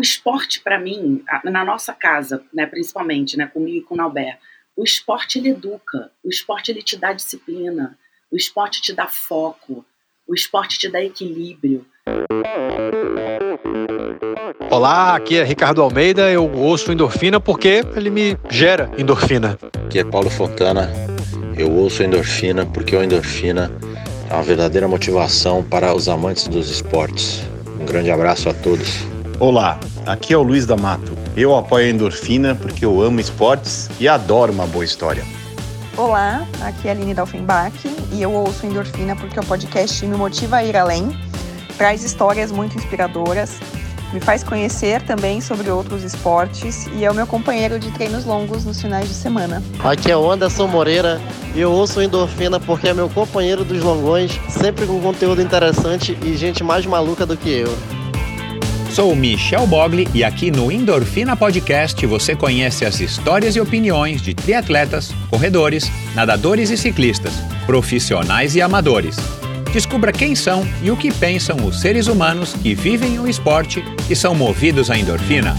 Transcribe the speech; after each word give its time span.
o 0.00 0.02
esporte, 0.02 0.62
para 0.62 0.78
mim, 0.80 1.22
na 1.44 1.62
nossa 1.62 1.92
casa, 1.92 2.42
né, 2.54 2.64
principalmente, 2.64 3.36
né, 3.36 3.46
comigo 3.46 3.76
e 3.76 3.82
com 3.82 3.92
o 3.92 3.96
Nauber, 3.98 4.38
o 4.74 4.82
esporte 4.82 5.38
ele 5.38 5.50
educa, 5.50 6.10
o 6.24 6.30
esporte 6.30 6.70
ele 6.70 6.82
te 6.82 6.96
dá 6.96 7.12
disciplina, 7.12 7.98
o 8.32 8.36
esporte 8.36 8.80
te 8.80 8.94
dá 8.94 9.06
foco, 9.06 9.84
o 10.26 10.34
esporte 10.34 10.78
te 10.78 10.88
dá 10.88 11.04
equilíbrio. 11.04 11.84
Olá, 14.70 15.16
aqui 15.16 15.36
é 15.36 15.44
Ricardo 15.44 15.82
Almeida. 15.82 16.30
Eu 16.30 16.50
ouço 16.50 16.90
endorfina 16.90 17.38
porque 17.38 17.84
ele 17.94 18.08
me 18.08 18.38
gera 18.48 18.90
endorfina. 18.96 19.58
Aqui 19.84 19.98
é 19.98 20.04
Paulo 20.04 20.30
Fontana. 20.30 20.88
Eu 21.58 21.70
ouço 21.72 22.02
endorfina 22.02 22.64
porque 22.64 22.96
a 22.96 23.04
endorfina 23.04 23.70
é 24.30 24.32
uma 24.32 24.42
verdadeira 24.42 24.88
motivação 24.88 25.62
para 25.62 25.92
os 25.94 26.08
amantes 26.08 26.48
dos 26.48 26.70
esportes. 26.70 27.42
Um 27.78 27.84
grande 27.84 28.10
abraço 28.10 28.48
a 28.48 28.54
todos. 28.54 29.09
Olá, 29.40 29.80
aqui 30.04 30.34
é 30.34 30.36
o 30.36 30.42
Luiz 30.42 30.66
D'Amato. 30.66 31.16
Eu 31.34 31.56
apoio 31.56 31.86
a 31.86 31.88
endorfina 31.88 32.54
porque 32.54 32.84
eu 32.84 33.00
amo 33.00 33.20
esportes 33.20 33.88
e 33.98 34.06
adoro 34.06 34.52
uma 34.52 34.66
boa 34.66 34.84
história. 34.84 35.24
Olá, 35.96 36.46
aqui 36.60 36.88
é 36.88 36.90
a 36.90 36.94
Aline 36.94 37.14
Dalfenbach 37.14 37.72
e 38.12 38.20
eu 38.20 38.30
ouço 38.32 38.66
Endorfina 38.66 39.16
porque 39.16 39.40
o 39.40 39.42
podcast 39.42 40.04
me 40.04 40.14
motiva 40.14 40.56
a 40.56 40.64
ir 40.64 40.76
além, 40.76 41.18
traz 41.78 42.04
histórias 42.04 42.52
muito 42.52 42.76
inspiradoras, 42.76 43.58
me 44.12 44.20
faz 44.20 44.44
conhecer 44.44 45.00
também 45.06 45.40
sobre 45.40 45.70
outros 45.70 46.04
esportes 46.04 46.86
e 46.88 47.06
é 47.06 47.10
o 47.10 47.14
meu 47.14 47.26
companheiro 47.26 47.78
de 47.78 47.90
treinos 47.92 48.26
longos 48.26 48.66
nos 48.66 48.78
finais 48.78 49.08
de 49.08 49.14
semana. 49.14 49.62
Aqui 49.82 50.10
é 50.10 50.16
o 50.18 50.30
Anderson 50.30 50.66
Moreira 50.66 51.18
e 51.54 51.60
eu 51.60 51.72
ouço 51.72 52.02
Endorfina 52.02 52.60
porque 52.60 52.88
é 52.88 52.92
meu 52.92 53.08
companheiro 53.08 53.64
dos 53.64 53.82
longões, 53.82 54.38
sempre 54.50 54.86
com 54.86 55.00
conteúdo 55.00 55.40
interessante 55.40 56.18
e 56.22 56.36
gente 56.36 56.62
mais 56.62 56.84
maluca 56.84 57.24
do 57.24 57.38
que 57.38 57.48
eu. 57.48 57.99
Sou 58.90 59.14
Michel 59.14 59.68
Bogli 59.68 60.08
e 60.12 60.24
aqui 60.24 60.50
no 60.50 60.70
Endorfina 60.70 61.36
Podcast 61.36 62.04
você 62.06 62.34
conhece 62.34 62.84
as 62.84 62.98
histórias 62.98 63.54
e 63.54 63.60
opiniões 63.60 64.20
de 64.20 64.34
triatletas, 64.34 65.12
corredores, 65.30 65.88
nadadores 66.12 66.70
e 66.70 66.76
ciclistas, 66.76 67.32
profissionais 67.66 68.56
e 68.56 68.60
amadores. 68.60 69.14
Descubra 69.72 70.10
quem 70.10 70.34
são 70.34 70.66
e 70.82 70.90
o 70.90 70.96
que 70.96 71.14
pensam 71.14 71.64
os 71.64 71.80
seres 71.80 72.08
humanos 72.08 72.52
que 72.54 72.74
vivem 72.74 73.20
o 73.20 73.28
esporte 73.28 73.80
e 74.10 74.16
são 74.16 74.34
movidos 74.34 74.90
à 74.90 74.98
endorfina. 74.98 75.54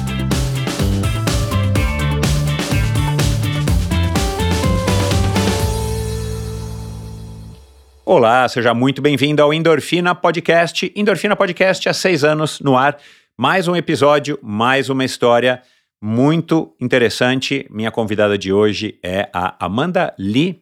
Olá, 8.03 8.45
seja 8.49 8.73
muito 8.73 9.01
bem-vindo 9.01 9.41
ao 9.41 9.53
Endorfina 9.53 10.13
Podcast. 10.13 10.91
Endorfina 10.93 11.33
Podcast 11.33 11.87
há 11.87 11.93
seis 11.93 12.25
anos 12.25 12.59
no 12.59 12.77
ar 12.77 12.97
mais 13.41 13.67
um 13.67 13.75
episódio, 13.75 14.37
mais 14.39 14.87
uma 14.87 15.03
história 15.03 15.63
muito 15.99 16.75
interessante. 16.79 17.65
Minha 17.71 17.89
convidada 17.89 18.37
de 18.37 18.53
hoje 18.53 18.99
é 19.01 19.29
a 19.33 19.65
Amanda 19.65 20.13
Lee. 20.15 20.61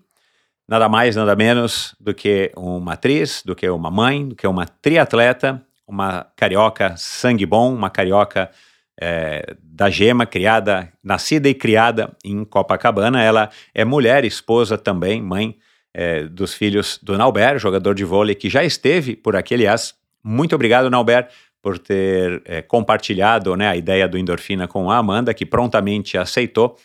Nada 0.66 0.88
mais, 0.88 1.17
nada 1.17 1.36
menos 1.36 1.94
do 1.99 2.13
que 2.13 2.53
uma 2.55 2.94
atriz, 2.94 3.44
do 3.45 3.53
que 3.53 3.69
uma 3.69 3.91
mãe, 3.91 4.30
do 4.30 4.33
que 4.33 4.47
uma 4.47 4.66
triatleta, 4.66 5.61
uma 5.86 6.25
carioca 6.38 6.95
sangue 6.95 7.45
bom, 7.45 7.75
uma 7.75 7.89
carioca 7.89 8.49
é, 8.97 9.58
da 9.61 9.89
gema, 9.89 10.25
criada, 10.25 10.89
nascida 11.03 11.49
e 11.49 11.53
criada 11.53 12.16
em 12.23 12.45
Copacabana. 12.45 13.21
Ela 13.21 13.49
é 13.75 13.83
mulher, 13.83 14.23
esposa 14.23 14.77
também, 14.77 15.21
mãe 15.21 15.58
é, 15.93 16.23
dos 16.23 16.53
filhos 16.53 16.97
do 17.03 17.17
Nauber, 17.17 17.59
jogador 17.59 17.93
de 17.93 18.05
vôlei 18.05 18.36
que 18.36 18.49
já 18.49 18.64
esteve 18.64 19.17
por 19.17 19.36
aqui, 19.36 19.55
aliás. 19.55 19.99
Muito 20.23 20.55
obrigado, 20.55 20.89
Nauber, 20.89 21.27
por 21.61 21.77
ter 21.77 22.41
é, 22.45 22.61
compartilhado 22.61 23.55
né, 23.55 23.67
a 23.67 23.75
ideia 23.75 24.07
do 24.07 24.17
endorfina 24.17 24.67
com 24.67 24.89
a 24.89 24.97
Amanda, 24.97 25.33
que 25.33 25.45
prontamente 25.45 26.17
aceitou. 26.17 26.77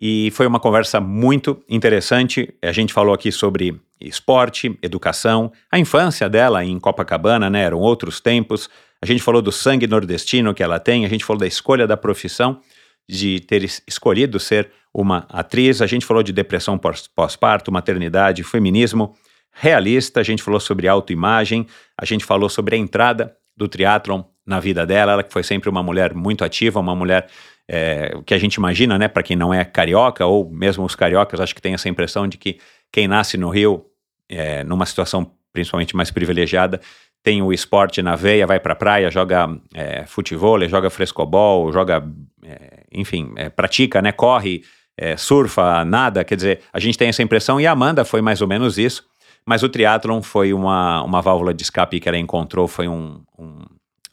E 0.00 0.30
foi 0.32 0.46
uma 0.46 0.60
conversa 0.60 1.00
muito 1.00 1.62
interessante. 1.68 2.54
A 2.62 2.72
gente 2.72 2.92
falou 2.92 3.12
aqui 3.12 3.30
sobre 3.30 3.78
esporte, 4.00 4.78
educação, 4.82 5.52
a 5.70 5.78
infância 5.78 6.28
dela 6.28 6.64
em 6.64 6.78
Copacabana, 6.78 7.50
né, 7.50 7.62
eram 7.64 7.78
outros 7.78 8.20
tempos. 8.20 8.70
A 9.02 9.06
gente 9.06 9.22
falou 9.22 9.42
do 9.42 9.52
sangue 9.52 9.86
nordestino 9.86 10.54
que 10.54 10.62
ela 10.62 10.78
tem, 10.78 11.04
a 11.04 11.08
gente 11.08 11.24
falou 11.24 11.40
da 11.40 11.46
escolha 11.46 11.86
da 11.86 11.96
profissão, 11.96 12.60
de 13.08 13.40
ter 13.40 13.64
escolhido 13.86 14.38
ser 14.38 14.70
uma 14.92 15.26
atriz, 15.28 15.82
a 15.82 15.86
gente 15.86 16.06
falou 16.06 16.22
de 16.22 16.32
depressão 16.32 16.78
pós-parto, 17.14 17.70
maternidade, 17.70 18.42
feminismo 18.42 19.14
realista, 19.52 20.20
a 20.20 20.22
gente 20.22 20.42
falou 20.42 20.60
sobre 20.60 20.88
autoimagem, 20.88 21.66
a 21.98 22.04
gente 22.04 22.24
falou 22.24 22.48
sobre 22.48 22.76
a 22.76 22.78
entrada 22.78 23.36
do 23.60 23.68
triatlon 23.68 24.22
na 24.46 24.58
vida 24.58 24.86
dela. 24.86 25.12
Ela 25.12 25.22
que 25.22 25.32
foi 25.32 25.42
sempre 25.42 25.68
uma 25.68 25.82
mulher 25.82 26.14
muito 26.14 26.42
ativa, 26.42 26.80
uma 26.80 26.96
mulher 26.96 27.26
é, 27.68 28.18
que 28.24 28.32
a 28.32 28.38
gente 28.38 28.54
imagina, 28.54 28.98
né, 28.98 29.06
para 29.06 29.22
quem 29.22 29.36
não 29.36 29.52
é 29.52 29.64
carioca, 29.64 30.24
ou 30.24 30.50
mesmo 30.50 30.84
os 30.84 30.94
cariocas, 30.94 31.38
acho 31.38 31.54
que 31.54 31.60
tem 31.60 31.74
essa 31.74 31.88
impressão 31.88 32.26
de 32.26 32.38
que 32.38 32.58
quem 32.90 33.06
nasce 33.06 33.36
no 33.36 33.50
Rio, 33.50 33.84
é, 34.28 34.64
numa 34.64 34.86
situação 34.86 35.30
principalmente 35.52 35.94
mais 35.94 36.10
privilegiada, 36.10 36.80
tem 37.22 37.42
o 37.42 37.52
esporte 37.52 38.00
na 38.00 38.16
veia, 38.16 38.46
vai 38.46 38.58
para 38.58 38.72
a 38.72 38.76
praia, 38.76 39.10
joga 39.10 39.46
é, 39.74 40.06
futebol, 40.06 40.66
joga 40.66 40.88
frescobol, 40.88 41.70
joga, 41.70 42.02
é, 42.42 42.84
enfim, 42.90 43.32
é, 43.36 43.50
pratica, 43.50 44.00
né, 44.00 44.10
corre, 44.10 44.62
é, 44.96 45.16
surfa, 45.16 45.84
nada, 45.84 46.24
quer 46.24 46.36
dizer, 46.36 46.60
a 46.72 46.80
gente 46.80 46.96
tem 46.96 47.08
essa 47.08 47.22
impressão 47.22 47.60
e 47.60 47.66
a 47.66 47.72
Amanda 47.72 48.04
foi 48.04 48.22
mais 48.22 48.40
ou 48.40 48.48
menos 48.48 48.78
isso. 48.78 49.09
Mas 49.50 49.64
o 49.64 49.68
triatlon 49.68 50.22
foi 50.22 50.52
uma, 50.52 51.02
uma 51.02 51.20
válvula 51.20 51.52
de 51.52 51.64
escape 51.64 51.98
que 51.98 52.08
ela 52.08 52.16
encontrou, 52.16 52.68
foi 52.68 52.86
um, 52.86 53.20
um, 53.36 53.64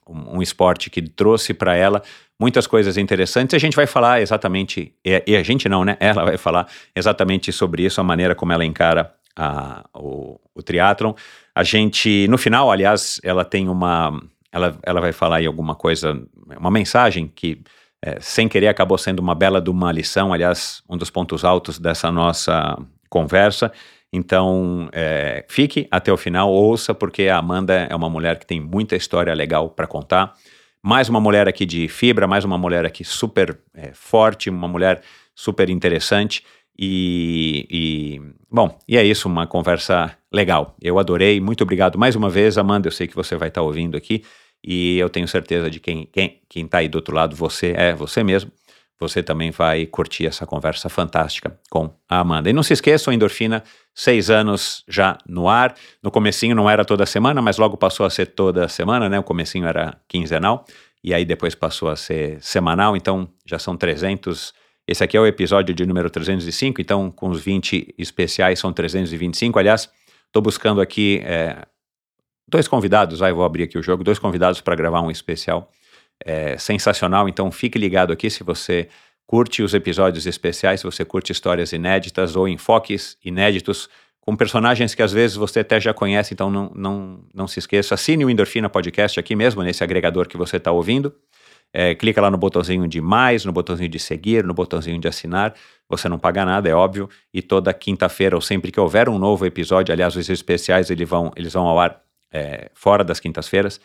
um 0.10 0.42
esporte 0.42 0.90
que 0.90 1.00
trouxe 1.00 1.54
para 1.54 1.76
ela 1.76 2.02
muitas 2.40 2.66
coisas 2.66 2.98
interessantes. 2.98 3.54
A 3.54 3.60
gente 3.60 3.76
vai 3.76 3.86
falar 3.86 4.20
exatamente, 4.20 4.96
e, 5.06 5.36
a 5.36 5.44
gente 5.44 5.70
não, 5.70 5.86
né? 5.86 5.96
Ela 6.00 6.26
vai 6.26 6.38
falar 6.38 6.68
exatamente 6.96 7.52
sobre 7.52 7.86
isso, 7.86 8.02
a 8.02 8.04
maneira 8.04 8.34
como 8.34 8.52
ela 8.52 8.66
encara 8.66 9.14
a, 9.36 9.88
o, 9.94 10.40
o 10.56 10.64
triatlon. 10.64 11.14
A 11.54 11.62
gente, 11.62 12.28
no 12.28 12.40
final, 12.40 12.72
aliás, 12.72 13.22
ela 13.24 13.46
tem 13.46 13.70
uma. 13.70 14.20
Ela, 14.52 14.76
ela 14.82 15.00
vai 15.00 15.12
falar 15.12 15.36
aí 15.36 15.46
alguma 15.46 15.76
coisa, 15.76 16.20
uma 16.58 16.72
mensagem 16.72 17.28
que, 17.28 17.62
é, 18.04 18.18
sem 18.20 18.48
querer, 18.48 18.70
acabou 18.70 18.98
sendo 18.98 19.20
uma 19.20 19.36
bela 19.36 19.62
de 19.62 19.70
uma 19.70 19.92
lição, 19.92 20.34
aliás, 20.34 20.82
um 20.90 20.98
dos 20.98 21.12
pontos 21.12 21.46
altos 21.46 21.78
dessa 21.78 22.12
nossa 22.12 22.76
conversa. 23.08 23.72
Então, 24.18 24.90
é, 24.92 25.46
fique 25.48 25.88
até 25.92 26.12
o 26.12 26.18
final, 26.18 26.52
ouça, 26.52 26.92
porque 26.94 27.28
a 27.28 27.38
Amanda 27.38 27.88
é 27.88 27.96
uma 27.96 28.10
mulher 28.10 28.40
que 28.40 28.48
tem 28.48 28.60
muita 28.60 28.96
história 28.96 29.32
legal 29.34 29.70
para 29.70 29.86
contar. 29.86 30.34
Mais 30.82 31.08
uma 31.08 31.20
mulher 31.20 31.48
aqui 31.48 31.68
de 31.68 31.88
fibra, 31.88 32.26
mais 32.26 32.44
uma 32.44 32.58
mulher 32.58 32.84
aqui 32.84 33.04
super 33.04 33.60
é, 33.76 33.92
forte, 33.94 34.50
uma 34.50 34.68
mulher 34.68 35.02
super 35.36 35.70
interessante. 35.70 36.44
E, 36.80 37.68
e, 37.70 38.22
bom, 38.50 38.76
e 38.88 38.98
é 38.98 39.04
isso, 39.04 39.28
uma 39.28 39.46
conversa 39.46 40.18
legal. 40.34 40.76
Eu 40.82 40.98
adorei, 40.98 41.40
muito 41.40 41.62
obrigado 41.64 42.00
mais 42.00 42.16
uma 42.16 42.30
vez, 42.30 42.58
Amanda. 42.58 42.88
Eu 42.88 42.92
sei 42.92 43.08
que 43.08 43.16
você 43.16 43.36
vai 43.36 43.50
estar 43.50 43.62
tá 43.62 43.66
ouvindo 43.66 43.96
aqui 43.96 44.24
e 44.64 44.98
eu 44.98 45.10
tenho 45.10 45.28
certeza 45.28 45.70
de 45.70 45.80
quem 45.80 46.08
quem 46.12 46.42
quem 46.50 46.66
está 46.66 46.80
aí 46.80 46.88
do 46.88 46.96
outro 46.96 47.16
lado, 47.16 47.36
você 47.36 47.74
é 47.78 47.94
você 47.94 48.24
mesmo 48.24 48.52
você 49.00 49.22
também 49.22 49.52
vai 49.52 49.86
curtir 49.86 50.26
essa 50.26 50.46
conversa 50.46 50.90
fantástica 50.90 51.58
com 51.70 51.94
a 52.10 52.20
Amanda. 52.20 52.50
E 52.50 52.54
não 52.54 52.64
se 52.64 52.74
esqueça, 52.74 53.10
o 53.10 53.14
Endorfina, 53.14 53.64
seis 53.98 54.30
anos 54.30 54.84
já 54.88 55.18
no 55.28 55.50
ar. 55.50 55.74
No 56.04 56.12
comecinho 56.12 56.56
não 56.56 56.70
era 56.70 56.86
toda 56.86 57.04
semana, 57.04 57.42
mas 57.42 57.58
logo 57.58 57.76
passou 57.76 58.06
a 58.06 58.12
ser 58.12 58.28
toda 58.28 58.68
semana, 58.68 59.10
né? 59.10 59.18
O 59.18 59.24
comecinho 59.24 59.66
era 59.66 60.00
quinzenal 60.08 60.66
e 61.04 61.16
aí 61.16 61.26
depois 61.26 61.56
passou 61.56 61.90
a 61.90 61.96
ser 61.96 62.38
semanal, 62.40 62.96
então 62.96 63.28
já 63.44 63.58
são 63.58 63.76
300. 63.76 64.54
Esse 64.88 65.04
aqui 65.04 65.18
é 65.18 65.20
o 65.20 65.26
episódio 65.26 65.74
de 65.74 65.84
número 65.84 66.12
305, 66.12 66.80
então 66.80 67.10
com 67.10 67.30
os 67.30 67.42
20 67.42 67.96
especiais 67.98 68.60
são 68.60 68.72
325. 68.72 69.58
Aliás, 69.58 69.90
estou 70.28 70.44
buscando 70.44 70.80
aqui 70.80 71.20
é, 71.26 71.66
dois 72.48 72.68
convidados, 72.68 73.18
vai, 73.18 73.34
vou 73.34 73.44
abrir 73.44 73.64
aqui 73.64 73.80
o 73.80 73.84
jogo, 73.84 74.04
dois 74.04 74.20
convidados 74.20 74.62
para 74.62 74.76
gravar 74.76 75.02
um 75.02 75.10
especial 75.10 75.72
é 76.24 76.58
sensacional. 76.58 77.28
Então 77.28 77.52
fique 77.52 77.78
ligado 77.78 78.12
aqui 78.12 78.30
se 78.30 78.44
você 78.44 78.90
curte 79.28 79.62
os 79.62 79.74
episódios 79.74 80.26
especiais, 80.26 80.80
se 80.80 80.86
você 80.86 81.04
curte 81.04 81.34
histórias 81.34 81.74
inéditas 81.74 82.36
ou 82.38 82.48
enfoques 82.48 83.18
inéditos 83.24 83.90
com 84.22 84.36
personagens 84.36 84.96
que 84.96 85.02
às 85.02 85.12
vezes 85.12 85.36
você 85.38 85.60
até 85.60 85.80
já 85.80 85.94
conhece, 85.94 86.34
então 86.34 86.50
não, 86.50 86.72
não, 86.74 87.20
não 87.34 87.48
se 87.48 87.60
esqueça. 87.60 87.94
Assine 87.94 88.26
o 88.26 88.30
Endorfina 88.30 88.70
Podcast 88.70 89.20
aqui 89.20 89.36
mesmo, 89.36 89.62
nesse 89.64 89.84
agregador 89.84 90.28
que 90.28 90.36
você 90.36 90.58
está 90.58 90.72
ouvindo. 90.72 91.14
É, 91.74 91.96
clica 91.96 92.22
lá 92.22 92.32
no 92.32 92.38
botãozinho 92.38 92.88
de 92.88 93.00
mais, 93.00 93.46
no 93.46 93.52
botãozinho 93.52 93.90
de 93.90 94.00
seguir, 94.00 94.44
no 94.44 94.54
botãozinho 94.54 95.00
de 95.00 95.08
assinar. 95.08 95.54
Você 95.90 96.10
não 96.10 96.18
paga 96.18 96.44
nada, 96.44 96.68
é 96.68 96.74
óbvio. 96.74 97.10
E 97.34 97.42
toda 97.42 97.74
quinta-feira, 97.74 98.36
ou 98.36 98.42
sempre 98.42 98.72
que 98.72 98.80
houver 98.80 99.08
um 99.08 99.18
novo 99.18 99.46
episódio, 99.46 99.94
aliás, 99.94 100.16
os 100.16 100.30
especiais 100.30 100.90
eles 100.90 101.08
vão, 101.08 101.32
eles 101.36 101.54
vão 101.54 101.66
ao 101.66 101.80
ar 101.80 102.02
é, 102.32 102.70
fora 102.74 103.04
das 103.04 103.20
quintas-feiras. 103.20 103.80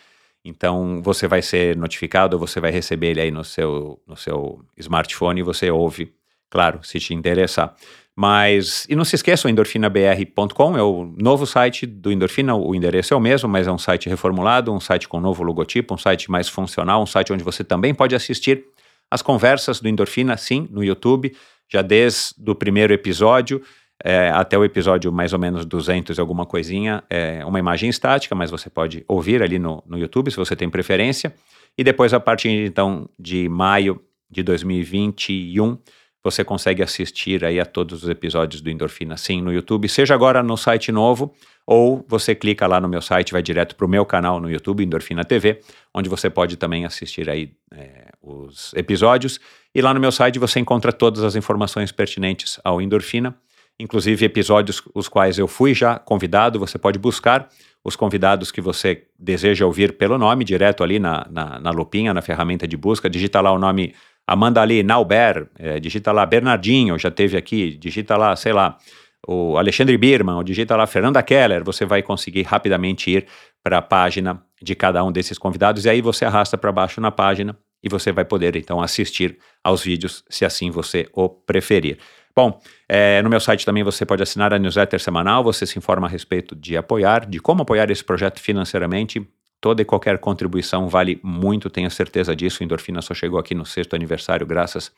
Então 0.44 1.00
você 1.03 1.29
vai 1.29 1.41
ser 1.41 1.77
notificado, 1.77 2.39
você 2.39 2.61
vai 2.61 2.71
receber 2.71 3.09
ele 3.09 3.21
aí 3.21 3.31
no 3.31 3.44
seu, 3.44 4.00
no 4.06 4.17
seu 4.17 4.61
smartphone 4.77 5.41
e 5.41 5.43
você 5.43 5.71
ouve, 5.71 6.12
claro, 6.50 6.81
se 6.83 6.99
te 6.99 7.15
interessar. 7.15 7.75
Mas, 8.15 8.87
e 8.91 8.94
não 8.94 9.05
se 9.05 9.17
esqueçam, 9.17 9.50
endorfinabr.com 9.50 10.77
é 10.77 10.83
o 10.83 11.15
novo 11.17 11.47
site 11.47 11.87
do 11.87 12.12
Endorfina, 12.12 12.55
o 12.55 12.75
endereço 12.75 13.15
é 13.15 13.17
o 13.17 13.21
mesmo, 13.21 13.49
mas 13.49 13.67
é 13.67 13.73
um 13.73 13.79
site 13.79 14.09
reformulado, 14.09 14.71
um 14.73 14.81
site 14.81 15.09
com 15.09 15.19
novo 15.19 15.43
logotipo, 15.43 15.94
um 15.94 15.99
site 15.99 16.31
mais 16.31 16.47
funcional, 16.49 17.03
um 17.03 17.06
site 17.06 17.33
onde 17.33 17.43
você 17.43 17.65
também 17.65 17.94
pode 17.94 18.15
assistir 18.15 18.67
as 19.11 19.23
conversas 19.23 19.81
do 19.81 19.89
Endorfina, 19.89 20.37
sim, 20.37 20.69
no 20.71 20.85
YouTube, 20.85 21.35
já 21.69 21.81
desde 21.81 22.35
o 22.47 22.55
primeiro 22.55 22.93
episódio 22.93 23.62
é, 24.04 24.31
até 24.31 24.58
o 24.58 24.64
episódio 24.64 25.12
mais 25.12 25.32
ou 25.32 25.38
menos 25.38 25.64
200 25.64 26.19
e 26.19 26.20
alguma 26.20 26.44
coisinha, 26.44 27.02
é 27.08 27.44
uma 27.44 27.58
imagem 27.58 27.88
estática, 27.88 28.34
mas 28.34 28.50
você 28.50 28.69
pode 28.69 29.04
ouvir 29.06 29.43
ali 29.43 29.58
no, 29.58 29.82
no 29.87 29.99
YouTube, 29.99 30.31
se 30.31 30.37
você 30.37 30.56
tem 30.56 30.69
preferência. 30.69 31.34
E 31.78 31.84
depois, 31.84 32.12
a 32.12 32.20
partir 32.20 32.49
então 32.49 33.08
de 33.19 33.49
maio 33.49 34.00
de 34.31 34.43
2021, 34.43 35.78
você 36.25 36.44
consegue 36.44 36.82
assistir 36.82 37.44
aí 37.44 37.58
a 37.58 37.66
todos 37.66 38.04
os 38.04 38.08
episódios 38.08 38.60
do 38.60 38.70
Endorfina 38.70 39.16
Sim 39.16 39.43
no 39.43 39.52
YouTube, 39.52 39.88
seja 39.88 40.14
agora 40.14 40.43
no 40.43 40.56
site 40.56 40.93
novo, 40.93 41.34
ou 41.66 42.05
você 42.08 42.34
clica 42.34 42.66
lá 42.66 42.81
no 42.81 42.88
meu 42.88 43.02
site, 43.02 43.32
vai 43.32 43.43
direto 43.43 43.75
para 43.75 43.87
o 43.87 43.88
meu 43.88 44.06
canal 44.06 44.40
no 44.40 44.50
YouTube, 44.50 44.84
Endorfina 44.84 45.25
TV, 45.25 45.60
onde 45.93 46.08
você 46.08 46.31
pode 46.31 46.56
também 46.56 46.84
assistir 46.84 47.28
aí 47.28 47.52
é, 47.72 48.10
os 48.22 48.72
episódios. 48.75 49.40
E 49.75 49.81
lá 49.81 49.93
no 49.93 50.00
meu 50.00 50.12
site 50.12 50.38
você 50.38 50.60
encontra 50.60 50.93
todas 50.93 51.25
as 51.25 51.34
informações 51.34 51.90
pertinentes 51.90 52.60
ao 52.62 52.81
Endorfina, 52.81 53.37
inclusive 53.82 54.25
episódios 54.25 54.81
os 54.94 55.08
quais 55.08 55.38
eu 55.38 55.49
fui 55.49 55.75
já 55.75 55.99
convidado, 55.99 56.58
você 56.58 56.79
pode 56.79 56.99
buscar 56.99 57.49
os 57.84 57.96
convidados 57.96 58.52
que 58.52 58.61
você 58.61 59.05
deseja 59.19 59.67
ouvir 59.67 59.96
pelo 59.96 60.17
nome, 60.17 60.44
direto 60.44 60.84
ali 60.84 61.00
na, 61.00 61.26
na, 61.29 61.58
na 61.58 61.70
lupinha, 61.70 62.14
na 62.14 62.23
ferramenta 62.23 62.67
de 62.67 62.76
busca, 62.76 63.11
digita 63.11 63.40
lá 63.40 63.50
o 63.52 63.58
nome 63.58 63.93
Amanda 64.25 64.62
ali, 64.62 64.84
Nauber, 64.84 65.49
é, 65.58 65.81
digita 65.81 66.12
lá 66.12 66.25
Bernardinho, 66.25 66.96
já 66.96 67.11
teve 67.11 67.37
aqui, 67.37 67.76
digita 67.76 68.17
lá, 68.17 68.37
sei 68.37 68.52
lá, 68.52 68.79
o 69.26 69.56
Alexandre 69.56 69.96
Birman, 69.96 70.37
ou 70.37 70.44
digita 70.44 70.76
lá 70.76 70.87
Fernanda 70.87 71.20
Keller, 71.25 71.64
você 71.64 71.84
vai 71.84 72.02
conseguir 72.02 72.43
rapidamente 72.43 73.11
ir 73.11 73.26
para 73.64 73.79
a 73.79 73.82
página 73.82 74.40
de 74.62 74.76
cada 74.76 75.02
um 75.02 75.11
desses 75.11 75.37
convidados, 75.37 75.84
e 75.84 75.90
aí 75.90 76.00
você 76.00 76.25
arrasta 76.25 76.56
para 76.56 76.70
baixo 76.70 77.00
na 77.00 77.11
página 77.11 77.56
e 77.82 77.88
você 77.88 78.12
vai 78.12 78.25
poder 78.25 78.55
então 78.55 78.81
assistir 78.81 79.38
aos 79.62 79.82
vídeos, 79.82 80.25
se 80.31 80.44
assim 80.44 80.70
você 80.70 81.08
o 81.12 81.29
preferir. 81.29 81.99
Bom, 82.34 82.61
é, 82.88 83.20
no 83.23 83.29
meu 83.29 83.40
site 83.40 83.64
também 83.64 83.82
você 83.82 84.06
pode 84.06 84.23
assinar 84.23 84.55
a 84.55 84.58
newsletter 84.58 85.00
semanal, 85.00 85.44
você 85.44 85.67
se 85.67 85.79
informa 85.79 86.06
a 86.06 86.11
respeito 86.11 86.55
de 86.56 86.76
apoiar, 86.76 87.26
de 87.26 87.38
como 87.38 87.62
apoiar 87.62 87.90
esse 87.90 88.02
projeto 88.02 88.40
financeiramente. 88.40 89.26
Toda 89.61 89.81
e 89.81 89.84
qualquer 89.84 90.19
contribuição 90.19 90.88
vale 90.88 91.20
muito, 91.23 91.70
tenho 91.70 91.88
certeza 91.88 92.34
disso. 92.34 92.64
Endorfina 92.64 93.00
só 93.00 93.14
chegou 93.14 93.38
aqui 93.38 93.55
no 93.55 93.64
sexto 93.64 93.94
aniversário 93.94 94.44
graças 94.44 94.90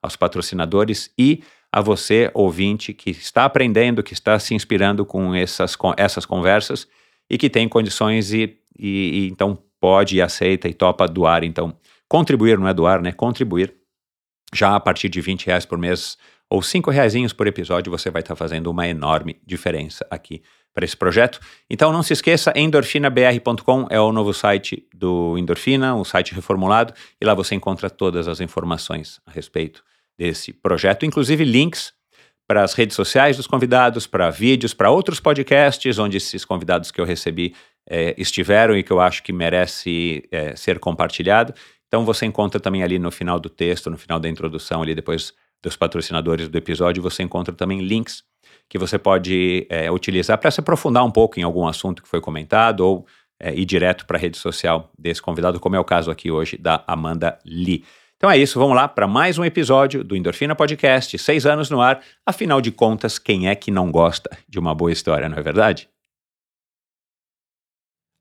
aos 0.00 0.14
patrocinadores 0.14 1.12
e 1.18 1.42
a 1.72 1.80
você, 1.80 2.30
ouvinte, 2.34 2.92
que 2.92 3.10
está 3.10 3.44
aprendendo, 3.44 4.02
que 4.02 4.12
está 4.12 4.38
se 4.38 4.54
inspirando 4.54 5.04
com 5.04 5.34
essas, 5.34 5.74
com 5.74 5.92
essas 5.96 6.26
conversas 6.26 6.86
e 7.28 7.38
que 7.38 7.48
tem 7.48 7.68
condições 7.68 8.32
e, 8.32 8.58
e, 8.78 9.24
e 9.24 9.28
então 9.28 9.58
pode 9.80 10.20
aceita 10.20 10.68
e 10.68 10.74
topa 10.74 11.08
doar. 11.08 11.42
Então, 11.42 11.74
contribuir 12.06 12.58
não 12.58 12.68
é 12.68 12.74
doar, 12.74 13.00
né? 13.00 13.10
Contribuir. 13.10 13.74
Já 14.54 14.76
a 14.76 14.80
partir 14.80 15.08
de 15.08 15.20
20 15.20 15.46
reais 15.46 15.64
por 15.64 15.78
mês 15.78 16.18
ou 16.52 16.60
5 16.60 16.90
reais 16.90 17.14
por 17.32 17.46
episódio, 17.46 17.90
você 17.90 18.10
vai 18.10 18.20
estar 18.20 18.36
fazendo 18.36 18.70
uma 18.70 18.86
enorme 18.86 19.40
diferença 19.46 20.06
aqui 20.10 20.42
para 20.74 20.84
esse 20.84 20.94
projeto. 20.94 21.40
Então 21.68 21.90
não 21.90 22.02
se 22.02 22.12
esqueça, 22.12 22.52
endorfinabr.com 22.54 23.86
é 23.88 23.98
o 23.98 24.12
novo 24.12 24.34
site 24.34 24.86
do 24.94 25.38
Endorfina, 25.38 25.94
um 25.94 26.04
site 26.04 26.34
reformulado, 26.34 26.92
e 27.18 27.24
lá 27.24 27.32
você 27.32 27.54
encontra 27.54 27.88
todas 27.88 28.28
as 28.28 28.38
informações 28.38 29.18
a 29.24 29.30
respeito 29.30 29.82
desse 30.18 30.52
projeto, 30.52 31.06
inclusive 31.06 31.42
links 31.42 31.94
para 32.46 32.62
as 32.62 32.74
redes 32.74 32.96
sociais 32.96 33.38
dos 33.38 33.46
convidados, 33.46 34.06
para 34.06 34.28
vídeos, 34.28 34.74
para 34.74 34.90
outros 34.90 35.20
podcasts 35.20 35.98
onde 35.98 36.18
esses 36.18 36.44
convidados 36.44 36.90
que 36.90 37.00
eu 37.00 37.06
recebi 37.06 37.54
é, 37.88 38.14
estiveram 38.18 38.76
e 38.76 38.82
que 38.82 38.92
eu 38.92 39.00
acho 39.00 39.22
que 39.22 39.32
merece 39.32 40.28
é, 40.30 40.54
ser 40.54 40.78
compartilhado. 40.78 41.54
Então 41.88 42.04
você 42.04 42.26
encontra 42.26 42.60
também 42.60 42.82
ali 42.82 42.98
no 42.98 43.10
final 43.10 43.40
do 43.40 43.48
texto, 43.48 43.88
no 43.88 43.96
final 43.96 44.20
da 44.20 44.28
introdução, 44.28 44.82
ali 44.82 44.94
depois 44.94 45.32
dos 45.62 45.76
patrocinadores 45.76 46.48
do 46.48 46.58
episódio, 46.58 47.02
você 47.02 47.22
encontra 47.22 47.54
também 47.54 47.80
links 47.80 48.24
que 48.68 48.78
você 48.78 48.98
pode 48.98 49.66
é, 49.70 49.90
utilizar 49.90 50.38
para 50.38 50.50
se 50.50 50.60
aprofundar 50.60 51.04
um 51.04 51.10
pouco 51.10 51.38
em 51.38 51.42
algum 51.42 51.66
assunto 51.66 52.02
que 52.02 52.08
foi 52.08 52.20
comentado 52.20 52.80
ou 52.80 53.06
é, 53.38 53.54
ir 53.54 53.64
direto 53.64 54.06
para 54.06 54.16
a 54.16 54.20
rede 54.20 54.38
social 54.38 54.90
desse 54.98 55.20
convidado, 55.20 55.60
como 55.60 55.76
é 55.76 55.80
o 55.80 55.84
caso 55.84 56.10
aqui 56.10 56.30
hoje 56.30 56.56
da 56.56 56.82
Amanda 56.86 57.38
Lee. 57.44 57.84
Então 58.16 58.30
é 58.30 58.38
isso, 58.38 58.58
vamos 58.58 58.76
lá 58.76 58.86
para 58.86 59.06
mais 59.06 59.36
um 59.36 59.44
episódio 59.44 60.04
do 60.04 60.16
Endorfina 60.16 60.54
Podcast, 60.54 61.18
seis 61.18 61.44
anos 61.44 61.68
no 61.68 61.80
ar. 61.80 62.00
Afinal 62.24 62.60
de 62.60 62.70
contas, 62.70 63.18
quem 63.18 63.48
é 63.48 63.54
que 63.54 63.70
não 63.70 63.90
gosta 63.90 64.30
de 64.48 64.58
uma 64.58 64.74
boa 64.74 64.92
história, 64.92 65.28
não 65.28 65.36
é 65.36 65.42
verdade? 65.42 65.88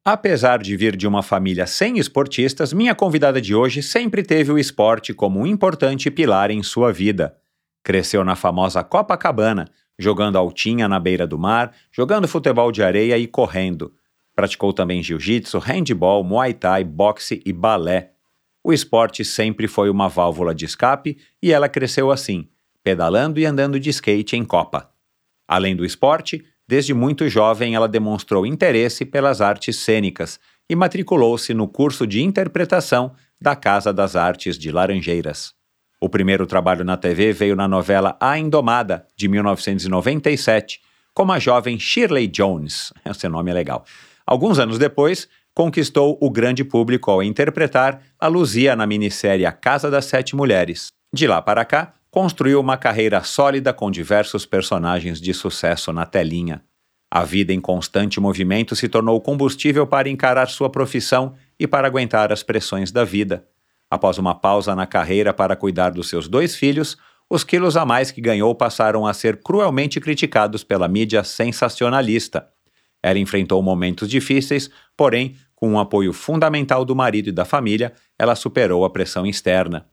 Apesar 0.03 0.57
de 0.57 0.75
vir 0.75 0.95
de 0.95 1.07
uma 1.07 1.21
família 1.21 1.67
sem 1.67 1.99
esportistas, 1.99 2.73
minha 2.73 2.95
convidada 2.95 3.39
de 3.39 3.53
hoje 3.53 3.83
sempre 3.83 4.23
teve 4.23 4.51
o 4.51 4.57
esporte 4.57 5.13
como 5.13 5.39
um 5.39 5.45
importante 5.45 6.09
pilar 6.09 6.49
em 6.49 6.63
sua 6.63 6.91
vida. 6.91 7.37
Cresceu 7.83 8.23
na 8.23 8.35
famosa 8.35 8.83
Copacabana, 8.83 9.67
jogando 9.99 10.39
altinha 10.39 10.87
na 10.87 10.99
beira 10.99 11.27
do 11.27 11.37
mar, 11.37 11.75
jogando 11.91 12.27
futebol 12.27 12.71
de 12.71 12.81
areia 12.81 13.15
e 13.15 13.27
correndo. 13.27 13.93
Praticou 14.35 14.73
também 14.73 15.03
jiu-jitsu, 15.03 15.59
handball, 15.59 16.23
muay 16.23 16.55
thai, 16.55 16.83
boxe 16.83 17.39
e 17.45 17.53
balé. 17.53 18.13
O 18.63 18.73
esporte 18.73 19.23
sempre 19.23 19.67
foi 19.67 19.87
uma 19.87 20.09
válvula 20.09 20.55
de 20.55 20.65
escape 20.65 21.19
e 21.39 21.51
ela 21.51 21.69
cresceu 21.69 22.09
assim, 22.09 22.49
pedalando 22.83 23.39
e 23.39 23.45
andando 23.45 23.79
de 23.79 23.91
skate 23.91 24.35
em 24.35 24.43
Copa. 24.43 24.89
Além 25.47 25.75
do 25.75 25.85
esporte, 25.85 26.43
desde 26.71 26.93
muito 26.93 27.27
jovem 27.27 27.75
ela 27.75 27.85
demonstrou 27.85 28.45
interesse 28.45 29.03
pelas 29.03 29.41
artes 29.41 29.75
cênicas 29.75 30.39
e 30.69 30.73
matriculou-se 30.73 31.53
no 31.53 31.67
curso 31.67 32.07
de 32.07 32.23
interpretação 32.23 33.11
da 33.41 33.57
Casa 33.57 33.91
das 33.91 34.15
Artes 34.15 34.57
de 34.57 34.71
Laranjeiras. 34.71 35.53
O 35.99 36.07
primeiro 36.07 36.47
trabalho 36.47 36.85
na 36.85 36.95
TV 36.95 37.33
veio 37.33 37.57
na 37.57 37.67
novela 37.67 38.15
A 38.21 38.39
Indomada, 38.39 39.05
de 39.17 39.27
1997, 39.27 40.79
como 41.13 41.33
a 41.33 41.39
jovem 41.39 41.77
Shirley 41.77 42.27
Jones. 42.27 42.93
Esse 43.03 43.27
nome 43.27 43.51
é 43.51 43.53
legal. 43.53 43.83
Alguns 44.25 44.57
anos 44.57 44.79
depois, 44.79 45.27
conquistou 45.53 46.17
o 46.21 46.29
grande 46.29 46.63
público 46.63 47.11
ao 47.11 47.21
interpretar 47.21 48.01
a 48.17 48.27
Luzia 48.27 48.77
na 48.77 48.87
minissérie 48.87 49.45
A 49.45 49.51
Casa 49.51 49.91
das 49.91 50.05
Sete 50.05 50.37
Mulheres. 50.37 50.87
De 51.13 51.27
lá 51.27 51.41
para 51.41 51.65
cá, 51.65 51.95
construiu 52.11 52.59
uma 52.59 52.75
carreira 52.75 53.23
sólida 53.23 53.71
com 53.71 53.89
diversos 53.89 54.45
personagens 54.45 55.21
de 55.21 55.33
sucesso 55.33 55.93
na 55.93 56.05
telinha. 56.05 56.61
A 57.09 57.23
vida 57.23 57.53
em 57.53 57.59
constante 57.59 58.19
movimento 58.19 58.75
se 58.75 58.89
tornou 58.89 59.19
combustível 59.21 59.87
para 59.87 60.09
encarar 60.09 60.47
sua 60.49 60.69
profissão 60.69 61.33
e 61.57 61.65
para 61.65 61.87
aguentar 61.87 62.31
as 62.31 62.43
pressões 62.43 62.91
da 62.91 63.05
vida. 63.05 63.47
Após 63.89 64.17
uma 64.17 64.35
pausa 64.35 64.75
na 64.75 64.85
carreira 64.85 65.33
para 65.33 65.55
cuidar 65.55 65.91
dos 65.91 66.09
seus 66.09 66.27
dois 66.27 66.55
filhos, 66.55 66.97
os 67.29 67.45
quilos 67.45 67.77
a 67.77 67.85
mais 67.85 68.11
que 68.11 68.19
ganhou 68.19 68.53
passaram 68.53 69.07
a 69.07 69.13
ser 69.13 69.41
cruelmente 69.41 69.99
criticados 69.99 70.65
pela 70.65 70.87
mídia 70.87 71.23
sensacionalista. 71.23 72.47
Ela 73.01 73.19
enfrentou 73.19 73.61
momentos 73.61 74.09
difíceis, 74.09 74.69
porém, 74.95 75.35
com 75.55 75.69
o 75.69 75.71
um 75.73 75.79
apoio 75.79 76.11
fundamental 76.11 76.83
do 76.83 76.95
marido 76.95 77.29
e 77.29 77.31
da 77.31 77.45
família, 77.45 77.93
ela 78.17 78.35
superou 78.35 78.83
a 78.83 78.89
pressão 78.89 79.25
externa. 79.25 79.90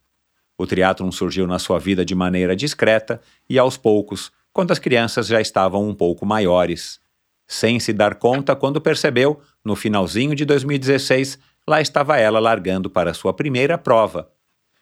O 0.59 0.67
triatlon 0.67 1.13
surgiu 1.13 1.47
na 1.47 1.61
sua 1.61 1.79
vida 1.79 2.05
de 2.05 2.17
maneira 2.17 2.57
discreta 2.57 3.21
e 3.49 3.57
aos 3.57 3.77
poucos, 3.77 4.33
quando 4.53 4.73
as 4.73 4.81
crianças 4.81 5.29
já 5.29 5.41
estavam 5.41 5.89
um 5.89 5.95
pouco 5.95 6.27
maiores. 6.27 6.99
Sem 7.47 7.79
se 7.79 7.93
dar 7.93 8.17
conta, 8.17 8.57
quando 8.57 8.81
percebeu, 8.81 9.41
no 9.65 9.77
finalzinho 9.77 10.35
de 10.35 10.45
2016, 10.45 11.39
lá 11.67 11.81
estava 11.81 12.19
ela 12.19 12.41
largando 12.41 12.91
para 12.91 13.15
sua 13.15 13.33
primeira 13.33 13.79
prova. 13.79 14.31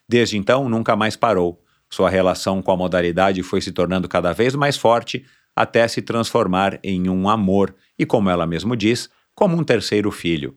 Desde 0.09 0.38
então, 0.38 0.66
nunca 0.66 0.97
mais 0.97 1.14
parou. 1.14 1.62
Sua 1.90 2.09
relação 2.09 2.62
com 2.62 2.73
a 2.73 2.76
modalidade 2.76 3.42
foi 3.42 3.61
se 3.61 3.71
tornando 3.71 4.09
cada 4.09 4.33
vez 4.33 4.54
mais 4.54 4.78
forte 4.78 5.26
até 5.54 5.87
se 5.87 6.00
transformar 6.00 6.78
em 6.83 7.09
um 7.09 7.28
amor 7.28 7.75
e, 7.99 8.06
como 8.06 8.30
ela 8.30 8.47
mesmo 8.47 8.75
diz, 8.75 9.11
como 9.35 9.56
um 9.56 9.62
terceiro 9.62 10.11
filho. 10.11 10.56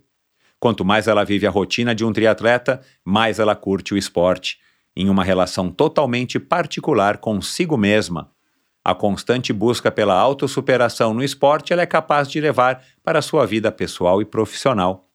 Quanto 0.60 0.84
mais 0.84 1.08
ela 1.08 1.24
vive 1.24 1.46
a 1.46 1.50
rotina 1.50 1.94
de 1.94 2.04
um 2.04 2.12
triatleta, 2.12 2.82
mais 3.04 3.38
ela 3.40 3.56
curte 3.56 3.94
o 3.94 3.98
esporte, 3.98 4.60
em 5.00 5.10
uma 5.10 5.24
relação 5.24 5.72
totalmente 5.72 6.38
particular 6.38 7.20
consigo 7.20 7.78
mesma. 7.78 8.30
A 8.84 8.94
constante 8.94 9.54
busca 9.54 9.90
pela 9.90 10.14
autossuperação 10.14 11.14
no 11.14 11.24
esporte 11.24 11.72
ela 11.72 11.82
é 11.82 11.86
capaz 11.86 12.30
de 12.30 12.42
levar 12.42 12.84
para 13.02 13.20
a 13.20 13.22
sua 13.22 13.46
vida 13.46 13.72
pessoal 13.72 14.22
e 14.22 14.26
profissional. 14.26 15.08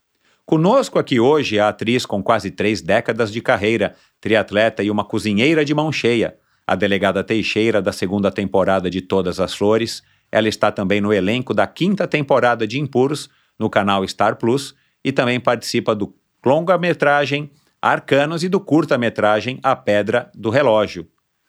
Conosco 0.47 0.99
aqui 0.99 1.21
hoje 1.21 1.59
a 1.59 1.69
atriz 1.69 2.07
com 2.07 2.23
quase 2.23 2.51
três 2.51 2.81
décadas 2.81 3.31
de 3.31 3.43
carreira, 3.43 3.95
triatleta 4.23 4.83
e 4.83 4.91
uma 4.91 5.05
cozinheira 5.05 5.67
de 5.67 5.75
mão 5.75 5.93
cheia, 5.93 6.35
a 6.67 6.75
delegada 6.75 7.23
Teixeira 7.23 7.83
da 7.83 7.93
segunda 7.93 8.31
temporada 8.31 8.89
de 8.89 9.03
Todas 9.03 9.39
as 9.39 9.55
Flores. 9.55 10.03
Ela 10.33 10.49
está 10.49 10.73
também 10.73 11.03
no 11.03 11.13
elenco 11.13 11.53
da 11.53 11.67
quinta 11.67 12.09
temporada 12.09 12.67
de 12.67 12.81
Impuros, 12.81 13.29
no 13.59 13.69
canal 13.69 14.07
Star 14.09 14.37
Plus, 14.37 14.75
e 15.05 15.13
também 15.13 15.39
participa 15.39 15.95
do 15.95 16.15
longa-metragem 16.43 17.51
Arcanos 17.85 18.43
e 18.43 18.49
do 18.49 18.59
curta-metragem 18.61 19.61
A 19.63 19.77
Pedra 19.77 20.31
do 20.35 20.49
Relógio. 20.49 21.07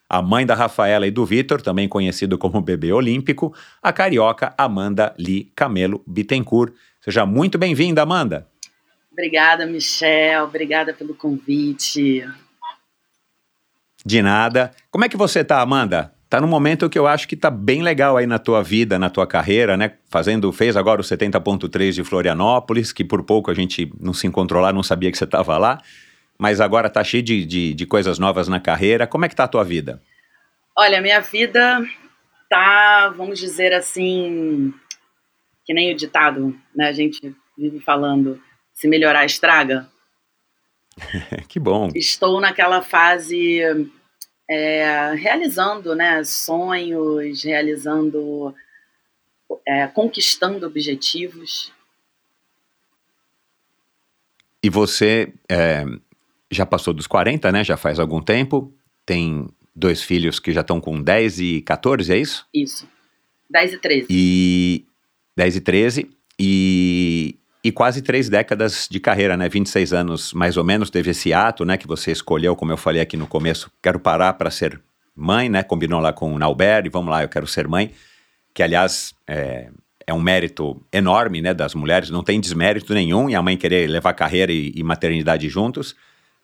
a 0.09 0.21
mãe 0.21 0.45
da 0.45 0.53
Rafaela 0.53 1.07
e 1.07 1.11
do 1.11 1.25
Vitor, 1.25 1.61
também 1.61 1.87
conhecido 1.87 2.37
como 2.37 2.61
bebê 2.61 2.91
olímpico, 2.91 3.55
a 3.81 3.93
carioca 3.93 4.53
Amanda 4.57 5.15
Lee 5.17 5.49
Camelo 5.55 6.03
Bittencourt. 6.05 6.73
Seja 6.99 7.25
muito 7.25 7.57
bem-vinda, 7.57 8.01
Amanda. 8.01 8.45
Obrigada, 9.13 9.65
Michel. 9.65 10.43
Obrigada 10.43 10.93
pelo 10.93 11.15
convite. 11.15 12.27
De 14.05 14.21
nada. 14.21 14.71
Como 14.91 15.05
é 15.05 15.09
que 15.09 15.15
você 15.15 15.41
tá, 15.41 15.61
Amanda? 15.61 16.13
Tá 16.29 16.41
num 16.41 16.47
momento 16.47 16.89
que 16.89 16.99
eu 16.99 17.07
acho 17.07 17.29
que 17.29 17.37
tá 17.37 17.49
bem 17.49 17.81
legal 17.81 18.17
aí 18.17 18.27
na 18.27 18.37
tua 18.37 18.61
vida, 18.61 18.99
na 18.99 19.09
tua 19.09 19.25
carreira, 19.25 19.77
né? 19.77 19.93
Fazendo, 20.09 20.51
fez 20.51 20.75
agora 20.75 20.99
o 20.99 21.03
70.3 21.03 21.93
de 21.93 22.03
Florianópolis, 22.03 22.91
que 22.91 23.05
por 23.05 23.23
pouco 23.23 23.49
a 23.49 23.53
gente 23.53 23.89
não 23.99 24.13
se 24.13 24.27
encontrou 24.27 24.61
lá, 24.61 24.73
não 24.73 24.83
sabia 24.83 25.09
que 25.09 25.17
você 25.17 25.23
estava 25.23 25.57
lá, 25.57 25.79
mas 26.37 26.59
agora 26.59 26.89
tá 26.89 27.03
cheio 27.03 27.23
de, 27.23 27.45
de, 27.45 27.73
de, 27.73 27.85
coisas 27.85 28.19
novas 28.19 28.47
na 28.47 28.59
carreira. 28.59 29.07
Como 29.07 29.25
é 29.25 29.29
que 29.29 29.35
tá 29.35 29.45
a 29.45 29.47
tua 29.47 29.63
vida? 29.63 30.01
Olha, 30.77 31.01
minha 31.01 31.21
vida 31.21 31.85
tá, 32.49 33.09
vamos 33.15 33.39
dizer 33.39 33.73
assim, 33.73 34.73
que 35.65 35.73
nem 35.73 35.93
o 35.93 35.97
ditado, 35.97 36.55
né? 36.75 36.87
A 36.87 36.93
gente 36.93 37.35
vive 37.57 37.79
falando, 37.79 38.41
se 38.73 38.87
melhorar, 38.87 39.25
estraga. 39.25 39.89
que 41.47 41.59
bom. 41.59 41.89
Estou 41.95 42.39
naquela 42.39 42.81
fase 42.81 43.61
é, 44.49 45.13
realizando 45.13 45.95
né, 45.95 46.23
sonhos, 46.23 47.43
realizando, 47.43 48.53
é, 49.65 49.87
conquistando 49.87 50.65
objetivos. 50.65 51.71
E 54.61 54.69
você 54.69 55.31
é, 55.49 55.85
já 56.51 56.65
passou 56.65 56.93
dos 56.93 57.07
40, 57.07 57.51
né? 57.51 57.63
Já 57.63 57.77
faz 57.77 57.99
algum 57.99 58.21
tempo. 58.21 58.73
Tem 59.05 59.47
dois 59.75 60.01
filhos 60.01 60.39
que 60.39 60.51
já 60.51 60.61
estão 60.61 60.79
com 60.79 61.01
10 61.01 61.39
e 61.39 61.61
14, 61.61 62.11
é 62.11 62.17
isso? 62.17 62.45
Isso. 62.53 62.87
10 63.49 63.73
e 63.73 63.77
13. 63.77 64.07
E 64.09 64.85
10 65.35 65.55
e 65.55 65.61
13. 65.61 66.09
E, 66.39 67.39
e 67.63 67.71
quase 67.71 68.01
três 68.01 68.29
décadas 68.29 68.87
de 68.89 68.99
carreira, 68.99 69.37
né? 69.37 69.47
26 69.49 69.93
anos 69.93 70.33
mais 70.33 70.57
ou 70.57 70.63
menos, 70.63 70.89
teve 70.89 71.11
esse 71.11 71.33
ato, 71.33 71.65
né? 71.65 71.77
Que 71.77 71.87
você 71.87 72.11
escolheu, 72.11 72.55
como 72.55 72.71
eu 72.71 72.77
falei 72.77 73.01
aqui 73.01 73.17
no 73.17 73.27
começo, 73.27 73.71
quero 73.81 73.99
parar 73.99 74.33
para 74.33 74.51
ser 74.51 74.81
mãe, 75.15 75.49
né? 75.49 75.63
Combinou 75.63 75.99
lá 75.99 76.11
com 76.11 76.33
o 76.33 76.39
Nauber 76.39 76.85
e 76.85 76.89
vamos 76.89 77.09
lá, 77.09 77.23
eu 77.23 77.29
quero 77.29 77.47
ser 77.47 77.67
mãe. 77.67 77.91
Que, 78.53 78.63
aliás, 78.63 79.13
é, 79.27 79.69
é 80.05 80.13
um 80.13 80.21
mérito 80.21 80.81
enorme, 80.91 81.41
né? 81.41 81.53
Das 81.53 81.73
mulheres, 81.73 82.09
não 82.09 82.23
tem 82.23 82.39
desmérito 82.39 82.93
nenhum 82.93 83.29
e 83.29 83.35
a 83.35 83.41
mãe 83.41 83.57
querer 83.57 83.89
levar 83.89 84.13
carreira 84.13 84.51
e, 84.51 84.73
e 84.75 84.83
maternidade 84.83 85.47
juntos. 85.49 85.95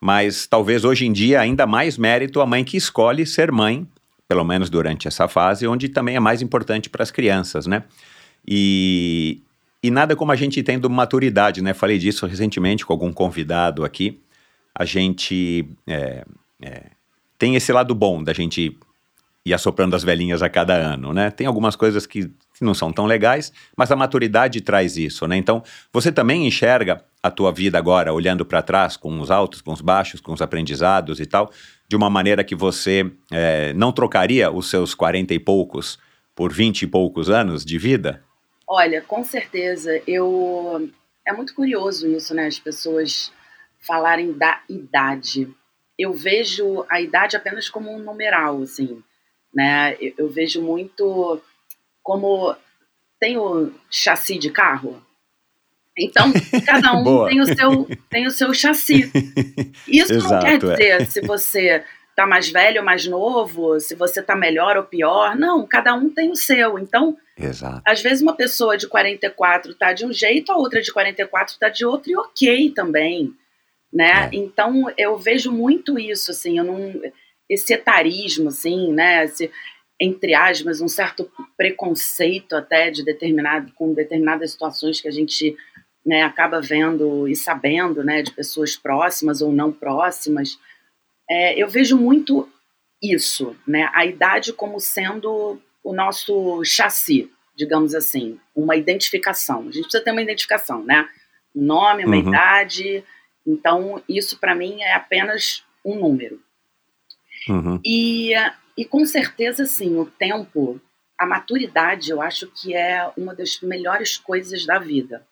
Mas 0.01 0.48
talvez 0.48 0.84
hoje 0.84 1.05
em 1.05 1.13
dia 1.13 1.39
ainda 1.39 1.67
mais 1.67 1.96
mérito 1.96 2.41
a 2.41 2.46
mãe 2.46 2.63
que 2.63 2.75
escolhe 2.75 3.25
ser 3.25 3.51
mãe, 3.51 3.88
pelo 4.27 4.43
menos 4.43 4.70
durante 4.70 5.08
essa 5.08 5.27
fase, 5.27 5.67
onde 5.67 5.88
também 5.89 6.15
é 6.15 6.20
mais 6.20 6.41
importante 6.41 6.89
para 6.89 7.03
as 7.03 7.12
crianças, 7.12 7.67
né? 7.67 7.84
E, 8.48 9.43
e 9.84 9.91
nada 9.91 10.15
como 10.15 10.31
a 10.31 10.36
gente 10.36 10.63
tendo 10.63 10.89
maturidade, 10.89 11.62
né? 11.62 11.74
Falei 11.75 12.00
disso 12.00 12.25
recentemente 12.25 12.84
com 12.84 12.91
algum 12.91 13.13
convidado 13.13 13.86
aqui. 13.86 14.20
A 14.74 14.86
gente 14.86 15.67
é, 15.86 16.25
é, 16.62 16.84
tem 17.38 17.55
esse 17.55 17.72
lado 17.72 17.93
bom 17.93 18.24
da 18.24 18.34
gente 18.34 18.75
ir 19.45 19.53
assoprando 19.53 19.95
as 19.95 20.03
velhinhas 20.03 20.43
a 20.43 20.50
cada 20.50 20.75
ano, 20.75 21.13
né? 21.13 21.31
Tem 21.31 21.48
algumas 21.48 21.75
coisas 21.75 22.05
que 22.05 22.31
não 22.62 22.75
são 22.75 22.93
tão 22.93 23.07
legais, 23.07 23.51
mas 23.75 23.91
a 23.91 23.95
maturidade 23.95 24.62
traz 24.62 24.98
isso, 24.98 25.25
né? 25.27 25.36
Então, 25.36 25.63
você 25.91 26.12
também 26.12 26.45
enxerga 26.45 27.03
a 27.24 27.31
tua 27.31 27.51
vida 27.51 27.77
agora, 27.77 28.13
olhando 28.13 28.45
para 28.45 28.62
trás, 28.62 28.95
com 28.95 29.19
os 29.19 29.31
altos, 29.31 29.62
com 29.62 29.74
os 29.74 29.81
baixos, 29.81 30.21
com 30.21 30.31
os 30.31 30.41
aprendizados 30.41 31.19
e 31.19 31.25
tal, 31.25 31.51
de 31.88 31.95
uma 31.95 32.10
maneira 32.10 32.43
que 32.43 32.55
você 32.55 33.12
é, 33.31 33.74
não 33.74 33.91
trocaria 33.91 34.51
os 34.51 34.69
seus 34.69 34.93
quarenta 34.93 35.33
e 35.33 35.39
poucos 35.39 35.98
por 36.36 36.53
vinte 36.53 36.83
e 36.83 36.88
poucos 36.88 37.29
anos 37.29 37.65
de 37.65 37.77
vida? 37.77 38.24
Olha, 38.67 39.01
com 39.01 39.24
certeza. 39.24 40.01
Eu 40.07 40.88
é 41.27 41.33
muito 41.33 41.53
curioso 41.53 42.07
isso, 42.07 42.33
né? 42.33 42.45
As 42.45 42.60
pessoas 42.60 43.31
falarem 43.86 44.31
da 44.33 44.62
idade. 44.69 45.50
Eu 45.98 46.13
vejo 46.13 46.86
a 46.89 47.01
idade 47.01 47.36
apenas 47.36 47.69
como 47.69 47.91
um 47.91 48.00
numeral, 48.00 48.62
assim, 48.62 49.03
né? 49.53 49.96
Eu, 50.00 50.13
eu 50.17 50.29
vejo 50.29 50.62
muito 50.62 51.41
como 52.03 52.55
tem 53.20 53.38
o 53.38 53.72
chassi 53.89 54.38
de 54.38 54.50
carro. 54.50 55.01
Então, 55.98 56.31
cada 56.65 56.93
um 56.93 57.27
tem 57.27 57.41
o 57.41 57.46
seu 57.46 57.88
tem 58.10 58.27
o 58.27 58.31
seu 58.31 58.53
chassi. 58.53 59.12
Isso 59.88 60.13
Exato, 60.13 60.34
não 60.34 60.41
quer 60.41 60.53
é. 60.53 60.58
dizer 60.58 61.01
é. 61.01 61.05
se 61.05 61.22
você 61.22 61.84
tá 62.15 62.25
mais 62.25 62.50
velho 62.50 62.79
ou 62.79 62.86
mais 62.86 63.05
novo, 63.08 63.79
se 63.79 63.96
você 63.96 64.22
tá 64.22 64.36
melhor 64.36 64.77
ou 64.77 64.84
pior. 64.84 65.36
Não, 65.36 65.65
cada 65.65 65.93
um 65.93 66.10
tem 66.10 66.31
o 66.31 66.36
seu. 66.36 66.77
Então, 66.79 67.17
Exato. 67.38 67.81
às 67.86 68.01
vezes 68.01 68.22
uma 68.22 68.36
pessoa 68.36 68.77
de 68.77 68.88
44 68.88 69.74
tá 69.75 69.93
de 69.93 70.05
um 70.05 70.12
jeito, 70.12 70.51
a 70.51 70.58
outra 70.58 70.81
de 70.81 70.91
44 70.91 71.58
tá 71.60 71.70
de 71.70 71.86
outro 71.86 72.12
e 72.12 72.15
ok 72.15 72.72
também, 72.72 73.34
né? 73.93 74.25
É. 74.25 74.29
Então, 74.34 74.91
eu 74.98 75.17
vejo 75.17 75.51
muito 75.51 76.00
isso, 76.00 76.31
assim, 76.31 76.58
eu 76.58 76.63
não 76.63 77.01
esse 77.53 77.74
etarismo, 77.74 78.50
assim, 78.50 78.91
né? 78.91 79.25
Esse, 79.25 79.51
entre 80.00 80.34
aspas, 80.34 80.81
um 80.81 80.88
certo 80.88 81.29
preconceito 81.58 82.55
até 82.55 82.89
de 82.89 83.03
determinado 83.03 83.72
com 83.74 83.93
determinadas 83.93 84.51
situações 84.51 85.00
que 85.00 85.08
a 85.08 85.12
gente 85.12 85.55
né, 86.03 86.24
acaba 86.24 86.60
vendo 86.60 87.27
e 87.27 87.36
sabendo, 87.36 88.03
né, 88.03 88.24
de 88.24 88.31
pessoas 88.31 88.75
próximas 88.75 89.41
ou 89.41 89.51
não 89.51 89.72
próximas 89.72 90.58
é, 91.31 91.58
eu 91.58 91.70
vejo 91.70 91.98
muito 91.98 92.50
isso, 93.01 93.55
né? 93.65 93.89
A 93.93 94.05
idade 94.05 94.51
como 94.51 94.81
sendo 94.81 95.62
o 95.81 95.93
nosso 95.93 96.62
chassi, 96.65 97.31
digamos 97.55 97.96
assim, 97.96 98.38
uma 98.53 98.75
identificação. 98.75 99.62
A 99.62 99.72
gente 99.72 99.84
precisa 99.84 100.03
ter 100.03 100.12
uma 100.12 100.22
identificação, 100.22 100.84
né? 100.84 101.08
Um 101.55 101.63
nome, 101.63 102.03
uma 102.03 102.17
uhum. 102.17 102.27
idade. 102.27 103.01
Então, 103.48 104.03
isso 104.10 104.38
para 104.39 104.53
mim 104.53 104.81
é 104.81 104.93
apenas 104.93 105.63
um 105.86 105.96
número. 105.96 106.38
Uhum. 107.50 107.79
E, 107.83 108.33
e 108.77 108.86
com 108.86 109.05
certeza, 109.05 109.65
sim, 109.65 109.98
o 109.98 110.05
tempo, 110.05 110.79
a 111.17 111.25
maturidade, 111.25 112.12
eu 112.12 112.21
acho 112.21 112.48
que 112.48 112.75
é 112.75 113.10
uma 113.17 113.33
das 113.36 113.60
melhores 113.62 114.17
coisas 114.17 114.65
da 114.65 114.79
vida. 114.79 115.25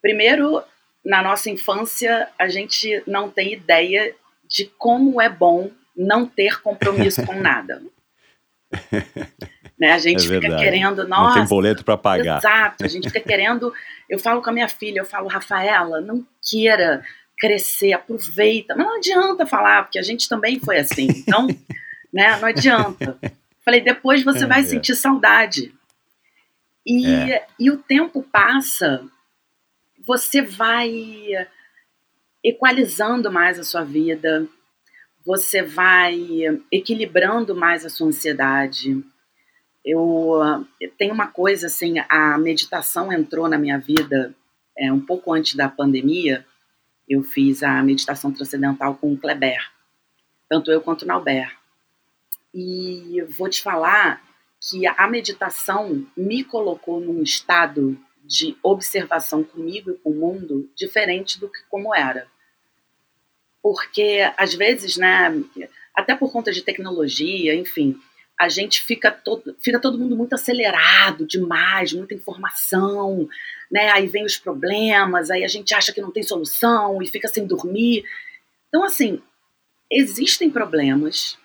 Primeiro, 0.00 0.62
na 1.04 1.22
nossa 1.22 1.50
infância, 1.50 2.28
a 2.38 2.48
gente 2.48 3.02
não 3.06 3.30
tem 3.30 3.52
ideia 3.52 4.14
de 4.44 4.66
como 4.78 5.20
é 5.20 5.28
bom 5.28 5.70
não 5.96 6.26
ter 6.26 6.60
compromisso 6.60 7.24
com 7.24 7.34
nada. 7.40 7.82
né? 9.78 9.92
A 9.92 9.98
gente 9.98 10.26
é 10.26 10.40
fica 10.40 10.56
querendo, 10.56 11.06
nossa. 11.06 11.22
Não 11.22 11.34
tem 11.34 11.48
boleto 11.48 11.84
para 11.84 11.96
pagar. 11.96 12.38
Exato, 12.38 12.84
a 12.84 12.88
gente 12.88 13.08
fica 13.08 13.20
querendo. 13.20 13.72
Eu 14.08 14.18
falo 14.18 14.42
com 14.42 14.50
a 14.50 14.52
minha 14.52 14.68
filha, 14.68 15.00
eu 15.00 15.06
falo, 15.06 15.28
Rafaela, 15.28 16.00
não 16.00 16.26
queira 16.40 17.04
crescer, 17.42 17.92
aproveita. 17.92 18.76
Mas 18.76 18.86
não 18.86 18.96
adianta 18.98 19.44
falar, 19.44 19.82
porque 19.82 19.98
a 19.98 20.02
gente 20.02 20.28
também 20.28 20.60
foi 20.60 20.78
assim. 20.78 21.08
Então, 21.08 21.48
né, 22.14 22.38
não 22.38 22.46
adianta. 22.46 23.18
Falei, 23.64 23.80
depois 23.80 24.22
você 24.22 24.46
vai 24.46 24.60
é. 24.60 24.64
sentir 24.64 24.94
saudade. 24.94 25.74
E, 26.86 27.32
é. 27.32 27.44
e 27.58 27.68
o 27.68 27.78
tempo 27.78 28.22
passa, 28.22 29.04
você 30.06 30.40
vai 30.40 30.92
equalizando 32.44 33.30
mais 33.30 33.58
a 33.58 33.64
sua 33.64 33.82
vida, 33.82 34.46
você 35.26 35.62
vai 35.62 36.16
equilibrando 36.70 37.56
mais 37.56 37.84
a 37.84 37.88
sua 37.88 38.06
ansiedade. 38.06 39.02
Eu, 39.84 40.64
eu 40.80 40.90
tenho 40.96 41.12
uma 41.12 41.26
coisa 41.26 41.66
assim, 41.66 41.96
a 42.08 42.38
meditação 42.38 43.12
entrou 43.12 43.48
na 43.48 43.58
minha 43.58 43.78
vida 43.78 44.32
é, 44.78 44.92
um 44.92 45.00
pouco 45.00 45.32
antes 45.32 45.56
da 45.56 45.68
pandemia. 45.68 46.46
Eu 47.08 47.22
fiz 47.22 47.62
a 47.62 47.82
meditação 47.82 48.32
transcendental 48.32 48.94
com 48.94 49.12
o 49.12 49.18
Kleber, 49.18 49.70
tanto 50.48 50.70
eu 50.70 50.80
quanto 50.80 51.02
o 51.02 51.06
Nauber. 51.06 51.56
E 52.54 53.22
vou 53.36 53.48
te 53.48 53.62
falar 53.62 54.22
que 54.60 54.86
a 54.86 55.08
meditação 55.08 56.06
me 56.16 56.44
colocou 56.44 57.00
num 57.00 57.22
estado 57.22 57.98
de 58.24 58.56
observação 58.62 59.42
comigo 59.42 59.90
e 59.90 59.94
com 59.94 60.10
o 60.10 60.14
mundo 60.14 60.70
diferente 60.76 61.40
do 61.40 61.48
que 61.48 61.62
como 61.68 61.94
era 61.94 62.30
porque 63.62 64.28
às 64.36 64.54
vezes, 64.54 64.96
né, 64.96 65.40
até 65.94 66.14
por 66.16 66.32
conta 66.32 66.50
de 66.50 66.62
tecnologia, 66.62 67.54
enfim, 67.54 67.96
a 68.38 68.48
gente 68.48 68.82
fica 68.82 69.10
todo, 69.10 69.56
fica 69.60 69.78
todo 69.78 69.98
mundo 69.98 70.16
muito 70.16 70.34
acelerado 70.34 71.24
demais, 71.24 71.92
muita 71.92 72.14
informação, 72.14 73.28
né? 73.72 73.90
Aí 73.90 74.06
vem 74.06 74.26
os 74.26 74.36
problemas, 74.36 75.30
aí 75.30 75.42
a 75.42 75.48
gente 75.48 75.74
acha 75.74 75.94
que 75.94 76.02
não 76.02 76.12
tem 76.12 76.22
solução 76.22 77.02
e 77.02 77.08
fica 77.08 77.26
sem 77.26 77.46
dormir. 77.46 78.04
Então, 78.68 78.84
assim, 78.84 79.22
existem 79.90 80.50
problemas 80.50 81.38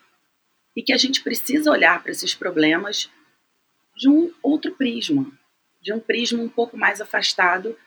e 0.75 0.83
que 0.83 0.91
a 0.91 0.97
gente 0.97 1.23
precisa 1.23 1.71
olhar 1.71 2.03
para 2.03 2.11
esses 2.11 2.35
problemas 2.35 3.09
de 3.95 4.09
um 4.09 4.31
outro 4.43 4.71
prisma, 4.73 5.31
de 5.81 5.93
um 5.93 5.99
prisma 6.01 6.43
um 6.43 6.49
pouco 6.49 6.77
mais 6.77 6.99
afastado, 6.99 7.77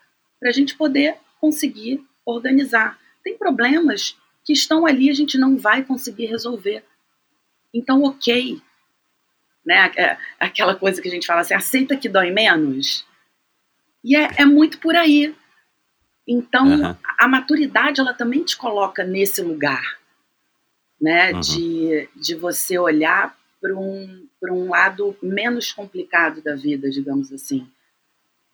para 0.41 0.49
a 0.49 0.53
gente 0.53 0.75
poder 0.75 1.19
conseguir 1.39 2.03
organizar. 2.25 2.99
Tem 3.23 3.37
problemas 3.37 4.17
que 4.43 4.55
estão 4.55 4.87
ali 4.87 5.11
a 5.11 5.15
gente 5.15 5.37
não 5.37 5.59
vai 5.59 5.85
conseguir 5.85 6.27
resolver. 6.27 6.83
Então, 7.75 8.03
ok. 8.05 8.61
Né? 9.65 9.93
É, 9.97 10.17
aquela 10.39 10.75
coisa 10.75 11.03
que 11.03 11.09
a 11.09 11.11
gente 11.11 11.27
fala 11.27 11.43
assim, 11.43 11.53
aceita 11.53 11.95
que 11.95 12.09
dói 12.09 12.31
menos. 12.31 13.07
E 14.05 14.17
é, 14.17 14.29
é 14.39 14.45
muito 14.45 14.79
por 14.79 14.97
aí. 14.97 15.35
Então, 16.27 16.67
uhum. 16.67 16.97
a 17.19 17.29
maturidade, 17.29 18.01
ela 18.01 18.15
também 18.15 18.45
te 18.45 18.57
coloca 18.57 19.05
nesse 19.05 19.43
lugar, 19.43 19.99
né? 21.01 21.33
Uhum. 21.33 21.41
De, 21.41 22.09
de 22.15 22.35
você 22.35 22.79
olhar 22.79 23.37
para 23.61 23.75
um, 23.75 24.27
um 24.51 24.71
lado 24.71 25.17
menos 25.23 25.73
complicado 25.73 26.41
da 26.43 26.55
vida, 26.55 26.89
digamos 26.89 27.33
assim. 27.33 27.67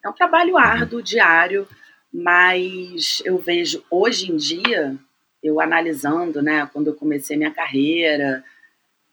É 0.05 0.09
um 0.09 0.13
trabalho 0.13 0.53
uhum. 0.53 0.59
árduo, 0.59 1.03
diário, 1.03 1.69
mas 2.13 3.23
eu 3.25 3.39
vejo 3.39 3.85
hoje 3.91 4.33
em 4.33 4.37
dia, 4.37 4.97
eu 5.43 5.61
analisando, 5.61 6.41
né, 6.41 6.69
quando 6.73 6.89
eu 6.89 6.95
comecei 6.95 7.37
minha 7.37 7.51
carreira, 7.51 8.43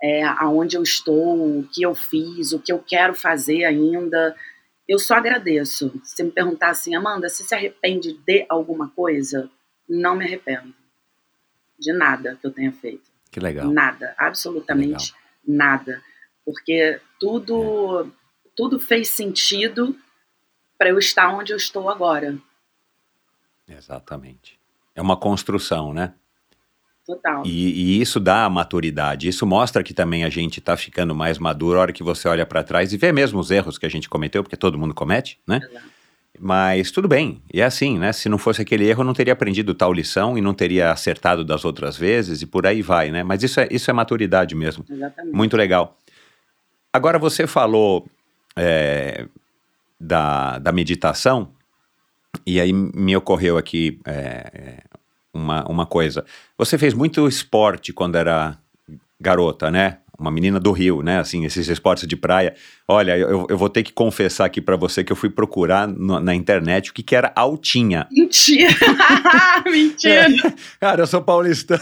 é, 0.01 0.23
aonde 0.23 0.77
eu 0.77 0.83
estou, 0.83 1.59
o 1.59 1.67
que 1.71 1.81
eu 1.81 1.93
fiz, 1.93 2.51
o 2.51 2.59
que 2.59 2.71
eu 2.71 2.79
quero 2.79 3.13
fazer 3.13 3.65
ainda, 3.65 4.35
eu 4.87 4.99
só 4.99 5.15
agradeço. 5.15 5.91
Se 6.03 6.23
me 6.23 6.31
perguntar 6.31 6.69
assim, 6.69 6.95
Amanda, 6.95 7.29
você 7.29 7.43
se 7.43 7.55
arrepende 7.55 8.13
de 8.13 8.45
alguma 8.49 8.89
coisa? 8.89 9.49
Não 9.87 10.15
me 10.15 10.25
arrependo. 10.25 10.73
De 11.79 11.93
nada 11.93 12.37
que 12.39 12.45
eu 12.45 12.51
tenha 12.51 12.71
feito. 12.71 13.11
Que 13.31 13.39
legal. 13.39 13.71
Nada, 13.71 14.13
absolutamente 14.17 15.13
legal. 15.13 15.21
nada. 15.47 16.03
Porque 16.45 16.99
tudo, 17.19 18.05
é. 18.05 18.11
tudo 18.55 18.79
fez 18.79 19.09
sentido 19.09 19.97
para 20.77 20.89
eu 20.89 20.99
estar 20.99 21.33
onde 21.33 21.53
eu 21.53 21.57
estou 21.57 21.89
agora. 21.89 22.37
Exatamente. 23.67 24.59
É 24.93 25.01
uma 25.01 25.17
construção, 25.17 25.93
né? 25.93 26.13
Total. 27.05 27.43
E, 27.45 27.49
e, 27.49 28.01
isso 28.01 28.19
dá 28.19 28.49
maturidade. 28.49 29.27
Isso 29.27 29.45
mostra 29.45 29.83
que 29.83 29.93
também 29.93 30.23
a 30.23 30.29
gente 30.29 30.59
está 30.59 30.77
ficando 30.77 31.13
mais 31.13 31.37
maduro 31.37 31.77
a 31.77 31.81
hora 31.81 31.93
que 31.93 32.03
você 32.03 32.27
olha 32.27 32.45
para 32.45 32.63
trás 32.63 32.93
e 32.93 32.97
vê 32.97 33.11
mesmo 33.11 33.39
os 33.39 33.51
erros 33.51 33.77
que 33.77 33.85
a 33.85 33.89
gente 33.89 34.07
cometeu, 34.07 34.41
porque 34.41 34.55
todo 34.55 34.77
mundo 34.77 34.93
comete, 34.93 35.39
né? 35.45 35.57
Exato. 35.57 35.93
Mas 36.39 36.89
tudo 36.89 37.07
bem, 37.07 37.43
e 37.53 37.61
é 37.61 37.65
assim, 37.65 37.99
né? 37.99 38.11
Se 38.11 38.27
não 38.27 38.39
fosse 38.39 38.61
aquele 38.61 38.87
erro, 38.87 39.01
eu 39.01 39.05
não 39.05 39.13
teria 39.13 39.33
aprendido 39.33 39.75
tal 39.75 39.93
lição 39.93 40.35
e 40.35 40.41
não 40.41 40.53
teria 40.53 40.91
acertado 40.91 41.45
das 41.45 41.63
outras 41.63 41.95
vezes 41.95 42.41
e 42.41 42.47
por 42.47 42.65
aí 42.65 42.81
vai, 42.81 43.11
né? 43.11 43.21
Mas 43.21 43.43
isso 43.43 43.59
é, 43.59 43.67
isso 43.69 43.91
é 43.91 43.93
maturidade 43.93 44.55
mesmo. 44.55 44.83
Exatamente. 44.89 45.35
Muito 45.35 45.55
legal. 45.55 45.97
Agora 46.91 47.19
você 47.19 47.45
falou 47.45 48.07
é, 48.55 49.27
da, 49.99 50.57
da 50.57 50.71
meditação, 50.71 51.51
e 52.45 52.59
aí 52.59 52.73
me 52.73 53.15
ocorreu 53.15 53.57
aqui 53.57 53.99
é, 54.05 54.83
uma, 55.33 55.65
uma 55.65 55.85
coisa. 55.85 56.23
Você 56.57 56.77
fez 56.77 56.93
muito 56.93 57.27
esporte 57.27 57.91
quando 57.91 58.15
era 58.15 58.57
garota, 59.19 59.71
né? 59.71 59.97
Uma 60.17 60.29
menina 60.29 60.59
do 60.59 60.71
Rio, 60.71 61.01
né? 61.01 61.17
Assim, 61.17 61.43
esses 61.43 61.67
esportes 61.67 62.07
de 62.07 62.15
praia. 62.15 62.53
Olha, 62.87 63.17
eu, 63.17 63.47
eu 63.49 63.57
vou 63.57 63.67
ter 63.67 63.81
que 63.81 63.91
confessar 63.91 64.45
aqui 64.45 64.61
para 64.61 64.75
você 64.75 65.03
que 65.03 65.11
eu 65.11 65.15
fui 65.15 65.29
procurar 65.29 65.87
no, 65.87 66.19
na 66.19 66.35
internet 66.35 66.91
o 66.91 66.93
que, 66.93 67.01
que 67.01 67.15
era 67.15 67.33
altinha. 67.35 68.07
Mentira! 68.11 68.69
Mentira! 69.65 70.27
É, 70.27 70.53
cara, 70.79 71.01
eu 71.01 71.07
sou 71.07 71.21
paulistano. 71.21 71.81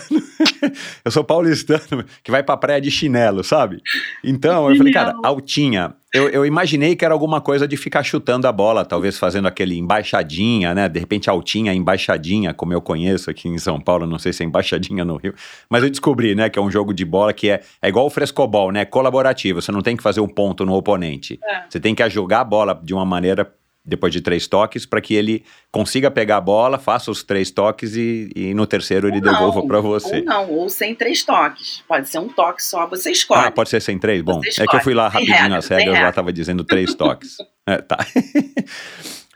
eu 1.03 1.11
sou 1.11 1.25
paulistano 1.25 2.05
que 2.23 2.31
vai 2.31 2.41
pra 2.41 2.55
praia 2.55 2.79
de 2.79 2.89
chinelo, 2.89 3.43
sabe? 3.43 3.81
Então, 4.23 4.69
eu 4.69 4.77
falei, 4.77 4.93
cara, 4.93 5.13
altinha. 5.23 5.93
Eu, 6.13 6.27
eu, 6.27 6.45
imaginei 6.45 6.93
que 6.93 7.05
era 7.05 7.13
alguma 7.13 7.39
coisa 7.39 7.65
de 7.65 7.77
ficar 7.77 8.03
chutando 8.03 8.45
a 8.45 8.51
bola, 8.51 8.83
talvez 8.83 9.17
fazendo 9.17 9.47
aquele 9.47 9.77
embaixadinha, 9.77 10.75
né? 10.75 10.89
De 10.89 10.99
repente 10.99 11.29
altinha, 11.29 11.73
embaixadinha, 11.73 12.53
como 12.53 12.73
eu 12.73 12.81
conheço 12.81 13.29
aqui 13.29 13.47
em 13.47 13.57
São 13.57 13.79
Paulo, 13.79 14.05
não 14.05 14.19
sei 14.19 14.33
se 14.33 14.43
é 14.43 14.45
embaixadinha 14.45 15.05
no 15.05 15.15
Rio. 15.15 15.33
Mas 15.69 15.83
eu 15.83 15.89
descobri, 15.89 16.35
né, 16.35 16.49
que 16.49 16.59
é 16.59 16.61
um 16.61 16.69
jogo 16.69 16.93
de 16.93 17.05
bola 17.05 17.31
que 17.31 17.49
é, 17.49 17.61
é 17.81 17.87
igual 17.87 18.05
o 18.05 18.09
frescobol, 18.09 18.73
né? 18.73 18.83
Colaborativo. 18.83 19.61
Você 19.61 19.71
não 19.71 19.81
tem 19.81 19.95
que 19.95 20.03
fazer 20.03 20.19
um 20.19 20.27
ponto 20.27 20.65
no 20.65 20.73
oponente. 20.73 21.39
É. 21.41 21.63
Você 21.69 21.79
tem 21.79 21.95
que 21.95 22.09
jogar 22.09 22.41
a 22.41 22.43
bola 22.43 22.77
de 22.83 22.93
uma 22.93 23.05
maneira 23.05 23.49
depois 23.83 24.13
de 24.13 24.21
três 24.21 24.47
toques, 24.47 24.85
para 24.85 25.01
que 25.01 25.15
ele 25.15 25.43
consiga 25.71 26.11
pegar 26.11 26.37
a 26.37 26.41
bola, 26.41 26.77
faça 26.77 27.09
os 27.09 27.23
três 27.23 27.49
toques 27.49 27.95
e, 27.95 28.29
e 28.35 28.53
no 28.53 28.67
terceiro 28.67 29.07
ele 29.07 29.19
não, 29.19 29.31
devolva 29.33 29.65
para 29.65 29.79
você. 29.79 30.19
Ou 30.19 30.25
não, 30.25 30.49
ou 30.51 30.69
sem 30.69 30.93
três 30.93 31.23
toques. 31.23 31.83
Pode 31.87 32.07
ser 32.07 32.19
um 32.19 32.29
toque 32.29 32.63
só, 32.63 32.87
você 32.87 33.11
escolhe. 33.11 33.47
Ah, 33.47 33.51
pode 33.51 33.69
ser 33.69 33.81
sem 33.81 33.97
três? 33.97 34.21
Bom, 34.21 34.39
é 34.45 34.67
que 34.67 34.75
eu 34.75 34.81
fui 34.81 34.93
lá 34.93 35.07
rapidinho 35.07 35.35
regra, 35.35 35.49
nas 35.49 35.67
regras, 35.67 35.99
lá 35.99 36.09
estava 36.09 36.31
dizendo 36.31 36.63
três 36.63 36.93
toques. 36.93 37.37
é, 37.65 37.77
tá. 37.77 37.97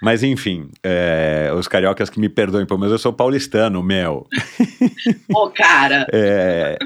Mas 0.02 0.22
enfim, 0.22 0.70
é, 0.84 1.52
os 1.56 1.68
cariocas 1.68 2.10
que 2.10 2.20
me 2.20 2.28
perdoem, 2.30 2.68
mas 2.78 2.92
eu 2.92 3.00
sou 3.00 3.14
paulistano, 3.14 3.82
meu. 3.82 4.28
Ô, 5.34 5.50
cara. 5.50 6.06
é, 6.14 6.78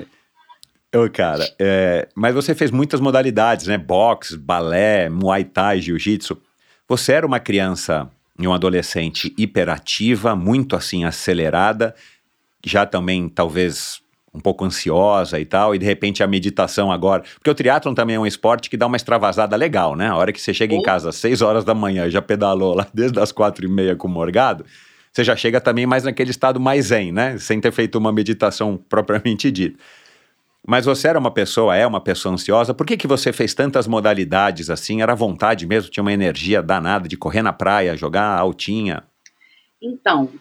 Ô, 0.95 1.07
cara, 1.07 1.47
é, 1.59 2.07
mas 2.15 2.33
você 2.33 2.55
fez 2.55 2.71
muitas 2.71 2.99
modalidades, 2.99 3.67
né? 3.67 3.77
Boxe, 3.77 4.35
balé, 4.35 5.07
muay 5.07 5.43
thai, 5.43 5.81
jiu-jitsu. 5.81 6.41
Você 6.89 7.13
era 7.13 7.27
uma 7.27 7.39
criança 7.39 8.09
e 8.39 8.47
um 8.47 8.53
adolescente 8.53 9.31
hiperativa, 9.37 10.35
muito 10.35 10.75
assim 10.75 11.05
acelerada, 11.05 11.93
já 12.65 12.83
também 12.83 13.29
talvez 13.29 14.01
um 14.33 14.39
pouco 14.39 14.65
ansiosa 14.65 15.39
e 15.39 15.45
tal, 15.45 15.75
e 15.75 15.77
de 15.77 15.85
repente 15.85 16.23
a 16.23 16.27
meditação 16.27 16.91
agora. 16.91 17.21
Porque 17.35 17.49
o 17.51 17.53
triatlon 17.53 17.93
também 17.93 18.15
é 18.15 18.19
um 18.19 18.25
esporte 18.25 18.71
que 18.71 18.77
dá 18.77 18.87
uma 18.87 18.97
extravasada 18.97 19.55
legal, 19.55 19.95
né? 19.95 20.07
A 20.07 20.15
hora 20.15 20.33
que 20.33 20.41
você 20.41 20.51
chega 20.51 20.73
em 20.73 20.81
casa 20.81 21.09
às 21.09 21.15
6 21.17 21.43
horas 21.43 21.63
da 21.63 21.75
manhã 21.75 22.07
e 22.07 22.09
já 22.09 22.23
pedalou 22.23 22.73
lá 22.73 22.87
desde 22.91 23.19
as 23.19 23.31
quatro 23.31 23.63
e 23.63 23.69
meia 23.69 23.95
com 23.95 24.07
o 24.07 24.11
morgado, 24.11 24.65
você 25.13 25.23
já 25.23 25.35
chega 25.35 25.61
também 25.61 25.85
mais 25.85 26.05
naquele 26.05 26.31
estado 26.31 26.59
mais 26.59 26.87
zen, 26.87 27.11
né? 27.11 27.37
Sem 27.37 27.61
ter 27.61 27.71
feito 27.71 27.99
uma 27.99 28.11
meditação 28.11 28.77
propriamente 28.89 29.51
dita. 29.51 29.77
Mas 30.69 30.85
você 30.85 31.07
era 31.07 31.17
uma 31.17 31.31
pessoa, 31.31 31.75
é 31.75 31.87
uma 31.87 31.99
pessoa 31.99 32.35
ansiosa. 32.35 32.75
Por 32.75 32.85
que, 32.85 32.95
que 32.95 33.07
você 33.07 33.33
fez 33.33 33.55
tantas 33.55 33.87
modalidades 33.87 34.69
assim? 34.69 35.01
Era 35.01 35.15
vontade 35.15 35.65
mesmo? 35.65 35.89
Tinha 35.89 36.03
uma 36.03 36.13
energia 36.13 36.61
danada 36.61 37.09
de 37.09 37.17
correr 37.17 37.41
na 37.41 37.51
praia, 37.51 37.97
jogar 37.97 38.37
altinha? 38.37 39.03
Então, 39.81 40.31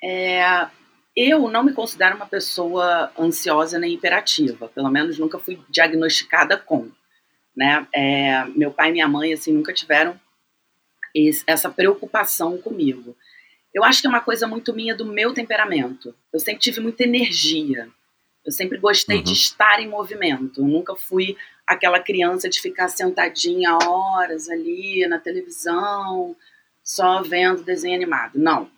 é, 0.00 0.68
eu 1.16 1.50
não 1.50 1.64
me 1.64 1.72
considero 1.72 2.14
uma 2.14 2.26
pessoa 2.26 3.10
ansiosa 3.18 3.76
nem 3.76 3.92
hiperativa. 3.92 4.68
Pelo 4.68 4.88
menos 4.88 5.18
nunca 5.18 5.40
fui 5.40 5.58
diagnosticada 5.68 6.56
com. 6.56 6.88
Né? 7.56 7.84
É, 7.92 8.44
meu 8.54 8.70
pai 8.70 8.90
e 8.90 8.92
minha 8.92 9.08
mãe 9.08 9.32
assim 9.32 9.52
nunca 9.52 9.72
tiveram 9.72 10.14
esse, 11.12 11.42
essa 11.44 11.68
preocupação 11.68 12.56
comigo. 12.56 13.16
Eu 13.74 13.82
acho 13.82 14.00
que 14.00 14.06
é 14.06 14.10
uma 14.10 14.20
coisa 14.20 14.46
muito 14.46 14.72
minha 14.72 14.94
do 14.94 15.04
meu 15.04 15.34
temperamento. 15.34 16.14
Eu 16.32 16.38
sempre 16.38 16.60
tive 16.60 16.78
muita 16.78 17.02
energia. 17.02 17.88
Eu 18.44 18.50
sempre 18.50 18.78
gostei 18.78 19.18
uhum. 19.18 19.22
de 19.22 19.32
estar 19.32 19.80
em 19.80 19.88
movimento. 19.88 20.60
Eu 20.60 20.66
nunca 20.66 20.96
fui 20.96 21.36
aquela 21.66 22.00
criança 22.00 22.48
de 22.48 22.60
ficar 22.60 22.88
sentadinha 22.88 23.76
horas 23.86 24.48
ali 24.48 25.06
na 25.06 25.18
televisão, 25.18 26.36
só 26.82 27.22
vendo 27.22 27.62
desenho 27.62 27.94
animado. 27.94 28.38
Não. 28.38 28.68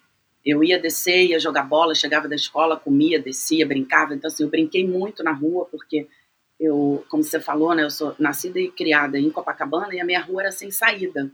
Eu 0.45 0.63
ia 0.63 0.79
descer, 0.79 1.25
ia 1.25 1.41
jogar 1.41 1.63
bola, 1.63 1.95
chegava 1.95 2.29
da 2.29 2.37
escola, 2.37 2.77
comia, 2.77 3.19
descia, 3.19 3.67
brincava. 3.67 4.15
Então, 4.15 4.29
assim, 4.29 4.43
eu 4.43 4.51
brinquei 4.51 4.87
muito 4.87 5.23
na 5.23 5.33
rua, 5.33 5.67
porque 5.71 6.07
eu, 6.61 7.03
como 7.09 7.23
você 7.23 7.41
falou, 7.41 7.75
né, 7.75 7.83
eu 7.83 7.91
sou 7.91 8.15
nascida 8.19 8.61
e 8.61 8.71
criada 8.71 9.19
em 9.19 9.31
Copacabana 9.31 9.95
e 9.95 10.01
a 10.01 10.05
minha 10.05 10.21
rua 10.21 10.43
era 10.43 10.53
sem 10.53 10.71
saída. 10.71 11.31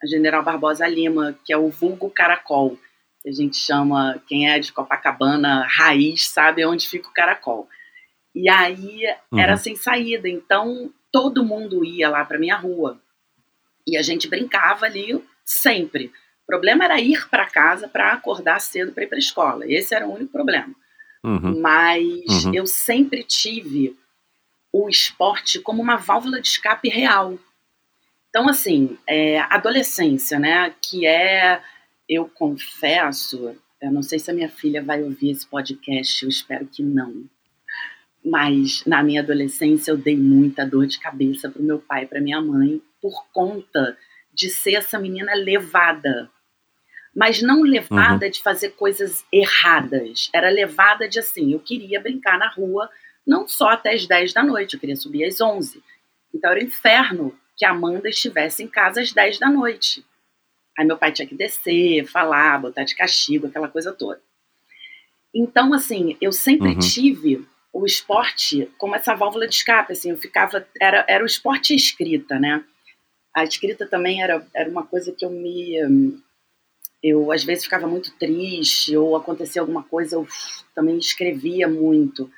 A 0.00 0.06
General 0.06 0.44
Barbosa 0.44 0.86
Lima, 0.86 1.36
que 1.44 1.52
é 1.52 1.56
o 1.56 1.68
vulgo 1.68 2.08
caracol 2.08 2.78
que 3.26 3.30
a 3.30 3.32
gente 3.32 3.56
chama, 3.56 4.22
quem 4.28 4.48
é 4.48 4.56
de 4.60 4.72
Copacabana, 4.72 5.66
raiz, 5.68 6.28
sabe 6.28 6.64
onde 6.64 6.88
fica 6.88 7.08
o 7.08 7.12
caracol. 7.12 7.68
E 8.32 8.48
aí 8.48 9.00
uhum. 9.32 9.40
era 9.40 9.56
sem 9.56 9.74
saída, 9.74 10.28
então 10.28 10.92
todo 11.10 11.44
mundo 11.44 11.84
ia 11.84 12.08
lá 12.08 12.24
para 12.24 12.38
minha 12.38 12.54
rua. 12.54 13.00
E 13.84 13.96
a 13.96 14.02
gente 14.02 14.28
brincava 14.28 14.86
ali 14.86 15.20
sempre. 15.44 16.12
O 16.44 16.46
problema 16.46 16.84
era 16.84 17.00
ir 17.00 17.28
para 17.28 17.50
casa 17.50 17.88
para 17.88 18.12
acordar 18.12 18.60
cedo 18.60 18.92
para 18.92 19.02
ir 19.02 19.08
para 19.08 19.16
a 19.16 19.18
escola. 19.18 19.64
Esse 19.66 19.92
era 19.92 20.06
o 20.06 20.14
único 20.14 20.30
problema. 20.30 20.72
Uhum. 21.24 21.60
Mas 21.60 22.44
uhum. 22.44 22.54
eu 22.54 22.64
sempre 22.64 23.24
tive 23.24 23.98
o 24.72 24.88
esporte 24.88 25.58
como 25.58 25.82
uma 25.82 25.96
válvula 25.96 26.40
de 26.40 26.46
escape 26.46 26.88
real. 26.88 27.36
Então, 28.28 28.48
assim, 28.48 28.96
é, 29.04 29.40
adolescência, 29.40 30.38
né, 30.38 30.72
que 30.80 31.04
é 31.04 31.60
eu 32.08 32.28
confesso, 32.28 33.56
eu 33.80 33.92
não 33.92 34.02
sei 34.02 34.18
se 34.18 34.30
a 34.30 34.34
minha 34.34 34.48
filha 34.48 34.82
vai 34.82 35.02
ouvir 35.02 35.30
esse 35.30 35.46
podcast, 35.46 36.22
eu 36.22 36.28
espero 36.28 36.66
que 36.66 36.82
não. 36.82 37.24
Mas 38.24 38.84
na 38.84 39.02
minha 39.02 39.20
adolescência 39.20 39.90
eu 39.90 39.96
dei 39.96 40.16
muita 40.16 40.66
dor 40.66 40.86
de 40.86 40.98
cabeça 40.98 41.48
para 41.50 41.60
o 41.60 41.64
meu 41.64 41.78
pai 41.78 42.04
e 42.04 42.06
para 42.06 42.20
minha 42.20 42.40
mãe 42.40 42.80
por 43.00 43.26
conta 43.32 43.96
de 44.32 44.48
ser 44.50 44.74
essa 44.74 44.98
menina 44.98 45.34
levada. 45.34 46.30
Mas 47.14 47.40
não 47.40 47.62
levada 47.62 48.26
uhum. 48.26 48.30
de 48.30 48.42
fazer 48.42 48.70
coisas 48.70 49.24
erradas. 49.32 50.28
Era 50.34 50.50
levada 50.50 51.08
de 51.08 51.18
assim, 51.18 51.52
eu 51.52 51.60
queria 51.60 52.00
brincar 52.00 52.38
na 52.38 52.48
rua 52.48 52.90
não 53.26 53.48
só 53.48 53.70
até 53.70 53.94
as 53.94 54.06
10 54.06 54.32
da 54.32 54.42
noite, 54.42 54.74
eu 54.74 54.80
queria 54.80 54.96
subir 54.96 55.24
às 55.24 55.40
11. 55.40 55.82
Então 56.32 56.50
era 56.50 56.60
o 56.60 56.62
inferno 56.62 57.36
que 57.56 57.64
a 57.64 57.70
Amanda 57.70 58.08
estivesse 58.08 58.62
em 58.62 58.68
casa 58.68 59.00
às 59.00 59.12
10 59.12 59.38
da 59.38 59.50
noite. 59.50 60.04
Aí 60.76 60.84
meu 60.84 60.98
pai 60.98 61.12
tinha 61.12 61.26
que 61.26 61.34
descer, 61.34 62.06
falar, 62.06 62.60
botar 62.60 62.84
de 62.84 62.94
castigo, 62.94 63.46
aquela 63.46 63.68
coisa 63.68 63.92
toda. 63.92 64.20
Então, 65.34 65.72
assim, 65.72 66.16
eu 66.20 66.32
sempre 66.32 66.68
uhum. 66.68 66.78
tive 66.78 67.46
o 67.72 67.84
esporte 67.84 68.70
como 68.78 68.94
essa 68.94 69.14
válvula 69.14 69.46
de 69.46 69.54
escape, 69.54 69.92
assim, 69.92 70.10
eu 70.10 70.16
ficava, 70.16 70.66
era, 70.80 71.04
era 71.08 71.22
o 71.22 71.26
esporte 71.26 71.72
e 71.72 71.76
escrita, 71.76 72.38
né? 72.38 72.64
A 73.34 73.44
escrita 73.44 73.86
também 73.86 74.22
era, 74.22 74.46
era 74.54 74.68
uma 74.70 74.86
coisa 74.86 75.12
que 75.12 75.24
eu 75.24 75.30
me, 75.30 75.76
eu 77.02 77.30
às 77.30 77.44
vezes 77.44 77.64
ficava 77.64 77.86
muito 77.86 78.10
triste 78.18 78.96
ou 78.96 79.14
acontecia 79.14 79.60
alguma 79.60 79.82
coisa, 79.82 80.16
eu 80.16 80.26
também 80.74 80.96
escrevia 80.96 81.68
muito. 81.68 82.30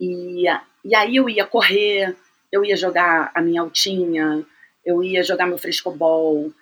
E, 0.00 0.44
e 0.84 0.94
aí 0.94 1.16
eu 1.16 1.28
ia 1.28 1.44
correr, 1.44 2.16
eu 2.52 2.64
ia 2.64 2.76
jogar 2.76 3.32
a 3.34 3.42
minha 3.42 3.60
altinha, 3.60 4.46
eu 4.84 5.02
ia 5.02 5.22
jogar 5.22 5.46
meu 5.46 5.58
frescobol, 5.58 6.52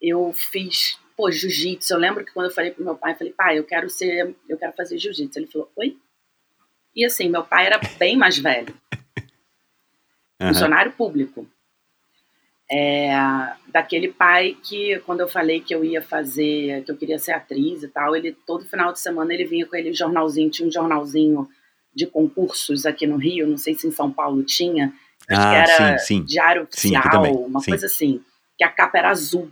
eu 0.00 0.32
fiz, 0.32 0.98
pô, 1.16 1.30
jiu-jitsu. 1.30 1.92
Eu 1.92 1.98
lembro 1.98 2.24
que 2.24 2.32
quando 2.32 2.46
eu 2.46 2.54
falei 2.54 2.70
pro 2.70 2.84
meu 2.84 2.96
pai, 2.96 3.12
eu 3.12 3.16
falei, 3.16 3.32
pai, 3.32 3.58
eu 3.58 3.64
quero 3.64 3.88
ser, 3.88 4.34
eu 4.48 4.56
quero 4.56 4.72
fazer 4.72 4.98
jiu-jitsu. 4.98 5.38
Ele 5.38 5.46
falou, 5.46 5.70
oi? 5.76 5.96
E 6.94 7.04
assim, 7.04 7.28
meu 7.28 7.44
pai 7.44 7.66
era 7.66 7.80
bem 7.98 8.16
mais 8.16 8.38
velho. 8.38 8.74
Uhum. 10.40 10.48
Funcionário 10.48 10.92
público. 10.92 11.46
É, 12.70 13.10
daquele 13.72 14.08
pai 14.08 14.56
que, 14.62 14.98
quando 15.00 15.20
eu 15.20 15.28
falei 15.28 15.60
que 15.60 15.74
eu 15.74 15.82
ia 15.84 16.02
fazer, 16.02 16.84
que 16.84 16.90
eu 16.90 16.96
queria 16.96 17.18
ser 17.18 17.32
atriz 17.32 17.82
e 17.82 17.88
tal, 17.88 18.14
ele 18.14 18.36
todo 18.46 18.66
final 18.66 18.92
de 18.92 19.00
semana 19.00 19.32
ele 19.32 19.46
vinha 19.46 19.64
com 19.64 19.74
aquele 19.74 19.94
jornalzinho, 19.94 20.50
tinha 20.50 20.68
um 20.68 20.72
jornalzinho 20.72 21.48
de 21.94 22.06
concursos 22.06 22.84
aqui 22.84 23.06
no 23.06 23.16
Rio, 23.16 23.46
não 23.46 23.56
sei 23.56 23.74
se 23.74 23.86
em 23.86 23.90
São 23.90 24.12
Paulo 24.12 24.42
tinha, 24.42 24.92
acho 25.28 25.40
ah, 25.40 25.50
que 25.50 25.56
era 25.56 25.98
sim, 25.98 26.04
sim. 26.18 26.24
Diário 26.24 26.62
Oficial, 26.64 27.24
sim, 27.24 27.32
uma 27.32 27.62
coisa 27.62 27.86
assim, 27.86 28.22
que 28.56 28.64
a 28.64 28.68
capa 28.68 28.98
era 28.98 29.10
azul. 29.10 29.50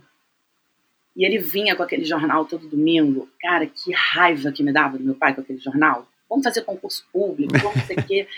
E 1.17 1.25
ele 1.25 1.39
vinha 1.39 1.75
com 1.75 1.81
aquele 1.81 2.05
jornal 2.05 2.45
todo 2.45 2.67
domingo. 2.67 3.27
Cara, 3.41 3.65
que 3.65 3.91
raiva 3.91 4.51
que 4.51 4.63
me 4.63 4.71
dava 4.71 4.97
do 4.97 5.03
meu 5.03 5.15
pai 5.15 5.33
com 5.33 5.41
aquele 5.41 5.59
jornal 5.59 6.07
vamos 6.29 6.43
fazer 6.43 6.61
concurso 6.63 7.05
público, 7.11 7.57
vamos 7.57 7.83
sei 7.85 7.97
o 7.97 8.03
quê. 8.03 8.27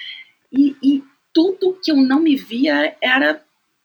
E, 0.52 0.76
e 0.82 1.04
tudo 1.32 1.78
que 1.80 1.92
eu 1.92 1.96
não 1.96 2.20
me 2.20 2.36
via 2.36 2.96
era 3.00 3.39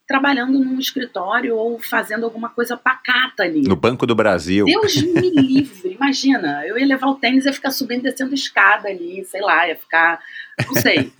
trabalhando 0.08 0.58
num 0.58 0.78
escritório 0.78 1.54
ou 1.54 1.78
fazendo 1.78 2.24
alguma 2.24 2.48
coisa 2.48 2.74
pacata 2.74 3.42
ali. 3.42 3.68
No 3.68 3.76
Banco 3.76 4.06
do 4.06 4.14
Brasil. 4.14 4.64
Deus 4.64 4.96
me 4.96 5.28
livre, 5.36 5.92
imagina. 5.92 6.66
Eu 6.66 6.78
ia 6.78 6.86
levar 6.86 7.08
o 7.08 7.16
tênis 7.16 7.44
e 7.44 7.48
ia 7.48 7.52
ficar 7.52 7.70
subindo 7.70 8.00
e 8.00 8.02
descendo 8.04 8.32
escada 8.32 8.88
ali, 8.88 9.22
sei 9.26 9.42
lá, 9.42 9.68
ia 9.68 9.76
ficar. 9.76 10.22
Não 10.66 10.74
sei. 10.80 11.12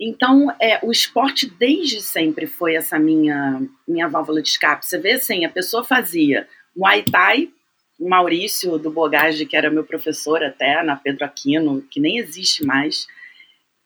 Então, 0.00 0.50
é, 0.58 0.80
o 0.82 0.90
esporte 0.90 1.46
desde 1.58 2.00
sempre 2.00 2.46
foi 2.46 2.76
essa 2.76 2.98
minha, 2.98 3.62
minha 3.86 4.08
válvula 4.08 4.40
de 4.40 4.48
escape. 4.48 4.86
Você 4.86 4.96
vê 4.96 5.12
assim, 5.12 5.44
a 5.44 5.50
pessoa 5.50 5.84
fazia 5.84 6.48
Muay 6.76 7.02
Thai 7.02 7.50
Maurício 7.98 8.78
do 8.78 8.90
Bogage, 8.90 9.46
que 9.46 9.56
era 9.56 9.70
meu 9.70 9.84
professor 9.84 10.42
até, 10.42 10.82
na 10.82 10.96
Pedro 10.96 11.24
Aquino, 11.24 11.82
que 11.82 11.98
nem 11.98 12.18
existe 12.18 12.64
mais, 12.64 13.06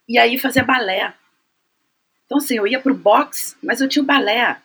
e 0.09 0.19
aí 0.19 0.37
fazia 0.39 0.65
balé. 0.65 1.15
Então, 2.27 2.39
assim, 2.39 2.57
eu 2.57 2.67
ia 2.67 2.81
pro 2.81 2.95
boxe, 2.95 3.57
mas 3.63 3.81
eu 3.81 3.89
tinha 3.89 4.03
o 4.03 4.07
balé. 4.07 4.61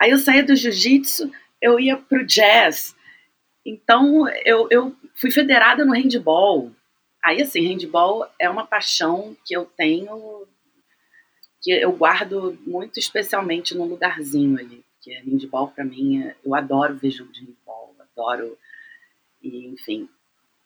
Aí 0.00 0.10
eu 0.10 0.18
saía 0.18 0.44
do 0.44 0.54
jiu-jitsu, 0.54 1.30
eu 1.60 1.80
ia 1.80 1.96
pro 1.96 2.26
jazz. 2.26 2.94
Então, 3.64 4.28
eu, 4.44 4.68
eu 4.70 4.94
fui 5.14 5.30
federada 5.30 5.84
no 5.84 5.94
handball. 5.94 6.70
Aí, 7.24 7.40
assim, 7.40 7.66
handball 7.66 8.26
é 8.38 8.50
uma 8.50 8.66
paixão 8.66 9.36
que 9.44 9.56
eu 9.56 9.64
tenho, 9.64 10.46
que 11.62 11.72
eu 11.72 11.92
guardo 11.92 12.58
muito 12.66 12.98
especialmente 12.98 13.74
num 13.74 13.84
lugarzinho 13.84 14.58
ali. 14.58 14.84
Porque 14.94 15.18
handball, 15.20 15.68
para 15.68 15.84
mim, 15.84 16.22
é, 16.22 16.36
eu 16.44 16.54
adoro 16.54 16.96
ver 16.96 17.10
jogo 17.10 17.32
de 17.32 17.40
handball, 17.40 17.61
adoro 18.16 18.56
e, 19.42 19.66
enfim, 19.68 20.08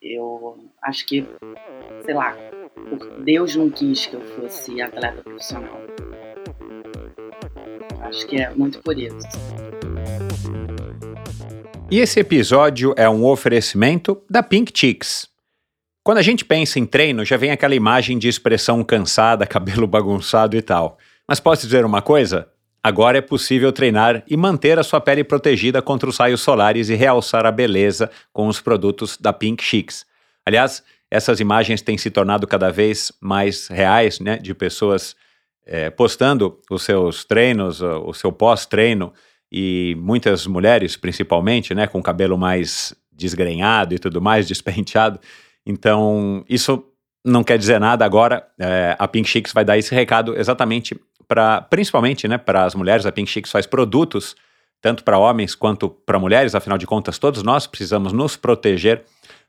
eu 0.03 0.71
acho 0.83 1.07
que, 1.07 1.27
sei 2.05 2.15
lá, 2.15 2.37
Deus 3.25 3.57
não 3.57 3.71
quis 3.71 4.07
que 4.07 4.15
eu 4.15 4.21
fosse 4.21 4.81
atleta 4.81 5.23
profissional. 5.23 5.81
Acho 8.01 8.27
que 8.27 8.37
é 8.37 8.51
muito 8.55 8.81
por 8.83 8.99
isso. 8.99 9.17
E 11.91 12.01
esse 12.01 12.21
episódio 12.21 12.95
é 12.97 13.09
um 13.09 13.25
oferecimento 13.25 14.23
da 14.29 14.43
Pink 14.43 14.73
Chicks. 14.75 15.29
Quando 16.05 16.19
a 16.19 16.23
gente 16.23 16.45
pensa 16.45 16.79
em 16.79 16.87
treino, 16.87 17.25
já 17.25 17.37
vem 17.37 17.51
aquela 17.51 17.75
imagem 17.75 18.19
de 18.19 18.29
expressão 18.29 18.85
cansada, 18.85 19.47
cabelo 19.47 19.87
bagunçado 19.87 20.57
e 20.57 20.63
tal. 20.63 20.99
Mas 21.27 21.41
posso 21.41 21.67
dizer 21.67 21.85
uma 21.85 22.03
coisa? 22.03 22.49
Agora 22.87 23.18
é 23.18 23.20
possível 23.20 23.72
treinar 23.72 24.22
e 24.29 24.37
manter 24.37 24.79
a 24.79 24.85
sua 24.85 25.01
pele 25.01 25.25
protegida 25.25 25.83
contra 25.83 26.09
os 26.09 26.18
raios 26.18 26.40
solares 26.40 26.88
e 26.88 26.94
realçar 26.94 27.44
a 27.44 27.51
beleza 27.51 28.09
com 28.33 28.46
os 28.46 28.61
produtos 28.61 29.18
da 29.18 29.33
Pink 29.33 29.61
Chicks. 29.61 30.07
Aliás, 30.46 30.85
essas 31.11 31.40
imagens 31.40 31.83
têm 31.83 31.99
se 31.99 32.12
tornado 32.12 32.46
cada 32.46 32.70
vez 32.70 33.11
mais 33.20 33.66
reais, 33.66 34.20
né, 34.20 34.37
de 34.37 34.55
pessoas 34.55 35.16
é, 35.66 35.90
postando 35.90 36.61
os 36.70 36.85
seus 36.85 37.25
treinos, 37.25 37.83
o 37.83 38.14
seu 38.14 38.31
pós-treino, 38.31 39.12
e 39.51 39.96
muitas 39.99 40.46
mulheres, 40.46 40.96
principalmente, 40.96 41.75
né, 41.75 41.88
com 41.88 42.01
cabelo 42.01 42.38
mais 42.38 42.94
desgrenhado 43.11 43.96
e 43.96 43.99
tudo 43.99 44.22
mais, 44.22 44.46
despenteado. 44.46 45.18
Então, 45.66 46.44
isso 46.49 46.85
não 47.25 47.42
quer 47.42 47.59
dizer 47.59 47.81
nada 47.81 48.05
agora. 48.05 48.46
É, 48.61 48.94
a 48.96 49.09
Pink 49.09 49.29
Chicks 49.29 49.53
vai 49.53 49.64
dar 49.64 49.77
esse 49.77 49.92
recado 49.92 50.38
exatamente 50.38 50.96
para 51.29 51.61
principalmente 51.62 52.27
né, 52.29 52.39
para 52.39 52.65
as 52.65 52.75
mulheres, 52.75 53.07
a 53.07 53.12
Pink 53.12 53.31
Chicks 53.31 53.51
faz 53.51 53.67
produtos 53.67 54.37
tanto 54.81 55.03
para 55.03 55.19
homens 55.19 55.55
quanto 55.55 55.89
para 55.89 56.19
mulheres, 56.19 56.55
afinal 56.55 56.79
de 56.79 56.87
contas, 56.87 57.19
todos 57.19 57.43
nós 57.43 57.67
precisamos 57.67 58.12
nos 58.12 58.37
proteger 58.37 59.05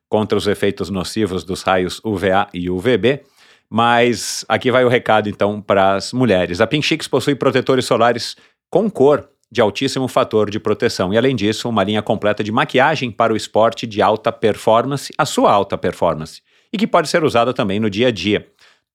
contra 0.10 0.38
os 0.38 0.48
efeitos 0.48 0.90
nocivos 0.90 1.44
dos 1.44 1.62
raios 1.62 2.02
UVA 2.04 2.48
e 2.54 2.70
UVB. 2.70 3.24
Mas 3.70 4.46
aqui 4.48 4.72
vai 4.72 4.86
o 4.86 4.90
recado 4.90 5.28
então 5.28 5.62
para 5.62 5.96
as 5.96 6.14
mulheres. 6.14 6.62
A 6.62 6.68
Pink 6.68 6.86
Chicks 6.86 7.08
possui 7.08 7.36
protetores 7.36 7.86
solares 7.86 8.38
com 8.70 8.90
cor 8.90 9.30
de 9.52 9.62
altíssimo 9.62 10.08
fator 10.08 10.50
de 10.50 10.60
proteção 10.60 11.14
e, 11.14 11.18
além 11.18 11.36
disso, 11.36 11.68
uma 11.68 11.84
linha 11.84 12.02
completa 12.02 12.44
de 12.44 12.52
maquiagem 12.52 13.12
para 13.12 13.34
o 13.34 13.38
esporte 13.38 13.86
de 13.86 14.02
alta 14.02 14.32
performance, 14.32 15.14
a 15.18 15.26
sua 15.26 15.52
alta 15.52 15.78
performance, 15.78 16.42
e 16.72 16.78
que 16.78 16.88
pode 16.88 17.10
ser 17.10 17.24
usada 17.24 17.54
também 17.54 17.80
no 17.80 17.90
dia 17.90 18.08
a 18.08 18.12
dia 18.12 18.48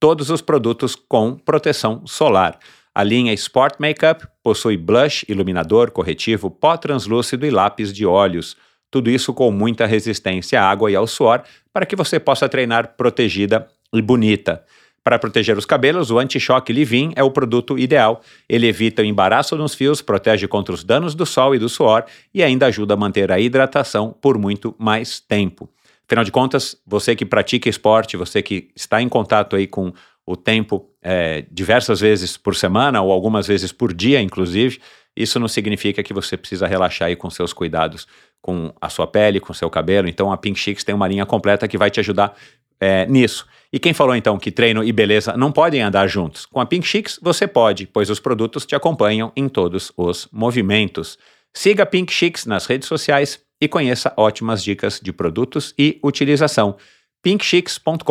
todos 0.02 0.30
os 0.30 0.40
produtos 0.40 0.96
com 0.96 1.36
proteção 1.36 2.04
solar. 2.04 2.58
A 2.92 3.04
linha 3.04 3.32
Sport 3.34 3.74
Makeup 3.78 4.26
possui 4.42 4.76
blush, 4.76 5.24
iluminador, 5.28 5.92
corretivo, 5.92 6.50
pó 6.50 6.76
translúcido 6.76 7.46
e 7.46 7.50
lápis 7.50 7.92
de 7.92 8.04
olhos. 8.04 8.56
Tudo 8.90 9.08
isso 9.08 9.32
com 9.32 9.48
muita 9.52 9.86
resistência 9.86 10.60
à 10.60 10.68
água 10.68 10.90
e 10.90 10.96
ao 10.96 11.06
suor 11.06 11.44
para 11.72 11.86
que 11.86 11.94
você 11.94 12.18
possa 12.18 12.48
treinar 12.48 12.96
protegida 12.96 13.68
e 13.94 14.02
bonita. 14.02 14.64
Para 15.04 15.20
proteger 15.20 15.56
os 15.56 15.64
cabelos, 15.64 16.10
o 16.10 16.18
anti-choque 16.18 16.72
Livin 16.72 17.12
é 17.14 17.22
o 17.22 17.30
produto 17.30 17.78
ideal. 17.78 18.22
Ele 18.48 18.66
evita 18.66 19.02
o 19.02 19.04
embaraço 19.04 19.54
nos 19.54 19.72
fios, 19.72 20.02
protege 20.02 20.48
contra 20.48 20.74
os 20.74 20.82
danos 20.82 21.14
do 21.14 21.24
sol 21.24 21.54
e 21.54 21.60
do 21.60 21.68
suor 21.68 22.04
e 22.34 22.42
ainda 22.42 22.66
ajuda 22.66 22.94
a 22.94 22.96
manter 22.96 23.30
a 23.30 23.38
hidratação 23.38 24.12
por 24.20 24.36
muito 24.36 24.74
mais 24.80 25.20
tempo. 25.20 25.70
Afinal 26.06 26.24
de 26.24 26.32
contas, 26.32 26.76
você 26.86 27.16
que 27.16 27.24
pratica 27.24 27.68
esporte, 27.68 28.16
você 28.16 28.42
que 28.42 28.70
está 28.76 29.00
em 29.00 29.08
contato 29.08 29.56
aí 29.56 29.66
com 29.66 29.92
o 30.26 30.36
tempo 30.36 30.88
é, 31.02 31.44
diversas 31.50 32.00
vezes 32.00 32.36
por 32.36 32.54
semana 32.54 33.00
ou 33.02 33.10
algumas 33.10 33.46
vezes 33.46 33.72
por 33.72 33.92
dia, 33.92 34.20
inclusive, 34.20 34.80
isso 35.16 35.38
não 35.38 35.48
significa 35.48 36.02
que 36.02 36.14
você 36.14 36.36
precisa 36.36 36.66
relaxar 36.66 37.08
aí 37.08 37.16
com 37.16 37.28
seus 37.28 37.52
cuidados 37.52 38.06
com 38.40 38.72
a 38.80 38.88
sua 38.88 39.06
pele, 39.06 39.40
com 39.40 39.52
seu 39.52 39.70
cabelo. 39.70 40.08
Então 40.08 40.32
a 40.32 40.36
Pink 40.36 40.58
Chicks 40.58 40.84
tem 40.84 40.94
uma 40.94 41.06
linha 41.06 41.26
completa 41.26 41.68
que 41.68 41.78
vai 41.78 41.90
te 41.90 42.00
ajudar 42.00 42.34
é, 42.80 43.06
nisso. 43.06 43.46
E 43.72 43.78
quem 43.78 43.94
falou 43.94 44.16
então 44.16 44.38
que 44.38 44.50
treino 44.50 44.82
e 44.82 44.92
beleza 44.92 45.36
não 45.36 45.52
podem 45.52 45.80
andar 45.80 46.06
juntos? 46.08 46.44
Com 46.46 46.60
a 46.60 46.66
Pink 46.66 46.86
Chicks 46.86 47.18
você 47.22 47.46
pode, 47.46 47.86
pois 47.86 48.10
os 48.10 48.18
produtos 48.18 48.66
te 48.66 48.74
acompanham 48.74 49.32
em 49.36 49.48
todos 49.48 49.92
os 49.96 50.28
movimentos. 50.32 51.18
Siga 51.54 51.84
a 51.84 51.86
Pink 51.86 52.12
Chicks 52.12 52.46
nas 52.46 52.66
redes 52.66 52.88
sociais 52.88 53.38
e 53.62 53.68
conheça 53.68 54.12
ótimas 54.16 54.60
dicas 54.60 54.98
de 55.00 55.12
produtos 55.12 55.72
e 55.78 56.00
utilização. 56.02 56.76
pinkchicks.com.br 57.22 58.04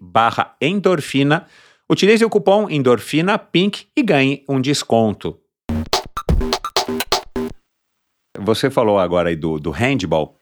barra 0.00 0.56
endorfina. 0.60 1.48
Utilize 1.90 2.24
o 2.24 2.30
cupom 2.30 2.70
endorfina 2.70 3.36
pink 3.36 3.88
e 3.96 4.04
ganhe 4.04 4.44
um 4.48 4.60
desconto. 4.60 5.40
Você 8.38 8.70
falou 8.70 9.00
agora 9.00 9.30
aí 9.30 9.36
do, 9.36 9.58
do 9.58 9.72
handball. 9.72 10.38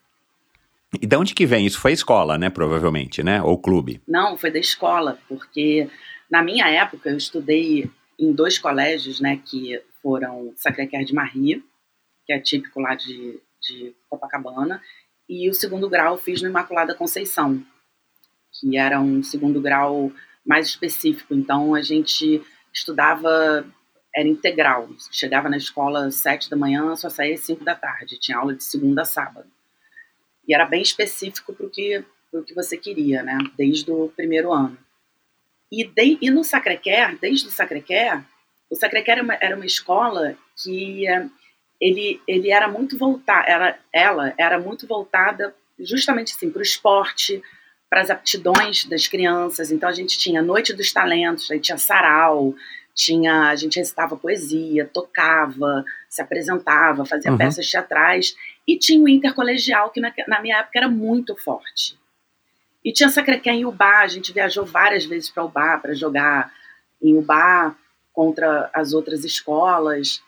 E 1.00 1.06
de 1.06 1.16
onde 1.16 1.34
que 1.34 1.46
vem? 1.46 1.64
Isso 1.64 1.80
foi 1.80 1.92
escola, 1.92 2.36
né? 2.36 2.50
Provavelmente, 2.50 3.22
né? 3.22 3.42
Ou 3.42 3.56
clube? 3.56 4.02
Não, 4.06 4.36
foi 4.36 4.50
da 4.50 4.58
escola, 4.58 5.18
porque 5.26 5.88
na 6.30 6.42
minha 6.42 6.68
época 6.68 7.08
eu 7.08 7.16
estudei 7.16 7.90
em 8.18 8.34
dois 8.34 8.58
colégios, 8.58 9.18
né? 9.18 9.40
Que 9.42 9.80
foram 10.02 10.52
Sacré-Cœur 10.56 11.04
de 11.04 11.14
Marie, 11.14 11.64
que 12.26 12.34
é 12.34 12.38
típico 12.38 12.78
lá 12.78 12.94
de, 12.94 13.40
de 13.62 13.94
Copacabana, 14.08 14.82
e 15.28 15.48
o 15.48 15.54
segundo 15.54 15.88
grau 15.88 16.18
fiz 16.18 16.42
no 16.42 16.48
Imaculada 16.48 16.94
Conceição, 16.94 17.64
que 18.52 18.76
era 18.76 19.00
um 19.00 19.22
segundo 19.22 19.60
grau 19.60 20.12
mais 20.44 20.66
específico. 20.66 21.34
Então 21.34 21.74
a 21.74 21.80
gente 21.80 22.42
estudava, 22.72 23.64
era 24.14 24.28
integral. 24.28 24.88
Chegava 25.10 25.48
na 25.48 25.56
escola 25.56 26.06
às 26.06 26.16
sete 26.16 26.50
da 26.50 26.56
manhã, 26.56 26.94
só 26.96 27.08
saía 27.08 27.34
às 27.34 27.40
cinco 27.40 27.64
da 27.64 27.74
tarde. 27.74 28.18
Tinha 28.18 28.38
aula 28.38 28.54
de 28.54 28.64
segunda 28.64 29.02
a 29.02 29.06
sábado. 29.06 29.48
E 30.46 30.54
era 30.54 30.66
bem 30.66 30.82
específico 30.82 31.54
para 31.54 31.66
o 31.66 31.70
que, 31.70 32.04
que 32.46 32.54
você 32.54 32.76
queria, 32.76 33.22
né? 33.22 33.38
Desde 33.56 33.90
o 33.90 34.08
primeiro 34.08 34.52
ano. 34.52 34.76
E, 35.70 35.84
de, 35.84 36.18
e 36.20 36.30
no 36.30 36.44
Sacré-Cœur, 36.44 37.18
desde 37.18 37.48
o 37.48 37.50
Sacré-Cœur, 37.50 38.22
o 38.68 38.76
Sacré-Cœur 38.76 39.18
era, 39.18 39.38
era 39.40 39.56
uma, 39.56 39.64
escola 39.64 40.36
que 40.62 41.06
uh, 41.10 41.30
ele, 41.82 42.22
ele 42.28 42.52
era 42.52 42.68
muito 42.68 42.96
voltada, 42.96 43.44
era, 43.48 43.78
ela 43.92 44.32
era 44.38 44.60
muito 44.60 44.86
voltada 44.86 45.52
justamente 45.80 46.32
assim 46.32 46.48
para 46.48 46.60
o 46.60 46.62
esporte, 46.62 47.42
para 47.90 48.00
as 48.00 48.08
aptidões 48.08 48.84
das 48.84 49.08
crianças. 49.08 49.72
Então 49.72 49.88
a 49.88 49.92
gente 49.92 50.16
tinha 50.16 50.40
Noite 50.40 50.72
dos 50.72 50.92
Talentos, 50.92 51.50
aí 51.50 51.58
tinha 51.58 51.76
sarau, 51.76 52.54
tinha 52.94 53.48
a 53.48 53.56
gente 53.56 53.80
recitava 53.80 54.16
poesia, 54.16 54.88
tocava, 54.94 55.84
se 56.08 56.22
apresentava, 56.22 57.04
fazia 57.04 57.32
uhum. 57.32 57.38
peças 57.38 57.68
teatrais 57.68 58.36
e 58.66 58.78
tinha 58.78 59.02
o 59.02 59.08
intercolegial 59.08 59.90
que 59.90 60.00
na, 60.00 60.12
na 60.28 60.40
minha 60.40 60.58
época 60.58 60.78
era 60.78 60.88
muito 60.88 61.34
forte. 61.36 61.98
E 62.84 62.92
tinha 62.92 63.08
Sacrequé 63.08 63.50
em 63.50 63.64
Ubá, 63.64 64.02
a 64.02 64.08
gente 64.08 64.32
viajou 64.32 64.64
várias 64.64 65.04
vezes 65.04 65.30
para 65.30 65.44
Ubá 65.44 65.78
para 65.78 65.94
jogar 65.94 66.52
em 67.02 67.16
Ubá 67.16 67.74
contra 68.12 68.70
as 68.72 68.92
outras 68.92 69.24
escolas, 69.24 70.22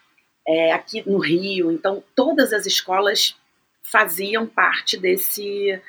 é, 0.47 0.73
aqui 0.73 1.09
no 1.09 1.19
Rio. 1.19 1.71
Então 1.73 2.03
todas 2.15 2.53
as 2.53 2.67
escolas 2.67 3.37
faziam 3.83 4.47
parte 4.47 4.97
desse 4.97 5.81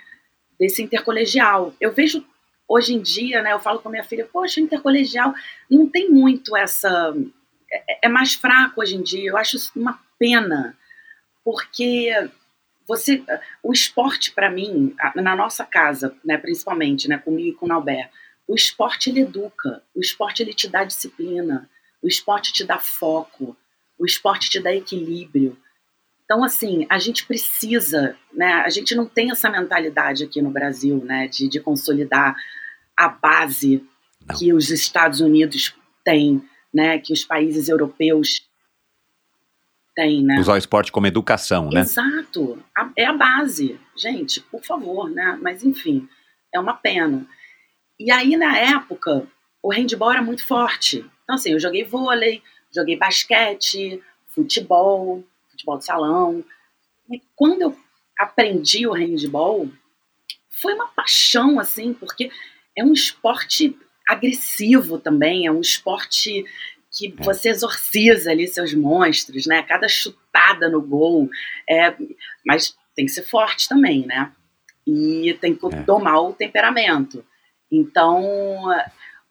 desse 0.60 0.82
intercolegial. 0.82 1.74
Eu 1.80 1.92
vejo 1.92 2.26
hoje 2.68 2.94
em 2.94 3.02
dia, 3.02 3.42
né, 3.42 3.54
eu 3.54 3.60
falo 3.60 3.80
com 3.80 3.90
a 3.90 3.92
minha 3.92 4.04
filha, 4.04 4.28
poxa, 4.32 4.60
intercolegial 4.60 5.34
não 5.70 5.88
tem 5.88 6.10
muito 6.10 6.56
essa. 6.56 7.14
É, 7.72 8.08
é 8.08 8.10
mais 8.10 8.34
fraco 8.34 8.82
hoje 8.82 8.96
em 8.96 9.02
dia. 9.02 9.30
Eu 9.30 9.38
acho 9.38 9.58
uma 9.76 10.00
pena, 10.18 10.78
porque 11.44 12.12
você, 12.88 13.24
o 13.62 13.74
esporte 13.74 14.32
para 14.32 14.50
mim, 14.50 14.96
na 15.16 15.36
nossa 15.36 15.66
casa, 15.66 16.16
né, 16.24 16.38
principalmente, 16.38 17.08
né, 17.08 17.18
comigo 17.18 17.50
e 17.50 17.54
com 17.54 17.66
o 17.66 17.70
Nauber, 17.70 18.10
o 18.48 18.56
esporte 18.56 19.10
ele 19.10 19.22
educa, 19.22 19.82
o 19.96 20.00
esporte 20.00 20.44
ele 20.44 20.54
te 20.54 20.68
dá 20.68 20.84
disciplina, 20.84 21.68
o 22.02 22.08
esporte 22.08 22.54
te 22.54 22.64
dá 22.64 22.78
foco, 22.78 23.58
o 23.98 24.06
esporte 24.06 24.50
te 24.50 24.60
dá 24.60 24.74
equilíbrio. 24.74 25.58
Então, 26.24 26.44
assim, 26.44 26.88
a 26.90 26.98
gente 26.98 27.26
precisa, 27.26 28.18
né? 28.34 28.54
A 28.66 28.70
gente 28.70 28.96
não 28.96 29.06
tem 29.06 29.32
essa 29.32 29.50
mentalidade 29.50 30.24
aqui 30.24 30.42
no 30.42 30.50
Brasil, 30.50 31.04
né? 31.06 31.28
De, 31.28 31.48
de 31.48 31.60
consolidar 31.60 32.36
a 32.98 33.08
base 33.08 33.84
não. 34.28 34.36
que 34.36 34.52
os 34.52 34.72
Estados 34.72 35.22
Unidos 35.22 35.76
têm, 36.04 36.42
né? 36.74 36.98
Que 36.98 37.14
os 37.14 37.24
países 37.24 37.70
europeus 37.70 38.42
têm, 39.96 40.24
né? 40.24 40.40
Usar 40.40 40.54
o 40.54 40.58
esporte 40.58 40.92
como 40.92 41.06
educação, 41.06 41.70
né? 41.70 41.82
Exato. 41.82 42.62
A, 42.76 42.92
é 42.98 43.06
a 43.06 43.14
base. 43.14 43.80
Gente, 43.96 44.42
por 44.42 44.64
favor, 44.64 45.10
né? 45.10 45.38
Mas, 45.42 45.64
enfim, 45.64 46.10
é 46.54 46.60
uma 46.60 46.74
pena. 46.74 47.28
E 48.00 48.12
aí, 48.12 48.36
na 48.36 48.58
época, 48.58 49.28
o 49.62 49.72
handball 49.72 50.12
era 50.12 50.22
muito 50.22 50.44
forte. 50.44 51.06
Então, 51.24 51.36
assim, 51.36 51.52
eu 51.52 51.60
joguei 51.60 51.84
vôlei, 51.84 52.42
joguei 52.76 52.98
basquete, 52.98 54.02
futebol, 54.28 55.24
futebol 55.50 55.78
de 55.78 55.86
salão. 55.86 56.44
E 57.10 57.22
quando 57.36 57.62
eu 57.62 57.78
aprendi 58.20 58.86
o 58.86 58.94
handball, 58.94 59.70
foi 60.50 60.74
uma 60.74 60.88
paixão, 60.88 61.60
assim, 61.60 61.94
porque 61.94 62.30
é 62.76 62.84
um 62.84 62.94
esporte 62.94 63.78
agressivo 64.08 65.00
também, 65.00 65.48
é 65.48 65.52
um 65.52 65.62
esporte 65.62 66.46
que 66.92 67.08
é. 67.18 67.24
você 67.24 67.50
exorciza 67.50 68.32
ali 68.32 68.48
seus 68.48 68.74
monstros, 68.74 69.46
né? 69.46 69.64
Cada 69.64 69.88
chutada 69.88 70.70
no 70.70 70.82
gol, 70.82 71.30
é, 71.70 71.96
mas 72.46 72.76
tem 72.96 73.06
que 73.06 73.12
ser 73.12 73.24
forte 73.24 73.68
também, 73.68 74.06
né? 74.06 74.32
E 74.88 75.38
tem 75.42 75.56
que 75.56 75.66
é. 75.66 75.70
domar 75.84 76.22
o 76.22 76.34
temperamento. 76.34 77.26
Então, 77.72 78.24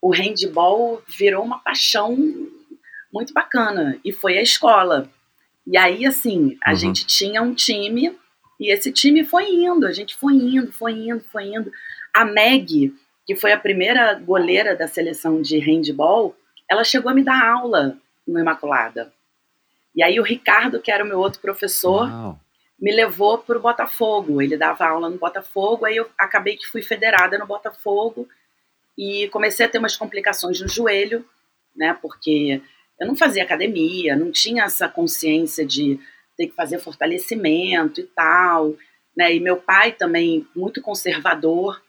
o 0.00 0.10
handball 0.10 1.02
virou 1.06 1.44
uma 1.44 1.58
paixão 1.58 2.16
muito 3.14 3.32
bacana 3.32 3.96
e 4.04 4.12
foi 4.12 4.36
a 4.36 4.42
escola. 4.42 5.08
E 5.64 5.78
aí, 5.78 6.04
assim, 6.04 6.58
a 6.64 6.70
uhum. 6.70 6.76
gente 6.76 7.06
tinha 7.06 7.40
um 7.40 7.54
time 7.54 8.14
e 8.58 8.72
esse 8.72 8.92
time 8.92 9.24
foi 9.24 9.48
indo, 9.48 9.86
a 9.86 9.92
gente 9.92 10.16
foi 10.16 10.34
indo, 10.34 10.72
foi 10.72 10.92
indo, 10.92 11.24
foi 11.30 11.44
indo. 11.54 11.70
A 12.12 12.24
Meg, 12.24 12.92
que 13.24 13.36
foi 13.36 13.52
a 13.52 13.58
primeira 13.58 14.14
goleira 14.14 14.76
da 14.76 14.88
seleção 14.88 15.40
de 15.40 15.58
handball, 15.58 16.36
ela 16.68 16.82
chegou 16.82 17.10
a 17.10 17.14
me 17.14 17.22
dar 17.22 17.42
aula 17.48 17.96
no 18.26 18.38
Imaculada. 18.38 19.12
E 19.94 20.02
aí 20.02 20.18
o 20.18 20.24
Ricardo, 20.24 20.80
que 20.80 20.90
era 20.90 21.04
o 21.04 21.06
meu 21.06 21.20
outro 21.20 21.40
professor, 21.40 22.08
Uau. 22.08 22.40
me 22.80 22.92
levou 22.92 23.38
para 23.38 23.56
o 23.56 23.62
Botafogo. 23.62 24.42
Ele 24.42 24.56
dava 24.56 24.86
aula 24.86 25.08
no 25.08 25.18
Botafogo, 25.18 25.84
aí 25.84 25.96
eu 25.96 26.10
acabei 26.18 26.56
que 26.56 26.66
fui 26.66 26.82
federada 26.82 27.38
no 27.38 27.46
Botafogo 27.46 28.28
e 28.98 29.28
comecei 29.28 29.66
a 29.66 29.68
ter 29.68 29.78
umas 29.78 29.96
complicações 29.96 30.60
no 30.60 30.68
joelho, 30.68 31.24
né? 31.76 31.96
Porque 32.00 32.60
eu 32.98 33.06
não 33.06 33.16
fazia 33.16 33.42
academia, 33.42 34.16
não 34.16 34.30
tinha 34.30 34.64
essa 34.64 34.88
consciência 34.88 35.64
de 35.64 35.98
ter 36.36 36.48
que 36.48 36.54
fazer 36.54 36.78
fortalecimento 36.78 38.00
e 38.00 38.04
tal, 38.04 38.74
né? 39.16 39.34
E 39.34 39.40
meu 39.40 39.56
pai 39.56 39.92
também 39.92 40.46
muito 40.54 40.82
conservador. 40.82 41.82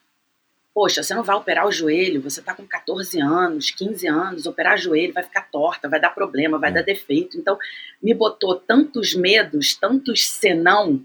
Poxa, 0.74 1.02
você 1.02 1.13
não 1.13 1.24
vai 1.24 1.36
operar 1.36 1.65
o 1.65 1.72
joelho, 1.72 2.22
você 2.22 2.41
tá 2.41 2.54
com 2.54 2.68
14 2.68 3.20
anos, 3.22 3.72
15 3.72 4.08
anos, 4.08 4.46
operar 4.46 4.78
joelho 4.78 5.13
vai 5.13 5.24
ficar 5.24 5.50
torta, 5.50 5.88
vai 5.88 6.02
dar 6.02 6.10
problema, 6.10 6.60
vai 6.60 6.70
é. 6.70 6.74
dar 6.74 6.82
defeito. 6.82 7.38
Então, 7.38 7.58
me 8.02 8.13
botou 8.13 8.56
tantos 8.56 9.15
medos, 9.15 9.74
tantos 9.76 10.28
senão 10.28 11.02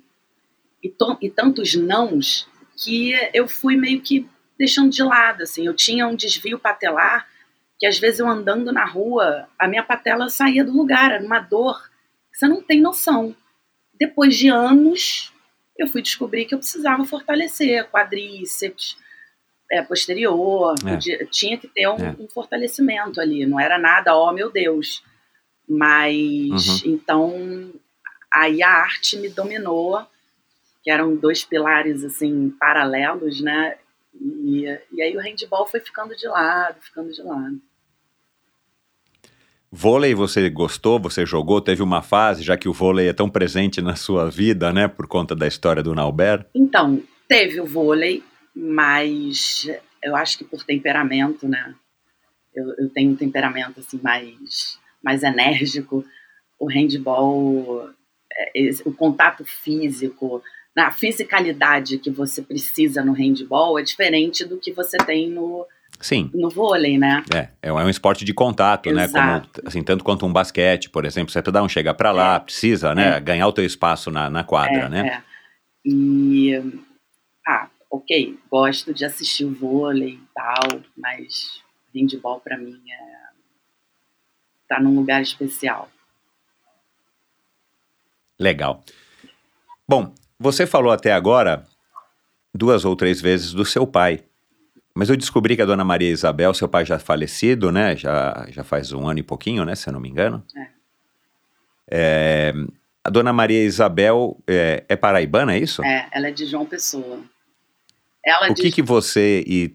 e, 0.82 0.92
e 1.20 1.30
tantos 1.30 1.74
nãos 1.74 2.48
que 2.76 3.12
eu 3.32 3.46
fui 3.46 3.76
meio 3.76 4.00
que 4.00 4.28
deixando 4.58 4.90
de 4.90 5.02
lado, 5.02 5.42
assim. 5.42 5.66
Eu 5.66 5.74
tinha 5.74 6.06
um 6.06 6.16
desvio 6.16 6.58
patelar 6.58 7.28
que 7.80 7.86
às 7.86 7.98
vezes 7.98 8.20
eu 8.20 8.28
andando 8.28 8.70
na 8.70 8.84
rua, 8.84 9.48
a 9.58 9.66
minha 9.66 9.82
patela 9.82 10.28
saía 10.28 10.62
do 10.62 10.70
lugar, 10.70 11.12
era 11.12 11.24
uma 11.24 11.40
dor 11.40 11.90
que 12.30 12.38
você 12.38 12.46
não 12.46 12.62
tem 12.62 12.78
noção. 12.78 13.34
Depois 13.98 14.36
de 14.36 14.48
anos, 14.48 15.32
eu 15.78 15.88
fui 15.88 16.02
descobrir 16.02 16.44
que 16.44 16.54
eu 16.54 16.58
precisava 16.58 17.02
fortalecer 17.06 17.88
quadríceps, 17.88 18.98
é, 19.72 19.80
posterior, 19.80 20.74
é. 20.86 20.90
Podia, 20.90 21.26
tinha 21.30 21.56
que 21.56 21.68
ter 21.68 21.88
um, 21.88 21.96
é. 21.96 22.16
um, 22.18 22.28
fortalecimento 22.28 23.18
ali, 23.18 23.46
não 23.46 23.58
era 23.58 23.78
nada, 23.78 24.14
ó 24.14 24.28
oh, 24.28 24.32
meu 24.32 24.52
Deus. 24.52 25.02
Mas, 25.66 26.82
uhum. 26.82 26.92
então, 26.92 27.72
aí 28.30 28.62
a 28.62 28.68
arte 28.68 29.16
me 29.16 29.30
dominou, 29.30 30.04
que 30.82 30.90
eram 30.90 31.16
dois 31.16 31.44
pilares, 31.44 32.04
assim, 32.04 32.50
paralelos, 32.60 33.40
né? 33.40 33.78
E, 34.20 34.66
e 34.92 35.00
aí 35.00 35.16
o 35.16 35.20
handball 35.20 35.66
foi 35.66 35.80
ficando 35.80 36.14
de 36.14 36.26
lado, 36.26 36.78
ficando 36.80 37.10
de 37.10 37.22
lado. 37.22 37.69
Vôlei 39.72 40.14
você 40.14 40.50
gostou? 40.50 40.98
Você 40.98 41.24
jogou? 41.24 41.60
Teve 41.60 41.82
uma 41.82 42.02
fase, 42.02 42.42
já 42.42 42.56
que 42.56 42.68
o 42.68 42.72
vôlei 42.72 43.08
é 43.08 43.12
tão 43.12 43.30
presente 43.30 43.80
na 43.80 43.94
sua 43.94 44.28
vida, 44.28 44.72
né? 44.72 44.88
Por 44.88 45.06
conta 45.06 45.34
da 45.36 45.46
história 45.46 45.82
do 45.82 45.94
Nauber? 45.94 46.44
Então, 46.52 47.00
teve 47.28 47.60
o 47.60 47.66
vôlei, 47.66 48.22
mas 48.54 49.70
eu 50.02 50.16
acho 50.16 50.38
que 50.38 50.44
por 50.44 50.64
temperamento, 50.64 51.46
né? 51.46 51.74
Eu, 52.52 52.74
eu 52.78 52.88
tenho 52.88 53.12
um 53.12 53.16
temperamento 53.16 53.78
assim 53.78 54.00
mais, 54.02 54.76
mais 55.02 55.22
enérgico. 55.22 56.04
O 56.58 56.66
handball, 56.66 57.90
é, 58.56 58.70
o 58.84 58.92
contato 58.92 59.44
físico, 59.44 60.42
a 60.76 60.90
fisicalidade 60.90 61.98
que 61.98 62.10
você 62.10 62.42
precisa 62.42 63.04
no 63.04 63.12
handball 63.12 63.78
é 63.78 63.82
diferente 63.82 64.44
do 64.44 64.58
que 64.58 64.72
você 64.72 64.96
tem 64.98 65.30
no, 65.30 65.64
Sim. 66.00 66.30
no 66.32 66.48
vôlei, 66.48 66.96
né? 66.96 67.22
É, 67.34 67.48
é 67.62 67.72
um 67.72 67.88
esporte 67.88 68.24
de 68.24 68.32
contato, 68.32 68.88
Exato. 68.88 69.12
né? 69.12 69.42
Como, 69.52 69.68
assim, 69.68 69.82
tanto 69.82 70.02
quanto 70.02 70.24
um 70.24 70.32
basquete, 70.32 70.88
por 70.88 71.04
exemplo, 71.04 71.30
você 71.30 71.42
dá 71.42 71.62
um 71.62 71.68
chega 71.68 71.92
para 71.92 72.10
lá, 72.10 72.36
é. 72.36 72.38
precisa, 72.40 72.94
né? 72.94 73.16
É. 73.16 73.20
Ganhar 73.20 73.46
o 73.46 73.52
teu 73.52 73.64
espaço 73.64 74.10
na, 74.10 74.30
na 74.30 74.42
quadra, 74.42 74.84
é, 74.84 74.88
né? 74.88 75.08
É. 75.08 75.22
E, 75.84 76.80
ah, 77.46 77.68
ok, 77.90 78.38
gosto 78.50 78.94
de 78.94 79.04
assistir 79.04 79.44
o 79.44 79.52
vôlei 79.52 80.14
e 80.14 80.22
tal, 80.34 80.80
mas 80.96 81.62
handball 81.94 82.40
para 82.40 82.56
mim 82.56 82.80
é 82.90 83.20
tá 84.70 84.80
num 84.80 84.94
lugar 84.94 85.20
especial. 85.20 85.90
Legal. 88.38 88.82
Bom, 89.86 90.14
você 90.38 90.64
falou 90.64 90.92
até 90.92 91.12
agora 91.12 91.66
duas 92.54 92.84
ou 92.84 92.94
três 92.94 93.20
vezes 93.20 93.52
do 93.52 93.64
seu 93.64 93.84
pai. 93.86 94.24
Mas 95.00 95.08
eu 95.08 95.16
descobri 95.16 95.56
que 95.56 95.62
a 95.62 95.64
dona 95.64 95.82
Maria 95.82 96.10
Isabel, 96.10 96.52
seu 96.52 96.68
pai 96.68 96.84
já 96.84 96.98
falecido, 96.98 97.72
né? 97.72 97.96
Já, 97.96 98.46
já 98.50 98.62
faz 98.62 98.92
um 98.92 99.08
ano 99.08 99.18
e 99.18 99.22
pouquinho, 99.22 99.64
né? 99.64 99.74
Se 99.74 99.88
eu 99.88 99.94
não 99.94 99.98
me 99.98 100.10
engano. 100.10 100.44
É. 100.54 100.66
É, 101.90 102.54
a 103.02 103.08
dona 103.08 103.32
Maria 103.32 103.64
Isabel 103.64 104.36
é, 104.46 104.84
é, 104.86 104.96
paraibana, 104.96 105.54
é 105.54 105.58
isso? 105.58 105.82
É, 105.82 106.06
ela 106.12 106.28
é 106.28 106.30
de 106.30 106.44
João 106.44 106.66
Pessoa. 106.66 107.18
Ela 108.22 108.50
o 108.50 108.54
que, 108.54 108.70
que 108.70 108.82
você 108.82 109.42
e, 109.46 109.74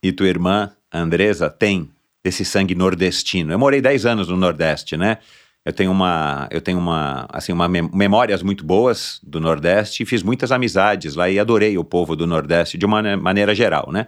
e 0.00 0.12
tua 0.12 0.28
irmã, 0.28 0.70
Andresa, 0.92 1.50
tem 1.50 1.90
desse 2.22 2.44
sangue 2.44 2.76
nordestino? 2.76 3.52
Eu 3.52 3.58
morei 3.58 3.80
10 3.80 4.06
anos 4.06 4.28
no 4.28 4.36
Nordeste, 4.36 4.96
né? 4.96 5.18
Eu 5.64 5.72
tenho 5.72 5.90
uma, 5.90 6.46
eu 6.52 6.60
tenho 6.60 6.78
uma, 6.78 7.26
assim, 7.32 7.50
uma 7.50 7.68
memórias 7.68 8.44
muito 8.44 8.64
boas 8.64 9.18
do 9.24 9.40
Nordeste 9.40 10.04
e 10.04 10.06
fiz 10.06 10.22
muitas 10.22 10.52
amizades 10.52 11.16
lá 11.16 11.28
e 11.28 11.40
adorei 11.40 11.76
o 11.76 11.82
povo 11.82 12.14
do 12.14 12.28
Nordeste 12.28 12.78
de 12.78 12.86
uma 12.86 13.16
maneira 13.16 13.52
geral, 13.52 13.90
né? 13.90 14.06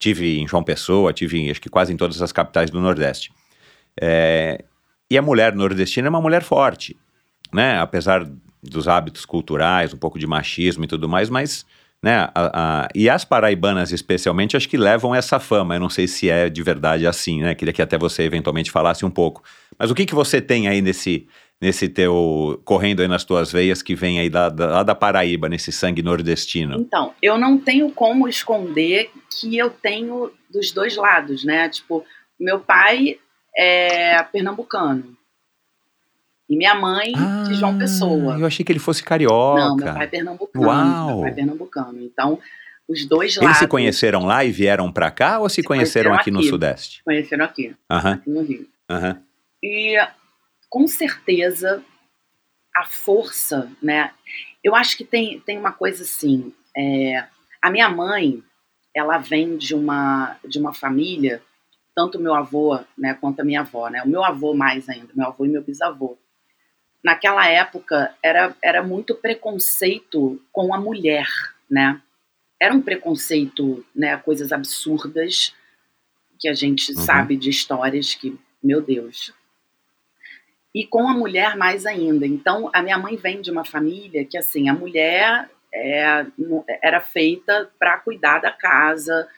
Tive 0.00 0.40
em 0.40 0.48
João 0.48 0.64
Pessoa, 0.64 1.12
tive 1.12 1.48
acho 1.50 1.60
que 1.60 1.68
quase 1.68 1.92
em 1.92 1.96
todas 1.96 2.20
as 2.20 2.32
capitais 2.32 2.70
do 2.70 2.80
Nordeste. 2.80 3.30
É, 4.00 4.64
e 5.10 5.18
a 5.18 5.22
mulher 5.22 5.54
nordestina 5.54 6.08
é 6.08 6.10
uma 6.10 6.22
mulher 6.22 6.42
forte, 6.42 6.96
né? 7.52 7.78
Apesar 7.78 8.26
dos 8.62 8.88
hábitos 8.88 9.24
culturais, 9.26 9.92
um 9.92 9.98
pouco 9.98 10.18
de 10.18 10.26
machismo 10.26 10.84
e 10.84 10.86
tudo 10.88 11.08
mais, 11.08 11.28
mas 11.28 11.66
né? 12.02 12.30
A, 12.34 12.84
a, 12.84 12.88
e 12.94 13.10
as 13.10 13.26
paraibanas, 13.26 13.92
especialmente, 13.92 14.56
acho 14.56 14.68
que 14.68 14.78
levam 14.78 15.14
essa 15.14 15.38
fama. 15.38 15.76
Eu 15.76 15.80
não 15.80 15.90
sei 15.90 16.08
se 16.08 16.30
é 16.30 16.48
de 16.48 16.62
verdade 16.62 17.06
assim, 17.06 17.42
né? 17.42 17.54
Queria 17.54 17.74
que 17.74 17.82
até 17.82 17.98
você 17.98 18.22
eventualmente 18.22 18.70
falasse 18.70 19.04
um 19.04 19.10
pouco. 19.10 19.42
Mas 19.78 19.90
o 19.90 19.94
que, 19.94 20.06
que 20.06 20.14
você 20.14 20.40
tem 20.40 20.66
aí 20.66 20.80
nesse, 20.80 21.26
nesse 21.60 21.88
teu 21.88 22.60
correndo 22.64 23.00
aí 23.00 23.08
nas 23.08 23.24
tuas 23.24 23.52
veias 23.52 23.82
que 23.82 23.94
vem 23.94 24.18
aí 24.18 24.30
da, 24.30 24.48
da, 24.48 24.66
lá 24.66 24.82
da 24.82 24.94
Paraíba, 24.94 25.48
nesse 25.48 25.70
sangue 25.70 26.02
nordestino? 26.02 26.76
Então, 26.80 27.12
eu 27.20 27.36
não 27.36 27.58
tenho 27.58 27.90
como 27.90 28.26
esconder 28.26 29.10
que 29.30 29.56
eu 29.56 29.68
tenho 29.68 30.32
dos 30.48 30.72
dois 30.72 30.96
lados, 30.96 31.44
né? 31.44 31.68
Tipo, 31.68 32.04
meu 32.38 32.60
pai 32.60 33.18
é 33.56 34.22
pernambucano. 34.24 35.16
E 36.48 36.56
minha 36.56 36.74
mãe 36.74 37.12
ah, 37.16 37.44
de 37.46 37.54
João 37.54 37.78
Pessoa. 37.78 38.36
Eu 38.36 38.46
achei 38.46 38.64
que 38.64 38.72
ele 38.72 38.80
fosse 38.80 39.04
carioca. 39.04 39.60
Não, 39.60 39.76
meu 39.76 39.94
pai 39.94 40.04
é 40.04 40.06
pernambucano. 40.08 40.66
Uau. 40.66 41.06
Meu 41.06 41.20
pai 41.20 41.30
é 41.30 41.34
pernambucano. 41.34 42.02
Então, 42.02 42.40
os 42.88 43.06
dois 43.06 43.36
lados. 43.36 43.50
Eles 43.50 43.58
se 43.58 43.68
conheceram 43.68 44.26
lá 44.26 44.44
e 44.44 44.50
vieram 44.50 44.90
para 44.90 45.12
cá 45.12 45.38
ou 45.38 45.48
se, 45.48 45.56
se 45.56 45.62
conheceram, 45.62 46.10
conheceram 46.10 46.14
aqui, 46.14 46.30
aqui, 46.30 46.30
no 46.30 46.42
Sudeste? 46.42 47.04
Conheceram 47.04 47.44
aqui, 47.44 47.68
uh 47.68 47.94
-huh. 47.94 48.14
aqui 48.14 48.30
no 48.30 48.42
Rio. 48.42 48.66
E 49.62 49.96
com 50.70 50.86
certeza 50.86 51.84
a 52.74 52.86
força, 52.86 53.70
né? 53.82 54.14
Eu 54.64 54.74
acho 54.74 54.96
que 54.96 55.04
tem, 55.04 55.40
tem 55.40 55.58
uma 55.58 55.72
coisa 55.72 56.02
assim. 56.04 56.54
É, 56.74 57.26
a 57.60 57.70
minha 57.70 57.88
mãe, 57.90 58.42
ela 58.96 59.18
vem 59.18 59.58
de 59.58 59.74
uma, 59.74 60.38
de 60.46 60.58
uma 60.58 60.72
família, 60.72 61.42
tanto 61.94 62.18
meu 62.18 62.34
avô 62.34 62.78
né, 62.96 63.12
quanto 63.12 63.40
a 63.40 63.44
minha 63.44 63.60
avó, 63.60 63.90
né? 63.90 64.02
O 64.02 64.08
meu 64.08 64.24
avô 64.24 64.54
mais 64.54 64.88
ainda, 64.88 65.12
meu 65.14 65.26
avô 65.26 65.44
e 65.44 65.48
meu 65.48 65.62
bisavô 65.62 66.16
naquela 67.02 67.46
época 67.48 68.14
era, 68.22 68.54
era 68.62 68.82
muito 68.82 69.14
preconceito 69.14 70.40
com 70.52 70.74
a 70.74 70.80
mulher, 70.80 71.26
né? 71.70 72.00
Era 72.60 72.74
um 72.74 72.82
preconceito, 72.82 73.84
né? 73.94 74.16
Coisas 74.18 74.52
absurdas 74.52 75.54
que 76.38 76.48
a 76.48 76.54
gente 76.54 76.92
uhum. 76.92 77.00
sabe 77.00 77.36
de 77.36 77.50
histórias 77.50 78.14
que, 78.14 78.38
meu 78.62 78.82
Deus. 78.82 79.32
E 80.74 80.86
com 80.86 81.08
a 81.08 81.12
mulher 81.12 81.56
mais 81.56 81.84
ainda. 81.84 82.26
Então, 82.26 82.70
a 82.72 82.82
minha 82.82 82.98
mãe 82.98 83.16
vem 83.16 83.40
de 83.40 83.50
uma 83.50 83.64
família 83.64 84.24
que, 84.24 84.38
assim, 84.38 84.68
a 84.68 84.74
mulher 84.74 85.50
é, 85.72 86.26
era 86.82 87.00
feita 87.00 87.70
para 87.78 87.98
cuidar 87.98 88.38
da 88.40 88.52
casa. 88.52 89.28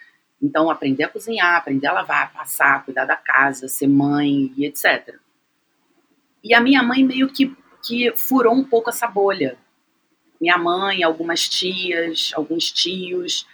Então, 0.42 0.70
aprender 0.70 1.04
a 1.04 1.08
cozinhar, 1.08 1.56
aprender 1.56 1.86
a 1.86 1.92
lavar, 1.92 2.32
passar, 2.32 2.84
cuidar 2.84 3.04
da 3.04 3.16
casa, 3.16 3.68
ser 3.68 3.86
mãe 3.86 4.52
e 4.56 4.66
etc. 4.66 5.16
E 6.42 6.54
a 6.54 6.60
minha 6.60 6.82
mãe 6.82 7.04
meio 7.04 7.28
que, 7.28 7.54
que 7.82 8.12
furou 8.16 8.54
um 8.54 8.64
pouco 8.64 8.90
essa 8.90 9.06
bolha. 9.06 9.56
Minha 10.40 10.58
mãe, 10.58 11.04
algumas 11.04 11.48
tias, 11.48 12.32
alguns 12.34 12.70
tios, 12.70 13.46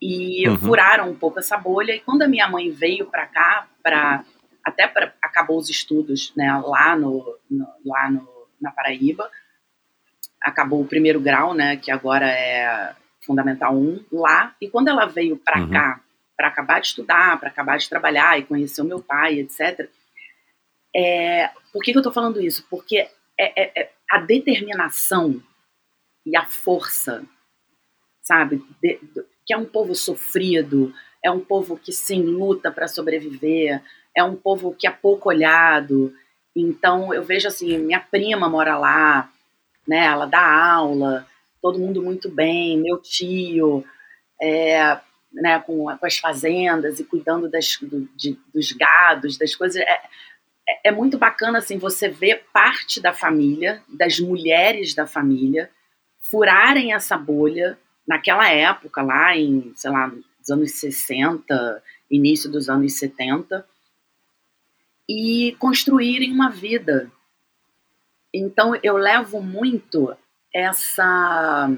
e 0.00 0.46
uhum. 0.48 0.56
furaram 0.58 1.10
um 1.10 1.14
pouco 1.14 1.38
essa 1.38 1.56
bolha. 1.56 1.94
E 1.94 2.00
quando 2.00 2.22
a 2.22 2.28
minha 2.28 2.48
mãe 2.48 2.70
veio 2.70 3.06
para 3.06 3.26
cá, 3.26 3.66
para 3.82 4.24
até 4.66 4.88
para 4.88 5.14
acabou 5.22 5.58
os 5.58 5.70
estudos, 5.70 6.32
né, 6.36 6.52
lá 6.58 6.96
no, 6.96 7.38
no, 7.48 7.68
lá 7.84 8.10
no 8.10 8.28
na 8.60 8.72
Paraíba, 8.72 9.30
acabou 10.42 10.80
o 10.80 10.86
primeiro 10.86 11.20
grau, 11.20 11.54
né, 11.54 11.76
que 11.76 11.90
agora 11.90 12.26
é 12.26 12.96
fundamental 13.24 13.76
1 13.76 14.06
lá. 14.10 14.56
E 14.60 14.68
quando 14.68 14.88
ela 14.88 15.06
veio 15.06 15.36
para 15.36 15.60
uhum. 15.60 15.70
cá, 15.70 16.00
para 16.36 16.48
acabar 16.48 16.80
de 16.80 16.88
estudar, 16.88 17.38
para 17.38 17.48
acabar 17.48 17.78
de 17.78 17.88
trabalhar 17.88 18.38
e 18.38 18.44
conhecer 18.44 18.82
o 18.82 18.86
meu 18.86 19.00
pai, 19.00 19.38
etc. 19.38 19.88
É, 20.94 21.50
por 21.72 21.82
que, 21.82 21.92
que 21.92 21.98
eu 21.98 22.00
estou 22.00 22.12
falando 22.12 22.40
isso? 22.40 22.66
Porque 22.68 22.96
é, 22.96 23.10
é, 23.38 23.82
é, 23.82 23.92
a 24.10 24.18
determinação 24.18 25.40
e 26.24 26.36
a 26.36 26.44
força, 26.46 27.24
sabe, 28.22 28.64
de, 28.82 28.98
de, 29.00 29.24
que 29.46 29.54
é 29.54 29.56
um 29.56 29.66
povo 29.66 29.94
sofrido, 29.94 30.92
é 31.22 31.30
um 31.30 31.40
povo 31.40 31.76
que 31.76 31.92
sim 31.92 32.22
luta 32.22 32.70
para 32.70 32.88
sobreviver, 32.88 33.82
é 34.16 34.24
um 34.24 34.34
povo 34.34 34.74
que 34.74 34.86
é 34.86 34.90
pouco 34.90 35.28
olhado. 35.28 36.12
Então 36.54 37.12
eu 37.12 37.22
vejo 37.22 37.46
assim, 37.46 37.76
minha 37.78 38.00
prima 38.00 38.48
mora 38.48 38.78
lá, 38.78 39.30
né? 39.86 40.06
Ela 40.06 40.24
dá 40.24 40.40
aula, 40.40 41.26
todo 41.60 41.78
mundo 41.78 42.02
muito 42.02 42.30
bem, 42.30 42.78
meu 42.78 42.96
tio, 42.96 43.84
é, 44.40 44.98
né, 45.32 45.58
com, 45.60 45.84
com, 45.96 46.06
as 46.06 46.16
fazendas 46.18 46.98
e 46.98 47.04
cuidando 47.04 47.48
das, 47.50 47.76
do, 47.82 48.08
de, 48.16 48.38
dos 48.54 48.72
gados, 48.72 49.36
das 49.36 49.54
coisas. 49.54 49.76
É, 49.76 50.00
é, 50.68 50.88
é 50.88 50.90
muito 50.90 51.18
bacana 51.18 51.58
assim 51.58 51.76
você 51.76 52.08
ver 52.08 52.44
parte 52.52 53.00
da 53.00 53.12
família, 53.12 53.82
das 53.88 54.18
mulheres 54.18 54.94
da 54.94 55.06
família, 55.06 55.70
furarem 56.20 56.94
essa 56.94 57.18
bolha 57.18 57.78
naquela 58.08 58.48
época, 58.48 59.02
lá 59.02 59.36
em, 59.36 59.72
sei 59.74 59.90
lá, 59.90 60.08
nos 60.08 60.50
anos 60.50 60.72
60, 60.72 61.82
início 62.10 62.50
dos 62.50 62.68
anos 62.68 62.98
70, 62.98 63.66
e 65.08 65.56
construírem 65.58 66.32
uma 66.32 66.50
vida. 66.50 67.10
Então 68.32 68.74
eu 68.82 68.96
levo 68.96 69.42
muito 69.42 70.16
essa 70.54 71.68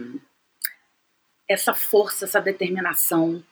essa 1.48 1.72
força, 1.72 2.26
essa 2.26 2.40
determinação, 2.40 3.42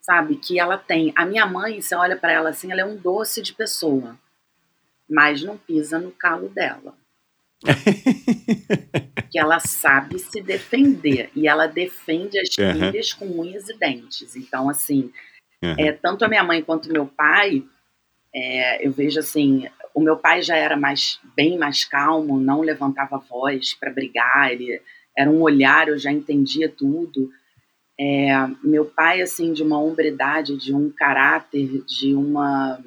sabe, 0.00 0.36
que 0.36 0.60
ela 0.60 0.78
tem. 0.78 1.12
A 1.16 1.26
minha 1.26 1.44
mãe, 1.46 1.80
você 1.80 1.94
olha 1.96 2.16
para 2.16 2.32
ela 2.32 2.50
assim, 2.50 2.70
ela 2.70 2.80
é 2.80 2.84
um 2.84 2.96
doce 2.96 3.42
de 3.42 3.52
pessoa 3.52 4.16
mas 5.08 5.42
não 5.42 5.56
pisa 5.56 5.98
no 5.98 6.10
calo 6.10 6.48
dela. 6.48 6.94
que 9.30 9.38
ela 9.38 9.58
sabe 9.58 10.18
se 10.18 10.42
defender 10.42 11.30
e 11.34 11.48
ela 11.48 11.66
defende 11.66 12.38
as 12.38 12.48
uhum. 12.58 12.72
filhas 12.74 13.12
com 13.12 13.40
unhas 13.40 13.68
e 13.68 13.78
dentes. 13.78 14.36
Então, 14.36 14.68
assim, 14.68 15.10
uhum. 15.62 15.74
é, 15.78 15.92
tanto 15.92 16.24
a 16.24 16.28
minha 16.28 16.44
mãe 16.44 16.62
quanto 16.62 16.92
meu 16.92 17.06
pai, 17.06 17.64
é, 18.34 18.86
eu 18.86 18.90
vejo 18.90 19.20
assim, 19.20 19.68
o 19.94 20.00
meu 20.00 20.16
pai 20.16 20.42
já 20.42 20.56
era 20.56 20.76
mais 20.76 21.20
bem 21.36 21.56
mais 21.56 21.84
calmo, 21.84 22.40
não 22.40 22.60
levantava 22.60 23.18
voz 23.18 23.74
para 23.74 23.92
brigar, 23.92 24.50
ele 24.50 24.80
era 25.16 25.30
um 25.30 25.40
olhar, 25.40 25.88
eu 25.88 25.96
já 25.96 26.10
entendia 26.10 26.68
tudo. 26.68 27.30
É, 27.98 28.32
meu 28.62 28.84
pai, 28.84 29.22
assim, 29.22 29.52
de 29.52 29.62
uma 29.62 29.80
hombridade, 29.80 30.56
de 30.56 30.74
um 30.74 30.90
caráter, 30.90 31.84
de 31.84 32.12
uma 32.14 32.82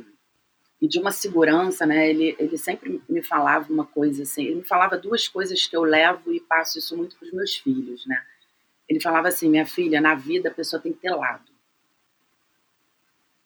e 0.79 0.87
de 0.87 0.99
uma 0.99 1.11
segurança, 1.11 1.85
né? 1.85 2.09
Ele, 2.09 2.35
ele 2.37 2.57
sempre 2.57 3.01
me 3.09 3.23
falava 3.23 3.71
uma 3.71 3.85
coisa 3.85 4.23
assim, 4.23 4.43
ele 4.45 4.55
me 4.55 4.63
falava 4.63 4.97
duas 4.97 5.27
coisas 5.27 5.65
que 5.65 5.75
eu 5.75 5.83
levo 5.83 6.31
e 6.31 6.39
passo 6.39 6.77
isso 6.77 6.95
muito 6.95 7.15
para 7.15 7.25
os 7.25 7.33
meus 7.33 7.55
filhos, 7.55 8.05
né? 8.05 8.21
Ele 8.87 9.01
falava 9.01 9.27
assim, 9.29 9.49
minha 9.49 9.65
filha, 9.65 9.99
na 9.99 10.13
vida 10.13 10.49
a 10.49 10.53
pessoa 10.53 10.81
tem 10.81 10.93
que 10.93 10.99
ter 10.99 11.15
lado. 11.15 11.51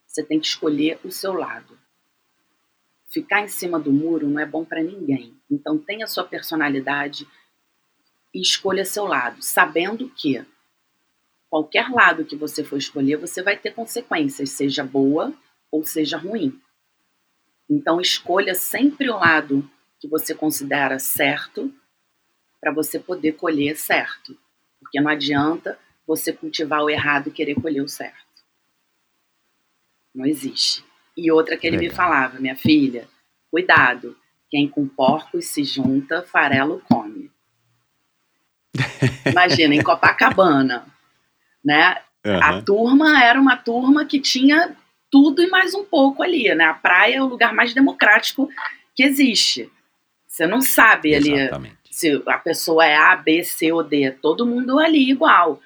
Você 0.05 0.23
tem 0.23 0.39
que 0.39 0.47
escolher 0.47 0.99
o 1.05 1.11
seu 1.11 1.33
lado. 1.33 1.80
Ficar 3.11 3.41
em 3.41 3.47
cima 3.47 3.77
do 3.77 3.91
muro 3.91 4.29
não 4.29 4.39
é 4.39 4.45
bom 4.45 4.63
para 4.63 4.81
ninguém. 4.81 5.35
Então 5.49 5.77
tenha 5.77 6.07
sua 6.07 6.23
personalidade 6.23 7.27
e 8.33 8.41
escolha 8.41 8.85
seu 8.85 9.05
lado, 9.05 9.41
sabendo 9.41 10.09
que 10.09 10.43
qualquer 11.49 11.89
lado 11.89 12.23
que 12.23 12.37
você 12.37 12.63
for 12.63 12.77
escolher, 12.77 13.17
você 13.17 13.43
vai 13.43 13.57
ter 13.57 13.73
consequências, 13.73 14.51
seja 14.51 14.85
boa 14.85 15.33
ou 15.69 15.83
seja 15.83 16.17
ruim. 16.17 16.57
Então, 17.69 17.99
escolha 17.99 18.55
sempre 18.55 19.09
o 19.09 19.17
lado 19.17 19.69
que 19.99 20.07
você 20.07 20.33
considera 20.33 20.97
certo 20.97 21.73
para 22.59 22.73
você 22.73 22.99
poder 22.99 23.33
colher 23.33 23.75
certo. 23.77 24.37
Porque 24.79 24.99
não 24.99 25.09
adianta 25.09 25.77
você 26.07 26.33
cultivar 26.33 26.81
o 26.81 26.89
errado 26.89 27.27
e 27.27 27.31
querer 27.31 27.55
colher 27.55 27.81
o 27.81 27.87
certo. 27.87 28.43
Não 30.13 30.25
existe. 30.25 30.83
E 31.21 31.31
outra 31.31 31.55
que 31.55 31.67
ele 31.67 31.77
me 31.77 31.89
falava, 31.91 32.39
minha 32.39 32.55
filha, 32.55 33.07
cuidado, 33.51 34.17
quem 34.49 34.67
com 34.67 34.87
porcos 34.87 35.45
se 35.45 35.63
junta, 35.63 36.23
farelo 36.23 36.81
come. 36.89 37.29
Imagina, 39.29 39.75
em 39.75 39.83
Copacabana, 39.83 40.83
né? 41.63 41.97
Uhum. 42.25 42.43
A 42.43 42.61
turma 42.63 43.23
era 43.23 43.39
uma 43.39 43.55
turma 43.55 44.03
que 44.03 44.19
tinha 44.19 44.75
tudo 45.11 45.43
e 45.43 45.47
mais 45.47 45.75
um 45.75 45.85
pouco 45.85 46.23
ali, 46.23 46.55
né? 46.55 46.65
A 46.65 46.73
praia 46.73 47.17
é 47.17 47.21
o 47.21 47.27
lugar 47.27 47.53
mais 47.53 47.71
democrático 47.71 48.49
que 48.95 49.03
existe. 49.03 49.71
Você 50.27 50.47
não 50.47 50.59
sabe 50.59 51.13
ali 51.13 51.33
Exatamente. 51.33 51.77
se 51.91 52.23
a 52.25 52.37
pessoa 52.39 52.83
é 52.83 52.95
A, 52.95 53.15
B, 53.15 53.43
C 53.43 53.71
ou 53.71 53.83
D. 53.83 54.09
Todo 54.09 54.45
mundo 54.45 54.79
ali 54.79 55.11
igual. 55.11 55.61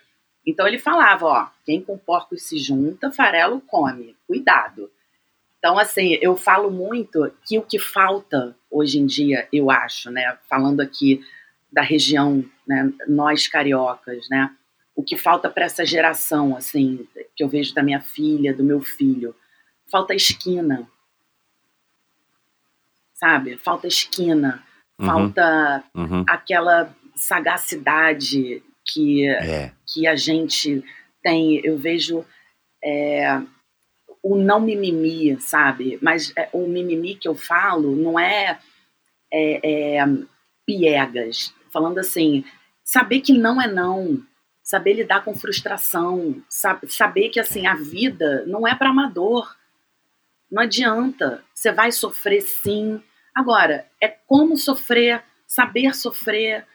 Então 0.45 0.67
ele 0.67 0.79
falava, 0.79 1.25
ó, 1.25 1.47
quem 1.65 1.82
com 1.82 1.97
porcos 1.97 2.41
se 2.43 2.57
junta, 2.57 3.09
farelo 3.09 3.61
come. 3.61 4.17
Cuidado. 4.27 4.91
Então, 5.66 5.80
assim, 5.80 6.16
eu 6.22 6.38
falo 6.38 6.70
muito 6.70 7.32
que 7.43 7.57
o 7.57 7.63
que 7.63 7.80
falta 7.80 8.55
hoje 8.70 8.99
em 8.99 9.05
dia, 9.07 9.47
eu 9.51 9.72
acho, 9.72 10.11
né? 10.11 10.38
Falando 10.47 10.80
aqui 10.80 11.26
da 11.72 11.82
região, 11.82 12.45
né, 12.68 12.93
nós 13.07 13.47
cariocas, 13.47 14.30
né? 14.30 14.55
o 14.95 15.03
que 15.03 15.18
falta 15.18 15.49
para 15.49 15.66
essa 15.66 15.84
geração, 15.84 16.55
assim, 16.55 17.07
que 17.36 17.43
eu 17.43 17.49
vejo 17.49 17.74
da 17.74 17.82
minha 17.82 17.99
filha, 17.99 18.53
do 18.53 18.63
meu 18.63 18.80
filho. 18.80 19.36
Falta 19.91 20.13
esquina. 20.13 20.88
Sabe? 23.16 23.57
Falta 23.57 23.88
esquina. 23.88 24.63
Uhum. 24.99 25.05
Falta 25.07 25.84
uhum. 25.95 26.24
aquela 26.30 26.95
sagacidade 27.16 28.63
que, 28.86 29.28
é. 29.28 29.72
que 29.86 30.05
a 30.05 30.16
gente 30.16 30.84
tem. 31.24 31.59
Eu 31.66 31.76
vejo 31.76 32.24
é, 32.84 33.41
o 34.26 34.36
não 34.36 34.59
mimimi, 34.59 35.39
sabe? 35.39 35.99
Mas 36.01 36.34
é, 36.36 36.49
o 36.51 36.67
mimimi 36.67 37.13
que 37.13 37.28
eu 37.28 37.36
falo 37.36 37.95
não 37.95 38.19
é, 38.19 38.59
é, 39.32 39.97
é 39.99 40.05
piegas. 40.65 41.53
Falando 41.71 41.99
assim, 41.99 42.43
saber 42.84 43.21
que 43.21 43.34
não 43.38 43.61
é 43.61 43.67
não 43.67 44.26
saber 44.63 44.93
lidar 44.93 45.23
com 45.23 45.36
frustração, 45.36 46.41
sabe, 46.49 46.91
saber 46.91 47.30
que 47.30 47.39
assim 47.39 47.67
a 47.67 47.76
vida 47.76 48.43
não 48.47 48.67
é 48.67 48.73
para 48.73 48.89
amador. 48.89 49.55
Não 50.51 50.63
adianta, 50.63 51.43
você 51.53 51.71
vai 51.71 51.91
sofrer 51.91 52.41
sim. 52.41 52.99
Agora, 53.36 53.86
é 54.01 54.07
como 54.07 54.57
sofrer, 54.57 55.23
saber 55.45 55.93
sofrer, 55.93 56.65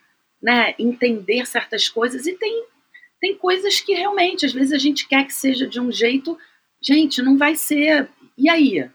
né, 0.40 0.76
entender 0.78 1.46
certas 1.46 1.88
coisas 1.88 2.28
e 2.28 2.32
tem 2.34 2.64
tem 3.20 3.36
coisas 3.36 3.80
que 3.80 3.92
realmente 3.92 4.46
às 4.46 4.52
vezes 4.52 4.72
a 4.72 4.78
gente 4.78 5.06
quer 5.06 5.26
que 5.26 5.34
seja 5.34 5.66
de 5.66 5.78
um 5.78 5.92
jeito, 5.92 6.38
gente, 6.82 7.22
não 7.22 7.36
vai 7.36 7.54
ser. 7.54 8.08
E 8.36 8.48
aí? 8.48 8.90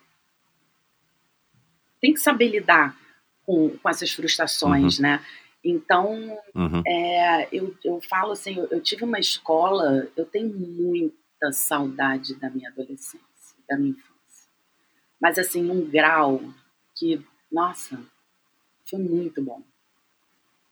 Tem 2.01 2.13
que 2.13 2.19
saber 2.19 2.49
lidar 2.49 2.97
com, 3.45 3.77
com 3.77 3.89
essas 3.89 4.11
frustrações, 4.11 4.97
uhum. 4.97 5.03
né? 5.03 5.25
Então, 5.63 6.39
uhum. 6.53 6.83
é, 6.85 7.47
eu, 7.51 7.75
eu 7.83 7.99
falo 8.01 8.33
assim, 8.33 8.55
eu, 8.55 8.67
eu, 8.69 8.81
tive 8.81 9.03
uma 9.03 9.19
escola, 9.19 10.07
eu 10.15 10.25
tenho 10.25 10.55
muita 10.55 11.51
saudade 11.51 12.35
da 12.35 12.51
minha 12.51 12.69
adolescência, 12.69 13.19
da 13.67 13.75
minha 13.75 13.91
infância. 13.91 14.49
Mas 15.19 15.39
assim, 15.39 15.63
num 15.63 15.89
grau 15.89 16.39
que, 16.95 17.19
nossa, 17.51 17.99
foi 18.87 18.99
muito 18.99 19.41
bom. 19.41 19.63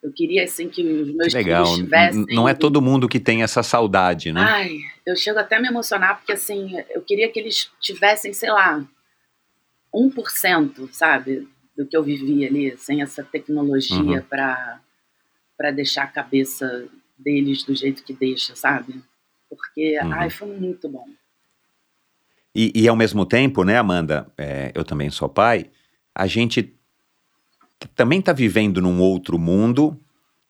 Eu 0.03 0.11
queria 0.11 0.43
assim 0.43 0.67
que 0.67 0.85
os 0.85 1.15
meus 1.15 1.33
Legal. 1.33 1.65
filhos 1.65 1.79
tivessem. 1.79 2.25
Não 2.29 2.47
é 2.47 2.53
todo 2.53 2.81
mundo 2.81 3.07
que 3.07 3.19
tem 3.19 3.41
essa 3.41 3.63
saudade, 3.63 4.33
né? 4.33 4.41
Ai, 4.41 4.79
eu 5.05 5.15
chego 5.15 5.39
até 5.39 5.55
a 5.55 5.61
me 5.61 5.69
emocionar 5.69 6.17
porque 6.17 6.33
assim, 6.33 6.73
eu 6.89 7.01
queria 7.01 7.31
que 7.31 7.39
eles 7.39 7.71
tivessem, 7.79 8.33
sei 8.33 8.51
lá, 8.51 8.85
1%, 9.95 10.89
sabe, 10.91 11.47
do 11.77 11.85
que 11.85 11.95
eu 11.95 12.03
vivi 12.03 12.45
ali, 12.45 12.77
sem 12.77 13.01
essa 13.01 13.23
tecnologia 13.23 13.97
uhum. 13.97 14.21
para 14.21 14.81
para 15.55 15.71
deixar 15.71 16.03
a 16.03 16.07
cabeça 16.07 16.87
deles 17.17 17.63
do 17.63 17.75
jeito 17.75 18.03
que 18.03 18.11
deixa, 18.11 18.55
sabe? 18.55 19.01
Porque, 19.49 19.99
uhum. 20.01 20.13
ai, 20.13 20.29
foi 20.29 20.47
muito 20.47 20.89
bom. 20.89 21.05
E, 22.53 22.71
e, 22.75 22.87
ao 22.87 22.95
mesmo 22.95 23.25
tempo, 23.25 23.63
né, 23.63 23.77
Amanda, 23.77 24.31
é, 24.37 24.71
eu 24.75 24.83
também 24.83 25.09
sou 25.09 25.29
pai, 25.29 25.69
a 26.13 26.27
gente 26.27 26.75
também 27.95 28.19
está 28.19 28.33
vivendo 28.33 28.81
num 28.81 28.99
outro 28.99 29.37
mundo 29.37 29.99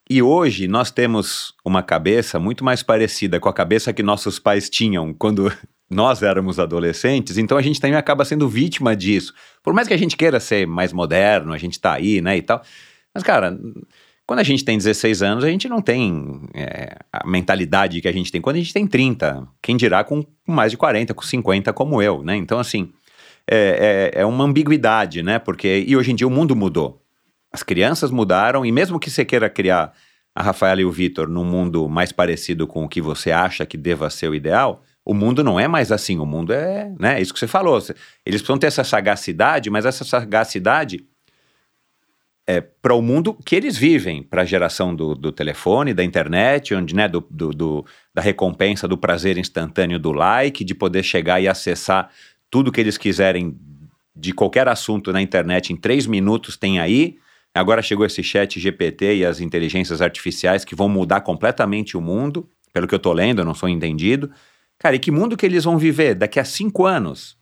e 0.10 0.22
hoje 0.22 0.68
nós 0.68 0.92
temos 0.92 1.54
uma 1.64 1.82
cabeça 1.82 2.40
muito 2.40 2.64
mais 2.64 2.84
parecida 2.84 3.40
com 3.40 3.48
a 3.48 3.54
cabeça 3.54 3.94
que 3.94 4.04
nossos 4.04 4.38
pais 4.38 4.70
tinham 4.70 5.14
quando 5.14 5.52
nós 5.90 6.24
éramos 6.24 6.60
adolescentes, 6.60 7.38
então 7.38 7.58
a 7.58 7.62
gente 7.62 7.80
também 7.80 7.96
acaba 7.96 8.26
sendo 8.26 8.50
vítima 8.50 8.96
disso. 8.96 9.34
Por 9.62 9.74
mais 9.74 9.88
que 9.88 9.94
a 9.94 9.98
gente 9.98 10.18
queira 10.18 10.40
ser 10.40 10.66
mais 10.68 10.92
moderno, 10.92 11.54
a 11.54 11.58
gente 11.58 11.80
tá 11.80 11.94
aí, 11.94 12.22
né, 12.22 12.38
e 12.38 12.42
tal. 12.42 12.62
Mas, 13.14 13.24
cara, 13.24 13.58
quando 14.26 14.40
a 14.40 14.44
gente 14.44 14.66
tem 14.66 14.78
16 14.78 15.22
anos, 15.22 15.44
a 15.44 15.50
gente 15.50 15.68
não 15.70 15.82
tem 15.82 16.42
é, 16.54 16.98
a 17.12 17.28
mentalidade 17.28 18.02
que 18.02 18.08
a 18.08 18.12
gente 18.12 18.32
tem 18.32 18.42
quando 18.42 18.56
a 18.56 18.60
gente 18.60 18.74
tem 18.74 18.88
30. 18.88 19.48
Quem 19.62 19.78
dirá 19.78 20.04
com 20.04 20.26
mais 20.48 20.72
de 20.72 20.78
40, 20.78 21.14
com 21.14 21.22
50, 21.22 21.72
como 21.74 22.02
eu, 22.02 22.24
né? 22.24 22.36
Então, 22.36 22.58
assim, 22.58 22.92
é, 23.50 24.12
é, 24.16 24.22
é 24.22 24.26
uma 24.26 24.46
ambiguidade, 24.46 25.22
né? 25.22 25.40
Porque, 25.40 25.84
e 25.86 25.96
hoje 25.96 26.12
em 26.12 26.16
dia 26.16 26.28
o 26.28 26.32
mundo 26.32 26.56
mudou. 26.56 27.03
As 27.54 27.62
crianças 27.62 28.10
mudaram, 28.10 28.66
e 28.66 28.72
mesmo 28.72 29.00
que 29.00 29.12
você 29.12 29.24
queira 29.24 29.48
criar 29.48 29.94
a 30.34 30.42
Rafaela 30.42 30.82
e 30.82 30.86
o 30.86 30.92
Vitor 30.92 31.30
num 31.30 31.46
mundo 31.46 31.88
mais 31.88 32.12
parecido 32.12 32.66
com 32.66 32.84
o 32.84 32.90
que 32.90 33.00
você 33.00 33.32
acha 33.32 33.64
que 33.66 33.78
deva 33.78 34.10
ser 34.10 34.28
o 34.28 34.34
ideal, 34.34 34.84
o 35.06 35.14
mundo 35.14 35.44
não 35.44 35.60
é 35.60 35.68
mais 35.68 35.92
assim. 35.92 36.18
O 36.18 36.26
mundo 36.26 36.52
é, 36.52 36.92
né? 37.00 37.22
Isso 37.22 37.32
que 37.32 37.40
você 37.40 37.48
falou. 37.48 37.78
Eles 38.26 38.42
precisam 38.42 38.58
ter 38.58 38.68
essa 38.68 38.84
sagacidade, 38.84 39.70
mas 39.70 39.86
essa 39.86 40.04
sagacidade 40.04 41.06
é, 42.48 42.60
para 42.60 42.94
o 42.94 43.02
mundo 43.02 43.38
que 43.46 43.56
eles 43.56 43.78
vivem, 43.78 44.24
para 44.24 44.42
a 44.42 44.46
geração 44.46 44.96
do, 44.96 45.14
do, 45.14 45.32
telefone, 45.32 45.94
da 45.94 46.04
internet, 46.04 46.74
onde, 46.74 46.96
né, 46.96 47.08
do, 47.08 47.26
do, 47.30 47.52
do, 47.52 47.86
da 48.14 48.22
recompensa, 48.22 48.88
do 48.88 48.98
prazer 48.98 49.38
instantâneo 49.38 50.00
do 50.00 50.12
like, 50.12 50.64
de 50.64 50.74
poder 50.74 51.04
chegar 51.04 51.40
e 51.42 51.48
acessar 51.48 52.10
tudo 52.50 52.72
que 52.72 52.82
eles 52.82 52.98
quiserem 52.98 53.58
de 54.16 54.34
qualquer 54.34 54.68
assunto 54.68 55.12
na 55.12 55.22
internet 55.22 55.72
em 55.72 55.76
três 55.76 56.06
minutos 56.06 56.58
tem 56.58 56.80
aí. 56.80 57.18
Agora 57.54 57.82
chegou 57.82 58.06
esse 58.06 58.24
chat 58.24 58.60
GPT 58.60 59.18
e 59.18 59.26
as 59.26 59.40
inteligências 59.40 60.02
artificiais 60.02 60.66
que 60.66 60.76
vão 60.76 60.90
mudar 60.90 61.22
completamente 61.22 61.96
o 61.96 62.02
mundo, 62.02 62.50
pelo 62.72 62.88
que 62.88 62.96
eu 62.96 62.98
estou 62.98 63.14
lendo, 63.14 63.40
eu 63.40 63.46
não 63.46 63.54
sou 63.54 63.70
entendido. 63.70 64.32
Cara, 64.80 64.96
e 64.96 65.00
que 65.00 65.12
mundo 65.12 65.38
que 65.38 65.46
eles 65.46 65.64
vão 65.64 65.78
viver 65.78 66.16
daqui 66.16 66.40
a 66.40 66.46
cinco 66.46 66.86
anos? 66.86 67.38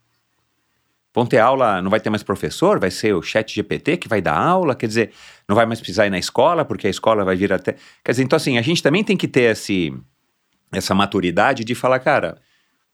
Vão 1.13 1.25
ter 1.25 1.39
aula, 1.39 1.81
não 1.81 1.89
vai 1.89 1.99
ter 1.99 2.09
mais 2.09 2.23
professor, 2.23 2.79
vai 2.79 2.91
ser 2.91 3.13
o 3.13 3.21
chat 3.21 3.53
GPT 3.53 3.97
que 3.97 4.07
vai 4.07 4.21
dar 4.21 4.37
aula, 4.37 4.75
quer 4.75 4.87
dizer, 4.87 5.11
não 5.47 5.55
vai 5.55 5.65
mais 5.65 5.79
precisar 5.79 6.07
ir 6.07 6.09
na 6.09 6.19
escola, 6.19 6.63
porque 6.63 6.87
a 6.87 6.89
escola 6.89 7.25
vai 7.25 7.35
vir 7.35 7.51
até. 7.51 7.75
Quer 8.03 8.11
dizer, 8.11 8.23
então 8.23 8.37
assim, 8.37 8.57
a 8.57 8.61
gente 8.61 8.83
também 8.83 9.03
tem 9.03 9.17
que 9.17 9.27
ter 9.27 9.51
esse, 9.51 9.93
essa 10.71 10.93
maturidade 10.93 11.63
de 11.63 11.75
falar, 11.75 11.99
cara, 11.99 12.37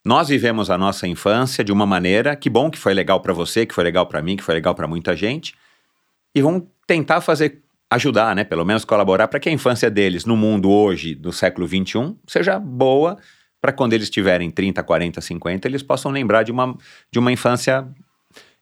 nós 0.03 0.29
vivemos 0.29 0.69
a 0.69 0.77
nossa 0.77 1.07
infância 1.07 1.63
de 1.63 1.71
uma 1.71 1.85
maneira, 1.85 2.35
que 2.35 2.49
bom 2.49 2.71
que 2.71 2.77
foi 2.77 2.93
legal 2.93 3.19
para 3.21 3.33
você, 3.33 3.65
que 3.65 3.73
foi 3.73 3.83
legal 3.83 4.07
para 4.07 4.21
mim, 4.21 4.35
que 4.35 4.43
foi 4.43 4.55
legal 4.55 4.73
para 4.73 4.87
muita 4.87 5.15
gente, 5.15 5.53
e 6.33 6.41
vamos 6.41 6.63
tentar 6.85 7.21
fazer, 7.21 7.63
ajudar, 7.89 8.35
né, 8.35 8.43
pelo 8.43 8.65
menos 8.65 8.85
colaborar 8.85 9.27
para 9.27 9.39
que 9.39 9.49
a 9.49 9.51
infância 9.51 9.89
deles 9.89 10.25
no 10.25 10.37
mundo 10.37 10.69
hoje, 10.69 11.15
do 11.15 11.31
século 11.31 11.67
21, 11.67 12.17
seja 12.27 12.59
boa, 12.59 13.17
para 13.59 13.71
quando 13.71 13.93
eles 13.93 14.09
tiverem 14.09 14.49
30, 14.51 14.83
40, 14.83 15.19
50, 15.19 15.67
eles 15.67 15.83
possam 15.83 16.11
lembrar 16.11 16.43
de 16.43 16.51
uma, 16.51 16.77
de 17.11 17.19
uma 17.19 17.31
infância 17.31 17.87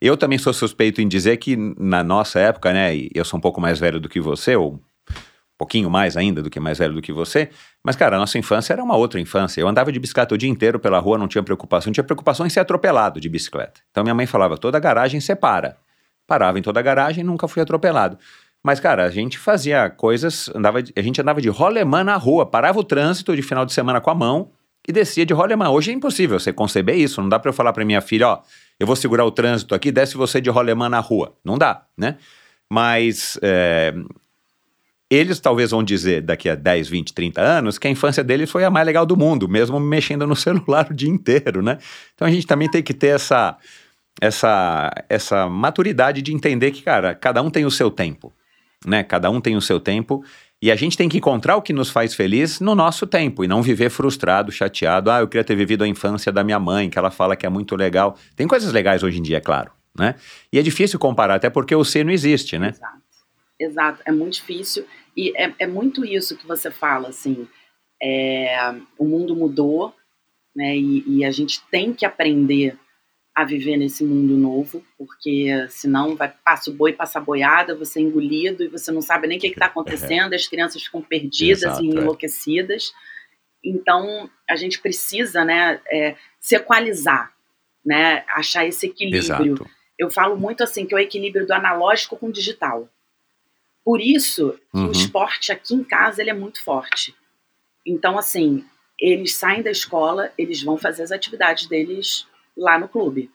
eu 0.02 0.18
também 0.18 0.38
sou 0.38 0.54
suspeito 0.54 1.02
em 1.02 1.08
dizer 1.08 1.38
que 1.38 1.56
na 1.80 2.04
nossa 2.04 2.40
época, 2.40 2.74
né, 2.74 2.92
eu 3.14 3.24
sou 3.24 3.38
um 3.38 3.42
pouco 3.42 3.62
mais 3.62 3.80
velho 3.80 4.00
do 4.00 4.10
que 4.10 4.20
você, 4.20 4.56
ou 4.56 4.74
um 4.74 5.58
pouquinho 5.58 5.90
mais 5.90 6.18
ainda 6.18 6.44
do 6.44 6.50
que 6.50 6.60
mais 6.60 6.78
velho 6.78 6.94
do 6.94 7.02
que 7.02 7.14
você, 7.14 7.50
mas 7.84 7.96
cara, 7.96 8.18
a 8.18 8.20
nossa 8.20 8.38
infância 8.38 8.74
era 8.74 8.84
uma 8.84 8.96
outra 8.96 9.20
infância. 9.20 9.62
Eu 9.62 9.68
andava 9.68 9.92
de 9.92 10.00
bicicleta 10.00 10.36
o 10.36 10.38
dia 10.38 10.50
inteiro 10.50 10.80
pela 10.80 11.00
rua, 11.00 11.18
não 11.18 11.28
tinha 11.28 11.42
preocupação, 11.42 11.90
não 11.90 11.94
tinha 11.94 12.04
preocupação 12.04 12.46
em 12.46 12.50
ser 12.50 12.60
atropelado 12.60 13.22
de 13.22 13.30
bicicleta. 13.30 13.82
Então 13.90 14.04
minha 14.04 14.14
mãe 14.14 14.26
falava: 14.26 14.58
toda 14.58 14.78
garagem 14.80 15.22
separa. 15.22 15.78
Parava 16.28 16.58
em 16.60 16.62
toda 16.62 16.82
garagem, 16.82 17.24
nunca 17.24 17.48
fui 17.48 17.62
atropelado. 17.62 18.18
Mas, 18.64 18.80
cara, 18.80 19.06
a 19.06 19.10
gente 19.12 19.38
fazia 19.38 19.90
coisas, 19.90 20.50
andava, 20.56 20.80
a 20.80 21.02
gente 21.02 21.22
andava 21.22 21.40
de 21.40 21.50
rolemã 21.50 22.04
na 22.04 22.16
rua, 22.16 22.46
parava 22.46 22.80
o 22.80 22.84
trânsito 22.84 23.36
de 23.36 23.44
final 23.44 23.66
de 23.66 23.72
semana 23.72 24.02
com 24.02 24.10
a 24.10 24.16
mão 24.16 24.50
e 24.88 24.92
descia 24.92 25.26
de 25.26 25.34
rolemã. 25.34 25.70
Hoje 25.70 25.92
é 25.92 25.94
impossível 25.94 26.40
você 26.40 26.52
conceber 26.52 26.98
isso, 26.98 27.22
não 27.22 27.30
dá 27.30 27.38
para 27.38 27.50
eu 27.50 27.54
falar 27.54 27.74
para 27.74 27.86
minha 27.86 28.02
filha, 28.02 28.28
ó, 28.28 28.42
eu 28.80 28.88
vou 28.88 28.96
segurar 28.96 29.24
o 29.24 29.32
trânsito 29.32 29.76
aqui, 29.76 29.92
desce 29.92 30.18
você 30.18 30.42
de 30.42 30.50
rolemã 30.50 30.90
na 30.90 31.00
rua. 31.00 31.36
Não 31.44 31.58
dá, 31.58 31.84
né? 31.96 32.18
Mas 32.68 33.38
é, 33.44 33.94
eles 35.10 35.40
talvez 35.40 35.72
vão 35.72 35.84
dizer 35.84 36.22
daqui 36.22 36.50
a 36.50 36.56
10, 36.56 36.90
20, 36.90 37.14
30 37.14 37.42
anos 37.42 37.78
que 37.78 37.88
a 37.88 37.92
infância 37.92 38.24
deles 38.24 38.50
foi 38.50 38.64
a 38.64 38.72
mais 38.72 38.86
legal 38.86 39.06
do 39.06 39.16
mundo, 39.16 39.48
mesmo 39.48 39.80
mexendo 39.80 40.26
no 40.26 40.36
celular 40.36 40.88
o 40.90 40.94
dia 40.94 41.10
inteiro, 41.10 41.62
né? 41.62 41.78
Então 42.14 42.28
a 42.28 42.32
gente 42.32 42.48
também 42.48 42.70
tem 42.70 42.82
que 42.82 42.94
ter 42.94 43.10
essa, 43.10 43.58
essa, 44.22 44.92
essa 45.10 45.50
maturidade 45.50 46.22
de 46.22 46.34
entender 46.34 46.72
que, 46.72 46.82
cara, 46.82 47.14
cada 47.14 47.42
um 47.42 47.50
tem 47.50 47.66
o 47.66 47.72
seu 47.72 47.92
tempo, 47.92 48.34
né? 48.86 49.04
Cada 49.04 49.30
um 49.30 49.42
tem 49.42 49.56
o 49.56 49.62
seu 49.62 49.80
tempo 49.80 50.24
e 50.62 50.72
a 50.72 50.76
gente 50.76 50.98
tem 50.98 51.10
que 51.10 51.18
encontrar 51.18 51.58
o 51.58 51.62
que 51.62 51.74
nos 51.74 51.90
faz 51.90 52.16
feliz 52.16 52.60
no 52.60 52.74
nosso 52.74 53.06
tempo 53.06 53.44
e 53.44 53.48
não 53.48 53.62
viver 53.62 53.90
frustrado, 53.90 54.52
chateado. 54.52 55.12
Ah, 55.12 55.20
eu 55.20 55.28
queria 55.28 55.44
ter 55.44 55.56
vivido 55.56 55.84
a 55.84 55.88
infância 55.88 56.32
da 56.32 56.44
minha 56.44 56.60
mãe, 56.60 56.90
que 56.90 56.98
ela 56.98 57.12
fala 57.12 57.36
que 57.36 57.46
é 57.46 57.50
muito 57.50 57.76
legal. 57.76 58.18
Tem 58.36 58.48
coisas 58.48 58.72
legais 58.72 59.04
hoje 59.04 59.20
em 59.20 59.22
dia, 59.22 59.38
é 59.38 59.42
claro, 59.42 59.72
né? 59.98 60.16
E 60.52 60.58
é 60.58 60.62
difícil 60.62 60.98
comparar, 60.98 61.36
até 61.36 61.50
porque 61.50 61.76
o 61.76 61.84
C 61.84 62.04
não 62.04 62.12
existe, 62.12 62.58
né? 62.58 62.70
Exato, 62.70 63.02
exato. 63.60 64.02
É 64.06 64.12
muito 64.12 64.34
difícil 64.34 64.86
e 65.16 65.34
é, 65.36 65.54
é 65.60 65.68
muito 65.68 66.06
isso 66.06 66.38
que 66.38 66.48
você 66.48 66.72
fala, 66.72 67.10
assim. 67.10 67.48
É, 68.02 68.74
o 68.98 69.06
mundo 69.06 69.36
mudou, 69.36 69.94
né? 70.56 70.76
E, 70.76 71.04
e 71.08 71.26
a 71.26 71.32
gente 71.32 71.62
tem 71.70 71.94
que 71.94 72.06
aprender 72.06 72.78
a 73.36 73.44
viver 73.44 73.76
nesse 73.76 74.02
mundo 74.06 74.38
novo, 74.38 74.82
porque 74.98 75.68
senão 75.68 76.16
vai 76.16 76.34
passa 76.44 76.72
o 76.72 76.74
boi, 76.74 76.94
passa 76.94 77.20
a 77.20 77.22
boiada, 77.22 77.76
você 77.76 78.00
é 78.00 78.02
engolido 78.02 78.64
e 78.64 78.70
você 78.70 78.94
não 78.94 79.02
sabe 79.02 79.28
nem 79.28 79.38
o 79.38 79.42
que 79.42 79.48
está 79.48 79.66
acontecendo, 79.66 80.34
as 80.34 80.48
crianças 80.48 80.84
ficam 80.84 81.02
perdidas 81.02 81.64
Exato, 81.64 81.84
e 81.84 81.90
é. 81.90 81.92
enlouquecidas. 81.92 82.94
É. 82.94 83.70
Então 83.70 84.30
a 84.50 84.56
gente 84.56 84.80
precisa, 84.80 85.44
né, 85.44 85.82
é, 85.92 86.16
se 86.40 86.56
equalizar, 86.56 87.34
né, 87.86 88.24
achar 88.30 88.66
esse 88.66 88.86
equilíbrio. 88.86 89.20
Exato. 89.54 89.70
Eu 90.00 90.10
falo 90.10 90.38
muito 90.38 90.64
assim 90.64 90.86
que 90.86 90.94
é 90.94 90.98
o 90.98 91.02
equilíbrio 91.02 91.46
do 91.46 91.54
analógico 91.54 92.16
com 92.16 92.28
o 92.28 92.32
digital. 92.32 92.88
Por 93.84 94.00
isso 94.00 94.58
uhum. 94.74 94.88
o 94.88 94.92
esporte 94.92 95.52
aqui 95.52 95.76
em 95.76 95.84
casa 95.84 96.22
ele 96.22 96.30
é 96.30 96.34
muito 96.34 96.64
forte. 96.64 97.14
Então 97.86 98.18
assim 98.18 98.64
eles 98.98 99.34
saem 99.34 99.62
da 99.62 99.72
escola, 99.72 100.32
eles 100.38 100.64
vão 100.64 100.78
fazer 100.78 101.04
as 101.04 101.12
atividades 101.12 101.68
deles 101.68 102.26
lá 102.58 102.80
no 102.80 102.88
clube. 102.88 103.32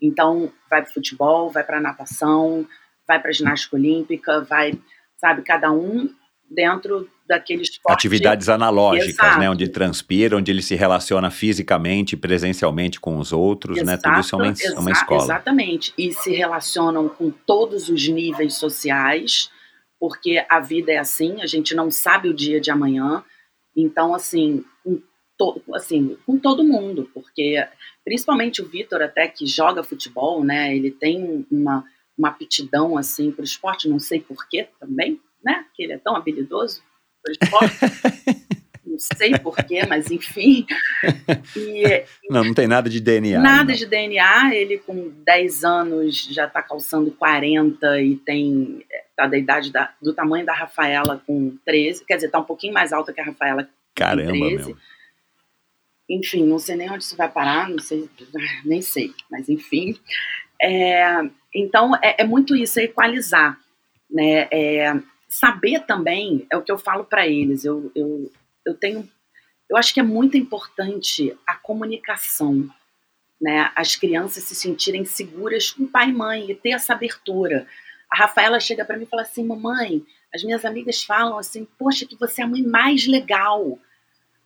Então, 0.00 0.52
vai 0.68 0.82
para 0.82 0.92
futebol, 0.92 1.50
vai 1.50 1.64
para 1.64 1.80
natação, 1.80 2.66
vai 3.06 3.20
para 3.20 3.32
ginástica 3.32 3.76
olímpica, 3.76 4.40
vai, 4.42 4.78
sabe, 5.16 5.42
cada 5.42 5.70
um 5.70 6.08
dentro 6.50 7.08
daqueles 7.26 7.80
atividades 7.88 8.48
analógicas, 8.48 9.16
né, 9.16 9.24
Exato. 9.24 9.40
né, 9.40 9.50
onde 9.50 9.68
transpira, 9.68 10.36
onde 10.36 10.50
ele 10.50 10.60
se 10.60 10.74
relaciona 10.74 11.30
fisicamente, 11.30 12.16
presencialmente 12.16 13.00
com 13.00 13.18
os 13.18 13.32
outros, 13.32 13.78
Exato, 13.78 13.90
né, 13.90 13.96
tudo 14.02 14.20
isso 14.20 14.34
é 14.34 14.38
uma, 14.38 14.48
exa 14.48 14.80
uma 14.80 14.90
escola. 14.90 15.22
Exatamente, 15.22 15.94
e 15.96 16.12
se 16.12 16.32
relacionam 16.32 17.08
com 17.08 17.30
todos 17.30 17.88
os 17.88 18.06
níveis 18.08 18.54
sociais, 18.54 19.50
porque 19.98 20.44
a 20.50 20.60
vida 20.60 20.92
é 20.92 20.98
assim, 20.98 21.40
a 21.40 21.46
gente 21.46 21.74
não 21.74 21.90
sabe 21.90 22.28
o 22.28 22.34
dia 22.34 22.60
de 22.60 22.70
amanhã, 22.70 23.24
então 23.74 24.14
assim, 24.14 24.62
com, 24.84 25.00
to, 25.38 25.62
assim, 25.74 26.18
com 26.26 26.38
todo 26.38 26.62
mundo, 26.62 27.10
porque 27.14 27.66
principalmente 28.04 28.60
o 28.60 28.66
Vitor 28.66 29.02
até 29.02 29.26
que 29.26 29.46
joga 29.46 29.82
futebol, 29.82 30.44
né, 30.44 30.76
ele 30.76 30.90
tem 30.90 31.46
uma, 31.50 31.84
uma 32.16 32.28
aptidão 32.28 32.96
assim 32.98 33.30
para 33.30 33.42
o 33.42 33.44
esporte, 33.44 33.88
não 33.88 33.98
sei 33.98 34.20
porquê 34.20 34.68
também, 34.78 35.20
né, 35.42 35.64
que 35.74 35.82
ele 35.82 35.94
é 35.94 35.98
tão 35.98 36.14
habilidoso, 36.14 36.82
não 38.84 38.98
sei 38.98 39.38
porquê, 39.38 39.84
mas 39.86 40.10
enfim. 40.10 40.66
E, 41.56 42.04
não, 42.30 42.44
não 42.44 42.54
tem 42.54 42.66
nada 42.66 42.88
de 42.88 43.00
DNA. 43.00 43.40
Nada 43.40 43.64
não. 43.64 43.74
de 43.74 43.86
DNA. 43.86 44.54
Ele, 44.54 44.78
com 44.78 45.12
10 45.24 45.64
anos, 45.64 46.24
já 46.30 46.46
está 46.46 46.62
calçando 46.62 47.10
40 47.12 48.00
e 48.00 48.16
tem. 48.16 48.84
Tá 49.16 49.26
da 49.26 49.38
idade 49.38 49.70
da, 49.70 49.92
do 50.02 50.12
tamanho 50.12 50.44
da 50.44 50.52
Rafaela 50.52 51.22
com 51.26 51.56
13. 51.64 52.04
Quer 52.04 52.16
dizer, 52.16 52.30
tá 52.30 52.40
um 52.40 52.44
pouquinho 52.44 52.72
mais 52.72 52.92
alta 52.92 53.12
que 53.12 53.20
a 53.20 53.24
Rafaela. 53.24 53.68
Caramba, 53.94 54.32
com 54.32 54.38
13. 54.38 54.66
Meu. 54.66 54.76
Enfim, 56.08 56.44
não 56.44 56.58
sei 56.58 56.76
nem 56.76 56.90
onde 56.90 57.02
isso 57.02 57.16
vai 57.16 57.30
parar, 57.30 57.68
não 57.68 57.78
sei, 57.78 58.08
nem 58.64 58.82
sei, 58.82 59.14
mas 59.30 59.48
enfim. 59.48 59.98
É, 60.60 61.20
então, 61.54 61.94
é, 62.02 62.22
é, 62.22 62.24
muito 62.24 62.54
isso, 62.54 62.78
é 62.78 62.84
equalizar. 62.84 63.58
Né? 64.10 64.48
É, 64.50 64.94
saber 65.28 65.80
também 65.80 66.46
é 66.50 66.56
o 66.56 66.62
que 66.62 66.70
eu 66.70 66.78
falo 66.78 67.04
para 67.04 67.26
eles. 67.26 67.64
Eu, 67.64 67.90
eu, 67.94 68.30
eu 68.66 68.74
tenho, 68.74 69.08
eu 69.68 69.76
acho 69.76 69.92
que 69.92 70.00
é 70.00 70.02
muito 70.02 70.36
importante 70.36 71.36
a 71.46 71.56
comunicação, 71.56 72.68
né? 73.40 73.70
As 73.74 73.96
crianças 73.96 74.44
se 74.44 74.54
sentirem 74.54 75.04
seguras 75.04 75.70
com 75.70 75.86
pai 75.86 76.10
e 76.10 76.12
mãe 76.12 76.50
e 76.50 76.54
ter 76.54 76.70
essa 76.70 76.92
abertura. 76.92 77.66
A 78.10 78.16
Rafaela 78.16 78.60
chega 78.60 78.84
para 78.84 78.96
mim 78.96 79.04
e 79.04 79.08
fala 79.08 79.22
assim, 79.22 79.44
mamãe, 79.44 80.04
as 80.32 80.42
minhas 80.42 80.64
amigas 80.64 81.02
falam 81.02 81.38
assim, 81.38 81.66
poxa, 81.78 82.06
que 82.06 82.16
você 82.16 82.42
é 82.42 82.44
a 82.44 82.48
mãe 82.48 82.62
mais 82.62 83.06
legal. 83.06 83.78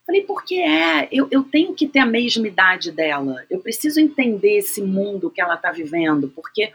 Falei, 0.08 0.22
porque 0.22 0.54
é, 0.54 1.06
eu, 1.12 1.28
eu 1.30 1.44
tenho 1.44 1.74
que 1.74 1.86
ter 1.86 1.98
a 1.98 2.06
mesma 2.06 2.48
idade 2.48 2.90
dela. 2.90 3.44
Eu 3.50 3.60
preciso 3.60 4.00
entender 4.00 4.56
esse 4.56 4.80
mundo 4.80 5.30
que 5.30 5.38
ela 5.38 5.54
está 5.54 5.70
vivendo, 5.70 6.30
porque 6.34 6.72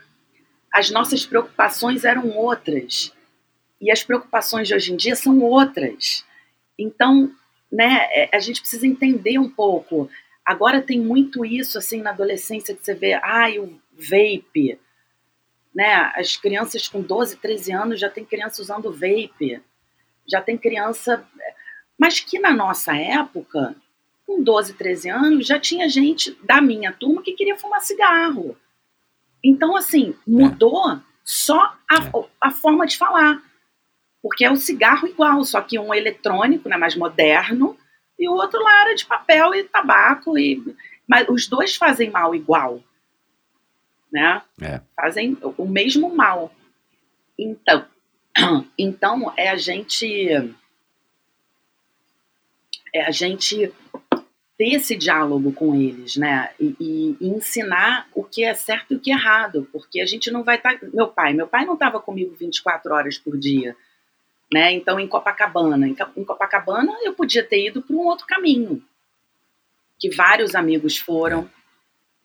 as 0.72 0.92
nossas 0.92 1.26
preocupações 1.26 2.06
eram 2.06 2.30
outras 2.30 3.12
e 3.82 3.92
as 3.92 4.04
preocupações 4.04 4.68
de 4.68 4.76
hoje 4.76 4.94
em 4.94 4.96
dia 4.96 5.16
são 5.16 5.40
outras. 5.40 6.24
Então, 6.78 7.32
né, 7.72 8.08
é, 8.12 8.30
a 8.32 8.40
gente 8.40 8.62
precisa 8.62 8.86
entender 8.86 9.40
um 9.40 9.50
pouco. 9.50 10.08
Agora 10.46 10.80
tem 10.80 11.00
muito 11.00 11.44
isso 11.44 11.80
assim 11.80 12.04
na 12.04 12.12
adolescência 12.12 12.76
que 12.76 12.86
você 12.86 12.94
vê, 12.94 13.14
ai, 13.16 13.58
o 13.58 13.82
vape, 13.94 14.78
né? 15.74 16.12
As 16.16 16.38
crianças 16.38 16.88
com 16.88 17.02
12, 17.02 17.38
13 17.38 17.74
anos 17.74 18.00
já 18.00 18.12
tem 18.12 18.24
criança 18.24 18.62
usando 18.62 18.94
vape. 18.94 19.60
Já 20.28 20.40
tem 20.40 20.56
criança, 20.56 21.28
mas 22.04 22.20
que 22.20 22.38
na 22.38 22.54
nossa 22.54 22.94
época, 22.98 23.78
com 24.28 24.44
12, 24.44 24.74
13 24.74 25.10
anos, 25.10 25.48
já 25.48 25.58
tinha 25.58 25.88
gente 25.88 26.38
da 26.44 26.60
minha 26.60 26.92
turma 26.92 27.24
que 27.24 27.32
queria 27.32 27.58
fumar 27.58 27.80
cigarro. 27.80 28.58
Então, 29.42 29.74
assim, 29.74 30.14
mudou 30.28 31.00
só 31.24 31.78
a, 31.90 31.96
é. 31.96 32.26
a 32.42 32.52
forma 32.52 32.86
de 32.86 32.98
falar 32.98 33.42
porque 34.22 34.44
é 34.44 34.52
o 34.52 34.58
cigarro 34.58 35.08
igual, 35.08 35.46
só 35.46 35.62
que 35.62 35.80
um 35.80 35.94
eletrônico, 35.94 36.68
né, 36.68 36.76
mais 36.76 36.94
moderno, 36.94 37.78
e 38.20 38.28
o 38.28 38.34
outro 38.34 38.62
lá 38.62 38.82
era 38.82 38.96
de 38.96 39.06
papel 39.06 39.56
e 39.56 39.64
tabaco, 39.64 40.38
e, 40.38 40.76
mas 41.08 41.26
os 41.30 41.48
dois 41.48 41.78
fazem 41.78 42.10
mal 42.10 42.36
igual, 42.36 42.82
né? 44.12 44.42
É. 44.62 44.82
Fazem 44.94 45.38
o 45.58 45.66
mesmo 45.66 46.14
mal. 46.14 46.54
Então, 47.40 47.86
então 48.78 49.34
é 49.38 49.50
a 49.50 49.56
gente 49.56 50.54
é 52.94 53.02
a 53.04 53.12
gente 53.12 53.74
ter 54.58 54.76
esse 54.76 54.96
diálogo 54.96 55.52
com 55.52 55.76
eles, 55.76 56.16
né? 56.16 56.52
E, 56.60 56.76
e, 56.80 57.28
ensinar 57.28 58.08
o 58.14 58.24
que 58.24 58.44
é 58.44 58.54
certo 58.54 58.94
e 58.94 58.98
o 58.98 59.00
que 59.00 59.12
é 59.12 59.16
errado, 59.16 59.68
porque 59.72 60.00
a 60.00 60.06
gente 60.06 60.30
não 60.32 60.44
vai 60.44 60.58
estar. 60.58 60.80
Tá, 60.80 60.88
meu 60.94 61.08
pai, 61.08 61.34
meu 61.34 61.48
pai 61.48 61.66
não 61.66 61.74
estava 61.74 62.00
comigo 62.00 62.36
24 62.36 62.94
horas 62.94 63.18
por 63.18 63.38
dia. 63.38 63.76
Né? 64.54 64.72
Então, 64.74 65.00
em 65.00 65.08
Copacabana, 65.08 65.88
em 65.88 66.24
Copacabana 66.24 66.94
eu 67.02 67.16
podia 67.16 67.44
ter 67.44 67.68
ido 67.68 67.82
para 67.82 67.96
um 67.96 68.06
outro 68.06 68.28
caminho, 68.28 68.84
que 69.98 70.12
vários 70.12 70.54
amigos 70.54 70.96
foram, 70.96 71.50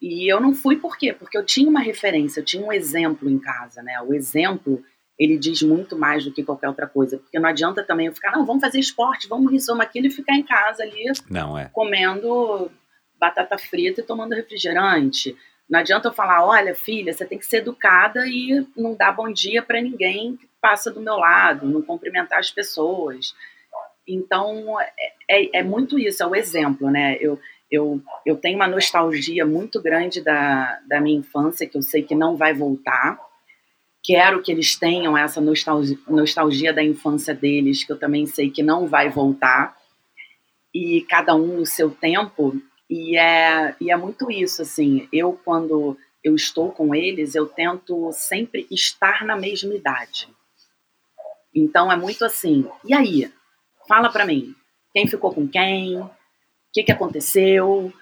e 0.00 0.30
eu 0.30 0.38
não 0.38 0.54
fui 0.54 0.76
por 0.76 0.98
quê? 0.98 1.12
Porque 1.12 1.38
eu 1.38 1.44
tinha 1.44 1.68
uma 1.68 1.80
referência, 1.80 2.40
eu 2.40 2.44
tinha 2.44 2.64
um 2.64 2.72
exemplo 2.72 3.30
em 3.30 3.38
casa, 3.38 3.82
né? 3.82 4.00
O 4.02 4.12
exemplo, 4.12 4.84
ele 5.18 5.36
diz 5.36 5.62
muito 5.62 5.98
mais 5.98 6.24
do 6.24 6.32
que 6.32 6.44
qualquer 6.44 6.68
outra 6.68 6.86
coisa, 6.86 7.18
porque 7.18 7.38
não 7.38 7.48
adianta 7.48 7.82
também 7.82 8.06
eu 8.06 8.14
ficar, 8.14 8.32
não, 8.32 8.46
vamos 8.46 8.60
fazer 8.60 8.78
esporte, 8.78 9.28
vamos 9.28 9.52
isso, 9.52 9.66
vamos 9.66 9.84
aquilo, 9.84 10.06
e 10.06 10.10
ficar 10.10 10.34
em 10.34 10.42
casa 10.42 10.82
ali, 10.82 11.10
não, 11.28 11.58
é. 11.58 11.68
comendo 11.72 12.70
batata 13.18 13.58
frita 13.58 14.00
e 14.00 14.04
tomando 14.04 14.34
refrigerante. 14.34 15.36
Não 15.68 15.80
adianta 15.80 16.08
eu 16.08 16.12
falar, 16.12 16.46
olha, 16.46 16.74
filha, 16.74 17.12
você 17.12 17.26
tem 17.26 17.38
que 17.38 17.44
ser 17.44 17.58
educada 17.58 18.26
e 18.26 18.66
não 18.76 18.94
dar 18.94 19.12
bom 19.12 19.30
dia 19.30 19.62
para 19.62 19.82
ninguém 19.82 20.36
que 20.36 20.48
passa 20.60 20.90
do 20.90 21.00
meu 21.00 21.16
lado, 21.16 21.66
não 21.66 21.82
cumprimentar 21.82 22.38
as 22.38 22.50
pessoas. 22.50 23.34
Então, 24.06 24.80
é, 24.80 24.88
é, 25.28 25.58
é, 25.58 25.62
muito 25.62 25.98
isso, 25.98 26.22
é 26.22 26.26
o 26.26 26.34
exemplo, 26.34 26.90
né? 26.90 27.18
Eu, 27.20 27.38
eu, 27.70 28.00
eu 28.24 28.36
tenho 28.36 28.56
uma 28.56 28.66
nostalgia 28.66 29.44
muito 29.44 29.82
grande 29.82 30.22
da, 30.22 30.80
da 30.86 31.00
minha 31.00 31.18
infância, 31.18 31.68
que 31.68 31.76
eu 31.76 31.82
sei 31.82 32.02
que 32.02 32.14
não 32.14 32.34
vai 32.34 32.54
voltar. 32.54 33.20
Quero 34.03 34.42
que 34.42 34.51
eles 34.53 34.76
tenham 34.76 35.16
essa 35.16 35.40
nostalgia, 35.40 35.99
nostalgia 36.09 36.72
da 36.72 36.82
infância 36.82 37.34
deles, 37.34 37.84
que 37.84 37.92
eu 37.92 37.99
também 37.99 38.26
sei 38.26 38.51
que 38.51 38.62
não 38.62 38.86
vai 38.86 39.11
voltar. 39.11 39.76
E 40.74 41.03
cada 41.09 41.34
um 41.34 41.59
no 41.59 41.66
seu 41.66 41.90
tempo. 41.90 42.61
E 42.88 43.16
é, 43.18 43.74
e 43.80 43.90
é 43.90 43.96
muito 43.96 44.30
isso, 44.30 44.62
assim. 44.62 45.09
Eu, 45.12 45.38
quando 45.44 45.96
eu 46.22 46.34
estou 46.34 46.70
com 46.72 46.94
eles, 46.94 47.34
eu 47.34 47.46
tento 47.46 48.11
sempre 48.12 48.66
estar 48.70 49.24
na 49.24 49.36
mesma 49.36 49.74
idade. 49.74 50.28
Então 51.55 51.90
é 51.90 51.96
muito 51.96 52.24
assim. 52.24 52.66
E 52.84 52.94
aí? 52.94 53.30
Fala 53.86 54.11
para 54.11 54.26
mim. 54.26 54.55
Quem 54.92 55.07
ficou 55.07 55.32
com 55.32 55.46
quem? 55.46 55.99
O 55.99 56.11
que, 56.72 56.82
que 56.82 56.92
aconteceu? 56.92 57.92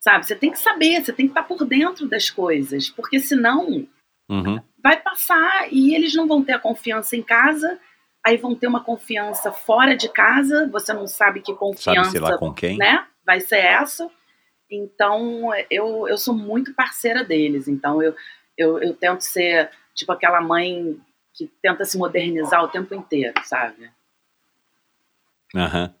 Sabe? 0.00 0.26
Você 0.26 0.34
tem 0.34 0.50
que 0.50 0.58
saber, 0.58 1.04
você 1.04 1.12
tem 1.12 1.26
que 1.26 1.30
estar 1.30 1.44
por 1.44 1.64
dentro 1.64 2.08
das 2.08 2.28
coisas, 2.28 2.90
porque 2.90 3.20
senão 3.20 3.86
uhum. 4.28 4.60
Vai 4.82 5.00
passar 5.00 5.72
e 5.72 5.94
eles 5.94 6.14
não 6.14 6.26
vão 6.26 6.42
ter 6.42 6.52
a 6.52 6.58
confiança 6.58 7.16
em 7.16 7.22
casa, 7.22 7.78
aí 8.24 8.36
vão 8.36 8.54
ter 8.54 8.66
uma 8.66 8.82
confiança 8.82 9.52
fora 9.52 9.96
de 9.96 10.08
casa, 10.08 10.68
você 10.70 10.92
não 10.92 11.06
sabe 11.06 11.40
que 11.40 11.54
confiança 11.54 12.10
sabe, 12.10 12.20
lá, 12.20 12.38
com 12.38 12.52
quem? 12.52 12.76
Né, 12.76 13.06
vai 13.24 13.40
ser 13.40 13.58
essa. 13.58 14.10
Então 14.70 15.50
eu, 15.70 16.08
eu 16.08 16.18
sou 16.18 16.34
muito 16.34 16.74
parceira 16.74 17.22
deles, 17.22 17.68
então 17.68 18.02
eu, 18.02 18.14
eu, 18.56 18.78
eu 18.78 18.94
tento 18.94 19.20
ser 19.20 19.70
tipo 19.94 20.10
aquela 20.10 20.40
mãe 20.40 20.98
que 21.34 21.46
tenta 21.62 21.84
se 21.84 21.96
modernizar 21.96 22.62
o 22.62 22.68
tempo 22.68 22.94
inteiro, 22.94 23.34
sabe? 23.44 23.90
Uhum. 25.54 25.94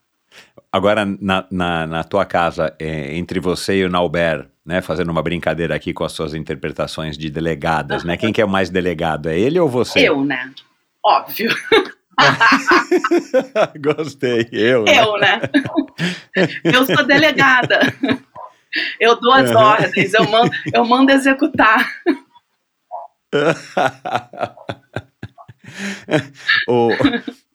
Agora, 0.72 1.04
na, 1.04 1.44
na, 1.50 1.86
na, 1.86 2.02
tua 2.02 2.24
casa, 2.24 2.74
é, 2.78 3.14
entre 3.14 3.38
você 3.38 3.80
e 3.80 3.84
o 3.84 3.90
Nauber, 3.90 4.48
né, 4.64 4.80
fazendo 4.80 5.10
uma 5.10 5.22
brincadeira 5.22 5.74
aqui 5.74 5.92
com 5.92 6.02
as 6.02 6.12
suas 6.12 6.32
interpretações 6.32 7.18
de 7.18 7.28
delegadas, 7.28 8.04
né? 8.04 8.16
Quem 8.16 8.32
que 8.32 8.40
é 8.40 8.44
o 8.44 8.48
mais 8.48 8.70
delegado? 8.70 9.28
É 9.28 9.38
ele 9.38 9.60
ou 9.60 9.68
você? 9.68 10.08
Eu, 10.08 10.24
né? 10.24 10.50
Óbvio. 11.04 11.54
Gostei, 13.84 14.48
eu. 14.50 14.84
Né? 14.84 14.98
Eu, 14.98 15.18
né? 15.18 15.42
eu 16.64 16.86
sou 16.86 17.04
delegada. 17.04 17.78
Eu 18.98 19.20
dou 19.20 19.34
as 19.34 19.50
uhum. 19.50 19.58
ordens, 19.58 20.14
eu 20.14 20.26
mando, 20.26 20.50
eu 20.72 20.86
mando 20.86 21.12
executar. 21.12 21.86
o, 26.66 26.88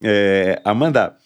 é, 0.04 0.62
Amanda, 0.64 1.18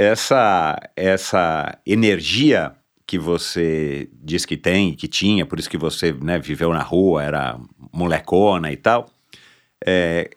essa, 0.00 0.78
essa 0.96 1.78
energia 1.84 2.72
que 3.06 3.18
você 3.18 4.08
diz 4.14 4.46
que 4.46 4.56
tem, 4.56 4.94
que 4.94 5.06
tinha, 5.06 5.44
por 5.44 5.58
isso 5.58 5.68
que 5.68 5.76
você 5.76 6.12
né, 6.12 6.38
viveu 6.38 6.72
na 6.72 6.82
rua, 6.82 7.22
era 7.22 7.58
molecona 7.92 8.72
e 8.72 8.76
tal, 8.76 9.10
é, 9.84 10.30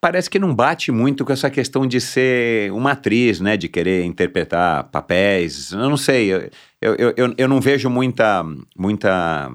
parece 0.00 0.30
que 0.30 0.38
não 0.38 0.54
bate 0.54 0.90
muito 0.90 1.26
com 1.26 1.32
essa 1.32 1.50
questão 1.50 1.86
de 1.86 2.00
ser 2.00 2.72
uma 2.72 2.92
atriz, 2.92 3.38
né? 3.38 3.56
De 3.56 3.68
querer 3.68 4.04
interpretar 4.04 4.84
papéis. 4.84 5.72
Eu 5.72 5.90
não 5.90 5.96
sei, 5.96 6.32
eu, 6.32 6.50
eu, 6.80 7.14
eu, 7.16 7.34
eu 7.36 7.48
não 7.48 7.60
vejo 7.60 7.90
muita, 7.90 8.44
muita, 8.76 9.50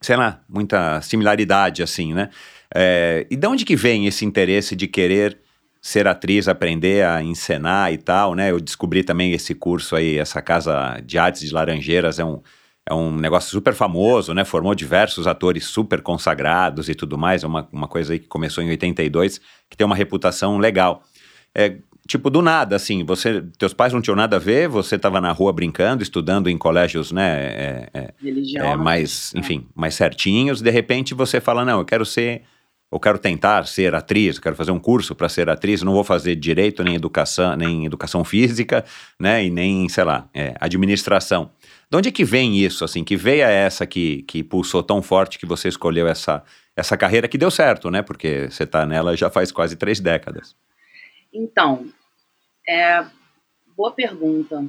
sei 0.00 0.16
lá, 0.16 0.40
muita 0.48 1.00
similaridade 1.00 1.82
assim, 1.82 2.12
né? 2.12 2.30
É, 2.74 3.24
e 3.30 3.36
de 3.36 3.46
onde 3.46 3.64
que 3.64 3.76
vem 3.76 4.06
esse 4.06 4.24
interesse 4.24 4.74
de 4.74 4.88
querer 4.88 5.38
ser 5.86 6.08
atriz, 6.08 6.48
aprender 6.48 7.04
a 7.04 7.22
encenar 7.22 7.92
e 7.92 7.96
tal, 7.96 8.34
né? 8.34 8.50
Eu 8.50 8.58
descobri 8.58 9.04
também 9.04 9.32
esse 9.32 9.54
curso 9.54 9.94
aí, 9.94 10.18
essa 10.18 10.42
casa 10.42 11.00
de 11.06 11.16
artes 11.16 11.42
de 11.42 11.54
Laranjeiras 11.54 12.18
é 12.18 12.24
um, 12.24 12.42
é 12.84 12.92
um 12.92 13.14
negócio 13.14 13.52
super 13.52 13.72
famoso, 13.72 14.34
né? 14.34 14.44
Formou 14.44 14.74
diversos 14.74 15.28
atores 15.28 15.64
super 15.66 16.02
consagrados 16.02 16.88
e 16.88 16.94
tudo 16.96 17.16
mais. 17.16 17.44
É 17.44 17.46
uma, 17.46 17.68
uma 17.72 17.86
coisa 17.86 18.14
aí 18.14 18.18
que 18.18 18.26
começou 18.26 18.64
em 18.64 18.70
82, 18.70 19.40
que 19.70 19.76
tem 19.76 19.86
uma 19.86 19.94
reputação 19.94 20.58
legal. 20.58 21.04
É, 21.54 21.76
tipo, 22.08 22.30
do 22.30 22.42
nada, 22.42 22.74
assim, 22.74 23.04
você, 23.04 23.40
teus 23.56 23.72
pais 23.72 23.92
não 23.92 24.02
tinham 24.02 24.16
nada 24.16 24.36
a 24.36 24.40
ver, 24.40 24.68
você 24.68 24.96
estava 24.96 25.20
na 25.20 25.30
rua 25.30 25.52
brincando, 25.52 26.02
estudando 26.02 26.50
em 26.50 26.58
colégios, 26.58 27.12
né, 27.12 27.38
é, 27.44 27.90
é, 27.94 28.14
é 28.56 28.76
mais, 28.76 29.32
né? 29.32 29.40
enfim, 29.40 29.68
mais 29.72 29.94
certinhos, 29.94 30.60
de 30.60 30.70
repente 30.70 31.14
você 31.14 31.40
fala, 31.40 31.64
não, 31.64 31.78
eu 31.78 31.84
quero 31.84 32.04
ser, 32.04 32.42
eu 32.90 33.00
quero 33.00 33.18
tentar 33.18 33.66
ser 33.66 33.94
atriz, 33.94 34.38
quero 34.38 34.54
fazer 34.54 34.70
um 34.70 34.78
curso 34.78 35.14
para 35.14 35.28
ser 35.28 35.50
atriz, 35.50 35.82
não 35.82 35.92
vou 35.92 36.04
fazer 36.04 36.36
direito, 36.36 36.84
nem 36.84 36.94
educação, 36.94 37.56
nem 37.56 37.84
educação 37.84 38.24
física, 38.24 38.84
né, 39.18 39.44
e 39.44 39.50
nem, 39.50 39.88
sei 39.88 40.04
lá, 40.04 40.28
é, 40.32 40.54
administração. 40.60 41.50
De 41.90 41.96
onde 41.96 42.08
é 42.08 42.12
que 42.12 42.24
vem 42.24 42.56
isso, 42.56 42.84
assim? 42.84 43.04
Que 43.04 43.16
veia 43.16 43.48
essa 43.48 43.86
que, 43.86 44.22
que 44.22 44.42
pulsou 44.42 44.82
tão 44.82 45.02
forte 45.02 45.38
que 45.38 45.46
você 45.46 45.68
escolheu 45.68 46.06
essa, 46.06 46.42
essa 46.76 46.96
carreira 46.96 47.28
que 47.28 47.38
deu 47.38 47.50
certo, 47.50 47.90
né? 47.90 48.02
Porque 48.02 48.48
você 48.50 48.64
está 48.64 48.84
nela 48.84 49.16
já 49.16 49.30
faz 49.30 49.52
quase 49.52 49.76
três 49.76 50.00
décadas. 50.00 50.56
Então, 51.32 51.86
é, 52.68 53.04
boa 53.76 53.92
pergunta. 53.92 54.64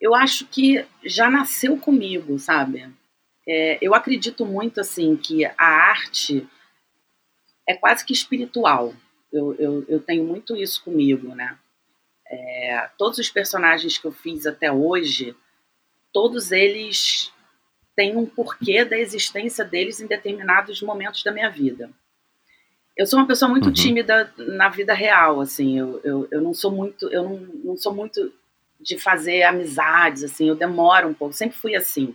Eu 0.00 0.14
acho 0.14 0.46
que 0.46 0.84
já 1.04 1.30
nasceu 1.30 1.76
comigo, 1.76 2.38
sabe? 2.38 2.88
É, 3.46 3.78
eu 3.80 3.94
acredito 3.94 4.44
muito, 4.44 4.80
assim, 4.80 5.16
que 5.16 5.44
a 5.44 5.54
arte 5.58 6.46
é 7.68 7.74
quase 7.74 8.04
que 8.04 8.12
espiritual. 8.12 8.94
Eu, 9.32 9.54
eu, 9.56 9.84
eu 9.88 10.00
tenho 10.00 10.24
muito 10.24 10.56
isso 10.56 10.82
comigo, 10.82 11.34
né? 11.34 11.58
É, 12.30 12.90
todos 12.96 13.18
os 13.18 13.28
personagens 13.28 13.98
que 13.98 14.06
eu 14.06 14.12
fiz 14.12 14.46
até 14.46 14.72
hoje 14.72 15.36
todos 16.12 16.52
eles 16.52 17.32
têm 17.94 18.16
um 18.16 18.26
porquê 18.26 18.84
da 18.84 18.98
existência 18.98 19.64
deles 19.64 20.00
em 20.00 20.06
determinados 20.06 20.80
momentos 20.82 21.22
da 21.22 21.32
minha 21.32 21.50
vida. 21.50 21.90
Eu 22.96 23.06
sou 23.06 23.18
uma 23.18 23.26
pessoa 23.26 23.48
muito 23.48 23.66
uhum. 23.66 23.72
tímida 23.72 24.32
na 24.36 24.68
vida 24.68 24.92
real, 24.92 25.40
assim, 25.40 25.78
eu, 25.78 26.00
eu, 26.02 26.28
eu 26.30 26.40
não 26.40 26.52
sou 26.52 26.72
muito, 26.72 27.08
eu 27.08 27.22
não, 27.22 27.36
não 27.64 27.76
sou 27.76 27.94
muito 27.94 28.32
de 28.80 28.98
fazer 28.98 29.44
amizades, 29.44 30.24
assim, 30.24 30.48
eu 30.48 30.56
demoro 30.56 31.08
um 31.08 31.14
pouco, 31.14 31.34
sempre 31.34 31.56
fui 31.56 31.76
assim. 31.76 32.14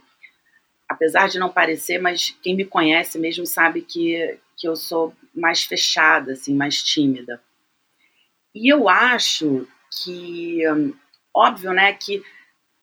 Apesar 0.88 1.30
de 1.30 1.40
não 1.40 1.50
parecer, 1.50 2.00
mas 2.00 2.38
quem 2.42 2.56
me 2.56 2.66
conhece 2.66 3.18
mesmo 3.18 3.46
sabe 3.46 3.82
que, 3.82 4.38
que 4.58 4.68
eu 4.68 4.76
sou 4.76 5.14
mais 5.34 5.64
fechada, 5.64 6.34
assim, 6.34 6.56
mais 6.56 6.82
tímida. 6.82 7.42
E 8.54 8.72
eu 8.72 8.88
acho 8.88 9.68
que, 10.04 10.62
óbvio, 11.36 11.74
né, 11.74 11.94
que 11.94 12.24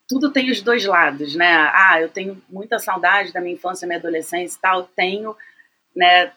tudo 0.09 0.33
tem 0.33 0.51
os 0.51 0.61
dois 0.61 0.85
lados, 0.85 1.37
né? 1.37 1.71
Ah, 1.73 2.01
eu 2.01 2.09
tenho 2.09 2.43
muita 2.49 2.79
saudade 2.81 3.33
da 3.33 3.41
minha 3.41 3.55
infância, 3.55 3.87
minha 3.87 3.99
adolescência 3.99 4.57
e 4.57 4.61
tal, 4.61 4.91
tenho, 4.97 5.37
né, 5.95 6.33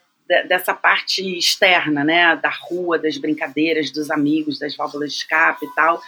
dessa 0.47 0.73
parte 0.73 1.21
externa, 1.38 2.03
né, 2.03 2.36
da 2.36 2.49
rua, 2.49 2.97
das 2.97 3.17
brincadeiras, 3.17 3.91
dos 3.91 4.09
amigos, 4.09 4.59
das 4.59 4.75
válvulas 4.75 5.11
de 5.11 5.17
escape 5.17 5.65
e 5.65 5.75
tal, 5.75 6.01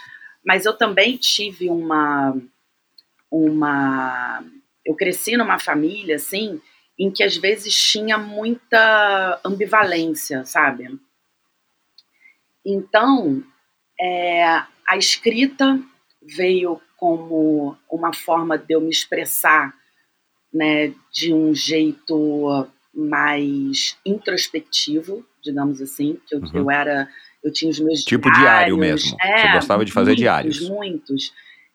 mas 0.44 0.64
eu 0.64 0.72
também 0.72 1.16
tive 1.16 1.68
uma 1.68 2.36
uma 3.30 4.44
eu 4.84 4.94
cresci 4.94 5.36
numa 5.36 5.58
família 5.58 6.16
assim, 6.16 6.60
em 6.98 7.10
que 7.10 7.22
às 7.22 7.36
vezes 7.36 7.74
tinha 7.74 8.16
muita 8.16 9.40
ambivalência, 9.44 10.44
sabe? 10.44 10.98
Então, 12.64 13.42
é, 14.00 14.44
a 14.86 14.96
escrita 14.96 15.80
veio 16.22 16.80
como 16.96 17.76
uma 17.90 18.12
forma 18.12 18.58
de 18.58 18.74
eu 18.74 18.80
me 18.80 18.90
expressar 18.90 19.74
né, 20.52 20.92
de 21.12 21.32
um 21.32 21.54
jeito 21.54 22.66
mais 22.94 23.98
introspectivo, 24.04 25.24
digamos 25.42 25.82
assim, 25.82 26.18
que 26.26 26.34
eu, 26.34 26.40
uhum. 26.40 26.50
eu 26.54 26.70
era, 26.70 27.08
eu 27.44 27.52
tinha 27.52 27.70
os 27.70 27.78
meus 27.78 28.02
tipo 28.02 28.30
diários, 28.32 28.40
diário 28.40 28.78
mesmo. 28.78 29.16
É, 29.20 29.38
Você 29.38 29.52
gostava 29.52 29.84
de 29.84 29.92
fazer 29.92 30.12
muitos, 30.12 30.22
diários? 30.22 30.60
Muitos. 30.68 31.32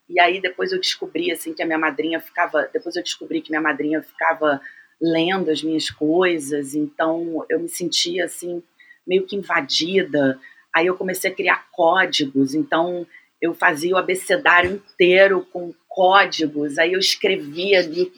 E 0.08 0.20
aí 0.20 0.40
depois 0.40 0.72
eu 0.72 0.80
descobri 0.80 1.30
assim 1.30 1.54
que 1.54 1.62
a 1.62 1.66
minha 1.66 1.78
madrinha 1.78 2.20
ficava, 2.20 2.68
depois 2.72 2.96
eu 2.96 3.02
descobri 3.02 3.40
que 3.40 3.50
minha 3.50 3.62
madrinha 3.62 4.02
ficava 4.02 4.60
lendo 5.02 5.50
as 5.50 5.62
minhas 5.62 5.90
coisas, 5.90 6.76
então 6.76 7.44
eu 7.50 7.58
me 7.58 7.68
sentia 7.68 8.26
assim 8.26 8.62
meio 9.04 9.26
que 9.26 9.34
invadida. 9.34 10.38
Aí 10.72 10.86
eu 10.86 10.96
comecei 10.96 11.30
a 11.30 11.34
criar 11.34 11.66
códigos, 11.72 12.54
então 12.54 13.04
eu 13.40 13.52
fazia 13.52 13.94
o 13.94 13.98
abecedário 13.98 14.70
inteiro 14.70 15.44
com 15.52 15.74
códigos, 15.88 16.78
aí 16.78 16.92
eu 16.92 17.00
escrevia 17.00 17.80
ali, 17.80 18.12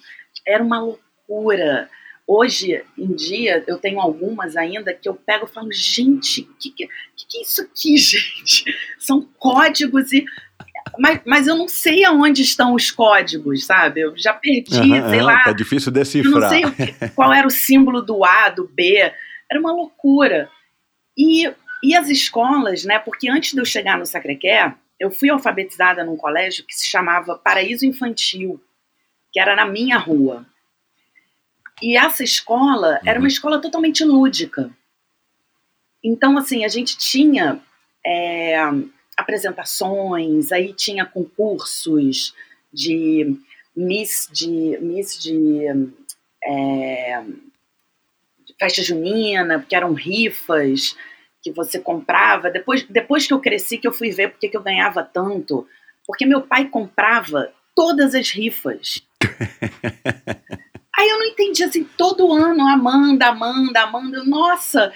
era 0.47 0.63
uma 0.63 0.81
loucura. 0.81 1.89
Hoje 2.27 2.83
em 2.97 3.15
dia, 3.15 3.65
eu 3.67 3.79
tenho 3.79 4.01
algumas 4.01 4.57
ainda 4.57 4.95
que 4.95 5.09
eu 5.09 5.15
pego 5.15 5.47
e 5.47 5.53
falo, 5.53 5.73
gente, 5.73 6.43
o 6.43 6.55
que, 6.55 6.71
que, 6.71 6.87
que, 6.87 7.39
é 7.39 7.43
isso 7.43 7.63
aqui, 7.63 7.97
gente? 7.99 8.65
São 8.99 9.23
códigos 9.39 10.13
e. 10.13 10.25
Mas, 10.99 11.21
mas 11.25 11.47
eu 11.47 11.57
não 11.57 11.69
sei 11.69 12.05
aonde 12.05 12.43
estão 12.43 12.75
os 12.75 12.91
códigos, 12.91 13.65
sabe? 13.65 14.01
Eu 14.01 14.17
já 14.17 14.33
perdi, 14.33 14.79
uhum, 14.79 15.11
sei 15.11 15.23
lá. 15.23 15.45
Tá 15.45 15.53
difícil 15.53 15.91
decifrar. 15.91 16.35
Eu 16.35 16.41
não 16.41 16.49
sei 16.49 16.87
que, 16.95 17.09
qual 17.11 17.33
era 17.33 17.47
o 17.47 17.51
símbolo 17.51 18.03
do 18.03 18.25
A, 18.25 18.49
do 18.49 18.67
B. 18.67 19.13
Era 19.51 19.61
uma 19.61 19.73
loucura. 19.73 20.49
E, 21.17 21.51
e 21.83 21.95
as 21.95 22.09
escolas, 22.09 22.85
né? 22.85 22.99
Porque 22.99 23.29
antes 23.29 23.53
de 23.53 23.61
eu 23.61 23.65
chegar 23.65 23.99
no 23.99 24.07
Sacré-Cœur, 24.07 24.75
eu 24.99 25.11
fui 25.11 25.29
alfabetizada 25.31 26.05
num 26.05 26.17
colégio 26.17 26.65
que 26.65 26.75
se 26.75 26.87
chamava 26.87 27.37
Paraíso 27.37 27.85
Infantil, 27.85 28.61
que 29.33 29.41
era 29.41 29.57
na 29.57 29.67
minha 29.67 29.99
rua. 29.99 30.47
E 31.83 31.97
essa 31.97 32.23
escola 32.23 33.01
era 33.05 33.19
uma 33.19 33.25
uhum. 33.25 33.29
escola 33.29 33.61
totalmente 33.61 34.05
lúdica. 34.05 34.71
Então, 36.03 36.39
assim, 36.39 36.65
a 36.65 36.69
gente 36.69 36.97
tinha 36.97 37.61
é, 38.07 38.57
apresentações, 39.17 40.53
aí 40.53 40.73
tinha 40.73 41.05
concursos 41.05 42.35
de 42.73 43.39
Miss 43.77 44.29
de, 44.33 44.79
miss 44.81 45.19
de 45.19 45.67
é, 46.45 47.25
festa 48.59 48.83
junina, 48.83 49.59
porque 49.59 49.75
eram 49.75 49.93
rifas 49.93 50.97
que 51.43 51.51
você 51.51 51.81
comprava. 51.81 52.51
Depois, 52.51 52.85
depois 52.85 53.27
que 53.27 53.35
eu 53.35 53.41
cresci, 53.41 53.77
que 53.77 53.89
eu 53.89 53.93
fui 53.93 54.11
ver 54.11 54.31
porque 54.31 54.49
que 54.49 54.57
eu 54.57 54.63
ganhava 54.63 55.03
tanto. 55.03 55.67
Porque 56.07 56.25
meu 56.25 56.43
pai 56.43 56.69
comprava 56.69 57.53
todas 57.75 58.15
as 58.15 58.31
rifas. 58.31 59.03
Aí 60.97 61.09
eu 61.09 61.19
não 61.19 61.27
entendi 61.27 61.65
assim, 61.65 61.83
todo 61.99 62.33
ano, 62.33 62.69
Amanda, 62.69 63.27
Amanda, 63.27 63.81
Amanda, 63.81 64.23
nossa. 64.23 64.93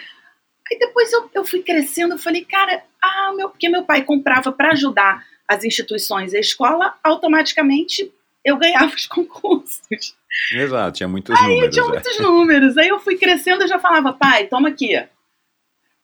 Aí 0.71 0.79
depois 0.79 1.12
eu, 1.12 1.31
eu 1.35 1.45
fui 1.45 1.62
crescendo, 1.62 2.14
eu 2.14 2.19
falei, 2.19 2.45
cara, 2.45 2.83
ah, 3.03 3.33
meu, 3.35 3.51
porque 3.51 3.69
meu 3.69 3.85
pai 3.85 4.03
comprava 4.05 4.53
para 4.53 4.73
ajudar 4.73 5.25
as 5.47 5.64
instituições 5.64 6.33
e 6.33 6.37
a 6.37 6.41
escola, 6.41 6.95
automaticamente 7.03 8.12
eu 8.45 8.57
ganhava 8.57 8.95
os 8.95 9.07
concursos. 9.09 10.14
Exato, 10.53 10.99
tinha 10.99 11.09
muitos 11.09 11.35
aí 11.35 11.43
números. 11.43 11.64
Aí 11.64 11.71
tinha 11.71 11.85
é. 11.85 11.89
muitos 11.89 12.19
números. 12.21 12.77
Aí 12.77 12.89
eu 12.89 13.01
fui 13.01 13.16
crescendo, 13.16 13.62
eu 13.62 13.69
já 13.69 13.79
falava, 13.79 14.12
pai, 14.12 14.47
toma 14.47 14.69
aqui 14.69 14.95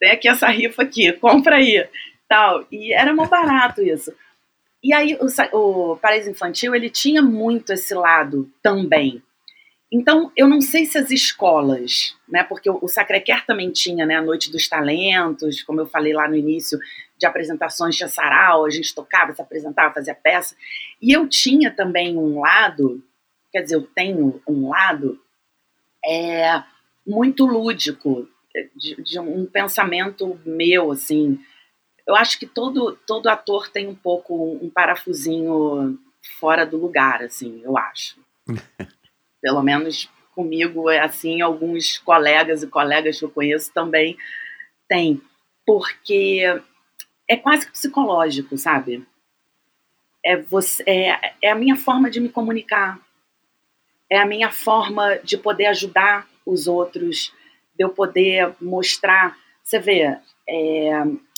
tem 0.05 0.11
aqui 0.11 0.29
essa 0.29 0.49
rifa 0.49 0.83
aqui, 0.83 1.13
compra 1.13 1.57
aí, 1.57 1.89
tal. 2.29 2.67
E 2.71 2.93
era 2.93 3.15
muito 3.15 3.31
barato 3.31 3.83
isso. 3.83 4.13
E 4.83 4.93
aí 4.93 5.19
o, 5.19 5.57
o 5.93 5.97
Paraíso 5.97 6.31
Infantil, 6.31 6.75
ele 6.75 6.91
tinha 6.91 7.23
muito 7.23 7.73
esse 7.73 7.95
lado 7.95 8.51
também. 8.63 9.23
Então, 9.93 10.33
eu 10.37 10.49
não 10.49 10.61
sei 10.61 10.87
se 10.87 10.99
as 10.99 11.11
escolas, 11.11 12.17
né, 12.29 12.43
porque 12.43 12.69
o, 12.69 12.89
Sacré-Cœur 12.89 13.45
também 13.47 13.71
tinha, 13.71 14.05
né, 14.05 14.17
a 14.17 14.23
Noite 14.23 14.51
dos 14.51 14.69
Talentos, 14.69 15.63
como 15.63 15.81
eu 15.81 15.87
falei 15.87 16.13
lá 16.13 16.29
no 16.29 16.35
início, 16.35 16.79
de 17.17 17.27
apresentações 17.27 17.95
de 17.95 18.09
sarau, 18.09 18.65
a 18.65 18.71
gente 18.71 18.95
tocava, 18.95 19.33
se 19.33 19.41
apresentava, 19.41 19.95
fazia 19.95 20.15
peça. 20.15 20.57
E 21.01 21.13
eu 21.13 21.29
tinha 21.29 21.71
também 21.71 22.17
um 22.17 22.41
lado, 22.41 23.03
quer 23.53 23.63
dizer, 23.63 23.77
eu 23.77 23.83
tenho 23.83 24.43
um 24.49 24.69
lado 24.69 25.21
é, 26.05 26.63
muito 27.07 27.47
lúdico, 27.47 28.29
de, 28.77 29.03
de, 29.03 29.19
um 29.19 29.47
pensamento 29.47 30.41
meu, 30.45 30.93
assim. 30.93 31.39
Eu 32.07 32.15
acho 32.15 32.39
que 32.39 32.47
todo, 32.47 32.97
todo 33.07 33.29
ator 33.29 33.69
tem 33.69 33.89
um 33.89 33.95
pouco 33.95 34.59
um 34.61 34.71
parafusinho 34.71 35.99
fora 36.39 36.65
do 36.65 36.77
lugar, 36.77 37.23
assim, 37.23 37.61
eu 37.65 37.77
acho. 37.77 38.19
Pelo 39.45 39.63
menos 39.63 40.09
comigo 40.35 40.89
é 40.89 41.01
assim, 41.01 41.43
alguns 41.43 41.99
colegas 41.99 42.63
e 42.63 42.67
colegas 42.67 43.19
que 43.19 43.27
eu 43.27 43.31
conheço 43.31 43.71
também 43.75 44.17
tem, 44.89 45.21
porque 45.67 46.43
é 47.29 47.37
quase 47.37 47.71
psicológico, 47.71 48.57
sabe? 48.57 49.07
É, 50.25 50.39
você, 50.39 50.83
é, 50.87 51.35
é 51.43 51.51
a 51.51 51.55
minha 51.55 51.77
forma 51.77 52.11
de 52.11 52.21
me 52.21 52.31
comunicar, 52.31 52.99
é 54.09 54.17
a 54.19 54.25
minha 54.25 54.51
forma 54.51 55.19
de 55.19 55.37
poder 55.37 55.67
ajudar 55.67 56.27
os 56.47 56.67
outros, 56.67 57.31
de 57.77 57.85
eu 57.85 57.91
poder 57.91 58.55
mostrar. 58.63 59.37
Você 59.63 59.79
vê, 59.79 60.17
é, 60.49 60.91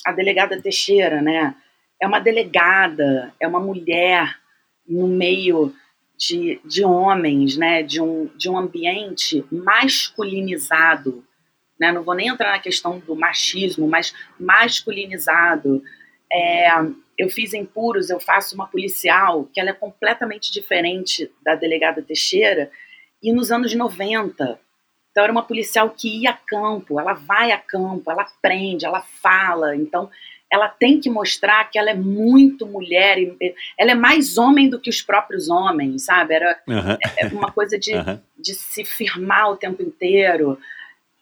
a 0.04 0.12
delegada 0.12 0.62
Teixeira, 0.62 1.20
né? 1.20 1.56
É 2.00 2.06
uma 2.06 2.20
delegada, 2.20 3.34
é 3.40 3.48
uma 3.48 3.58
mulher 3.58 4.38
no 4.86 5.08
meio 5.08 5.74
de, 6.16 6.60
de 6.64 6.84
homens, 6.84 7.56
né? 7.56 7.82
De 7.82 8.00
um, 8.00 8.26
de 8.36 8.48
um 8.48 8.56
ambiente 8.56 9.44
masculinizado. 9.50 11.24
Né? 11.78 11.92
Não 11.92 12.02
vou 12.02 12.14
nem 12.14 12.28
entrar 12.28 12.52
na 12.52 12.58
questão 12.58 12.98
do 12.98 13.14
machismo, 13.14 13.86
mas 13.86 14.14
masculinizado. 14.38 15.82
É, 16.32 16.68
eu 17.18 17.30
fiz 17.30 17.54
em 17.54 17.64
Puros, 17.64 18.10
eu 18.10 18.18
faço 18.18 18.54
uma 18.54 18.66
policial 18.66 19.48
que 19.52 19.60
ela 19.60 19.70
é 19.70 19.74
completamente 19.74 20.52
diferente 20.52 21.30
da 21.42 21.54
delegada 21.54 22.02
Teixeira, 22.02 22.70
e 23.22 23.32
nos 23.32 23.50
anos 23.50 23.74
90. 23.74 24.58
Então 25.10 25.24
era 25.24 25.32
uma 25.32 25.42
policial 25.42 25.90
que 25.90 26.22
ia 26.22 26.30
a 26.30 26.34
campo, 26.34 27.00
ela 27.00 27.14
vai 27.14 27.50
a 27.50 27.58
campo, 27.58 28.10
ela 28.10 28.22
aprende, 28.22 28.84
ela 28.84 29.00
fala. 29.00 29.74
Então 29.74 30.10
ela 30.50 30.68
tem 30.68 31.00
que 31.00 31.10
mostrar 31.10 31.68
que 31.70 31.78
ela 31.78 31.90
é 31.90 31.94
muito 31.94 32.66
mulher, 32.66 33.18
ela 33.78 33.90
é 33.90 33.94
mais 33.94 34.38
homem 34.38 34.70
do 34.70 34.80
que 34.80 34.88
os 34.88 35.02
próprios 35.02 35.48
homens, 35.48 36.04
sabe? 36.04 36.34
Era 36.34 36.60
uhum. 36.68 37.38
uma 37.38 37.50
coisa 37.50 37.78
de, 37.78 37.92
uhum. 37.94 38.20
de 38.38 38.54
se 38.54 38.84
firmar 38.84 39.50
o 39.50 39.56
tempo 39.56 39.82
inteiro, 39.82 40.58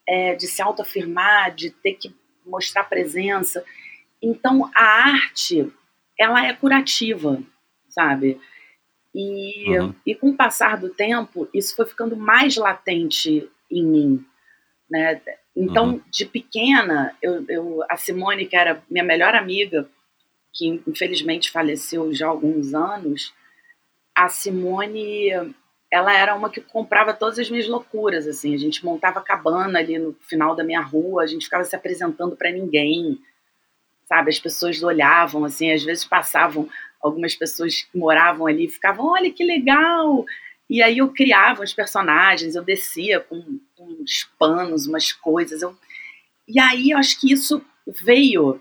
é, 0.07 0.35
de 0.35 0.47
se 0.47 0.61
autoafirmar, 0.61 1.55
de 1.55 1.71
ter 1.71 1.95
que 1.95 2.15
mostrar 2.45 2.85
presença. 2.85 3.65
Então 4.21 4.71
a 4.75 4.85
arte, 4.85 5.73
ela 6.19 6.47
é 6.47 6.53
curativa, 6.53 7.43
sabe? 7.89 8.39
E, 9.15 9.79
uhum. 9.79 9.95
e 10.05 10.15
com 10.15 10.31
o 10.31 10.37
passar 10.37 10.77
do 10.77 10.91
tempo, 10.91 11.49
isso 11.55 11.75
foi 11.75 11.87
ficando 11.87 12.17
mais 12.17 12.57
latente 12.57 13.49
em 13.71 13.85
mim, 13.85 14.27
né? 14.91 15.21
Então, 15.57 15.91
uhum. 15.91 16.01
de 16.11 16.25
pequena, 16.27 17.17
eu, 17.23 17.45
eu, 17.49 17.85
a 17.89 17.97
Simone, 17.97 18.47
que 18.47 18.57
era 18.57 18.83
minha 18.91 19.05
melhor 19.05 19.35
amiga, 19.35 19.89
que 20.53 20.83
infelizmente 20.87 21.51
faleceu 21.51 22.13
já 22.13 22.27
há 22.27 22.31
alguns 22.31 22.75
anos, 22.75 23.33
a 24.15 24.29
Simone, 24.29 25.29
ela 25.91 26.13
era 26.13 26.35
uma 26.35 26.51
que 26.51 26.61
comprava 26.61 27.13
todas 27.13 27.39
as 27.39 27.51
minhas 27.51 27.69
loucuras, 27.69 28.27
assim, 28.27 28.55
a 28.55 28.59
gente 28.59 28.85
montava 28.85 29.21
cabana 29.21 29.79
ali 29.79 29.99
no 29.99 30.13
final 30.21 30.55
da 30.55 30.65
minha 30.65 30.81
rua, 30.81 31.23
a 31.23 31.27
gente 31.27 31.45
ficava 31.45 31.65
se 31.65 31.75
apresentando 31.75 32.37
para 32.37 32.53
ninguém, 32.53 33.19
sabe, 34.07 34.31
as 34.31 34.39
pessoas 34.39 34.83
olhavam, 34.83 35.45
assim, 35.45 35.73
às 35.73 35.83
vezes 35.83 36.05
passavam 36.05 36.69
algumas 37.01 37.35
pessoas 37.35 37.83
que 37.83 37.99
moravam 37.99 38.47
ali, 38.47 38.69
ficavam, 38.69 39.07
olha 39.07 39.31
que 39.31 39.45
legal, 39.45 40.25
e 40.69 40.83
aí 40.83 40.99
eu 40.99 41.13
criava 41.13 41.63
os 41.63 41.73
personagens, 41.73 42.55
eu 42.55 42.63
descia 42.63 43.21
com, 43.21 43.61
uns 43.79 44.29
panos, 44.39 44.87
umas 44.87 45.13
coisas. 45.13 45.63
Eu... 45.63 45.77
E 46.49 46.59
aí 46.59 46.91
eu 46.91 46.99
acho 46.99 47.21
que 47.21 47.33
isso 47.33 47.65
veio 47.87 48.61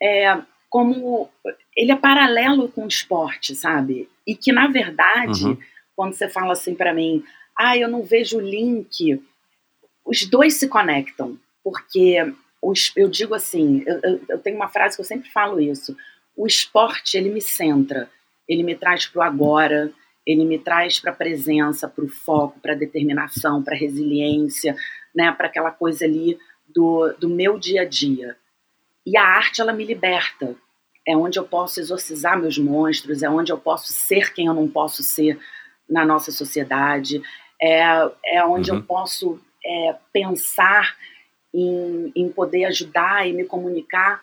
é, 0.00 0.40
como. 0.68 1.30
Ele 1.76 1.92
é 1.92 1.96
paralelo 1.96 2.68
com 2.68 2.84
o 2.84 2.88
esporte, 2.88 3.54
sabe? 3.54 4.08
E 4.26 4.34
que, 4.34 4.52
na 4.52 4.68
verdade, 4.68 5.44
uhum. 5.44 5.58
quando 5.96 6.14
você 6.14 6.28
fala 6.28 6.52
assim 6.52 6.74
para 6.74 6.92
mim, 6.92 7.24
ah, 7.56 7.76
eu 7.76 7.88
não 7.88 8.02
vejo 8.02 8.38
o 8.38 8.40
link, 8.40 9.22
os 10.04 10.26
dois 10.28 10.54
se 10.54 10.68
conectam. 10.68 11.38
Porque 11.62 12.32
os, 12.62 12.92
eu 12.96 13.08
digo 13.08 13.34
assim, 13.34 13.82
eu, 13.86 14.00
eu, 14.02 14.20
eu 14.28 14.38
tenho 14.38 14.56
uma 14.56 14.68
frase 14.68 14.96
que 14.96 15.00
eu 15.00 15.06
sempre 15.06 15.30
falo 15.30 15.60
isso. 15.60 15.96
O 16.36 16.46
esporte, 16.46 17.16
ele 17.16 17.30
me 17.30 17.40
centra, 17.40 18.10
ele 18.48 18.62
me 18.62 18.74
traz 18.74 19.06
para 19.06 19.20
o 19.20 19.22
agora, 19.22 19.92
ele 20.28 20.44
me 20.44 20.58
traz 20.58 21.00
para 21.00 21.10
a 21.10 21.16
presença, 21.16 21.88
para 21.88 22.04
o 22.04 22.08
foco, 22.08 22.60
para 22.60 22.74
a 22.74 22.76
determinação, 22.76 23.62
para 23.62 23.74
a 23.74 23.78
resiliência, 23.78 24.76
né, 25.14 25.32
para 25.32 25.46
aquela 25.46 25.70
coisa 25.70 26.04
ali 26.04 26.38
do, 26.68 27.14
do 27.18 27.30
meu 27.30 27.58
dia 27.58 27.80
a 27.80 27.84
dia. 27.86 28.36
E 29.06 29.16
a 29.16 29.24
arte, 29.24 29.62
ela 29.62 29.72
me 29.72 29.86
liberta. 29.86 30.54
É 31.06 31.16
onde 31.16 31.38
eu 31.38 31.44
posso 31.44 31.80
exorcizar 31.80 32.38
meus 32.38 32.58
monstros, 32.58 33.22
é 33.22 33.30
onde 33.30 33.50
eu 33.50 33.56
posso 33.56 33.90
ser 33.90 34.34
quem 34.34 34.44
eu 34.44 34.52
não 34.52 34.68
posso 34.68 35.02
ser 35.02 35.40
na 35.88 36.04
nossa 36.04 36.30
sociedade, 36.30 37.22
é, 37.60 37.80
é 38.26 38.44
onde 38.44 38.70
uhum. 38.70 38.76
eu 38.76 38.82
posso 38.82 39.40
é, 39.64 39.96
pensar 40.12 40.94
em, 41.54 42.12
em 42.14 42.28
poder 42.28 42.66
ajudar 42.66 43.26
e 43.26 43.32
me 43.32 43.44
comunicar 43.44 44.22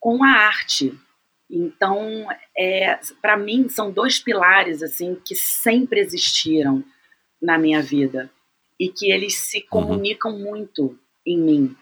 com 0.00 0.24
a 0.24 0.30
arte, 0.30 0.92
então, 1.50 2.26
é, 2.56 2.98
para 3.20 3.36
mim, 3.36 3.68
são 3.68 3.90
dois 3.90 4.18
pilares 4.18 4.82
assim 4.82 5.16
que 5.24 5.34
sempre 5.34 6.00
existiram 6.00 6.82
na 7.40 7.58
minha 7.58 7.82
vida 7.82 8.30
e 8.80 8.88
que 8.88 9.12
eles 9.12 9.34
se 9.36 9.58
uhum. 9.58 9.64
comunicam 9.70 10.32
uhum. 10.32 10.42
muito 10.42 10.98
em 11.26 11.38
mim. 11.38 11.76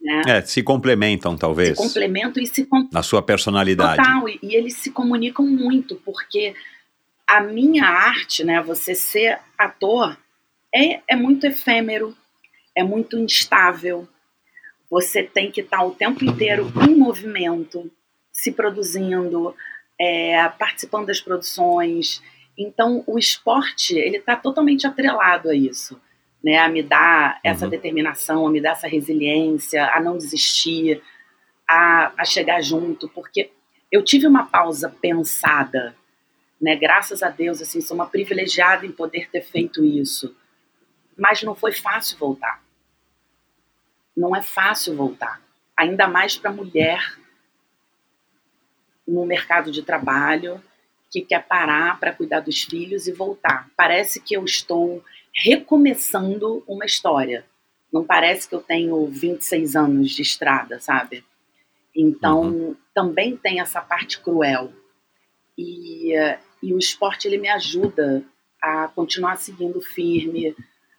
Né? 0.00 0.22
É, 0.26 0.42
se 0.42 0.62
complementam, 0.62 1.36
talvez. 1.36 1.76
Se 1.76 1.82
complementam 1.82 2.42
e 2.42 2.46
se... 2.46 2.64
Com... 2.66 2.88
Na 2.92 3.02
sua 3.02 3.22
personalidade. 3.22 3.96
Total, 3.96 4.28
e, 4.28 4.38
e 4.42 4.54
eles 4.54 4.74
se 4.74 4.90
comunicam 4.90 5.46
muito, 5.46 5.96
porque 5.96 6.54
a 7.26 7.40
minha 7.40 7.84
arte, 7.84 8.44
né, 8.44 8.62
você 8.62 8.94
ser 8.94 9.38
ator, 9.58 10.16
é, 10.74 11.00
é 11.08 11.16
muito 11.16 11.46
efêmero, 11.46 12.16
é 12.74 12.82
muito 12.82 13.18
instável. 13.18 14.06
Você 14.90 15.22
tem 15.22 15.50
que 15.50 15.60
estar 15.60 15.82
o 15.84 15.90
tempo 15.90 16.24
inteiro 16.24 16.72
em 16.88 16.94
movimento 16.94 17.90
se 18.36 18.52
produzindo, 18.52 19.56
é, 19.98 20.46
participando 20.58 21.06
das 21.06 21.20
produções. 21.20 22.22
Então, 22.56 23.02
o 23.06 23.18
esporte 23.18 23.96
ele 23.96 24.18
está 24.18 24.36
totalmente 24.36 24.86
atrelado 24.86 25.48
a 25.48 25.54
isso, 25.54 25.98
né? 26.44 26.58
A 26.58 26.68
me 26.68 26.82
dar 26.82 27.40
essa 27.42 27.64
uhum. 27.64 27.70
determinação, 27.70 28.46
a 28.46 28.50
me 28.50 28.60
dar 28.60 28.72
essa 28.72 28.86
resiliência, 28.86 29.86
a 29.90 30.00
não 30.00 30.18
desistir, 30.18 31.02
a, 31.66 32.12
a 32.18 32.24
chegar 32.26 32.60
junto, 32.60 33.08
porque 33.08 33.50
eu 33.90 34.04
tive 34.04 34.26
uma 34.26 34.44
pausa 34.44 34.94
pensada, 35.00 35.96
né? 36.60 36.76
Graças 36.76 37.22
a 37.22 37.30
Deus, 37.30 37.62
assim, 37.62 37.80
sou 37.80 37.94
uma 37.94 38.06
privilegiada 38.06 38.84
em 38.84 38.92
poder 38.92 39.30
ter 39.30 39.42
feito 39.42 39.82
isso, 39.82 40.36
mas 41.16 41.42
não 41.42 41.54
foi 41.54 41.72
fácil 41.72 42.18
voltar. 42.18 42.62
Não 44.14 44.36
é 44.36 44.42
fácil 44.42 44.94
voltar, 44.94 45.40
ainda 45.74 46.06
mais 46.06 46.36
para 46.36 46.52
mulher 46.52 47.00
no 49.06 49.24
mercado 49.24 49.70
de 49.70 49.82
trabalho, 49.82 50.62
que 51.10 51.22
quer 51.22 51.46
parar 51.46 51.98
para 51.98 52.12
cuidar 52.12 52.40
dos 52.40 52.62
filhos 52.62 53.06
e 53.06 53.12
voltar. 53.12 53.68
Parece 53.76 54.20
que 54.20 54.36
eu 54.36 54.44
estou 54.44 55.02
recomeçando 55.34 56.64
uma 56.66 56.84
história. 56.84 57.44
Não 57.92 58.04
parece 58.04 58.48
que 58.48 58.54
eu 58.54 58.60
tenho 58.60 59.06
26 59.06 59.76
anos 59.76 60.10
de 60.10 60.22
estrada, 60.22 60.80
sabe? 60.80 61.24
Então, 61.94 62.42
uhum. 62.42 62.76
também 62.94 63.36
tem 63.36 63.60
essa 63.60 63.80
parte 63.80 64.20
cruel. 64.20 64.72
E, 65.56 66.12
e 66.62 66.74
o 66.74 66.78
esporte 66.78 67.26
ele 67.26 67.38
me 67.38 67.48
ajuda 67.48 68.22
a 68.60 68.88
continuar 68.88 69.36
seguindo 69.36 69.80
firme, 69.80 70.54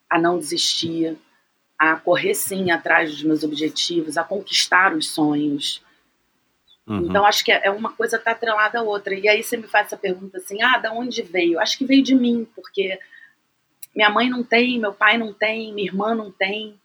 a 0.10 0.20
não 0.20 0.40
desistir, 0.40 1.18
a 1.78 1.96
correr 1.96 2.34
sim 2.34 2.72
atrás 2.72 3.12
dos 3.12 3.24
meus 3.24 3.44
objetivos, 3.44 4.18
a 4.18 4.24
conquistar 4.24 4.96
os 4.96 5.10
sonhos. 5.10 5.84
Uhum. 6.88 7.08
Então, 7.08 7.26
acho 7.26 7.44
que 7.44 7.52
é, 7.52 7.62
é 7.66 7.70
uma 7.70 7.92
coisa 7.92 8.16
está 8.16 8.32
atrelada 8.32 8.80
à 8.80 8.82
outra. 8.82 9.14
E 9.14 9.28
aí 9.28 9.44
você 9.44 9.58
me 9.58 9.68
faz 9.68 9.88
essa 9.88 9.98
pergunta 9.98 10.38
assim: 10.38 10.62
ah, 10.62 10.78
da 10.78 10.94
onde 10.94 11.22
veio? 11.22 11.60
Acho 11.60 11.78
que 11.78 11.86
veio 11.86 12.02
de 12.02 12.16
mim, 12.16 12.48
porque 12.56 12.98
minha 13.94 14.10
mãe 14.10 14.30
não 14.30 14.44
tem, 14.44 14.80
meu 14.80 14.94
pai 14.94 15.18
não 15.18 15.34
tem, 15.34 15.74
minha 15.74 15.88
irmã 15.88 16.16
não 16.16 16.32
tem. 16.32 16.80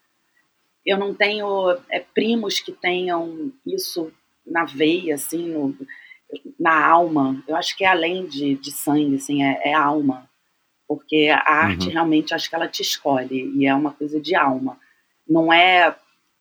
Eu 0.84 0.98
não 0.98 1.14
tenho 1.14 1.78
é, 1.88 2.00
primos 2.00 2.58
que 2.58 2.72
tenham 2.72 3.52
isso 3.64 4.12
na 4.44 4.64
veia, 4.64 5.14
assim, 5.14 5.48
no, 5.48 5.76
na 6.58 6.84
alma. 6.84 7.40
Eu 7.46 7.54
acho 7.54 7.76
que 7.76 7.84
é 7.84 7.88
além 7.88 8.26
de, 8.26 8.56
de 8.56 8.72
sangue, 8.72 9.16
assim, 9.16 9.44
é, 9.44 9.70
é 9.70 9.74
alma. 9.74 10.28
Porque 10.88 11.28
a 11.32 11.52
arte 11.52 11.86
uhum. 11.86 11.92
realmente 11.92 12.34
acho 12.34 12.48
que 12.48 12.54
ela 12.56 12.66
te 12.66 12.82
escolhe 12.82 13.52
e 13.56 13.66
é 13.66 13.74
uma 13.74 13.92
coisa 13.92 14.20
de 14.20 14.34
alma. 14.34 14.76
Não 15.28 15.52
é 15.52 15.94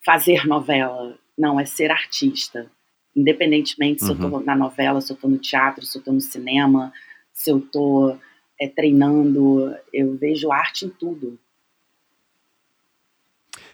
fazer 0.03 0.47
novela, 0.47 1.15
não, 1.37 1.59
é 1.59 1.65
ser 1.65 1.91
artista. 1.91 2.69
Independentemente 3.15 3.99
se 3.99 4.05
uhum. 4.05 4.17
eu 4.17 4.25
estou 4.27 4.43
na 4.43 4.55
novela, 4.55 5.01
se 5.01 5.11
eu 5.11 5.15
estou 5.15 5.29
no 5.29 5.37
teatro, 5.37 5.85
se 5.85 5.97
eu 5.97 5.99
estou 5.99 6.13
no 6.13 6.21
cinema, 6.21 6.93
se 7.33 7.49
eu 7.51 7.59
estou 7.59 8.17
é, 8.59 8.67
treinando, 8.67 9.75
eu 9.93 10.15
vejo 10.15 10.51
arte 10.51 10.85
em 10.85 10.89
tudo. 10.89 11.37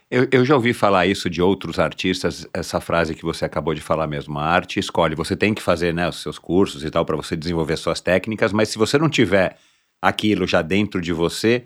Eu, 0.09 0.25
eu, 0.31 0.45
já 0.45 0.55
ouvi 0.55 0.73
falar 0.73 1.05
isso 1.05 1.29
de 1.29 1.41
outros 1.41 1.79
artistas, 1.79 2.47
essa 2.53 2.79
frase 2.79 3.13
que 3.13 3.23
você 3.23 3.43
acabou 3.43 3.73
de 3.73 3.81
falar 3.81 4.07
mesmo. 4.07 4.39
A 4.39 4.45
arte 4.45 4.79
escolhe. 4.79 5.15
Você 5.15 5.35
tem 5.35 5.53
que 5.53 5.61
fazer 5.61 5.93
né, 5.93 6.07
os 6.07 6.21
seus 6.21 6.39
cursos 6.39 6.85
e 6.85 6.89
tal 6.89 7.05
para 7.05 7.17
você 7.17 7.35
desenvolver 7.35 7.75
suas 7.75 7.99
técnicas, 7.99 8.53
mas 8.53 8.69
se 8.69 8.77
você 8.77 8.97
não 8.97 9.09
tiver 9.09 9.57
aquilo 10.01 10.47
já 10.47 10.61
dentro 10.61 11.01
de 11.01 11.11
você, 11.11 11.65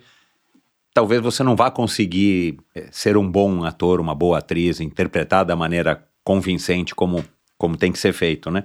talvez 0.92 1.22
você 1.22 1.44
não 1.44 1.56
vá 1.56 1.70
conseguir 1.70 2.58
é, 2.74 2.88
ser 2.92 3.16
um 3.16 3.30
bom 3.30 3.64
ator, 3.64 4.00
uma 4.00 4.16
boa 4.16 4.40
atriz, 4.40 4.80
interpretar 4.80 5.46
da 5.46 5.56
maneira 5.56 6.04
convincente 6.24 6.96
como, 6.96 7.24
como 7.62 7.78
tem 7.78 7.92
que 7.92 8.00
ser 8.00 8.12
feito, 8.12 8.50
né? 8.50 8.64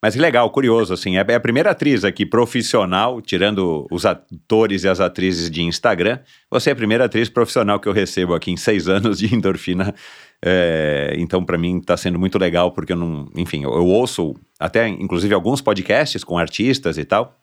Mas 0.00 0.14
que 0.14 0.20
legal, 0.20 0.48
curioso, 0.50 0.94
assim, 0.94 1.18
é, 1.18 1.24
é 1.26 1.34
a 1.34 1.40
primeira 1.40 1.70
atriz 1.70 2.04
aqui 2.04 2.24
profissional, 2.24 3.20
tirando 3.20 3.86
os 3.90 4.06
atores 4.06 4.84
e 4.84 4.88
as 4.88 4.98
atrizes 4.98 5.50
de 5.50 5.62
Instagram, 5.62 6.18
você 6.50 6.70
é 6.70 6.72
a 6.72 6.76
primeira 6.76 7.04
atriz 7.04 7.28
profissional 7.28 7.78
que 7.78 7.86
eu 7.86 7.92
recebo 7.92 8.34
aqui 8.34 8.50
em 8.50 8.56
seis 8.56 8.88
anos 8.88 9.18
de 9.18 9.34
endorfina. 9.34 9.94
É, 10.42 11.14
então, 11.18 11.44
para 11.44 11.58
mim, 11.58 11.78
está 11.78 11.98
sendo 11.98 12.18
muito 12.18 12.38
legal, 12.38 12.72
porque 12.72 12.92
eu 12.92 12.96
não, 12.96 13.30
enfim, 13.36 13.62
eu, 13.64 13.74
eu 13.74 13.86
ouço 13.86 14.34
até, 14.58 14.88
inclusive, 14.88 15.34
alguns 15.34 15.60
podcasts 15.60 16.24
com 16.24 16.38
artistas 16.38 16.96
e 16.96 17.04
tal, 17.04 17.38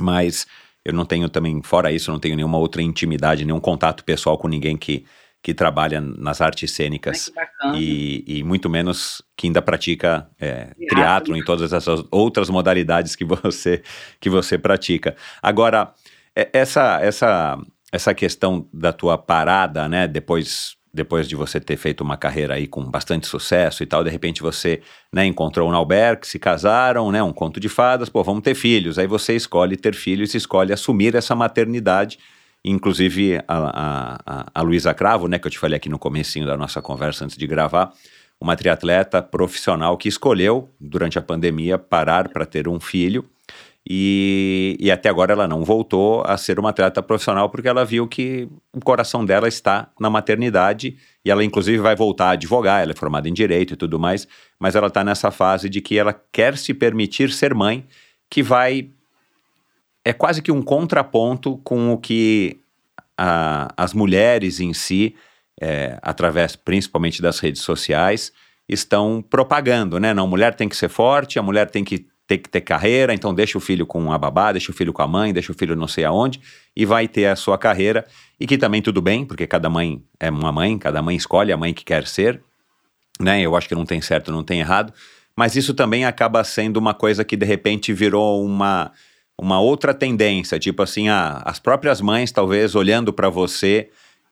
mas 0.00 0.46
eu 0.84 0.92
não 0.92 1.04
tenho 1.04 1.28
também, 1.28 1.60
fora 1.62 1.90
isso, 1.90 2.10
não 2.12 2.20
tenho 2.20 2.36
nenhuma 2.36 2.58
outra 2.58 2.82
intimidade, 2.82 3.44
nenhum 3.44 3.60
contato 3.60 4.04
pessoal 4.04 4.38
com 4.38 4.46
ninguém 4.46 4.76
que, 4.76 5.04
que 5.44 5.52
trabalha 5.52 6.00
nas 6.00 6.40
artes 6.40 6.70
cênicas 6.70 7.30
e, 7.74 8.24
e, 8.26 8.42
muito 8.42 8.70
menos 8.70 9.20
que 9.36 9.46
ainda 9.46 9.60
pratica 9.60 10.26
é, 10.40 10.68
triatlo 10.88 11.36
em 11.36 11.44
todas 11.44 11.70
essas 11.70 12.02
outras 12.10 12.48
modalidades 12.48 13.14
que 13.14 13.26
você 13.26 13.82
que 14.18 14.30
você 14.30 14.56
pratica. 14.56 15.14
Agora 15.42 15.92
é, 16.34 16.48
essa 16.50 16.98
essa 17.02 17.58
essa 17.92 18.14
questão 18.14 18.66
da 18.72 18.90
tua 18.90 19.18
parada, 19.18 19.86
né? 19.86 20.08
Depois 20.08 20.78
depois 20.94 21.28
de 21.28 21.36
você 21.36 21.60
ter 21.60 21.76
feito 21.76 22.00
uma 22.00 22.16
carreira 22.16 22.54
aí 22.54 22.66
com 22.66 22.82
bastante 22.90 23.26
sucesso 23.26 23.82
e 23.82 23.86
tal, 23.86 24.02
de 24.02 24.08
repente 24.08 24.40
você 24.40 24.80
né, 25.12 25.26
encontrou 25.26 25.68
um 25.68 25.74
Alberto, 25.74 26.26
se 26.26 26.38
casaram, 26.38 27.12
né? 27.12 27.22
Um 27.22 27.34
conto 27.34 27.60
de 27.60 27.68
fadas, 27.68 28.08
pô, 28.08 28.22
vamos 28.22 28.42
ter 28.42 28.54
filhos. 28.54 28.98
Aí 28.98 29.06
você 29.06 29.36
escolhe 29.36 29.76
ter 29.76 29.94
filhos, 29.94 30.34
escolhe 30.34 30.72
assumir 30.72 31.14
essa 31.14 31.34
maternidade 31.34 32.18
Inclusive, 32.64 33.42
a, 33.46 34.18
a, 34.26 34.46
a 34.54 34.62
Luísa 34.62 34.94
Cravo, 34.94 35.28
né, 35.28 35.38
que 35.38 35.46
eu 35.46 35.50
te 35.50 35.58
falei 35.58 35.76
aqui 35.76 35.88
no 35.88 35.98
comecinho 35.98 36.46
da 36.46 36.56
nossa 36.56 36.80
conversa 36.80 37.24
antes 37.24 37.36
de 37.36 37.46
gravar, 37.46 37.92
uma 38.40 38.56
triatleta 38.56 39.22
profissional 39.22 39.96
que 39.98 40.08
escolheu, 40.08 40.70
durante 40.80 41.18
a 41.18 41.22
pandemia, 41.22 41.78
parar 41.78 42.28
para 42.28 42.46
ter 42.46 42.66
um 42.66 42.80
filho. 42.80 43.24
E, 43.86 44.78
e, 44.80 44.90
até 44.90 45.10
agora 45.10 45.34
ela 45.34 45.46
não 45.46 45.62
voltou 45.62 46.22
a 46.24 46.38
ser 46.38 46.58
uma 46.58 46.70
atleta 46.70 47.02
profissional 47.02 47.50
porque 47.50 47.68
ela 47.68 47.84
viu 47.84 48.08
que 48.08 48.48
o 48.72 48.80
coração 48.80 49.26
dela 49.26 49.46
está 49.46 49.90
na 50.00 50.08
maternidade 50.08 50.96
e 51.22 51.30
ela 51.30 51.44
inclusive 51.44 51.76
vai 51.76 51.94
voltar 51.94 52.28
a 52.28 52.30
advogar, 52.30 52.80
ela 52.80 52.92
é 52.92 52.96
formada 52.96 53.28
em 53.28 53.32
direito 53.34 53.74
e 53.74 53.76
tudo 53.76 53.98
mais, 53.98 54.26
mas 54.58 54.74
ela 54.74 54.86
está 54.86 55.04
nessa 55.04 55.30
fase 55.30 55.68
de 55.68 55.82
que 55.82 55.98
ela 55.98 56.18
quer 56.32 56.56
se 56.56 56.72
permitir 56.72 57.30
ser 57.30 57.54
mãe, 57.54 57.84
que 58.30 58.42
vai 58.42 58.88
é 60.04 60.12
quase 60.12 60.42
que 60.42 60.52
um 60.52 60.62
contraponto 60.62 61.58
com 61.64 61.92
o 61.92 61.98
que 61.98 62.60
a, 63.16 63.72
as 63.76 63.94
mulheres 63.94 64.60
em 64.60 64.74
si, 64.74 65.14
é, 65.60 65.98
através 66.02 66.56
principalmente 66.56 67.22
das 67.22 67.38
redes 67.38 67.62
sociais, 67.62 68.32
estão 68.68 69.22
propagando, 69.22 69.98
né? 69.98 70.12
Não, 70.12 70.24
a 70.24 70.28
mulher 70.28 70.54
tem 70.54 70.68
que 70.68 70.76
ser 70.76 70.88
forte, 70.88 71.38
a 71.38 71.42
mulher 71.42 71.70
tem 71.70 71.84
que 71.84 72.06
ter 72.26 72.38
que 72.38 72.48
ter 72.48 72.62
carreira, 72.62 73.12
então 73.12 73.34
deixa 73.34 73.58
o 73.58 73.60
filho 73.60 73.84
com 73.86 74.10
a 74.10 74.16
babá, 74.16 74.50
deixa 74.50 74.72
o 74.72 74.74
filho 74.74 74.94
com 74.94 75.02
a 75.02 75.06
mãe, 75.06 75.32
deixa 75.32 75.52
o 75.52 75.54
filho 75.54 75.76
não 75.76 75.86
sei 75.86 76.04
aonde, 76.04 76.40
e 76.74 76.86
vai 76.86 77.06
ter 77.06 77.26
a 77.26 77.36
sua 77.36 77.58
carreira, 77.58 78.06
e 78.40 78.46
que 78.46 78.56
também 78.56 78.80
tudo 78.80 79.02
bem, 79.02 79.26
porque 79.26 79.46
cada 79.46 79.68
mãe 79.68 80.02
é 80.18 80.30
uma 80.30 80.50
mãe, 80.50 80.78
cada 80.78 81.02
mãe 81.02 81.16
escolhe 81.16 81.52
a 81.52 81.56
mãe 81.56 81.74
que 81.74 81.84
quer 81.84 82.06
ser, 82.06 82.42
né? 83.20 83.42
Eu 83.42 83.54
acho 83.54 83.68
que 83.68 83.74
não 83.74 83.84
tem 83.84 84.00
certo, 84.00 84.32
não 84.32 84.42
tem 84.42 84.60
errado, 84.60 84.92
mas 85.36 85.54
isso 85.54 85.74
também 85.74 86.06
acaba 86.06 86.42
sendo 86.44 86.78
uma 86.78 86.94
coisa 86.94 87.24
que 87.24 87.36
de 87.36 87.44
repente 87.44 87.92
virou 87.92 88.42
uma 88.44 88.90
uma 89.40 89.60
outra 89.60 89.92
tendência, 89.92 90.58
tipo 90.58 90.82
assim, 90.82 91.08
ah, 91.08 91.42
as 91.44 91.58
próprias 91.58 92.00
mães, 92.00 92.30
talvez 92.30 92.74
olhando 92.74 93.12
para 93.12 93.28
você 93.28 93.90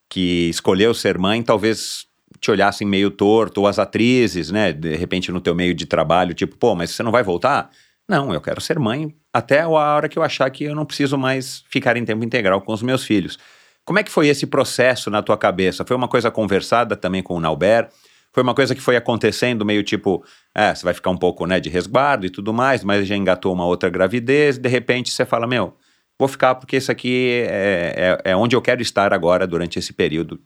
que 0.09 0.49
escolheu 0.49 0.95
ser 0.95 1.19
mãe, 1.19 1.43
talvez 1.43 2.07
te 2.41 2.51
olhassem 2.51 2.87
meio 2.87 3.11
torto, 3.11 3.61
ou 3.61 3.67
as 3.67 3.79
atrizes, 3.79 4.51
né, 4.51 4.73
de 4.73 4.95
repente 4.97 5.31
no 5.31 5.41
teu 5.41 5.55
meio 5.55 5.75
de 5.75 5.87
trabalho, 5.87 6.35
tipo, 6.35 6.57
pô, 6.57 6.75
mas 6.75 6.91
você 6.91 7.03
não 7.03 7.13
vai 7.13 7.23
voltar? 7.23 7.71
Não, 8.09 8.33
eu 8.33 8.41
quero 8.41 8.61
ser 8.61 8.79
mãe 8.79 9.15
até 9.33 9.61
a 9.61 9.69
hora 9.69 10.09
que 10.09 10.19
eu 10.19 10.23
achar 10.23 10.51
que 10.51 10.65
eu 10.65 10.75
não 10.75 10.85
preciso 10.85 11.17
mais 11.17 11.65
ficar 11.69 11.97
em 11.97 12.05
tempo 12.05 12.25
integral 12.25 12.61
com 12.61 12.73
os 12.73 12.83
meus 12.83 13.05
filhos. 13.05 13.39
Como 13.85 13.99
é 13.99 14.03
que 14.03 14.11
foi 14.11 14.29
esse 14.29 14.47
processo 14.47 15.11
na 15.11 15.23
tua 15.23 15.37
cabeça? 15.37 15.85
Foi 15.85 15.97
uma 15.97 16.09
coisa 16.09 16.31
conversada 16.31 16.97
também 16.97 17.23
com 17.23 17.35
o 17.35 17.41
Nauber? 17.41 17.89
Foi 18.33 18.43
uma 18.43 18.55
coisa 18.55 18.75
que 18.75 18.81
foi 18.81 18.97
acontecendo 18.97 19.65
meio 19.65 19.83
tipo, 19.83 20.25
é, 20.55 20.75
você 20.75 20.85
vai 20.85 20.95
ficar 20.95 21.11
um 21.11 21.17
pouco, 21.17 21.47
né, 21.47 21.61
de 21.61 21.69
resguardo 21.69 22.25
e 22.25 22.31
tudo 22.31 22.53
mais, 22.53 22.83
mas 22.83 23.07
já 23.07 23.15
engatou 23.15 23.53
uma 23.53 23.67
outra 23.67 23.91
gravidez, 23.91 24.57
de 24.57 24.69
repente 24.69 25.11
você 25.11 25.27
fala, 25.27 25.47
meu, 25.47 25.77
vou 26.19 26.29
ficar 26.29 26.55
porque 26.55 26.77
isso 26.77 26.91
aqui 26.91 27.45
é, 27.47 28.19
é, 28.25 28.31
é 28.33 28.37
onde 28.37 28.57
eu 28.57 28.63
quero 28.63 28.81
estar 28.81 29.13
agora 29.13 29.47
durante 29.47 29.79
esse 29.79 29.93
período 29.93 30.41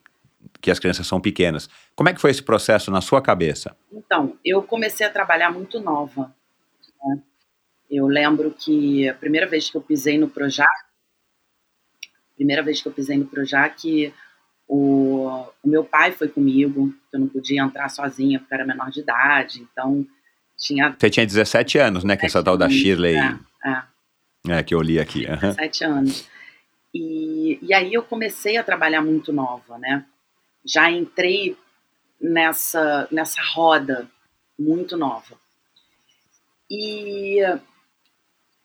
que 0.61 0.71
as 0.71 0.79
crianças 0.79 1.07
são 1.07 1.21
pequenas. 1.21 1.69
Como 1.95 2.09
é 2.09 2.15
que 2.15 2.21
foi 2.21 2.31
esse 2.31 2.43
processo 2.43 2.91
na 2.91 3.01
sua 3.01 3.23
cabeça? 3.23 3.77
Então, 3.93 4.37
eu 4.45 4.63
comecei 4.63 5.07
a 5.07 5.11
trabalhar 5.11 5.51
muito 5.51 5.81
nova. 5.81 6.35
Né? 7.05 7.23
Eu 7.91 8.07
lembro 8.07 8.51
que 8.51 9.09
a 9.09 9.15
primeira 9.15 9.47
vez 9.47 9.71
que 9.71 9.77
eu 9.77 9.81
pisei 9.81 10.19
no 10.19 10.29
Projac, 10.29 10.69
primeira 12.35 12.63
vez 12.63 12.83
que 12.83 12.89
eu 12.89 12.93
pisei 12.93 13.17
no 13.17 13.27
Projac, 13.27 14.13
o, 14.69 15.47
o, 15.63 15.69
meu 15.69 15.85
pai 15.85 16.13
foi 16.13 16.29
comigo, 16.29 16.93
eu 17.13 17.21
não 17.21 17.29
podia 17.29 17.63
entrar 17.63 17.89
sozinha 17.89 18.39
porque 18.39 18.55
era 18.55 18.67
menor 18.67 18.91
de 18.91 19.01
idade, 19.01 19.61
então 19.61 20.05
tinha. 20.57 20.95
Você 20.99 21.11
tinha 21.11 21.27
17 21.27 21.79
anos, 21.79 22.05
né? 22.05 22.17
Que 22.17 22.27
essa 22.27 22.43
tal 22.43 22.57
da 22.57 22.69
Shirley. 22.69 23.17
É, 23.17 23.39
é. 23.65 24.59
é, 24.59 24.63
que 24.63 24.75
eu 24.75 24.83
li 24.83 24.99
aqui. 24.99 25.27
Uhum. 25.27 25.37
17 25.37 25.85
anos. 25.85 26.29
E, 26.93 27.59
e 27.63 27.75
aí 27.75 27.93
eu 27.93 28.03
comecei 28.03 28.57
a 28.57 28.65
trabalhar 28.65 29.03
muito 29.03 29.33
nova, 29.33 29.79
né? 29.79 30.05
Já 30.65 30.91
entrei 30.91 31.57
nessa, 32.21 33.07
nessa 33.11 33.41
roda 33.55 34.09
muito 34.59 34.97
nova. 34.97 35.39
E, 36.71 37.41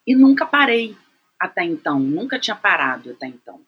e 0.08 0.16
nunca 0.16 0.46
parei 0.46 0.98
até 1.40 1.64
então, 1.64 2.00
nunca 2.00 2.40
tinha 2.40 2.56
parado 2.56 3.12
até 3.12 3.28
então. 3.28 3.60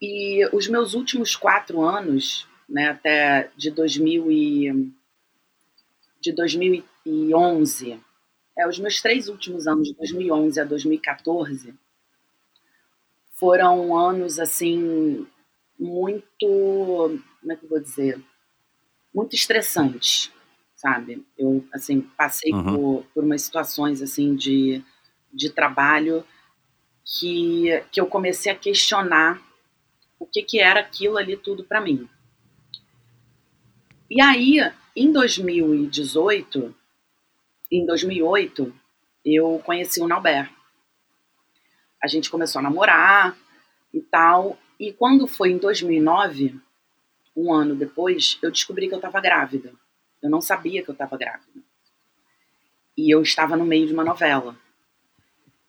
E 0.00 0.46
os 0.52 0.68
meus 0.68 0.94
últimos 0.94 1.34
quatro 1.34 1.82
anos, 1.82 2.46
né, 2.68 2.88
até 2.88 3.50
de, 3.56 3.70
2000 3.70 4.30
e, 4.30 4.92
de 6.20 6.32
2011, 6.32 8.00
é, 8.58 8.68
os 8.68 8.78
meus 8.78 9.00
três 9.00 9.28
últimos 9.28 9.66
anos, 9.66 9.88
de 9.88 9.94
2011 9.94 10.60
a 10.60 10.64
2014, 10.64 11.74
foram 13.32 13.96
anos, 13.96 14.38
assim, 14.38 15.26
muito, 15.78 17.20
como 17.40 17.52
é 17.52 17.56
que 17.56 17.64
eu 17.64 17.68
vou 17.68 17.80
dizer, 17.80 18.20
muito 19.14 19.34
estressantes, 19.34 20.32
sabe? 20.74 21.24
Eu, 21.38 21.64
assim, 21.72 22.00
passei 22.16 22.52
uhum. 22.52 22.64
por, 22.64 23.06
por 23.14 23.24
umas 23.24 23.42
situações, 23.42 24.00
assim, 24.02 24.34
de, 24.34 24.82
de 25.32 25.50
trabalho 25.50 26.24
que, 27.04 27.82
que 27.92 28.00
eu 28.00 28.06
comecei 28.06 28.50
a 28.50 28.56
questionar 28.56 29.40
o 30.18 30.26
que, 30.26 30.42
que 30.42 30.58
era 30.58 30.80
aquilo 30.80 31.18
ali 31.18 31.36
tudo 31.36 31.64
para 31.64 31.80
mim. 31.80 32.08
E 34.08 34.20
aí, 34.20 34.60
em 34.94 35.12
2018, 35.12 36.74
em 37.70 37.84
2008, 37.84 38.74
eu 39.24 39.60
conheci 39.64 40.00
o 40.00 40.06
Nauber. 40.06 40.50
A 42.02 42.06
gente 42.06 42.30
começou 42.30 42.60
a 42.60 42.62
namorar 42.62 43.36
e 43.92 44.00
tal. 44.00 44.58
E 44.78 44.92
quando 44.92 45.26
foi 45.26 45.50
em 45.50 45.58
2009, 45.58 46.60
um 47.36 47.52
ano 47.52 47.74
depois, 47.74 48.38
eu 48.40 48.50
descobri 48.50 48.88
que 48.88 48.94
eu 48.94 48.98
estava 48.98 49.20
grávida. 49.20 49.72
Eu 50.22 50.30
não 50.30 50.40
sabia 50.40 50.82
que 50.82 50.88
eu 50.88 50.92
estava 50.92 51.16
grávida. 51.16 51.60
E 52.96 53.12
eu 53.12 53.20
estava 53.20 53.56
no 53.56 53.66
meio 53.66 53.86
de 53.86 53.92
uma 53.92 54.04
novela. 54.04 54.56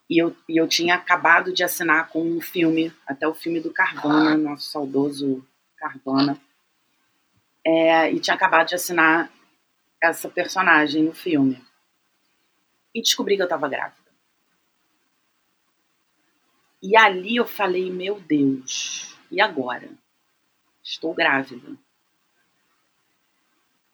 E 0.10 0.22
eu, 0.22 0.36
e 0.48 0.58
eu 0.58 0.68
tinha 0.68 0.96
acabado 0.96 1.52
de 1.54 1.64
assinar 1.64 2.08
com 2.10 2.24
um 2.24 2.40
filme, 2.40 2.94
até 3.06 3.28
o 3.28 3.34
filme 3.34 3.60
do 3.60 3.74
Carvana, 3.74 4.38
nosso 4.38 4.70
saudoso 4.70 5.46
Carvana. 5.76 6.40
É, 7.66 8.12
e 8.12 8.20
tinha 8.20 8.36
acabado 8.36 8.70
de 8.70 8.76
assinar 8.76 9.30
essa 10.02 10.30
personagem 10.30 11.04
no 11.04 11.14
filme. 11.14 11.62
E 12.96 13.02
descobri 13.02 13.36
que 13.36 13.42
eu 13.42 13.46
estava 13.46 13.68
grávida. 13.68 14.08
E 16.82 16.96
ali 16.96 17.36
eu 17.36 17.46
falei, 17.46 17.92
meu 17.92 18.20
Deus, 18.20 19.18
e 19.30 19.42
agora? 19.42 19.90
Estou 20.82 21.14
grávida. 21.14 21.76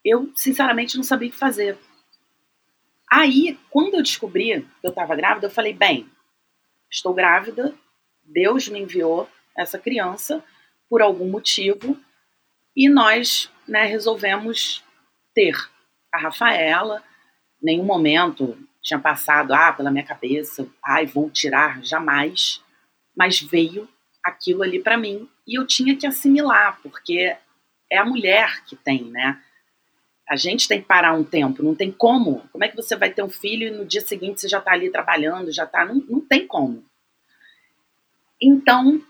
Eu, 0.05 0.32
sinceramente, 0.36 0.97
não 0.97 1.03
sabia 1.03 1.30
o 1.30 1.32
que 1.32 1.38
fazer. 1.38 1.78
Aí, 3.16 3.59
quando 3.70 3.93
eu 3.93 4.01
descobri 4.01 4.68
que 4.82 4.88
eu 4.88 4.89
estava 4.89 5.16
grávida, 5.16 5.45
eu 5.45 5.51
falei: 5.51 5.72
bem, 5.72 6.09
estou 6.89 7.14
grávida, 7.14 7.72
Deus 8.24 8.68
me 8.68 8.80
enviou 8.80 9.30
essa 9.55 9.78
criança 9.78 10.43
por 10.89 10.99
algum 10.99 11.30
motivo 11.30 11.95
e 12.76 12.89
nós 12.89 13.51
né, 13.68 13.86
resolvemos 13.86 14.84
ter 15.32 15.55
a 16.11 16.18
Rafaela. 16.18 17.03
Nenhum 17.61 17.84
momento 17.84 18.57
tinha 18.82 18.99
passado 18.99 19.53
ah, 19.53 19.72
pela 19.72 19.91
minha 19.91 20.03
cabeça, 20.03 20.68
ai, 20.84 21.05
vou 21.05 21.30
tirar, 21.30 21.84
jamais. 21.84 22.64
Mas 23.16 23.39
veio 23.39 23.88
aquilo 24.24 24.64
ali 24.64 24.80
para 24.80 24.97
mim 24.97 25.30
e 25.45 25.59
eu 25.59 25.68
tinha 25.68 25.95
que 25.95 26.07
assimilar, 26.07 26.80
porque 26.82 27.38
é 27.91 27.97
a 27.99 28.05
mulher 28.05 28.66
que 28.66 28.76
tem, 28.76 29.03
né? 29.03 29.39
A 30.28 30.36
gente 30.36 30.67
tem 30.67 30.82
que 30.82 30.88
parar 30.88 31.13
um 31.13 31.24
tempo, 31.24 31.61
não 31.61 31.76
tem 31.76 31.91
como. 31.91 32.47
Como 32.51 32.63
é 32.63 32.69
que 32.69 32.76
você 32.76 32.95
vai 32.95 33.11
ter 33.11 33.24
um 33.24 33.30
filho 33.30 33.67
e 33.67 33.71
no 33.71 33.86
dia 33.86 34.01
seguinte 34.01 34.41
você 34.41 34.47
já 34.47 34.59
está 34.59 34.71
ali 34.71 34.89
trabalhando, 34.89 35.51
já 35.51 35.65
está. 35.65 35.86
Não, 35.86 35.95
não 35.95 36.21
tem 36.21 36.47
como. 36.47 36.84
Então, 38.41 39.01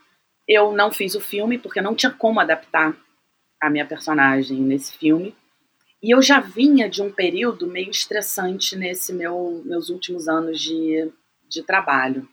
eu 0.47 0.71
não 0.71 0.91
fiz 0.91 1.15
o 1.15 1.21
filme 1.21 1.57
porque 1.57 1.81
não 1.81 1.95
tinha 1.95 2.11
como 2.11 2.39
adaptar 2.39 2.95
a 3.61 3.69
minha 3.69 3.85
personagem 3.85 4.59
nesse 4.59 4.97
filme. 4.97 5.35
E 6.01 6.13
eu 6.13 6.21
já 6.21 6.39
vinha 6.39 6.89
de 6.89 7.01
um 7.01 7.11
período 7.11 7.65
meio 7.65 7.89
estressante 7.89 8.75
nesse 8.75 9.13
meu 9.13 9.61
meus 9.63 9.89
últimos 9.89 10.27
anos 10.27 10.59
de, 10.59 11.09
de 11.47 11.63
trabalho. 11.63 12.27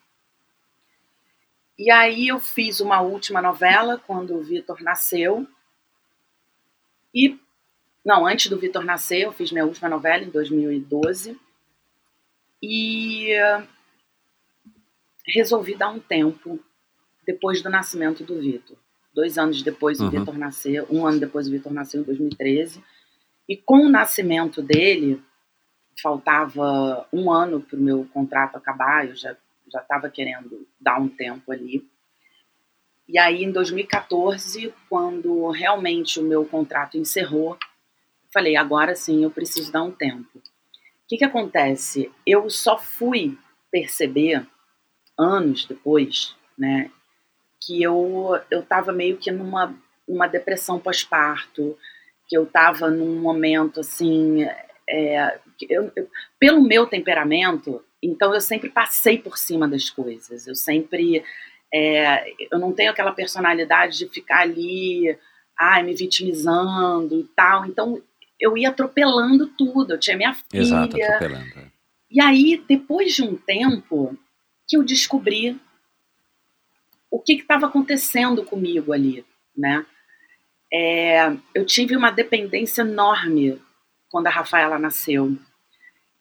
E 1.78 1.90
aí 1.90 2.28
eu 2.28 2.40
fiz 2.40 2.80
uma 2.80 3.00
última 3.00 3.40
novela 3.40 3.96
quando 3.96 4.34
o 4.34 4.42
Vitor 4.42 4.82
nasceu. 4.82 5.46
E 7.14 7.38
não, 8.04 8.26
antes 8.26 8.48
do 8.48 8.58
Vitor 8.58 8.84
nascer, 8.84 9.22
eu 9.22 9.32
fiz 9.32 9.52
minha 9.52 9.64
última 9.64 9.88
novela 9.88 10.24
em 10.24 10.30
2012. 10.30 11.38
E 12.62 13.30
resolvi 15.26 15.74
dar 15.74 15.90
um 15.90 16.00
tempo 16.00 16.58
depois 17.26 17.62
do 17.62 17.70
nascimento 17.70 18.24
do 18.24 18.40
Vitor. 18.40 18.76
Dois 19.14 19.38
anos 19.38 19.62
depois 19.62 20.00
uhum. 20.00 20.08
o 20.08 20.10
Vitor 20.10 20.38
nasceu, 20.38 20.86
um 20.90 21.06
ano 21.06 21.20
depois 21.20 21.48
o 21.48 21.50
Vitor 21.50 21.72
nasceu, 21.72 22.02
em 22.02 22.04
2013. 22.04 22.82
E 23.48 23.56
com 23.56 23.86
o 23.86 23.88
nascimento 23.88 24.62
dele, 24.62 25.22
faltava 26.00 27.06
um 27.12 27.30
ano 27.30 27.60
para 27.60 27.78
o 27.78 27.82
meu 27.82 28.06
contrato 28.12 28.56
acabar, 28.56 29.08
eu 29.08 29.16
já 29.16 29.36
já 29.72 29.80
estava 29.80 30.10
querendo 30.10 30.66
dar 30.80 31.00
um 31.00 31.08
tempo 31.08 31.52
ali. 31.52 31.88
E 33.08 33.18
aí, 33.18 33.44
em 33.44 33.50
2014, 33.50 34.72
quando 34.88 35.50
realmente 35.50 36.20
o 36.20 36.24
meu 36.24 36.44
contrato 36.44 36.98
encerrou, 36.98 37.56
falei: 38.32 38.56
agora 38.56 38.94
sim, 38.94 39.22
eu 39.22 39.30
preciso 39.30 39.72
dar 39.72 39.82
um 39.82 39.92
tempo. 39.92 40.38
O 40.38 40.42
que, 41.08 41.18
que 41.18 41.24
acontece? 41.24 42.10
Eu 42.26 42.48
só 42.48 42.78
fui 42.78 43.36
perceber 43.70 44.46
anos 45.18 45.64
depois, 45.64 46.34
né, 46.56 46.90
que 47.60 47.82
eu 47.82 48.40
eu 48.50 48.60
estava 48.60 48.92
meio 48.92 49.16
que 49.16 49.30
numa 49.30 49.74
uma 50.08 50.26
depressão 50.26 50.78
pós-parto, 50.78 51.78
que 52.26 52.36
eu 52.36 52.44
estava 52.44 52.90
num 52.90 53.20
momento 53.20 53.80
assim, 53.80 54.42
é, 54.88 55.38
eu, 55.68 55.92
eu, 55.94 56.08
pelo 56.38 56.62
meu 56.62 56.86
temperamento, 56.86 57.84
então 58.02 58.34
eu 58.34 58.40
sempre 58.40 58.68
passei 58.68 59.18
por 59.18 59.38
cima 59.38 59.68
das 59.68 59.88
coisas. 59.88 60.46
Eu 60.46 60.54
sempre 60.54 61.22
é, 61.72 62.32
eu 62.50 62.58
não 62.58 62.72
tenho 62.72 62.90
aquela 62.90 63.12
personalidade 63.12 63.98
de 63.98 64.08
ficar 64.08 64.40
ali, 64.40 65.16
ai, 65.58 65.82
me 65.82 65.94
vitimizando 65.94 67.20
e 67.20 67.24
tal. 67.36 67.66
Então 67.66 68.02
eu 68.40 68.56
ia 68.56 68.70
atropelando 68.70 69.46
tudo. 69.46 69.92
Eu 69.92 69.98
tinha 69.98 70.16
minha 70.16 70.34
filha. 70.34 70.60
Exato, 70.60 70.96
atropelando. 70.96 71.58
É. 71.58 71.66
E 72.10 72.20
aí, 72.20 72.64
depois 72.66 73.14
de 73.14 73.22
um 73.22 73.36
tempo, 73.36 74.16
que 74.66 74.76
eu 74.76 74.82
descobri 74.82 75.60
o 77.10 77.20
que 77.20 77.34
estava 77.34 77.66
acontecendo 77.66 78.44
comigo 78.44 78.92
ali, 78.92 79.24
né? 79.56 79.84
É, 80.72 81.36
eu 81.54 81.66
tive 81.66 81.96
uma 81.96 82.10
dependência 82.10 82.82
enorme 82.82 83.60
quando 84.08 84.28
a 84.28 84.30
Rafaela 84.30 84.78
nasceu. 84.78 85.36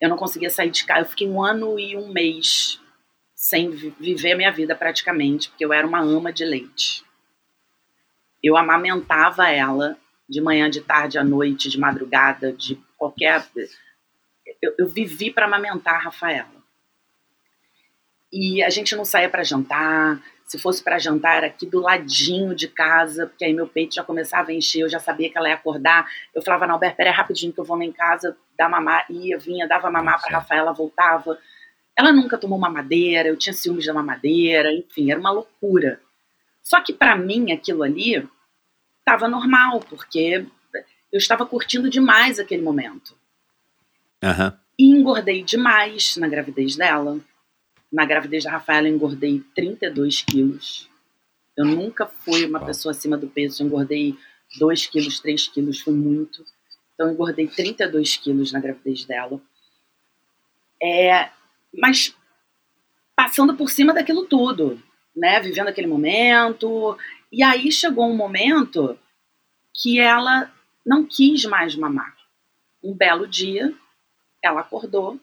Eu 0.01 0.09
não 0.09 0.17
conseguia 0.17 0.49
sair 0.49 0.71
de 0.71 0.85
casa. 0.85 1.01
Eu 1.01 1.09
fiquei 1.09 1.27
um 1.27 1.43
ano 1.43 1.79
e 1.79 1.95
um 1.95 2.11
mês 2.11 2.79
sem 3.35 3.69
viver 3.69 4.33
a 4.33 4.37
minha 4.37 4.51
vida 4.51 4.75
praticamente, 4.75 5.49
porque 5.49 5.63
eu 5.63 5.71
era 5.71 5.87
uma 5.87 6.01
ama 6.01 6.33
de 6.33 6.43
leite. 6.43 7.03
Eu 8.43 8.57
amamentava 8.57 9.49
ela 9.49 9.97
de 10.29 10.39
manhã, 10.39 10.69
de 10.69 10.81
tarde, 10.81 11.17
à 11.17 11.23
noite, 11.23 11.69
de 11.69 11.79
madrugada, 11.79 12.53
de 12.53 12.79
qualquer. 12.97 13.43
Eu, 14.61 14.75
eu 14.77 14.87
vivi 14.87 15.31
para 15.31 15.45
amamentar 15.45 15.95
a 15.95 15.99
Rafaela. 15.99 16.59
E 18.31 18.61
a 18.61 18.69
gente 18.69 18.95
não 18.95 19.03
saía 19.03 19.27
para 19.27 19.43
jantar. 19.43 20.21
Se 20.45 20.59
fosse 20.59 20.83
para 20.83 20.99
jantar, 20.99 21.37
era 21.37 21.47
aqui 21.47 21.65
do 21.65 21.79
ladinho 21.79 22.55
de 22.55 22.67
casa, 22.67 23.27
porque 23.27 23.45
aí 23.45 23.53
meu 23.53 23.67
peito 23.67 23.95
já 23.95 24.03
começava 24.03 24.51
a 24.51 24.53
encher, 24.53 24.81
eu 24.81 24.89
já 24.89 24.99
sabia 24.99 25.29
que 25.29 25.37
ela 25.37 25.49
ia 25.49 25.55
acordar. 25.55 26.07
Eu 26.33 26.41
falava, 26.41 26.65
não, 26.65 26.75
Alberto, 26.75 26.97
peraí 26.97 27.13
rapidinho 27.13 27.53
que 27.53 27.59
eu 27.59 27.63
vou 27.63 27.77
lá 27.77 27.83
em 27.83 27.91
casa 27.91 28.37
dar 28.57 28.69
mamar. 28.69 29.05
Ia, 29.09 29.37
vinha, 29.37 29.67
dava 29.67 29.89
mamar 29.89 30.21
para 30.21 30.37
Rafaela, 30.37 30.73
voltava. 30.73 31.37
Ela 31.95 32.11
nunca 32.11 32.37
tomou 32.37 32.57
mamadeira, 32.57 33.29
eu 33.29 33.37
tinha 33.37 33.53
ciúmes 33.53 33.85
da 33.85 33.93
mamadeira, 33.93 34.71
enfim, 34.71 35.11
era 35.11 35.19
uma 35.19 35.31
loucura. 35.31 35.99
Só 36.61 36.81
que 36.81 36.93
para 36.93 37.15
mim 37.15 37.51
aquilo 37.51 37.83
ali 37.83 38.27
estava 39.09 39.27
normal, 39.27 39.79
porque 39.79 40.45
eu 41.11 41.17
estava 41.17 41.45
curtindo 41.45 41.89
demais 41.89 42.39
aquele 42.39 42.61
momento. 42.61 43.15
Uhum. 44.23 44.53
E 44.77 44.85
engordei 44.91 45.43
demais 45.43 46.15
na 46.17 46.27
gravidez 46.27 46.75
dela. 46.75 47.19
Na 47.91 48.05
gravidez 48.05 48.43
da 48.43 48.51
Rafaela, 48.51 48.87
eu 48.87 48.93
engordei 48.93 49.43
32 49.55 50.21
quilos. 50.21 50.87
Eu 51.57 51.65
nunca 51.65 52.05
fui 52.05 52.45
uma 52.45 52.63
pessoa 52.63 52.91
acima 52.91 53.17
do 53.17 53.27
peso. 53.27 53.63
Eu 53.63 53.67
engordei 53.67 54.15
2 54.59 54.85
quilos, 54.87 55.19
3 55.19 55.47
quilos, 55.47 55.81
foi 55.81 55.93
muito. 55.93 56.45
Então, 56.93 57.07
eu 57.07 57.13
engordei 57.13 57.47
32 57.47 58.17
quilos 58.17 58.51
na 58.51 58.59
gravidez 58.59 59.05
dela. 59.05 59.41
É, 60.81 61.29
mas 61.73 62.15
passando 63.15 63.55
por 63.55 63.69
cima 63.69 63.93
daquilo 63.93 64.25
tudo, 64.25 64.81
né? 65.15 65.39
Vivendo 65.39 65.67
aquele 65.67 65.87
momento. 65.87 66.95
E 67.31 67.43
aí 67.43 67.71
chegou 67.71 68.09
um 68.09 68.15
momento 68.15 68.97
que 69.73 69.99
ela 69.99 70.51
não 70.85 71.05
quis 71.05 71.45
mais 71.45 71.75
mamar. 71.75 72.15
Um 72.83 72.93
belo 72.93 73.27
dia, 73.27 73.73
ela 74.41 74.61
acordou 74.61 75.19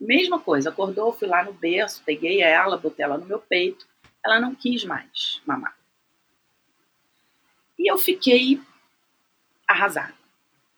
Mesma 0.00 0.40
coisa, 0.40 0.70
acordou, 0.70 1.12
fui 1.12 1.28
lá 1.28 1.44
no 1.44 1.52
berço, 1.52 2.02
peguei 2.06 2.40
ela, 2.40 2.78
botei 2.78 3.04
ela 3.04 3.18
no 3.18 3.26
meu 3.26 3.38
peito. 3.38 3.86
Ela 4.24 4.40
não 4.40 4.54
quis 4.54 4.82
mais 4.82 5.42
mamar. 5.46 5.76
E 7.78 7.90
eu 7.90 7.98
fiquei 7.98 8.60
arrasada. 9.68 10.14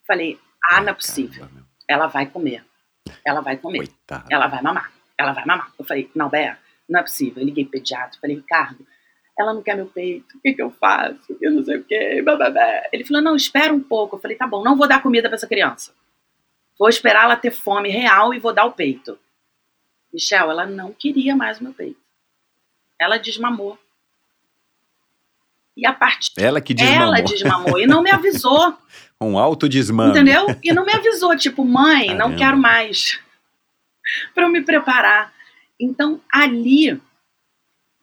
Falei, 0.04 0.40
ah, 0.64 0.80
não 0.80 0.88
é 0.88 0.92
possível. 0.92 1.48
Ela 1.86 2.08
vai 2.08 2.26
comer. 2.26 2.64
Ela 3.24 3.40
vai 3.40 3.56
comer. 3.56 3.78
Coitada. 3.78 4.26
Ela 4.28 4.48
vai 4.48 4.60
mamar. 4.60 4.92
Ela 5.16 5.32
vai 5.32 5.44
mamar. 5.44 5.72
Eu 5.78 5.84
falei, 5.84 6.10
não, 6.16 6.28
Bé, 6.28 6.58
não 6.88 6.98
é 6.98 7.02
possível. 7.02 7.40
Eu 7.40 7.46
liguei 7.46 7.64
pro 7.64 7.78
pediatra, 7.78 8.20
falei, 8.20 8.36
Ricardo, 8.36 8.84
ela 9.42 9.54
não 9.54 9.62
quer 9.62 9.76
meu 9.76 9.86
peito, 9.86 10.36
o 10.36 10.40
que, 10.40 10.54
que 10.54 10.62
eu 10.62 10.70
faço? 10.70 11.36
Eu 11.40 11.50
não 11.52 11.64
sei 11.64 11.76
o 11.78 11.84
quê. 11.84 12.22
Ele 12.92 13.04
falou, 13.04 13.22
não, 13.22 13.36
espera 13.36 13.72
um 13.72 13.82
pouco. 13.82 14.16
Eu 14.16 14.20
falei, 14.20 14.36
tá 14.36 14.46
bom, 14.46 14.62
não 14.62 14.76
vou 14.76 14.88
dar 14.88 15.02
comida 15.02 15.28
para 15.28 15.36
essa 15.36 15.46
criança. 15.46 15.92
Vou 16.78 16.88
esperar 16.88 17.24
ela 17.24 17.36
ter 17.36 17.50
fome 17.50 17.88
real 17.88 18.32
e 18.34 18.38
vou 18.38 18.52
dar 18.52 18.64
o 18.64 18.72
peito. 18.72 19.18
Michel, 20.12 20.50
ela 20.50 20.66
não 20.66 20.92
queria 20.92 21.34
mais 21.36 21.60
o 21.60 21.64
meu 21.64 21.72
peito. 21.72 22.00
Ela 22.98 23.18
desmamou. 23.18 23.78
E 25.76 25.86
a 25.86 25.92
partir 25.92 26.32
ela 26.36 26.60
que 26.60 26.74
desmamou. 26.74 27.02
Ela 27.02 27.20
desmamou 27.22 27.78
e 27.80 27.86
não 27.86 28.02
me 28.02 28.10
avisou. 28.12 28.76
um 29.20 29.38
alto 29.38 29.68
desmame. 29.68 30.10
Entendeu? 30.10 30.46
E 30.62 30.72
não 30.72 30.84
me 30.84 30.92
avisou, 30.92 31.36
tipo, 31.36 31.64
mãe, 31.64 32.08
Caramba. 32.08 32.28
não 32.28 32.36
quero 32.36 32.56
mais. 32.56 33.20
para 34.34 34.44
eu 34.44 34.50
me 34.50 34.62
preparar. 34.62 35.32
Então, 35.80 36.20
ali 36.32 37.00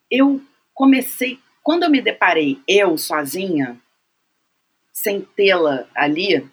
eu 0.10 0.42
comecei, 0.80 1.38
quando 1.61 1.84
eu 1.84 1.89
me 1.89 2.01
deparei 2.01 2.61
eu 2.65 2.97
sozinha, 2.97 3.77
sem 4.93 5.19
tê-la 5.19 5.86
ali, 5.93 6.49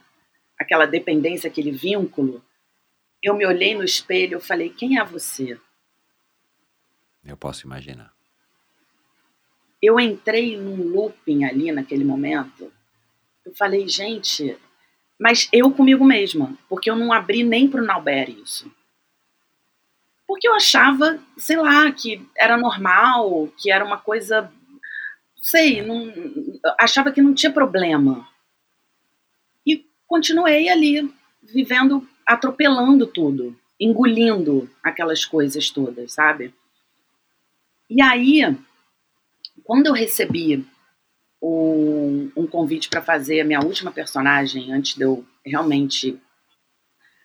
aquela 0.58 0.84
dependência, 0.84 1.46
aquele 1.46 1.70
vínculo, 1.70 2.44
eu 3.22 3.36
me 3.36 3.46
olhei 3.46 3.76
no 3.76 3.84
espelho 3.84 4.38
e 4.38 4.40
falei: 4.40 4.68
quem 4.68 4.98
é 4.98 5.04
você? 5.04 5.56
Eu 7.24 7.36
posso 7.36 7.66
imaginar. 7.66 8.12
Eu 9.80 10.00
entrei 10.00 10.56
num 10.56 10.88
looping 10.88 11.44
ali 11.44 11.70
naquele 11.70 12.02
momento. 12.04 12.72
Eu 13.44 13.54
falei, 13.54 13.86
gente, 13.86 14.58
mas 15.20 15.48
eu 15.52 15.70
comigo 15.70 16.04
mesma, 16.04 16.58
porque 16.68 16.90
eu 16.90 16.96
não 16.96 17.12
abri 17.12 17.44
nem 17.44 17.70
para 17.70 17.80
o 17.80 17.84
Nauber 17.84 18.28
isso. 18.28 18.68
Porque 20.26 20.48
eu 20.48 20.54
achava, 20.54 21.18
sei 21.36 21.56
lá, 21.56 21.90
que 21.92 22.26
era 22.36 22.56
normal, 22.56 23.48
que 23.58 23.70
era 23.70 23.84
uma 23.84 23.98
coisa, 23.98 24.50
sei, 25.40 25.82
não, 25.82 26.12
achava 26.78 27.12
que 27.12 27.22
não 27.22 27.32
tinha 27.32 27.52
problema 27.52 28.26
continuei 30.06 30.68
ali, 30.68 31.12
vivendo, 31.42 32.06
atropelando 32.24 33.06
tudo, 33.06 33.58
engolindo 33.78 34.70
aquelas 34.82 35.24
coisas 35.24 35.70
todas, 35.70 36.12
sabe? 36.12 36.54
E 37.90 38.00
aí, 38.00 38.40
quando 39.64 39.86
eu 39.86 39.92
recebi 39.92 40.66
um, 41.42 42.30
um 42.36 42.46
convite 42.46 42.88
para 42.88 43.02
fazer 43.02 43.40
a 43.40 43.44
minha 43.44 43.60
última 43.60 43.92
personagem, 43.92 44.72
antes 44.72 44.94
de 44.94 45.02
eu 45.02 45.24
realmente 45.44 46.20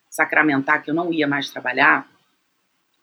sacramentar 0.10 0.84
que 0.84 0.92
eu 0.92 0.96
não 0.96 1.12
ia 1.14 1.28
mais 1.28 1.50
trabalhar, 1.50 2.08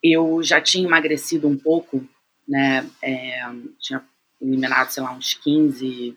eu 0.03 0.43
já 0.43 0.61
tinha 0.61 0.87
emagrecido 0.87 1.49
um 1.49 1.57
pouco, 1.57 2.07
né? 2.47 2.89
É, 3.03 3.41
tinha 3.81 4.05
eliminado, 4.41 4.91
sei 4.91 5.03
lá, 5.03 5.13
uns 5.13 5.35
15, 5.35 6.17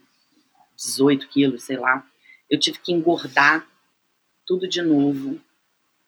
18 0.76 1.28
quilos, 1.28 1.64
sei 1.64 1.78
lá 1.78 2.06
eu 2.52 2.60
tive 2.60 2.78
que 2.80 2.92
engordar 2.92 3.66
tudo 4.46 4.68
de 4.68 4.82
novo 4.82 5.40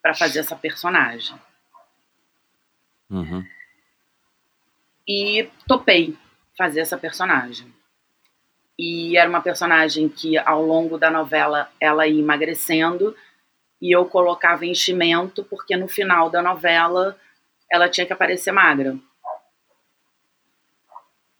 para 0.01 0.13
fazer 0.13 0.39
essa 0.39 0.57
personagem. 0.57 1.39
Uhum. 3.09 3.45
E 5.07 5.49
topei 5.65 6.17
fazer 6.57 6.81
essa 6.81 6.97
personagem. 6.97 7.73
E 8.77 9.15
era 9.15 9.29
uma 9.29 9.41
personagem 9.41 10.09
que, 10.09 10.37
ao 10.37 10.61
longo 10.61 10.97
da 10.97 11.09
novela, 11.09 11.71
ela 11.79 12.05
ia 12.05 12.19
emagrecendo 12.19 13.15
e 13.81 13.95
eu 13.95 14.05
colocava 14.05 14.65
enchimento, 14.65 15.45
porque 15.45 15.77
no 15.77 15.87
final 15.87 16.29
da 16.29 16.41
novela 16.41 17.17
ela 17.71 17.89
tinha 17.89 18.05
que 18.05 18.13
aparecer 18.13 18.51
magra. 18.51 18.97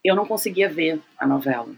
Eu 0.03 0.15
não 0.15 0.25
conseguia 0.25 0.69
ver 0.69 1.01
a 1.17 1.25
novela. 1.25 1.73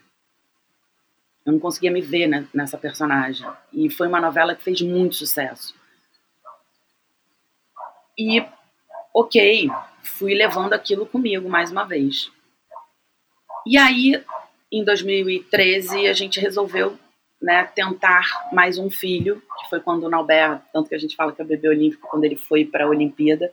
Eu 1.45 1.53
não 1.53 1.59
conseguia 1.59 1.91
me 1.91 2.01
ver 2.01 2.27
né, 2.27 2.47
nessa 2.53 2.77
personagem. 2.77 3.47
E 3.71 3.89
foi 3.89 4.07
uma 4.07 4.19
novela 4.19 4.55
que 4.55 4.63
fez 4.63 4.81
muito 4.81 5.15
sucesso. 5.15 5.75
E, 8.17 8.43
ok, 9.13 9.69
fui 10.01 10.33
levando 10.33 10.73
aquilo 10.73 11.05
comigo 11.05 11.47
mais 11.47 11.71
uma 11.71 11.83
vez. 11.83 12.31
E 13.67 13.77
aí, 13.77 14.23
em 14.71 14.83
2013, 14.83 16.07
a 16.07 16.13
gente 16.13 16.39
resolveu 16.39 16.97
né, 17.41 17.63
tentar 17.75 18.49
mais 18.51 18.77
um 18.77 18.89
filho, 18.89 19.41
que 19.59 19.69
foi 19.69 19.79
quando 19.79 20.05
o 20.05 20.09
Nauber, 20.09 20.59
tanto 20.73 20.89
que 20.89 20.95
a 20.95 20.99
gente 20.99 21.15
fala 21.15 21.31
que 21.31 21.41
é 21.41 21.45
o 21.45 21.47
bebê 21.47 21.69
olímpico, 21.69 22.07
quando 22.09 22.23
ele 22.23 22.35
foi 22.35 22.65
para 22.65 22.85
a 22.85 22.89
Olimpíada, 22.89 23.51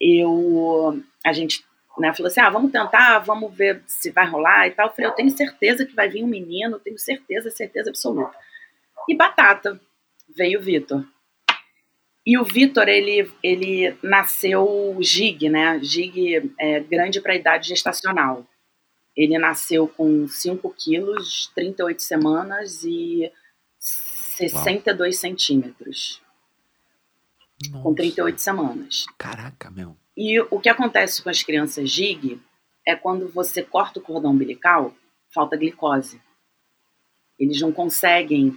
eu, 0.00 1.02
a 1.24 1.32
gente 1.32 1.64
né, 1.98 2.12
falou 2.14 2.28
assim, 2.28 2.40
ah, 2.40 2.50
vamos 2.50 2.70
tentar, 2.70 3.18
vamos 3.20 3.54
ver 3.54 3.82
se 3.86 4.10
vai 4.10 4.26
rolar 4.28 4.66
e 4.66 4.70
tal. 4.72 4.88
Eu 4.88 4.92
falei, 4.92 5.10
eu 5.10 5.14
tenho 5.14 5.30
certeza 5.30 5.86
que 5.86 5.94
vai 5.94 6.08
vir 6.08 6.22
um 6.22 6.28
menino, 6.28 6.78
tenho 6.78 6.98
certeza, 6.98 7.50
certeza 7.50 7.90
absoluta. 7.90 8.36
E 9.08 9.16
batata, 9.16 9.80
veio 10.36 10.58
o 10.58 10.62
Vitor. 10.62 11.04
E 12.26 12.36
o 12.36 12.44
Vitor, 12.44 12.88
ele, 12.88 13.30
ele 13.42 13.96
nasceu 14.02 14.98
GIG, 15.00 15.48
né? 15.48 15.78
GIG 15.80 16.52
é 16.58 16.80
grande 16.80 17.20
para 17.20 17.32
a 17.32 17.36
idade 17.36 17.68
gestacional. 17.68 18.44
Ele 19.16 19.38
nasceu 19.38 19.88
com 19.88 20.26
5 20.26 20.74
quilos, 20.76 21.50
38 21.54 22.02
semanas 22.02 22.82
e 22.84 23.32
62 23.78 25.14
Uau. 25.14 25.20
centímetros. 25.20 26.20
Nossa. 27.70 27.82
Com 27.82 27.94
38 27.94 28.40
semanas. 28.40 29.04
Caraca, 29.16 29.70
meu. 29.70 29.96
E 30.16 30.40
o 30.40 30.60
que 30.60 30.68
acontece 30.68 31.22
com 31.22 31.30
as 31.30 31.42
crianças 31.42 31.90
GIG 31.90 32.40
é 32.86 32.94
quando 32.94 33.28
você 33.28 33.62
corta 33.62 33.98
o 33.98 34.02
cordão 34.02 34.32
umbilical, 34.32 34.94
falta 35.34 35.56
glicose. 35.56 36.20
Eles 37.38 37.60
não 37.60 37.72
conseguem 37.72 38.56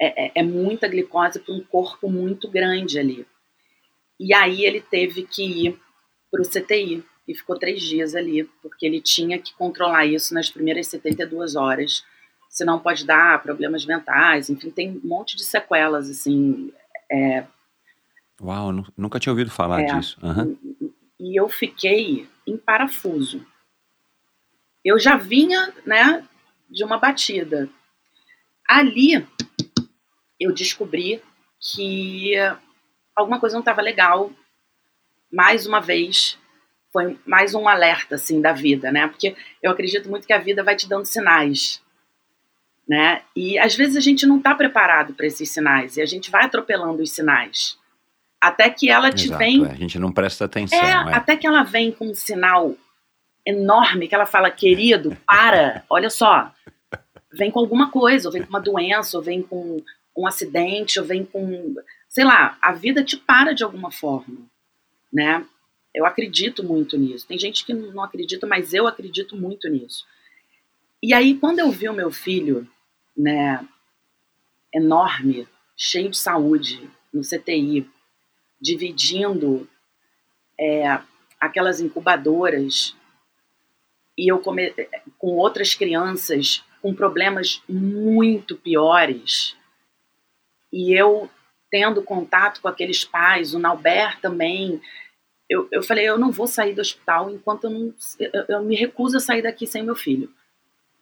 é, 0.00 0.26
é, 0.26 0.32
é 0.36 0.42
muita 0.42 0.88
glicose 0.88 1.40
para 1.40 1.54
um 1.54 1.62
corpo 1.64 2.10
muito 2.10 2.48
grande 2.48 2.98
ali. 2.98 3.26
E 4.18 4.34
aí 4.34 4.64
ele 4.64 4.80
teve 4.80 5.22
que 5.24 5.42
ir 5.44 5.80
para 6.30 6.42
o 6.42 6.48
CTI 6.48 7.04
e 7.26 7.34
ficou 7.34 7.58
três 7.58 7.82
dias 7.82 8.14
ali, 8.14 8.44
porque 8.62 8.86
ele 8.86 9.00
tinha 9.00 9.38
que 9.38 9.54
controlar 9.54 10.06
isso 10.06 10.34
nas 10.34 10.50
primeiras 10.50 10.86
72 10.88 11.56
horas, 11.56 12.04
senão 12.48 12.78
pode 12.78 13.04
dar 13.04 13.42
problemas 13.42 13.84
mentais, 13.84 14.48
enfim, 14.48 14.70
tem 14.70 14.90
um 14.90 15.08
monte 15.08 15.36
de 15.36 15.44
sequelas, 15.44 16.08
assim. 16.08 16.72
É, 17.10 17.44
Uau, 18.40 18.72
nunca 18.96 19.18
tinha 19.18 19.32
ouvido 19.32 19.50
falar 19.50 19.82
é, 19.82 19.86
disso. 19.86 20.18
Uhum. 20.22 20.56
E 21.18 21.38
eu 21.38 21.48
fiquei 21.48 22.28
em 22.46 22.56
parafuso. 22.56 23.44
Eu 24.84 24.98
já 24.98 25.16
vinha, 25.16 25.72
né, 25.84 26.24
de 26.70 26.84
uma 26.84 26.98
batida. 26.98 27.68
Ali, 28.66 29.26
eu 30.38 30.52
descobri 30.52 31.20
que 31.60 32.34
alguma 33.14 33.40
coisa 33.40 33.54
não 33.54 33.60
estava 33.60 33.82
legal. 33.82 34.30
Mais 35.32 35.66
uma 35.66 35.80
vez, 35.80 36.38
foi 36.92 37.18
mais 37.26 37.54
um 37.54 37.68
alerta 37.68 38.14
assim 38.14 38.40
da 38.40 38.52
vida, 38.52 38.92
né? 38.92 39.08
Porque 39.08 39.36
eu 39.62 39.70
acredito 39.70 40.08
muito 40.08 40.26
que 40.26 40.32
a 40.32 40.38
vida 40.38 40.62
vai 40.62 40.76
te 40.76 40.88
dando 40.88 41.04
sinais, 41.04 41.82
né? 42.88 43.22
E 43.34 43.58
às 43.58 43.74
vezes 43.74 43.96
a 43.96 44.00
gente 44.00 44.24
não 44.24 44.38
está 44.38 44.54
preparado 44.54 45.12
para 45.12 45.26
esses 45.26 45.50
sinais 45.50 45.96
e 45.96 46.02
a 46.02 46.06
gente 46.06 46.30
vai 46.30 46.44
atropelando 46.44 47.02
os 47.02 47.10
sinais 47.10 47.76
até 48.40 48.70
que 48.70 48.88
ela 48.88 49.10
te 49.10 49.26
Exato, 49.26 49.38
vem. 49.38 49.64
É, 49.64 49.70
a 49.70 49.74
gente 49.74 49.98
não 49.98 50.12
presta 50.12 50.44
atenção. 50.44 50.78
É, 50.78 50.90
é, 50.90 51.14
até 51.14 51.36
que 51.36 51.46
ela 51.46 51.62
vem 51.62 51.90
com 51.90 52.08
um 52.08 52.14
sinal 52.14 52.74
enorme 53.44 54.08
que 54.08 54.14
ela 54.14 54.26
fala, 54.26 54.50
querido, 54.50 55.16
para, 55.26 55.82
olha 55.88 56.10
só, 56.10 56.52
vem 57.32 57.50
com 57.50 57.58
alguma 57.58 57.90
coisa, 57.90 58.28
ou 58.28 58.32
vem 58.32 58.42
com 58.42 58.50
uma 58.50 58.60
doença, 58.60 59.16
ou 59.16 59.22
vem 59.22 59.42
com 59.42 59.82
um 60.16 60.26
acidente, 60.26 61.00
ou 61.00 61.06
vem 61.06 61.24
com, 61.24 61.74
sei 62.08 62.24
lá, 62.24 62.58
a 62.60 62.72
vida 62.72 63.02
te 63.02 63.16
para 63.16 63.54
de 63.54 63.64
alguma 63.64 63.90
forma, 63.90 64.38
né? 65.12 65.44
Eu 65.94 66.04
acredito 66.04 66.62
muito 66.62 66.96
nisso. 66.98 67.26
Tem 67.26 67.38
gente 67.38 67.64
que 67.64 67.72
não 67.72 68.02
acredita, 68.02 68.46
mas 68.46 68.74
eu 68.74 68.86
acredito 68.86 69.36
muito 69.36 69.68
nisso. 69.68 70.06
E 71.02 71.14
aí, 71.14 71.34
quando 71.34 71.60
eu 71.60 71.70
vi 71.70 71.88
o 71.88 71.94
meu 71.94 72.10
filho, 72.10 72.68
né, 73.16 73.66
enorme, 74.72 75.48
cheio 75.76 76.10
de 76.10 76.18
saúde, 76.18 76.88
no 77.12 77.22
CTI, 77.22 77.88
dividindo 78.60 79.68
é, 80.58 81.00
aquelas 81.40 81.80
incubadoras, 81.80 82.96
e 84.16 84.30
eu 84.30 84.38
come... 84.40 84.74
com 85.18 85.36
outras 85.36 85.74
crianças 85.74 86.64
com 86.82 86.94
problemas 86.94 87.62
muito 87.68 88.56
piores, 88.56 89.56
e 90.72 90.92
eu 90.92 91.30
tendo 91.70 92.02
contato 92.02 92.60
com 92.60 92.68
aqueles 92.68 93.04
pais, 93.04 93.54
o 93.54 93.58
Nauber 93.58 94.18
também, 94.20 94.80
eu, 95.48 95.66
eu 95.72 95.82
falei, 95.82 96.08
eu 96.08 96.18
não 96.18 96.30
vou 96.30 96.46
sair 96.46 96.74
do 96.74 96.80
hospital 96.80 97.30
enquanto 97.30 97.64
eu 97.64 97.70
não. 97.70 97.94
Eu, 98.18 98.44
eu, 98.48 98.62
me 98.62 98.76
recuso 98.76 99.16
a 99.16 99.20
sair 99.20 99.42
daqui 99.42 99.66
sem 99.66 99.82
meu 99.82 99.94
filho. 99.94 100.30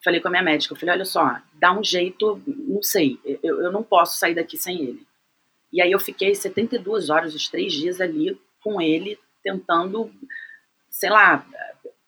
Falei 0.05 0.21
com 0.21 0.29
a 0.29 0.31
minha 0.31 0.43
médica, 0.43 0.73
eu 0.73 0.79
falei, 0.79 0.95
olha 0.95 1.05
só, 1.05 1.41
dá 1.55 1.77
um 1.77 1.83
jeito, 1.83 2.41
não 2.47 2.81
sei, 2.81 3.19
eu, 3.43 3.61
eu 3.61 3.73
não 3.73 3.83
posso 3.83 4.19
sair 4.19 4.35
daqui 4.35 4.57
sem 4.57 4.81
ele. 4.81 5.07
E 5.73 5.83
aí 5.83 5.93
eu 5.93 5.99
fiquei 5.99 6.35
72 6.35 7.11
horas, 7.11 7.35
os 7.35 7.49
três 7.49 7.73
dias 7.73 8.01
ali 8.01 8.39
com 8.63 8.81
ele, 8.81 9.19
tentando, 9.43 10.11
sei 10.89 11.11
lá, 11.11 11.47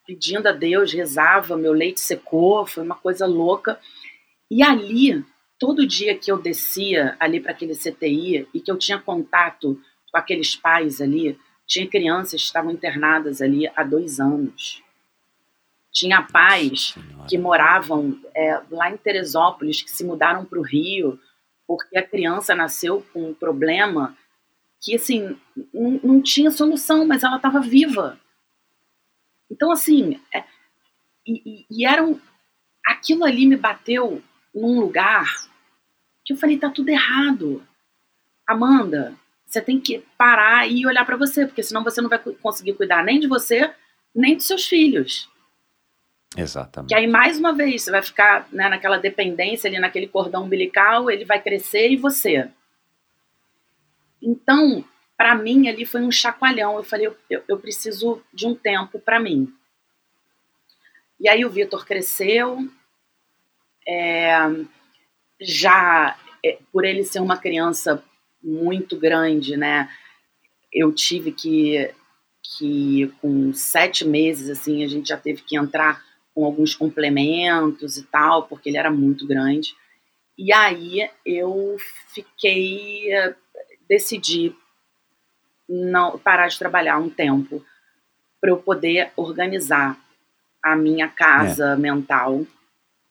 pedindo 0.07 0.49
a 0.49 0.53
Deus, 0.53 0.93
rezava, 0.93 1.57
meu 1.57 1.73
leite 1.73 2.01
secou, 2.01 2.67
foi 2.67 2.83
uma 2.83 2.95
coisa 2.95 3.27
louca. 3.27 3.79
E 4.51 4.63
ali, 4.63 5.23
todo 5.59 5.87
dia 5.87 6.17
que 6.17 6.33
eu 6.33 6.41
descia 6.41 7.17
ali 7.21 7.41
para 7.41 7.53
aquele 7.53 7.75
CTI 7.75 8.49
e 8.55 8.61
que 8.61 8.71
eu 8.71 8.79
tinha 8.79 8.99
contato 8.99 9.81
com 10.11 10.19
aqueles 10.19 10.57
pais 10.57 11.01
ali, 11.01 11.39
tinha 11.67 11.87
crianças 11.87 12.41
que 12.41 12.47
estavam 12.47 12.73
internadas 12.73 13.43
ali 13.43 13.71
há 13.77 13.85
dois 13.85 14.19
anos. 14.19 14.83
Tinha 15.93 16.23
pais 16.23 16.95
que 17.29 17.37
moravam 17.37 18.19
é, 18.35 18.61
lá 18.71 18.91
em 18.91 18.97
Teresópolis, 18.97 19.83
que 19.83 19.91
se 19.91 20.05
mudaram 20.05 20.45
para 20.45 20.59
o 20.59 20.63
Rio, 20.63 21.21
porque 21.69 21.99
a 21.99 22.07
criança 22.07 22.55
nasceu 22.55 23.07
com 23.13 23.29
um 23.29 23.35
problema 23.35 24.17
que, 24.81 24.97
assim, 24.97 25.39
não, 25.75 26.01
não 26.03 26.23
tinha 26.23 26.51
solução, 26.51 27.07
mas 27.07 27.23
ela 27.23 27.37
estava 27.37 27.61
viva. 27.61 28.19
Então, 29.51 29.71
assim, 29.71 30.19
é, 30.35 30.45
e, 31.27 31.67
e, 31.71 31.87
era 31.87 32.03
um, 32.03 32.19
aquilo 32.87 33.25
ali 33.25 33.45
me 33.45 33.57
bateu 33.57 34.23
num 34.55 34.81
lugar 34.81 35.27
que 36.25 36.33
eu 36.33 36.39
falei, 36.39 36.59
tá 36.59 36.71
tudo 36.71 36.89
errado. 36.89 37.63
Amanda, 38.47 39.15
você 39.45 39.61
tem 39.61 39.79
que 39.79 40.03
parar 40.17 40.67
e 40.67 40.87
olhar 40.87 41.05
para 41.05 41.17
você, 41.19 41.47
porque 41.47 41.63
senão 41.63 41.85
você 41.85 42.01
não 42.01 42.09
vai 42.09 42.19
conseguir 42.19 42.75
cuidar 42.75 43.05
nem 43.05 43.21
de 43.21 43.27
você, 43.27 43.75
nem 44.15 44.37
dos 44.37 44.47
seus 44.47 44.67
filhos. 44.67 45.29
Exatamente. 46.37 46.91
Que 46.91 46.95
aí, 46.95 47.07
mais 47.07 47.39
uma 47.39 47.55
vez, 47.55 47.83
você 47.83 47.91
vai 47.91 48.03
ficar 48.03 48.47
né, 48.53 48.69
naquela 48.69 48.99
dependência 48.99 49.69
ali, 49.69 49.79
naquele 49.79 50.07
cordão 50.07 50.45
umbilical, 50.45 51.11
ele 51.11 51.25
vai 51.25 51.41
crescer 51.41 51.91
e 51.91 51.97
você. 51.97 52.49
Então, 54.21 54.85
para 55.17 55.35
mim, 55.35 55.69
ali 55.69 55.87
foi 55.87 56.03
um 56.03 56.13
chacoalhão. 56.13 56.77
Eu 56.77 56.85
falei, 56.85 57.09
eu, 57.31 57.43
eu 57.49 57.59
preciso 57.59 58.23
de 58.33 58.47
um 58.47 58.55
tempo 58.55 58.99
para 58.99 59.19
mim. 59.19 59.53
E 61.21 61.29
aí 61.29 61.45
o 61.45 61.51
Vitor 61.51 61.85
cresceu, 61.85 62.69
é, 63.87 64.37
já 65.41 66.17
é, 66.45 66.59
por 66.73 66.85
ele 66.85 67.03
ser 67.03 67.21
uma 67.21 67.37
criança 67.37 68.05
muito 68.43 68.97
grande, 68.97 69.57
né? 69.57 69.91
Eu 70.73 70.93
tive 70.93 71.33
que, 71.33 71.93
que 72.43 73.13
com 73.21 73.53
sete 73.53 74.07
meses, 74.07 74.49
assim, 74.51 74.85
a 74.85 74.89
gente 74.89 75.09
já 75.09 75.17
teve 75.17 75.43
que 75.43 75.57
entrar 75.57 76.05
com 76.39 76.45
alguns 76.45 76.73
complementos 76.73 77.97
e 77.97 78.05
tal, 78.05 78.45
porque 78.45 78.69
ele 78.69 78.79
era 78.79 78.93
muito 78.93 79.27
grande. 79.27 79.75
E 80.39 80.53
aí 80.53 81.11
eu 81.27 81.77
fiquei, 82.15 83.09
decidi 83.89 84.55
não 85.69 86.17
parar 86.17 86.47
de 86.47 86.57
trabalhar 86.57 86.97
um 86.99 87.11
tempo 87.11 87.67
para 88.41 88.51
eu 88.51 88.57
poder 88.57 89.11
organizar 89.17 89.99
a 90.63 90.77
minha 90.77 91.09
casa 91.09 91.73
é. 91.73 91.77
mental 91.77 92.47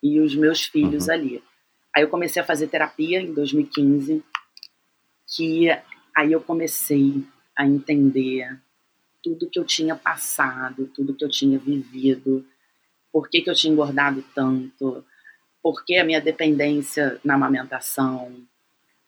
e 0.02 0.20
os 0.20 0.34
meus 0.34 0.62
filhos 0.64 1.08
uhum. 1.08 1.12
ali. 1.12 1.44
Aí 1.94 2.02
eu 2.02 2.08
comecei 2.08 2.40
a 2.40 2.46
fazer 2.46 2.68
terapia 2.68 3.20
em 3.20 3.34
2015. 3.34 4.24
que 5.36 5.68
aí 6.16 6.32
eu 6.32 6.40
comecei 6.40 7.22
a 7.54 7.66
entender 7.66 8.58
tudo 9.22 9.50
que 9.50 9.58
eu 9.58 9.66
tinha 9.66 9.94
passado, 9.94 10.90
tudo 10.94 11.12
que 11.12 11.26
eu 11.26 11.28
tinha 11.28 11.58
vivido, 11.58 12.42
por 13.12 13.28
que, 13.28 13.42
que 13.42 13.50
eu 13.50 13.54
tinha 13.54 13.72
engordado 13.72 14.24
tanto, 14.34 15.04
por 15.62 15.84
que 15.84 15.96
a 15.96 16.04
minha 16.04 16.20
dependência 16.20 17.20
na 17.24 17.34
amamentação, 17.34 18.32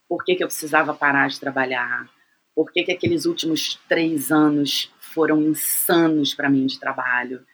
por 0.09 0.25
que, 0.25 0.35
que 0.35 0.43
eu 0.43 0.49
precisava 0.49 0.95
parar 0.95 1.29
de 1.29 1.39
trabalhar, 1.39 2.09
por 2.55 2.73
que, 2.73 2.83
que 2.83 2.93
aqueles 2.93 3.27
últimos 3.27 3.77
três 3.89 4.33
anos 4.33 4.93
foram 4.99 5.41
insanos 5.43 6.35
para 6.35 6.51
mim 6.51 6.67
de 6.67 6.79
trabalho. 6.79 7.45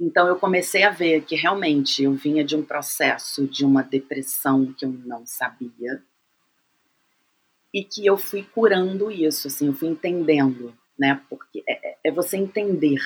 Então 0.00 0.26
eu 0.26 0.36
comecei 0.36 0.82
a 0.82 0.90
ver 0.90 1.22
que 1.24 1.36
realmente 1.36 2.02
eu 2.02 2.12
vinha 2.14 2.44
de 2.44 2.56
um 2.56 2.64
processo 2.64 3.46
de 3.46 3.64
uma 3.64 3.82
depressão 3.82 4.72
que 4.72 4.84
eu 4.84 4.90
não 4.90 5.24
sabia 5.26 6.02
e 7.72 7.82
que 7.82 8.06
eu 8.06 8.16
fui 8.16 8.42
curando 8.42 9.10
isso, 9.10 9.48
assim, 9.48 9.66
eu 9.66 9.72
fui 9.72 9.88
entendendo, 9.88 10.72
né? 10.98 11.20
Porque 11.28 11.62
é, 11.68 11.90
é, 11.90 11.98
é 12.04 12.10
você 12.10 12.36
entender, 12.36 13.00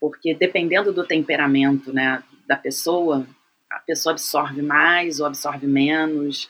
porque 0.00 0.34
dependendo 0.34 0.92
do 0.92 1.04
temperamento, 1.04 1.92
né, 1.92 2.22
da 2.46 2.56
pessoa, 2.56 3.26
a 3.70 3.78
pessoa 3.80 4.12
absorve 4.12 4.62
mais 4.62 5.20
ou 5.20 5.26
absorve 5.26 5.66
menos, 5.66 6.48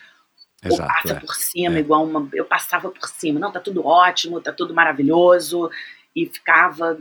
Exato, 0.63 0.83
ou 0.83 0.89
passa 0.89 1.13
é. 1.13 1.21
por 1.21 1.35
cima, 1.35 1.77
é. 1.77 1.81
igual 1.81 2.05
uma. 2.05 2.29
Eu 2.33 2.45
passava 2.45 2.91
por 2.91 3.09
cima, 3.09 3.41
não, 3.41 3.53
tá 3.53 3.61
tudo 3.61 3.87
ótimo, 3.87 4.41
tá 4.41 4.53
tudo 4.53 4.75
maravilhoso, 4.75 5.71
e 6.15 6.27
ficava, 6.27 6.99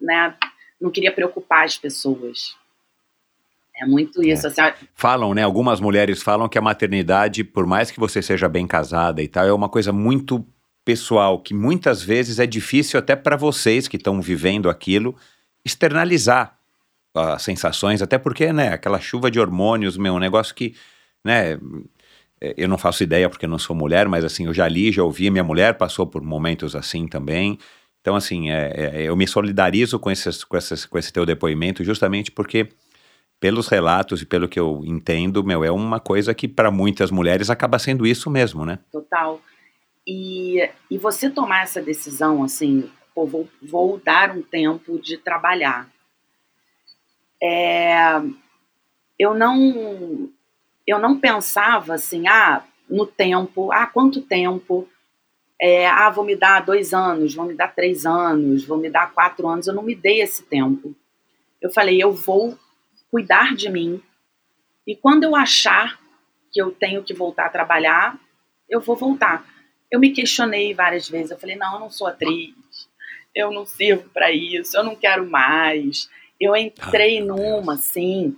né? 0.00 0.34
Não 0.80 0.90
queria 0.90 1.12
preocupar 1.12 1.64
as 1.64 1.76
pessoas. 1.76 2.56
É 3.80 3.86
muito 3.86 4.22
isso. 4.22 4.46
É. 4.46 4.50
Assim, 4.50 4.86
falam, 4.94 5.32
né? 5.32 5.42
Algumas 5.42 5.80
mulheres 5.80 6.22
falam 6.22 6.48
que 6.48 6.58
a 6.58 6.62
maternidade, 6.62 7.42
por 7.42 7.66
mais 7.66 7.90
que 7.90 7.98
você 7.98 8.20
seja 8.20 8.48
bem 8.48 8.66
casada 8.66 9.22
e 9.22 9.28
tal, 9.28 9.46
é 9.46 9.52
uma 9.52 9.68
coisa 9.68 9.92
muito 9.92 10.44
pessoal, 10.84 11.38
que 11.38 11.54
muitas 11.54 12.02
vezes 12.02 12.38
é 12.38 12.46
difícil 12.46 12.98
até 12.98 13.14
para 13.14 13.36
vocês 13.36 13.86
que 13.86 13.96
estão 13.96 14.20
vivendo 14.20 14.68
aquilo 14.68 15.16
externalizar 15.64 16.58
as 17.14 17.42
sensações, 17.42 18.00
até 18.00 18.18
porque, 18.18 18.52
né, 18.52 18.72
aquela 18.72 18.98
chuva 18.98 19.30
de 19.30 19.38
hormônios, 19.38 19.96
meu, 19.96 20.14
um 20.14 20.18
negócio 20.18 20.54
que, 20.54 20.74
né, 21.24 21.58
é, 22.40 22.54
eu 22.56 22.68
não 22.68 22.78
faço 22.78 23.02
ideia 23.02 23.28
porque 23.28 23.44
eu 23.44 23.50
não 23.50 23.58
sou 23.58 23.76
mulher, 23.76 24.08
mas 24.08 24.24
assim, 24.24 24.46
eu 24.46 24.54
já 24.54 24.66
li, 24.66 24.90
já 24.90 25.04
ouvi, 25.04 25.30
minha 25.30 25.44
mulher 25.44 25.74
passou 25.74 26.06
por 26.06 26.22
momentos 26.22 26.74
assim 26.74 27.06
também. 27.06 27.58
Então, 28.00 28.16
assim, 28.16 28.50
é, 28.50 28.72
é, 28.74 29.02
eu 29.02 29.14
me 29.14 29.28
solidarizo 29.28 29.98
com, 29.98 30.10
esses, 30.10 30.42
com, 30.42 30.56
esses, 30.56 30.84
com 30.84 30.98
esse 30.98 31.12
teu 31.12 31.24
depoimento 31.24 31.84
justamente 31.84 32.32
porque, 32.32 32.68
pelos 33.38 33.68
relatos 33.68 34.22
e 34.22 34.26
pelo 34.26 34.48
que 34.48 34.58
eu 34.58 34.82
entendo, 34.84 35.44
meu, 35.44 35.62
é 35.62 35.70
uma 35.70 36.00
coisa 36.00 36.34
que 36.34 36.48
para 36.48 36.70
muitas 36.70 37.12
mulheres 37.12 37.48
acaba 37.48 37.78
sendo 37.78 38.04
isso 38.04 38.28
mesmo, 38.28 38.64
né? 38.64 38.80
Total. 38.90 39.40
E, 40.04 40.68
e 40.90 40.98
você 40.98 41.30
tomar 41.30 41.62
essa 41.62 41.80
decisão, 41.80 42.42
assim, 42.42 42.90
pô, 43.14 43.26
vou, 43.26 43.48
vou 43.60 43.98
dar 43.98 44.30
um 44.36 44.42
tempo 44.42 44.98
de 44.98 45.16
trabalhar. 45.16 45.88
É, 47.42 48.20
eu 49.18 49.34
não 49.34 50.30
eu 50.86 50.98
não 50.98 51.18
pensava 51.18 51.94
assim, 51.94 52.26
ah, 52.26 52.64
no 52.88 53.06
tempo, 53.06 53.70
ah, 53.72 53.86
quanto 53.86 54.20
tempo, 54.20 54.88
é, 55.60 55.86
ah, 55.86 56.10
vou 56.10 56.24
me 56.24 56.34
dar 56.34 56.64
dois 56.64 56.92
anos, 56.92 57.34
vou 57.34 57.46
me 57.46 57.54
dar 57.54 57.74
três 57.74 58.04
anos, 58.04 58.64
vou 58.64 58.76
me 58.76 58.90
dar 58.90 59.12
quatro 59.12 59.48
anos. 59.48 59.66
Eu 59.66 59.74
não 59.74 59.82
me 59.82 59.94
dei 59.94 60.20
esse 60.20 60.42
tempo. 60.42 60.94
Eu 61.60 61.70
falei, 61.70 62.02
eu 62.02 62.12
vou 62.12 62.58
cuidar 63.10 63.54
de 63.54 63.70
mim 63.70 64.02
e 64.86 64.96
quando 64.96 65.24
eu 65.24 65.36
achar 65.36 66.00
que 66.50 66.60
eu 66.60 66.72
tenho 66.72 67.02
que 67.02 67.14
voltar 67.14 67.46
a 67.46 67.50
trabalhar, 67.50 68.18
eu 68.68 68.80
vou 68.80 68.96
voltar. 68.96 69.46
Eu 69.90 70.00
me 70.00 70.10
questionei 70.10 70.74
várias 70.74 71.08
vezes. 71.08 71.30
Eu 71.30 71.38
falei, 71.38 71.56
não, 71.56 71.74
eu 71.74 71.80
não 71.80 71.90
sou 71.90 72.06
atriz, 72.06 72.54
eu 73.34 73.50
não 73.50 73.64
sirvo 73.64 74.08
para 74.10 74.30
isso, 74.30 74.76
eu 74.76 74.84
não 74.84 74.94
quero 74.94 75.28
mais. 75.28 76.08
Eu 76.40 76.56
entrei 76.56 77.20
ah, 77.20 77.24
numa, 77.24 77.74
assim, 77.74 78.36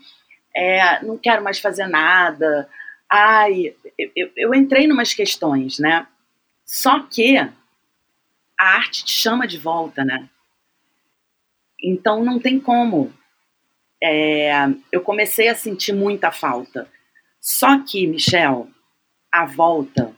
é, 0.55 1.05
não 1.05 1.17
quero 1.17 1.43
mais 1.43 1.59
fazer 1.59 1.87
nada. 1.87 2.69
Ai, 3.11 3.75
eu, 4.15 4.31
eu 4.37 4.55
entrei 4.55 4.87
numas 4.87 5.15
questões, 5.15 5.79
né? 5.79 6.07
Só 6.65 7.01
que 7.01 7.37
a 7.37 7.53
arte 8.59 9.05
te 9.05 9.13
chama 9.13 9.47
de 9.47 9.59
volta, 9.59 10.05
né? 10.05 10.29
Então 11.83 12.25
não 12.25 12.39
tem 12.39 12.59
como. 12.59 13.13
É, 14.03 14.53
eu 14.93 15.01
comecei 15.01 15.49
a 15.49 15.55
sentir 15.55 15.93
muita 15.93 16.31
falta. 16.31 16.89
Só 17.41 17.79
que, 17.85 18.07
Michel, 18.07 18.69
a 19.31 19.45
volta, 19.45 20.15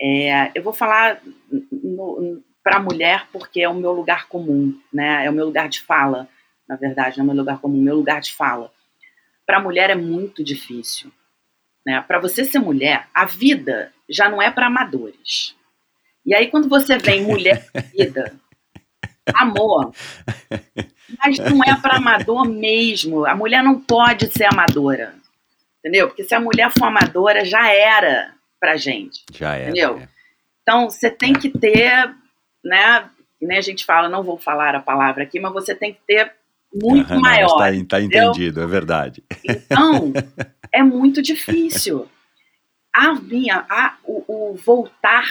é, 0.00 0.50
eu 0.54 0.62
vou 0.62 0.72
falar 0.72 1.20
para 2.62 2.76
a 2.76 2.82
mulher 2.82 3.26
porque 3.32 3.60
é 3.60 3.68
o 3.68 3.74
meu 3.74 3.92
lugar 3.92 4.28
comum, 4.28 4.78
né? 4.92 5.24
É 5.26 5.30
o 5.30 5.32
meu 5.32 5.46
lugar 5.46 5.68
de 5.68 5.80
fala, 5.80 6.28
na 6.68 6.76
verdade, 6.76 7.18
não 7.18 7.24
é 7.24 7.28
o 7.28 7.30
meu 7.32 7.36
lugar 7.42 7.58
comum, 7.58 7.80
meu 7.80 7.96
lugar 7.96 8.20
de 8.20 8.32
fala 8.32 8.70
para 9.46 9.58
a 9.58 9.62
mulher 9.62 9.90
é 9.90 9.94
muito 9.94 10.42
difícil. 10.42 11.12
Né? 11.84 12.00
Para 12.06 12.18
você 12.18 12.44
ser 12.44 12.58
mulher, 12.58 13.08
a 13.12 13.24
vida 13.24 13.92
já 14.08 14.28
não 14.28 14.40
é 14.40 14.50
para 14.50 14.66
amadores. 14.66 15.54
E 16.24 16.34
aí, 16.34 16.48
quando 16.48 16.68
você 16.68 16.96
vem 16.96 17.22
mulher 17.22 17.68
vida, 17.92 18.34
amor, 19.34 19.92
mas 21.18 21.38
não 21.38 21.62
é 21.64 21.78
para 21.80 21.96
amador 21.96 22.44
mesmo. 22.46 23.26
A 23.26 23.34
mulher 23.34 23.62
não 23.62 23.80
pode 23.80 24.32
ser 24.32 24.44
amadora. 24.44 25.14
Entendeu? 25.80 26.08
Porque 26.08 26.22
se 26.22 26.34
a 26.34 26.40
mulher 26.40 26.70
for 26.70 26.86
amadora, 26.86 27.44
já 27.44 27.70
era 27.72 28.32
pra 28.60 28.76
gente. 28.76 29.24
Já 29.32 29.56
era. 29.56 29.70
Entendeu? 29.70 29.98
É. 29.98 30.08
Então, 30.62 30.88
você 30.88 31.10
tem 31.10 31.32
que 31.32 31.50
ter, 31.50 32.14
né? 32.64 33.10
nem 33.40 33.58
a 33.58 33.62
gente 33.62 33.84
fala, 33.84 34.08
não 34.08 34.22
vou 34.22 34.38
falar 34.38 34.74
a 34.74 34.80
palavra 34.80 35.24
aqui, 35.24 35.40
mas 35.40 35.52
você 35.52 35.74
tem 35.74 35.92
que 35.92 36.00
ter 36.06 36.32
muito 36.72 37.14
maior. 37.18 37.46
Está 37.46 37.96
tá 37.96 38.00
entendido, 38.00 38.60
é 38.60 38.66
verdade. 38.66 39.22
Então, 39.44 40.12
é 40.72 40.82
muito 40.82 41.20
difícil. 41.20 42.08
A 42.94 43.14
minha, 43.14 43.66
a, 43.68 43.96
o, 44.04 44.52
o 44.52 44.54
voltar 44.54 45.26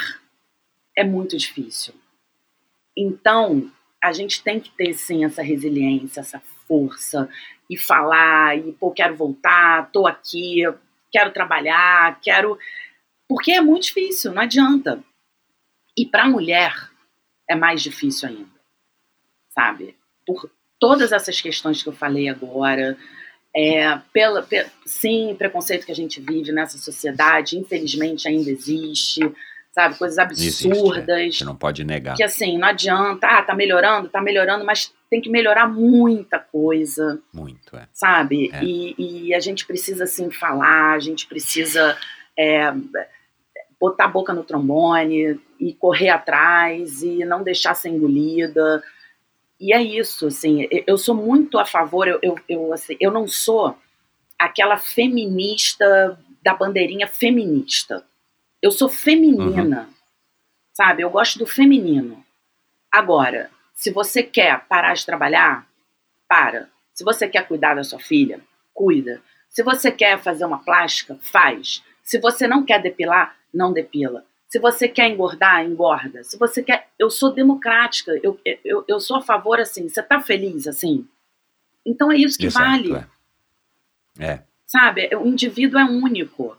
é 0.96 1.04
muito 1.04 1.38
difícil. 1.38 1.94
Então, 2.96 3.72
a 4.04 4.12
gente 4.12 4.44
tem 4.44 4.60
que 4.60 4.72
ter 4.72 4.94
sim 4.94 5.24
essa 5.24 5.42
resiliência, 5.42 6.20
essa 6.20 6.42
força 6.68 7.30
e 7.70 7.78
falar 7.78 8.58
e 8.58 8.74
pô, 8.74 8.92
quero 8.92 9.16
voltar, 9.16 9.90
tô 9.92 10.06
aqui, 10.06 10.64
quero 11.12 11.32
trabalhar, 11.32 12.20
quero 12.22 12.58
porque 13.28 13.54
é 13.54 13.62
muito 13.62 13.84
difícil, 13.84 14.34
não 14.34 14.42
adianta. 14.42 15.02
E 15.98 16.06
para 16.06 16.24
a 16.24 16.30
mulher 16.30 16.91
é 17.52 17.56
mais 17.56 17.82
difícil 17.82 18.30
ainda. 18.30 18.62
Sabe? 19.50 19.96
Por, 20.26 20.50
todas 20.80 21.12
essas 21.12 21.40
questões 21.40 21.84
que 21.84 21.90
eu 21.90 21.94
falei 21.94 22.28
agora, 22.30 22.98
é, 23.56 24.00
pela, 24.14 24.48
sim, 24.86 25.36
preconceito 25.38 25.86
que 25.86 25.92
a 25.92 25.96
gente 25.96 26.20
vive 26.20 26.52
nessa 26.52 26.78
sociedade, 26.78 27.58
infelizmente 27.58 28.28
ainda 28.28 28.50
existe, 28.50 29.22
sabe? 29.72 29.98
Coisas 29.98 30.18
absurdas. 30.18 31.08
Existe, 31.08 31.10
é. 31.10 31.32
Você 31.32 31.44
não 31.46 31.56
pode 31.56 31.84
negar. 31.84 32.16
Que 32.16 32.24
assim, 32.24 32.58
não 32.58 32.68
adianta, 32.68 33.28
ah, 33.28 33.44
tá 33.44 33.54
melhorando, 33.54 34.10
tá 34.10 34.22
melhorando, 34.22 34.66
mas 34.66 34.92
tem 35.10 35.22
que 35.22 35.30
melhorar 35.30 35.68
muita 35.68 36.40
coisa. 36.40 37.22
Muito, 37.34 37.76
é. 37.76 37.88
Sabe? 37.92 38.50
É. 38.54 38.64
E, 38.64 38.96
e, 39.28 39.34
a 39.34 39.40
gente 39.40 39.66
precisa, 39.66 40.06
assim, 40.06 40.32
falar, 40.32 40.94
a 40.94 41.00
gente 41.00 41.28
precisa 41.28 41.98
é, 42.40 42.74
botar 43.80 44.06
a 44.06 44.08
boca 44.08 44.34
no 44.34 44.44
trombone 44.44 45.40
e 45.62 45.74
correr 45.76 46.10
atrás 46.10 47.04
e 47.04 47.24
não 47.24 47.44
deixar 47.44 47.74
ser 47.76 47.90
engolida 47.90 48.84
e 49.62 49.72
é 49.72 49.80
isso, 49.80 50.26
assim, 50.26 50.68
eu 50.88 50.98
sou 50.98 51.14
muito 51.14 51.60
a 51.60 51.66
favor, 51.66 52.08
eu, 52.08 52.18
eu, 52.24 52.36
eu, 52.50 52.74
assim, 52.74 52.98
eu 53.00 53.12
não 53.12 53.28
sou 53.28 53.78
aquela 54.38 54.76
feminista 54.76 56.20
da 56.42 56.56
bandeirinha 56.56 57.08
feminista. 57.08 58.04
Eu 58.60 58.72
sou 58.72 58.90
feminina, 58.90 59.82
uhum. 59.82 59.94
sabe? 60.74 61.04
Eu 61.04 61.12
gosto 61.12 61.38
do 61.38 61.46
feminino. 61.46 62.26
Agora, 62.92 63.52
se 63.76 63.92
você 63.92 64.24
quer 64.24 64.66
parar 64.66 64.96
de 64.96 65.06
trabalhar, 65.06 65.68
para. 66.28 66.68
Se 66.92 67.04
você 67.04 67.30
quer 67.30 67.48
cuidar 67.48 67.76
da 67.76 67.84
sua 67.84 68.00
filha, 68.00 68.42
cuida. 68.74 69.22
Se 69.48 69.62
você 69.62 69.92
quer 69.92 70.18
fazer 70.18 70.44
uma 70.44 70.64
plástica, 70.64 71.20
faz. 71.22 71.84
Se 72.02 72.20
você 72.20 72.48
não 72.48 72.66
quer 72.66 72.82
depilar, 72.82 73.38
não 73.54 73.72
depila. 73.72 74.26
Se 74.52 74.60
você 74.60 74.90
quer 74.90 75.10
engordar, 75.10 75.66
engorda. 75.66 76.26
Se 76.26 76.38
você 76.38 76.62
quer. 76.62 76.90
Eu 77.00 77.10
sou 77.10 77.32
democrática, 77.32 78.12
eu, 78.22 78.38
eu, 78.66 78.84
eu 78.86 79.00
sou 79.00 79.16
a 79.16 79.22
favor 79.22 79.62
assim. 79.62 79.88
Você 79.88 80.04
tá 80.04 80.20
feliz 80.20 80.68
assim? 80.68 81.08
Então 81.86 82.12
é 82.12 82.18
isso 82.18 82.38
que 82.38 82.48
Exato, 82.48 82.66
vale. 82.66 83.06
É. 84.20 84.26
é. 84.26 84.44
Sabe? 84.68 85.10
O 85.16 85.26
indivíduo 85.26 85.80
é 85.80 85.86
único. 85.86 86.58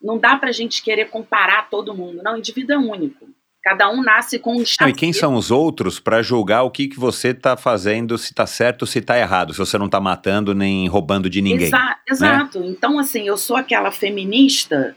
Não 0.00 0.18
dá 0.18 0.36
pra 0.36 0.52
gente 0.52 0.82
querer 0.82 1.06
comparar 1.06 1.70
todo 1.70 1.94
mundo. 1.94 2.22
Não, 2.22 2.34
o 2.34 2.36
indivíduo 2.36 2.74
é 2.74 2.78
único. 2.78 3.26
Cada 3.62 3.90
um 3.90 4.02
nasce 4.02 4.38
com 4.38 4.58
um 4.58 4.64
não, 4.78 4.88
E 4.90 4.92
quem 4.92 5.10
são 5.10 5.36
os 5.36 5.50
outros 5.50 5.98
para 5.98 6.20
julgar 6.20 6.64
o 6.64 6.70
que, 6.70 6.86
que 6.86 7.00
você 7.00 7.28
está 7.28 7.56
fazendo, 7.56 8.18
se 8.18 8.32
está 8.32 8.46
certo, 8.46 8.86
se 8.86 8.98
está 8.98 9.18
errado, 9.18 9.54
se 9.54 9.58
você 9.58 9.78
não 9.78 9.86
está 9.86 9.98
matando 9.98 10.54
nem 10.54 10.86
roubando 10.86 11.30
de 11.30 11.40
ninguém. 11.40 11.68
Exa 11.68 11.78
né? 11.78 11.96
Exato. 12.06 12.62
Então, 12.62 12.98
assim, 12.98 13.26
eu 13.26 13.38
sou 13.38 13.56
aquela 13.56 13.90
feminista 13.90 14.94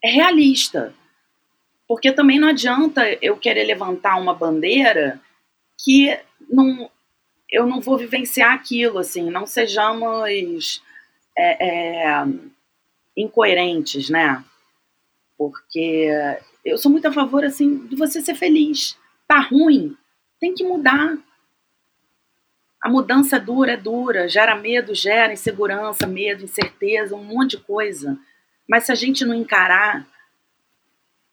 realista. 0.00 0.94
Porque 1.88 2.12
também 2.12 2.38
não 2.38 2.48
adianta 2.48 3.02
eu 3.22 3.36
querer 3.36 3.64
levantar 3.64 4.16
uma 4.16 4.34
bandeira 4.34 5.20
que 5.78 6.18
não, 6.48 6.90
eu 7.50 7.66
não 7.66 7.80
vou 7.80 7.96
vivenciar 7.96 8.52
aquilo, 8.52 8.98
assim, 8.98 9.30
não 9.30 9.46
sejamos 9.46 10.82
é, 11.36 11.66
é, 11.68 12.24
incoerentes, 13.16 14.10
né? 14.10 14.44
Porque 15.38 16.10
eu 16.64 16.76
sou 16.78 16.90
muito 16.90 17.06
a 17.06 17.12
favor, 17.12 17.44
assim, 17.44 17.86
de 17.86 17.94
você 17.94 18.20
ser 18.20 18.34
feliz. 18.34 18.98
Tá 19.28 19.40
ruim, 19.40 19.96
tem 20.40 20.54
que 20.54 20.64
mudar. 20.64 21.16
A 22.82 22.88
mudança 22.88 23.38
dura 23.38 23.72
é 23.72 23.76
dura, 23.76 24.28
gera 24.28 24.56
medo, 24.56 24.94
gera 24.94 25.32
insegurança, 25.32 26.06
medo, 26.06 26.44
incerteza, 26.44 27.14
um 27.14 27.24
monte 27.24 27.52
de 27.52 27.58
coisa. 27.58 28.18
Mas 28.68 28.84
se 28.84 28.92
a 28.92 28.94
gente 28.94 29.24
não 29.24 29.34
encarar, 29.34 30.06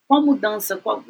qual 0.08 0.22
mudança, 0.26 0.78
qual, 0.78 1.04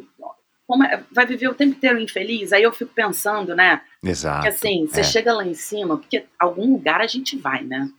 como 0.67 0.83
é, 0.83 1.03
vai 1.11 1.25
viver 1.25 1.47
o 1.49 1.53
tempo 1.53 1.75
inteiro 1.75 1.99
infeliz? 1.99 2.53
Aí 2.53 2.63
eu 2.63 2.71
fico 2.71 2.93
pensando, 2.93 3.55
né? 3.55 3.81
Exato. 4.03 4.43
Que 4.43 4.47
assim, 4.49 4.87
você 4.87 5.01
é. 5.01 5.03
chega 5.03 5.33
lá 5.33 5.45
em 5.45 5.53
cima, 5.53 5.97
porque 5.97 6.25
algum 6.39 6.71
lugar 6.73 7.01
a 7.01 7.07
gente 7.07 7.37
vai, 7.37 7.63
né? 7.63 7.89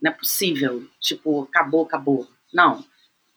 Não 0.00 0.10
é 0.10 0.14
possível, 0.14 0.84
tipo, 1.00 1.42
acabou, 1.42 1.82
acabou. 1.84 2.26
Não. 2.52 2.84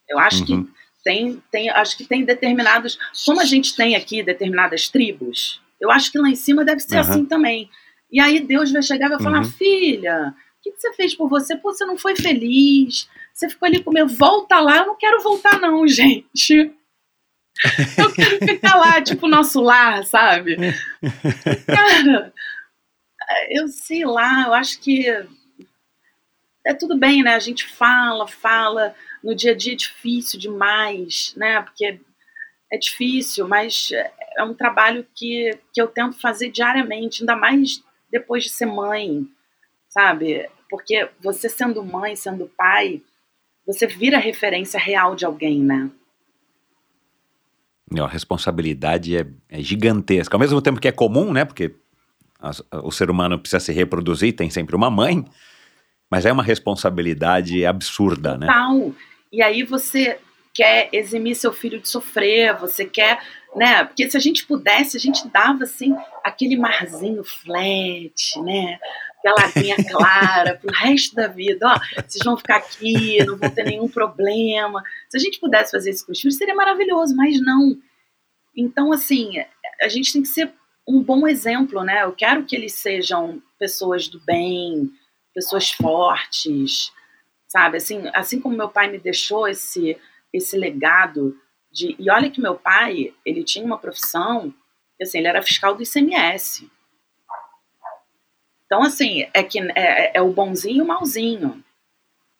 Eu 0.07 0.19
acho 0.19 0.39
Uhum. 0.41 0.65
que 0.65 0.71
tem, 1.03 1.43
tem, 1.51 1.69
acho 1.69 1.97
que 1.97 2.05
tem 2.05 2.23
determinados, 2.25 2.97
como 3.25 3.39
a 3.39 3.45
gente 3.45 3.75
tem 3.75 3.95
aqui 3.95 4.23
determinadas 4.23 4.87
tribos, 4.89 5.61
eu 5.79 5.91
acho 5.91 6.11
que 6.11 6.17
lá 6.17 6.29
em 6.29 6.35
cima 6.35 6.63
deve 6.65 6.79
ser 6.79 6.95
Uhum. 6.95 7.01
assim 7.01 7.25
também. 7.25 7.69
E 8.11 8.19
aí 8.19 8.39
Deus 8.39 8.71
vai 8.71 8.81
chegar 8.81 9.07
e 9.07 9.09
vai 9.09 9.19
falar, 9.21 9.39
Uhum. 9.39 9.51
filha, 9.51 10.33
o 10.59 10.63
que, 10.63 10.71
que 10.71 10.79
você 10.79 10.93
fez 10.93 11.13
por 11.13 11.27
você? 11.29 11.55
Pô, 11.55 11.71
você 11.73 11.85
não 11.85 11.97
foi 11.97 12.15
feliz, 12.15 13.07
você 13.33 13.49
ficou 13.49 13.67
ali 13.67 13.83
comigo, 13.83 14.07
volta 14.07 14.59
lá, 14.59 14.77
eu 14.77 14.87
não 14.87 14.95
quero 14.95 15.21
voltar 15.21 15.59
não, 15.59 15.85
gente. 15.87 16.71
Eu 17.97 18.13
quero 18.13 18.39
ficar 18.39 18.75
lá, 18.75 19.01
tipo, 19.01 19.27
nosso 19.27 19.61
lar, 19.61 20.03
sabe? 20.05 20.57
Cara, 21.65 22.33
eu 23.49 23.67
sei 23.67 24.05
lá, 24.05 24.43
eu 24.47 24.53
acho 24.53 24.79
que 24.79 25.07
é 26.65 26.73
tudo 26.73 26.97
bem, 26.97 27.23
né? 27.23 27.35
A 27.35 27.39
gente 27.39 27.65
fala, 27.67 28.27
fala, 28.27 28.95
no 29.23 29.35
dia 29.35 29.51
a 29.51 29.55
dia 29.55 29.73
é 29.73 29.77
difícil 29.77 30.39
demais, 30.39 31.33
né? 31.37 31.61
Porque 31.61 31.99
é 32.71 32.77
difícil, 32.77 33.47
mas 33.47 33.89
é 34.37 34.43
um 34.43 34.53
trabalho 34.53 35.05
que, 35.15 35.57
que 35.73 35.81
eu 35.81 35.87
tento 35.87 36.19
fazer 36.19 36.49
diariamente, 36.49 37.21
ainda 37.21 37.35
mais 37.35 37.83
depois 38.11 38.43
de 38.43 38.49
ser 38.49 38.65
mãe, 38.65 39.25
sabe? 39.89 40.49
Porque 40.69 41.09
você 41.19 41.47
sendo 41.47 41.83
mãe, 41.83 42.15
sendo 42.15 42.51
pai, 42.57 43.01
você 43.65 43.87
vira 43.87 44.17
referência 44.17 44.79
real 44.79 45.15
de 45.15 45.25
alguém, 45.25 45.61
né? 45.61 45.89
Não, 47.91 48.05
a 48.05 48.09
responsabilidade 48.09 49.15
é, 49.15 49.27
é 49.49 49.61
gigantesca. 49.61 50.35
Ao 50.35 50.39
mesmo 50.39 50.61
tempo 50.61 50.79
que 50.79 50.87
é 50.87 50.91
comum, 50.91 51.31
né? 51.31 51.45
Porque 51.45 51.75
o 52.83 52.91
ser 52.91 53.09
humano 53.09 53.39
precisa 53.39 53.59
se 53.59 53.71
reproduzir, 53.71 54.35
tem 54.35 54.49
sempre 54.49 54.75
uma 54.75 54.89
mãe, 54.89 55.25
mas 56.09 56.25
é 56.25 56.31
uma 56.31 56.43
responsabilidade 56.43 57.65
absurda, 57.65 58.37
né? 58.37 58.47
Total. 58.47 58.93
E 59.31 59.41
aí 59.41 59.63
você 59.63 60.19
quer 60.53 60.89
eximir 60.93 61.35
seu 61.35 61.51
filho 61.51 61.79
de 61.79 61.89
sofrer, 61.89 62.55
você 62.57 62.85
quer, 62.85 63.19
né? 63.55 63.83
Porque 63.83 64.09
se 64.09 64.15
a 64.15 64.19
gente 64.19 64.45
pudesse, 64.45 64.95
a 64.95 64.99
gente 64.99 65.27
dava 65.27 65.63
assim 65.63 65.95
aquele 66.23 66.55
marzinho 66.55 67.23
flat, 67.23 68.41
né? 68.43 68.79
Aquela 69.25 69.47
aguinha 69.49 69.75
clara 69.89 70.55
pro 70.55 70.71
resto 70.71 71.15
da 71.15 71.27
vida. 71.27 71.67
Ó, 71.67 72.01
vocês 72.07 72.23
vão 72.23 72.37
ficar 72.37 72.57
aqui, 72.57 73.23
não 73.25 73.37
vão 73.37 73.49
ter 73.49 73.63
nenhum 73.63 73.87
problema. 73.87 74.83
Se 75.09 75.17
a 75.17 75.19
gente 75.19 75.39
pudesse 75.39 75.71
fazer 75.71 75.91
os 75.91 76.19
filhos, 76.21 76.37
seria 76.37 76.53
maravilhoso, 76.53 77.15
mas 77.15 77.41
não. 77.41 77.75
Então, 78.55 78.93
assim, 78.93 79.33
a 79.81 79.87
gente 79.87 80.13
tem 80.13 80.21
que 80.21 80.27
ser 80.27 80.53
um 80.87 81.01
bom 81.01 81.27
exemplo, 81.27 81.83
né? 81.83 82.03
Eu 82.03 82.13
quero 82.13 82.45
que 82.45 82.55
eles 82.55 82.73
sejam 82.75 83.41
pessoas 83.57 84.07
do 84.07 84.19
bem, 84.19 84.91
pessoas 85.33 85.71
fortes, 85.71 86.91
sabe? 87.47 87.77
Assim, 87.77 88.03
assim 88.13 88.39
como 88.39 88.55
meu 88.55 88.69
pai 88.69 88.89
me 88.89 88.99
deixou 88.99 89.47
esse 89.47 89.97
esse 90.31 90.57
legado 90.57 91.33
de 91.71 91.95
e 91.97 92.09
olha 92.09 92.29
que 92.29 92.41
meu 92.41 92.55
pai 92.55 93.13
ele 93.25 93.43
tinha 93.43 93.65
uma 93.65 93.77
profissão, 93.77 94.53
assim, 95.01 95.19
ele 95.19 95.27
era 95.27 95.41
fiscal 95.41 95.75
do 95.75 95.83
ICMS. 95.83 96.69
Então 98.65 98.83
assim 98.83 99.25
é 99.33 99.43
que 99.43 99.59
é, 99.59 100.17
é 100.17 100.21
o 100.21 100.31
bonzinho 100.31 100.77
e 100.77 100.81
o 100.81 100.87
malzinho. 100.87 101.63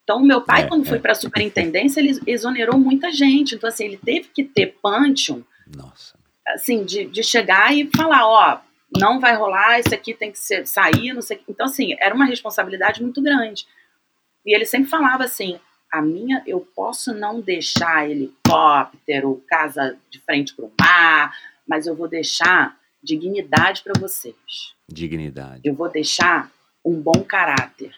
Então 0.04 0.22
meu 0.22 0.42
pai 0.42 0.64
É, 0.64 0.68
quando 0.68 0.86
é. 0.86 0.90
foi 0.90 1.00
para 1.00 1.12
a 1.12 1.16
superintendência 1.16 2.00
ele 2.00 2.20
exonerou 2.28 2.80
muita 2.80 3.12
gente. 3.12 3.56
Então 3.56 3.68
assim 3.68 3.86
ele 3.86 3.98
teve 3.98 4.30
que 4.30 4.44
ter 4.44 4.78
punch 4.82 5.44
Nossa. 5.76 6.18
assim, 6.48 6.84
de, 6.84 7.06
de 7.06 7.24
chegar 7.24 7.76
e 7.76 7.90
falar, 7.96 8.28
ó, 8.28 8.60
não 8.98 9.20
vai 9.20 9.36
rolar, 9.36 9.80
isso 9.80 9.94
aqui 9.94 10.14
tem 10.14 10.32
que 10.32 10.40
ser, 10.40 10.66
sair, 10.68 11.14
não 11.14 11.22
sei. 11.22 11.42
Então, 11.48 11.66
assim, 11.66 11.96
era 12.00 12.16
uma 12.16 12.26
responsabilidade 12.26 13.02
muito 13.02 13.22
grande. 13.22 13.68
E 14.46 14.56
ele 14.56 14.66
sempre 14.66 14.90
falava 14.90 15.24
assim, 15.24 15.60
a 15.92 16.02
minha, 16.02 16.44
eu 16.46 16.60
posso 16.76 17.14
não 17.14 17.42
deixar 17.42 18.10
helicóptero, 18.10 19.44
casa 19.48 19.98
de 20.10 20.20
frente 20.20 20.54
para 20.54 20.66
o 20.66 20.72
mar, 20.80 21.36
mas 21.68 21.88
eu 21.88 21.96
vou 21.96 22.08
deixar 22.08 22.78
dignidade 23.06 23.84
para 23.84 23.94
vocês. 24.00 24.76
Dignidade. 24.88 25.62
Eu 25.64 25.74
vou 25.76 25.90
deixar 25.90 26.52
um 26.84 27.00
bom 27.00 27.24
caráter. 27.24 27.96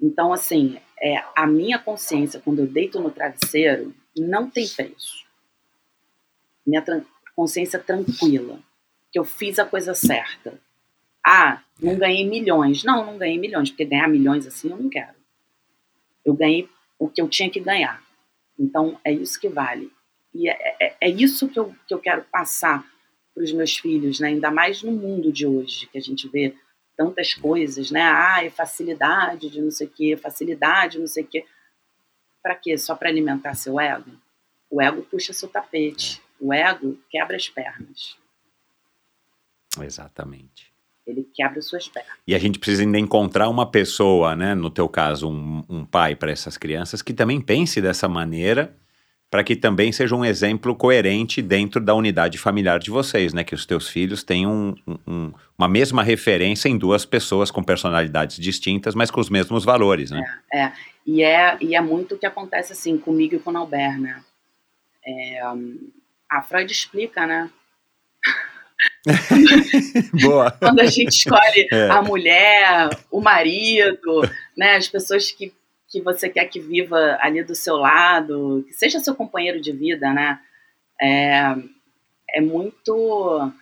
Então, 0.00 0.32
assim, 0.32 0.78
é, 1.00 1.22
a 1.36 1.46
minha 1.46 1.78
consciência, 1.78 2.40
quando 2.40 2.60
eu 2.60 2.66
deito 2.66 3.00
no 3.00 3.10
travesseiro, 3.10 3.94
não 4.16 4.48
tem 4.50 4.66
preço. 4.68 5.24
Minha 6.66 6.82
tran- 6.82 7.04
consciência 7.36 7.78
tranquila, 7.78 8.58
que 9.12 9.18
eu 9.18 9.24
fiz 9.24 9.58
a 9.58 9.64
coisa 9.66 9.94
certa. 9.94 10.58
Ah, 11.26 11.62
não 11.80 11.96
ganhei 11.96 12.28
milhões. 12.28 12.84
Não, 12.84 13.04
não 13.04 13.18
ganhei 13.18 13.38
milhões, 13.38 13.70
porque 13.70 13.84
ganhar 13.84 14.08
milhões 14.08 14.46
assim 14.46 14.70
eu 14.70 14.76
não 14.76 14.88
quero. 14.88 15.14
Eu 16.24 16.34
ganhei 16.34 16.68
o 16.98 17.08
que 17.08 17.20
eu 17.20 17.28
tinha 17.28 17.50
que 17.50 17.60
ganhar. 17.60 18.02
Então, 18.58 18.98
é 19.04 19.12
isso 19.12 19.40
que 19.40 19.48
vale. 19.48 19.90
E 20.34 20.48
é, 20.48 20.76
é- 20.80 20.96
é 21.00 21.08
isso 21.08 21.48
que 21.48 21.58
eu, 21.58 21.74
que 21.86 21.94
eu 21.94 21.98
quero 21.98 22.22
passar 22.24 22.84
para 23.34 23.44
os 23.44 23.52
meus 23.52 23.76
filhos, 23.76 24.20
né? 24.20 24.28
ainda 24.28 24.50
mais 24.50 24.82
no 24.82 24.92
mundo 24.92 25.32
de 25.32 25.46
hoje, 25.46 25.86
que 25.88 25.98
a 25.98 26.00
gente 26.00 26.28
vê 26.28 26.54
tantas 26.96 27.34
coisas, 27.34 27.90
né? 27.90 28.02
Ah, 28.02 28.44
é 28.44 28.50
facilidade 28.50 29.50
de 29.50 29.60
não 29.60 29.70
sei 29.70 29.86
o 29.86 29.90
quê, 29.90 30.16
facilidade, 30.16 30.98
não 30.98 31.06
sei 31.06 31.24
o 31.24 31.26
quê. 31.26 31.44
Para 32.42 32.54
quê? 32.54 32.78
Só 32.78 32.94
para 32.94 33.08
alimentar 33.08 33.54
seu 33.54 33.80
ego? 33.80 34.10
O 34.70 34.80
ego 34.80 35.02
puxa 35.02 35.32
seu 35.32 35.48
tapete. 35.48 36.22
O 36.38 36.52
ego 36.52 36.98
quebra 37.10 37.36
as 37.36 37.48
pernas. 37.48 38.16
Exatamente. 39.80 40.72
Ele 41.06 41.28
quebra 41.34 41.60
suas 41.60 41.88
pernas. 41.88 42.12
E 42.26 42.34
a 42.34 42.38
gente 42.38 42.58
precisa 42.58 42.82
ainda 42.82 42.98
encontrar 42.98 43.48
uma 43.48 43.70
pessoa, 43.70 44.34
né? 44.36 44.54
No 44.54 44.70
teu 44.70 44.88
caso, 44.88 45.28
um, 45.28 45.64
um 45.68 45.84
pai 45.84 46.14
para 46.14 46.30
essas 46.30 46.56
crianças 46.56 47.02
que 47.02 47.12
também 47.12 47.40
pense 47.40 47.80
dessa 47.80 48.08
maneira, 48.08 48.76
para 49.34 49.42
que 49.42 49.56
também 49.56 49.90
seja 49.90 50.14
um 50.14 50.24
exemplo 50.24 50.76
coerente 50.76 51.42
dentro 51.42 51.80
da 51.80 51.92
unidade 51.92 52.38
familiar 52.38 52.78
de 52.78 52.88
vocês, 52.88 53.34
né? 53.34 53.42
Que 53.42 53.52
os 53.52 53.66
teus 53.66 53.88
filhos 53.88 54.22
tenham 54.22 54.76
um- 54.86 54.98
um- 55.04 55.32
uma 55.58 55.66
mesma 55.66 56.04
referência 56.04 56.68
em 56.68 56.78
duas 56.78 57.04
pessoas 57.04 57.50
com 57.50 57.60
personalidades 57.60 58.36
distintas, 58.36 58.94
mas 58.94 59.10
com 59.10 59.20
os 59.20 59.28
mesmos 59.28 59.64
valores, 59.64 60.12
né? 60.12 60.22
É, 60.54 60.70
e 61.04 61.20
é, 61.24 61.56
e 61.60 61.74
é 61.74 61.80
muito 61.80 62.14
o 62.14 62.18
que 62.18 62.26
acontece 62.26 62.72
assim 62.74 62.96
comigo 62.96 63.34
e 63.34 63.40
com 63.40 63.50
o 63.50 63.56
Albert, 63.56 64.00
né? 64.00 64.22
É, 65.04 65.40
a 66.30 66.40
Freud 66.40 66.70
explica, 66.70 67.26
né? 67.26 67.50
Boa. 70.22 70.52
Quando 70.52 70.78
a 70.78 70.86
gente 70.86 71.08
escolhe 71.08 71.66
É. 71.72 71.88
a 71.90 72.00
mulher, 72.02 72.88
o 73.10 73.20
marido, 73.20 74.20
né? 74.56 74.76
As 74.76 74.86
pessoas 74.86 75.32
que, 75.32 75.52
que 75.94 76.02
você 76.02 76.28
quer 76.28 76.46
que 76.46 76.58
viva 76.58 77.16
ali 77.20 77.44
do 77.44 77.54
seu 77.54 77.76
lado, 77.76 78.64
que 78.66 78.72
seja 78.72 78.98
seu 78.98 79.14
companheiro 79.14 79.60
de 79.60 79.70
vida, 79.70 80.12
né? 80.12 80.40
É, 81.00 81.54
é 82.30 82.40
muito. 82.40 83.52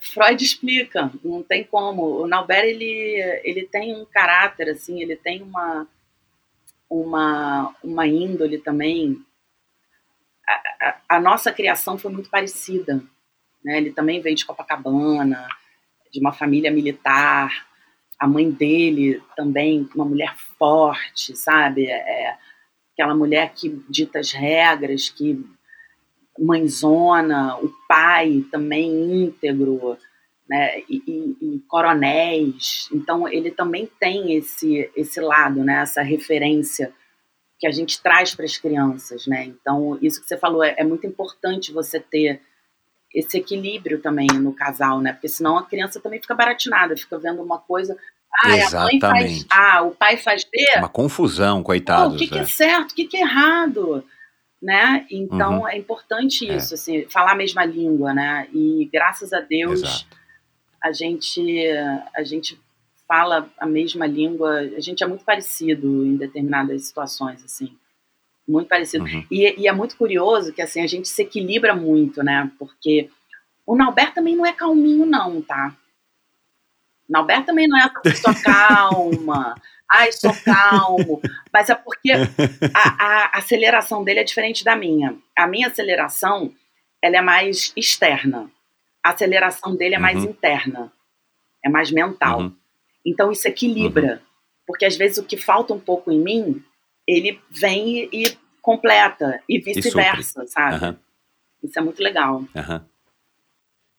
Freud 0.00 0.42
explica, 0.42 1.12
não 1.22 1.42
tem 1.42 1.62
como. 1.62 2.22
O 2.22 2.26
Nauber 2.26 2.64
ele, 2.64 3.20
ele 3.44 3.66
tem 3.66 3.94
um 3.94 4.06
caráter 4.06 4.70
assim, 4.70 5.02
ele 5.02 5.14
tem 5.14 5.42
uma 5.42 5.86
uma 6.88 7.76
uma 7.84 8.06
índole 8.06 8.56
também. 8.56 9.22
A, 10.48 10.52
a, 10.80 11.16
a 11.16 11.20
nossa 11.20 11.52
criação 11.52 11.98
foi 11.98 12.10
muito 12.10 12.30
parecida, 12.30 13.02
né? 13.62 13.76
Ele 13.76 13.92
também 13.92 14.22
veio 14.22 14.36
de 14.36 14.46
Copacabana, 14.46 15.46
de 16.10 16.18
uma 16.18 16.32
família 16.32 16.70
militar. 16.70 17.66
A 18.18 18.26
mãe 18.26 18.50
dele 18.50 19.22
também, 19.36 19.88
uma 19.94 20.04
mulher 20.04 20.34
forte, 20.58 21.36
sabe? 21.36 21.86
É, 21.86 22.36
aquela 22.92 23.14
mulher 23.14 23.52
que 23.54 23.82
dita 23.88 24.20
as 24.20 24.32
regras, 24.32 25.08
que 25.08 25.44
mãezona, 26.38 27.56
o 27.58 27.72
pai 27.88 28.44
também 28.50 29.24
íntegro, 29.24 29.96
né? 30.48 30.80
E, 30.88 31.02
e, 31.06 31.36
e 31.40 31.58
coronéis. 31.68 32.88
Então 32.92 33.28
ele 33.28 33.50
também 33.50 33.88
tem 33.98 34.34
esse 34.34 34.90
esse 34.96 35.20
lado, 35.20 35.64
né? 35.64 35.82
Essa 35.82 36.02
referência 36.02 36.92
que 37.58 37.66
a 37.66 37.70
gente 37.70 38.02
traz 38.02 38.34
para 38.34 38.44
as 38.44 38.58
crianças, 38.58 39.26
né? 39.26 39.44
Então, 39.44 39.98
isso 40.02 40.20
que 40.20 40.26
você 40.26 40.36
falou 40.36 40.62
é, 40.62 40.74
é, 40.76 40.84
muito 40.84 41.06
importante 41.06 41.72
você 41.72 41.98
ter 41.98 42.42
esse 43.14 43.38
equilíbrio 43.38 44.00
também 44.00 44.26
no 44.26 44.52
casal, 44.52 45.00
né? 45.00 45.12
Porque 45.12 45.28
senão 45.28 45.56
a 45.56 45.64
criança 45.64 46.00
também 46.00 46.20
fica 46.20 46.34
baratinada, 46.34 46.96
fica 46.96 47.16
vendo 47.18 47.40
uma 47.40 47.58
coisa. 47.58 47.96
Ah, 48.42 48.56
Exatamente. 48.56 49.04
a 49.04 49.10
mãe 49.10 49.20
faz 49.20 49.46
A, 49.48 49.82
o 49.82 49.90
pai 49.92 50.16
faz 50.16 50.44
B. 50.44 50.58
Uma 50.78 50.88
confusão, 50.88 51.62
coitado. 51.62 52.16
O 52.16 52.18
que, 52.18 52.26
que, 52.26 52.38
é 52.38 52.44
certo, 52.44 52.90
o 52.90 52.94
que, 52.94 53.04
que 53.04 53.16
é 53.16 53.20
errado? 53.20 54.04
Né? 54.60 55.06
Então 55.10 55.60
uhum. 55.60 55.68
é 55.68 55.78
importante 55.78 56.50
é. 56.50 56.56
isso, 56.56 56.74
é. 56.74 56.76
assim, 56.76 57.06
falar 57.08 57.32
a 57.32 57.36
mesma 57.36 57.64
língua, 57.64 58.12
né? 58.12 58.48
E 58.52 58.88
graças 58.92 59.32
a 59.32 59.40
Deus 59.40 59.82
Exato. 59.82 60.06
a 60.82 60.90
gente 60.90 61.68
a 62.16 62.24
gente 62.24 62.58
fala 63.06 63.48
a 63.58 63.66
mesma 63.66 64.06
língua, 64.06 64.60
a 64.76 64.80
gente 64.80 65.04
é 65.04 65.06
muito 65.06 65.24
parecido 65.24 66.04
em 66.04 66.16
determinadas 66.16 66.86
situações, 66.86 67.44
assim, 67.44 67.76
muito 68.46 68.68
parecido. 68.68 69.04
Uhum. 69.04 69.26
E, 69.30 69.62
e, 69.62 69.68
é 69.68 69.72
muito 69.72 69.96
curioso 69.96 70.52
que, 70.52 70.62
assim, 70.62 70.80
a 70.80 70.86
gente 70.86 71.08
se 71.08 71.22
equilibra 71.22 71.74
muito, 71.74 72.22
né, 72.22 72.50
porque 72.58 73.10
o 73.66 73.74
Nauber 73.74 74.12
também 74.12 74.36
não 74.36 74.44
é 74.44 74.52
calminho, 74.52 75.06
não, 75.06 75.40
tá? 75.40 75.74
O 77.08 77.12
Nauber 77.12 77.44
também 77.44 77.66
não 77.66 77.78
é 77.78 77.88
pessoa 78.02 78.34
calma, 78.42 79.54
ai, 79.90 80.12
sou 80.12 80.32
calmo, 80.44 81.20
mas 81.52 81.70
é 81.70 81.74
porque 81.74 82.12
a, 82.74 82.88
a 83.34 83.38
aceleração 83.38 84.04
dele 84.04 84.20
é 84.20 84.24
diferente 84.24 84.64
da 84.64 84.76
minha. 84.76 85.16
A 85.36 85.46
minha 85.46 85.68
aceleração, 85.68 86.52
ela 87.02 87.16
é 87.16 87.22
mais 87.22 87.72
externa. 87.76 88.50
A 89.02 89.10
aceleração 89.10 89.76
dele 89.76 89.94
é 89.94 89.98
mais 89.98 90.18
uhum. 90.18 90.30
interna, 90.30 90.92
é 91.62 91.68
mais 91.68 91.90
mental. 91.90 92.40
Uhum. 92.40 92.56
Então 93.04 93.30
isso 93.30 93.46
equilibra, 93.46 94.14
uhum. 94.14 94.18
porque 94.66 94.84
às 94.84 94.96
vezes 94.96 95.18
o 95.18 95.24
que 95.24 95.36
falta 95.36 95.74
um 95.74 95.80
pouco 95.80 96.10
em 96.10 96.18
mim, 96.18 96.64
ele 97.06 97.40
vem 97.50 98.08
e 98.12 98.36
completa, 98.60 99.40
e 99.48 99.60
vice-versa, 99.60 100.46
sabe? 100.46 100.84
Uhum. 100.84 100.96
Isso 101.62 101.78
é 101.78 101.82
muito 101.82 102.02
legal. 102.02 102.36
Uhum. 102.36 102.80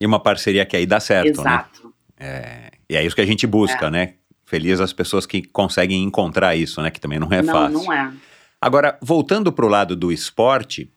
E 0.01 0.05
uma 0.05 0.19
parceria 0.19 0.65
que 0.65 0.75
aí 0.75 0.85
dá 0.85 0.99
certo, 0.99 1.41
Exato. 1.41 1.43
né? 1.47 1.53
Exato. 1.55 1.95
É, 2.17 2.71
e 2.89 2.95
é 2.95 3.05
isso 3.05 3.15
que 3.15 3.21
a 3.21 3.25
gente 3.25 3.45
busca, 3.45 3.87
é. 3.87 3.91
né? 3.91 4.13
Feliz 4.45 4.79
as 4.79 4.93
pessoas 4.93 5.25
que 5.25 5.41
conseguem 5.41 6.03
encontrar 6.03 6.55
isso, 6.55 6.81
né? 6.81 6.91
Que 6.91 6.99
também 6.99 7.19
não 7.19 7.31
é 7.31 7.41
não, 7.41 7.53
fácil. 7.53 7.83
Não, 7.83 7.93
é. 7.93 8.13
Agora, 8.59 8.97
voltando 9.01 9.51
para 9.51 9.65
o 9.65 9.69
lado 9.69 9.95
do 9.95 10.11
esporte, 10.11 10.91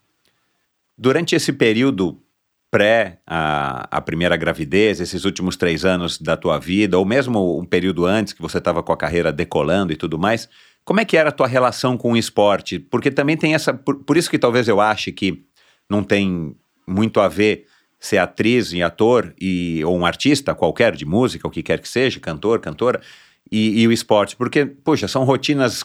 durante 0.96 1.34
esse 1.34 1.52
período 1.52 2.22
pré 2.70 3.20
a, 3.26 3.88
a 3.90 4.00
primeira 4.00 4.36
gravidez, 4.36 5.00
esses 5.00 5.24
últimos 5.24 5.56
três 5.56 5.84
anos 5.84 6.18
da 6.18 6.36
tua 6.36 6.58
vida, 6.58 6.98
ou 6.98 7.04
mesmo 7.04 7.58
um 7.58 7.64
período 7.64 8.04
antes 8.04 8.32
que 8.32 8.42
você 8.42 8.58
estava 8.58 8.82
com 8.82 8.92
a 8.92 8.96
carreira 8.96 9.32
decolando 9.32 9.92
e 9.92 9.96
tudo 9.96 10.18
mais, 10.18 10.48
como 10.88 11.00
é 11.00 11.04
que 11.04 11.18
era 11.18 11.28
a 11.28 11.32
tua 11.32 11.46
relação 11.46 11.98
com 11.98 12.12
o 12.12 12.16
esporte? 12.16 12.78
Porque 12.78 13.10
também 13.10 13.36
tem 13.36 13.54
essa. 13.54 13.74
Por, 13.74 13.96
por 13.96 14.16
isso 14.16 14.30
que 14.30 14.38
talvez 14.38 14.68
eu 14.68 14.80
ache 14.80 15.12
que 15.12 15.44
não 15.86 16.02
tem 16.02 16.56
muito 16.86 17.20
a 17.20 17.28
ver 17.28 17.66
ser 18.00 18.16
atriz 18.16 18.72
e 18.72 18.82
ator 18.82 19.34
e, 19.38 19.84
ou 19.84 19.94
um 19.98 20.06
artista 20.06 20.54
qualquer 20.54 20.96
de 20.96 21.04
música, 21.04 21.46
o 21.46 21.50
que 21.50 21.62
quer 21.62 21.78
que 21.78 21.88
seja, 21.90 22.18
cantor, 22.18 22.58
cantora, 22.60 23.02
e, 23.52 23.82
e 23.82 23.86
o 23.86 23.92
esporte. 23.92 24.34
Porque, 24.34 24.64
poxa, 24.64 25.06
são 25.06 25.24
rotinas 25.24 25.84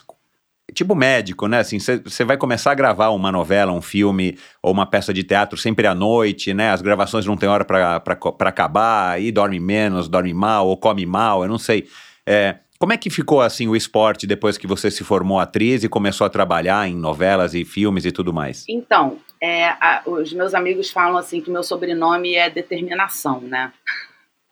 tipo 0.73 0.95
médico, 0.95 1.47
né? 1.49 1.59
Assim, 1.59 1.79
você 1.79 2.23
vai 2.23 2.37
começar 2.37 2.71
a 2.71 2.75
gravar 2.75 3.09
uma 3.09 3.29
novela, 3.29 3.73
um 3.73 3.81
filme 3.81 4.37
ou 4.61 4.71
uma 4.71 4.85
peça 4.85 5.13
de 5.13 5.21
teatro 5.21 5.57
sempre 5.57 5.85
à 5.85 5.93
noite, 5.93 6.53
né? 6.53 6.71
As 6.71 6.81
gravações 6.81 7.25
não 7.25 7.35
tem 7.35 7.49
hora 7.49 7.65
para 7.65 8.01
acabar, 8.47 9.11
aí 9.11 9.33
dorme 9.33 9.59
menos, 9.59 10.07
dorme 10.07 10.33
mal 10.33 10.65
ou 10.65 10.77
come 10.77 11.05
mal, 11.05 11.43
eu 11.43 11.49
não 11.49 11.57
sei. 11.57 11.89
É, 12.25 12.59
como 12.83 12.91
é 12.91 12.97
que 12.97 13.09
ficou 13.09 13.39
assim 13.39 13.65
o 13.69 13.77
esporte 13.77 14.27
depois 14.27 14.57
que 14.57 14.67
você 14.67 14.91
se 14.91 15.05
formou 15.05 15.39
atriz 15.39 15.85
e 15.85 15.87
começou 15.87 16.27
a 16.27 16.29
trabalhar 16.29 16.85
em 16.85 16.93
novelas 16.93 17.53
e 17.53 17.63
filmes 17.63 18.03
e 18.03 18.11
tudo 18.11 18.33
mais? 18.33 18.65
Então, 18.67 19.21
é, 19.39 19.67
a, 19.69 20.03
os 20.05 20.33
meus 20.33 20.53
amigos 20.53 20.89
falam 20.89 21.15
assim 21.15 21.39
que 21.39 21.49
meu 21.49 21.63
sobrenome 21.63 22.35
é 22.35 22.49
determinação, 22.49 23.39
né? 23.39 23.71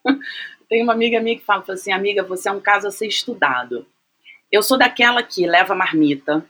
Tem 0.70 0.82
uma 0.82 0.94
amiga 0.94 1.20
minha 1.20 1.38
que 1.38 1.44
fala 1.44 1.62
assim, 1.68 1.92
amiga, 1.92 2.24
você 2.24 2.48
é 2.48 2.54
um 2.54 2.62
caso 2.62 2.88
a 2.88 2.92
ser 2.92 3.06
estudado. 3.06 3.86
Eu 4.50 4.64
sou 4.64 4.78
daquela 4.78 5.22
que 5.22 5.46
leva 5.46 5.76
marmita. 5.76 6.46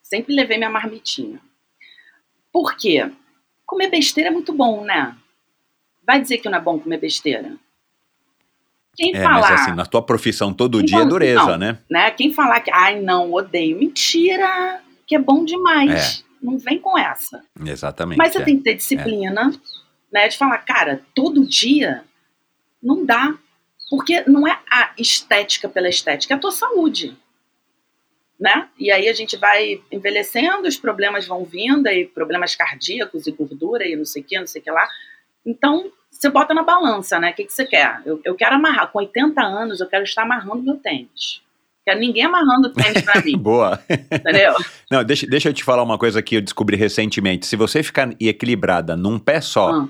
Sempre 0.00 0.32
levei 0.32 0.58
minha 0.58 0.70
marmitinha. 0.70 1.40
Por 2.52 2.76
quê? 2.76 3.10
Comer 3.66 3.90
besteira 3.90 4.30
é 4.30 4.32
muito 4.32 4.52
bom, 4.52 4.84
né? 4.84 5.16
Vai 6.06 6.20
dizer 6.20 6.38
que 6.38 6.48
não 6.48 6.58
é 6.58 6.60
bom 6.60 6.78
comer 6.78 6.98
besteira? 6.98 7.56
Quem 8.96 9.14
é, 9.14 9.22
falar, 9.22 9.50
mas 9.50 9.60
assim, 9.60 9.72
na 9.72 9.86
tua 9.86 10.02
profissão 10.02 10.52
todo 10.52 10.82
dia 10.82 11.00
é 11.00 11.04
dureza, 11.04 11.46
não, 11.46 11.58
né? 11.58 11.78
né? 11.90 12.10
Quem 12.10 12.32
falar 12.32 12.60
que, 12.60 12.70
ai, 12.70 13.00
não, 13.00 13.32
odeio. 13.32 13.78
Mentira, 13.78 14.80
que 15.06 15.16
é 15.16 15.18
bom 15.18 15.44
demais. 15.44 16.20
É. 16.20 16.34
Não 16.44 16.58
vem 16.58 16.78
com 16.78 16.98
essa. 16.98 17.42
Exatamente. 17.64 18.18
Mas 18.18 18.32
você 18.32 18.42
é. 18.42 18.44
tem 18.44 18.56
que 18.58 18.62
ter 18.62 18.74
disciplina, 18.74 19.52
né? 20.12 20.28
De 20.28 20.36
falar, 20.36 20.58
cara, 20.58 21.00
todo 21.14 21.46
dia 21.46 22.04
não 22.82 23.04
dá. 23.04 23.34
Porque 23.90 24.22
não 24.26 24.46
é 24.48 24.58
a 24.70 24.92
estética 24.98 25.68
pela 25.68 25.88
estética, 25.88 26.34
é 26.34 26.36
a 26.36 26.40
tua 26.40 26.50
saúde. 26.50 27.16
Né? 28.40 28.68
E 28.78 28.90
aí 28.90 29.08
a 29.08 29.12
gente 29.12 29.36
vai 29.36 29.80
envelhecendo, 29.92 30.66
os 30.66 30.76
problemas 30.76 31.26
vão 31.26 31.44
vindo, 31.44 31.86
aí 31.86 32.06
problemas 32.06 32.56
cardíacos 32.56 33.26
e 33.26 33.32
gordura 33.32 33.86
e 33.86 33.94
não 33.94 34.04
sei 34.04 34.22
o 34.22 34.24
que, 34.24 34.38
não 34.38 34.46
sei 34.46 34.60
o 34.60 34.64
que 34.64 34.70
lá. 34.70 34.88
Então, 35.46 35.90
você 36.10 36.30
bota 36.30 36.54
na 36.54 36.62
balança, 36.62 37.18
né? 37.18 37.30
O 37.30 37.34
que, 37.34 37.44
que 37.44 37.52
você 37.52 37.66
quer? 37.66 38.00
Eu, 38.06 38.20
eu 38.24 38.34
quero 38.34 38.54
amarrar. 38.54 38.90
Com 38.90 38.98
80 38.98 39.42
anos, 39.42 39.80
eu 39.80 39.88
quero 39.88 40.04
estar 40.04 40.22
amarrando 40.22 40.62
meu 40.62 40.76
tênis. 40.76 41.42
Quero 41.84 42.00
ninguém 42.00 42.24
amarrando 42.24 42.72
tênis 42.72 43.02
pra 43.02 43.20
mim. 43.20 43.36
Boa. 43.38 43.78
Entendeu? 44.10 44.54
Não, 44.90 45.04
deixa, 45.04 45.26
deixa 45.26 45.50
eu 45.50 45.52
te 45.52 45.62
falar 45.62 45.82
uma 45.82 45.98
coisa 45.98 46.22
que 46.22 46.36
eu 46.36 46.40
descobri 46.40 46.76
recentemente. 46.76 47.46
Se 47.46 47.56
você 47.56 47.82
ficar 47.82 48.10
equilibrada 48.18 48.96
num 48.96 49.18
pé 49.18 49.40
só, 49.40 49.70
ah. 49.70 49.88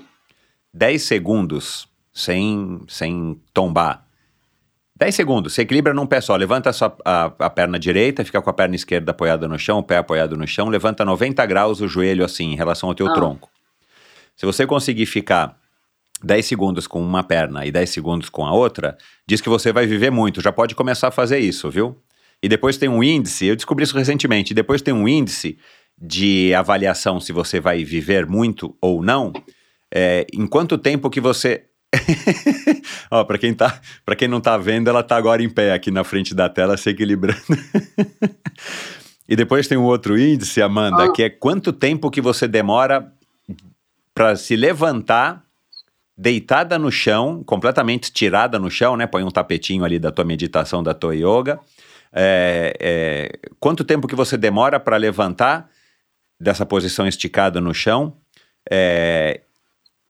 10 0.73 1.01
segundos, 1.01 1.87
sem, 2.13 2.81
sem 2.89 3.39
tombar. 3.53 4.05
10 4.97 5.15
segundos, 5.15 5.53
você 5.53 5.61
equilibra 5.61 5.93
num 5.93 6.05
pé 6.05 6.19
só, 6.21 6.35
levanta 6.35 6.69
a, 6.69 6.73
sua, 6.73 6.95
a, 7.03 7.25
a, 7.39 7.49
perna 7.49 7.77
direita, 7.77 8.23
fica 8.23 8.41
com 8.41 8.49
a 8.49 8.53
perna 8.53 8.75
esquerda 8.75 9.11
apoiada 9.11 9.47
no 9.47 9.59
chão, 9.59 9.79
o 9.79 9.83
pé 9.83 9.97
apoiado 9.97 10.37
no 10.37 10.47
chão, 10.47 10.69
levanta 10.69 11.03
90 11.03 11.45
graus 11.45 11.81
o 11.81 11.87
joelho 11.87 12.23
assim, 12.23 12.53
em 12.53 12.55
relação 12.55 12.89
ao 12.89 12.95
teu 12.95 13.07
ah. 13.07 13.13
tronco. 13.13 13.49
Se 14.35 14.45
você 14.45 14.65
conseguir 14.65 15.05
ficar 15.05 15.57
10 16.23 16.45
segundos 16.45 16.87
com 16.87 17.01
uma 17.01 17.23
perna 17.23 17.65
e 17.65 17.71
10 17.71 17.89
segundos 17.89 18.29
com 18.29 18.45
a 18.45 18.53
outra, 18.53 18.97
diz 19.27 19.41
que 19.41 19.49
você 19.49 19.71
vai 19.71 19.85
viver 19.85 20.11
muito, 20.11 20.41
já 20.41 20.51
pode 20.51 20.75
começar 20.75 21.09
a 21.09 21.11
fazer 21.11 21.39
isso, 21.39 21.69
viu? 21.69 21.97
E 22.41 22.49
depois 22.49 22.77
tem 22.77 22.89
um 22.89 23.03
índice, 23.03 23.45
eu 23.45 23.55
descobri 23.55 23.83
isso 23.83 23.97
recentemente, 23.97 24.53
depois 24.53 24.81
tem 24.81 24.93
um 24.93 25.07
índice 25.07 25.57
de 25.97 26.53
avaliação 26.53 27.19
se 27.19 27.31
você 27.31 27.59
vai 27.59 27.83
viver 27.83 28.25
muito 28.25 28.75
ou 28.81 29.01
não, 29.01 29.31
é, 29.93 30.27
em 30.33 30.45
quanto 30.45 30.77
tempo 30.77 31.09
que 31.09 31.21
você 31.21 31.65
Ó, 33.09 33.23
para 33.23 33.37
quem 33.37 33.53
tá, 33.53 33.79
para 34.05 34.15
quem 34.15 34.27
não 34.27 34.41
tá 34.41 34.57
vendo, 34.57 34.89
ela 34.89 35.01
tá 35.01 35.15
agora 35.15 35.41
em 35.41 35.49
pé 35.49 35.73
aqui 35.73 35.91
na 35.91 36.03
frente 36.03 36.35
da 36.35 36.49
tela 36.49 36.75
se 36.75 36.89
equilibrando. 36.89 37.41
e 39.27 39.35
depois 39.35 39.67
tem 39.67 39.77
um 39.77 39.83
outro 39.83 40.17
índice, 40.19 40.61
Amanda, 40.61 41.11
que 41.13 41.23
é 41.23 41.29
quanto 41.29 41.71
tempo 41.71 42.11
que 42.11 42.19
você 42.19 42.47
demora 42.47 43.11
para 44.15 44.35
se 44.37 44.55
levantar 44.55 45.43
deitada 46.17 46.79
no 46.79 46.89
chão, 46.89 47.43
completamente 47.43 48.11
tirada 48.11 48.57
no 48.57 48.71
chão, 48.71 48.95
né? 48.95 49.05
Põe 49.05 49.23
um 49.23 49.29
tapetinho 49.29 49.83
ali 49.83 49.99
da 49.99 50.11
tua 50.11 50.23
meditação, 50.23 50.81
da 50.81 50.93
tua 50.93 51.13
yoga. 51.13 51.59
É, 52.13 52.73
é, 52.79 53.39
quanto 53.59 53.83
tempo 53.83 54.07
que 54.07 54.15
você 54.15 54.37
demora 54.37 54.79
para 54.79 54.95
levantar 54.95 55.69
dessa 56.39 56.65
posição 56.65 57.05
esticada 57.05 57.59
no 57.59 57.73
chão? 57.73 58.15
É, 58.71 59.41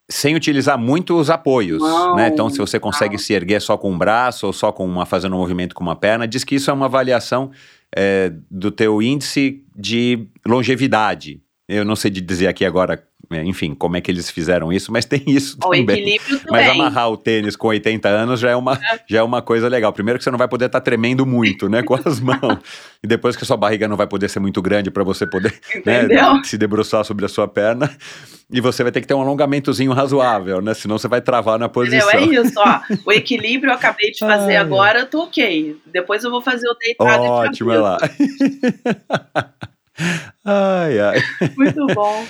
sem 0.08 0.36
utilizar 0.36 0.78
muito 0.78 1.18
os 1.18 1.28
apoios, 1.28 1.82
né? 2.14 2.28
Então, 2.28 2.48
se 2.48 2.58
você 2.58 2.78
consegue 2.78 3.18
se 3.18 3.32
erguer 3.32 3.60
só 3.60 3.76
com 3.76 3.90
um 3.90 3.98
braço 3.98 4.46
ou 4.46 4.52
só 4.52 4.70
com 4.70 4.86
uma 4.86 5.04
fazendo 5.04 5.34
um 5.34 5.38
movimento 5.40 5.74
com 5.74 5.82
uma 5.82 5.96
perna, 5.96 6.28
diz 6.28 6.44
que 6.44 6.54
isso 6.54 6.70
é 6.70 6.72
uma 6.72 6.86
avaliação 6.86 7.50
é, 7.94 8.32
do 8.48 8.70
teu 8.70 9.02
índice 9.02 9.64
de 9.74 10.28
longevidade. 10.46 11.42
Eu 11.68 11.84
não 11.84 11.96
sei 11.96 12.12
dizer 12.12 12.46
aqui 12.46 12.64
agora 12.64 13.02
enfim, 13.44 13.74
como 13.74 13.96
é 13.96 14.00
que 14.00 14.10
eles 14.10 14.30
fizeram 14.30 14.72
isso, 14.72 14.92
mas 14.92 15.04
tem 15.04 15.22
isso 15.26 15.56
o 15.56 15.70
também. 15.70 15.82
Equilíbrio 15.82 16.38
também. 16.40 16.66
Mas 16.66 16.70
amarrar 16.70 17.10
o 17.10 17.16
tênis 17.16 17.56
com 17.56 17.68
80 17.68 18.08
anos 18.08 18.40
já 18.40 18.50
é 18.50 18.56
uma, 18.56 18.74
é. 18.74 19.00
já 19.08 19.18
é 19.18 19.22
uma 19.22 19.42
coisa 19.42 19.68
legal. 19.68 19.92
Primeiro 19.92 20.18
que 20.18 20.24
você 20.24 20.30
não 20.30 20.38
vai 20.38 20.48
poder 20.48 20.66
estar 20.66 20.80
tá 20.80 20.84
tremendo 20.84 21.26
muito, 21.26 21.68
né, 21.68 21.82
com 21.82 21.94
as 21.94 22.20
mãos. 22.20 22.58
e 23.02 23.06
depois 23.06 23.36
que 23.36 23.42
a 23.42 23.46
sua 23.46 23.56
barriga 23.56 23.88
não 23.88 23.96
vai 23.96 24.06
poder 24.06 24.28
ser 24.28 24.40
muito 24.40 24.62
grande 24.62 24.90
para 24.90 25.04
você 25.04 25.26
poder 25.26 25.54
né, 25.84 26.08
se 26.44 26.56
debruçar 26.56 27.04
sobre 27.04 27.24
a 27.24 27.28
sua 27.28 27.48
perna. 27.48 27.90
E 28.48 28.60
você 28.60 28.84
vai 28.84 28.92
ter 28.92 29.00
que 29.00 29.08
ter 29.08 29.14
um 29.14 29.20
alongamentozinho 29.20 29.92
razoável, 29.92 30.62
né? 30.62 30.72
Senão 30.72 30.96
você 30.96 31.08
vai 31.08 31.20
travar 31.20 31.58
na 31.58 31.68
posição. 31.68 32.08
Entendeu? 32.08 32.42
É 32.42 32.46
isso, 32.46 32.54
ó. 32.58 32.80
O 33.04 33.10
equilíbrio 33.12 33.72
eu 33.72 33.74
acabei 33.74 34.12
de 34.12 34.20
fazer 34.20 34.52
ai. 34.52 34.56
agora, 34.56 35.00
eu 35.00 35.06
tô 35.06 35.24
ok. 35.24 35.76
Depois 35.86 36.22
eu 36.22 36.30
vou 36.30 36.40
fazer 36.40 36.68
o 36.68 36.74
deitado 36.74 37.24
Ótimo, 37.24 37.72
é 37.72 37.78
lá. 37.78 37.98
ai, 40.44 41.00
ai. 41.00 41.22
Muito 41.56 41.86
bom. 41.88 42.24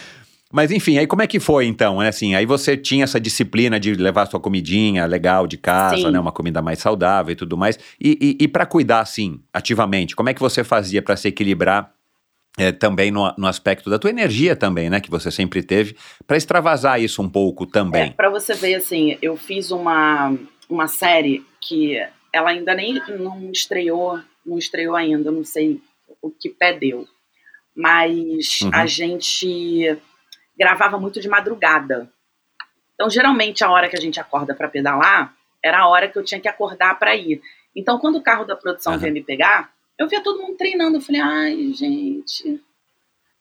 Mas 0.52 0.70
enfim, 0.70 0.96
aí 0.98 1.06
como 1.06 1.22
é 1.22 1.26
que 1.26 1.40
foi 1.40 1.66
então? 1.66 2.00
É 2.00 2.08
assim, 2.08 2.34
aí 2.34 2.46
você 2.46 2.76
tinha 2.76 3.04
essa 3.04 3.20
disciplina 3.20 3.80
de 3.80 3.94
levar 3.94 4.26
sua 4.26 4.38
comidinha 4.38 5.04
legal 5.04 5.46
de 5.46 5.56
casa, 5.56 5.96
Sim. 5.96 6.10
né? 6.10 6.20
Uma 6.20 6.32
comida 6.32 6.62
mais 6.62 6.78
saudável 6.78 7.32
e 7.32 7.36
tudo 7.36 7.56
mais. 7.56 7.78
E, 8.00 8.36
e, 8.40 8.44
e 8.44 8.48
para 8.48 8.64
cuidar, 8.64 9.00
assim, 9.00 9.40
ativamente, 9.52 10.14
como 10.14 10.28
é 10.28 10.34
que 10.34 10.40
você 10.40 10.62
fazia 10.62 11.02
para 11.02 11.16
se 11.16 11.28
equilibrar 11.28 11.92
é, 12.58 12.72
também 12.72 13.10
no, 13.10 13.32
no, 13.36 13.46
aspecto 13.46 13.90
da 13.90 13.98
tua 13.98 14.10
energia 14.10 14.56
também, 14.56 14.88
né, 14.88 15.00
que 15.00 15.10
você 15.10 15.30
sempre 15.30 15.62
teve, 15.62 15.94
para 16.26 16.36
extravasar 16.36 17.00
isso 17.00 17.20
um 17.20 17.28
pouco 17.28 17.66
também. 17.66 18.04
É, 18.04 18.10
para 18.10 18.30
você 18.30 18.54
ver, 18.54 18.76
assim, 18.76 19.18
eu 19.20 19.36
fiz 19.36 19.70
uma, 19.70 20.34
uma 20.68 20.88
série 20.88 21.44
que 21.60 22.00
ela 22.32 22.50
ainda 22.50 22.74
nem 22.74 23.00
não 23.18 23.50
estreou, 23.50 24.20
não 24.44 24.56
estreou 24.56 24.96
ainda, 24.96 25.30
não 25.30 25.44
sei 25.44 25.80
o 26.22 26.30
que 26.30 26.48
pé 26.48 26.72
deu, 26.72 27.06
mas 27.74 28.60
uhum. 28.62 28.70
a 28.72 28.86
gente 28.86 29.98
gravava 30.58 30.98
muito 30.98 31.20
de 31.20 31.28
madrugada. 31.28 32.10
Então, 32.94 33.10
geralmente, 33.10 33.62
a 33.62 33.70
hora 33.70 33.88
que 33.88 33.96
a 33.96 34.00
gente 34.00 34.18
acorda 34.18 34.54
para 34.54 34.68
pedalar 34.68 35.34
era 35.62 35.80
a 35.80 35.88
hora 35.88 36.08
que 36.08 36.18
eu 36.18 36.24
tinha 36.24 36.40
que 36.40 36.48
acordar 36.48 36.98
para 36.98 37.14
ir. 37.14 37.42
Então, 37.74 37.98
quando 37.98 38.16
o 38.16 38.22
carro 38.22 38.44
da 38.44 38.56
produção 38.56 38.94
uhum. 38.94 38.98
veio 38.98 39.12
me 39.12 39.22
pegar, 39.22 39.70
eu 39.98 40.08
via 40.08 40.22
todo 40.22 40.40
mundo 40.40 40.56
treinando. 40.56 40.96
Eu 40.96 41.00
falei, 41.00 41.20
ai, 41.20 41.72
gente, 41.74 42.60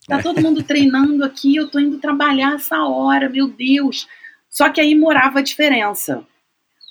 tá 0.08 0.22
todo 0.22 0.42
mundo 0.42 0.62
treinando 0.64 1.24
aqui, 1.24 1.56
eu 1.56 1.70
tô 1.70 1.80
indo 1.80 2.00
trabalhar 2.00 2.56
essa 2.56 2.84
hora, 2.84 3.30
meu 3.30 3.48
Deus. 3.48 4.08
Só 4.50 4.70
que 4.70 4.82
aí 4.82 4.96
morava 4.96 5.40
a 5.40 5.44
diferença. 5.44 6.26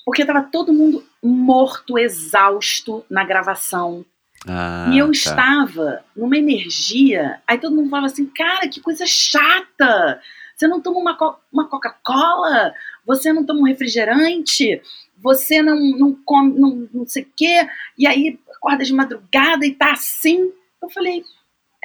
Porque 0.04 0.24
tava 0.24 0.42
todo 0.42 0.72
mundo 0.72 1.04
morto, 1.22 1.98
exausto 1.98 3.04
na 3.08 3.24
gravação. 3.24 4.04
Ah, 4.46 4.90
e 4.92 4.98
eu 4.98 5.06
tá. 5.06 5.12
estava 5.12 6.04
numa 6.16 6.36
energia. 6.36 7.40
Aí 7.46 7.58
todo 7.58 7.74
mundo 7.74 7.90
falava 7.90 8.06
assim: 8.06 8.26
cara, 8.26 8.68
que 8.68 8.80
coisa 8.80 9.06
chata! 9.06 10.20
Você 10.54 10.68
não 10.68 10.80
toma 10.80 10.98
uma, 10.98 11.16
co 11.16 11.36
uma 11.52 11.68
Coca-Cola? 11.68 12.72
Você 13.04 13.32
não 13.32 13.44
toma 13.44 13.60
um 13.60 13.64
refrigerante? 13.64 14.80
Você 15.18 15.62
não, 15.62 15.76
não 15.98 16.18
come, 16.24 16.58
não, 16.58 16.88
não 16.92 17.06
sei 17.06 17.22
o 17.22 17.28
quê? 17.36 17.68
E 17.98 18.06
aí 18.06 18.38
acorda 18.56 18.84
de 18.84 18.92
madrugada 18.92 19.66
e 19.66 19.74
tá 19.74 19.92
assim. 19.92 20.52
Eu 20.82 20.88
falei, 20.90 21.24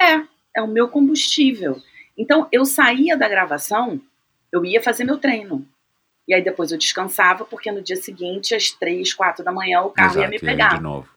é, 0.00 0.22
é 0.56 0.62
o 0.62 0.68
meu 0.68 0.88
combustível. 0.88 1.80
Então 2.16 2.46
eu 2.52 2.64
saía 2.64 3.16
da 3.16 3.28
gravação, 3.28 4.00
eu 4.52 4.64
ia 4.64 4.82
fazer 4.82 5.04
meu 5.04 5.18
treino. 5.18 5.66
E 6.28 6.34
aí 6.34 6.42
depois 6.42 6.70
eu 6.70 6.78
descansava, 6.78 7.44
porque 7.44 7.72
no 7.72 7.82
dia 7.82 7.96
seguinte, 7.96 8.54
às 8.54 8.70
três, 8.70 9.12
quatro 9.12 9.44
da 9.44 9.50
manhã, 9.50 9.80
o 9.82 9.90
carro 9.90 10.12
Exato, 10.12 10.24
ia 10.24 10.28
me 10.28 10.38
pegar. 10.38 10.76
De 10.76 10.82
novo. 10.82 11.08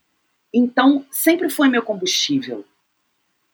Então, 0.54 1.06
sempre 1.10 1.50
foi 1.50 1.68
meu 1.68 1.82
combustível. 1.82 2.64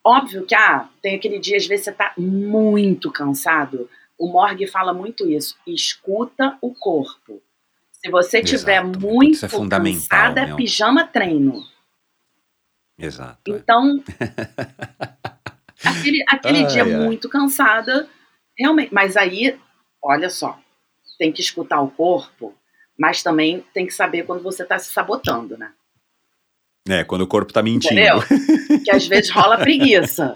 Óbvio 0.04 0.46
que, 0.46 0.56
ah, 0.56 0.90
tem 1.02 1.16
aquele 1.16 1.40
dia, 1.40 1.58
às 1.58 1.66
vezes 1.66 1.86
você 1.86 1.92
tá 1.92 2.14
muito 2.18 3.12
cansado. 3.12 3.90
O 4.18 4.28
Morgue 4.28 4.68
fala 4.68 4.94
muito 4.94 5.30
isso. 5.30 5.58
Escuta 5.66 6.58
o 6.62 6.74
corpo. 6.74 7.42
Se 7.92 8.10
você 8.10 8.40
estiver 8.40 8.84
muito 8.84 9.46
é 9.46 9.50
cansada, 9.50 10.42
é 10.42 10.56
pijama 10.56 11.06
treino. 11.06 11.64
Exato. 12.98 13.40
É. 13.54 13.58
Então, 13.58 14.04
aquele, 15.84 16.24
aquele 16.28 16.64
dia 16.66 16.84
ai. 16.84 16.92
muito 16.92 17.30
cansada, 17.30 18.10
realmente. 18.58 18.94
Mas 18.94 19.16
aí, 19.16 19.58
olha 20.02 20.30
só, 20.30 20.60
tem 21.18 21.32
que 21.32 21.42
escutar 21.42 21.82
o 21.82 21.92
corpo, 21.92 22.54
mas 22.98 23.24
também 23.24 23.64
tem 23.74 23.86
que 23.86 23.94
saber 23.94 24.24
quando 24.26 24.44
você 24.44 24.64
está 24.64 24.78
se 24.80 24.92
sabotando, 24.92 25.58
né? 25.58 25.72
É, 26.90 27.04
quando 27.04 27.22
o 27.22 27.28
corpo 27.28 27.52
está 27.52 27.62
mentindo. 27.62 27.94
Entendeu? 27.94 28.20
Que 28.84 28.92
às 28.92 29.08
vezes 29.08 29.30
rola 29.30 29.58
preguiça. 29.58 30.36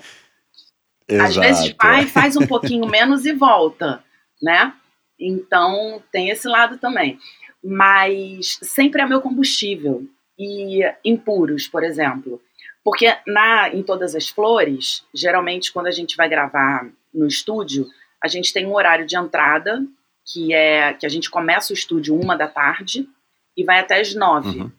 Exato. 1.07 1.23
Às 1.23 1.35
vezes 1.35 1.75
vai, 1.81 2.05
faz 2.05 2.37
um 2.37 2.47
pouquinho 2.47 2.87
menos 2.87 3.25
e 3.25 3.33
volta, 3.33 4.01
né? 4.41 4.73
Então 5.19 6.01
tem 6.11 6.29
esse 6.29 6.47
lado 6.47 6.77
também. 6.77 7.19
Mas 7.63 8.57
sempre 8.61 9.01
é 9.01 9.05
meu 9.05 9.21
combustível. 9.21 10.07
E 10.39 10.81
impuros, 11.03 11.67
por 11.67 11.83
exemplo. 11.83 12.41
Porque 12.83 13.15
na, 13.27 13.69
em 13.69 13.83
todas 13.83 14.15
as 14.15 14.27
flores, 14.29 15.05
geralmente 15.13 15.71
quando 15.71 15.87
a 15.87 15.91
gente 15.91 16.15
vai 16.17 16.27
gravar 16.27 16.89
no 17.13 17.27
estúdio, 17.27 17.87
a 18.21 18.27
gente 18.27 18.51
tem 18.51 18.65
um 18.65 18.73
horário 18.73 19.05
de 19.05 19.15
entrada, 19.15 19.85
que 20.25 20.53
é 20.53 20.93
que 20.93 21.05
a 21.05 21.09
gente 21.09 21.29
começa 21.29 21.71
o 21.71 21.75
estúdio 21.75 22.19
uma 22.19 22.35
da 22.35 22.47
tarde 22.47 23.07
e 23.55 23.63
vai 23.63 23.79
até 23.79 23.99
as 23.99 24.15
nove. 24.15 24.59
Uhum. 24.59 24.71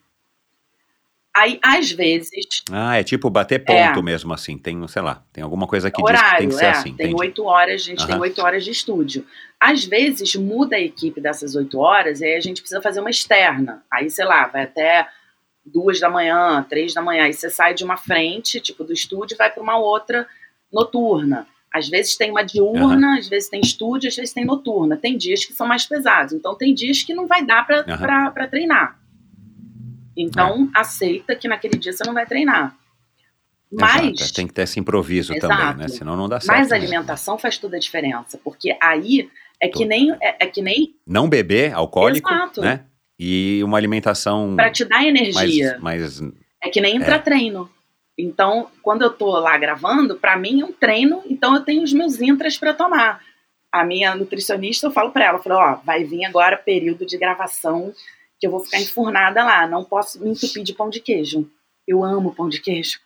Aí, 1.36 1.58
às 1.60 1.90
vezes. 1.90 2.62
Ah, 2.70 2.96
é 2.96 3.02
tipo 3.02 3.28
bater 3.28 3.58
ponto 3.64 3.98
é, 3.98 4.02
mesmo, 4.02 4.32
assim. 4.32 4.56
Tem, 4.56 4.86
sei 4.86 5.02
lá, 5.02 5.24
tem 5.32 5.42
alguma 5.42 5.66
coisa 5.66 5.90
que 5.90 6.00
horário, 6.00 6.20
diz 6.20 6.30
que 6.30 6.38
tem 6.38 6.48
que 6.48 6.54
ser 6.54 6.64
é, 6.64 6.70
assim. 6.70 6.94
Tem 6.94 7.14
oito 7.14 7.44
horas, 7.44 7.82
a 7.82 7.84
gente 7.84 8.02
uhum. 8.02 8.06
tem 8.06 8.18
oito 8.20 8.40
horas 8.40 8.64
de 8.64 8.70
estúdio. 8.70 9.26
Às 9.58 9.84
vezes 9.84 10.36
muda 10.36 10.76
a 10.76 10.80
equipe 10.80 11.20
dessas 11.20 11.56
oito 11.56 11.78
horas 11.78 12.20
e 12.20 12.24
aí 12.24 12.36
a 12.36 12.40
gente 12.40 12.60
precisa 12.60 12.80
fazer 12.80 13.00
uma 13.00 13.10
externa. 13.10 13.82
Aí, 13.92 14.08
sei 14.10 14.24
lá, 14.24 14.46
vai 14.46 14.62
até 14.62 15.08
duas 15.66 15.98
da 15.98 16.08
manhã, 16.08 16.64
três 16.68 16.94
da 16.94 17.02
manhã, 17.02 17.26
e 17.26 17.32
você 17.32 17.50
sai 17.50 17.74
de 17.74 17.82
uma 17.82 17.96
frente, 17.96 18.60
tipo, 18.60 18.84
do 18.84 18.92
estúdio 18.92 19.34
e 19.34 19.38
vai 19.38 19.50
para 19.50 19.62
uma 19.62 19.76
outra 19.76 20.28
noturna. 20.72 21.48
Às 21.72 21.88
vezes 21.88 22.16
tem 22.16 22.30
uma 22.30 22.44
diurna, 22.44 23.08
uhum. 23.08 23.18
às 23.18 23.26
vezes 23.26 23.48
tem 23.48 23.60
estúdio, 23.60 24.08
às 24.08 24.14
vezes 24.14 24.32
tem 24.32 24.44
noturna. 24.44 24.96
Tem 24.96 25.16
dias 25.16 25.44
que 25.44 25.52
são 25.52 25.66
mais 25.66 25.84
pesados. 25.84 26.32
Então 26.32 26.54
tem 26.54 26.72
dias 26.72 27.02
que 27.02 27.12
não 27.12 27.26
vai 27.26 27.44
dar 27.44 27.66
para 27.66 27.80
uhum. 27.80 28.48
treinar. 28.48 28.96
Então 30.16 30.70
é. 30.74 30.80
aceita 30.80 31.34
que 31.34 31.48
naquele 31.48 31.78
dia 31.78 31.92
você 31.92 32.04
não 32.04 32.14
vai 32.14 32.26
treinar. 32.26 32.76
Mas 33.72 34.20
Exato. 34.20 34.30
É, 34.30 34.34
tem 34.34 34.46
que 34.46 34.52
ter 34.52 34.62
esse 34.62 34.78
improviso 34.78 35.34
Exato. 35.34 35.48
também, 35.48 35.76
né? 35.76 35.88
Senão 35.88 36.16
não 36.16 36.28
dá 36.28 36.38
certo. 36.40 36.56
Mas 36.56 36.70
a 36.70 36.76
alimentação 36.76 37.36
faz 37.36 37.58
toda 37.58 37.76
a 37.76 37.80
diferença, 37.80 38.38
porque 38.44 38.76
aí 38.80 39.28
é 39.60 39.68
que 39.68 39.84
nem 39.84 40.12
é, 40.20 40.36
é 40.40 40.46
que 40.46 40.62
nem 40.62 40.94
não 41.06 41.28
beber 41.28 41.72
alcoólico, 41.72 42.32
Exato. 42.32 42.60
né? 42.60 42.84
e 43.18 43.62
uma 43.64 43.76
alimentação. 43.76 44.54
Para 44.56 44.70
te 44.70 44.84
dar 44.84 45.04
energia. 45.04 45.78
Mais 45.80 46.20
é 46.62 46.70
que 46.70 46.80
nem 46.80 46.96
entrar 46.96 47.16
é. 47.16 47.20
treino. 47.20 47.70
Então, 48.16 48.68
quando 48.82 49.02
eu 49.02 49.10
tô 49.10 49.30
lá 49.38 49.56
gravando, 49.58 50.16
para 50.16 50.36
mim 50.36 50.62
é 50.62 50.64
um 50.64 50.72
treino, 50.72 51.22
então 51.28 51.54
eu 51.54 51.60
tenho 51.60 51.82
os 51.82 51.92
meus 51.92 52.20
intras 52.20 52.56
para 52.56 52.72
tomar. 52.72 53.20
A 53.70 53.84
minha 53.84 54.14
nutricionista, 54.14 54.86
eu 54.86 54.90
falo 54.90 55.10
para 55.10 55.26
ela, 55.26 55.38
eu 55.38 55.42
falo, 55.42 55.56
ó, 55.56 55.74
vai 55.84 56.04
vir 56.04 56.24
agora 56.24 56.56
período 56.56 57.04
de 57.04 57.18
gravação 57.18 57.92
que 58.38 58.46
eu 58.46 58.50
vou 58.50 58.60
ficar 58.60 58.80
enfurnada 58.80 59.44
lá, 59.44 59.66
não 59.66 59.84
posso 59.84 60.20
me 60.20 60.30
entupir 60.30 60.62
de 60.62 60.74
pão 60.74 60.90
de 60.90 61.00
queijo. 61.00 61.50
Eu 61.86 62.04
amo 62.04 62.34
pão 62.34 62.48
de 62.48 62.60
queijo. 62.60 63.00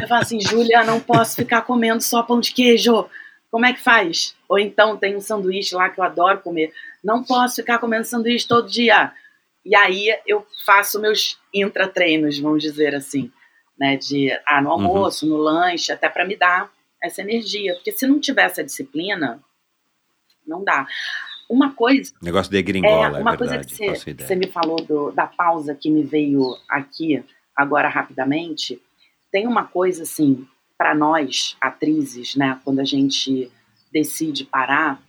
eu 0.00 0.08
falo 0.08 0.22
assim, 0.22 0.40
Júlia, 0.40 0.84
não 0.84 1.00
posso 1.00 1.36
ficar 1.36 1.62
comendo 1.62 2.02
só 2.02 2.22
pão 2.22 2.40
de 2.40 2.52
queijo. 2.52 3.08
Como 3.50 3.64
é 3.64 3.72
que 3.72 3.80
faz? 3.80 4.36
Ou 4.48 4.58
então 4.58 4.96
tem 4.96 5.16
um 5.16 5.20
sanduíche 5.20 5.74
lá 5.74 5.88
que 5.88 5.98
eu 5.98 6.04
adoro 6.04 6.40
comer. 6.40 6.72
Não 7.02 7.22
posso 7.22 7.56
ficar 7.56 7.78
comendo 7.78 8.04
sanduíche 8.04 8.46
todo 8.46 8.68
dia. 8.68 9.12
E 9.64 9.74
aí 9.74 10.16
eu 10.26 10.46
faço 10.64 11.00
meus 11.00 11.38
intratreinos, 11.52 12.38
vamos 12.38 12.62
dizer 12.62 12.94
assim, 12.94 13.30
né? 13.78 13.96
De 13.96 14.30
ah, 14.46 14.60
no 14.60 14.68
uhum. 14.68 14.74
almoço, 14.74 15.26
uhum. 15.26 15.32
no 15.32 15.38
lanche, 15.38 15.92
até 15.92 16.08
para 16.08 16.24
me 16.24 16.36
dar 16.36 16.70
essa 17.02 17.22
energia. 17.22 17.74
Porque 17.74 17.92
se 17.92 18.06
não 18.06 18.20
tiver 18.20 18.44
essa 18.44 18.64
disciplina, 18.64 19.42
não 20.46 20.64
dá. 20.64 20.86
Uma 21.48 21.72
coisa. 21.72 22.12
Negócio 22.22 22.52
de 22.52 22.62
gringola, 22.62 23.18
é, 23.18 23.20
uma 23.20 23.34
é 23.34 23.36
coisa 23.36 23.58
que 23.58 23.74
você, 23.74 24.14
você 24.14 24.34
me 24.34 24.48
falou 24.48 24.76
do, 24.76 25.10
da 25.12 25.26
pausa 25.26 25.74
que 25.74 25.90
me 25.90 26.02
veio 26.02 26.56
aqui 26.68 27.24
agora 27.56 27.88
rapidamente. 27.88 28.80
Tem 29.32 29.46
uma 29.46 29.64
coisa 29.64 30.02
assim 30.02 30.46
para 30.76 30.94
nós, 30.94 31.56
atrizes, 31.60 32.36
né, 32.36 32.60
quando 32.64 32.78
a 32.78 32.84
gente 32.84 33.50
decide 33.92 34.44
parar, 34.44 35.02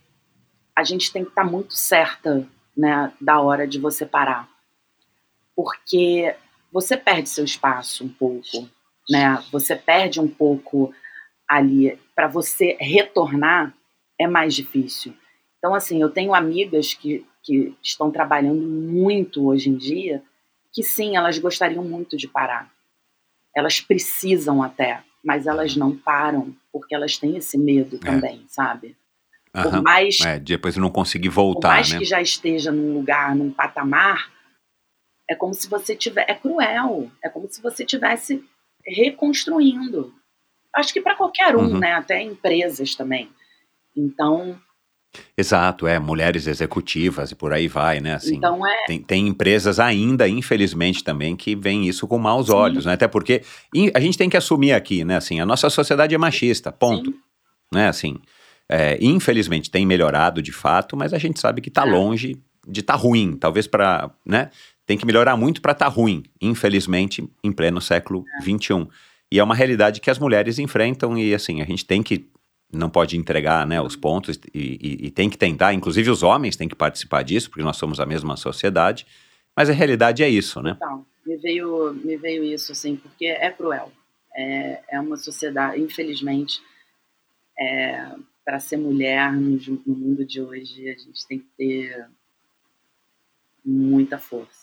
a 0.74 0.82
gente 0.82 1.12
tem 1.12 1.22
que 1.22 1.30
estar 1.30 1.44
tá 1.44 1.50
muito 1.50 1.74
certa 1.74 2.46
né, 2.76 3.12
da 3.20 3.40
hora 3.40 3.66
de 3.66 3.78
você 3.78 4.06
parar. 4.06 4.48
Porque 5.54 6.34
você 6.72 6.96
perde 6.96 7.28
seu 7.28 7.44
espaço 7.44 8.04
um 8.04 8.08
pouco, 8.08 8.68
né? 9.08 9.42
Você 9.52 9.76
perde 9.76 10.20
um 10.20 10.28
pouco 10.28 10.94
ali. 11.46 11.98
Para 12.14 12.28
você 12.28 12.76
retornar 12.80 13.74
é 14.18 14.26
mais 14.26 14.54
difícil. 14.54 15.14
Então, 15.60 15.74
assim, 15.74 16.00
eu 16.00 16.08
tenho 16.08 16.34
amigas 16.34 16.94
que, 16.94 17.24
que 17.42 17.76
estão 17.82 18.10
trabalhando 18.10 18.66
muito 18.66 19.46
hoje 19.46 19.68
em 19.68 19.76
dia 19.76 20.22
que 20.72 20.82
sim, 20.82 21.16
elas 21.16 21.38
gostariam 21.38 21.84
muito 21.84 22.16
de 22.16 22.26
parar. 22.26 22.70
Elas 23.54 23.80
precisam 23.80 24.62
até, 24.62 25.02
mas 25.22 25.46
elas 25.46 25.76
não 25.76 25.96
param 25.96 26.56
porque 26.72 26.94
elas 26.94 27.18
têm 27.18 27.36
esse 27.36 27.58
medo 27.58 27.96
é. 27.96 27.98
também, 27.98 28.44
sabe? 28.48 28.96
Uhum. 29.54 29.62
Por 29.62 29.82
mais, 29.82 30.20
é, 30.20 30.38
depois 30.38 30.76
não 30.76 30.90
conseguir 30.90 31.28
voltar, 31.28 31.68
por 31.68 31.74
mais 31.74 31.92
né? 31.92 31.98
que 31.98 32.04
já 32.04 32.22
esteja 32.22 32.70
num 32.70 32.94
lugar, 32.94 33.34
num 33.34 33.50
patamar, 33.50 34.30
é 35.28 35.34
como 35.34 35.52
se 35.52 35.68
você 35.68 35.94
tiver, 35.94 36.24
é 36.28 36.34
cruel, 36.34 37.10
é 37.22 37.28
como 37.28 37.48
se 37.48 37.60
você 37.60 37.84
tivesse 37.84 38.44
reconstruindo. 38.86 40.14
Acho 40.72 40.92
que 40.92 41.00
para 41.00 41.16
qualquer 41.16 41.56
um, 41.56 41.72
uhum. 41.72 41.78
né? 41.78 41.92
Até 41.92 42.22
empresas 42.22 42.94
também. 42.94 43.28
Então, 43.96 44.56
Exato, 45.36 45.86
é, 45.86 45.98
mulheres 45.98 46.46
executivas 46.46 47.30
e 47.30 47.34
por 47.34 47.52
aí 47.52 47.66
vai, 47.66 47.98
né? 48.00 48.14
Assim, 48.14 48.36
então 48.36 48.64
é... 48.66 48.84
tem, 48.86 49.02
tem 49.02 49.26
empresas 49.26 49.80
ainda, 49.80 50.28
infelizmente, 50.28 51.02
também, 51.02 51.34
que 51.34 51.56
veem 51.56 51.88
isso 51.88 52.06
com 52.06 52.18
maus 52.18 52.46
Sim. 52.46 52.52
olhos, 52.52 52.86
né? 52.86 52.92
Até 52.92 53.08
porque 53.08 53.42
a 53.94 54.00
gente 54.00 54.16
tem 54.16 54.28
que 54.28 54.36
assumir 54.36 54.72
aqui, 54.72 55.04
né? 55.04 55.16
Assim, 55.16 55.40
a 55.40 55.46
nossa 55.46 55.68
sociedade 55.68 56.14
é 56.14 56.18
machista, 56.18 56.70
ponto. 56.70 57.10
Sim. 57.10 57.18
Né? 57.72 57.88
Assim, 57.88 58.18
é, 58.68 58.98
infelizmente 59.00 59.70
tem 59.70 59.84
melhorado 59.84 60.40
de 60.40 60.52
fato, 60.52 60.96
mas 60.96 61.12
a 61.12 61.18
gente 61.18 61.40
sabe 61.40 61.60
que 61.60 61.68
está 61.68 61.86
é. 61.86 61.90
longe 61.90 62.40
de 62.66 62.80
estar 62.80 62.94
tá 62.94 62.98
ruim. 62.98 63.32
Talvez 63.32 63.66
para, 63.66 64.10
né? 64.24 64.50
Tem 64.86 64.96
que 64.96 65.06
melhorar 65.06 65.36
muito 65.36 65.60
para 65.60 65.72
estar 65.72 65.86
tá 65.86 65.90
ruim, 65.90 66.22
infelizmente, 66.40 67.28
em 67.42 67.52
pleno 67.52 67.80
século 67.80 68.24
XXI. 68.42 68.86
E 69.32 69.38
é 69.38 69.44
uma 69.44 69.54
realidade 69.54 70.00
que 70.00 70.10
as 70.10 70.18
mulheres 70.18 70.58
enfrentam 70.58 71.16
e 71.16 71.34
assim, 71.34 71.60
a 71.60 71.64
gente 71.64 71.84
tem 71.84 72.02
que 72.02 72.28
não 72.72 72.88
pode 72.88 73.16
entregar 73.16 73.66
né, 73.66 73.80
os 73.80 73.96
pontos 73.96 74.38
e, 74.54 74.78
e, 74.80 75.06
e, 75.06 75.10
tem 75.10 75.28
que 75.28 75.36
tentar, 75.36 75.74
inclusive 75.74 76.10
os 76.10 76.22
homens 76.22 76.56
têm 76.56 76.68
que 76.68 76.74
participar 76.74 77.22
disso, 77.22 77.50
porque 77.50 77.64
nós 77.64 77.76
somos 77.76 77.98
a 77.98 78.06
mesma 78.06 78.36
sociedade, 78.36 79.06
mas 79.56 79.68
a 79.68 79.72
realidade 79.72 80.22
é 80.22 80.28
isso, 80.28 80.62
né? 80.62 80.74
Então, 80.76 81.04
me 81.26 81.36
veio, 81.36 81.92
me 81.92 82.16
veio 82.16 82.44
isso, 82.44 82.72
assim, 82.72 82.96
porque 82.96 83.26
é 83.26 83.50
cruel. 83.50 83.92
É, 84.34 84.82
é 84.90 85.00
uma 85.00 85.16
sociedade, 85.16 85.80
infelizmente, 85.80 86.60
é, 87.58 88.14
para 88.44 88.60
ser 88.60 88.76
mulher 88.76 89.32
no, 89.32 89.58
no 89.86 89.96
mundo 89.96 90.24
de 90.24 90.40
hoje, 90.40 90.88
a 90.88 90.96
gente 90.96 91.26
tem 91.26 91.38
que 91.38 91.48
ter 91.56 92.06
muita 93.64 94.18
força. 94.18 94.59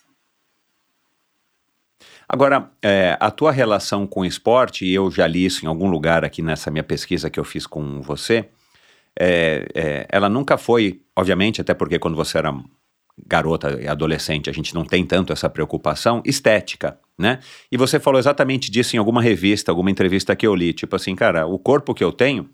Agora, 2.30 2.70
é, 2.82 3.16
a 3.20 3.32
tua 3.32 3.52
relação 3.52 4.06
com 4.06 4.22
o 4.22 4.26
esporte, 4.26 4.86
e 4.86 4.94
eu 4.94 5.10
já 5.10 5.26
li 5.26 5.46
isso 5.46 5.64
em 5.64 5.68
algum 5.68 5.88
lugar 5.88 6.26
aqui 6.26 6.42
nessa 6.42 6.70
minha 6.70 6.84
pesquisa 6.84 7.30
que 7.30 7.40
eu 7.40 7.44
fiz 7.46 7.66
com 7.66 8.02
você, 8.02 8.50
é, 9.18 9.66
é, 9.74 10.08
ela 10.10 10.28
nunca 10.28 10.58
foi, 10.58 11.02
obviamente, 11.16 11.62
até 11.62 11.74
porque 11.74 11.98
quando 11.98 12.16
você 12.16 12.38
era 12.38 12.54
garota 13.26 13.80
e 13.82 13.88
adolescente, 13.88 14.50
a 14.50 14.54
gente 14.54 14.76
não 14.76 14.84
tem 14.84 15.06
tanto 15.06 15.34
essa 15.34 15.50
preocupação 15.50 16.22
estética, 16.26 17.00
né? 17.18 17.40
E 17.72 17.78
você 17.78 18.00
falou 18.00 18.20
exatamente 18.20 18.70
disso 18.70 18.96
em 18.96 19.00
alguma 19.00 19.22
revista, 19.22 19.72
alguma 19.72 19.90
entrevista 19.90 20.36
que 20.36 20.46
eu 20.46 20.54
li, 20.54 20.74
tipo 20.74 20.96
assim, 20.96 21.16
cara, 21.16 21.48
o 21.48 21.58
corpo 21.58 21.96
que 21.96 22.04
eu 22.04 22.12
tenho, 22.12 22.48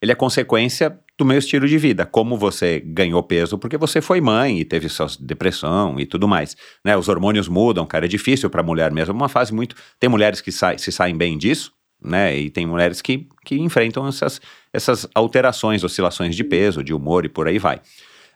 ele 0.00 0.12
é 0.12 0.14
consequência 0.14 0.96
do 1.18 1.24
meu 1.24 1.38
estilo 1.38 1.66
de 1.66 1.78
vida, 1.78 2.04
como 2.04 2.36
você 2.36 2.80
ganhou 2.80 3.22
peso 3.22 3.56
porque 3.56 3.78
você 3.78 4.00
foi 4.00 4.20
mãe 4.20 4.60
e 4.60 4.64
teve 4.64 4.88
sua 4.88 5.06
depressão 5.18 5.98
e 5.98 6.04
tudo 6.04 6.28
mais, 6.28 6.56
né? 6.84 6.96
Os 6.96 7.08
hormônios 7.08 7.48
mudam, 7.48 7.86
cara, 7.86 8.04
é 8.04 8.08
difícil 8.08 8.50
para 8.50 8.62
mulher 8.62 8.92
mesmo, 8.92 9.12
é 9.12 9.16
uma 9.16 9.28
fase 9.28 9.54
muito, 9.54 9.74
tem 9.98 10.10
mulheres 10.10 10.40
que 10.40 10.52
sa 10.52 10.76
se 10.76 10.92
saem 10.92 11.16
bem 11.16 11.38
disso, 11.38 11.72
né? 12.02 12.36
E 12.36 12.50
tem 12.50 12.66
mulheres 12.66 13.00
que, 13.00 13.26
que 13.44 13.56
enfrentam 13.56 14.06
essas, 14.06 14.40
essas 14.72 15.08
alterações, 15.14 15.82
oscilações 15.82 16.36
de 16.36 16.44
peso, 16.44 16.84
de 16.84 16.92
humor 16.92 17.24
e 17.24 17.28
por 17.30 17.48
aí 17.48 17.58
vai. 17.58 17.80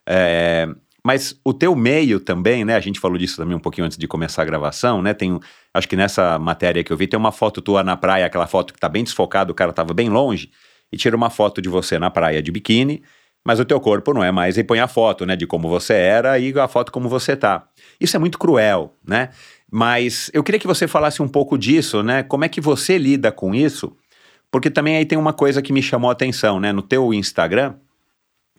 É, 0.07 0.67
mas 1.05 1.39
o 1.45 1.53
teu 1.53 1.77
meio 1.77 2.19
também, 2.19 2.65
né? 2.65 2.77
A 2.77 2.81
gente 2.81 2.99
falou 2.99 3.19
disso 3.19 3.37
também 3.37 3.55
um 3.55 3.61
pouquinho 3.61 3.87
antes 3.87 3.99
de 3.99 4.09
começar 4.09 4.41
a 4.41 4.45
gravação, 4.47 5.03
né? 5.03 5.13
Tem, 5.13 5.39
acho 5.75 5.87
que 5.87 5.97
nessa 5.97 6.39
matéria 6.39 6.83
que 6.83 6.91
eu 6.91 6.97
vi 6.97 7.07
tem 7.07 7.19
uma 7.19 7.33
foto 7.33 7.61
tua 7.61 7.83
na 7.83 7.97
praia, 7.97 8.25
aquela 8.25 8.47
foto 8.47 8.73
que 8.73 8.81
tá 8.81 8.89
bem 8.89 9.05
desfocada, 9.05 9.53
o 9.53 9.55
cara 9.55 9.73
tava 9.73 9.93
bem 9.93 10.09
longe 10.09 10.51
e 10.93 10.97
tira 10.97 11.17
uma 11.17 11.31
foto 11.31 11.61
de 11.61 11.69
você 11.69 11.99
na 11.99 12.11
praia 12.11 12.43
de 12.43 12.51
biquíni, 12.51 13.03
mas 13.45 13.59
o 13.59 13.65
teu 13.65 13.81
corpo 13.81 14.13
não 14.13 14.23
é 14.23 14.31
mais 14.31 14.59
e 14.59 14.65
põe 14.65 14.81
a 14.81 14.89
foto, 14.89 15.25
né, 15.25 15.35
de 15.35 15.47
como 15.47 15.69
você 15.69 15.95
era 15.95 16.39
e 16.39 16.53
a 16.59 16.69
foto 16.69 16.93
como 16.93 17.09
você 17.09 17.37
tá. 17.37 17.67
Isso 18.01 18.17
é 18.17 18.19
muito 18.19 18.39
cruel, 18.39 18.95
né? 19.07 19.31
Mas 19.71 20.31
eu 20.35 20.43
queria 20.43 20.59
que 20.59 20.67
você 20.67 20.87
falasse 20.89 21.23
um 21.23 21.29
pouco 21.29 21.57
disso, 21.57 22.03
né? 22.03 22.23
Como 22.25 22.45
é 22.45 22.49
que 22.49 22.61
você 22.61 22.99
lida 22.99 23.31
com 23.31 23.55
isso? 23.55 23.97
Porque 24.51 24.69
também 24.69 24.97
aí 24.97 25.07
tem 25.07 25.17
uma 25.17 25.33
coisa 25.33 25.63
que 25.63 25.73
me 25.73 25.81
chamou 25.83 26.11
a 26.11 26.13
atenção, 26.13 26.59
né? 26.59 26.73
No 26.73 26.83
teu 26.83 27.15
Instagram, 27.15 27.75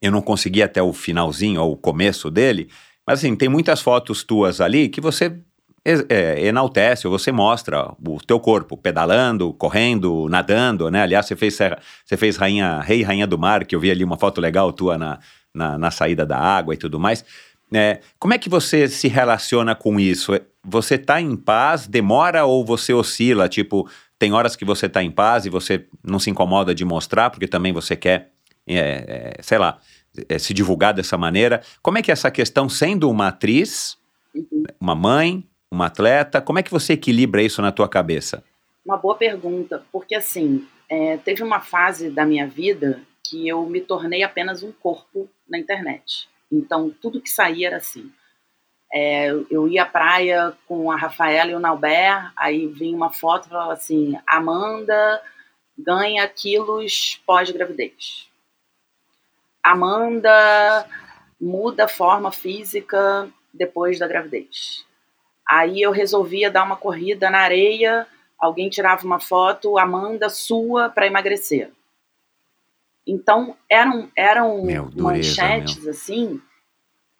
eu 0.02 0.12
não 0.12 0.22
consegui 0.22 0.64
até 0.64 0.82
o 0.82 0.94
finalzinho 0.94 1.62
ou 1.62 1.74
o 1.74 1.78
começo 1.78 2.32
dele, 2.32 2.70
mas 3.06 3.20
assim, 3.20 3.36
tem 3.36 3.50
muitas 3.50 3.82
fotos 3.82 4.24
tuas 4.24 4.62
ali 4.62 4.88
que 4.88 5.02
você 5.02 5.38
é, 5.84 6.46
enaltece, 6.46 7.08
ou 7.08 7.18
você 7.18 7.32
mostra 7.32 7.92
o 8.06 8.20
teu 8.20 8.40
corpo 8.40 8.78
pedalando, 8.78 9.52
correndo, 9.54 10.28
nadando, 10.30 10.92
né? 10.92 11.02
Aliás, 11.02 11.26
você 11.26 11.36
fez, 11.36 11.58
você 12.06 12.18
fez 12.18 12.38
rainha, 12.38 12.80
rei 12.82 13.02
rainha 13.02 13.26
do 13.26 13.38
mar, 13.38 13.66
que 13.66 13.76
eu 13.76 13.80
vi 13.80 13.90
ali 13.90 14.04
uma 14.04 14.18
foto 14.18 14.40
legal 14.40 14.72
tua 14.72 14.98
na, 14.98 15.20
na, 15.54 15.78
na 15.78 15.92
saída 15.92 16.26
da 16.26 16.38
água 16.38 16.74
e 16.74 16.78
tudo 16.78 17.00
mais. 17.00 17.26
É, 17.74 18.02
como 18.20 18.34
é 18.34 18.38
que 18.38 18.50
você 18.50 18.88
se 18.88 19.08
relaciona 19.08 19.74
com 19.74 20.00
isso? 20.00 20.34
Você 20.64 20.98
tá 20.98 21.20
em 21.20 21.36
paz, 21.36 21.88
demora 21.88 22.46
ou 22.46 22.66
você 22.66 22.94
oscila? 22.94 23.50
Tipo, 23.50 23.90
tem 24.20 24.34
horas 24.34 24.56
que 24.56 24.66
você 24.66 24.88
tá 24.88 25.02
em 25.02 25.10
paz 25.10 25.46
e 25.46 25.50
você 25.50 25.88
não 26.04 26.20
se 26.20 26.30
incomoda 26.30 26.76
de 26.76 26.86
mostrar, 26.86 27.30
porque 27.32 27.48
também 27.48 27.74
você 27.74 27.96
quer, 27.96 28.30
é, 28.68 28.78
é, 28.78 29.42
sei 29.42 29.58
lá, 29.58 29.80
é, 30.30 30.38
se 30.38 30.54
divulgar 30.54 30.94
dessa 30.94 31.18
maneira. 31.18 31.62
Como 31.82 31.98
é 31.98 32.02
que 32.02 32.12
é 32.12 32.14
essa 32.14 32.30
questão, 32.30 32.70
sendo 32.70 33.10
uma 33.10 33.30
atriz, 33.30 33.98
uhum. 34.36 34.64
uma 34.80 34.94
mãe, 34.94 35.44
uma 35.72 35.86
atleta? 35.86 36.42
Como 36.42 36.60
é 36.60 36.64
que 36.64 36.70
você 36.70 36.94
equilibra 36.94 37.42
isso 37.42 37.62
na 37.62 37.72
tua 37.72 37.88
cabeça? 37.88 38.44
Uma 38.86 38.98
boa 38.98 39.16
pergunta, 39.16 39.84
porque 39.92 40.14
assim, 40.14 40.68
é, 40.90 41.18
teve 41.18 41.42
uma 41.42 41.62
fase 41.62 42.10
da 42.10 42.26
minha 42.26 42.46
vida 42.46 43.02
que 43.24 43.48
eu 43.48 43.66
me 43.66 43.80
tornei 43.80 44.24
apenas 44.24 44.62
um 44.62 44.72
corpo 44.72 45.30
na 45.50 45.58
internet. 45.58 46.28
Então, 46.52 46.94
tudo 47.02 47.22
que 47.22 47.30
saía 47.30 47.68
era 47.68 47.78
assim. 47.78 48.12
É, 48.94 49.32
eu 49.50 49.70
ia 49.70 49.84
à 49.84 49.86
praia 49.86 50.52
com 50.68 50.92
a 50.92 50.98
Rafaela 50.98 51.52
e 51.52 51.56
o 51.56 51.60
Nauber, 51.60 52.30
aí 52.36 52.68
vinha 52.68 52.96
uma 52.96 53.10
foto 53.10 53.46
e 53.46 53.50
falava 53.50 53.72
assim: 53.72 54.20
Amanda 54.28 55.22
ganha 55.78 56.28
quilos 56.28 57.22
pós-gravidez. 57.26 58.30
Amanda 59.64 60.86
muda 61.40 61.86
a 61.86 61.88
forma 61.88 62.34
física 62.34 63.30
depois 63.54 63.98
da 63.98 64.08
gravidez. 64.08 64.86
Aí 65.48 65.82
eu 65.82 65.92
resolvia 65.92 66.52
dar 66.52 66.64
uma 66.64 66.78
corrida 66.78 67.30
na 67.30 67.40
areia, 67.40 68.08
alguém 68.38 68.70
tirava 68.70 69.06
uma 69.06 69.20
foto, 69.20 69.78
Amanda 69.78 70.30
sua 70.30 70.90
para 70.90 71.08
emagrecer. 71.08 71.72
Então 73.06 73.58
eram 73.70 74.12
eram 74.16 74.64
meu, 74.64 74.86
dureza, 74.86 75.42
manchetes 75.42 75.84
meu. 75.84 75.92
assim 75.92 76.42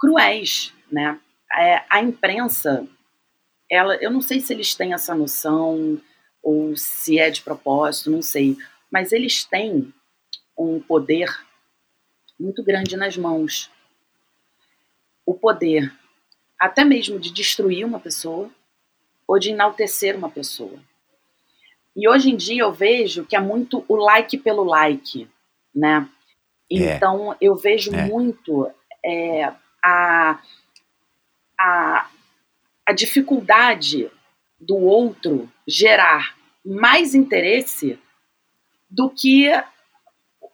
cruéis, 0.02 0.74
né? 0.92 1.20
É, 1.54 1.84
a 1.90 2.02
imprensa, 2.02 2.88
ela, 3.70 3.96
eu 3.96 4.10
não 4.10 4.22
sei 4.22 4.40
se 4.40 4.52
eles 4.54 4.74
têm 4.74 4.94
essa 4.94 5.14
noção 5.14 6.02
ou 6.42 6.76
se 6.76 7.20
é 7.20 7.30
de 7.30 7.42
propósito, 7.42 8.10
não 8.10 8.22
sei, 8.22 8.58
mas 8.90 9.12
eles 9.12 9.44
têm 9.44 9.94
um 10.58 10.80
poder 10.80 11.30
muito 12.40 12.64
grande 12.64 12.98
nas 12.98 13.16
mãos. 13.16 13.70
O 15.26 15.36
poder 15.36 15.94
até 16.62 16.86
mesmo 16.86 17.20
de 17.20 17.32
destruir 17.32 17.84
uma 17.84 18.00
pessoa 18.00 18.48
ou 19.28 19.40
de 19.40 19.50
enaltecer 19.50 20.16
uma 20.16 20.30
pessoa. 20.30 20.80
E 21.96 22.08
hoje 22.08 22.30
em 22.30 22.38
dia 22.38 22.62
eu 22.62 22.72
vejo 22.72 23.26
que 23.26 23.36
é 23.36 23.40
muito 23.40 23.84
o 23.88 23.96
like 23.96 24.38
pelo 24.38 24.64
like, 24.64 25.28
né? 25.74 26.08
É. 26.72 26.76
Então 26.96 27.36
eu 27.42 27.56
vejo 27.56 27.92
é. 27.96 28.06
muito 28.06 28.72
é, 29.04 29.52
a, 29.84 30.40
a, 31.60 32.10
a 32.86 32.94
dificuldade 32.94 34.12
do 34.60 34.78
outro 34.78 35.52
gerar 35.68 36.38
mais 36.64 37.16
interesse 37.16 37.98
do 38.88 39.10
que 39.10 39.50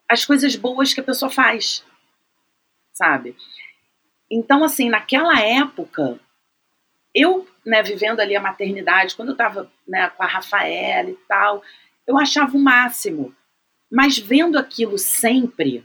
as 0.08 0.24
coisas 0.24 0.56
boas 0.56 0.94
que 0.94 1.02
a 1.02 1.04
pessoa 1.04 1.30
faz, 1.30 1.84
sabe? 2.94 3.36
Então, 4.30 4.64
assim, 4.64 4.90
naquela 4.90 5.40
época, 5.40 6.20
eu, 7.14 7.48
né, 7.66 7.82
vivendo 7.82 8.20
ali 8.20 8.36
a 8.36 8.42
maternidade, 8.42 9.16
quando 9.16 9.30
eu 9.30 9.34
estava 9.34 9.72
né, 9.88 10.10
com 10.10 10.24
a 10.24 10.28
Rafaela 10.28 11.10
e 11.10 11.18
tal, 11.28 11.64
eu 12.06 12.18
achava 12.18 12.56
o 12.56 12.60
máximo. 12.60 13.34
Mas 13.92 14.18
vendo 14.18 14.58
aquilo 14.58 14.98
sempre, 14.98 15.84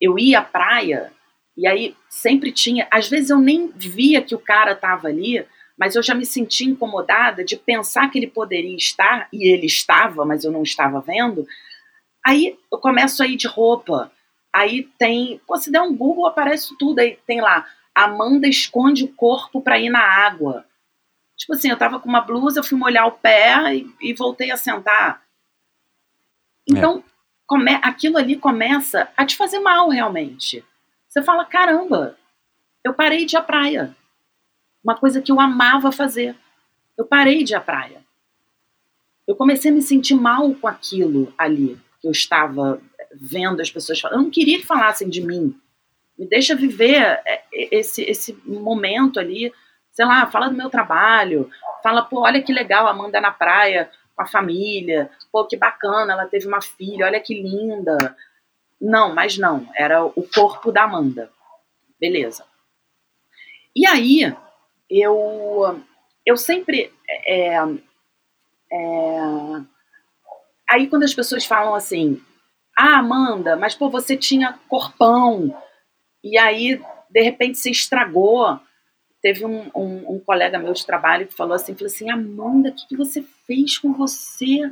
eu 0.00 0.18
ia 0.18 0.40
à 0.40 0.42
praia 0.42 1.12
e 1.56 1.66
aí 1.66 1.96
sempre 2.08 2.50
tinha. 2.50 2.86
Às 2.90 3.08
vezes 3.08 3.30
eu 3.30 3.38
nem 3.38 3.68
via 3.68 4.20
que 4.20 4.34
o 4.34 4.38
cara 4.38 4.72
estava 4.72 5.08
ali, 5.08 5.46
mas 5.78 5.94
eu 5.94 6.02
já 6.02 6.14
me 6.14 6.26
sentia 6.26 6.68
incomodada 6.68 7.44
de 7.44 7.56
pensar 7.56 8.10
que 8.10 8.18
ele 8.18 8.26
poderia 8.26 8.76
estar, 8.76 9.28
e 9.32 9.52
ele 9.52 9.66
estava, 9.66 10.24
mas 10.24 10.44
eu 10.44 10.52
não 10.52 10.62
estava 10.62 11.00
vendo. 11.00 11.46
Aí 12.24 12.58
eu 12.72 12.78
começo 12.78 13.22
a 13.22 13.26
ir 13.26 13.36
de 13.36 13.46
roupa, 13.46 14.10
Aí 14.54 14.84
tem, 14.96 15.40
pô, 15.48 15.56
se 15.56 15.68
der 15.68 15.82
um 15.82 15.92
Google 15.92 16.28
aparece 16.28 16.78
tudo, 16.78 17.00
aí 17.00 17.18
tem 17.26 17.40
lá, 17.40 17.66
Amanda 17.92 18.46
esconde 18.46 19.02
o 19.02 19.12
corpo 19.12 19.60
para 19.60 19.80
ir 19.80 19.90
na 19.90 19.98
água. 19.98 20.64
Tipo 21.36 21.54
assim, 21.54 21.70
eu 21.70 21.76
tava 21.76 21.98
com 21.98 22.08
uma 22.08 22.20
blusa, 22.20 22.62
fui 22.62 22.78
molhar 22.78 23.04
o 23.08 23.12
pé 23.18 23.74
e, 23.74 23.92
e 24.00 24.14
voltei 24.14 24.52
a 24.52 24.56
sentar. 24.56 25.24
Então, 26.64 26.98
é. 26.98 27.02
come, 27.44 27.74
aquilo 27.82 28.16
ali 28.16 28.36
começa 28.36 29.08
a 29.16 29.26
te 29.26 29.36
fazer 29.36 29.58
mal 29.58 29.88
realmente. 29.88 30.64
Você 31.08 31.20
fala, 31.20 31.44
caramba, 31.44 32.16
eu 32.84 32.94
parei 32.94 33.26
de 33.26 33.34
ir 33.34 33.38
à 33.38 33.42
praia. 33.42 33.96
Uma 34.84 34.94
coisa 34.94 35.20
que 35.20 35.32
eu 35.32 35.40
amava 35.40 35.90
fazer. 35.90 36.36
Eu 36.96 37.04
parei 37.04 37.42
de 37.42 37.54
ir 37.54 37.56
à 37.56 37.60
praia. 37.60 38.04
Eu 39.26 39.34
comecei 39.34 39.72
a 39.72 39.74
me 39.74 39.82
sentir 39.82 40.14
mal 40.14 40.54
com 40.54 40.68
aquilo 40.68 41.34
ali 41.36 41.76
que 42.00 42.06
eu 42.06 42.12
estava 42.12 42.80
vendo 43.20 43.60
as 43.60 43.70
pessoas 43.70 44.00
falando. 44.00 44.18
Eu 44.18 44.22
não 44.24 44.30
queria 44.30 44.58
que 44.58 44.66
falassem 44.66 45.08
de 45.08 45.20
mim. 45.20 45.58
Me 46.18 46.26
deixa 46.26 46.54
viver 46.54 47.20
é, 47.26 47.42
esse, 47.52 48.02
esse 48.02 48.38
momento 48.46 49.18
ali. 49.18 49.52
Sei 49.92 50.04
lá, 50.04 50.26
fala 50.26 50.48
do 50.48 50.56
meu 50.56 50.70
trabalho. 50.70 51.50
Fala, 51.82 52.02
pô, 52.02 52.20
olha 52.20 52.42
que 52.42 52.52
legal 52.52 52.86
a 52.86 52.90
Amanda 52.90 53.20
na 53.20 53.30
praia 53.30 53.90
com 54.14 54.22
a 54.22 54.26
família. 54.26 55.10
Pô, 55.30 55.44
que 55.44 55.56
bacana, 55.56 56.12
ela 56.12 56.26
teve 56.26 56.46
uma 56.46 56.60
filha, 56.60 57.06
olha 57.06 57.20
que 57.20 57.34
linda. 57.34 58.16
Não, 58.80 59.14
mas 59.14 59.38
não. 59.38 59.68
Era 59.74 60.04
o 60.04 60.28
corpo 60.34 60.70
da 60.70 60.84
Amanda. 60.84 61.30
Beleza. 61.98 62.44
E 63.74 63.86
aí, 63.86 64.32
eu, 64.88 65.80
eu 66.24 66.36
sempre. 66.36 66.92
É, 67.08 67.56
é, 68.72 69.18
aí 70.68 70.86
quando 70.88 71.02
as 71.02 71.14
pessoas 71.14 71.44
falam 71.44 71.74
assim, 71.74 72.22
ah, 72.76 72.98
Amanda, 72.98 73.56
mas 73.56 73.74
pô, 73.74 73.88
você 73.88 74.16
tinha 74.16 74.58
corpão, 74.68 75.54
e 76.22 76.38
aí 76.38 76.80
de 77.10 77.22
repente 77.22 77.58
se 77.58 77.70
estragou. 77.70 78.58
Teve 79.22 79.46
um, 79.46 79.70
um, 79.74 80.16
um 80.16 80.20
colega 80.20 80.58
meu 80.58 80.74
de 80.74 80.84
trabalho 80.84 81.26
que 81.26 81.34
falou 81.34 81.54
assim, 81.54 81.74
falou 81.74 81.86
assim, 81.86 82.10
Amanda, 82.10 82.68
o 82.68 82.74
que, 82.74 82.88
que 82.88 82.96
você 82.96 83.24
fez 83.46 83.78
com 83.78 83.94
você? 83.94 84.70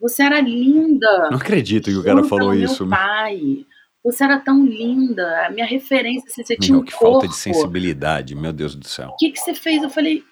Você 0.00 0.22
era 0.22 0.40
linda. 0.40 1.28
Não 1.30 1.38
acredito 1.38 1.90
que 1.90 1.96
o 1.96 2.02
cara 2.02 2.24
falou 2.24 2.54
isso. 2.54 2.84
Meu 2.84 2.96
pai. 2.96 3.66
Você 4.02 4.24
era 4.24 4.40
tão 4.40 4.64
linda, 4.64 5.46
a 5.46 5.50
minha 5.50 5.66
referência, 5.66 6.28
assim, 6.30 6.42
você 6.42 6.56
tinha 6.56 6.74
Meu, 6.74 6.82
um 6.82 6.84
que 6.84 6.92
corpo. 6.92 7.12
falta 7.12 7.28
de 7.28 7.36
sensibilidade, 7.36 8.34
meu 8.34 8.52
Deus 8.52 8.74
do 8.74 8.86
céu. 8.86 9.10
O 9.10 9.16
que, 9.16 9.30
que 9.30 9.38
você 9.38 9.54
fez? 9.54 9.82
Eu 9.82 9.90
falei, 9.90 10.24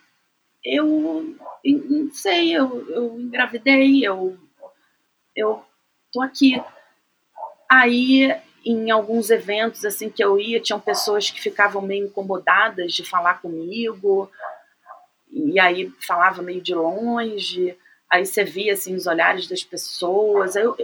eu 0.65 1.37
não 1.65 2.11
sei, 2.13 2.57
eu, 2.57 2.89
eu 2.89 3.21
engravidei, 3.21 4.05
eu, 4.05 4.37
eu 5.35 5.63
tô 6.13 6.23
aqui. 6.23 6.63
Aí, 7.71 8.35
em 8.65 8.91
alguns 8.91 9.31
eventos 9.31 9.85
assim 9.85 10.09
que 10.11 10.23
eu 10.23 10.39
ia, 10.39 10.61
tinham 10.61 10.81
pessoas 10.81 11.31
que 11.31 11.41
ficavam 11.41 11.83
meio 11.83 12.07
incomodadas 12.07 12.93
de 12.93 13.05
falar 13.05 13.41
comigo, 13.41 14.31
e 15.31 15.59
aí 15.61 15.93
falava 16.07 16.43
meio 16.43 16.61
de 16.61 16.75
longe, 16.75 17.77
aí 18.11 18.25
você 18.25 18.45
via 18.45 18.73
assim 18.73 18.95
os 18.95 19.07
olhares 19.07 19.49
das 19.49 19.63
pessoas, 19.63 20.57
aí 20.57 20.65
eu, 20.65 20.77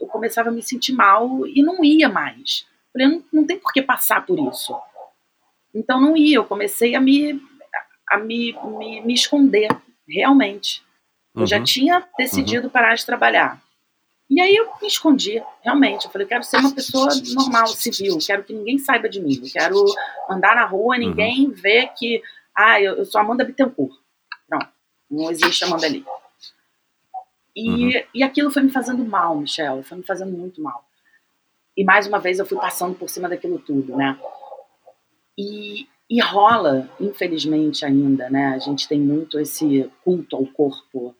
eu 0.00 0.06
começava 0.08 0.48
a 0.48 0.52
me 0.52 0.62
sentir 0.62 0.92
mal 0.92 1.46
e 1.46 1.62
não 1.62 1.84
ia 1.84 2.08
mais. 2.08 2.66
Falei, 2.92 3.06
não, 3.08 3.24
não 3.32 3.46
tem 3.46 3.58
por 3.58 3.72
que 3.72 3.82
passar 3.82 4.24
por 4.26 4.38
isso. 4.52 4.74
Então 5.74 6.00
não 6.00 6.16
ia, 6.16 6.36
eu 6.36 6.44
comecei 6.44 6.94
a 6.96 7.00
me, 7.00 7.40
a 8.10 8.18
me, 8.18 8.52
me, 8.78 9.00
me 9.02 9.14
esconder, 9.14 9.68
realmente. 10.08 10.82
Eu 11.36 11.46
já 11.46 11.58
Uhum. 11.58 11.64
tinha 11.64 12.08
decidido 12.18 12.68
parar 12.68 12.94
de 12.96 13.06
trabalhar. 13.06 13.62
E 14.30 14.40
aí 14.40 14.54
eu 14.54 14.70
me 14.80 14.86
escondi, 14.86 15.42
realmente. 15.60 16.04
Eu 16.04 16.10
falei, 16.12 16.24
eu 16.24 16.28
quero 16.28 16.44
ser 16.44 16.58
uma 16.58 16.72
pessoa 16.72 17.08
normal, 17.34 17.66
civil, 17.66 18.16
quero 18.24 18.44
que 18.44 18.52
ninguém 18.52 18.78
saiba 18.78 19.08
de 19.08 19.20
mim. 19.20 19.40
Quero 19.52 19.84
andar 20.28 20.54
na 20.54 20.64
rua, 20.64 20.96
ninguém 20.96 21.50
ver 21.50 21.88
que, 21.98 22.22
ah, 22.54 22.80
eu, 22.80 22.94
eu 22.94 23.04
sou 23.04 23.20
Amanda 23.20 23.44
Bittencourt. 23.44 23.92
Não, 24.48 24.60
não 25.10 25.30
existe 25.32 25.64
Amanda 25.64 25.86
ali. 25.86 26.04
E, 27.56 28.06
e 28.14 28.22
aquilo 28.22 28.52
foi 28.52 28.62
me 28.62 28.70
fazendo 28.70 29.04
mal, 29.04 29.36
Michel, 29.36 29.82
foi 29.82 29.98
me 29.98 30.04
fazendo 30.04 30.30
muito 30.30 30.62
mal. 30.62 30.84
E 31.76 31.84
mais 31.84 32.06
uma 32.06 32.20
vez 32.20 32.38
eu 32.38 32.46
fui 32.46 32.58
passando 32.58 32.94
por 32.94 33.08
cima 33.10 33.28
daquilo 33.28 33.58
tudo, 33.58 33.96
né? 33.96 34.16
E, 35.36 35.88
e 36.08 36.20
rola, 36.20 36.88
infelizmente 37.00 37.84
ainda, 37.84 38.30
né? 38.30 38.54
A 38.54 38.58
gente 38.58 38.86
tem 38.86 39.00
muito 39.00 39.40
esse 39.40 39.90
culto 40.04 40.36
ao 40.36 40.46
corpo. 40.46 41.16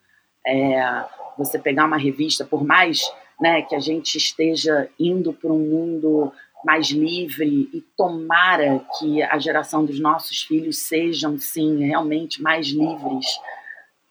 É, 0.47 1.05
você 1.37 1.59
pegar 1.59 1.87
uma 1.87 1.97
revista, 1.97 2.45
por 2.45 2.65
mais 2.65 3.03
né, 3.41 3.63
que 3.63 3.75
a 3.75 3.81
gente 3.81 4.17
esteja 4.17 4.89
indo 4.99 5.33
para 5.33 5.51
um 5.51 5.59
mundo 5.59 6.33
mais 6.65 6.91
livre 6.91 7.71
e 7.73 7.81
tomara 7.97 8.85
que 8.99 9.23
a 9.23 9.39
geração 9.39 9.85
dos 9.85 9.99
nossos 9.99 10.43
filhos 10.43 10.79
sejam, 10.79 11.39
sim, 11.39 11.83
realmente 11.85 12.43
mais 12.43 12.69
livres, 12.69 13.27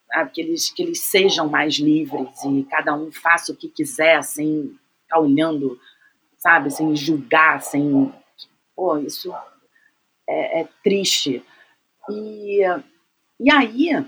sabe? 0.08 0.32
que, 0.32 0.42
eles, 0.42 0.72
que 0.72 0.82
eles 0.82 1.02
sejam 1.02 1.48
mais 1.48 1.76
livres 1.76 2.44
e 2.44 2.66
cada 2.70 2.96
um 2.96 3.12
faça 3.12 3.52
o 3.52 3.56
que 3.56 3.68
quiser, 3.68 4.24
sem 4.24 4.76
estar 5.04 5.20
olhando, 5.20 5.80
sabe, 6.38 6.72
sem 6.72 6.96
julgar, 6.96 7.62
sem... 7.62 8.12
Pô, 8.76 8.98
isso 8.98 9.32
é, 10.28 10.62
é 10.62 10.68
triste. 10.84 11.44
E, 12.10 12.62
e 13.40 13.52
aí 13.52 14.06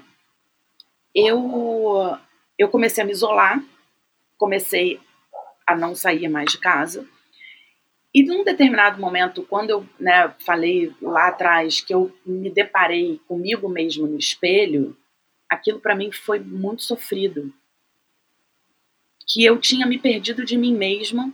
eu, 1.14 2.18
eu 2.58 2.70
comecei 2.70 3.04
a 3.04 3.06
me 3.06 3.12
isolar, 3.12 3.64
comecei 4.38 5.00
a 5.66 5.76
não 5.76 5.94
sair 5.94 6.28
mais 6.30 6.52
de 6.52 6.58
casa. 6.58 7.08
E 8.14 8.24
num 8.24 8.44
determinado 8.44 9.00
momento, 9.00 9.44
quando 9.44 9.70
eu 9.70 9.86
né, 10.00 10.34
falei 10.46 10.94
lá 11.02 11.28
atrás 11.28 11.80
que 11.80 11.94
eu 11.94 12.14
me 12.26 12.50
deparei 12.50 13.22
comigo 13.28 13.70
mesmo 13.70 14.06
no 14.06 14.18
espelho, 14.18 14.98
aquilo 15.50 15.80
para 15.80 15.96
mim 15.96 16.12
foi 16.12 16.40
muito 16.40 16.84
sofrido. 16.84 17.54
Que 19.28 19.46
eu 19.46 19.58
tinha 19.60 19.86
me 19.86 19.98
perdido 19.98 20.44
de 20.44 20.58
mim 20.58 20.76
mesma, 20.76 21.34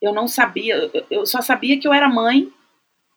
eu 0.00 0.14
não 0.14 0.26
sabia, 0.26 0.90
eu 1.10 1.26
só 1.26 1.42
sabia 1.42 1.78
que 1.78 1.86
eu 1.86 1.92
era 1.92 2.08
mãe, 2.08 2.50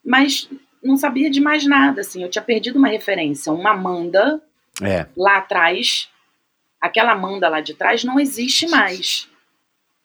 mas 0.04 0.50
não 0.84 0.98
sabia 0.98 1.30
de 1.30 1.40
mais 1.40 1.66
nada, 1.66 2.02
assim, 2.02 2.24
eu 2.24 2.30
tinha 2.30 2.42
perdido 2.42 2.78
uma 2.78 2.88
referência, 2.90 3.54
uma 3.54 3.72
Amanda 3.72 4.42
É. 4.82 5.08
lá 5.16 5.38
atrás, 5.38 6.10
aquela 6.80 7.12
Amanda 7.12 7.48
lá 7.48 7.62
de 7.62 7.74
trás 7.74 8.04
não 8.04 8.20
existe 8.20 8.68
mais. 8.68 9.30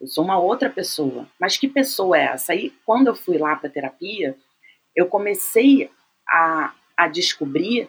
Eu 0.01 0.07
sou 0.07 0.24
uma 0.24 0.39
outra 0.39 0.69
pessoa. 0.69 1.27
Mas 1.40 1.57
que 1.57 1.69
pessoa 1.69 2.19
é 2.19 2.24
essa? 2.24 2.53
Aí, 2.53 2.73
quando 2.85 3.07
eu 3.07 3.15
fui 3.15 3.39
lá 3.39 3.57
para 3.57 3.70
terapia, 3.70 4.36
eu 4.94 5.07
comecei 5.07 5.90
a, 6.28 6.74
a 6.97 7.09
descobrir 7.09 7.89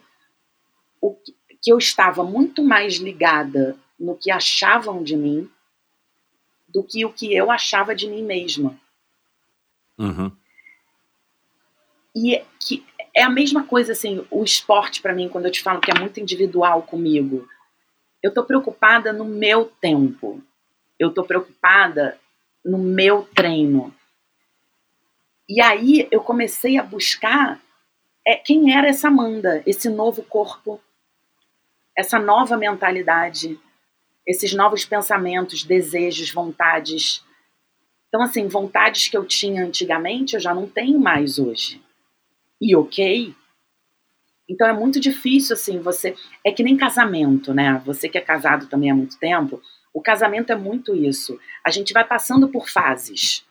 o 1.01 1.13
que, 1.13 1.35
que 1.61 1.71
eu 1.71 1.77
estava 1.77 2.23
muito 2.23 2.63
mais 2.63 2.95
ligada 2.95 3.77
no 3.99 4.15
que 4.15 4.31
achavam 4.31 5.03
de 5.03 5.17
mim 5.17 5.49
do 6.67 6.83
que 6.83 7.05
o 7.05 7.11
que 7.11 7.33
eu 7.33 7.49
achava 7.49 7.95
de 7.95 8.07
mim 8.07 8.23
mesma. 8.23 8.79
Uhum. 9.97 10.31
E 12.15 12.43
que 12.59 12.85
é 13.17 13.23
a 13.23 13.29
mesma 13.31 13.63
coisa, 13.63 13.93
assim, 13.93 14.23
o 14.29 14.43
esporte 14.43 15.01
para 15.01 15.11
mim, 15.11 15.27
quando 15.27 15.45
eu 15.45 15.51
te 15.51 15.63
falo 15.63 15.81
que 15.81 15.89
é 15.89 15.99
muito 15.99 16.19
individual 16.19 16.83
comigo, 16.83 17.49
eu 18.21 18.31
tô 18.31 18.43
preocupada 18.43 19.11
no 19.11 19.25
meu 19.25 19.65
tempo. 19.65 20.39
Eu 20.99 21.11
tô 21.11 21.23
preocupada 21.23 22.19
no 22.63 22.77
meu 22.77 23.27
treino. 23.33 23.91
E 25.49 25.59
aí 25.59 26.07
eu 26.11 26.21
comecei 26.21 26.77
a 26.77 26.83
buscar 26.83 27.59
é, 28.23 28.35
quem 28.35 28.77
era 28.77 28.87
essa 28.87 29.07
Amanda, 29.07 29.63
esse 29.65 29.89
novo 29.89 30.21
corpo, 30.21 30.79
essa 31.97 32.19
nova 32.19 32.55
mentalidade, 32.55 33.59
esses 34.27 34.53
novos 34.53 34.85
pensamentos, 34.85 35.63
desejos, 35.63 36.31
vontades. 36.31 37.25
Então, 38.09 38.21
assim, 38.21 38.47
vontades 38.47 39.07
que 39.07 39.17
eu 39.17 39.25
tinha 39.25 39.65
antigamente, 39.65 40.35
eu 40.35 40.39
já 40.39 40.53
não 40.53 40.67
tenho 40.67 40.99
mais 40.99 41.39
hoje 41.39 41.81
e 42.61 42.75
ok. 42.75 43.33
Então 44.49 44.67
é 44.67 44.73
muito 44.73 44.99
difícil, 44.99 45.53
assim, 45.53 45.79
você. 45.79 46.15
É 46.43 46.51
que 46.51 46.63
nem 46.63 46.77
casamento, 46.77 47.53
né? 47.53 47.81
Você 47.85 48.07
que 48.07 48.17
é 48.17 48.21
casado 48.21 48.67
também 48.67 48.89
há 48.89 48.95
muito 48.95 49.17
tempo, 49.19 49.61
o 49.93 50.01
casamento 50.01 50.51
é 50.51 50.55
muito 50.55 50.95
isso. 50.95 51.39
A 51.65 51.69
gente 51.69 51.91
vai 51.93 52.03
passando 52.05 52.47
por 52.47 52.69
fases. 52.69 53.43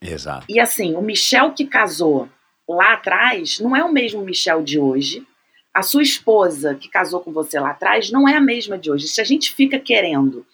Exato. 0.00 0.46
E 0.48 0.60
assim, 0.60 0.94
o 0.94 1.02
Michel 1.02 1.52
que 1.52 1.66
casou 1.66 2.28
lá 2.68 2.94
atrás 2.94 3.58
não 3.60 3.74
é 3.76 3.84
o 3.84 3.92
mesmo 3.92 4.22
Michel 4.22 4.62
de 4.62 4.78
hoje. 4.78 5.26
A 5.72 5.82
sua 5.82 6.02
esposa 6.02 6.74
que 6.74 6.88
casou 6.88 7.20
com 7.20 7.32
você 7.32 7.58
lá 7.58 7.70
atrás 7.70 8.10
não 8.10 8.28
é 8.28 8.36
a 8.36 8.40
mesma 8.40 8.78
de 8.78 8.90
hoje. 8.90 9.08
Se 9.08 9.20
a 9.20 9.24
gente 9.24 9.52
fica 9.52 9.78
querendo 9.78 10.46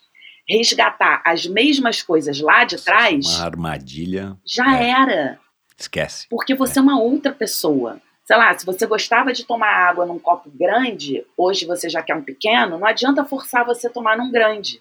resgatar 0.48 1.22
as 1.24 1.46
mesmas 1.46 2.02
coisas 2.02 2.40
lá 2.40 2.64
de 2.64 2.82
trás, 2.82 3.26
Uma 3.36 3.44
armadilha. 3.44 4.36
já 4.44 4.80
é. 4.80 4.90
era. 4.90 5.40
Esquece. 5.80 6.26
Porque 6.28 6.54
você 6.54 6.78
é. 6.78 6.82
uma 6.82 7.00
outra 7.00 7.32
pessoa. 7.32 8.00
Sei 8.24 8.36
lá, 8.36 8.56
se 8.56 8.64
você 8.64 8.86
gostava 8.86 9.32
de 9.32 9.44
tomar 9.44 9.72
água 9.72 10.06
num 10.06 10.18
copo 10.18 10.50
grande, 10.50 11.26
hoje 11.36 11.66
você 11.66 11.88
já 11.88 12.02
quer 12.02 12.14
um 12.14 12.22
pequeno, 12.22 12.78
não 12.78 12.86
adianta 12.86 13.24
forçar 13.24 13.64
você 13.64 13.86
a 13.86 13.90
tomar 13.90 14.16
num 14.16 14.30
grande. 14.30 14.80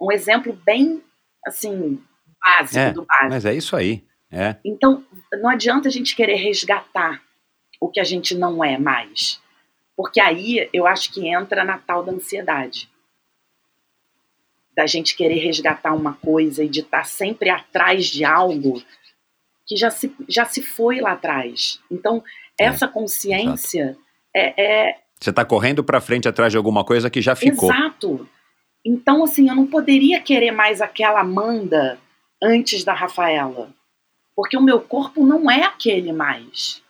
Um 0.00 0.12
exemplo 0.12 0.52
bem, 0.64 1.02
assim, 1.44 2.00
básico 2.40 2.78
É, 2.78 2.92
do 2.92 3.04
básico. 3.04 3.30
Mas 3.30 3.44
é 3.44 3.54
isso 3.54 3.74
aí. 3.74 4.04
É. 4.30 4.56
Então, 4.64 5.04
não 5.40 5.48
adianta 5.48 5.88
a 5.88 5.90
gente 5.90 6.14
querer 6.14 6.36
resgatar 6.36 7.22
o 7.80 7.88
que 7.88 7.98
a 7.98 8.04
gente 8.04 8.34
não 8.34 8.62
é 8.62 8.78
mais. 8.78 9.40
Porque 9.96 10.20
aí 10.20 10.68
eu 10.72 10.86
acho 10.86 11.12
que 11.12 11.28
entra 11.28 11.64
na 11.64 11.78
tal 11.78 12.04
da 12.04 12.12
ansiedade. 12.12 12.90
Da 14.76 14.86
gente 14.86 15.16
querer 15.16 15.38
resgatar 15.38 15.94
uma 15.94 16.14
coisa 16.14 16.62
e 16.62 16.68
de 16.68 16.80
estar 16.80 17.04
sempre 17.04 17.48
atrás 17.48 18.06
de 18.06 18.24
algo 18.24 18.82
que 19.66 19.76
já 19.76 19.90
se, 19.90 20.14
já 20.28 20.44
se 20.44 20.62
foi 20.62 21.00
lá 21.00 21.12
atrás. 21.12 21.80
Então, 21.90 22.22
essa 22.58 22.86
consciência 22.86 23.96
é, 24.34 24.88
é, 24.90 24.98
Você 25.20 25.32
tá 25.32 25.44
correndo 25.44 25.82
pra 25.82 26.00
frente 26.00 26.28
atrás 26.28 26.52
de 26.52 26.56
alguma 26.56 26.84
coisa 26.84 27.08
que 27.08 27.22
já 27.22 27.34
ficou. 27.34 27.70
Exato. 27.72 28.28
Então, 28.84 29.24
assim, 29.24 29.48
eu 29.48 29.54
não 29.54 29.66
poderia 29.66 30.20
querer 30.20 30.50
mais 30.50 30.80
aquela 30.80 31.20
Amanda 31.20 31.98
antes 32.42 32.84
da 32.84 32.92
Rafaela. 32.92 33.70
Porque 34.36 34.56
o 34.56 34.62
meu 34.62 34.80
corpo 34.80 35.24
não 35.24 35.50
é 35.50 35.62
aquele 35.62 36.12
mais. 36.12 36.82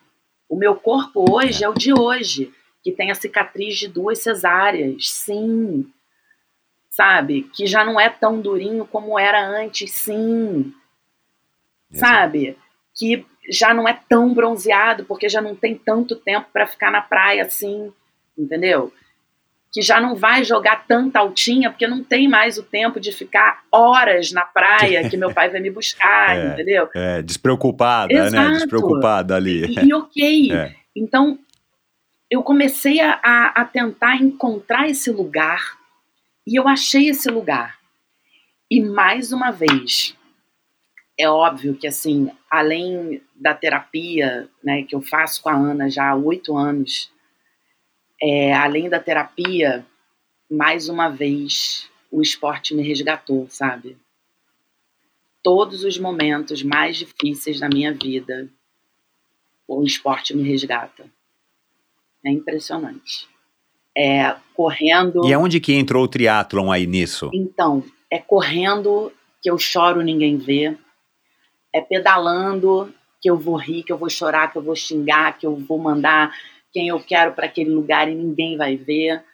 O 0.49 0.57
meu 0.57 0.75
corpo 0.75 1.25
hoje 1.31 1.63
é 1.63 1.69
o 1.69 1.75
de 1.75 1.93
hoje, 1.93 2.53
que 2.83 2.91
tem 2.91 3.11
a 3.11 3.15
cicatriz 3.15 3.79
de 3.79 3.87
duas 3.87 4.19
cesáreas, 4.19 5.11
sim. 5.11 5.87
Sabe? 6.91 7.43
Que 7.55 7.67
já 7.67 7.85
não 7.85 8.01
é 8.01 8.09
tão 8.09 8.41
durinho 8.41 8.87
como 8.87 9.19
era 9.19 9.47
antes, 9.47 9.93
sim. 9.93 10.73
Exato. 11.91 12.13
Sabe? 12.15 12.57
Que 12.97 13.27
já 13.51 13.75
não 13.75 13.87
é 13.89 13.99
tão 14.09 14.33
bronzeado, 14.33 15.05
porque 15.05 15.29
já 15.29 15.41
não 15.41 15.55
tem 15.55 15.75
tanto 15.75 16.17
tempo 16.17 16.47
para 16.53 16.67
ficar 16.67 16.91
na 16.91 17.03
praia 17.03 17.43
assim, 17.45 17.93
entendeu? 18.37 18.93
que 19.75 19.83
já 19.83 20.01
não 20.01 20.15
vai 20.15 20.45
jogar 20.45 20.87
tanta 20.87 21.19
altinha, 21.19 21.69
porque 21.69 21.89
não 21.89 22.05
tem 22.05 22.29
mais 22.29 22.57
o 22.57 22.63
tempo 22.63 23.01
de 23.01 23.11
ficar 23.11 23.65
horas 23.73 24.31
na 24.31 24.43
praia 24.43 25.11
que 25.11 25.17
meu 25.17 25.35
pai 25.35 25.51
vai 25.51 25.61
me 25.61 25.69
buscar, 25.69 26.05
É, 26.39 26.47
entendeu? 26.47 26.89
É, 26.95 27.21
despreocupada, 27.21 28.15
né? 28.15 28.27
Exato. 28.29 28.53
Despreocupada 28.53 29.35
ali. 29.35 29.65
E, 29.67 29.87
e 29.87 29.93
ok. 29.93 30.53
É. 30.55 30.73
Então, 30.95 31.37
eu 32.31 32.41
comecei 32.45 33.01
a, 33.01 33.19
a 33.57 33.65
tentar 33.65 34.23
encontrar 34.23 34.89
esse 34.89 35.11
lugar 35.11 35.77
e 36.47 36.55
eu 36.55 36.69
achei 36.69 37.09
esse 37.09 37.29
lugar. 37.29 37.79
E 38.71 38.81
mais 38.81 39.33
uma 39.33 39.51
vez, 39.51 40.17
é 41.19 41.29
óbvio 41.29 41.75
que 41.75 41.87
assim, 41.87 42.31
além 42.51 43.23
da 43.35 43.55
terapia, 43.55 44.49
né, 44.63 44.83
que 44.83 44.95
eu 44.95 45.01
faço 45.01 45.43
com 45.43 45.49
a 45.49 45.55
Ana 45.55 45.89
já 45.89 46.11
há 46.11 46.15
oito 46.15 46.57
anos, 46.57 47.11
é, 48.21 48.53
além 48.55 48.89
da 48.89 48.99
terapia, 48.99 49.87
mais 50.51 50.89
uma 50.89 51.09
vez 51.09 51.89
o 52.11 52.23
esporte 52.23 52.75
me 52.75 52.83
resgatou, 52.83 53.47
sabe? 53.49 53.97
Todos 55.43 55.85
os 55.85 55.99
momentos 55.99 56.63
mais 56.63 56.97
difíceis 56.97 57.61
da 57.61 57.69
minha 57.69 57.93
vida, 57.93 58.49
o 59.67 59.83
esporte 59.83 60.35
me 60.35 60.43
resgata. 60.43 61.05
É 62.25 62.31
impressionante. 62.31 63.29
É 63.97 64.35
correndo. 64.55 65.27
E 65.27 65.33
aonde 65.33 65.61
que 65.61 65.75
entrou 65.75 66.05
o 66.05 66.09
triatlon 66.09 66.71
aí 66.71 66.87
nisso? 66.87 67.31
Então, 67.33 67.85
é 68.11 68.19
correndo 68.19 69.13
que 69.43 69.51
eu 69.51 69.59
choro, 69.59 70.01
ninguém 70.01 70.39
vê. 70.39 70.77
É 71.75 71.81
pedalando 71.81 72.95
que 73.21 73.31
eu 73.31 73.37
vou 73.37 73.57
rir, 73.57 73.83
que 73.83 73.93
eu 73.93 73.99
vou 73.99 74.11
chorar, 74.11 74.53
que 74.53 74.59
eu 74.59 74.63
vou 74.63 74.77
xingar, 74.77 75.39
que 75.39 75.47
eu 75.47 75.57
vou 75.57 75.79
mandar 75.79 76.31
quem 76.73 76.89
eu 76.89 77.01
quero 77.01 77.33
para 77.33 77.47
aquele 77.47 77.71
lugar 77.71 78.09
e 78.09 78.15
ninguém 78.15 78.57
vai 78.57 78.77
ver. 78.77 79.25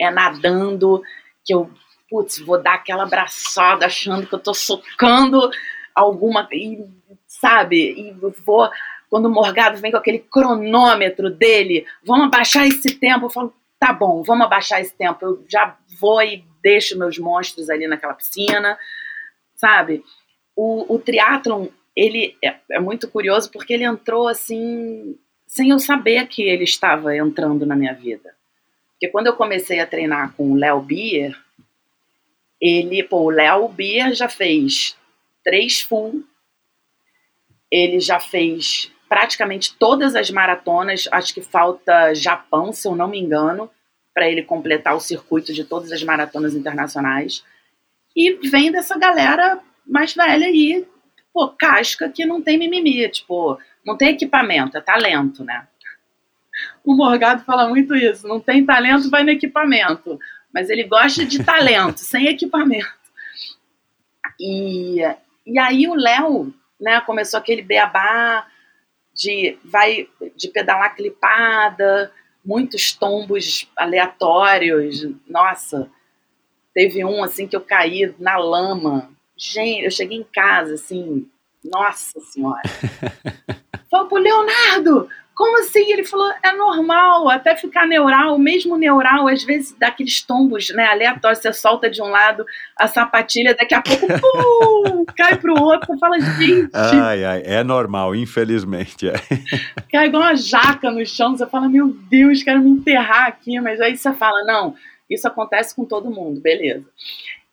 É 0.00 0.10
nadando 0.10 1.02
que 1.44 1.54
eu, 1.54 1.70
putz, 2.10 2.38
vou 2.40 2.60
dar 2.60 2.74
aquela 2.74 3.04
abraçada 3.04 3.86
achando 3.86 4.26
que 4.26 4.34
eu 4.34 4.38
tô 4.38 4.52
socando 4.52 5.50
alguma. 5.94 6.48
E, 6.52 6.84
sabe? 7.26 7.92
E 7.92 8.12
vou. 8.44 8.68
Quando 9.08 9.26
o 9.26 9.30
Morgado 9.30 9.78
vem 9.78 9.92
com 9.92 9.98
aquele 9.98 10.18
cronômetro 10.18 11.30
dele, 11.30 11.86
vamos 12.04 12.26
abaixar 12.26 12.66
esse 12.66 12.98
tempo. 12.98 13.26
Eu 13.26 13.30
falo, 13.30 13.54
tá 13.78 13.92
bom, 13.92 14.22
vamos 14.22 14.46
abaixar 14.46 14.80
esse 14.80 14.96
tempo. 14.96 15.24
Eu 15.24 15.44
já 15.48 15.76
vou 16.00 16.20
e 16.22 16.44
deixo 16.62 16.98
meus 16.98 17.18
monstros 17.18 17.70
ali 17.70 17.86
naquela 17.86 18.14
piscina, 18.14 18.76
sabe? 19.54 20.02
O, 20.56 20.94
o 20.94 20.98
triatlon, 20.98 21.68
ele 21.96 22.36
é, 22.44 22.56
é 22.70 22.78
muito 22.78 23.08
curioso 23.08 23.50
porque 23.50 23.72
ele 23.72 23.84
entrou 23.84 24.28
assim, 24.28 25.16
sem 25.46 25.70
eu 25.70 25.78
saber 25.78 26.26
que 26.28 26.42
ele 26.42 26.64
estava 26.64 27.16
entrando 27.16 27.64
na 27.64 27.74
minha 27.74 27.94
vida. 27.94 28.34
Porque 28.92 29.08
quando 29.08 29.28
eu 29.28 29.34
comecei 29.34 29.80
a 29.80 29.86
treinar 29.86 30.34
com 30.34 30.52
o 30.52 30.56
Léo 30.56 30.80
Bier, 30.80 31.34
ele, 32.60 33.02
pô, 33.02 33.22
o 33.22 33.30
Léo 33.30 33.68
Bier 33.68 34.14
já 34.14 34.28
fez 34.28 34.96
três 35.42 35.80
full, 35.80 36.22
ele 37.70 38.00
já 38.00 38.20
fez 38.20 38.92
praticamente 39.08 39.74
todas 39.78 40.14
as 40.14 40.30
maratonas, 40.30 41.08
acho 41.12 41.32
que 41.32 41.40
falta 41.40 42.14
Japão, 42.14 42.72
se 42.72 42.88
eu 42.88 42.96
não 42.96 43.08
me 43.08 43.18
engano, 43.18 43.70
para 44.12 44.28
ele 44.28 44.42
completar 44.42 44.96
o 44.96 45.00
circuito 45.00 45.52
de 45.52 45.64
todas 45.64 45.92
as 45.92 46.02
maratonas 46.02 46.54
internacionais. 46.54 47.44
E 48.14 48.32
vem 48.48 48.72
dessa 48.72 48.98
galera 48.98 49.60
mais 49.86 50.14
velha 50.14 50.46
aí, 50.46 50.86
pô, 51.36 51.48
casca 51.48 52.08
que 52.08 52.24
não 52.24 52.40
tem 52.40 52.56
mimimi, 52.56 53.06
tipo, 53.10 53.58
não 53.84 53.94
tem 53.94 54.08
equipamento, 54.08 54.78
é 54.78 54.80
talento, 54.80 55.44
né? 55.44 55.68
O 56.82 56.94
Morgado 56.94 57.44
fala 57.44 57.68
muito 57.68 57.94
isso, 57.94 58.26
não 58.26 58.40
tem 58.40 58.64
talento, 58.64 59.10
vai 59.10 59.22
no 59.22 59.28
equipamento. 59.28 60.18
Mas 60.50 60.70
ele 60.70 60.84
gosta 60.84 61.26
de 61.26 61.44
talento, 61.44 61.98
sem 62.00 62.26
equipamento. 62.28 62.88
E, 64.40 65.02
e 65.44 65.58
aí 65.58 65.86
o 65.86 65.94
Léo, 65.94 66.54
né, 66.80 67.02
começou 67.02 67.38
aquele 67.38 67.60
beabá 67.60 68.46
de 69.14 69.58
vai 69.62 70.08
de 70.34 70.48
pedalar 70.48 70.96
clipada, 70.96 72.10
muitos 72.42 72.92
tombos 72.92 73.70
aleatórios. 73.76 75.06
Nossa, 75.28 75.90
teve 76.72 77.04
um 77.04 77.22
assim 77.22 77.46
que 77.46 77.56
eu 77.56 77.60
caí 77.60 78.14
na 78.18 78.38
lama. 78.38 79.14
Gente, 79.36 79.84
eu 79.84 79.90
cheguei 79.90 80.18
em 80.18 80.26
casa 80.32 80.74
assim, 80.74 81.28
nossa 81.64 82.20
senhora. 82.20 82.62
Falei 83.90 84.08
pro 84.08 84.18
Leonardo, 84.18 85.08
como 85.36 85.58
assim? 85.58 85.92
Ele 85.92 86.02
falou, 86.02 86.32
é 86.42 86.52
normal, 86.56 87.28
até 87.28 87.54
ficar 87.54 87.86
neural, 87.86 88.38
mesmo 88.38 88.76
neural, 88.78 89.28
às 89.28 89.44
vezes 89.44 89.76
daqueles 89.78 90.22
tombos, 90.22 90.70
né, 90.70 90.86
aleatórios, 90.86 91.40
você 91.40 91.52
solta 91.52 91.90
de 91.90 92.00
um 92.00 92.06
lado 92.06 92.44
a 92.74 92.88
sapatilha, 92.88 93.54
daqui 93.54 93.74
a 93.74 93.82
pouco, 93.82 94.06
pum, 94.08 95.04
cai 95.14 95.36
pro 95.36 95.60
outro, 95.60 95.86
você 95.86 95.98
fala, 95.98 96.18
gente... 96.18 96.70
Ai, 96.72 97.22
ai, 97.22 97.42
é 97.44 97.62
normal, 97.62 98.14
infelizmente. 98.14 99.08
É. 99.08 99.12
Cai 99.92 100.06
igual 100.06 100.22
uma 100.22 100.36
jaca 100.36 100.90
no 100.90 101.04
chão, 101.04 101.36
você 101.36 101.46
fala, 101.46 101.68
meu 101.68 101.88
Deus, 101.88 102.42
quero 102.42 102.60
me 102.60 102.70
enterrar 102.70 103.26
aqui, 103.26 103.60
mas 103.60 103.78
aí 103.80 103.96
você 103.96 104.12
fala, 104.14 104.42
não, 104.44 104.74
isso 105.08 105.28
acontece 105.28 105.76
com 105.76 105.84
todo 105.84 106.10
mundo, 106.10 106.40
beleza. 106.40 106.86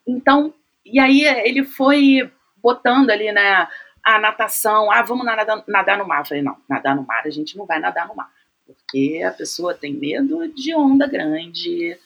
Então, 0.08 0.54
e 0.86 1.00
aí 1.00 1.24
ele 1.24 1.64
foi 1.64 2.32
botando 2.58 3.10
ali, 3.10 3.32
né, 3.32 3.68
a 4.04 4.20
natação, 4.20 4.92
ah, 4.92 5.02
vamos 5.02 5.26
nadar, 5.26 5.64
nadar 5.68 5.98
no 5.98 6.08
mar. 6.08 6.20
Eu 6.20 6.26
falei, 6.26 6.44
não, 6.44 6.58
nadar 6.70 6.96
no 6.96 7.06
mar 7.06 7.24
a 7.26 7.30
gente 7.30 7.58
não 7.58 7.66
vai 7.66 7.80
nadar 7.80 8.08
no 8.08 8.16
mar, 8.16 8.32
porque 8.66 9.24
a 9.26 9.32
pessoa 9.32 9.74
tem 9.74 9.94
medo 9.94 10.48
de 10.54 10.76
onda 10.76 11.08
grande, 11.08 11.98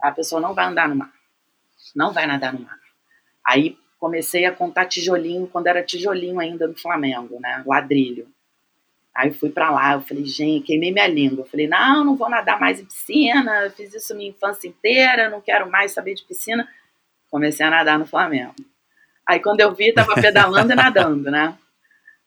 a 0.00 0.10
pessoa 0.10 0.40
não 0.40 0.54
vai 0.54 0.66
andar 0.66 0.88
no 0.88 0.96
mar, 0.96 1.12
não 1.94 2.12
vai 2.12 2.26
nadar 2.26 2.52
no 2.52 2.60
mar. 2.60 2.78
Aí 3.44 3.78
comecei 3.98 4.44
a 4.46 4.52
contar 4.52 4.86
tijolinho, 4.86 5.46
quando 5.46 5.66
era 5.66 5.82
tijolinho 5.82 6.38
ainda 6.38 6.66
no 6.68 6.78
Flamengo, 6.78 7.38
né, 7.40 7.62
ladrilho. 7.66 8.28
Aí 9.14 9.32
fui 9.32 9.50
para 9.50 9.68
lá, 9.68 9.94
eu 9.94 10.00
falei, 10.00 10.24
gente, 10.24 10.64
queimei 10.64 10.92
minha 10.92 11.08
língua. 11.08 11.42
Eu 11.42 11.48
falei, 11.48 11.66
não, 11.66 12.04
não 12.04 12.14
vou 12.14 12.30
nadar 12.30 12.60
mais 12.60 12.78
em 12.78 12.84
piscina, 12.84 13.64
eu 13.64 13.70
fiz 13.72 13.92
isso 13.92 14.14
minha 14.14 14.30
infância 14.30 14.68
inteira, 14.68 15.28
não 15.28 15.40
quero 15.40 15.68
mais 15.68 15.90
saber 15.90 16.14
de 16.14 16.22
piscina. 16.22 16.68
Comecei 17.30 17.64
a 17.66 17.70
nadar 17.70 17.98
no 17.98 18.06
Flamengo. 18.06 18.54
Aí 19.26 19.40
quando 19.40 19.60
eu 19.60 19.74
vi, 19.74 19.92
tava 19.92 20.14
pedalando 20.14 20.72
e 20.72 20.76
nadando, 20.76 21.30
né? 21.30 21.56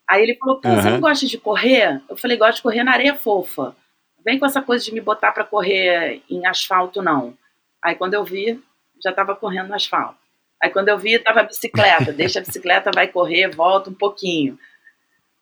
Aí 0.08 0.22
ele 0.24 0.36
falou, 0.36 0.60
pô, 0.60 0.70
você 0.70 0.88
Uhum. 0.88 0.94
não 0.96 1.02
gosta 1.02 1.26
de 1.26 1.38
correr? 1.38 2.02
Eu 2.10 2.18
falei, 2.18 2.38
gosto 2.38 2.58
de 2.58 2.62
correr 2.64 2.84
na 2.84 2.92
areia 2.92 3.16
fofa. 3.16 3.76
Vem 4.24 4.38
com 4.38 4.46
essa 4.46 4.62
coisa 4.62 4.84
de 4.86 4.94
me 4.94 5.02
botar 5.02 5.32
para 5.32 5.44
correr 5.44 6.22
em 6.30 6.46
asfalto, 6.46 7.02
não. 7.02 7.36
Aí 7.84 7.96
quando 7.96 8.14
eu 8.14 8.24
vi, 8.24 8.62
já 9.04 9.12
tava 9.12 9.36
correndo 9.36 9.70
no 9.70 9.76
asfalto. 9.76 10.18
Aí 10.62 10.70
quando 10.70 10.90
eu 10.90 10.98
vi, 10.98 11.18
tava 11.18 11.40
a 11.40 11.44
bicicleta. 11.44 12.12
Deixa 12.14 12.38
a 12.40 12.44
bicicleta, 12.44 12.92
vai 12.94 13.08
correr, 13.08 13.48
volta 13.50 13.90
um 13.90 13.94
pouquinho. 13.96 14.60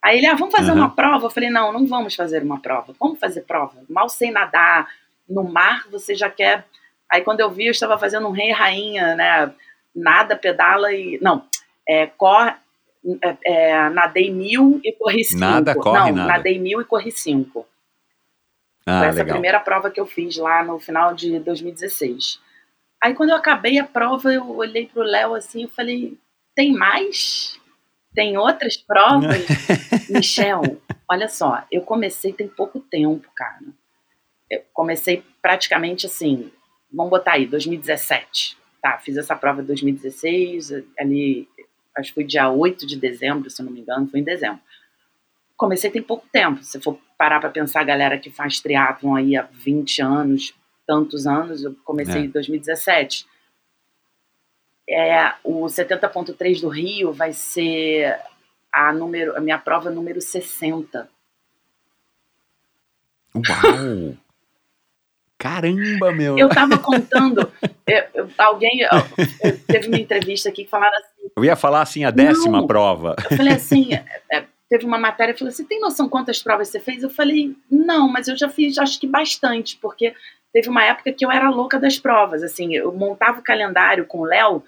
Aí 0.01 0.17
ele, 0.17 0.27
ah, 0.27 0.35
vamos 0.35 0.55
fazer 0.55 0.71
Uhum. 0.71 0.77
uma 0.77 0.95
prova? 0.95 1.25
Eu 1.25 1.29
falei, 1.29 1.49
não, 1.49 1.73
não 1.73 1.85
vamos 1.85 2.15
fazer 2.15 2.41
uma 2.41 2.61
prova. 2.61 2.95
Vamos 2.97 3.19
fazer 3.19 3.41
prova. 3.41 3.81
Mal 3.89 4.07
sem 4.07 4.31
nadar. 4.31 4.87
No 5.27 5.43
mar, 5.43 5.85
você 5.91 6.15
já 6.15 6.29
quer... 6.29 6.65
Aí 7.11 7.21
quando 7.21 7.39
eu 7.39 7.49
vi, 7.49 7.65
eu 7.65 7.71
estava 7.71 7.97
fazendo 7.97 8.27
um 8.27 8.31
rei 8.31 8.49
e 8.49 8.53
rainha, 8.53 9.15
né? 9.15 9.53
Nada, 9.95 10.35
pedala 10.35 10.93
e... 10.93 11.19
Não, 11.21 11.43
é, 11.87 12.07
corre... 12.07 12.53
É, 13.23 13.37
é, 13.45 13.89
nadei 13.89 14.29
mil 14.29 14.81
e 14.83 14.91
corri 14.91 15.23
cinco. 15.23 15.39
Nada, 15.39 15.73
corre, 15.73 16.11
não, 16.11 16.17
nada. 16.17 16.33
nadei 16.33 16.59
mil 16.59 16.81
e 16.81 16.85
corri 16.85 17.11
cinco. 17.11 17.65
Ah, 18.85 18.99
Foi 18.99 19.07
essa 19.07 19.19
legal. 19.19 19.33
primeira 19.35 19.59
prova 19.59 19.89
que 19.89 19.99
eu 19.99 20.05
fiz 20.05 20.35
lá 20.35 20.63
no 20.63 20.79
final 20.79 21.13
de 21.13 21.39
2016. 21.39 22.39
Aí 23.01 23.13
quando 23.13 23.29
eu 23.29 23.35
acabei 23.35 23.79
a 23.79 23.85
prova, 23.85 24.33
eu 24.33 24.49
olhei 24.49 24.87
pro 24.87 25.01
Léo 25.01 25.33
assim 25.33 25.63
e 25.63 25.69
falei, 25.69 26.17
tem 26.55 26.73
mais? 26.73 27.59
Tem 28.13 28.37
outras 28.37 28.75
provas? 28.75 29.45
Michel, 30.09 30.61
olha 31.09 31.29
só, 31.29 31.63
eu 31.71 31.81
comecei 31.83 32.33
tem 32.33 32.47
pouco 32.47 32.79
tempo, 32.79 33.29
cara. 33.35 33.59
Eu 34.49 34.63
comecei 34.73 35.23
praticamente 35.41 36.07
assim, 36.07 36.51
vamos 36.91 37.09
botar 37.09 37.33
aí, 37.33 37.45
2017. 37.45 38.57
Tá, 38.81 38.97
fiz 38.97 39.17
essa 39.17 39.35
prova 39.35 39.61
em 39.61 39.65
2016, 39.65 40.71
ali, 40.97 41.47
acho 41.97 42.09
que 42.09 42.15
foi 42.15 42.23
dia 42.23 42.49
8 42.49 42.87
de 42.87 42.95
dezembro, 42.95 43.49
se 43.49 43.61
não 43.61 43.71
me 43.71 43.81
engano, 43.81 44.07
foi 44.07 44.21
em 44.21 44.23
dezembro. 44.23 44.61
Comecei 45.57 45.91
tem 45.91 46.01
pouco 46.01 46.25
tempo, 46.31 46.63
se 46.63 46.79
for 46.79 46.97
parar 47.17 47.41
para 47.41 47.49
pensar 47.49 47.81
a 47.81 47.83
galera 47.83 48.17
que 48.17 48.29
faz 48.29 48.61
triatlon 48.61 49.15
aí 49.15 49.35
há 49.35 49.41
20 49.51 50.01
anos, 50.01 50.53
tantos 50.87 51.27
anos, 51.27 51.63
eu 51.63 51.75
comecei 51.83 52.21
É. 52.21 52.25
em 52.25 52.29
2017. 52.29 53.27
É, 54.89 55.33
o 55.43 55.65
70.3 55.65 56.61
do 56.61 56.69
Rio 56.69 57.11
vai 57.11 57.33
ser 57.33 58.17
a, 58.71 58.93
número, 58.93 59.35
a 59.35 59.41
minha 59.41 59.57
prova 59.59 59.91
número 59.91 60.21
60. 60.21 61.09
Uau! 63.35 64.17
Caramba, 65.39 66.11
meu! 66.11 66.37
Eu 66.37 66.49
tava 66.49 66.77
contando, 66.77 67.49
eu- 67.87 68.03
eu- 68.13 68.29
alguém, 68.37 68.81
eu- 68.81 69.57
teve 69.67 69.87
uma 69.87 69.97
entrevista 69.97 70.49
aqui 70.49 70.65
que 70.65 70.69
falaram 70.69 70.95
assim, 70.97 71.31
Eu 71.35 71.45
ia 71.45 71.55
falar 71.55 71.81
assim, 71.81 72.03
a 72.03 72.11
décima 72.11 72.59
Não. 72.59 72.67
prova. 72.67 73.15
eu 73.31 73.37
falei 73.37 73.53
assim, 73.53 73.93
é, 73.93 74.03
é, 74.31 74.43
teve 74.69 74.85
uma 74.85 74.99
matéria 74.99 75.33
que 75.33 75.39
falou: 75.39 75.51
Você 75.51 75.63
tem 75.63 75.79
noção 75.79 76.09
quantas 76.09 76.43
provas 76.43 76.67
você 76.67 76.79
fez? 76.79 77.01
Eu 77.01 77.09
falei: 77.09 77.55
Não, 77.71 78.07
mas 78.09 78.27
eu 78.27 78.37
já 78.37 78.49
fiz, 78.49 78.77
acho 78.77 78.99
que 78.99 79.07
bastante, 79.07 79.77
porque 79.81 80.13
teve 80.53 80.67
uma 80.69 80.83
época 80.83 81.11
que 81.13 81.25
eu 81.25 81.31
era 81.31 81.49
louca 81.49 81.79
das 81.79 81.97
provas. 81.97 82.43
Assim, 82.43 82.75
eu 82.75 82.91
montava 82.93 83.39
o 83.39 83.43
calendário 83.43 84.05
com 84.05 84.19
o 84.19 84.25
Léo, 84.25 84.61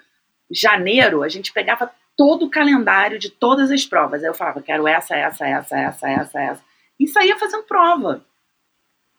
janeiro, 0.50 1.22
a 1.24 1.30
gente 1.30 1.52
pegava 1.54 1.92
todo 2.18 2.46
o 2.46 2.50
calendário 2.50 3.20
de 3.20 3.30
todas 3.30 3.72
as 3.72 3.86
provas. 3.86 4.24
Aí 4.24 4.30
eu 4.30 4.34
falava: 4.34 4.62
Quero 4.62 4.88
essa, 4.88 5.16
essa, 5.16 5.46
essa, 5.48 5.78
essa, 5.78 6.10
essa, 6.10 6.42
essa. 6.42 6.62
E 7.00 7.08
saía 7.08 7.38
fazendo 7.38 7.64
prova. 7.64 8.24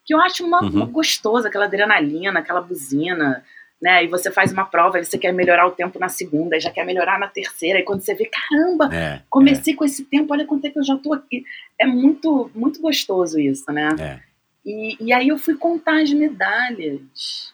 Que 0.05 0.15
eu 0.15 0.21
acho 0.21 0.45
uma, 0.45 0.63
Uhum. 0.63 0.71
uma 0.71 0.87
gostosa, 0.87 1.49
aquela 1.49 1.67
adrenalina, 1.67 2.41
aquela 2.41 2.61
buzina 2.61 3.45
né? 3.83 4.05
E 4.05 4.07
você 4.07 4.31
faz 4.31 4.53
uma 4.53 4.65
prova, 4.65 4.97
aí 4.97 5.05
você 5.05 5.19
quer 5.19 5.33
melhorar 5.33 5.67
o 5.67 5.73
tempo 5.73 5.99
na 5.99 6.09
segunda, 6.09 6.61
já 6.61 6.71
quer 6.71 6.87
melhorar 6.87 7.19
na 7.19 7.27
terceira, 7.27 7.81
e 7.81 7.83
quando 7.83 8.01
você 8.01 8.15
vê, 8.15 8.27
caramba, 8.31 8.95
É, 8.95 9.23
comecei 9.29 9.75
com 9.75 9.85
esse 9.85 10.05
tempo, 10.05 10.33
olha 10.33 10.47
quanto 10.47 10.65
é 10.67 10.71
que 10.71 10.79
eu 10.79 10.85
já 10.85 10.97
tô 10.97 11.13
aqui. 11.13 11.45
É 11.77 11.85
muito, 11.85 12.49
muito 12.55 12.81
gostoso 12.81 13.41
isso, 13.41 13.71
né? 13.73 13.89
É. 13.99 14.21
E, 14.65 14.97
e 15.05 15.13
aí 15.13 15.27
eu 15.27 15.37
fui 15.37 15.57
contar 15.57 16.01
as 16.01 16.13
medalhas. 16.13 17.53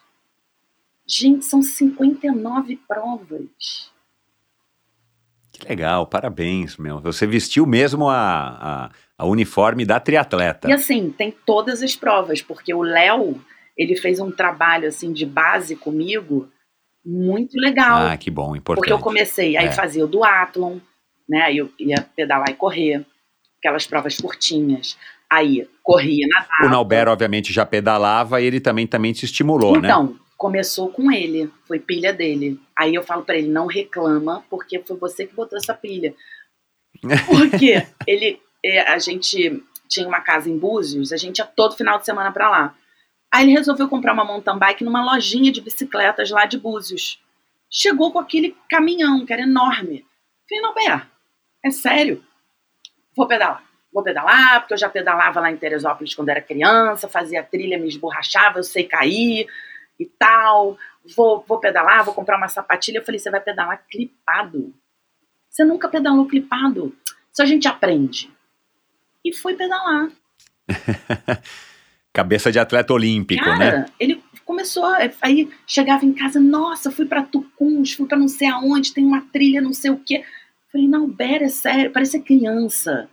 Gente, 1.07 1.45
são 1.45 1.63
59 1.63 2.79
provas. 2.87 3.91
Que 5.51 5.67
legal, 5.67 6.05
parabéns, 6.05 6.77
meu. 6.77 6.99
Você 7.01 7.25
vestiu 7.25 7.65
mesmo 7.65 8.07
a, 8.07 8.85
a, 8.85 8.91
a 9.19 9.25
uniforme 9.27 9.85
da 9.85 9.99
triatleta. 9.99 10.69
E 10.69 10.71
assim, 10.71 11.11
tem 11.11 11.29
todas 11.45 11.83
as 11.83 11.93
provas, 11.93 12.41
porque 12.41 12.73
o 12.73 12.81
Léo, 12.81 13.39
ele 13.77 13.97
fez 13.97 14.17
um 14.21 14.31
trabalho 14.31 14.87
assim 14.87 15.11
de 15.11 15.25
base 15.25 15.75
comigo 15.75 16.49
muito 17.05 17.57
legal. 17.59 18.07
Ah, 18.07 18.15
que 18.17 18.31
bom, 18.31 18.55
importante. 18.55 18.81
Porque 18.81 18.93
eu 18.93 18.99
comecei, 18.99 19.57
aí 19.57 19.67
É. 19.67 19.71
fazia 19.71 20.05
o 20.05 20.07
duatlon, 20.07 20.77
né? 21.27 21.41
Aí 21.41 21.57
eu 21.57 21.69
ia 21.77 22.01
pedalar 22.15 22.49
e 22.49 22.53
correr, 22.53 23.05
aquelas 23.59 23.85
provas 23.85 24.15
curtinhas. 24.17 24.97
Aí 25.29 25.67
corria, 25.83 26.25
nadava. 26.27 26.65
O 26.65 26.69
Nauber, 26.69 27.09
obviamente, 27.09 27.51
já 27.51 27.65
pedalava 27.65 28.41
e 28.41 28.45
ele 28.45 28.59
também, 28.61 28.87
também 28.87 29.11
te 29.11 29.25
estimulou, 29.25 29.73
né? 29.73 29.89
Então, 29.89 30.15
começou 30.37 30.89
com 30.89 31.11
ele, 31.11 31.51
foi 31.67 31.77
pilha 31.77 32.13
dele. 32.13 32.57
Aí 32.77 32.95
eu 32.95 33.03
falo 33.03 33.23
pra 33.23 33.35
ele, 33.37 33.49
não 33.49 33.67
reclama, 33.67 34.45
porque 34.49 34.79
foi 34.79 34.97
você 34.97 35.27
que 35.27 35.35
botou 35.35 35.57
essa 35.57 35.73
pilha. 35.73 36.15
Porque 37.27 37.85
ele, 38.07 38.41
a 38.87 38.97
gente 38.97 39.63
tinha 39.87 40.07
uma 40.07 40.21
casa 40.21 40.49
em 40.49 40.57
Búzios, 40.57 41.11
a 41.11 41.17
gente 41.17 41.39
ia 41.39 41.45
todo 41.45 41.75
final 41.75 41.97
de 41.97 42.05
semana 42.05 42.31
pra 42.31 42.49
lá. 42.49 42.75
Aí 43.31 43.45
ele 43.45 43.53
resolveu 43.53 43.87
comprar 43.87 44.13
uma 44.13 44.25
mountain 44.25 44.57
bike 44.57 44.83
numa 44.83 45.03
lojinha 45.03 45.51
de 45.51 45.61
bicicletas 45.61 46.29
lá 46.29 46.45
de 46.45 46.57
Búzios. 46.57 47.21
Chegou 47.69 48.11
com 48.11 48.19
aquele 48.19 48.55
caminhão, 48.69 49.25
que 49.25 49.31
era 49.31 49.43
enorme. 49.43 50.05
Falei, 50.47 50.63
não, 50.63 50.73
Bé, 50.73 51.07
é 51.63 51.71
sério? 51.71 52.23
Vou 53.15 53.27
pedalar. 53.27 53.63
Vou 53.91 54.03
pedalar, 54.03 54.61
porque 54.61 54.73
eu 54.73 54.77
já 54.77 54.89
pedalava 54.89 55.39
lá 55.39 55.51
em 55.51 55.57
Teresópolis 55.57 56.13
quando 56.13 56.29
era 56.29 56.41
criança, 56.41 57.07
fazia 57.07 57.43
trilha, 57.43 57.77
me 57.77 57.87
esborrachava, 57.87 58.59
eu 58.59 58.63
sei 58.63 58.83
cair 58.83 59.47
e 59.99 60.05
tal. 60.05 60.77
Vou, 61.15 61.43
vou 61.47 61.59
pedalar, 61.59 62.03
vou 62.03 62.13
comprar 62.13 62.37
uma 62.37 62.47
sapatilha. 62.47 62.99
Eu 62.99 63.05
falei, 63.05 63.19
você 63.19 63.31
vai 63.31 63.41
pedalar 63.41 63.83
clipado. 63.89 64.73
Você 65.49 65.63
nunca 65.63 65.89
pedalou 65.89 66.27
clipado. 66.27 66.95
Isso 67.31 67.41
a 67.41 67.45
gente 67.45 67.67
aprende. 67.67 68.31
E 69.23 69.33
foi 69.35 69.55
pedalar. 69.55 70.09
Cabeça 72.13 72.51
de 72.51 72.59
atleta 72.59 72.93
olímpico, 72.93 73.43
Cara, 73.43 73.57
né? 73.57 73.85
ele 73.99 74.21
começou, 74.43 74.83
aí 75.21 75.47
chegava 75.67 76.03
em 76.05 76.11
casa, 76.13 76.39
nossa, 76.39 76.91
fui 76.91 77.05
pra 77.05 77.21
Tucuns, 77.23 77.93
fui 77.93 78.07
pra 78.07 78.17
não 78.17 78.27
sei 78.27 78.47
aonde, 78.49 78.93
tem 78.93 79.05
uma 79.05 79.21
trilha, 79.31 79.61
não 79.61 79.73
sei 79.73 79.91
o 79.91 79.97
quê. 79.97 80.23
Falei, 80.71 80.87
não, 80.87 81.07
Bera, 81.07 81.45
é 81.45 81.49
sério, 81.49 81.91
parece 81.91 82.19
criança, 82.19 83.07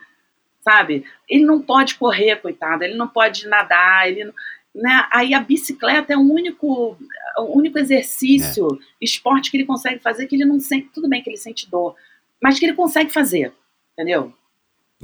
sabe? 0.62 1.04
Ele 1.28 1.44
não 1.44 1.60
pode 1.60 1.96
correr, 1.96 2.36
coitado, 2.36 2.84
ele 2.84 2.94
não 2.96 3.06
pode 3.06 3.46
nadar, 3.48 4.08
ele 4.08 4.24
não- 4.24 4.34
né? 4.74 5.06
Aí 5.12 5.34
a 5.34 5.40
bicicleta 5.40 6.12
é 6.12 6.16
o 6.16 6.20
único, 6.20 6.98
o 7.38 7.56
único 7.58 7.78
exercício, 7.78 8.66
esporte 9.00 9.50
que 9.50 9.56
ele 9.58 9.64
consegue 9.66 10.00
fazer 10.02 10.26
que 10.26 10.36
ele 10.36 10.44
não 10.44 10.58
sente, 10.58 10.88
tudo 10.92 11.08
bem 11.08 11.22
que 11.22 11.30
ele 11.30 11.36
sente 11.38 11.70
dor, 11.70 11.94
mas 12.42 12.58
que 12.58 12.64
ele 12.66 12.74
consegue 12.74 13.10
fazer, 13.10 13.52
entendeu? 13.92 14.32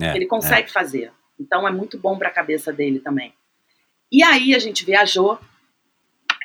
É, 0.01 0.16
ele 0.16 0.27
consegue 0.27 0.70
fazer. 0.70 1.12
Então 1.39 1.66
é 1.66 1.70
muito 1.70 1.98
bom 1.98 2.19
para 2.19 2.28
a 2.28 2.32
cabeça 2.32 2.73
dele 2.73 3.01
também. 3.01 3.35
E 4.10 4.23
aí 4.23 4.55
a 4.55 4.59
gente 4.59 4.85
viajou, 4.85 5.39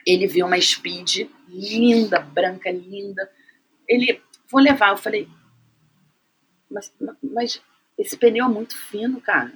ele 0.06 0.28
viu 0.28 0.46
uma 0.46 0.60
Speed 0.60 1.30
linda, 1.50 2.20
branca, 2.20 2.72
linda. 2.72 3.30
Ele, 3.88 4.22
vou 4.50 4.62
levar. 4.62 4.90
Eu 4.90 4.98
falei, 4.98 5.28
mas, 6.70 6.94
mas 7.22 7.62
esse 7.98 8.18
pneu 8.18 8.46
é 8.46 8.50
muito 8.50 8.78
fino, 8.78 9.20
cara. 9.20 9.52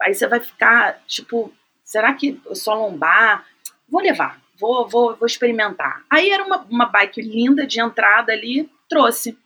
Aí 0.00 0.14
você 0.14 0.26
vai 0.26 0.40
ficar, 0.40 1.02
tipo, 1.06 1.52
será 1.84 2.14
que 2.14 2.40
eu 2.46 2.54
só 2.54 2.74
lombar? 2.74 3.46
Vou 3.88 4.00
levar, 4.00 4.40
vou, 4.58 4.88
vou, 4.88 5.16
vou 5.16 5.26
experimentar. 5.26 6.04
Aí 6.08 6.30
era 6.30 6.44
uma, 6.44 6.62
uma 6.62 6.86
bike 6.86 7.20
linda 7.20 7.66
de 7.66 7.80
entrada 7.80 8.32
ali, 8.32 8.70
trouxe. 8.88 9.38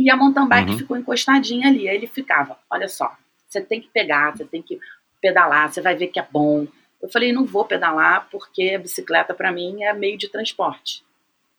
E 0.00 0.10
a 0.10 0.16
mountain 0.16 0.48
bike 0.48 0.70
Uhum. 0.72 0.78
ficou 0.78 0.96
encostadinha 0.96 1.68
ali. 1.68 1.88
Aí 1.88 1.96
ele 1.96 2.06
ficava, 2.06 2.56
olha 2.70 2.88
só, 2.88 3.12
você 3.46 3.60
tem 3.60 3.80
que 3.80 3.88
pegar, 3.88 4.34
você 4.36 4.44
tem 4.44 4.62
que 4.62 4.78
pedalar, 5.20 5.70
você 5.70 5.80
vai 5.82 5.94
ver 5.94 6.06
que 6.08 6.18
é 6.18 6.26
bom. 6.30 6.66
Eu 7.02 7.08
falei, 7.10 7.32
não 7.32 7.44
vou 7.44 7.64
pedalar 7.66 8.26
porque 8.30 8.72
a 8.74 8.78
bicicleta 8.78 9.34
para 9.34 9.52
mim 9.52 9.82
é 9.82 9.92
meio 9.92 10.16
de 10.16 10.28
transporte. 10.28 11.04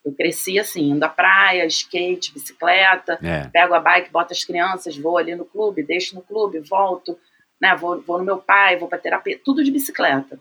Eu 0.03 0.11
cresci 0.13 0.57
assim, 0.57 0.89
indo 0.89 1.03
à 1.03 1.09
praia, 1.09 1.63
skate, 1.68 2.34
bicicleta, 2.34 3.19
É. 3.22 3.47
pego 3.49 3.76
a 3.76 3.80
bike, 3.80 4.09
boto 4.11 4.34
as 4.34 4.43
crianças, 4.43 4.97
vou 4.97 5.18
ali 5.19 5.35
no 5.35 5.45
clube, 5.45 5.84
deixo 5.84 6.15
no 6.15 6.23
clube, 6.23 6.59
volto, 6.59 7.19
né, 7.61 7.76
vou, 7.76 8.01
vou 8.01 8.18
no 8.18 8.23
meu 8.26 8.39
pai, 8.39 8.77
vou 8.77 8.88
pra 8.89 8.97
terapia, 8.97 9.39
tudo 9.45 9.63
de 9.63 9.69
bicicleta. 9.69 10.39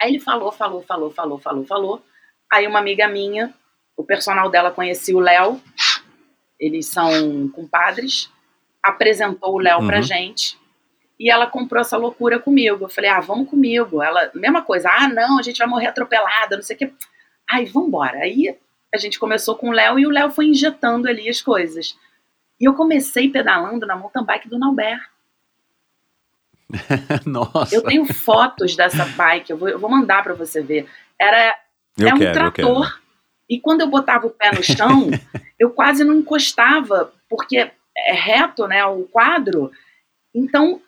Aí 0.00 0.10
ele 0.10 0.20
falou, 0.20 0.52
falou, 0.52 0.82
falou, 0.82 1.10
falou, 1.10 1.38
falou, 1.38 1.64
falou. 1.64 2.02
Aí 2.52 2.66
uma 2.66 2.78
amiga 2.78 3.08
minha, 3.08 3.54
o 3.96 4.04
personal 4.04 4.50
dela 4.50 4.70
conhecia 4.70 5.16
o 5.16 5.20
Léo, 5.20 5.60
eles 6.58 6.86
são 6.86 7.48
compadres, 7.48 8.30
apresentou 8.82 9.54
o 9.54 9.58
Léo 9.58 9.86
pra 9.86 9.98
Uhum. 9.98 10.02
gente. 10.02 10.58
E 11.20 11.30
ela 11.30 11.46
comprou 11.46 11.80
essa 11.80 11.96
loucura 11.96 12.38
comigo. 12.38 12.84
Eu 12.84 12.88
falei, 12.88 13.10
ah, 13.10 13.20
vamos 13.20 13.48
comigo. 13.50 14.00
Ela, 14.02 14.30
mesma 14.34 14.62
coisa, 14.62 14.88
ah, 14.88 15.08
não, 15.08 15.38
a 15.38 15.42
gente 15.42 15.58
vai 15.58 15.66
morrer 15.66 15.88
atropelada, 15.88 16.56
não 16.56 16.62
sei 16.62 16.76
o 16.76 16.78
quê. 16.78 16.92
Ai, 17.50 17.64
vambora. 17.64 18.18
Aí 18.18 18.56
a 18.94 18.98
gente 18.98 19.18
começou 19.18 19.56
com 19.56 19.68
o 19.68 19.72
Léo 19.72 19.98
e 19.98 20.06
o 20.06 20.10
Léo 20.10 20.30
foi 20.30 20.46
injetando 20.46 21.08
ali 21.08 21.28
as 21.28 21.42
coisas. 21.42 21.98
E 22.60 22.64
eu 22.68 22.74
comecei 22.74 23.28
pedalando 23.28 23.86
na 23.86 23.96
mountain 23.96 24.24
bike 24.24 24.48
do 24.48 24.58
Nauber. 24.58 24.98
Nossa, 27.26 27.74
Eu 27.74 27.82
tenho 27.82 28.04
fotos 28.12 28.76
dessa 28.76 29.04
bike, 29.04 29.50
eu 29.50 29.56
vou, 29.56 29.68
eu 29.68 29.78
vou 29.78 29.90
mandar 29.90 30.22
pra 30.22 30.34
você 30.34 30.62
ver. 30.62 30.86
Era 31.20 31.54
eu 31.96 32.08
é 32.08 32.14
um 32.14 32.18
quero, 32.18 32.32
trator. 32.34 33.00
E 33.48 33.60
quando 33.60 33.80
eu 33.80 33.86
botava 33.88 34.26
o 34.26 34.30
pé 34.30 34.50
no 34.54 34.62
chão, 34.62 35.10
eu 35.58 35.70
quase 35.70 36.04
não 36.04 36.14
encostava, 36.14 37.12
porque 37.28 37.56
é 37.96 38.12
reto, 38.12 38.66
né, 38.66 38.84
o 38.84 39.04
quadro. 39.04 39.70
Então, 40.34 40.80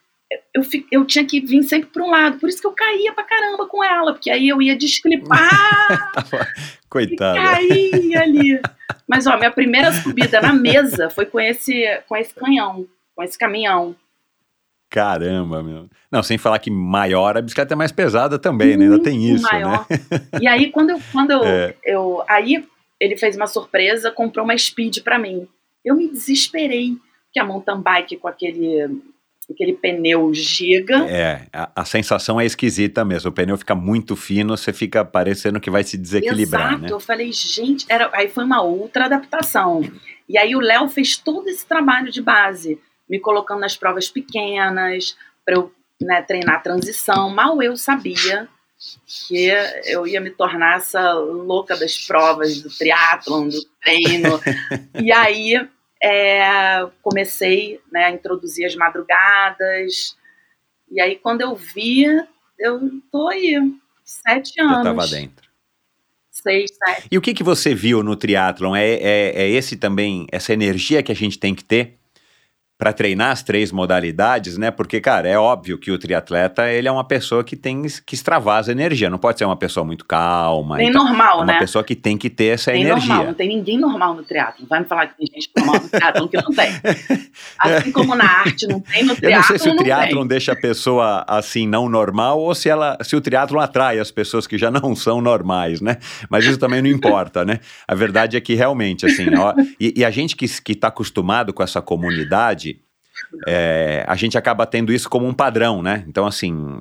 eu, 0.54 0.62
eu 0.92 1.04
tinha 1.04 1.24
que 1.24 1.40
vir 1.40 1.62
sempre 1.64 1.88
para 1.90 2.02
um 2.04 2.10
lado. 2.10 2.38
Por 2.38 2.48
isso 2.48 2.60
que 2.60 2.66
eu 2.66 2.72
caía 2.72 3.12
pra 3.12 3.24
caramba 3.24 3.66
com 3.66 3.82
ela, 3.82 4.12
porque 4.12 4.30
aí 4.30 4.48
eu 4.48 4.60
ia 4.62 4.76
desclipar 4.76 6.12
Tava- 6.14 6.46
e 6.82 6.88
Coitada. 6.88 7.34
caía 7.40 8.20
ali. 8.22 8.60
Mas, 9.08 9.26
ó, 9.26 9.36
minha 9.36 9.50
primeira 9.50 9.92
subida 9.92 10.40
na 10.40 10.52
mesa 10.52 11.10
foi 11.10 11.26
com 11.26 11.40
esse, 11.40 11.84
com 12.08 12.16
esse 12.16 12.32
canhão, 12.34 12.86
com 13.16 13.22
esse 13.22 13.36
caminhão. 13.38 13.96
Caramba, 14.90 15.62
meu. 15.62 15.88
Não, 16.10 16.22
sem 16.22 16.36
falar 16.36 16.58
que 16.58 16.70
maior, 16.70 17.36
a 17.36 17.40
bicicleta 17.42 17.74
é 17.74 17.76
mais 17.76 17.92
pesada 17.92 18.38
também, 18.38 18.76
né? 18.76 18.84
Ainda 18.86 19.00
tem 19.00 19.24
isso, 19.32 19.44
maior. 19.44 19.86
né? 19.88 19.98
E 20.42 20.48
aí, 20.48 20.70
quando 20.70 20.90
eu, 20.90 21.00
quando 21.12 21.30
eu, 21.30 21.44
É. 21.44 21.74
eu. 21.84 22.22
Aí 22.28 22.66
ele 22.98 23.16
fez 23.16 23.36
uma 23.36 23.46
surpresa, 23.46 24.10
comprou 24.10 24.44
uma 24.44 24.56
speed 24.58 24.98
pra 25.02 25.18
mim. 25.18 25.46
Eu 25.84 25.94
me 25.96 26.08
desesperei, 26.08 26.96
porque 27.26 27.38
a 27.40 27.44
mountain 27.44 27.80
bike 27.80 28.16
com 28.16 28.26
aquele, 28.28 29.00
aquele 29.48 29.72
pneu 29.74 30.34
giga. 30.34 31.06
É, 31.08 31.46
a, 31.52 31.70
a 31.76 31.84
sensação 31.84 32.40
é 32.40 32.44
esquisita 32.44 33.04
mesmo. 33.04 33.30
O 33.30 33.32
pneu 33.32 33.56
fica 33.56 33.74
muito 33.76 34.16
fino, 34.16 34.56
você 34.56 34.72
fica 34.72 35.04
parecendo 35.04 35.60
que 35.60 35.70
vai 35.70 35.84
se 35.84 35.96
desequilibrar, 35.96 36.70
Exato, 36.72 36.82
né? 36.82 36.88
eu 36.90 37.00
falei, 37.00 37.30
gente, 37.32 37.86
era, 37.88 38.10
aí 38.12 38.28
foi 38.28 38.42
uma 38.44 38.60
outra 38.60 39.04
adaptação. 39.06 39.82
E 40.28 40.36
aí 40.36 40.54
o 40.56 40.60
Léo 40.60 40.88
fez 40.88 41.16
todo 41.16 41.48
esse 41.48 41.64
trabalho 41.64 42.10
de 42.10 42.20
base, 42.20 42.78
me 43.10 43.18
colocando 43.18 43.60
nas 43.60 43.76
provas 43.76 44.08
pequenas, 44.08 45.16
para 45.44 45.56
eu 45.56 45.74
né, 46.00 46.22
treinar 46.22 46.56
a 46.56 46.60
transição. 46.60 47.28
Mal 47.28 47.60
eu 47.60 47.76
sabia 47.76 48.48
que 49.28 49.50
eu 49.84 50.06
ia 50.06 50.20
me 50.20 50.30
tornar 50.30 50.78
essa 50.78 51.12
louca 51.12 51.76
das 51.76 51.98
provas, 51.98 52.62
do 52.62 52.70
triatlon, 52.70 53.48
do 53.48 53.64
treino. 53.82 54.40
e 55.02 55.10
aí 55.10 55.54
é, 56.00 56.86
comecei 57.02 57.80
né, 57.90 58.04
a 58.04 58.10
introduzir 58.12 58.64
as 58.64 58.76
madrugadas. 58.76 60.16
E 60.88 61.00
aí 61.00 61.16
quando 61.16 61.40
eu 61.40 61.56
vi, 61.56 62.04
eu 62.58 62.80
tô 63.10 63.28
aí, 63.28 63.56
sete 64.04 64.60
anos. 64.60 64.78
estava 64.78 65.06
dentro. 65.08 65.50
Seis, 66.30 66.70
sete. 66.72 67.08
E 67.10 67.18
o 67.18 67.20
que, 67.20 67.34
que 67.34 67.42
você 67.42 67.74
viu 67.74 68.02
no 68.02 68.16
triatlon? 68.16 68.74
É, 68.74 68.94
é, 68.94 69.42
é 69.42 69.48
esse 69.50 69.76
também, 69.76 70.26
essa 70.30 70.52
energia 70.54 71.02
que 71.02 71.12
a 71.12 71.14
gente 71.14 71.38
tem 71.38 71.54
que 71.54 71.64
ter 71.64 71.99
para 72.80 72.94
treinar 72.94 73.30
as 73.30 73.42
três 73.42 73.70
modalidades, 73.70 74.56
né? 74.56 74.70
Porque, 74.70 75.02
cara, 75.02 75.28
é 75.28 75.38
óbvio 75.38 75.76
que 75.76 75.90
o 75.90 75.98
triatleta, 75.98 76.66
ele 76.66 76.88
é 76.88 76.90
uma 76.90 77.04
pessoa 77.04 77.44
que 77.44 77.54
tem 77.54 77.82
que 78.06 78.14
extravasa 78.14 78.72
energia, 78.72 79.10
não 79.10 79.18
pode 79.18 79.38
ser 79.38 79.44
uma 79.44 79.54
pessoa 79.54 79.84
muito 79.84 80.06
calma. 80.06 80.78
Nem 80.78 80.88
então, 80.88 81.04
normal, 81.04 81.40
é 81.40 81.42
uma 81.42 81.44
né? 81.44 81.58
pessoa 81.58 81.84
que 81.84 81.94
tem 81.94 82.16
que 82.16 82.30
ter 82.30 82.54
essa 82.54 82.72
Nem 82.72 82.84
energia. 82.84 83.08
normal, 83.08 83.26
não 83.26 83.34
tem 83.34 83.48
ninguém 83.48 83.78
normal 83.78 84.14
no 84.14 84.22
triatlo. 84.22 84.66
Vai 84.66 84.80
me 84.80 84.86
falar 84.86 85.08
que 85.08 85.18
tem 85.18 85.26
gente 85.26 85.50
normal 85.54 85.82
no 85.82 85.88
triatlo 85.90 86.28
que 86.30 86.36
não 86.38 86.54
tem. 86.54 86.70
Assim 87.60 87.92
como 87.92 88.14
na 88.14 88.24
arte 88.24 88.66
não 88.66 88.80
tem, 88.80 89.04
no 89.04 89.12
Eu 89.12 89.16
triatlo 89.16 89.36
não 89.36 89.42
sei 89.42 89.58
se 89.58 89.68
o 89.68 89.76
triatlon 89.76 90.26
deixa 90.26 90.52
a 90.52 90.56
pessoa 90.56 91.22
assim 91.28 91.68
não 91.68 91.86
normal 91.86 92.40
ou 92.40 92.54
se 92.54 92.70
ela, 92.70 92.96
se 93.02 93.14
o 93.14 93.20
triatlon 93.20 93.60
atrai 93.60 93.98
as 93.98 94.10
pessoas 94.10 94.46
que 94.46 94.56
já 94.56 94.70
não 94.72 94.96
são 94.96 95.20
normais, 95.20 95.82
né? 95.82 95.98
Mas 96.30 96.46
isso 96.46 96.56
também 96.56 96.80
não 96.80 96.88
importa, 96.88 97.44
né? 97.44 97.60
A 97.86 97.94
verdade 97.94 98.38
é 98.38 98.40
que 98.40 98.54
realmente 98.54 99.04
assim, 99.04 99.26
ó, 99.36 99.52
e, 99.78 99.92
e 99.98 100.02
a 100.02 100.10
gente 100.10 100.34
que 100.34 100.46
está 100.72 100.88
acostumado 100.88 101.52
com 101.52 101.62
essa 101.62 101.82
comunidade 101.82 102.69
é, 103.46 104.04
a 104.06 104.16
gente 104.16 104.36
acaba 104.36 104.66
tendo 104.66 104.92
isso 104.92 105.08
como 105.08 105.26
um 105.26 105.32
padrão, 105.32 105.82
né? 105.82 106.04
Então, 106.08 106.26
assim, 106.26 106.76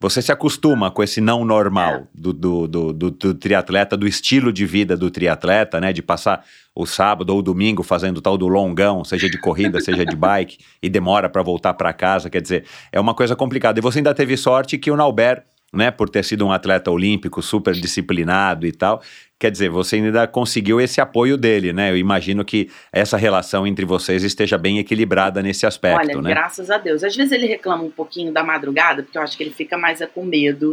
você 0.00 0.20
se 0.20 0.32
acostuma 0.32 0.90
com 0.90 1.02
esse 1.02 1.20
não 1.20 1.44
normal 1.44 2.08
do, 2.14 2.32
do, 2.32 2.66
do, 2.66 2.92
do, 2.92 3.10
do 3.10 3.34
triatleta, 3.34 3.96
do 3.96 4.06
estilo 4.06 4.52
de 4.52 4.66
vida 4.66 4.96
do 4.96 5.10
triatleta, 5.10 5.80
né? 5.80 5.92
De 5.92 6.02
passar 6.02 6.44
o 6.74 6.86
sábado 6.86 7.30
ou 7.30 7.38
o 7.38 7.42
domingo 7.42 7.82
fazendo 7.82 8.20
tal 8.20 8.36
do 8.36 8.48
longão, 8.48 9.04
seja 9.04 9.28
de 9.28 9.38
corrida, 9.38 9.80
seja 9.82 10.04
de 10.04 10.16
bike, 10.16 10.58
e 10.82 10.88
demora 10.88 11.28
para 11.28 11.42
voltar 11.42 11.74
para 11.74 11.92
casa. 11.92 12.28
Quer 12.28 12.42
dizer, 12.42 12.64
é 12.90 13.00
uma 13.00 13.14
coisa 13.14 13.36
complicada. 13.36 13.78
E 13.78 13.82
você 13.82 13.98
ainda 13.98 14.14
teve 14.14 14.36
sorte 14.36 14.78
que 14.78 14.90
o 14.90 14.96
Nauber, 14.96 15.44
né, 15.72 15.90
por 15.90 16.08
ter 16.08 16.24
sido 16.24 16.46
um 16.46 16.52
atleta 16.52 16.90
olímpico 16.90 17.40
super 17.42 17.74
disciplinado 17.74 18.66
e 18.66 18.72
tal, 18.72 19.00
quer 19.42 19.50
dizer, 19.50 19.70
você 19.70 19.96
ainda 19.96 20.24
conseguiu 20.28 20.80
esse 20.80 21.00
apoio 21.00 21.36
dele, 21.36 21.72
né? 21.72 21.90
Eu 21.90 21.96
imagino 21.96 22.44
que 22.44 22.70
essa 22.92 23.16
relação 23.16 23.66
entre 23.66 23.84
vocês 23.84 24.22
esteja 24.22 24.56
bem 24.56 24.78
equilibrada 24.78 25.42
nesse 25.42 25.66
aspecto, 25.66 25.98
Olha, 25.98 26.22
né? 26.22 26.30
graças 26.30 26.70
a 26.70 26.78
Deus. 26.78 27.02
Às 27.02 27.16
vezes 27.16 27.32
ele 27.32 27.46
reclama 27.46 27.82
um 27.82 27.90
pouquinho 27.90 28.32
da 28.32 28.44
madrugada, 28.44 29.02
porque 29.02 29.18
eu 29.18 29.22
acho 29.22 29.36
que 29.36 29.42
ele 29.42 29.50
fica 29.50 29.76
mais 29.76 30.00
é 30.00 30.06
com 30.06 30.24
medo, 30.24 30.72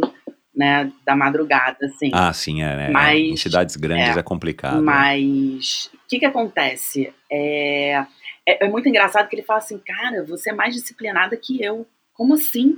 né, 0.54 0.88
da 1.04 1.16
madrugada, 1.16 1.78
assim. 1.82 2.12
Ah, 2.14 2.32
sim, 2.32 2.62
é, 2.62 2.76
né? 2.76 2.90
Mas- 2.90 3.18
em 3.18 3.36
cidades 3.36 3.74
grandes 3.74 4.16
é, 4.16 4.20
é, 4.20 4.22
complicado. 4.22 4.76
né? 4.76 4.82
Mas 4.82 5.90
o 5.92 6.08
que 6.08 6.20
que 6.20 6.26
acontece? 6.26 7.12
É, 7.28 8.04
é, 8.46 8.66
é 8.66 8.68
muito 8.68 8.88
engraçado 8.88 9.28
que 9.28 9.34
ele 9.34 9.42
fala 9.42 9.58
assim, 9.58 9.78
cara, 9.84 10.22
você 10.22 10.50
é 10.50 10.54
mais 10.54 10.76
disciplinada 10.76 11.36
que 11.36 11.60
eu. 11.60 11.84
Como 12.14 12.34
assim? 12.34 12.76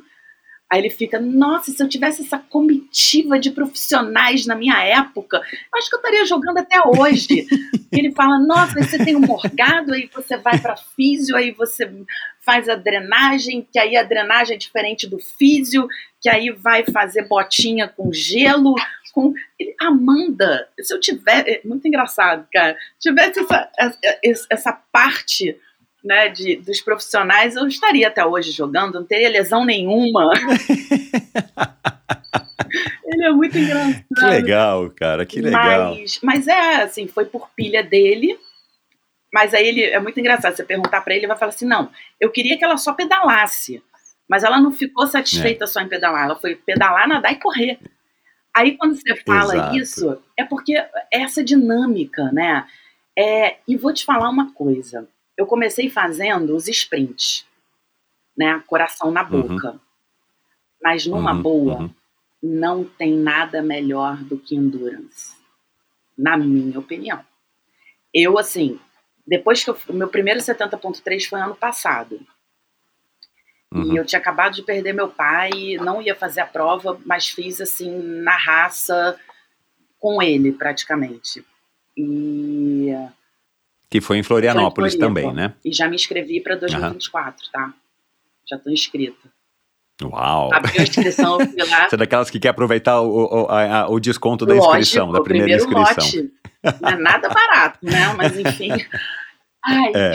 Aí 0.73 0.78
ele 0.78 0.89
fica, 0.89 1.20
nossa, 1.20 1.70
se 1.70 1.82
eu 1.82 1.86
tivesse 1.86 2.23
essa 2.23 2.39
comitiva 2.39 3.39
de 3.39 3.51
profissionais 3.51 4.47
na 4.47 4.55
minha 4.55 4.82
época, 4.82 5.43
acho 5.74 5.90
que 5.90 5.94
eu 5.94 5.99
estaria 5.99 6.24
jogando 6.24 6.57
até 6.57 6.81
hoje. 6.97 7.47
Ele 7.93 8.11
fala, 8.12 8.39
nossa, 8.39 8.82
você 8.82 8.97
tem 8.97 9.15
um 9.15 9.20
morgado, 9.20 9.93
aí 9.93 10.09
você 10.11 10.39
vai 10.39 10.59
para 10.59 10.74
físio, 10.74 11.36
aí 11.36 11.51
você 11.51 11.93
faz 12.40 12.70
a 12.70 12.74
drenagem, 12.74 13.69
que 13.70 13.78
aí 13.78 13.94
a 13.99 14.03
drenagem 14.03 14.55
é 14.55 14.59
diferente 14.59 15.07
do 15.07 15.19
físio, 15.19 15.86
que 16.19 16.31
aí 16.31 16.49
vai 16.49 16.85
fazer 16.85 17.28
botinha 17.28 17.86
com 17.86 18.11
gelo, 18.11 18.74
com 19.12 19.35
ele- 19.59 19.74
Amanda, 19.78 20.66
se 20.81 20.94
eu 20.94 20.99
tiver, 20.99 21.47
é 21.47 21.61
muito 21.66 21.86
engraçado, 21.86 22.49
cara, 22.51 22.74
tivesse 22.99 23.40
essa, 23.40 23.70
essa, 24.24 24.47
essa 24.51 24.73
parte 24.90 25.55
né, 26.03 26.29
de, 26.29 26.57
dos 26.57 26.81
profissionais, 26.81 27.57
eu 27.57 27.66
estaria 27.66 28.09
até 28.09 28.24
hoje 28.24 28.51
jogando, 28.51 28.95
não 28.95 29.05
teria 29.05 29.31
lesão 29.31 29.65
nenhuma. 29.65 30.31
ele 33.05 33.24
é 33.24 33.31
muito 33.31 33.57
engraçado. 33.57 34.05
Que 34.15 34.24
legal, 34.24 34.91
cara, 34.91 35.27
que 35.27 35.41
legal. 35.41 35.95
Mas, 35.95 36.20
mas 36.23 36.49
é 36.49 36.83
assim, 36.83 37.07
foi 37.07 37.24
por 37.24 37.49
pilha 37.55 37.83
dele. 37.83 38.39
Mas 39.33 39.55
aí 39.55 39.66
ele 39.66 39.85
é 39.85 39.99
muito 39.99 40.20
engraçado. 40.20 40.55
Você 40.55 40.65
perguntar 40.65 41.01
pra 41.01 41.15
ele, 41.15 41.20
ele 41.20 41.29
vai 41.29 41.39
falar 41.39 41.51
assim: 41.51 41.66
não, 41.66 41.91
eu 42.20 42.31
queria 42.31 42.59
que 42.59 42.65
ela 42.65 42.77
só 42.77 42.93
pedalasse. 42.93 43.83
Mas 44.29 44.45
ela 44.45 44.61
não 44.61 44.73
ficou 44.73 45.07
satisfeita 45.07 45.66
só 45.66 45.81
em 45.81 45.89
pedalar, 45.89 46.24
ela 46.24 46.37
foi 46.37 46.55
pedalar, 46.55 47.09
nadar 47.09 47.33
e 47.33 47.41
correr. 47.41 47.79
Aí 48.55 48.77
quando 48.77 48.95
você 48.95 49.16
fala 49.16 49.55
Exato. 49.55 49.77
isso, 49.77 50.23
é 50.39 50.45
porque 50.45 50.74
é 50.74 50.89
essa 51.11 51.43
dinâmica, 51.43 52.31
né? 52.33 52.66
É, 53.19 53.57
e 53.66 53.77
vou 53.77 53.93
te 53.93 54.05
falar 54.05 54.31
uma 54.31 54.53
coisa. 54.53 55.07
Eu 55.43 55.47
comecei 55.47 55.90
fazendo 55.90 56.55
os 56.55 56.69
sprints, 56.69 57.44
né? 58.39 58.62
Coração 58.66 59.10
na 59.10 59.23
Uhum. 59.28 59.43
boca. 59.59 59.81
Mas 60.81 61.05
numa 61.06 61.32
Uhum, 61.32 61.43
boa, 61.43 61.74
uhum. 61.81 61.90
não 62.43 62.85
tem 62.85 63.12
nada 63.12 63.60
melhor 63.60 64.16
do 64.23 64.39
que 64.39 64.55
endurance, 64.55 65.36
na 66.16 66.36
minha 66.36 66.78
opinião. 66.78 67.24
Eu, 68.14 68.39
assim, 68.39 68.78
depois 69.27 69.62
que 69.64 69.70
eu. 69.70 69.77
o 69.89 69.93
Meu 69.93 70.09
primeiro 70.09 70.40
70.3 70.40 71.27
foi 71.28 71.40
ano 71.40 71.56
passado. 71.56 72.20
Uhum. 73.73 73.94
E 73.94 73.97
eu 73.97 74.05
tinha 74.05 74.20
acabado 74.20 74.55
de 74.55 74.62
perder 74.62 74.93
meu 74.93 75.09
pai, 75.09 75.51
não 75.81 76.01
ia 76.02 76.14
fazer 76.14 76.40
a 76.43 76.47
prova, 76.47 77.01
mas 77.05 77.28
fiz, 77.31 77.60
assim, 77.60 77.90
na 78.23 78.36
raça, 78.36 79.19
com 79.98 80.23
ele, 80.23 80.52
praticamente. 80.52 81.44
E, 81.97 82.02
Que 83.93 84.01
foi 84.01 84.16
em 84.19 84.23
Florianópolis 84.23 84.97
também, 84.97 85.32
né? 85.35 85.52
e 85.64 85.73
já 85.73 85.86
me 85.86 85.94
inscrevi 85.97 86.40
para 86.40 86.56
2024, 86.56 87.47
tá? 87.52 87.73
Já 88.51 88.59
tô 88.59 88.70
inscrita. 88.70 89.28
Uau! 90.02 90.51
Abri 90.52 90.78
a 90.81 90.82
inscrição, 90.82 91.39
eu 91.40 91.47
fui 91.47 91.62
lá. 91.69 91.86
Você 91.90 91.94
é 91.94 91.98
daquelas 91.98 92.31
que 92.31 92.40
quer 92.40 92.48
aproveitar 92.48 93.01
o, 93.02 93.24
o, 93.44 93.47
a- 93.48 93.89
o 93.89 94.01
desconto 94.01 94.44
da 94.47 94.56
inscrição, 94.56 95.12
da 95.12 95.20
primeira 95.23 95.56
inscrição. 95.62 95.81
lote. 96.05 96.32
Não 96.81 96.89
é 96.89 96.97
nada 96.97 97.28
barato, 97.28 97.78
né? 97.82 98.12
Mas 98.16 98.36
enfim. 98.39 98.70
Ai, 99.64 99.93
É. 99.94 100.12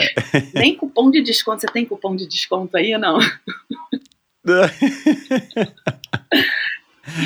nem 0.54 0.74
cupom 0.76 1.10
de 1.10 1.22
desconto. 1.22 1.60
Você 1.60 1.68
tem 1.68 1.86
cupom 1.86 2.14
de 2.16 2.26
desconto 2.26 2.76
aí 2.76 2.92
ou 2.94 3.00
não? 3.00 3.18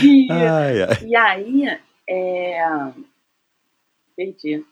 E, 0.04 0.28
Ai, 0.30 0.82
ai. 0.82 1.04
e 1.06 1.16
aí, 1.16 1.78
é... 2.08 2.62
Perdi. 4.16 4.64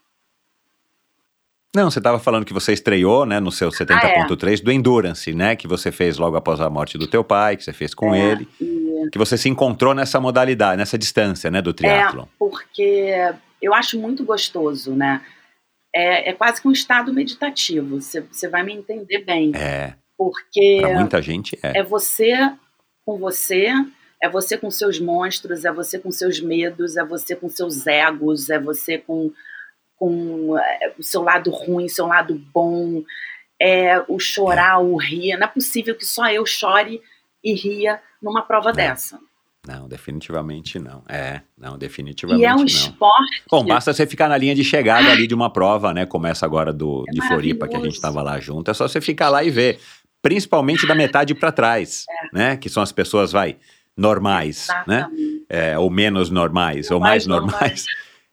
Não, 1.74 1.88
você 1.90 2.00
estava 2.00 2.18
falando 2.18 2.44
que 2.44 2.52
você 2.52 2.72
estreou, 2.72 3.24
né, 3.24 3.38
no 3.38 3.52
seu 3.52 3.68
Ah, 3.68 3.72
70.3 3.72 4.60
do 4.60 4.72
Endurance, 4.72 5.32
né, 5.32 5.54
que 5.54 5.68
você 5.68 5.92
fez 5.92 6.18
logo 6.18 6.36
após 6.36 6.60
a 6.60 6.68
morte 6.68 6.98
do 6.98 7.06
teu 7.06 7.22
pai, 7.22 7.56
que 7.56 7.62
você 7.62 7.72
fez 7.72 7.94
com 7.94 8.12
É, 8.12 8.32
ele, 8.32 8.48
e- 8.60 9.08
que 9.12 9.18
você 9.18 9.38
se 9.38 9.48
encontrou 9.48 9.94
nessa 9.94 10.20
modalidade, 10.20 10.76
nessa 10.76 10.98
distância, 10.98 11.48
né, 11.50 11.62
do 11.62 11.72
triatlon. 11.72 12.24
porque 12.38 13.14
eu 13.62 13.72
acho 13.72 13.98
muito 14.00 14.24
gostoso, 14.24 14.94
né? 14.96 15.22
É, 15.94 16.30
é 16.30 16.32
quase 16.32 16.60
que 16.62 16.68
um 16.68 16.72
estado 16.72 17.12
meditativo. 17.12 18.00
Você, 18.00 18.20
você 18.20 18.48
vai 18.48 18.62
me 18.62 18.72
entender 18.72 19.24
bem. 19.24 19.52
É, 19.56 19.94
Porque 20.16 20.78
pra 20.80 20.94
muita 20.94 21.20
gente 21.22 21.58
é. 21.62 21.78
é 21.78 21.82
você 21.82 22.32
com 23.04 23.18
você, 23.18 23.68
é 24.22 24.28
você 24.28 24.56
com 24.56 24.70
seus 24.70 25.00
monstros, 25.00 25.64
é 25.64 25.72
você 25.72 25.98
com 25.98 26.10
seus 26.12 26.40
medos, 26.40 26.96
é 26.96 27.04
você 27.04 27.34
com 27.34 27.48
seus 27.48 27.86
egos, 27.86 28.50
é 28.50 28.58
você 28.58 28.98
com, 28.98 29.32
com 30.00 30.58
é, 30.58 30.94
o 30.98 31.02
seu 31.02 31.22
lado 31.22 31.50
ruim, 31.50 31.86
seu 31.86 32.06
lado 32.06 32.34
bom, 32.54 33.02
é 33.60 34.02
o 34.08 34.18
chorar, 34.18 34.78
o 34.78 34.96
rir. 34.96 35.36
Não 35.36 35.44
é 35.44 35.50
possível 35.50 35.94
que 35.94 36.06
só 36.06 36.30
eu 36.30 36.46
chore 36.46 37.02
e 37.44 37.54
ria 37.54 38.00
numa 38.22 38.40
prova 38.40 38.72
dessa. 38.72 39.20
Não, 39.68 39.86
definitivamente 39.86 40.78
não. 40.78 41.02
É, 41.06 41.42
não, 41.56 41.76
definitivamente 41.76 42.42
E 42.42 42.46
é 42.46 42.54
um 42.54 42.60
não. 42.60 42.64
esporte. 42.64 43.42
Bom, 43.50 43.62
basta 43.62 43.92
você 43.92 44.06
ficar 44.06 44.26
na 44.26 44.38
linha 44.38 44.54
de 44.54 44.64
chegada 44.64 45.10
ali 45.12 45.26
de 45.26 45.34
uma 45.34 45.52
prova, 45.52 45.92
né? 45.92 46.06
Começa 46.06 46.46
agora 46.46 46.72
do, 46.72 47.04
É 47.06 47.12
de 47.12 47.20
Floripa, 47.28 47.68
que 47.68 47.76
a 47.76 47.80
gente 47.80 47.92
estava 47.92 48.22
lá 48.22 48.40
junto. 48.40 48.70
É 48.70 48.74
só 48.74 48.88
você 48.88 49.02
ficar 49.02 49.28
lá 49.28 49.44
e 49.44 49.50
ver. 49.50 49.78
Principalmente 50.22 50.86
da 50.86 50.94
metade 50.94 51.34
para 51.34 51.52
trás, 51.52 52.04
né? 52.32 52.56
Que 52.56 52.68
são 52.68 52.82
as 52.82 52.92
pessoas, 52.92 53.32
vai, 53.32 53.56
normais, 53.96 54.68
né? 54.86 54.98
Exatamente. 54.98 55.44
É, 55.48 55.78
ou 55.78 55.90
menos 55.90 56.30
normais, 56.30 56.90
ou 56.90 57.00
mais, 57.00 57.26
Mais 57.26 57.26
normais. 57.26 57.52
normais. 57.60 57.86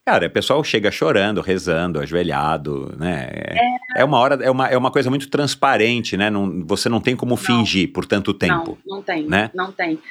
Cara, 0.08 0.28
o 0.28 0.30
pessoal 0.30 0.64
chega 0.64 0.90
chorando, 0.90 1.42
rezando, 1.42 2.00
ajoelhado, 2.00 2.96
né? 2.98 3.28
É, 3.30 4.02
é 4.02 4.06
uma 4.06 4.18
hora, 4.18 4.42
é 4.42 4.50
uma, 4.50 4.66
é 4.70 4.78
uma 4.78 4.90
coisa 4.90 5.10
muito 5.10 5.30
transparente, 5.30 6.16
né? 6.16 6.30
Não, 6.30 6.66
você 6.66 6.88
não 6.88 7.02
tem 7.02 7.14
como 7.14 7.36
fingir 7.36 7.92
por 7.92 8.06
tanto 8.06 8.34
tempo. 8.34 8.78
Não, 8.86 8.96
não 8.96 9.04
tem, 9.04 9.26
né? 9.28 9.52
não 9.54 9.70
tem. 9.70 10.02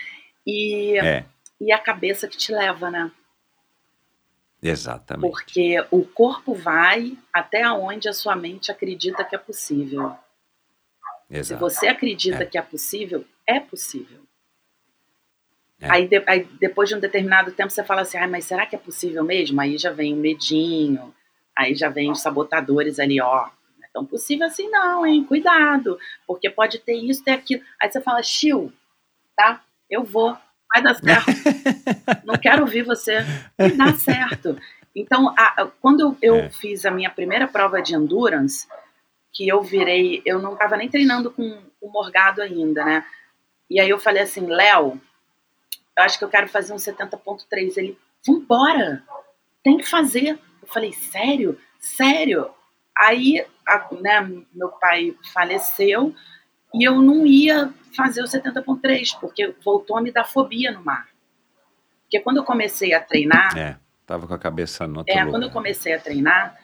E, 0.47 0.99
É, 0.99 1.25
e 1.59 1.73
a 1.73 1.79
cabeça 1.79 2.29
que 2.29 2.37
te 2.37 2.53
leva, 2.53 2.91
né? 2.91 3.11
exatamente. 4.63 5.31
Porque 5.31 5.83
o 5.91 6.05
corpo 6.05 6.53
vai 6.53 7.17
até 7.33 7.67
onde 7.71 8.07
a 8.07 8.13
sua 8.13 8.37
mente 8.37 8.71
acredita 8.71 9.25
que 9.25 9.35
é 9.35 9.39
possível. 9.39 10.15
Se 11.31 11.39
Exato. 11.39 11.59
você 11.59 11.89
acredita 11.89 12.43
É. 12.43 12.47
que 12.47 12.59
é 12.59 12.63
possível, 12.63 13.25
é 13.47 13.61
possível. 13.61 14.26
É. 15.81 15.91
Aí, 15.91 16.09
de- 16.09 16.23
aí, 16.27 16.45
depois 16.61 16.89
de 16.89 16.95
um 16.95 17.01
determinado 17.01 17.53
tempo 17.53 17.71
você 17.71 17.85
fala 17.85 18.01
assim, 18.03 18.17
ah, 18.19 18.27
mas 18.29 18.45
será 18.47 18.65
que 18.67 18.75
é 18.75 18.79
possível 18.79 19.23
mesmo? 19.23 19.61
Aí 19.61 19.77
já 19.77 19.91
vem 19.93 20.15
o 20.15 20.17
medinho, 20.17 21.15
aí 21.57 21.75
já 21.75 21.89
vem 21.89 22.11
os 22.11 22.21
sabotadores 22.23 22.99
ali, 22.99 23.21
ó. 23.21 23.43
Não 23.79 23.85
é 23.85 23.89
tão 23.93 24.07
possível 24.07 24.47
assim 24.47 24.69
não, 24.71 25.07
hein? 25.07 25.23
Cuidado, 25.25 25.99
porque 26.27 26.49
pode 26.49 26.79
ter 26.79 26.95
isso, 26.95 27.23
ter 27.23 27.33
aquilo. 27.33 27.63
Aí 27.81 27.91
você 27.91 28.01
fala, 28.01 28.23
Chiu, 28.23 28.73
tá? 29.37 29.63
Eu 29.91 30.03
vou, 30.03 30.37
vai 30.73 30.83
dar 30.83 30.95
certo. 30.95 31.27
não 32.25 32.35
quero 32.37 32.63
ouvir 32.63 32.83
você. 32.83 33.19
E 33.59 33.71
dá 33.73 33.93
certo. 33.95 34.59
Então, 34.95 35.29
a- 35.37 35.69
quando 35.83 36.01
eu, 36.01 36.17
eu 36.23 36.37
É. 36.37 36.51
fiz 36.51 36.87
a 36.87 36.91
minha 36.91 37.11
primeira 37.11 37.47
prova 37.47 37.83
de 37.83 37.95
endurance, 37.95 38.67
que 39.31 39.47
eu 39.47 39.63
virei, 39.63 40.23
eu 40.25 40.39
não 40.41 40.55
estava 40.55 40.75
nem 40.79 40.89
treinando 40.89 41.31
com 41.31 41.63
o 41.83 41.91
Morgado 41.91 42.41
ainda, 42.41 42.83
né? 42.83 43.05
E 43.69 43.79
aí 43.79 43.91
eu 43.91 43.99
falei 43.99 44.23
assim, 44.23 44.47
Léo, 44.47 44.99
eu 45.97 46.05
acho 46.05 46.19
que 46.19 46.25
eu 46.25 46.29
quero 46.29 46.49
fazer 46.49 46.73
um 46.73 46.77
70.3. 46.77 47.77
Ele, 47.77 47.99
vambora, 48.27 49.03
tem 49.63 49.79
que 49.79 49.87
fazer. 49.89 50.39
Eu 50.61 50.69
falei, 50.69 50.93
sério? 50.93 51.59
Sério? 51.79 52.51
Aí, 52.97 53.45
a, 53.67 53.89
né, 54.01 54.21
meu 54.53 54.69
pai 54.71 55.17
faleceu 55.33 56.15
e 56.75 56.85
eu 56.85 57.01
não 57.01 57.27
ia 57.27 57.73
fazer 57.97 58.23
o 58.23 58.27
70.3, 58.27 59.19
porque 59.21 59.55
voltou 59.65 59.97
a 59.97 60.03
me 60.03 60.13
dar 60.13 60.25
fobia 60.25 60.71
no 60.71 60.85
mar. 60.85 61.09
Porque 62.03 62.21
quando 62.21 62.39
eu 62.39 62.45
comecei 62.45 62.93
a 62.93 63.01
treinar... 63.01 63.57
É, 63.57 63.79
tava 64.07 64.27
com 64.27 64.35
a 64.35 64.39
cabeça 64.39 64.87
no 64.87 64.99
outro 64.99 65.13
É, 65.13 65.19
lugar. 65.21 65.31
quando 65.31 65.43
eu 65.45 65.51
comecei 65.51 65.93
a 65.93 65.99
treinar, 66.01 66.57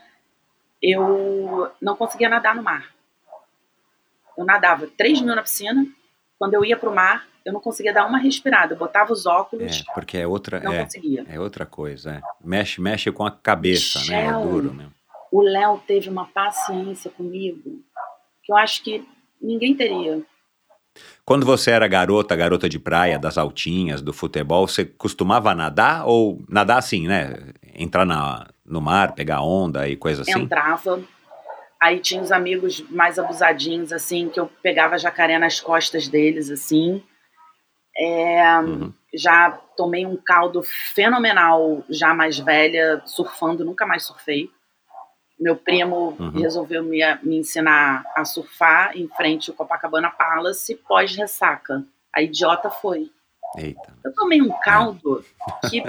eu 0.81 1.71
não 1.81 1.97
conseguia 1.97 2.29
nadar 2.29 2.55
no 2.55 2.63
mar. 2.63 2.93
Eu 4.37 4.45
nadava 4.45 4.87
3 4.87 5.21
mil 5.23 5.35
na 5.35 5.43
piscina, 5.43 5.87
quando 6.39 6.55
eu 6.55 6.65
ia 6.65 6.77
pro 6.77 6.95
mar, 6.95 7.27
eu 7.45 7.53
não 7.53 7.61
conseguia 7.61 7.93
dar 7.93 8.07
uma 8.07 8.19
respirada. 8.19 8.75
Eu 8.75 8.79
botava 8.79 9.13
os 9.13 9.27
óculos, 9.27 9.85
É, 9.89 9.93
porque 9.95 10.19
é 10.19 10.27
outra, 10.27 10.61
não 10.61 10.73
é, 10.73 10.85
conseguia. 10.85 11.25
é 11.29 11.41
outra 11.41 11.67
coisa. 11.67 12.13
é. 12.13 12.21
Mexe, 12.45 12.81
mexe 12.81 13.11
com 13.13 13.25
a 13.25 13.31
cabeça, 13.31 13.99
né? 14.11 14.21
É 14.21 14.27
Michel. 14.27 14.41
duro 14.43 14.75
mesmo. 14.75 14.93
O 15.31 15.41
Léo 15.43 15.83
teve 15.87 16.09
uma 16.09 16.27
paciência 16.27 17.11
comigo 17.11 17.81
que 18.45 18.53
eu 18.53 18.57
acho 18.57 18.83
que 18.83 19.07
ninguém 19.41 19.75
teria. 19.75 20.21
Quando 21.25 21.47
você 21.47 21.71
era 21.71 21.89
garota, 21.89 22.37
garota 22.37 22.69
de 22.69 22.79
praia, 22.79 23.19
das 23.19 23.39
altinhas, 23.39 24.03
do 24.03 24.13
futebol, 24.13 24.69
você 24.69 24.85
costumava 24.85 25.55
nadar 25.55 26.07
ou 26.07 26.43
nadar 26.49 26.79
assim, 26.79 27.07
né? 27.09 27.39
Entrar 27.75 28.05
na, 28.05 28.47
no 28.65 28.81
mar, 28.81 29.15
pegar 29.15 29.41
onda 29.41 29.89
e 29.89 29.97
coisa 29.97 30.21
assim? 30.21 30.33
Entrava, 30.39 31.03
aí 31.81 31.99
tinha 31.99 32.21
os 32.21 32.31
amigos 32.31 32.85
mais 32.91 33.19
abusadinhos, 33.19 33.91
assim, 33.91 34.29
que 34.29 34.39
eu 34.39 34.51
pegava 34.63 34.99
jacaré 34.99 35.39
nas 35.39 35.61
costas 35.61 36.09
deles, 36.09 36.51
assim. 36.51 37.03
É, 37.97 38.59
Uhum. 38.61 38.93
Já 39.15 39.51
tomei 39.77 40.07
um 40.07 40.17
caldo 40.17 40.63
fenomenal, 40.63 41.85
já 41.91 42.15
mais 42.15 42.39
velha, 42.39 43.03
surfando, 43.05 43.63
nunca 43.65 43.85
mais 43.87 44.05
surfei. 44.07 44.51
Meu 45.39 45.57
primo 45.57 46.17
Uhum. 46.19 46.31
resolveu 46.31 46.83
me, 46.83 47.01
me 47.23 47.37
ensinar 47.39 48.05
a 48.17 48.25
surfar 48.25 48.97
em 48.97 49.07
frente 49.09 49.51
ao 49.51 49.57
Copacabana 49.57 50.09
Palace, 50.11 50.75
pós-ressaca. 50.89 51.85
A 52.15 52.23
idiota 52.23 52.71
foi. 52.71 53.11
Eita, 53.59 53.95
Eu 54.03 54.15
tomei 54.15 54.41
um 54.41 54.49
caldo 54.63 55.23
que 55.69 55.83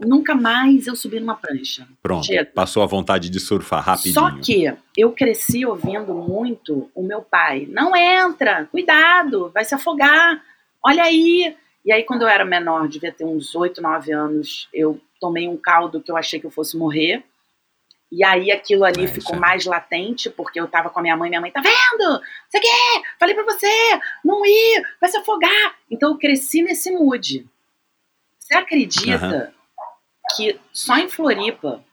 nunca 0.00 0.34
mais 0.34 0.86
eu 0.86 0.96
subi 0.96 1.20
numa 1.20 1.34
prancha. 1.36 1.86
pronto. 2.02 2.24
Chega. 2.24 2.46
Passou 2.54 2.82
a 2.82 2.86
vontade 2.86 3.28
de 3.28 3.38
surfar 3.38 3.82
rapidinho. 3.84 4.14
Só 4.14 4.30
que 4.40 4.74
eu 4.96 5.12
cresci 5.12 5.66
ouvindo 5.66 6.14
muito 6.14 6.90
o 6.94 7.02
meu 7.02 7.20
pai: 7.20 7.66
não 7.70 7.94
entra, 7.94 8.66
cuidado, 8.70 9.50
vai 9.52 9.66
se 9.66 9.74
afogar, 9.74 10.42
olha 10.84 11.02
aí. 11.02 11.56
E 11.84 11.92
aí, 11.92 12.04
quando 12.04 12.22
eu 12.22 12.28
era 12.28 12.44
menor, 12.44 12.88
devia 12.88 13.12
ter 13.12 13.24
uns 13.24 13.54
8, 13.54 13.80
9 13.80 14.12
anos, 14.12 14.68
eu 14.72 15.00
tomei 15.18 15.48
um 15.48 15.56
caldo 15.56 16.00
que 16.02 16.10
eu 16.10 16.16
achei 16.16 16.38
que 16.38 16.46
eu 16.46 16.50
fosse 16.50 16.76
morrer. 16.76 17.24
E 18.12 18.24
aí 18.24 18.50
aquilo 18.50 18.84
ali 18.84 19.04
É, 19.04 19.08
ficou 19.08 19.36
é. 19.36 19.38
mais 19.38 19.64
latente, 19.64 20.28
porque 20.28 20.60
eu 20.60 20.66
tava 20.66 20.90
com 20.90 20.98
a 20.98 21.02
minha 21.02 21.16
mãe, 21.16 21.28
minha 21.28 21.40
mãe, 21.40 21.52
tá 21.52 21.60
vendo? 21.60 22.20
Você 22.48 22.58
quer? 22.58 23.02
Falei 23.18 23.34
pra 23.34 23.44
você, 23.44 23.68
não 24.24 24.44
ir, 24.44 24.84
vai 25.00 25.08
se 25.08 25.16
afogar. 25.16 25.76
Então 25.88 26.10
eu 26.10 26.18
cresci 26.18 26.62
nesse 26.62 26.90
mood. 26.90 27.48
Você 28.38 28.54
acredita 28.54 29.54
que 30.34 30.58
só 30.72 30.96
em 30.96 31.08
Floripa 31.08 31.84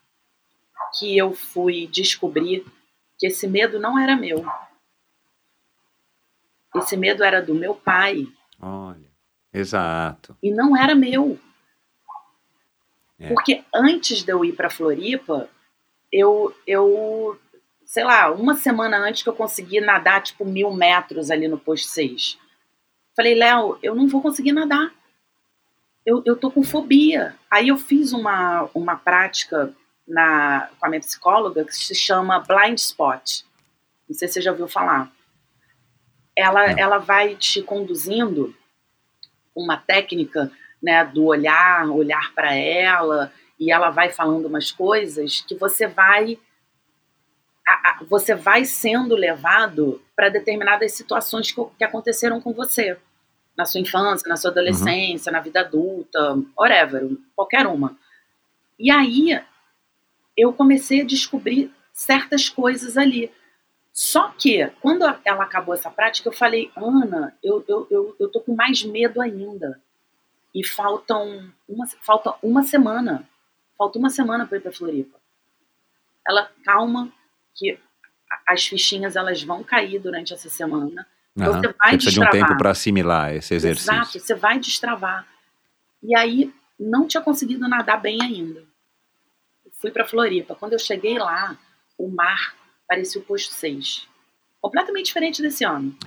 que 0.98 1.16
eu 1.16 1.34
fui 1.34 1.86
descobrir 1.88 2.66
que 3.20 3.28
esse 3.28 3.48
medo 3.48 3.80
não 3.80 4.00
era 4.00 4.16
meu. 4.16 4.44
Esse 6.76 6.98
medo 6.98 7.24
era 7.24 7.42
do 7.42 7.54
meu 7.54 7.76
pai 7.76 8.28
Olha, 8.60 9.10
exato. 9.54 10.36
e 10.42 10.52
não 10.52 10.76
era 10.76 10.96
meu. 10.96 11.40
É. 13.20 13.28
Porque 13.30 13.64
antes 13.74 14.24
de 14.24 14.32
eu 14.32 14.46
ir 14.46 14.54
para 14.54 14.70
Floripa, 14.70 15.50
eu, 16.12 16.56
eu, 16.66 17.40
sei 17.86 18.04
lá, 18.04 18.32
uma 18.32 18.56
semana 18.56 18.98
antes 18.98 19.24
que 19.24 19.30
eu 19.30 19.36
consegui 19.36 19.82
nadar 19.82 20.22
tipo 20.22 20.46
mil 20.46 20.72
metros 20.72 21.32
ali 21.32 21.48
no 21.48 21.58
posto 21.58 21.88
6. 21.88 22.38
Falei, 23.16 23.34
Léo, 23.34 23.80
eu 23.82 23.96
não 23.96 24.08
vou 24.08 24.22
conseguir 24.22 24.52
nadar. 24.52 24.94
Eu, 26.06 26.22
eu 26.26 26.36
tô 26.36 26.52
com 26.52 26.64
fobia. 26.64 27.36
Aí 27.50 27.70
eu 27.70 27.78
fiz 27.78 28.14
uma, 28.14 28.70
uma 28.74 28.96
prática 28.96 29.74
na, 30.08 30.70
com 30.80 30.86
a 30.86 30.90
minha 30.90 31.02
psicóloga 31.02 31.66
que 31.66 31.76
se 31.76 31.96
chama 31.96 32.40
Blind 32.40 32.78
Spot. 32.78 33.42
Não 34.08 34.16
sei 34.16 34.28
se 34.28 34.36
você 34.36 34.42
já 34.42 34.52
ouviu 34.52 34.68
falar. 34.68 35.12
Ela, 36.38 36.68
Não. 36.68 36.78
ela 36.78 36.98
vai 37.00 37.36
te 37.36 37.64
conduzindo 37.64 38.56
uma 39.56 39.76
técnica 39.76 40.52
né, 40.82 41.04
do 41.04 41.26
olhar, 41.26 41.90
olhar 41.90 42.32
para 42.36 42.54
ela, 42.54 43.34
e 43.60 43.72
ela 43.72 43.90
vai 43.90 44.12
falando 44.12 44.46
umas 44.46 44.72
coisas 44.72 45.42
que 45.42 45.56
você 45.56 45.88
vai 45.88 46.38
a- 47.68 47.90
a- 47.90 48.04
você 48.08 48.34
vai 48.36 48.64
sendo 48.64 49.16
levado 49.16 50.02
para 50.16 50.30
determinadas 50.30 50.94
situações 50.94 51.52
que, 51.52 51.62
que 51.78 51.84
aconteceram 51.84 52.40
com 52.40 52.54
você 52.54 52.98
na 53.58 53.66
sua 53.66 53.82
infância, 53.82 54.30
na 54.30 54.38
sua 54.38 54.52
adolescência, 54.52 55.32
na 55.32 55.42
vida 55.42 55.62
adulta, 55.62 56.38
whatever, 56.58 57.10
qualquer 57.36 57.66
uma. 57.68 57.98
E 58.80 58.90
aí 58.92 59.42
eu 60.38 60.54
comecei 60.54 61.02
a 61.02 61.06
descobrir 61.06 61.72
certas 61.92 62.48
coisas 62.48 62.96
ali. 62.96 63.32
Só 63.98 64.30
que, 64.30 64.68
quando 64.80 65.04
ela 65.26 65.44
acabou 65.44 65.74
essa 65.74 65.90
prática, 65.90 66.30
eu 66.30 66.32
falei, 66.32 66.72
Ana, 66.76 67.36
eu, 67.42 67.66
eu, 67.68 67.88
eu, 67.90 68.16
eu 68.20 68.30
tô 68.30 68.40
com 68.42 68.54
mais 68.54 68.84
medo 68.84 69.20
ainda. 69.20 69.82
E 70.54 70.64
faltam 70.64 71.52
uma, 71.68 71.88
falta 72.04 72.36
uma 72.44 72.62
semana. 72.62 73.28
Falta 73.76 73.98
uma 73.98 74.12
semana 74.12 74.46
para 74.46 74.60
ir 74.60 74.62
para 74.62 74.72
Floripa. 74.72 75.18
Ela, 76.28 76.52
calma, 76.64 77.12
que 77.56 77.80
as 78.48 78.68
fichinhas 78.68 79.16
elas 79.16 79.42
vão 79.42 79.64
cair 79.64 79.98
durante 79.98 80.32
essa 80.32 80.48
semana. 80.48 81.08
Aham. 81.36 81.54
Você 81.54 81.68
vai 81.70 81.94
precisa 81.94 82.12
de 82.12 82.20
um 82.20 82.24
destravar. 82.24 82.50
tempo 82.50 82.58
para 82.60 82.70
assimilar 82.70 83.34
esse 83.34 83.56
exercício. 83.56 83.92
Exato, 83.92 84.20
você 84.20 84.36
vai 84.36 84.60
destravar. 84.60 85.28
E 86.04 86.16
aí, 86.16 86.54
não 86.80 87.08
tinha 87.08 87.24
conseguido 87.24 87.68
nadar 87.68 88.00
bem 88.00 88.22
ainda. 88.22 88.64
Fui 89.82 89.90
para 89.90 90.06
Floripa. 90.06 90.54
Quando 90.54 90.74
eu 90.74 90.80
cheguei 90.80 91.18
lá, 91.18 91.58
o 91.98 92.08
mar 92.08 92.56
parecia 92.88 93.22
o 93.22 93.24
posto 93.24 93.54
6. 93.54 94.08
Completamente 94.62 95.06
diferente 95.06 95.42
desse 95.42 95.64
ano. 95.64 95.98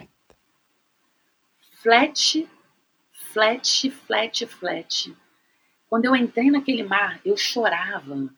Flat, 1.82 2.48
flat, 3.32 3.90
flat, 3.90 4.46
flat. 4.46 5.16
Quando 5.88 6.04
eu 6.04 6.16
entrei 6.16 6.50
naquele 6.50 6.82
mar, 6.82 7.20
eu 7.24 7.36
chorava. 7.36 8.28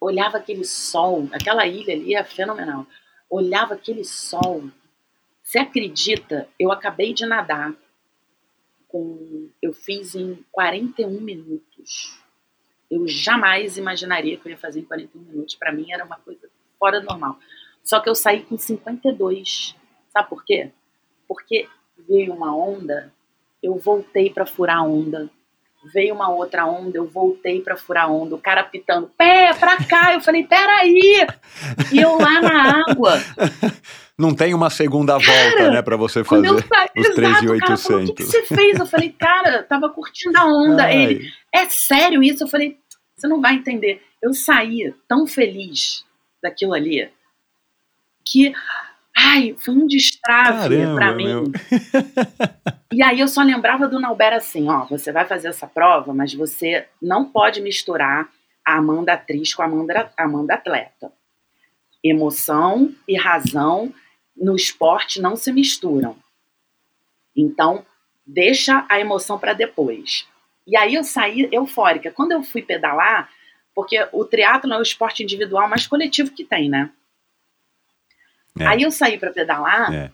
Olhava 0.00 0.38
aquele 0.38 0.64
sol, 0.64 1.28
aquela 1.32 1.66
ilha 1.66 1.92
ali 1.92 2.14
é 2.14 2.22
fenomenal. 2.22 2.86
Olhava 3.28 3.74
aquele 3.74 4.04
sol. 4.04 4.70
Você 5.42 5.58
acredita? 5.58 6.48
Eu 6.58 6.70
acabei 6.70 7.12
de 7.12 7.26
nadar 7.26 7.74
com. 8.86 9.50
Eu 9.60 9.72
fiz 9.72 10.14
em 10.14 10.44
41 10.52 11.20
minutos. 11.20 12.18
Eu 12.90 13.06
jamais 13.06 13.76
imaginaria 13.76 14.38
que 14.38 14.46
eu 14.46 14.52
ia 14.52 14.58
fazer 14.58 14.80
em 14.80 14.84
41 14.84 15.20
minutos. 15.20 15.54
Para 15.56 15.72
mim 15.72 15.92
era 15.92 16.04
uma 16.04 16.18
coisa 16.18 16.48
fora 16.78 17.00
do 17.00 17.06
normal. 17.06 17.36
Só 17.82 18.00
que 18.00 18.08
eu 18.08 18.14
saí 18.14 18.42
com 18.42 18.56
52. 18.56 19.74
Sabe 20.12 20.28
por 20.28 20.44
quê? 20.44 20.70
Porque 21.26 21.66
veio 22.08 22.34
uma 22.34 22.54
onda, 22.54 23.12
eu 23.62 23.76
voltei 23.76 24.30
para 24.30 24.46
furar 24.46 24.78
a 24.78 24.82
onda. 24.82 25.30
Veio 25.94 26.14
uma 26.14 26.28
outra 26.28 26.66
onda, 26.66 26.98
eu 26.98 27.06
voltei 27.06 27.62
para 27.62 27.76
furar 27.76 28.04
a 28.04 28.08
onda. 28.08 28.34
O 28.34 28.40
cara 28.40 28.64
pitando, 28.64 29.10
pé, 29.16 29.54
pra 29.54 29.76
cá. 29.84 30.12
Eu 30.12 30.20
falei, 30.20 30.44
peraí. 30.44 31.26
E 31.92 31.98
eu 31.98 32.18
lá 32.18 32.40
na 32.42 32.84
água. 32.90 33.14
Não 34.18 34.34
tem 34.34 34.52
uma 34.52 34.68
segunda 34.68 35.16
volta, 35.16 35.70
né, 35.70 35.80
para 35.80 35.96
você 35.96 36.24
fazer 36.24 36.48
saí, 36.48 36.56
os 36.96 37.08
exato, 37.08 37.52
o 37.52 37.58
cara 37.58 37.76
falou, 37.76 38.02
o 38.02 38.06
que, 38.06 38.12
que 38.14 38.22
3.800. 38.24 38.26
você 38.26 38.42
fez? 38.42 38.78
Eu 38.80 38.86
falei, 38.86 39.10
cara, 39.10 39.62
tava 39.62 39.88
curtindo 39.90 40.36
a 40.36 40.44
onda. 40.44 40.82
Ai. 40.86 41.04
Ele, 41.04 41.30
é 41.54 41.66
sério 41.70 42.20
isso? 42.20 42.42
Eu 42.42 42.48
falei, 42.48 42.76
você 43.16 43.28
não 43.28 43.40
vai 43.40 43.54
entender. 43.54 44.02
Eu 44.20 44.34
saí 44.34 44.92
tão 45.06 45.24
feliz 45.24 46.04
daquilo 46.42 46.74
ali 46.74 47.10
que, 48.24 48.52
ai, 49.16 49.56
foi 49.58 49.74
um 49.74 49.86
destrave 49.86 50.76
pra 50.94 51.12
mim. 51.12 51.24
meu. 51.24 51.44
E 52.90 53.02
aí 53.02 53.20
eu 53.20 53.28
só 53.28 53.42
lembrava 53.42 53.86
do 53.86 54.00
Nauber 54.00 54.32
assim, 54.32 54.66
ó, 54.70 54.86
você 54.86 55.12
vai 55.12 55.26
fazer 55.26 55.48
essa 55.48 55.66
prova, 55.66 56.14
mas 56.14 56.32
você 56.32 56.86
não 57.02 57.26
pode 57.26 57.60
misturar 57.60 58.30
a 58.64 58.76
Amanda 58.76 59.12
atriz 59.12 59.54
com 59.54 59.60
a 59.60 59.66
Amanda, 59.66 60.10
Amanda 60.16 60.54
atleta. 60.54 61.12
Emoção 62.02 62.90
e 63.06 63.14
razão 63.14 63.92
no 64.34 64.56
esporte 64.56 65.20
não 65.20 65.36
se 65.36 65.52
misturam. 65.52 66.16
Então, 67.36 67.84
deixa 68.26 68.86
a 68.88 68.98
emoção 68.98 69.38
para 69.38 69.52
depois. 69.52 70.26
E 70.66 70.74
aí 70.74 70.94
eu 70.94 71.04
saí 71.04 71.46
eufórica. 71.52 72.10
Quando 72.10 72.32
eu 72.32 72.42
fui 72.42 72.62
pedalar, 72.62 73.28
porque 73.78 73.96
o 74.10 74.24
triatlo 74.24 74.72
é 74.72 74.76
o 74.76 74.82
esporte 74.82 75.22
individual 75.22 75.68
mais 75.68 75.86
coletivo 75.86 76.32
que 76.32 76.42
tem, 76.42 76.68
né? 76.68 76.90
É. 78.58 78.66
Aí 78.66 78.82
eu 78.82 78.90
saí 78.90 79.16
para 79.16 79.30
pedalar, 79.30 79.94
É. 79.94 80.10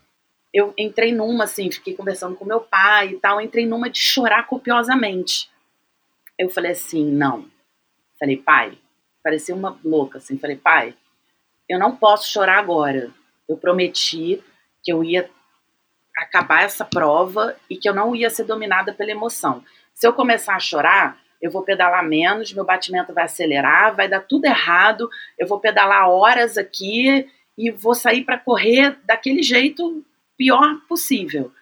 eu 0.53 0.75
entrei 0.77 1.13
numa, 1.15 1.45
assim, 1.45 1.73
fiquei 1.73 1.95
conversando 1.95 2.37
com 2.37 2.45
meu 2.45 2.61
pai 2.61 3.13
e 3.13 3.17
tal, 3.19 3.41
entrei 3.41 3.65
numa 3.65 3.89
de 3.89 3.99
chorar 3.99 4.47
copiosamente. 4.47 5.51
Eu 6.39 6.51
falei 6.51 6.73
assim, 6.73 7.11
não. 7.11 7.47
Falei, 8.21 8.37
pai, 8.37 8.77
parecia 9.23 9.55
uma 9.55 9.81
louca, 9.83 10.19
assim, 10.19 10.37
falei, 10.37 10.57
pai, 10.57 10.95
eu 11.67 11.79
não 11.79 11.97
posso 11.97 12.31
chorar 12.31 12.59
agora. 12.59 13.11
Eu 13.49 13.57
prometi 13.57 14.45
que 14.83 14.93
eu 14.93 15.03
ia 15.03 15.31
acabar 16.19 16.65
essa 16.65 16.85
prova 16.85 17.57
e 17.71 17.79
que 17.79 17.89
eu 17.89 17.95
não 17.95 18.15
ia 18.15 18.29
ser 18.29 18.45
dominada 18.45 18.93
pela 18.93 19.11
emoção. 19.11 19.65
Se 19.95 20.07
eu 20.07 20.13
começar 20.13 20.55
a 20.55 20.61
chorar, 20.61 21.24
eu 21.45 21.51
vou 21.51 21.63
pedalar 21.63 22.03
menos, 22.03 22.55
meu 22.55 22.65
batimento 22.65 23.13
vai 23.13 23.25
acelerar, 23.25 23.95
vai 23.95 24.09
dar 24.09 24.21
tudo 24.21 24.47
errado, 24.47 25.11
eu 25.39 25.47
vou 25.47 25.61
pedalar 25.61 26.09
horas 26.09 26.57
aqui 26.57 27.31
e 27.59 27.71
vou 27.71 27.95
sair 27.95 28.25
para 28.25 28.39
correr 28.39 28.99
daquele 29.05 29.43
jeito 29.43 30.03
pior 30.39 30.81
possível. 30.89 31.53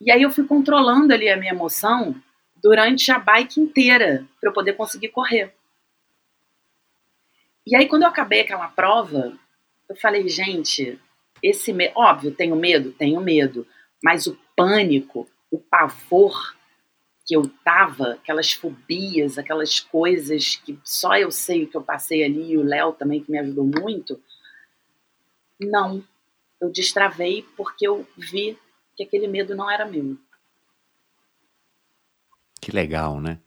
E 0.00 0.12
aí 0.12 0.22
eu 0.22 0.30
fui 0.30 0.44
controlando 0.44 1.12
ali 1.12 1.28
a 1.28 1.36
minha 1.36 1.50
emoção 1.50 2.14
durante 2.62 3.10
a 3.10 3.18
bike 3.18 3.60
inteira 3.60 4.24
para 4.40 4.50
eu 4.50 4.54
poder 4.54 4.74
conseguir 4.74 5.08
correr. 5.08 5.52
E 7.66 7.74
aí 7.74 7.88
quando 7.88 8.02
eu 8.02 8.08
acabei 8.08 8.42
aquela 8.42 8.68
prova, 8.68 9.36
eu 9.88 9.96
falei, 9.96 10.28
gente, 10.28 11.00
esse 11.42 11.72
medo, 11.72 11.94
óbvio, 11.96 12.30
tenho 12.30 12.54
medo, 12.54 12.92
tenho 12.92 13.20
medo, 13.20 13.66
mas 14.00 14.28
o 14.28 14.38
pânico, 14.54 15.28
o 15.50 15.58
pavor 15.58 16.54
que 17.30 17.36
eu 17.36 17.48
tava, 17.62 18.14
aquelas 18.14 18.50
fobias, 18.50 19.38
aquelas 19.38 19.78
coisas 19.78 20.56
que 20.56 20.76
só 20.82 21.16
eu 21.16 21.30
sei 21.30 21.62
o 21.62 21.68
que 21.68 21.76
eu 21.76 21.80
passei 21.80 22.24
ali 22.24 22.50
e 22.50 22.58
o 22.58 22.64
Léo 22.64 22.92
também 22.92 23.22
que 23.22 23.30
me 23.30 23.38
ajudou 23.38 23.64
muito, 23.64 24.20
não. 25.60 26.02
Eu 26.60 26.72
destravei 26.72 27.46
porque 27.56 27.86
eu 27.86 28.04
vi 28.18 28.58
que 28.96 29.04
aquele 29.04 29.28
medo 29.28 29.54
não 29.54 29.70
era 29.70 29.86
meu. 29.86 30.18
Que 32.60 32.72
legal, 32.72 33.20
né? 33.20 33.38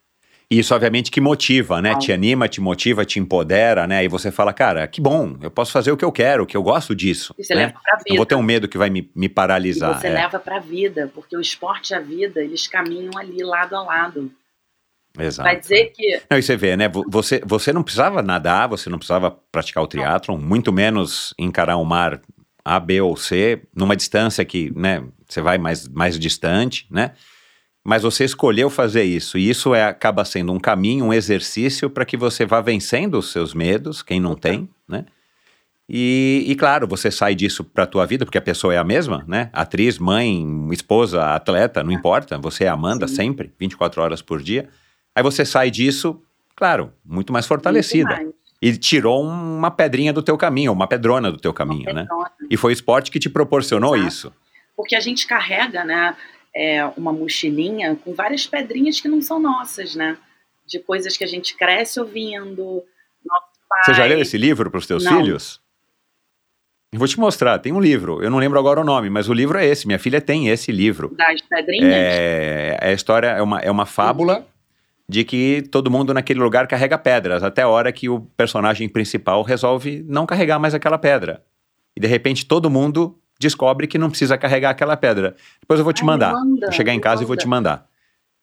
E 0.49 0.60
isso, 0.60 0.74
obviamente, 0.76 1.10
que 1.10 1.20
motiva, 1.22 1.82
né? 1.82 1.91
Ah. 1.91 1.98
Te 1.98 2.11
anima, 2.11 2.48
te 2.48 2.61
motiva, 2.61 3.03
te 3.06 3.20
empodera, 3.20 3.88
né? 3.88 4.03
E 4.03 4.07
você 4.07 4.32
fala, 4.32 4.53
cara, 4.53 4.88
que 4.88 5.02
bom, 5.02 5.38
eu 5.41 5.49
posso 5.49 5.72
fazer 5.72 5.91
o 5.91 5.98
que 5.98 6.06
eu 6.06 6.11
quero, 6.11 6.45
que 6.45 6.56
eu 6.56 6.61
gosto 6.64 6.95
disso. 6.95 7.34
E 7.38 7.44
você 7.44 7.56
né? 7.56 7.68
leva 7.68 7.80
pra 7.84 7.98
vida. 7.98 8.10
Não 8.10 8.18
vou 8.18 8.26
ter 8.26 8.36
um 8.36 8.44
medo 8.44 8.68
que 8.68 8.78
vai 8.78 8.90
me, 8.90 9.10
me 9.15 9.26
E 9.26 9.30
paralisar. 9.30 9.99
você 9.99 10.07
é. 10.07 10.11
leva 10.14 10.40
pra 10.40 10.60
vida, 10.60 11.10
porque 11.14 11.36
o 11.36 11.41
esporte 11.41 11.91
e 11.91 11.95
a 11.95 11.99
vida, 11.99 12.41
eles 12.44 12.68
caminham 12.68 13.11
ali 13.18 13.44
lado 13.44 13.76
a 13.76 13.82
lado. 13.84 14.32
Exato. 15.18 15.48
Vai 15.48 15.60
dizer 15.60 15.91
que 15.95 16.22
Não, 16.30 16.38
e 16.38 16.41
você 16.44 16.56
vê, 16.57 16.76
né? 16.76 16.88
vo- 16.90 17.06
Você, 17.07 17.41
você 17.45 17.72
não 17.72 17.84
precisava 17.84 18.22
nadar, 18.22 18.68
você 18.68 18.90
não 18.90 18.98
precisava 18.98 19.30
praticar 19.52 19.84
o 19.84 19.88
triatlon, 19.88 20.38
muito 20.38 20.74
menos 20.74 21.34
encarar 21.38 21.78
um 21.78 21.84
mar 21.86 22.20
A, 22.65 22.80
B 22.80 22.99
ou 23.02 23.15
C, 23.15 23.61
numa 23.76 23.95
distância 23.95 24.44
que, 24.44 24.72
né, 24.76 25.03
você 25.28 25.40
vai 25.41 25.57
mais, 25.60 25.88
mais 25.88 26.18
distante, 26.18 26.88
né? 26.90 27.11
Mas 27.84 28.04
você 28.04 28.24
escolheu 28.24 28.70
fazer 28.70 29.04
isso, 29.04 29.38
e 29.38 29.50
isso 29.50 29.76
é, 29.76 29.84
acaba 29.84 30.24
sendo 30.24 30.54
um 30.54 30.60
caminho, 30.60 31.06
um 31.06 31.14
exercício 31.14 31.90
para 31.90 32.06
que 32.06 32.16
você 32.16 32.46
vá 32.46 32.62
vencendo 32.62 33.16
os 33.20 33.32
seus 33.32 33.54
medos, 33.54 34.02
quem 34.02 34.20
não 34.22 34.36
tem, 34.36 34.70
né? 34.88 35.06
E, 35.90 36.46
e, 36.48 36.56
claro, 36.56 36.88
você 36.88 37.12
sai 37.12 37.36
disso 37.36 37.62
para 37.64 37.84
a 37.84 37.88
tua 37.88 38.06
vida, 38.06 38.26
porque 38.26 38.38
a 38.38 38.42
pessoa 38.42 38.74
é 38.74 38.78
a 38.78 38.86
mesma, 38.86 39.26
né? 39.28 39.50
Atriz, 39.52 40.00
mãe, 40.00 40.46
esposa, 40.72 41.36
atleta, 41.36 41.84
não 41.84 41.92
importa, 41.92 42.38
você 42.38 42.64
é 42.64 42.68
Amanda 42.70 43.06
Sim. 43.08 43.16
sempre, 43.16 43.52
24 43.60 44.02
horas 44.02 44.22
por 44.22 44.42
dia. 44.42 44.70
Aí 45.14 45.22
você 45.22 45.44
sai 45.44 45.70
disso, 45.70 46.22
claro, 46.56 46.94
muito 47.06 47.34
mais 47.34 47.46
fortalecida. 47.46 48.16
muito 48.16 48.24
mais. 48.28 48.34
E 48.62 48.78
tirou 48.78 49.26
um- 49.26 49.58
uma 49.58 49.70
pedrinha 49.70 50.14
do 50.14 50.24
teu 50.24 50.38
caminho, 50.38 50.72
uma 50.72 50.88
pedrona 50.88 51.30
do 51.30 51.38
teu 51.38 51.54
caminho, 51.54 51.94
né? 51.94 52.08
E 52.50 52.56
foi 52.56 52.72
o 52.72 52.74
esporte 52.74 53.12
que 53.12 53.20
te 53.20 53.30
proporcionou 53.30 53.94
Exato. 53.94 54.08
isso. 54.08 54.34
Porque 54.76 54.96
a 54.96 55.02
gente 55.02 55.28
carrega, 55.28 55.84
né, 55.84 56.16
é, 56.56 56.86
uma 56.98 57.12
mochilinha 57.12 57.96
com 57.96 58.14
várias 58.14 58.46
pedrinhas 58.46 59.00
que 59.00 59.08
não 59.08 59.22
são 59.22 59.40
nossas, 59.40 59.96
né? 59.96 60.18
De 60.66 60.80
coisas 60.80 61.18
que 61.18 61.24
a 61.24 61.28
gente 61.28 61.56
cresce 61.56 62.00
ouvindo. 62.00 62.84
Você 63.86 63.94
já 63.94 64.06
leu 64.06 64.20
esse 64.20 64.38
livro 64.38 64.70
para 64.70 64.78
os 64.78 64.88
teus 64.88 65.04
Não. 65.04 65.18
filhos? 65.18 65.62
Vou 66.96 67.08
te 67.08 67.20
mostrar, 67.20 67.58
tem 67.58 67.74
um 67.74 67.80
livro, 67.80 68.22
eu 68.22 68.30
não 68.30 68.38
lembro 68.38 68.60
agora 68.60 68.80
o 68.80 68.84
nome, 68.84 69.10
mas 69.10 69.28
o 69.28 69.34
livro 69.34 69.58
é 69.58 69.66
esse, 69.66 69.88
minha 69.88 69.98
filha 69.98 70.22
tem 70.22 70.50
esse 70.50 70.72
livro. 70.72 71.12
Das 71.16 71.42
pedrinhas? 71.42 71.92
É, 71.92 72.78
é 72.80 72.90
a 72.90 72.94
história, 72.94 73.30
é 73.30 73.42
uma, 73.42 73.60
é 73.60 73.72
uma 73.72 73.88
fábula 73.88 74.46
de 75.10 75.24
que 75.24 75.64
todo 75.72 75.90
mundo 75.90 76.14
naquele 76.14 76.40
lugar 76.40 76.68
carrega 76.68 76.98
pedras, 76.98 77.42
até 77.42 77.64
a 77.64 77.68
hora 77.68 77.92
que 77.92 78.10
o 78.10 78.22
personagem 78.38 78.88
principal 78.88 79.42
resolve 79.42 80.06
não 80.08 80.28
carregar 80.28 80.60
mais 80.60 80.76
aquela 80.76 81.00
pedra. 81.00 81.44
E 81.96 82.00
de 82.00 82.08
repente 82.08 82.46
todo 82.46 82.70
mundo 82.70 83.20
descobre 83.44 83.86
que 83.86 83.98
não 83.99 84.10
precisa 84.10 84.38
carregar 84.38 84.72
aquela 84.72 84.98
pedra. 84.98 85.36
Depois 85.61 85.80
eu 85.80 85.84
vou 85.84 85.94
te 85.94 86.03
mandar. 86.03 86.34
manda, 86.34 86.65
vou 86.68 86.72
chegar 86.72 86.94
em 86.94 86.99
casa 86.99 87.22
e 87.22 87.26
vou 87.26 87.34
manda. 87.34 87.41
te 87.41 87.48
mandar. 87.48 87.86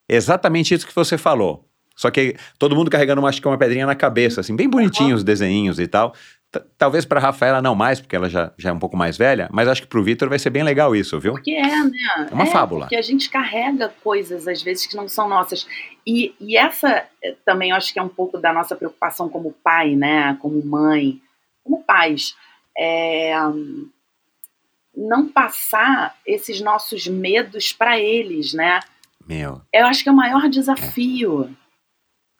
Exatamente 0.09 0.74
isso 0.74 0.86
que 0.86 0.94
você 0.94 1.18
falou. 1.18 1.66
Só 1.97 2.10
que 2.10 2.36
todo 2.59 2.74
mundo 2.74 2.90
carregando 2.90 3.20
uma, 3.20 3.28
acho 3.28 3.40
que 3.43 3.47
uma 3.48 3.59
pedrinha 3.59 3.85
na 3.86 3.94
cabeça, 3.94 4.40
assim, 4.40 4.56
bem 4.56 4.68
bonitinho 4.68 5.14
os 5.14 5.22
desenhinhos 5.24 5.78
e 5.78 5.86
tal. 5.86 6.14
T- 6.51 6.62
Talvez 6.78 7.05
para 7.05 7.20
Rafaela 7.20 7.60
não 7.60 7.74
mais, 7.74 8.01
porque 8.01 8.16
ela 8.16 8.28
já, 8.28 8.52
já 8.56 8.70
é 8.70 8.72
um 8.72 8.78
pouco 8.78 8.97
mais 8.97 9.16
velha, 9.18 9.48
mas 9.52 9.68
acho 9.68 9.82
que 9.82 9.86
pro 9.89 10.02
Vitor 10.02 10.28
vai 10.28 10.39
ser 10.39 10.48
bem 10.51 10.62
legal 10.62 10.97
isso, 10.97 11.20
viu? 11.20 11.32
Porque 11.35 11.51
é, 11.52 11.66
né? 11.85 12.28
É 12.31 12.35
uma 12.35 12.47
fábula. 12.47 12.82
Porque 12.86 12.97
a 12.97 13.02
gente 13.02 13.28
carrega 13.28 13.93
coisas, 14.02 14.48
às 14.48 14.62
vezes, 14.62 14.86
que 14.86 14.97
não 14.97 15.06
são 15.09 15.28
nossas. 15.28 15.66
E, 16.06 16.35
e 16.40 16.56
essa 16.56 17.05
eh, 17.22 17.36
também 17.44 17.70
eu 17.70 17.77
acho 17.77 17.93
que 17.93 17.98
é 17.98 18.02
um 18.02 18.09
pouco 18.09 18.39
da 18.39 18.52
nossa 18.52 18.74
preocupação 18.74 19.28
como 19.28 19.55
pai, 19.62 19.94
né? 19.94 20.36
Como 20.40 20.64
mãe, 20.64 21.20
como 21.62 21.85
pais. 21.85 22.35
É, 22.77 23.35
não 24.97 25.29
passar 25.29 26.17
esses 26.27 26.61
nossos 26.61 27.07
medos 27.07 27.73
para 27.73 27.99
eles, 27.99 28.53
né? 28.53 28.81
Meu, 29.27 29.61
Eu 29.73 29.87
acho 29.87 30.03
que 30.03 30.09
é 30.09 30.12
o 30.12 30.17
maior 30.17 30.49
desafio. 30.49 31.55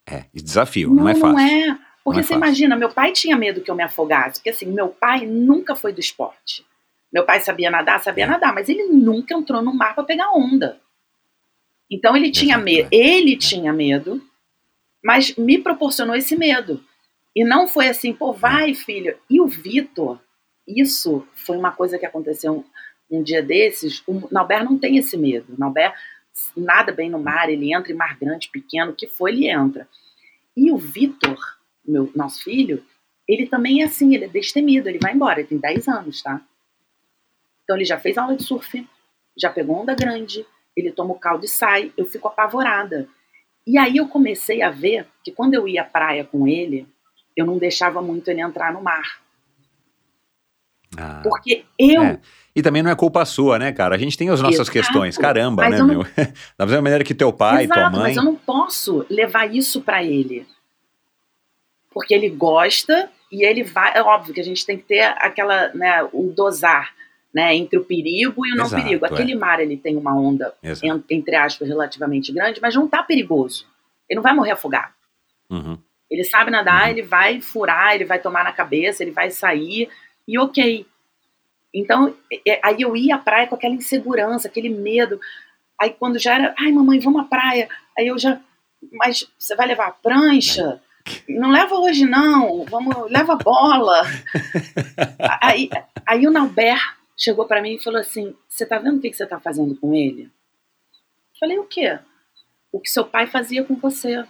é, 0.07 0.25
e 0.35 0.43
desafio, 0.43 0.93
não, 0.93 1.09
é 1.09 1.15
fácil. 1.15 1.33
Não 1.33 1.39
é. 1.39 1.79
Porque 2.03 2.17
Não 2.17 2.21
é 2.21 2.23
você 2.23 2.29
fácil. 2.35 2.37
imagina, 2.37 2.77
meu 2.77 2.89
pai 2.91 3.13
tinha 3.13 3.37
medo 3.37 3.61
que 3.61 3.71
eu 3.71 3.75
me 3.75 3.83
afogasse. 3.83 4.41
Porque 4.41 4.51
assim, 4.51 4.67
meu 4.67 4.89
pai 4.89 5.27
nunca 5.27 5.77
foi 5.77 5.93
do 5.93 6.01
esporte. 6.01 6.65
Meu 7.13 7.25
pai 7.25 7.41
sabia 7.41 7.71
nadar, 7.71 8.01
sabia 8.01 8.25
É. 8.25 8.27
nadar, 8.27 8.53
mas 8.55 8.69
ele 8.69 8.85
nunca 8.87 9.35
entrou 9.35 9.63
no 9.63 9.75
mar 9.75 9.95
para 9.95 10.05
pegar 10.05 10.31
onda. 10.33 10.81
Então 11.91 12.17
ele 12.17 12.31
tinha 12.31 12.57
medo, 12.57 12.89
é. 12.93 12.97
ele 12.97 13.37
tinha 13.37 13.73
medo, 13.73 14.23
mas 15.05 15.35
me 15.37 15.59
proporcionou 15.59 16.15
esse 16.17 16.37
medo. 16.37 16.83
E 17.37 17.45
não 17.45 17.69
foi 17.69 17.89
assim, 17.89 18.13
pô, 18.13 18.33
vai, 18.33 18.75
filho. 18.75 19.17
E 19.29 19.41
o 19.41 19.47
Vitor, 19.47 20.19
isso 20.79 21.27
foi 21.35 21.57
uma 21.57 21.73
coisa 21.73 21.99
que 21.99 22.07
aconteceu 22.07 22.65
um, 23.11 23.19
um 23.19 23.23
dia 23.23 23.43
desses. 23.43 24.03
O 24.07 24.29
Nauber 24.31 24.65
não 24.65 24.79
tem 24.79 24.97
esse 24.97 25.17
medo. 25.17 25.55
O 25.55 25.59
Nauber 25.59 25.95
nada 26.57 26.93
bem 26.93 27.11
no 27.11 27.19
mar, 27.19 27.51
ele 27.51 27.73
entra 27.75 27.93
em 27.93 27.97
mar 27.97 28.17
grande, 28.19 28.51
pequeno, 28.51 28.95
que 28.95 29.07
for, 29.07 29.29
ele 29.29 29.49
entra. 29.49 29.89
E 30.57 30.71
o 30.71 30.77
Vitor, 30.77 31.39
meu 31.85 32.11
nosso 32.15 32.43
filho, 32.43 32.85
ele 33.27 33.47
também 33.47 33.83
é 33.83 33.85
assim, 33.85 34.15
ele 34.15 34.25
é 34.25 34.29
destemido, 34.29 34.89
ele 34.89 34.99
vai 34.99 35.15
embora, 35.15 35.41
ele 35.41 35.49
tem 35.49 35.59
10 35.59 35.89
anos, 35.89 36.23
tá? 36.23 36.41
Então 37.65 37.77
ele 37.77 37.85
já 37.85 37.99
fez 37.99 38.19
aula 38.19 38.37
de 38.37 38.43
surf, 38.43 38.87
já 39.37 39.51
pegou 39.51 39.77
onda 39.77 39.95
grande, 39.95 40.45
ele 40.77 40.91
toma 40.91 41.13
o 41.13 41.19
caldo 41.19 41.45
e 41.45 41.49
sai, 41.49 41.93
eu 41.97 42.05
fico 42.05 42.29
apavorada. 42.29 43.09
E 43.67 43.79
aí 43.79 43.99
eu 43.99 44.09
comecei 44.09 44.63
a 44.63 44.71
ver 44.71 45.07
que 45.23 45.31
quando 45.31 45.55
eu 45.55 45.69
ia 45.69 45.83
à 45.83 45.85
praia 45.85 46.25
com 46.25 46.49
ele, 46.49 46.89
eu 47.37 47.47
não 47.47 47.59
deixava 47.59 48.03
muito 48.03 48.29
ele 48.29 48.41
entrar 48.41 48.73
no 48.73 48.83
mar. 48.83 49.23
Ah, 50.99 51.21
Porque 51.23 51.65
eu 51.79 52.03
É. 52.03 52.21
E 52.55 52.63
também 52.63 52.83
não 52.83 52.91
é 52.91 52.97
culpa 52.97 53.25
sua, 53.25 53.59
né, 53.61 53.71
cara? 53.73 53.95
A 53.95 53.99
gente 53.99 54.19
tem 54.19 54.29
as 54.29 54.41
nossas 54.43 54.57
Exato. 54.61 54.73
questões. 54.73 55.17
Caramba, 55.17 55.63
Mas 55.63 55.73
né, 55.75 55.79
não- 55.79 55.87
meu? 55.87 56.03
Da 56.59 56.67
mesma 56.67 56.83
maneira 56.83 57.05
que 57.05 57.15
teu 57.15 57.33
pai, 57.33 57.67
tua 57.69 57.77
Exato, 57.77 57.93
mãe. 57.93 58.03
mas 58.03 58.17
eu 58.17 58.25
não 58.25 58.35
posso 58.35 59.07
levar 59.09 59.55
isso 59.55 59.81
pra 59.83 60.03
ele. 60.03 60.45
Porque 61.93 62.13
ele 62.15 62.29
gosta 62.29 63.09
e 63.31 63.45
ele 63.45 63.63
vai. 63.63 63.97
É 63.97 64.03
óbvio 64.03 64.35
que 64.35 64.41
a 64.41 64.45
gente 64.45 64.65
tem 64.67 64.77
que 64.77 64.85
ter 64.85 65.03
aquela, 65.19 65.69
né, 65.75 66.03
o 66.13 66.33
dosar, 66.37 66.93
né, 67.33 67.55
entre 67.55 67.79
o 67.79 67.85
perigo 67.85 68.45
e 68.45 68.53
o 68.53 68.57
não 68.57 68.67
Exato, 68.67 68.83
perigo. 68.83 69.07
é. 69.07 69.09
Aquele 69.09 69.35
mar 69.37 69.61
ele 69.61 69.77
tem 69.77 69.97
uma 69.97 70.15
onda, 70.17 70.53
Exato. 70.63 71.05
entre 71.09 71.37
aspas, 71.37 71.69
relativamente 71.69 72.33
grande, 72.33 72.61
mas 72.61 72.75
não 72.75 72.89
tá 72.89 73.03
perigoso. 73.03 73.65
Ele 74.09 74.17
não 74.17 74.23
vai 74.25 74.35
morrer 74.35 74.51
afogado. 74.53 74.93
Uhum. 75.49 75.79
Ele 76.11 76.25
sabe 76.25 76.51
nadar, 76.51 76.85
Uhum. 76.87 76.91
ele 76.91 77.03
vai 77.03 77.41
furar, 77.41 77.95
ele 77.95 78.05
vai 78.05 78.19
tomar 78.19 78.43
na 78.43 78.51
cabeça, 78.53 79.05
ele 79.05 79.13
vai 79.13 79.31
sair 79.31 79.89
e 80.31 80.39
ok. 80.39 80.87
Então, 81.75 82.15
aí 82.63 82.81
eu 82.81 82.97
ia 82.97 83.17
à 83.17 83.19
praia 83.19 83.49
com 83.49 83.57
aquela 83.57 83.75
insegurança, 83.75 84.47
aquele 84.47 84.69
medo. 84.69 85.21
Aí 85.81 85.91
quando 85.91 86.21
já 86.21 86.35
era, 86.35 86.55
ai 86.57 86.71
mamãe, 86.71 87.01
vamos 87.01 87.23
à 87.23 87.25
praia. 87.25 87.69
Aí 87.99 88.07
eu 88.07 88.17
já, 88.17 88.41
mas 88.93 89.29
você 89.37 89.57
vai 89.57 89.67
levar 89.67 89.89
a 89.89 89.93
prancha? 89.93 90.81
Não 91.29 91.51
leva 91.51 91.75
hoje 91.75 92.05
não, 92.05 92.65
vamos, 92.67 93.11
leva 93.11 93.33
a 93.33 93.37
bola. 93.37 94.03
aí, 95.43 95.69
aí 96.07 96.27
o 96.29 96.31
Nauber 96.31 96.79
chegou 97.17 97.45
pra 97.45 97.61
mim 97.61 97.75
e 97.75 97.83
falou 97.83 98.01
assim, 98.01 98.37
você 98.49 98.65
tá 98.65 98.79
vendo 98.79 98.99
o 98.99 99.01
que 99.01 99.11
que 99.11 99.17
você 99.17 99.27
tá 99.27 99.41
fazendo 99.41 99.77
com 99.77 99.93
ele? 99.95 100.25
Eu 100.25 101.39
falei, 101.41 101.59
o 101.59 101.65
quê? 101.65 101.99
O 102.71 102.79
que 102.79 102.89
seu 102.89 103.05
pai 103.05 103.27
fazia 103.27 103.65
com 103.65 103.75
você. 103.75 104.25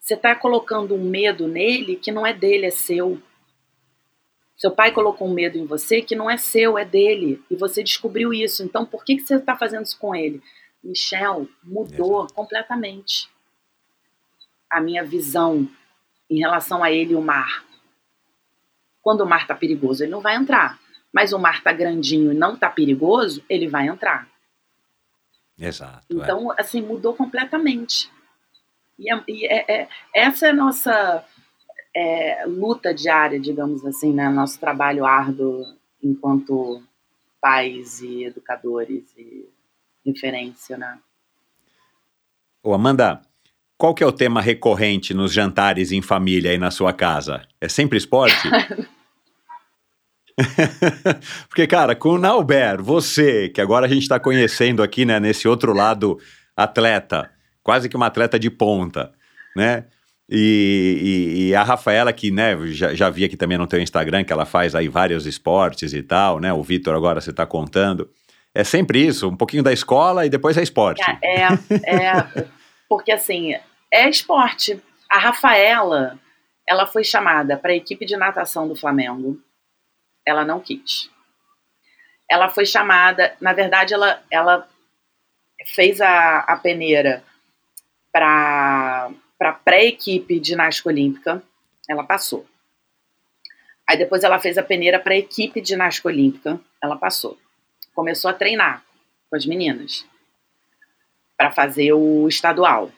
Você 0.00 0.14
está 0.14 0.34
colocando 0.34 0.94
um 0.94 1.04
medo 1.04 1.46
nele 1.46 1.94
que 1.94 2.10
não 2.10 2.26
é 2.26 2.32
dele, 2.32 2.66
é 2.66 2.70
seu. 2.70 3.20
Seu 4.58 4.72
pai 4.72 4.90
colocou 4.90 5.28
um 5.28 5.32
medo 5.32 5.56
em 5.56 5.64
você 5.64 6.02
que 6.02 6.16
não 6.16 6.28
é 6.28 6.36
seu, 6.36 6.76
é 6.76 6.84
dele. 6.84 7.40
E 7.48 7.54
você 7.54 7.80
descobriu 7.82 8.34
isso. 8.34 8.64
Então, 8.64 8.84
por 8.84 9.04
que, 9.04 9.14
que 9.14 9.22
você 9.22 9.36
está 9.36 9.56
fazendo 9.56 9.84
isso 9.84 9.96
com 9.96 10.14
ele? 10.14 10.42
Michel 10.82 11.48
mudou 11.62 12.20
Exato. 12.20 12.34
completamente 12.34 13.30
a 14.68 14.80
minha 14.80 15.04
visão 15.04 15.68
em 16.28 16.40
relação 16.40 16.82
a 16.82 16.90
ele 16.90 17.12
e 17.12 17.16
o 17.16 17.22
mar. 17.22 17.64
Quando 19.00 19.20
o 19.20 19.26
mar 19.26 19.42
está 19.42 19.54
perigoso, 19.54 20.02
ele 20.02 20.10
não 20.10 20.20
vai 20.20 20.34
entrar. 20.34 20.78
Mas 21.12 21.32
o 21.32 21.38
mar 21.38 21.58
está 21.58 21.72
grandinho 21.72 22.32
e 22.32 22.36
não 22.36 22.54
está 22.54 22.68
perigoso, 22.68 23.42
ele 23.48 23.68
vai 23.68 23.86
entrar. 23.86 24.28
Exato. 25.56 26.04
É. 26.10 26.14
Então, 26.14 26.52
é. 26.52 26.56
assim, 26.60 26.82
mudou 26.82 27.14
completamente. 27.14 28.10
E, 28.98 29.12
é, 29.12 29.22
e 29.28 29.46
é, 29.46 29.82
é, 29.82 29.88
essa 30.12 30.48
é 30.48 30.50
a 30.50 30.54
nossa 30.54 31.24
é, 31.98 32.44
luta 32.46 32.94
diária, 32.94 33.40
digamos 33.40 33.84
assim, 33.84 34.12
né? 34.12 34.28
Nosso 34.28 34.60
trabalho 34.60 35.04
árduo 35.04 35.64
enquanto 36.00 36.80
pais 37.40 38.00
e 38.00 38.24
educadores 38.24 39.04
e 39.16 39.48
referência, 40.06 40.78
né? 40.78 40.98
Ô 42.62 42.72
Amanda, 42.72 43.20
qual 43.76 43.94
que 43.94 44.04
é 44.04 44.06
o 44.06 44.12
tema 44.12 44.40
recorrente 44.40 45.12
nos 45.12 45.32
jantares 45.32 45.90
em 45.90 46.00
família 46.00 46.52
aí 46.52 46.58
na 46.58 46.70
sua 46.70 46.92
casa? 46.92 47.42
É 47.60 47.68
sempre 47.68 47.98
esporte? 47.98 48.48
Porque, 51.48 51.66
cara, 51.66 51.96
com 51.96 52.10
o 52.10 52.18
Nauber, 52.18 52.80
você, 52.80 53.48
que 53.48 53.60
agora 53.60 53.86
a 53.86 53.88
gente 53.88 54.02
está 54.02 54.20
conhecendo 54.20 54.84
aqui, 54.84 55.04
né, 55.04 55.18
nesse 55.18 55.48
outro 55.48 55.72
lado 55.72 56.16
atleta, 56.56 57.28
quase 57.60 57.88
que 57.88 57.96
uma 57.96 58.06
atleta 58.06 58.38
de 58.38 58.48
ponta, 58.48 59.12
né? 59.56 59.86
E, 60.30 60.98
e, 61.00 61.48
e, 61.48 61.54
a 61.54 61.62
Rafaela, 61.62 62.12
que 62.12 62.30
né, 62.30 62.54
já, 62.66 62.94
já 62.94 63.08
vi 63.08 63.24
aqui 63.24 63.36
também 63.36 63.56
no 63.56 63.66
teu 63.66 63.80
Instagram, 63.80 64.24
que 64.24 64.32
ela 64.32 64.44
faz 64.44 64.74
aí 64.74 64.86
vários 64.86 65.24
esportes 65.26 65.94
e 65.94 66.02
tal, 66.02 66.38
né? 66.38 66.52
O 66.52 66.62
Vitor 66.62 66.94
agora 66.94 67.20
você 67.20 67.30
está 67.30 67.46
contando. 67.46 68.10
É 68.54 68.62
sempre 68.62 69.06
isso, 69.06 69.28
um 69.28 69.36
pouquinho 69.36 69.62
da 69.62 69.72
escola 69.72 70.26
e 70.26 70.30
depois 70.30 70.58
é 70.58 70.62
esporte. 70.62 71.02
É, 71.22 71.42
é 71.42 72.48
porque 72.88 73.12
assim, 73.12 73.54
é 73.90 74.08
esporte. 74.08 74.82
A 75.08 75.18
Rafaela, 75.18 76.18
ela 76.68 76.86
foi 76.86 77.04
chamada 77.04 77.56
para 77.56 77.72
a 77.72 77.76
equipe 77.76 78.04
de 78.04 78.16
natação 78.16 78.68
do 78.68 78.76
Flamengo. 78.76 79.40
Ela 80.26 80.44
não 80.44 80.60
quis. 80.60 81.10
Ela 82.30 82.50
foi 82.50 82.66
chamada, 82.66 83.34
na 83.40 83.54
verdade, 83.54 83.94
ela, 83.94 84.22
ela 84.30 84.68
fez 85.74 86.02
a, 86.02 86.40
a 86.40 86.56
peneira 86.56 87.22
para 88.12 89.10
para 89.38 89.52
pré-equipe 89.52 90.40
de 90.40 90.48
ginástica 90.48 90.88
olímpica, 90.88 91.42
ela 91.88 92.04
passou. 92.04 92.44
Aí 93.86 93.96
depois 93.96 94.22
ela 94.22 94.38
fez 94.38 94.58
a 94.58 94.62
peneira 94.62 94.98
para 94.98 95.14
a 95.14 95.18
equipe 95.18 95.60
de 95.60 95.68
ginástica 95.68 96.08
olímpica, 96.08 96.60
ela 96.82 96.96
passou. 96.96 97.38
Começou 97.94 98.30
a 98.30 98.34
treinar 98.34 98.84
com 99.30 99.36
as 99.36 99.46
meninas 99.46 100.04
para 101.36 101.50
fazer 101.50 101.92
o 101.92 102.28
estadual. 102.28 102.90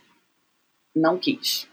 Não 0.97 1.19
quis. 1.19 1.69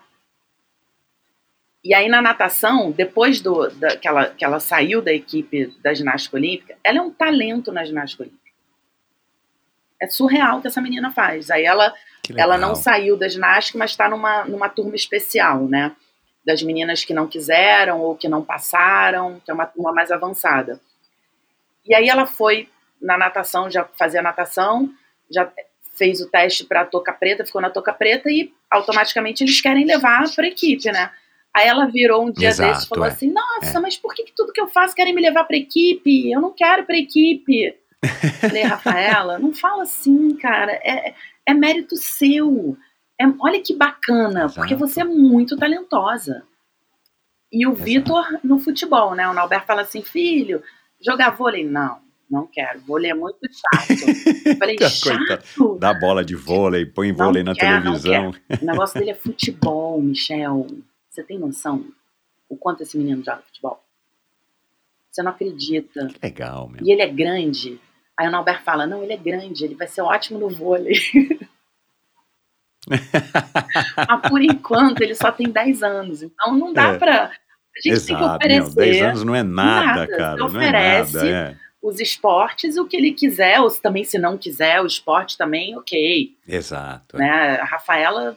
E 1.83 1.93
aí 1.93 2.09
na 2.09 2.21
natação, 2.21 2.91
depois 2.91 3.39
do, 3.39 3.69
da, 3.69 3.95
que, 3.95 4.07
ela, 4.07 4.29
que 4.29 4.43
ela 4.43 4.59
saiu 4.59 5.01
da 5.01 5.13
equipe 5.13 5.67
da 5.81 5.93
ginástica 5.93 6.35
olímpica, 6.35 6.77
ela 6.83 6.97
é 6.97 7.01
um 7.01 7.11
talento 7.11 7.71
na 7.71 7.85
ginástica 7.85 8.23
olímpica. 8.23 8.51
É 9.99 10.07
surreal 10.07 10.57
o 10.57 10.61
que 10.61 10.67
essa 10.67 10.81
menina 10.81 11.09
faz. 11.11 11.49
Aí 11.49 11.63
ela 11.63 11.93
ela 12.35 12.57
não 12.57 12.75
saiu 12.75 13.15
da 13.17 13.27
ginástica, 13.27 13.77
mas 13.77 13.91
está 13.91 14.09
numa, 14.09 14.45
numa 14.45 14.69
turma 14.69 14.95
especial, 14.95 15.67
né? 15.67 15.95
Das 16.45 16.61
meninas 16.61 17.03
que 17.03 17.13
não 17.13 17.27
quiseram 17.27 18.01
ou 18.01 18.15
que 18.15 18.27
não 18.27 18.43
passaram, 18.43 19.41
que 19.43 19.51
é 19.51 19.53
uma 19.53 19.65
turma 19.65 19.93
mais 19.93 20.11
avançada. 20.11 20.79
E 21.85 21.95
aí 21.95 22.09
ela 22.09 22.25
foi 22.25 22.69
na 23.01 23.17
natação, 23.17 23.69
já 23.69 23.87
fazia 23.97 24.21
natação, 24.21 24.89
já 25.31 25.51
fez 25.97 26.21
o 26.21 26.29
teste 26.29 26.63
para 26.63 26.81
a 26.81 26.85
toca 26.85 27.11
preta, 27.11 27.45
ficou 27.45 27.61
na 27.61 27.69
toca 27.69 27.93
preta 27.93 28.29
e 28.29 28.53
automaticamente 28.69 29.43
eles 29.43 29.59
querem 29.59 29.85
levar 29.85 30.23
para 30.33 30.45
a 30.45 30.49
equipe, 30.49 30.91
né? 30.91 31.11
Aí 31.53 31.67
ela 31.67 31.87
virou 31.87 32.23
um 32.23 32.31
dia 32.31 32.49
Exato, 32.49 32.69
desses 32.69 32.85
e 32.85 32.89
falou 32.89 33.05
é. 33.05 33.07
assim: 33.07 33.31
Nossa, 33.31 33.77
é. 33.77 33.81
mas 33.81 33.97
por 33.97 34.13
que, 34.13 34.23
que, 34.23 34.33
tudo 34.35 34.53
que 34.53 34.61
eu 34.61 34.67
faço 34.67 34.93
querem 34.93 35.13
me 35.13 35.21
levar 35.21 35.43
para 35.45 35.55
a 35.55 35.59
equipe? 35.59 36.31
Eu 36.31 36.39
não 36.39 36.53
quero 36.53 36.85
para 36.85 36.95
a 36.95 36.99
equipe. 36.99 37.75
Falei, 38.39 38.61
Rafaela, 38.61 39.39
não 39.39 39.53
fala 39.53 39.83
assim, 39.83 40.35
cara. 40.35 40.73
É, 40.73 41.15
é 41.47 41.53
mérito 41.53 41.95
seu. 41.95 42.77
É, 43.19 43.25
olha 43.39 43.61
que 43.61 43.73
bacana, 43.73 44.45
Exato. 44.45 44.55
porque 44.55 44.75
você 44.75 45.01
é 45.01 45.05
muito 45.05 45.57
talentosa. 45.57 46.43
E 47.51 47.65
o 47.65 47.73
Vitor 47.73 48.25
no 48.43 48.59
futebol, 48.59 49.15
né? 49.15 49.27
O 49.27 49.33
Nauber 49.33 49.65
fala 49.65 49.81
assim, 49.81 50.01
filho, 50.03 50.61
jogar 51.03 51.31
vôlei? 51.31 51.65
Não, 51.65 51.99
não 52.29 52.45
quero. 52.45 52.81
Vôlei 52.81 53.11
é 53.11 53.13
muito 53.13 53.39
chato. 53.49 53.97
falei, 54.59 54.77
chato? 54.77 55.77
Dá 55.79 55.93
bola 55.93 56.23
de 56.25 56.35
vôlei, 56.35 56.85
põe 56.85 57.13
não 57.13 57.25
vôlei 57.25 57.43
na 57.43 57.55
quer, 57.55 57.81
televisão. 57.81 58.33
O 58.61 58.65
negócio 58.65 58.99
dele 58.99 59.11
é 59.11 59.15
futebol, 59.15 60.01
Michel. 60.01 60.67
Você 61.09 61.23
tem 61.23 61.39
noção 61.39 61.85
o 62.49 62.57
quanto 62.57 62.83
esse 62.83 62.97
menino 62.97 63.23
joga 63.23 63.41
futebol? 63.41 63.81
Você 65.09 65.23
não 65.23 65.31
acredita. 65.31 66.07
Que 66.07 66.19
legal, 66.21 66.69
meu. 66.69 66.85
E 66.85 66.91
ele 66.91 67.01
é 67.01 67.07
grande. 67.07 67.79
Aí 68.17 68.27
o 68.27 68.31
Nauber 68.31 68.63
fala: 68.63 68.87
não, 68.87 69.03
ele 69.03 69.13
é 69.13 69.17
grande, 69.17 69.63
ele 69.63 69.75
vai 69.75 69.87
ser 69.87 70.01
ótimo 70.01 70.39
no 70.39 70.49
vôlei. 70.49 70.95
Mas 72.89 74.29
por 74.29 74.41
enquanto 74.41 75.01
ele 75.01 75.13
só 75.13 75.31
tem 75.31 75.49
10 75.49 75.83
anos, 75.83 76.23
então 76.23 76.55
não 76.55 76.73
dá 76.73 76.93
é. 76.93 76.97
pra. 76.97 77.25
A 77.25 77.79
gente 77.79 77.93
Exato, 77.93 78.07
tem 78.07 78.17
que 78.17 78.23
oferecer. 78.23 78.75
Meu, 78.75 78.85
10 78.85 79.01
anos 79.03 79.23
não 79.23 79.35
é 79.35 79.43
nada, 79.43 79.85
nada. 79.85 80.07
cara. 80.07 80.37
Você 80.37 80.43
oferece 80.43 81.13
não 81.15 81.21
é 81.21 81.31
nada, 81.31 81.51
é. 81.51 81.55
os 81.81 81.99
esportes, 81.99 82.77
o 82.77 82.85
que 82.85 82.97
ele 82.97 83.11
quiser, 83.11 83.59
ou 83.59 83.69
também 83.69 84.03
se 84.03 84.17
não 84.17 84.37
quiser, 84.37 84.81
o 84.81 84.87
esporte 84.87 85.37
também, 85.37 85.77
ok. 85.77 86.35
Exato. 86.47 87.17
Né? 87.17 87.59
A 87.61 87.65
Rafaela 87.65 88.35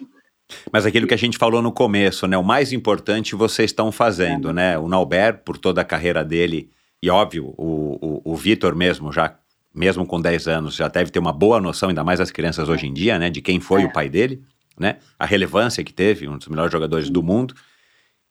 mas 0.73 0.85
aquilo 0.85 1.07
que 1.07 1.15
a 1.15 1.19
gente 1.19 1.39
falou 1.39 1.63
no 1.63 1.71
começo, 1.71 2.27
né? 2.27 2.37
O 2.37 2.43
mais 2.43 2.73
importante 2.73 3.37
vocês 3.37 3.71
estão 3.71 3.93
fazendo, 3.93 4.51
é. 4.51 4.53
né? 4.53 4.79
O 4.79 4.89
Nauber, 4.89 5.39
por 5.45 5.57
toda 5.57 5.81
a 5.81 5.85
carreira 5.85 6.25
dele, 6.25 6.69
e 7.03 7.09
óbvio, 7.09 7.55
o, 7.57 7.99
o, 8.01 8.33
o 8.33 8.37
Vitor 8.37 8.75
mesmo, 8.75 9.13
já 9.13 9.35
mesmo 9.75 10.07
com 10.07 10.21
10 10.21 10.49
anos, 10.49 10.75
já 10.75 10.89
deve 10.89 11.11
ter 11.11 11.19
uma 11.19 11.33
boa 11.33 11.61
noção, 11.61 11.89
ainda 11.89 12.03
mais 12.03 12.21
as 12.21 12.31
crianças 12.31 12.69
hoje 12.69 12.87
em 12.87 12.93
dia, 12.93 13.19
né, 13.19 13.31
de 13.31 13.41
quem 13.41 13.61
foi 13.61 13.83
é. 13.83 13.87
o 13.87 13.93
pai 13.93 14.09
dele, 14.09 14.43
né, 14.79 14.97
a 15.19 15.25
relevância 15.25 15.85
que 15.85 15.93
teve, 15.93 16.29
um 16.29 16.37
dos 16.37 16.49
melhores 16.49 16.73
jogadores 16.73 17.09
do 17.09 17.23
mundo. 17.23 17.55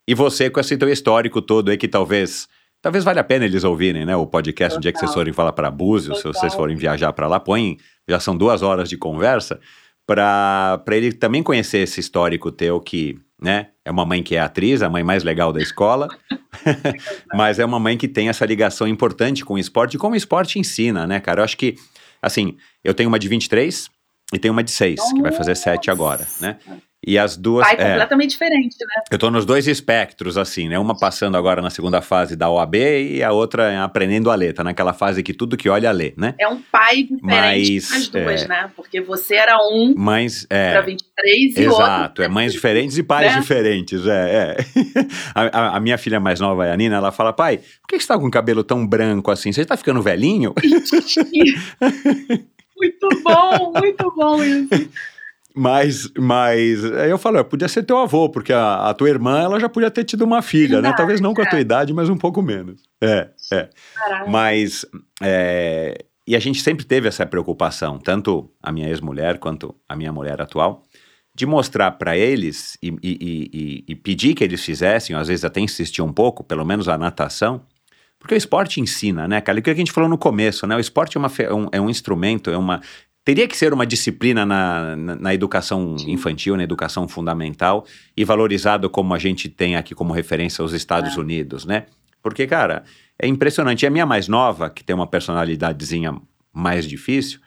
E 0.07 0.13
você 0.13 0.49
com 0.49 0.59
esse 0.59 0.77
teu 0.77 0.89
histórico 0.89 1.41
todo 1.41 1.69
aí 1.69 1.77
que 1.77 1.87
talvez 1.87 2.47
talvez 2.81 3.03
valha 3.03 3.21
a 3.21 3.23
pena 3.23 3.45
eles 3.45 3.63
ouvirem, 3.63 4.05
né, 4.05 4.15
o 4.15 4.25
podcast 4.25 4.69
Total. 4.69 4.77
um 4.77 4.81
dia 4.81 4.91
que 4.91 4.99
vocês 4.99 5.13
forem 5.13 5.33
falar 5.33 5.53
para 5.53 5.69
Búzios, 5.69 6.19
se 6.19 6.23
vocês 6.23 6.53
forem 6.53 6.75
viajar 6.75 7.13
para 7.13 7.27
lá, 7.27 7.39
põem, 7.39 7.77
já 8.07 8.19
são 8.19 8.35
duas 8.35 8.61
horas 8.61 8.89
de 8.89 8.97
conversa, 8.97 9.59
para 10.05 10.81
ele 10.91 11.13
também 11.13 11.43
conhecer 11.43 11.79
esse 11.79 11.99
histórico 11.99 12.51
teu 12.51 12.79
que, 12.79 13.19
né, 13.41 13.67
é 13.85 13.91
uma 13.91 14.05
mãe 14.05 14.21
que 14.21 14.35
é 14.35 14.39
atriz, 14.39 14.81
a 14.81 14.89
mãe 14.89 15.03
mais 15.03 15.23
legal 15.23 15.53
da 15.53 15.61
escola, 15.61 16.07
mas 17.33 17.59
é 17.59 17.65
uma 17.65 17.79
mãe 17.79 17.97
que 17.97 18.07
tem 18.07 18.29
essa 18.29 18.45
ligação 18.45 18.87
importante 18.87 19.45
com 19.45 19.53
o 19.53 19.57
esporte 19.57 19.95
e 19.95 19.97
como 19.97 20.13
o 20.13 20.17
esporte 20.17 20.59
ensina, 20.59 21.07
né, 21.07 21.19
cara? 21.19 21.41
Eu 21.41 21.45
acho 21.45 21.57
que, 21.57 21.75
assim, 22.21 22.57
eu 22.83 22.93
tenho 22.93 23.09
uma 23.09 23.19
de 23.19 23.27
23 23.27 23.89
e 24.33 24.39
tenho 24.39 24.51
uma 24.51 24.63
de 24.63 24.71
6, 24.71 24.97
Nossa. 24.97 25.13
que 25.13 25.21
vai 25.21 25.31
fazer 25.31 25.55
7 25.55 25.89
agora, 25.89 26.27
né? 26.39 26.57
E 27.05 27.17
as 27.17 27.37
duas. 27.37 27.65
Pai 27.65 27.77
é, 27.79 27.91
completamente 27.91 28.31
diferente, 28.31 28.75
né? 28.81 29.03
Eu 29.09 29.17
tô 29.17 29.31
nos 29.31 29.45
dois 29.45 29.65
espectros, 29.67 30.37
assim, 30.37 30.67
né? 30.67 30.77
Uma 30.77 30.97
passando 30.97 31.37
agora 31.37 31.61
na 31.61 31.69
segunda 31.69 32.01
fase 32.01 32.35
da 32.35 32.49
OAB 32.49 32.75
e 32.75 33.23
a 33.23 33.31
outra 33.31 33.81
aprendendo 33.83 34.29
a 34.29 34.35
ler. 34.35 34.53
Tá 34.53 34.65
naquela 34.65 34.93
fase 34.93 35.23
que 35.23 35.33
tudo 35.33 35.55
que 35.55 35.69
olha 35.69 35.87
é 35.87 35.93
ler, 35.93 36.13
né? 36.17 36.35
É 36.37 36.45
um 36.47 36.61
pai 36.61 37.03
diferente 37.03 37.23
Mas, 37.23 37.93
as 37.93 38.09
duas, 38.09 38.43
é... 38.43 38.49
né? 38.49 38.69
Porque 38.75 38.99
você 38.99 39.35
era 39.35 39.57
um 39.57 39.93
mães, 39.95 40.45
é, 40.49 40.73
para 40.73 40.81
23 40.81 41.57
e 41.57 41.61
Exato. 41.61 41.81
Exato, 41.81 42.21
é 42.21 42.27
mães 42.27 42.51
diferentes 42.51 42.97
e 42.97 43.03
pais 43.03 43.33
né? 43.33 43.39
diferentes, 43.39 44.05
é. 44.05 44.35
é. 44.35 44.57
a, 45.33 45.77
a, 45.77 45.79
minha 45.79 45.97
filha 45.97 46.19
mais 46.19 46.41
nova, 46.41 46.69
a 46.69 46.75
Nina, 46.75 46.97
ela 46.97 47.13
fala: 47.13 47.31
pai, 47.31 47.57
por 47.57 47.87
que 47.87 47.97
você 47.99 48.07
tá 48.07 48.19
com 48.19 48.27
o 48.27 48.31
cabelo 48.31 48.61
tão 48.63 48.85
branco 48.85 49.31
assim? 49.31 49.53
Você 49.53 49.65
tá 49.65 49.77
ficando 49.77 50.01
velhinho? 50.01 50.53
muito 52.77 53.07
bom, 53.23 53.71
muito 53.79 54.13
bom 54.15 54.43
isso. 54.43 54.89
Mas, 55.55 56.11
mas 56.17 56.85
aí 56.85 57.09
eu 57.09 57.17
falo, 57.17 57.43
podia 57.43 57.67
ser 57.67 57.83
teu 57.83 57.97
avô, 57.97 58.29
porque 58.29 58.53
a, 58.53 58.89
a, 58.89 58.93
tua 58.93 59.09
irmã 59.09 59.39
ela 59.39 59.59
já 59.59 59.67
podia 59.67 59.89
ter 59.89 60.03
tido 60.03 60.23
uma 60.23 60.41
filha, 60.41 60.75
Verdade, 60.75 60.91
né? 60.91 60.97
Talvez 60.97 61.19
não 61.19 61.33
com 61.33 61.41
a 61.41 61.45
tua 61.45 61.59
é. 61.59 61.61
idade, 61.61 61.91
mas 61.91 62.07
um 62.07 62.17
pouco 62.17 62.41
menos. 62.41 62.83
É, 63.01 63.29
é. 63.51 63.69
Caramba. 63.95 64.29
Mas 64.29 64.85
é, 65.21 66.05
e 66.29 66.35
a 66.35 66.39
gente 66.39 66.61
sempre 66.61 66.85
teve 66.85 67.07
essa 67.07 67.25
preocupação, 67.25 67.97
tanto 67.97 68.51
a 68.61 68.71
minha 68.71 68.87
ex-mulher 68.87 69.39
quanto 69.39 69.73
a 69.89 69.95
minha 69.95 70.13
mulher 70.13 70.39
atual, 70.39 70.83
de 71.33 71.43
mostrar 71.47 71.89
para 71.93 72.15
eles 72.15 72.77
e, 72.83 72.89
e, 73.01 73.01
e, 73.01 73.83
e, 73.87 73.95
pedir 73.95 74.35
que 74.35 74.43
eles 74.43 74.63
fizessem, 74.63 75.15
às 75.15 75.27
vezes 75.27 75.43
até 75.43 75.59
insistir 75.59 76.03
um 76.03 76.13
pouco, 76.13 76.43
pelo 76.43 76.63
menos 76.63 76.87
a 76.87 76.99
natação, 76.99 77.65
porque 78.19 78.35
o 78.35 78.37
esporte 78.37 78.79
ensina, 78.79 79.27
né, 79.27 79.41
cara? 79.41 79.57
O 79.57 79.61
que 79.63 79.71
a 79.71 79.75
gente 79.75 79.91
falou 79.91 80.07
no 80.07 80.19
começo, 80.19 80.67
né? 80.67 80.75
O 80.75 80.79
esporte 80.79 81.17
é, 81.17 81.19
uma, 81.19 81.31
é, 81.39 81.53
um, 81.53 81.67
é 81.71 81.81
um 81.81 81.89
instrumento, 81.89 82.51
é 82.51 82.57
uma, 82.57 82.79
teria 83.23 83.47
que 83.47 83.57
ser 83.57 83.73
uma 83.73 83.85
disciplina 83.85 84.45
na, 84.45 84.95
na, 84.95 85.15
na, 85.15 85.33
educação 85.33 85.95
infantil, 86.07 86.57
na 86.57 86.63
educação 86.63 87.07
fundamental, 87.07 87.85
e 88.15 88.25
valorizado 88.25 88.89
como 88.89 89.13
a 89.13 89.19
gente 89.19 89.49
tem 89.49 89.75
aqui 89.75 89.93
como 89.93 90.13
referência 90.13 90.63
os 90.63 90.73
Estados 90.73 91.15
é. 91.15 91.19
Unidos, 91.19 91.65
né? 91.65 91.85
Porque, 92.21 92.45
cara, 92.47 92.83
é 93.17 93.27
impressionante. 93.27 93.83
E 93.83 93.87
a 93.87 93.89
minha 93.89 94.05
mais 94.05 94.27
nova, 94.27 94.69
que 94.69 94.83
tem 94.83 94.95
uma 94.95 95.07
personalidadezinha 95.07 96.19
mais 96.53 96.85
difícil, 96.85 97.39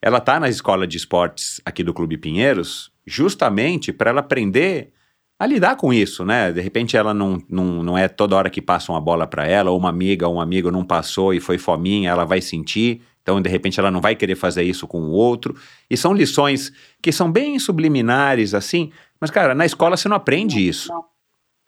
ela 0.00 0.20
tá 0.20 0.38
na 0.38 0.48
escola 0.48 0.86
de 0.86 0.96
esportes 0.96 1.60
aqui 1.64 1.82
do 1.82 1.94
Clube 1.94 2.16
Pinheiros, 2.16 2.90
justamente 3.06 3.92
para 3.92 4.10
ela 4.10 4.20
aprender 4.20 4.92
a 5.38 5.46
lidar 5.46 5.76
com 5.76 5.92
isso, 5.92 6.24
né? 6.24 6.50
De 6.50 6.60
repente 6.60 6.96
ela 6.96 7.12
não, 7.12 7.42
não, 7.48 7.82
não 7.82 7.98
é 7.98 8.08
toda 8.08 8.36
hora 8.36 8.50
que 8.50 8.62
passa 8.62 8.90
uma 8.90 9.00
bola 9.00 9.26
para 9.26 9.46
ela, 9.46 9.70
ou 9.70 9.78
uma 9.78 9.90
amiga 9.90 10.26
ou 10.26 10.36
um 10.36 10.40
amigo 10.40 10.70
não 10.70 10.84
passou 10.84 11.34
e 11.34 11.40
foi 11.40 11.58
fominha, 11.58 12.10
ela 12.10 12.24
vai 12.24 12.40
sentir. 12.40 13.02
Então, 13.26 13.42
de 13.42 13.50
repente, 13.50 13.80
ela 13.80 13.90
não 13.90 14.00
vai 14.00 14.14
querer 14.14 14.36
fazer 14.36 14.62
isso 14.62 14.86
com 14.86 15.00
o 15.00 15.10
outro. 15.10 15.56
E 15.90 15.96
são 15.96 16.12
lições 16.12 16.72
que 17.02 17.10
são 17.10 17.30
bem 17.30 17.58
subliminares, 17.58 18.54
assim. 18.54 18.92
Mas, 19.20 19.32
cara, 19.32 19.52
na 19.52 19.66
escola 19.66 19.96
você 19.96 20.08
não 20.08 20.14
aprende 20.14 20.64
isso. 20.64 20.92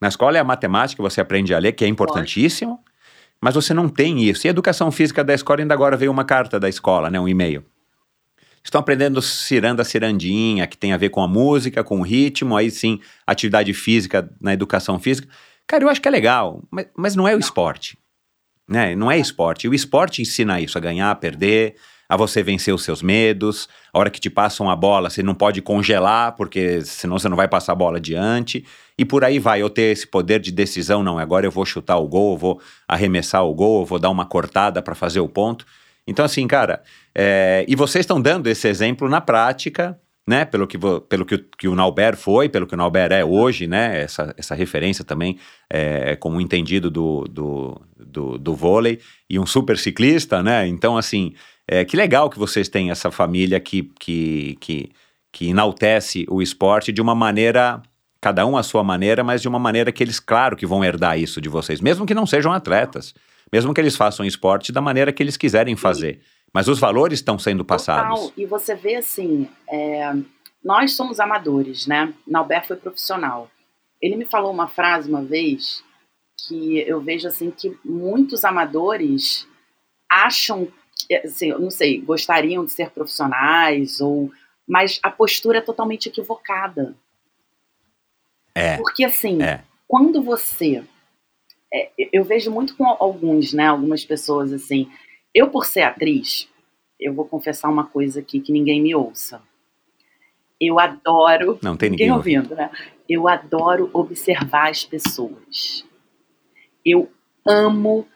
Na 0.00 0.06
escola 0.06 0.36
é 0.36 0.40
a 0.40 0.44
matemática, 0.44 1.02
você 1.02 1.20
aprende 1.20 1.52
a 1.52 1.58
ler, 1.58 1.72
que 1.72 1.84
é 1.84 1.88
importantíssimo, 1.88 2.78
mas 3.40 3.56
você 3.56 3.74
não 3.74 3.88
tem 3.88 4.22
isso. 4.22 4.46
E 4.46 4.48
a 4.48 4.50
educação 4.50 4.92
física 4.92 5.24
da 5.24 5.34
escola, 5.34 5.60
ainda 5.60 5.74
agora 5.74 5.96
veio 5.96 6.12
uma 6.12 6.24
carta 6.24 6.60
da 6.60 6.68
escola, 6.68 7.10
né, 7.10 7.18
um 7.18 7.26
e-mail. 7.26 7.64
Estão 8.62 8.80
aprendendo 8.80 9.20
ciranda 9.20 9.82
cirandinha, 9.82 10.64
que 10.64 10.78
tem 10.78 10.92
a 10.92 10.96
ver 10.96 11.08
com 11.08 11.20
a 11.20 11.26
música, 11.26 11.82
com 11.82 11.98
o 11.98 12.02
ritmo, 12.02 12.56
aí 12.56 12.70
sim, 12.70 13.00
atividade 13.26 13.74
física 13.74 14.30
na 14.40 14.52
educação 14.52 14.96
física. 15.00 15.28
Cara, 15.66 15.82
eu 15.82 15.88
acho 15.88 16.00
que 16.00 16.06
é 16.06 16.10
legal, 16.12 16.62
mas, 16.70 16.86
mas 16.96 17.16
não 17.16 17.26
é 17.26 17.34
o 17.34 17.40
esporte. 17.40 17.98
Né? 18.68 18.94
Não 18.94 19.10
é 19.10 19.18
esporte. 19.18 19.66
E 19.66 19.68
o 19.70 19.74
esporte 19.74 20.20
ensina 20.20 20.60
isso, 20.60 20.76
a 20.76 20.80
ganhar, 20.80 21.10
a 21.10 21.14
perder, 21.14 21.76
a 22.08 22.16
você 22.16 22.42
vencer 22.42 22.74
os 22.74 22.84
seus 22.84 23.02
medos. 23.02 23.68
A 23.92 23.98
hora 23.98 24.10
que 24.10 24.20
te 24.20 24.28
passam 24.28 24.70
a 24.70 24.76
bola, 24.76 25.10
você 25.10 25.22
não 25.22 25.34
pode 25.34 25.62
congelar, 25.62 26.36
porque 26.36 26.82
senão 26.82 27.18
você 27.18 27.28
não 27.28 27.36
vai 27.36 27.48
passar 27.48 27.72
a 27.72 27.76
bola 27.76 27.98
adiante. 27.98 28.64
E 28.96 29.04
por 29.04 29.24
aí 29.24 29.38
vai, 29.38 29.62
eu 29.62 29.70
ter 29.70 29.92
esse 29.92 30.06
poder 30.06 30.40
de 30.40 30.52
decisão, 30.52 31.02
não, 31.02 31.18
agora 31.18 31.46
eu 31.46 31.50
vou 31.50 31.64
chutar 31.64 31.96
o 31.96 32.08
gol, 32.08 32.32
eu 32.32 32.38
vou 32.38 32.60
arremessar 32.86 33.44
o 33.44 33.54
gol, 33.54 33.80
eu 33.82 33.86
vou 33.86 33.98
dar 33.98 34.10
uma 34.10 34.26
cortada 34.26 34.82
para 34.82 34.94
fazer 34.94 35.20
o 35.20 35.28
ponto. 35.28 35.64
Então, 36.06 36.24
assim, 36.24 36.46
cara, 36.46 36.82
é, 37.14 37.64
e 37.68 37.76
vocês 37.76 38.02
estão 38.02 38.20
dando 38.20 38.46
esse 38.48 38.66
exemplo 38.66 39.08
na 39.08 39.20
prática, 39.20 39.98
né? 40.28 40.44
Pelo 40.44 40.66
que, 40.66 40.78
pelo 41.08 41.24
que, 41.24 41.34
o- 41.36 41.44
que 41.58 41.66
o 41.68 41.74
Nauber 41.74 42.16
foi, 42.16 42.48
pelo 42.48 42.66
que 42.66 42.74
o 42.74 42.76
Nauber 42.76 43.10
é 43.12 43.24
hoje, 43.24 43.66
né? 43.66 44.02
Essa, 44.02 44.34
essa 44.36 44.54
referência 44.54 45.04
também 45.04 45.38
é, 45.70 46.14
como 46.16 46.40
entendido 46.40 46.90
do, 46.90 47.24
do, 47.24 47.80
do, 47.96 48.38
do 48.38 48.54
vôlei 48.54 49.00
e 49.28 49.38
um 49.38 49.46
super 49.46 49.78
ciclista, 49.78 50.42
né? 50.42 50.66
Então, 50.68 50.96
assim, 50.96 51.32
é, 51.66 51.84
que 51.84 51.96
legal 51.96 52.28
que 52.28 52.38
vocês 52.38 52.68
têm 52.68 52.90
essa 52.90 53.10
família 53.10 53.58
que, 53.58 53.90
que, 53.98 54.56
que, 54.60 54.90
que 55.32 55.48
enaltece 55.48 56.26
o 56.28 56.42
esporte 56.42 56.92
de 56.92 57.00
uma 57.00 57.14
maneira, 57.14 57.82
cada 58.20 58.44
um 58.46 58.56
à 58.56 58.62
sua 58.62 58.84
maneira, 58.84 59.24
mas 59.24 59.40
de 59.40 59.48
uma 59.48 59.58
maneira 59.58 59.90
que 59.90 60.02
eles, 60.04 60.20
claro, 60.20 60.56
que 60.56 60.66
vão 60.66 60.84
herdar 60.84 61.18
isso 61.18 61.40
de 61.40 61.48
vocês, 61.48 61.80
mesmo 61.80 62.04
que 62.06 62.14
não 62.14 62.26
sejam 62.26 62.52
atletas, 62.52 63.14
mesmo 63.52 63.72
que 63.72 63.80
eles 63.80 63.96
façam 63.96 64.26
esporte 64.26 64.72
da 64.72 64.80
maneira 64.82 65.10
que 65.12 65.22
eles 65.22 65.36
quiserem 65.36 65.74
fazer. 65.74 66.20
Mas 66.52 66.68
os 66.68 66.78
valores 66.78 67.18
estão 67.18 67.38
sendo 67.38 67.64
passados. 67.64 68.20
Total. 68.20 68.32
E 68.36 68.46
você 68.46 68.74
vê 68.74 68.96
assim, 68.96 69.48
é, 69.68 70.12
nós 70.64 70.94
somos 70.94 71.20
amadores, 71.20 71.86
né? 71.86 72.12
Nauber 72.26 72.66
foi 72.66 72.76
profissional. 72.76 73.50
Ele 74.00 74.16
me 74.16 74.24
falou 74.24 74.52
uma 74.52 74.68
frase 74.68 75.08
uma 75.08 75.22
vez 75.22 75.82
que 76.46 76.78
eu 76.80 77.00
vejo 77.00 77.26
assim 77.28 77.50
que 77.50 77.76
muitos 77.84 78.44
amadores 78.44 79.46
acham, 80.10 80.68
assim, 81.24 81.50
eu 81.50 81.58
não 81.58 81.70
sei, 81.70 82.00
gostariam 82.00 82.64
de 82.64 82.72
ser 82.72 82.90
profissionais 82.90 84.00
ou, 84.00 84.30
mas 84.66 85.00
a 85.02 85.10
postura 85.10 85.58
é 85.58 85.62
totalmente 85.62 86.08
equivocada. 86.08 86.94
É. 88.54 88.76
Porque 88.76 89.04
assim, 89.04 89.42
É. 89.42 89.62
quando 89.86 90.22
você 90.22 90.84
é, 91.72 91.90
eu 92.12 92.24
vejo 92.24 92.50
muito 92.50 92.76
com 92.76 92.86
alguns, 92.86 93.52
né? 93.52 93.66
Algumas 93.66 94.04
pessoas 94.04 94.52
assim. 94.52 94.90
Eu, 95.38 95.48
por 95.50 95.64
ser 95.66 95.82
atriz, 95.82 96.48
eu 96.98 97.14
vou 97.14 97.24
confessar 97.26 97.68
uma 97.68 97.86
coisa 97.86 98.20
aqui 98.20 98.40
que 98.40 98.52
ninguém 98.52 98.80
me 98.82 98.94
ouça. 98.94 99.40
Eu 100.60 100.78
adoro. 100.80 101.58
Não 101.62 101.76
tem 101.76 101.90
ninguém 101.90 102.08
ninguém 102.08 102.16
ouvindo. 102.16 102.54
né? 102.54 102.70
Eu 103.08 103.28
adoro 103.28 103.88
observar 103.92 104.70
as 104.70 104.84
pessoas. 104.84 105.84
Eu 106.84 107.08
amo 107.46 108.06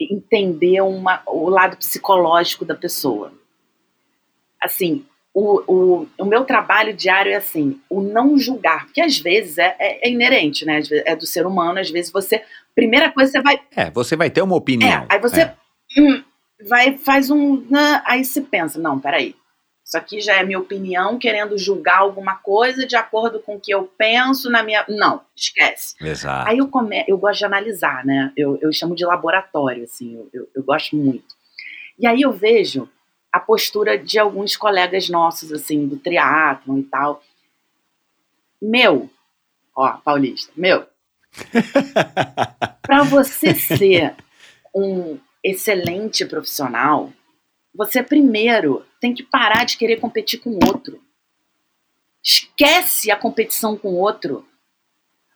entender 0.00 0.80
uma, 0.80 1.22
o 1.26 1.48
lado 1.50 1.76
psicológico 1.76 2.64
da 2.64 2.74
pessoa. 2.74 3.32
Assim, 4.62 5.04
o, 5.34 5.62
o, 5.72 6.08
o 6.18 6.24
meu 6.24 6.44
trabalho 6.44 6.94
diário 6.94 7.30
é 7.32 7.36
assim, 7.36 7.80
o 7.90 8.00
não 8.00 8.38
julgar, 8.38 8.86
porque 8.86 9.00
às 9.00 9.18
vezes 9.18 9.58
é, 9.58 9.76
é- 9.78 10.08
é 10.08 10.10
inerente, 10.10 10.64
né? 10.64 10.76
Vezes 10.80 11.02
É 11.04 11.14
do 11.14 11.26
ser 11.26 11.46
humano, 11.46 11.78
às 11.78 11.90
vezes 11.90 12.10
você. 12.10 12.42
Primeira 12.74 13.12
coisa, 13.12 13.30
você 13.32 13.42
vai. 13.42 13.60
É, 13.76 13.90
você 13.90 14.16
vai 14.16 14.30
ter 14.30 14.40
uma 14.42 14.56
opinião. 14.56 14.88
É, 15.02 15.06
aí 15.10 15.18
você 15.20 15.42
É. 15.42 15.54
hum, 15.98 16.22
vai, 16.66 16.98
faz 16.98 17.30
um. 17.30 17.60
né, 17.70 18.02
aí 18.04 18.24
você 18.24 18.40
pensa, 18.40 18.78
não, 18.78 18.98
peraí. 18.98 19.34
Isso 19.84 19.96
aqui 19.96 20.20
já 20.20 20.34
é 20.34 20.44
minha 20.44 20.58
opinião, 20.58 21.18
querendo 21.18 21.56
julgar 21.56 22.00
alguma 22.00 22.34
coisa 22.34 22.86
de 22.86 22.94
acordo 22.94 23.40
com 23.40 23.56
o 23.56 23.60
que 23.60 23.72
eu 23.72 23.84
penso 23.96 24.50
na 24.50 24.62
minha. 24.62 24.84
Não, 24.86 25.22
esquece. 25.34 25.94
Exato. 25.98 26.46
Aí 26.46 26.58
eu, 26.58 26.68
come... 26.68 27.04
eu 27.08 27.16
gosto 27.16 27.38
de 27.38 27.46
analisar, 27.46 28.04
né? 28.04 28.30
Eu, 28.36 28.58
eu 28.60 28.70
chamo 28.70 28.94
de 28.94 29.06
laboratório, 29.06 29.84
assim, 29.84 30.14
eu, 30.14 30.28
eu, 30.32 30.48
eu 30.56 30.62
gosto 30.62 30.94
muito. 30.94 31.34
E 31.98 32.06
aí 32.06 32.20
eu 32.20 32.30
vejo 32.30 32.86
a 33.32 33.40
postura 33.40 33.98
de 33.98 34.18
alguns 34.18 34.56
colegas 34.56 35.08
nossos, 35.08 35.50
assim, 35.52 35.86
do 35.86 35.96
triatlon 35.96 36.78
e 36.78 36.82
tal. 36.82 37.22
Meu, 38.60 39.08
ó, 39.74 39.92
paulista, 39.92 40.52
meu, 40.54 40.86
para 42.82 43.04
você 43.04 43.54
ser 43.54 44.14
um 44.74 45.18
excelente 45.44 46.24
profissional, 46.26 47.12
você 47.74 48.02
primeiro 48.02 48.84
tem 49.00 49.14
que 49.14 49.22
parar 49.22 49.64
de 49.64 49.76
querer 49.76 49.96
competir 50.00 50.40
com 50.40 50.50
o 50.50 50.58
outro. 50.66 51.00
Esquece 52.22 53.10
a 53.10 53.16
competição 53.16 53.76
com 53.76 53.88
o 53.90 53.96
outro. 53.98 54.44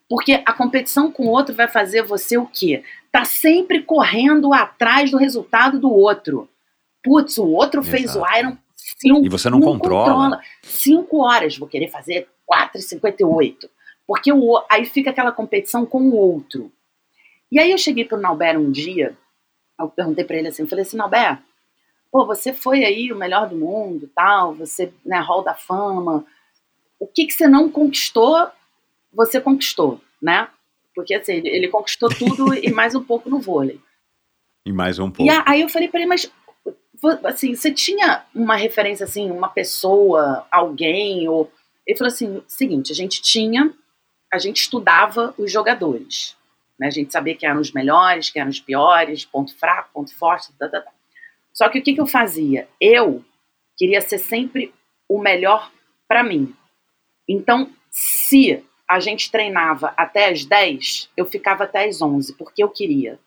Porque 0.09 0.43
a 0.45 0.53
competição 0.53 1.11
com 1.11 1.27
o 1.27 1.31
outro 1.31 1.55
vai 1.55 1.69
fazer 1.69 2.03
você 2.03 2.37
o 2.37 2.47
quê? 2.47 2.83
Tá 3.11 3.25
sempre 3.25 3.83
correndo 3.83 4.53
atrás 4.53 5.11
do 5.11 5.17
resultado 5.17 5.79
do 5.79 5.91
outro. 5.91 6.49
Putz, 7.03 7.39
o 7.39 7.47
outro 7.49 7.83
fez 7.83 8.15
o 8.15 8.19
Exato. 8.19 8.39
Iron 8.39 8.57
cinco, 8.77 9.25
E 9.25 9.29
você 9.29 9.49
não 9.49 9.61
controla. 9.61 10.41
Cinco 10.63 11.19
horas, 11.25 11.57
vou 11.57 11.67
querer 11.69 11.89
fazer 11.89 12.29
4,58. 12.47 13.71
Porque 14.07 14.33
o- 14.33 14.63
aí 14.71 14.85
fica 14.85 15.11
aquela 15.11 15.33
competição 15.33 15.87
com 15.87 16.01
o 16.03 16.15
outro. 16.17 16.71
E 17.51 17.59
aí 17.59 17.71
eu 17.71 17.79
cheguei 17.79 18.05
pro 18.05 18.21
Nauber 18.21 18.59
um 18.59 18.71
dia, 18.71 19.17
eu 19.83 19.89
perguntei 19.89 20.25
pra 20.25 20.37
ele 20.37 20.49
assim, 20.49 20.67
falei 20.67 20.83
assim, 20.85 20.97
Nauber, 20.97 21.39
pô, 22.11 22.27
você 22.27 22.53
foi 22.53 22.85
aí 22.85 23.13
o 23.13 23.17
melhor 23.17 23.49
do 23.49 23.57
mundo, 23.57 24.11
tal, 24.15 24.55
você, 24.55 24.93
né, 25.05 25.19
hall 25.19 25.43
da 25.43 25.55
fama, 25.55 26.25
o 26.99 27.07
que 27.07 27.27
que 27.27 27.33
você 27.33 27.49
não 27.49 27.71
conquistou, 27.71 28.49
você 29.13 29.41
conquistou, 29.41 30.01
né? 30.21 30.49
Porque 30.95 31.15
assim, 31.15 31.33
ele, 31.35 31.49
ele 31.49 31.69
conquistou 31.69 32.09
tudo 32.09 32.55
e 32.55 32.71
mais 32.71 32.95
um 32.95 33.03
pouco 33.03 33.29
no 33.31 33.39
vôlei. 33.41 33.81
E 34.65 34.73
mais 34.73 34.97
um 35.01 35.09
E 35.09 35.11
pouco. 35.13 35.33
a- 35.33 35.43
aí 35.45 35.61
eu 35.63 35.69
falei 35.69 35.89
pra 35.89 35.99
ele, 35.99 36.09
mas 36.09 36.31
assim, 37.25 37.53
você 37.53 37.73
tinha 37.73 38.25
uma 38.33 38.55
referência 38.55 39.03
assim, 39.05 39.29
uma 39.29 39.49
pessoa, 39.49 40.47
alguém 40.53 41.29
ou 41.29 41.51
ele 41.85 41.99
falou 41.99 42.13
assim, 42.13 42.41
seguinte, 42.47 42.93
a 42.93 42.95
gente 42.95 43.21
tinha, 43.21 43.73
a 44.33 44.39
gente 44.39 44.59
estudava 44.59 45.35
os 45.37 45.51
jogadores, 45.51 46.37
né? 46.79 46.87
A 46.87 46.91
gente 46.91 47.13
sabia 47.13 47.37
quem 47.37 47.49
eram 47.49 47.61
os 47.61 47.73
melhores, 47.73 48.31
quem 48.31 48.41
eram 48.41 48.51
os 48.51 48.61
piores, 48.61 49.25
ponto 49.25 49.57
fraco, 49.57 49.91
ponto 49.93 50.15
forte, 50.17 50.53
tá, 50.59 50.69
tá, 50.69 50.81
tá. 50.81 50.93
Só 51.53 51.69
que 51.69 51.79
o 51.79 51.83
que, 51.83 51.95
que 51.95 52.01
eu 52.01 52.07
fazia? 52.07 52.69
Eu 52.81 53.25
queria 53.77 54.01
ser 54.01 54.19
sempre 54.19 54.73
o 55.09 55.19
melhor 55.19 55.71
pra 56.09 56.23
mim. 56.23 56.55
Então, 57.29 57.71
se 57.91 58.65
a 58.89 59.01
gente 59.01 59.31
treinava 59.31 59.93
até 59.97 60.29
as 60.29 60.45
10, 60.45 61.11
eu 61.17 61.25
ficava 61.27 61.65
até 61.65 61.87
as 61.87 62.01
11, 62.01 62.35
porque 62.35 62.63
eu 62.63 62.69
queria. 62.69 63.19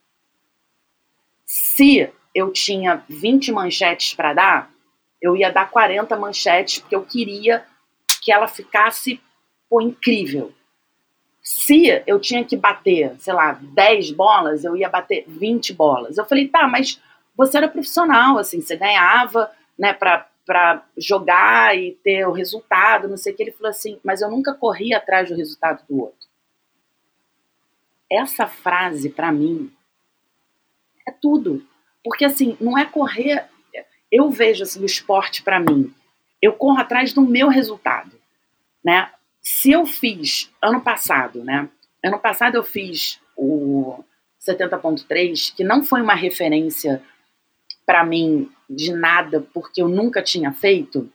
Se 1.46 2.10
eu 2.34 2.52
tinha 2.52 3.04
20 3.08 3.52
manchetes 3.52 4.14
para 4.14 4.34
dar, 4.34 4.72
eu 5.22 5.36
ia 5.36 5.52
dar 5.52 5.70
40 5.70 6.16
manchetes, 6.18 6.80
porque 6.80 6.96
eu 6.96 7.04
queria 7.04 7.66
que 8.22 8.32
ela 8.32 8.48
ficasse 8.48 9.20
pô, 9.70 9.82
incrível. 9.82 10.54
Se 11.46 12.02
eu 12.08 12.20
tinha 12.20 12.44
que 12.44 12.58
bater, 12.58 13.16
sei 13.20 13.32
lá, 13.32 13.52
10 13.62 14.10
bolas, 14.14 14.66
eu 14.66 14.76
ia 14.76 14.90
bater 14.90 15.26
20 15.28 15.74
bolas. 15.74 16.18
Eu 16.18 16.26
falei, 16.26 16.48
tá, 16.48 16.68
mas 16.68 17.00
você 17.38 17.58
era 17.58 17.68
profissional, 17.68 18.40
assim, 18.40 18.62
você 18.62 18.76
ganhava, 18.76 19.52
né, 19.78 19.94
pra, 19.94 20.28
pra 20.44 20.84
jogar 20.98 21.78
e 21.78 21.92
ter 22.04 22.28
o 22.28 22.32
resultado, 22.32 23.08
não 23.08 23.16
sei 23.16 23.32
o 23.32 23.36
que. 23.36 23.44
Ele 23.44 23.52
falou 23.52 23.70
assim, 23.70 24.00
mas 24.04 24.24
eu 24.24 24.32
nunca 24.32 24.56
corri 24.56 24.92
atrás 24.92 25.30
do 25.30 25.36
resultado 25.36 25.86
do 25.88 26.02
outro. 26.02 26.28
Essa 28.12 28.48
frase, 28.48 29.12
para 29.12 29.32
mim, 29.32 29.72
é 31.08 31.12
tudo. 31.12 31.64
Porque, 32.04 32.26
assim, 32.26 32.58
não 32.60 32.76
é 32.76 32.86
correr. 32.86 33.46
Eu 34.12 34.32
vejo 34.32 34.64
assim, 34.64 34.82
o 34.82 34.86
esporte 34.86 35.44
para 35.44 35.60
mim. 35.60 35.94
Eu 36.42 36.54
corro 36.54 36.80
atrás 36.80 37.14
do 37.14 37.22
meu 37.22 37.50
resultado. 37.50 38.20
Né? 38.84 39.12
Se 39.46 39.72
eu 39.72 39.86
fiz 39.86 40.52
ano 40.60 40.82
passado, 40.82 41.44
né? 41.44 41.70
Ano 42.04 42.18
passado 42.18 42.56
eu 42.56 42.64
fiz 42.64 43.22
o 43.38 44.04
70.3, 44.42 45.56
que 45.56 45.64
não 45.64 45.84
foi 45.84 46.02
uma 46.02 46.16
referência 46.16 47.00
para 47.86 48.04
mim 48.04 48.50
de 48.68 48.92
nada, 48.92 49.48
porque 49.54 49.84
eu 49.84 49.88
nunca 49.88 50.24
tinha 50.24 50.52
feito, 50.52 51.08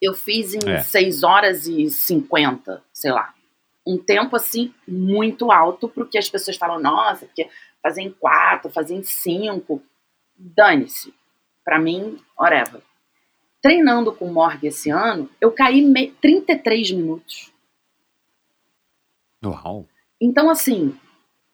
eu 0.00 0.14
fiz 0.14 0.54
em 0.54 0.66
É. 0.66 0.78
6 0.78 1.22
horas 1.22 1.66
e 1.66 1.90
50, 1.90 2.82
sei 2.90 3.12
lá. 3.12 3.34
Um 3.86 3.98
tempo 3.98 4.34
assim 4.34 4.72
muito 4.88 5.52
alto, 5.52 5.90
porque 5.90 6.16
as 6.16 6.30
pessoas 6.30 6.56
falam, 6.56 6.80
nossa, 6.80 7.26
porque 7.26 7.50
fazer 7.82 8.00
em 8.00 8.10
4, 8.12 8.70
fazer 8.70 8.94
em 8.94 9.02
5. 9.02 9.82
Dane-se. 10.34 11.12
Pra 11.62 11.78
mim, 11.78 12.18
whatever. 12.38 12.80
Treinando 13.62 14.12
com 14.12 14.26
o 14.26 14.32
Morgue 14.32 14.66
esse 14.66 14.90
ano, 14.90 15.30
eu 15.40 15.52
caí 15.52 15.82
me- 15.82 16.10
33 16.20 16.90
minutos. 16.90 17.52
Uau. 19.44 19.86
Então, 20.20 20.50
assim, 20.50 20.94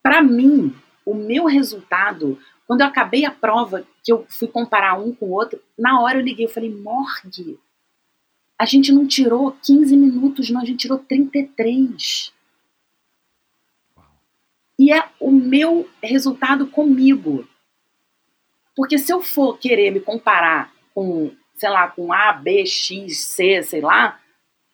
pra 0.02 0.22
mim, 0.22 0.74
o 1.05 1.14
meu 1.14 1.44
resultado, 1.44 2.39
quando 2.66 2.80
eu 2.80 2.86
acabei 2.86 3.24
a 3.24 3.30
prova, 3.30 3.86
que 4.02 4.10
eu 4.12 4.26
fui 4.28 4.48
comparar 4.48 4.98
um 4.98 5.14
com 5.14 5.26
o 5.26 5.32
outro, 5.32 5.60
na 5.78 6.01
hora 6.01 6.18
eu 6.18 6.22
liguei, 6.22 6.47
eu 6.47 6.51
falei, 6.51 6.74
Morgue, 6.74 7.59
a 8.59 8.64
gente 8.64 8.90
não 8.90 9.06
tirou 9.06 9.52
15 9.62 9.97
minutos, 9.97 10.51
não, 10.51 10.62
a 10.62 10.64
gente 10.64 10.78
tirou 10.80 10.98
33. 10.98 12.32
E 14.78 14.93
é 14.93 15.09
o 15.20 15.30
meu 15.30 15.89
resultado 16.02 16.66
comigo. 16.66 17.47
Porque 18.76 18.98
se 18.98 19.12
eu 19.12 19.20
for 19.20 19.59
querer 19.59 19.90
me 19.90 20.01
comparar 20.01 20.72
com, 20.94 21.32
sei 21.59 21.68
lá, 21.70 21.89
com 21.89 22.12
A, 22.12 22.32
B, 22.32 22.64
X, 22.66 23.18
C, 23.18 23.62
sei 23.62 23.80
lá, 23.80 24.18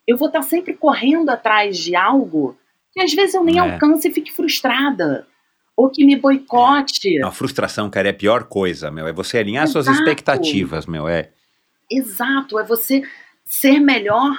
eu 0.07 0.17
vou 0.17 0.29
estar 0.29 0.43
sempre 0.43 0.75
correndo 0.75 1.31
atrás 1.31 1.79
de 1.79 1.97
algo 1.97 2.57
que 2.93 3.01
às 3.01 3.13
vezes 3.13 3.35
eu 3.35 3.43
nem 3.43 3.57
É. 3.59 3.61
alcanço 3.61 4.07
e 4.07 4.13
fique 4.13 4.33
frustrada. 4.33 5.27
Ou 5.77 5.91
que 5.91 6.05
me 6.05 6.15
boicote. 6.15 7.21
A 7.25 7.33
frustração, 7.33 7.91
cara, 7.91 8.07
é 8.09 8.11
a 8.13 8.15
pior 8.15 8.45
coisa, 8.45 8.93
meu. 8.93 9.09
É 9.09 9.13
você 9.13 9.39
alinhar 9.39 9.67
suas 9.67 9.87
Exato. 9.89 9.99
expectativas, 9.99 10.87
meu. 10.87 11.09
É. 11.09 11.31
Exato, 11.91 12.59
é 12.61 12.63
você 12.63 13.03
ser 13.45 13.81
melhor 13.81 14.31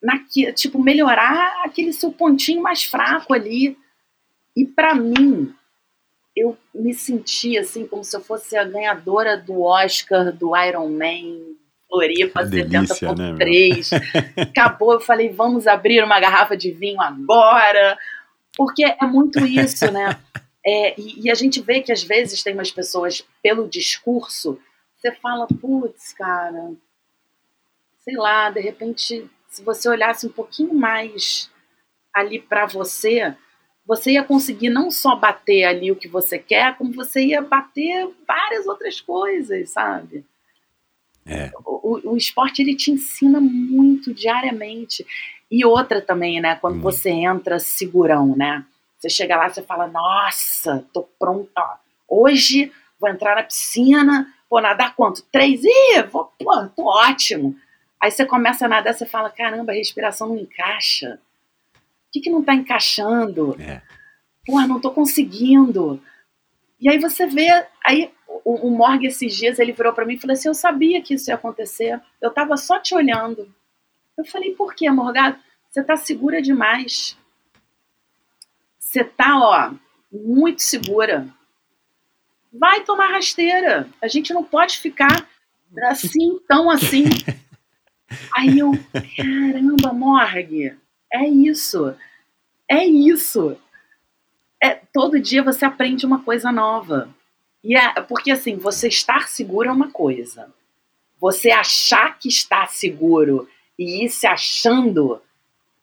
naquilo, 0.00 0.52
tipo, 0.52 0.80
melhorar 0.80 1.64
aquele 1.64 1.92
seu 1.92 2.12
pontinho 2.12 2.62
mais 2.62 2.84
fraco 2.84 3.34
ali. 3.34 3.76
E 4.56 4.64
pra 4.64 4.94
mim, 4.94 5.52
eu 6.36 6.56
me 6.72 6.94
senti 6.94 7.58
assim 7.58 7.84
como 7.86 8.04
se 8.04 8.16
eu 8.16 8.20
fosse 8.20 8.56
a 8.56 8.62
ganhadora 8.62 9.36
do 9.36 9.62
Oscar 9.62 10.30
do 10.32 10.56
Iron 10.56 10.88
Man 10.90 11.56
Floripa 11.88 12.44
Delícia, 12.44 13.14
né, 13.14 13.32
meu? 13.32 13.38
70.3. 13.38 14.42
Acabou, 14.42 14.94
eu 14.94 15.00
falei, 15.00 15.28
vamos 15.28 15.66
abrir 15.66 16.02
uma 16.02 16.20
garrafa 16.20 16.56
de 16.56 16.70
vinho 16.70 17.00
agora. 17.00 17.98
Porque 18.56 18.84
é 18.84 19.04
muito 19.06 19.44
isso, 19.44 19.90
né? 19.90 20.18
É, 20.68 21.00
e, 21.00 21.26
e 21.26 21.30
a 21.30 21.34
gente 21.36 21.60
vê 21.60 21.80
que 21.80 21.92
às 21.92 22.02
vezes 22.02 22.42
tem 22.42 22.52
umas 22.52 22.72
pessoas, 22.72 23.24
pelo 23.40 23.68
discurso, 23.68 24.58
você 24.96 25.12
fala, 25.12 25.46
putz, 25.46 26.12
cara, 26.12 26.72
sei 28.00 28.16
lá, 28.16 28.50
de 28.50 28.58
repente, 28.58 29.30
se 29.48 29.62
você 29.62 29.88
olhasse 29.88 30.26
um 30.26 30.32
pouquinho 30.32 30.74
mais 30.74 31.48
ali 32.12 32.40
pra 32.40 32.66
você, 32.66 33.32
você 33.86 34.12
ia 34.12 34.24
conseguir 34.24 34.70
não 34.70 34.90
só 34.90 35.14
bater 35.14 35.64
ali 35.64 35.92
o 35.92 35.96
que 35.96 36.08
você 36.08 36.36
quer, 36.36 36.76
como 36.76 36.92
você 36.92 37.24
ia 37.24 37.40
bater 37.40 38.12
várias 38.26 38.66
outras 38.66 39.00
coisas, 39.00 39.70
sabe? 39.70 40.26
É. 41.26 41.50
O, 41.64 42.12
o- 42.12 42.16
esporte 42.16 42.62
ele 42.62 42.74
te 42.74 42.90
ensina 42.90 43.40
muito 43.40 44.14
diariamente. 44.14 45.04
E 45.50 45.64
outra 45.64 46.00
também, 46.00 46.40
né? 46.40 46.56
Quando 46.56 46.74
Muito. 46.74 46.84
você 46.84 47.10
entra 47.10 47.58
segurão, 47.58 48.34
né? 48.36 48.64
Você 48.98 49.08
chega 49.08 49.36
lá, 49.36 49.48
você 49.48 49.62
fala, 49.62 49.86
nossa, 49.86 50.84
tô 50.92 51.02
pronta. 51.18 51.50
ó. 51.60 51.76
Hoje 52.08 52.72
vou 52.98 53.10
entrar 53.10 53.36
na 53.36 53.42
piscina, 53.42 54.32
vou 54.50 54.60
nadar 54.60 54.94
quanto? 54.96 55.22
Três? 55.30 55.62
Ih, 55.62 56.02
vou, 56.10 56.32
pô, 56.38 56.66
tô 56.74 56.84
ótimo. 56.86 57.54
Aí 58.00 58.10
você 58.10 58.24
começa 58.24 58.64
a 58.64 58.68
nadar, 58.68 58.94
você 58.94 59.06
fala, 59.06 59.30
caramba, 59.30 59.72
a 59.72 59.74
respiração 59.74 60.28
não 60.28 60.38
encaixa. 60.38 61.18
O 61.74 61.78
que, 62.12 62.20
que 62.20 62.30
não 62.30 62.42
tá 62.42 62.54
encaixando? 62.54 63.56
É. 63.60 63.82
Pô, 64.46 64.60
não 64.62 64.80
tô 64.80 64.90
conseguindo. 64.90 66.00
E 66.80 66.88
aí 66.90 66.98
você 66.98 67.26
vê, 67.26 67.48
aí 67.84 68.10
o, 68.44 68.68
o 68.68 68.70
Morgan 68.70 69.06
esses 69.06 69.34
dias 69.34 69.58
ele 69.58 69.72
virou 69.72 69.92
pra 69.92 70.04
mim 70.04 70.14
e 70.14 70.18
falou 70.18 70.32
assim: 70.34 70.48
Eu 70.48 70.54
sabia 70.54 71.02
que 71.02 71.14
isso 71.14 71.30
ia 71.30 71.34
acontecer, 71.34 72.00
eu 72.20 72.30
tava 72.30 72.56
só 72.56 72.78
te 72.78 72.94
olhando. 72.94 73.52
Eu 74.16 74.24
falei: 74.24 74.54
Por 74.54 74.74
quê, 74.74 74.90
Morgado? 74.90 75.38
Você 75.70 75.82
tá 75.82 75.96
segura 75.96 76.40
demais. 76.40 77.16
Você 78.78 79.04
tá, 79.04 79.38
ó, 79.38 79.74
muito 80.10 80.62
segura. 80.62 81.28
Vai 82.52 82.82
tomar 82.82 83.08
rasteira. 83.12 83.88
A 84.00 84.08
gente 84.08 84.32
não 84.32 84.42
pode 84.42 84.78
ficar 84.78 85.28
assim, 85.82 86.38
tão 86.48 86.70
assim. 86.70 87.04
Aí 88.34 88.58
eu, 88.58 88.72
caramba, 89.16 89.92
Morgue, 89.92 90.74
é 91.12 91.28
isso. 91.28 91.94
É 92.68 92.84
isso. 92.86 93.56
É, 94.62 94.74
todo 94.92 95.20
dia 95.20 95.42
você 95.42 95.64
aprende 95.64 96.06
uma 96.06 96.22
coisa 96.22 96.50
nova. 96.50 97.08
E 97.68 97.76
é, 97.76 98.00
porque 98.02 98.30
assim, 98.30 98.56
você 98.56 98.86
estar 98.88 99.28
seguro 99.28 99.68
é 99.68 99.72
uma 99.72 99.90
coisa. 99.90 100.52
Você 101.18 101.50
achar 101.50 102.16
que 102.18 102.28
está 102.28 102.66
seguro 102.66 103.48
e 103.78 104.04
ir 104.04 104.08
se 104.08 104.26
achando, 104.26 105.20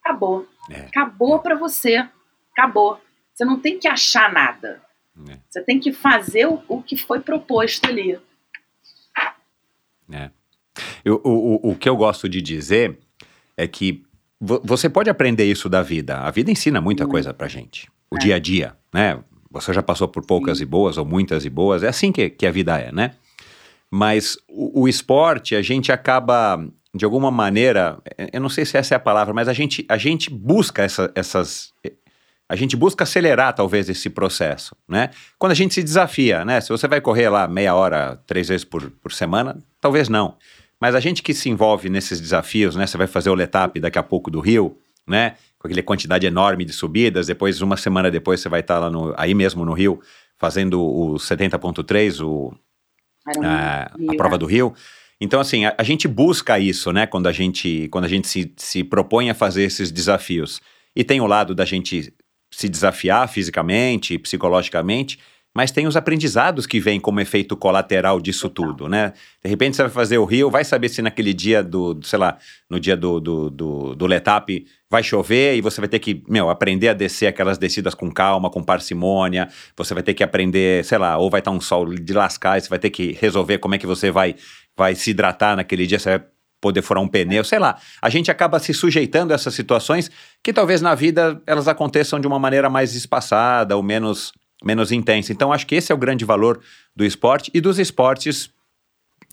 acabou. 0.02 0.48
É. 0.70 0.82
Acabou 0.82 1.40
pra 1.40 1.56
você. 1.56 2.08
Acabou. 2.54 3.02
Você 3.34 3.44
não 3.44 3.60
tem 3.60 3.78
que 3.78 3.88
achar 3.88 4.32
nada. 4.32 4.82
É. 5.30 5.38
Você 5.50 5.62
tem 5.62 5.80
que 5.80 5.92
fazer 5.92 6.46
o, 6.48 6.64
o 6.68 6.82
que 6.82 6.96
foi 6.96 7.20
proposto 7.20 7.86
ali. 7.86 8.18
É. 10.12 10.30
Eu- 11.04 11.22
o, 11.24 11.72
o, 11.72 11.76
que 11.76 11.90
eu 11.90 11.96
gosto 11.98 12.30
de 12.30 12.42
dizer 12.42 12.98
é 13.58 13.68
que 13.68 14.04
vo- 14.40 14.62
você 14.64 14.90
pode 14.90 15.10
aprender 15.10 15.46
isso 15.46 15.68
da 15.70 15.82
vida. 15.82 16.20
A 16.20 16.32
vida 16.32 16.50
ensina 16.52 16.80
muita 16.80 17.04
Muito. 17.04 17.12
coisa 17.12 17.34
pra 17.34 17.48
gente. 17.48 17.90
O 18.10 18.16
É. 18.16 18.20
dia 18.20 18.36
a 18.36 18.40
dia, 18.40 18.78
né? 18.94 19.22
Você 19.54 19.72
já 19.74 19.82
passou 19.84 20.08
por 20.08 20.26
poucas 20.26 20.60
e 20.60 20.66
boas 20.66 20.98
ou 20.98 21.06
muitas 21.06 21.46
e 21.46 21.50
boas. 21.50 21.84
É 21.84 21.88
assim 21.88 22.12
que, 22.12 22.30
que 22.30 22.46
a 22.46 22.52
vida 22.52 22.78
é, 22.78 22.92
né? 22.92 23.12
Mas 23.90 24.38
o, 24.50 24.82
o 24.82 24.88
esporte, 24.88 25.56
a 25.56 25.62
gente 25.62 25.92
acaba, 25.92 26.66
de 26.94 27.06
alguma 27.06 27.30
maneira, 27.30 28.00
eh, 28.18 28.30
eu 28.34 28.42
não 28.42 28.50
sei 28.50 28.66
se 28.66 28.76
essa 28.78 28.96
é 28.96 28.98
a 28.98 29.00
palavra, 29.00 29.34
mas 29.34 29.48
a 29.48 29.54
gente, 29.54 29.86
a 29.88 29.98
gente 29.98 30.30
busca 30.30 30.82
essa- 30.84 31.12
essas. 31.16 31.72
A 32.50 32.56
gente 32.56 32.76
busca 32.76 33.04
acelerar, 33.04 33.54
talvez, 33.54 33.90
esse 33.90 34.10
processo, 34.10 34.76
né? 34.88 35.10
Quando 35.40 35.54
a 35.54 35.56
gente 35.56 35.74
se 35.74 35.82
desafia, 35.84 36.44
né? 36.44 36.60
Se 36.60 36.70
você 36.70 36.88
vai 36.88 37.00
correr 37.02 37.30
lá 37.30 37.48
meia 37.48 37.74
hora, 37.74 38.20
três 38.28 38.48
vezes 38.50 38.66
por, 38.66 38.90
por 38.92 39.12
semana, 39.14 39.58
talvez 39.80 40.10
não. 40.10 40.36
Mas 40.80 40.94
a 40.96 41.00
gente 41.00 41.24
que 41.24 41.34
se 41.34 41.50
envolve 41.50 41.90
nesses 41.90 42.20
desafios, 42.20 42.76
né? 42.76 42.86
Você 42.86 42.98
vai 42.98 43.08
fazer 43.08 43.30
o 43.30 43.34
Letap 43.36 43.80
daqui 43.80 43.98
a 43.98 44.04
pouco 44.04 44.30
do 44.30 44.40
Rio, 44.40 44.78
né? 45.08 45.36
Com 45.64 45.68
aquela 45.68 45.82
quantidade 45.82 46.28
enorme 46.28 46.66
de 46.66 46.74
subidas, 46.74 47.28
depois, 47.28 47.62
uma 47.62 47.78
semana 47.78 48.12
depois, 48.12 48.42
você 48.42 48.50
vai 48.50 48.60
estar 48.60 48.80
lá 48.80 48.90
no, 48.90 49.14
aí 49.16 49.34
mesmo 49.34 49.64
no 49.64 49.72
Rio, 49.72 50.02
fazendo 50.38 50.82
o 50.82 51.14
70.3, 51.14 52.22
o, 52.22 52.54
a, 53.42 53.84
a 53.84 54.16
prova 54.18 54.36
né? 54.36 54.40
do 54.40 54.46
Rio. 54.46 54.74
Então, 55.22 55.40
assim, 55.40 55.64
a, 55.64 55.74
a 55.78 55.84
gente 55.84 56.06
busca 56.06 56.60
isso, 56.60 56.92
né? 56.92 57.08
Quando 57.08 57.28
a 57.28 57.32
gente, 57.32 57.88
quando 57.88 58.04
a 58.04 58.10
gente 58.10 58.28
se, 58.28 58.54
se 58.58 58.84
propõe 58.84 59.30
a 59.30 59.34
fazer 59.34 59.64
esses 59.64 59.90
desafios. 59.90 60.60
E 60.94 61.02
tem 61.02 61.22
o 61.22 61.28
lado 61.28 61.56
da 61.56 61.64
gente 61.64 62.14
se 62.52 62.68
desafiar 62.68 63.30
fisicamente, 63.30 64.20
psicologicamente, 64.20 65.18
mas 65.56 65.72
tem 65.72 65.86
os 65.86 65.96
aprendizados 65.96 66.66
que 66.66 66.80
vêm 66.80 67.00
como 67.00 67.20
efeito 67.20 67.56
colateral 67.56 68.20
disso 68.20 68.50
tudo, 68.50 68.90
né? 68.90 69.14
De 69.44 69.50
repente 69.50 69.76
você 69.76 69.84
vai 69.84 69.92
fazer 69.92 70.18
o 70.18 70.26
Rio, 70.26 70.50
vai 70.50 70.66
saber 70.66 70.90
se 70.90 71.02
naquele 71.02 71.34
dia 71.34 71.64
do, 71.64 71.94
do, 71.94 72.06
sei 72.06 72.18
lá, 72.18 72.38
no 72.70 72.80
dia 72.80 72.98
do, 72.98 73.20
do, 73.20 73.50
do, 73.50 73.96
do 73.96 74.06
Letap 74.08 74.66
vai 74.94 75.02
chover 75.02 75.56
e 75.56 75.62
você 75.62 75.82
vai 75.82 75.88
ter 75.88 75.98
que, 75.98 76.24
meu, 76.30 76.52
aprender 76.52 76.90
a 76.90 76.94
descer 76.94 77.26
aquelas 77.26 77.58
descidas 77.58 77.96
com 77.96 78.12
calma, 78.12 78.48
com 78.48 78.64
parcimônia, 78.64 79.50
você 79.76 79.92
vai 79.92 80.04
ter 80.04 80.14
que 80.14 80.24
aprender, 80.24 80.86
sei 80.86 81.00
lá, 81.00 81.18
ou 81.18 81.32
vai 81.32 81.40
estar 81.42 81.50
um 81.50 81.60
sol 81.60 81.96
de 81.96 82.14
lascar 82.14 82.60
e 82.60 82.62
você 82.62 82.70
vai 82.70 82.78
ter 82.78 82.92
que 82.92 83.18
resolver 83.20 83.58
como 83.58 83.74
é 83.74 83.80
que 83.80 83.88
você 83.88 84.12
vai, 84.12 84.36
vai 84.78 84.94
se 84.94 85.10
hidratar 85.10 85.56
naquele 85.56 85.88
dia, 85.88 85.98
você 85.98 86.20
vai 86.20 86.28
poder 86.62 86.84
furar 86.84 87.04
um 87.04 87.08
pneu, 87.08 87.44
sei 87.44 87.58
lá. 87.58 87.76
A 88.00 88.08
gente 88.08 88.30
acaba 88.30 88.60
se 88.60 88.72
sujeitando 88.72 89.32
a 89.32 89.36
essas 89.36 89.56
situações 89.56 90.12
que 90.44 90.54
talvez 90.54 90.80
na 90.80 90.94
vida 90.94 91.42
elas 91.48 91.68
aconteçam 91.68 92.20
de 92.20 92.28
uma 92.28 92.38
maneira 92.38 92.70
mais 92.70 92.94
espaçada 92.94 93.76
ou 93.76 93.82
menos, 93.82 94.32
menos 94.64 94.92
intensa. 94.92 95.34
Então 95.34 95.52
acho 95.52 95.66
que 95.66 95.74
esse 95.74 95.92
é 95.92 95.96
o 95.96 95.98
grande 95.98 96.24
valor 96.24 96.62
do 96.96 97.04
esporte 97.04 97.50
e 97.52 97.60
dos 97.60 97.80
esportes 97.80 98.52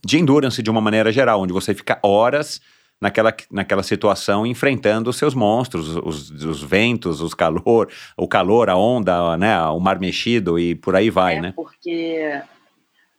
de 0.07 0.19
endurance 0.19 0.63
de 0.63 0.71
uma 0.71 0.81
maneira 0.81 1.13
geral, 1.13 1.43
onde 1.43 1.53
você 1.53 1.75
fica 1.75 2.01
horas 2.03 2.63
naquela, 3.01 3.35
naquela 3.51 3.83
situação 3.83 4.47
enfrentando 4.47 5.09
os 5.09 5.17
seus 5.17 5.35
monstros, 5.35 5.97
os, 5.97 6.31
os 6.31 6.63
ventos, 6.63 7.21
os 7.21 7.33
calor, 7.33 7.91
o 8.17 8.29
calor, 8.29 8.69
a 8.69 8.77
onda, 8.77 9.37
né, 9.37 9.61
o 9.63 9.81
mar 9.81 9.99
mexido 9.99 10.59
e 10.59 10.75
por 10.75 10.95
aí 10.95 11.09
vai, 11.09 11.37
é 11.37 11.41
né? 11.41 11.53
porque 11.57 12.43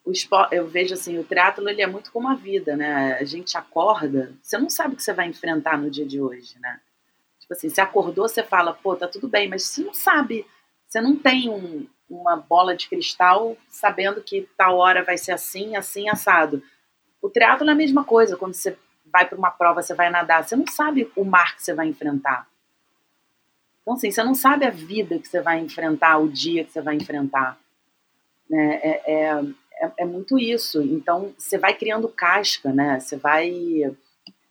o 0.05 0.11
esporte, 0.11 0.55
eu 0.55 0.67
vejo 0.67 0.93
assim, 0.93 1.17
o 1.17 1.23
triatlo 1.23 1.67
ele 1.67 1.81
é 1.81 1.87
muito 1.87 2.11
como 2.11 2.27
a 2.27 2.35
vida, 2.35 2.75
né? 2.75 3.17
A 3.19 3.23
gente 3.23 3.55
acorda, 3.55 4.33
você 4.41 4.57
não 4.57 4.69
sabe 4.69 4.93
o 4.93 4.97
que 4.97 5.03
você 5.03 5.13
vai 5.13 5.27
enfrentar 5.27 5.77
no 5.77 5.91
dia 5.91 6.05
de 6.05 6.19
hoje, 6.19 6.55
né? 6.59 6.79
Tipo 7.39 7.53
assim, 7.53 7.69
você 7.69 7.81
acordou, 7.81 8.27
você 8.27 8.43
fala, 8.43 8.73
pô, 8.73 8.95
tá 8.95 9.07
tudo 9.07 9.27
bem, 9.27 9.47
mas 9.47 9.63
você 9.63 9.83
não 9.83 9.93
sabe, 9.93 10.45
você 10.87 10.99
não 10.99 11.15
tem 11.15 11.49
um, 11.49 11.85
uma 12.09 12.35
bola 12.35 12.75
de 12.75 12.89
cristal 12.89 13.55
sabendo 13.69 14.21
que 14.21 14.47
tal 14.57 14.77
hora 14.77 15.03
vai 15.03 15.17
ser 15.17 15.33
assim, 15.33 15.75
assim, 15.75 16.09
assado. 16.09 16.63
O 17.21 17.29
triatlo 17.29 17.69
é 17.69 17.71
a 17.71 17.75
mesma 17.75 18.03
coisa, 18.03 18.35
quando 18.35 18.55
você 18.55 18.75
vai 19.11 19.27
para 19.27 19.37
uma 19.37 19.51
prova, 19.51 19.81
você 19.81 19.93
vai 19.93 20.09
nadar, 20.09 20.43
você 20.43 20.55
não 20.55 20.67
sabe 20.67 21.11
o 21.15 21.23
mar 21.23 21.55
que 21.55 21.63
você 21.63 21.73
vai 21.73 21.87
enfrentar. 21.87 22.47
Então, 23.81 23.95
assim, 23.95 24.11
você 24.11 24.23
não 24.23 24.35
sabe 24.35 24.65
a 24.65 24.69
vida 24.69 25.17
que 25.17 25.27
você 25.27 25.41
vai 25.41 25.59
enfrentar, 25.59 26.17
o 26.17 26.29
dia 26.29 26.63
que 26.63 26.71
você 26.71 26.81
vai 26.81 26.95
enfrentar. 26.95 27.57
Né? 28.49 28.79
É, 28.83 29.13
é, 29.13 29.43
é, 29.81 29.91
é 29.99 30.05
muito 30.05 30.37
isso. 30.37 30.81
Então, 30.81 31.33
você 31.37 31.57
vai 31.57 31.73
criando 31.73 32.07
casca, 32.07 32.71
né? 32.71 32.99
Você 32.99 33.17
vai 33.17 33.51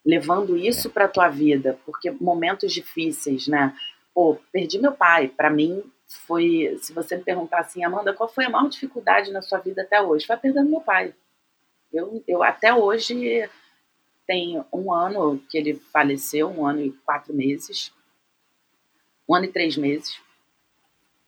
levando 0.05 0.57
isso 0.57 0.91
para 0.91 1.05
a 1.05 1.09
tua 1.09 1.29
vida, 1.29 1.79
porque 1.85 2.11
momentos 2.11 2.73
difíceis, 2.73 3.47
né? 3.47 3.75
Pô, 4.13 4.37
perdi 4.51 4.79
meu 4.79 4.93
pai. 4.93 5.29
Para 5.29 5.51
mim, 5.51 5.83
foi. 6.27 6.77
Se 6.83 6.93
você 6.93 7.17
me 7.17 7.23
perguntar 7.23 7.61
assim, 7.61 7.85
Amanda, 7.85 8.13
qual 8.13 8.29
foi 8.29 8.47
a 8.47 8.51
maior 8.51 8.69
dificuldade 8.69 9.31
na 9.31 9.43
sua 9.43 9.59
vida 9.59 9.83
até 9.83 10.03
hoje? 10.03 10.27
Foi 10.27 10.37
perdendo 10.37 10.69
meu 10.69 10.81
pai. 10.81 11.15
Eu, 11.93 12.23
eu 12.27 12.43
até 12.43 12.75
hoje 12.75 13.49
tem 14.31 14.65
um 14.73 14.93
ano 14.93 15.43
que 15.51 15.59
ele 15.59 15.75
faleceu, 15.75 16.49
um 16.49 16.65
ano 16.65 16.81
e 16.83 16.93
quatro 16.93 17.35
meses, 17.35 17.93
um 19.29 19.35
ano 19.35 19.47
e 19.47 19.53
três 19.53 19.77
meses. 19.77 20.21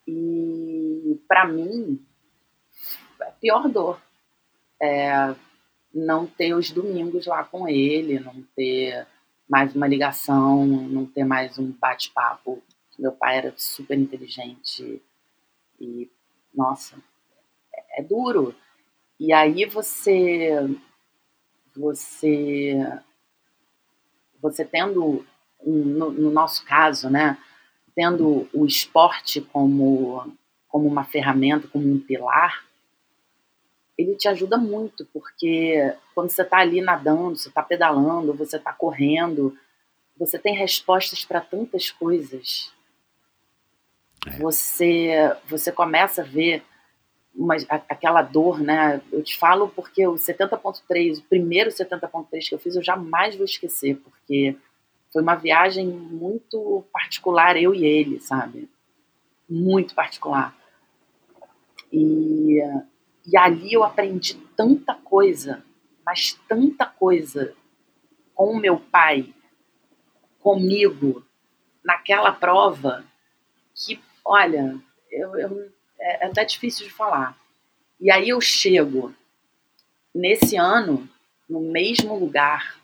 E 0.07 1.19
para 1.27 1.45
mim, 1.45 2.01
a 3.19 3.25
pior 3.25 3.67
dor 3.67 4.01
é 4.81 5.35
não 5.93 6.25
ter 6.25 6.53
os 6.53 6.71
domingos 6.71 7.25
lá 7.25 7.43
com 7.43 7.67
ele, 7.67 8.21
não 8.21 8.41
ter 8.55 9.05
mais 9.49 9.75
uma 9.75 9.85
ligação, 9.85 10.65
não 10.65 11.05
ter 11.05 11.25
mais 11.25 11.59
um 11.59 11.73
bate-papo. 11.73 12.63
Meu 12.97 13.11
pai 13.11 13.39
era 13.39 13.53
super 13.57 13.97
inteligente 13.97 15.01
e, 15.77 16.09
nossa, 16.55 16.95
é, 17.75 17.99
é 17.99 18.01
duro. 18.01 18.55
E 19.19 19.33
aí 19.33 19.65
você 19.65 20.69
você 21.75 22.79
você 24.41 24.65
tendo 24.65 25.25
no, 25.65 26.11
no, 26.11 26.29
nosso 26.29 26.65
caso, 26.65 27.09
né, 27.09 27.37
tendo 27.95 28.47
o 28.53 28.65
esporte 28.65 29.41
como 29.41 30.31
como 30.67 30.87
uma 30.87 31.03
ferramenta, 31.03 31.67
como 31.67 31.87
um 31.87 31.99
pilar, 31.99 32.65
ele 33.95 34.15
te 34.15 34.27
ajuda 34.27 34.57
muito, 34.57 35.05
porque 35.13 35.93
quando 36.15 36.31
você 36.31 36.41
está 36.41 36.57
ali 36.57 36.81
nadando, 36.81 37.35
você 37.35 37.47
está 37.47 37.61
pedalando, 37.61 38.33
você 38.33 38.57
está 38.57 38.73
correndo, 38.73 39.55
você 40.17 40.39
tem 40.39 40.55
respostas 40.55 41.23
para 41.23 41.39
tantas 41.41 41.91
coisas. 41.91 42.73
É. 44.25 44.31
Você 44.39 45.35
você 45.47 45.71
começa 45.71 46.21
a 46.21 46.25
ver 46.25 46.63
uma, 47.35 47.55
aquela 47.69 48.21
dor, 48.21 48.59
né? 48.59 49.01
Eu 49.11 49.23
te 49.23 49.37
falo 49.37 49.67
porque 49.69 50.05
o 50.07 50.13
70.3, 50.13 51.19
o 51.19 51.23
primeiro 51.23 51.69
70.3 51.69 52.49
que 52.49 52.55
eu 52.55 52.59
fiz, 52.59 52.75
eu 52.75 52.83
jamais 52.83 53.35
vou 53.35 53.45
esquecer, 53.45 53.97
porque 53.97 54.55
foi 55.11 55.21
uma 55.21 55.35
viagem 55.35 55.87
muito 55.87 56.83
particular, 56.91 57.57
eu 57.57 57.73
e 57.73 57.85
ele, 57.85 58.19
sabe? 58.19 58.69
Muito 59.49 59.95
particular. 59.95 60.55
E, 61.91 62.59
e 63.25 63.37
ali 63.37 63.73
eu 63.73 63.83
aprendi 63.83 64.35
tanta 64.55 64.95
coisa, 64.95 65.63
mas 66.05 66.39
tanta 66.47 66.85
coisa 66.85 67.55
com 68.33 68.51
o 68.51 68.59
meu 68.59 68.79
pai, 68.79 69.33
comigo, 70.39 71.23
naquela 71.83 72.31
prova, 72.31 73.05
que, 73.75 73.99
olha, 74.25 74.77
eu, 75.11 75.37
eu 75.37 75.71
é, 76.03 76.25
é 76.25 76.27
até 76.27 76.43
difícil 76.43 76.85
de 76.85 76.93
falar. 76.93 77.37
E 77.99 78.11
aí 78.11 78.29
eu 78.29 78.41
chego 78.41 79.15
nesse 80.13 80.57
ano 80.57 81.09
no 81.49 81.61
mesmo 81.61 82.17
lugar. 82.19 82.77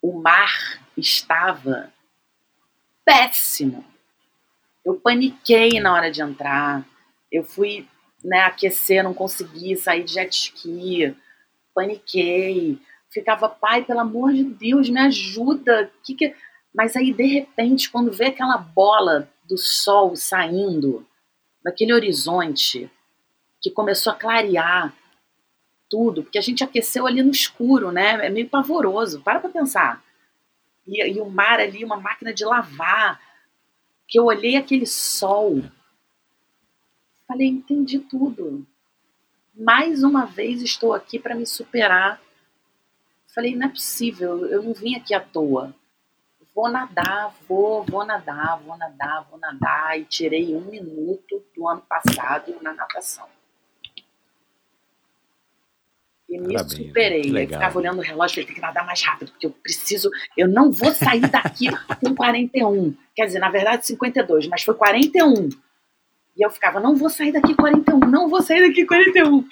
O 0.00 0.20
mar 0.20 0.80
estava 0.96 1.92
péssimo. 3.04 3.84
Eu 4.84 4.94
paniquei 4.94 5.80
na 5.80 5.92
hora 5.92 6.10
de 6.10 6.22
entrar. 6.22 6.86
Eu 7.32 7.42
fui 7.42 7.88
né, 8.22 8.40
aquecer, 8.40 9.02
não 9.02 9.14
consegui 9.14 9.76
sair 9.76 10.04
de 10.04 10.12
jet 10.12 10.32
ski. 10.32 11.16
Paniquei. 11.74 12.78
Ficava, 13.10 13.48
pai, 13.48 13.84
pelo 13.84 14.00
amor 14.00 14.32
de 14.32 14.44
Deus, 14.44 14.88
me 14.90 15.00
ajuda. 15.00 15.90
Que 16.04 16.14
que... 16.14 16.34
Mas 16.74 16.94
aí, 16.94 17.12
de 17.12 17.26
repente, 17.26 17.90
quando 17.90 18.12
vê 18.12 18.26
aquela 18.26 18.58
bola 18.58 19.28
do 19.44 19.56
sol 19.56 20.14
saindo, 20.14 21.06
daquele 21.62 21.92
horizonte 21.92 22.90
que 23.60 23.70
começou 23.70 24.12
a 24.12 24.16
clarear 24.16 24.94
tudo, 25.88 26.22
porque 26.22 26.38
a 26.38 26.42
gente 26.42 26.62
aqueceu 26.62 27.06
ali 27.06 27.22
no 27.22 27.30
escuro, 27.30 27.90
né? 27.90 28.26
É 28.26 28.30
meio 28.30 28.48
pavoroso. 28.48 29.20
Para 29.20 29.40
pra 29.40 29.50
pensar. 29.50 30.04
E, 30.86 31.02
e 31.02 31.20
o 31.20 31.28
mar 31.28 31.60
ali, 31.60 31.84
uma 31.84 31.98
máquina 31.98 32.32
de 32.32 32.44
lavar. 32.44 33.20
Que 34.06 34.18
eu 34.18 34.24
olhei 34.24 34.56
aquele 34.56 34.86
sol. 34.86 35.62
Falei, 37.26 37.48
entendi 37.48 37.98
tudo. 37.98 38.66
Mais 39.54 40.02
uma 40.02 40.24
vez 40.24 40.62
estou 40.62 40.94
aqui 40.94 41.18
para 41.18 41.34
me 41.34 41.46
superar. 41.46 42.20
Falei, 43.34 43.54
não 43.54 43.66
é 43.66 43.70
possível, 43.70 44.46
eu 44.46 44.62
não 44.62 44.72
vim 44.72 44.94
aqui 44.94 45.14
à 45.14 45.20
toa 45.20 45.74
vou 46.58 46.68
nadar, 46.68 47.32
vou, 47.48 47.84
vou 47.84 48.04
nadar, 48.04 48.60
vou 48.66 48.76
nadar, 48.76 49.24
vou 49.30 49.38
nadar. 49.38 49.96
E 49.96 50.04
tirei 50.04 50.56
um 50.56 50.62
minuto 50.62 51.40
do 51.54 51.68
ano 51.68 51.82
passado 51.82 52.52
na 52.60 52.74
natação. 52.74 53.26
E 56.28 56.36
me 56.36 56.54
Parabéns, 56.54 56.72
superei. 56.72 57.44
Eu 57.44 57.48
ficava 57.48 57.78
olhando 57.78 57.98
o 57.98 58.02
relógio, 58.02 58.34
falei, 58.34 58.46
tem 58.46 58.56
que 58.56 58.60
nadar 58.60 58.84
mais 58.84 59.00
rápido, 59.00 59.30
porque 59.30 59.46
eu 59.46 59.52
preciso, 59.52 60.10
eu 60.36 60.48
não 60.48 60.72
vou 60.72 60.92
sair 60.92 61.20
daqui 61.20 61.68
com 62.02 62.12
41. 62.12 62.92
Quer 63.14 63.26
dizer, 63.26 63.38
na 63.38 63.50
verdade, 63.50 63.86
52, 63.86 64.48
mas 64.48 64.64
foi 64.64 64.74
41. 64.74 65.48
E 66.36 66.44
eu 66.44 66.50
ficava, 66.50 66.80
não 66.80 66.96
vou 66.96 67.08
sair 67.08 67.30
daqui 67.30 67.54
41, 67.54 68.00
não 68.00 68.28
vou 68.28 68.42
sair 68.42 68.66
daqui 68.66 68.84
41 68.84 69.46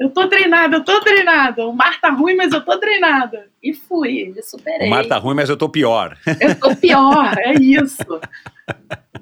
eu 0.00 0.08
tô 0.08 0.26
treinada, 0.26 0.78
eu 0.78 0.84
tô 0.84 0.98
treinada. 1.00 1.66
O 1.66 1.74
mar 1.74 2.00
tá 2.00 2.08
ruim, 2.08 2.34
mas 2.34 2.54
eu 2.54 2.64
tô 2.64 2.78
treinada. 2.78 3.50
E 3.62 3.74
fui, 3.74 4.32
me 4.34 4.42
superei. 4.42 4.86
O 4.86 4.90
mar 4.90 5.06
tá 5.06 5.18
ruim, 5.18 5.34
mas 5.34 5.50
eu 5.50 5.58
tô 5.58 5.68
pior. 5.68 6.18
Eu 6.40 6.58
tô 6.58 6.74
pior, 6.74 7.36
é 7.38 7.52
isso. 7.52 8.18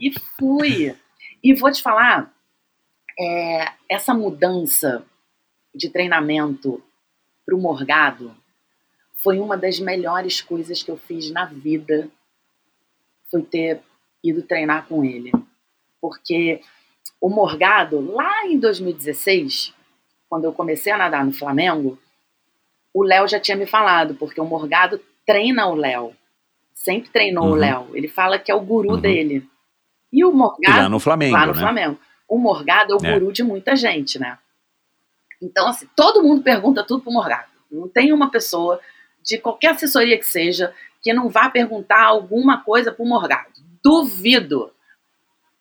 E 0.01 0.13
fui. 0.39 0.95
E 1.43 1.53
vou 1.53 1.73
te 1.73 1.83
falar, 1.83 2.33
é, 3.19 3.73
essa 3.89 4.15
mudança 4.15 5.05
de 5.75 5.91
treinamento 5.91 6.81
pro 7.45 7.59
Morgado 7.59 8.33
foi 9.15 9.41
uma 9.41 9.57
das 9.57 9.81
melhores 9.81 10.41
coisas 10.41 10.81
que 10.81 10.93
eu 10.93 10.97
fiz 10.97 11.29
na 11.33 11.45
vida. 11.45 12.09
Foi 13.29 13.43
ter 13.43 13.81
ido 14.23 14.43
treinar 14.43 14.87
com 14.87 15.05
ele. 15.05 15.33
Porque 16.01 16.61
o 17.21 17.29
Morgado, 17.29 18.13
lá 18.13 18.47
em 18.47 18.57
2016, 18.57 19.75
quando 20.29 20.45
eu 20.45 20.53
comecei 20.53 20.93
a 20.93 20.99
nadar 20.99 21.25
no 21.25 21.33
Flamengo, 21.33 21.99
o 22.93 23.03
Léo 23.03 23.27
já 23.29 23.41
tinha 23.41 23.57
me 23.57 23.67
falado, 23.67 24.15
porque 24.15 24.41
o 24.41 24.45
Morgado 24.45 25.01
treina 25.27 25.67
o 25.67 25.75
Léo. 25.75 26.15
Sempre 26.75 27.11
treinou 27.11 27.45
uhum. 27.45 27.53
o 27.53 27.57
Léo. 27.57 27.89
Ele 27.95 28.09
fala 28.09 28.39
que 28.39 28.51
é 28.51 28.55
o 28.55 28.61
guru 28.61 28.95
uhum. 28.95 29.01
dele. 29.01 29.49
E 30.13 30.25
o 30.25 30.33
Morgado. 30.33 30.79
lá 30.79 30.89
no 30.89 31.01
Flamengo. 31.01 31.35
Lá 31.35 31.47
no 31.47 31.55
né? 31.55 31.61
Flamengo. 31.61 31.99
O 32.29 32.39
Morgado 32.39 32.93
é 32.93 32.97
o 32.97 33.07
é. 33.07 33.13
guru 33.13 33.33
de 33.33 33.43
muita 33.43 33.75
gente, 33.75 34.19
né? 34.19 34.39
Então, 35.41 35.69
assim, 35.69 35.89
todo 35.97 36.23
mundo 36.23 36.43
pergunta 36.43 36.85
tudo 36.85 37.03
pro 37.03 37.13
Morgado. 37.13 37.49
Não 37.71 37.89
tem 37.89 38.13
uma 38.13 38.31
pessoa 38.31 38.81
de 39.23 39.39
qualquer 39.39 39.73
assessoria 39.73 40.19
que 40.19 40.27
seja 40.27 40.75
que 41.03 41.13
não 41.13 41.29
vá 41.29 41.49
perguntar 41.49 42.05
alguma 42.05 42.63
coisa 42.63 42.93
pro 42.93 43.05
Morgado. 43.05 43.53
Duvido. 43.83 44.73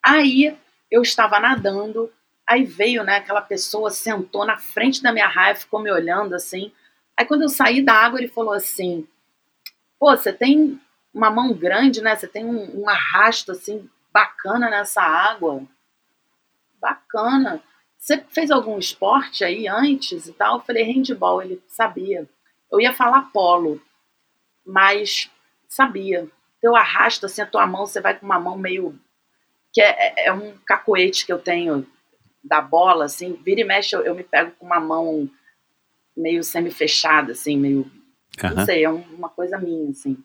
Aí 0.03 0.57
eu 0.89 1.01
estava 1.01 1.39
nadando 1.39 2.11
Aí 2.47 2.63
veio, 2.63 3.03
né, 3.03 3.17
aquela 3.17 3.41
pessoa 3.41 3.89
sentou 3.91 4.45
na 4.45 4.57
frente 4.57 5.03
da 5.03 5.11
minha 5.11 5.27
raia, 5.27 5.53
ficou 5.53 5.81
me 5.81 5.91
olhando 5.91 6.33
assim. 6.33 6.71
Aí 7.17 7.25
quando 7.25 7.41
eu 7.41 7.49
saí 7.49 7.81
da 7.81 7.93
água, 7.93 8.19
ele 8.19 8.29
falou 8.29 8.53
assim: 8.53 9.05
"Pô, 9.99 10.15
você 10.15 10.31
tem 10.31 10.79
uma 11.13 11.29
mão 11.29 11.53
grande, 11.53 12.01
né? 12.01 12.15
Você 12.15 12.27
tem 12.27 12.45
um, 12.45 12.83
um 12.83 12.89
arrasto 12.89 13.51
assim 13.51 13.89
bacana 14.13 14.69
nessa 14.69 15.01
água. 15.01 15.61
Bacana. 16.79 17.61
Você 17.97 18.23
fez 18.29 18.49
algum 18.51 18.77
esporte 18.77 19.43
aí 19.43 19.67
antes 19.67 20.27
e 20.27 20.33
tal?" 20.33 20.57
Eu 20.57 20.61
falei: 20.61 20.83
"Handball", 20.83 21.41
ele 21.41 21.61
sabia. 21.67 22.29
Eu 22.71 22.79
ia 22.79 22.93
falar 22.93 23.29
polo, 23.33 23.81
mas 24.65 25.29
sabia. 25.67 26.27
Teu 26.61 26.75
arrasto 26.75 27.25
assim 27.25 27.41
a 27.41 27.45
tua 27.45 27.67
mão, 27.67 27.85
você 27.85 27.99
vai 27.99 28.17
com 28.17 28.25
uma 28.25 28.39
mão 28.39 28.57
meio 28.57 28.97
que 29.73 29.81
é, 29.81 30.27
é 30.27 30.33
um 30.33 30.57
cacoete 30.65 31.25
que 31.25 31.33
eu 31.33 31.39
tenho 31.39 31.85
da 32.47 32.61
bola, 32.61 33.05
assim, 33.05 33.33
vira 33.33 33.61
e 33.61 33.63
mexe, 33.63 33.95
eu, 33.95 34.01
eu 34.01 34.15
me 34.15 34.23
pego 34.23 34.51
com 34.51 34.65
uma 34.65 34.79
mão 34.79 35.29
meio 36.15 36.43
semi-fechada, 36.43 37.33
assim, 37.33 37.57
meio. 37.57 37.91
Uhum. 38.43 38.55
Não 38.55 38.65
sei, 38.65 38.83
é 38.83 38.89
uma 38.89 39.29
coisa 39.29 39.57
minha, 39.57 39.89
assim. 39.89 40.17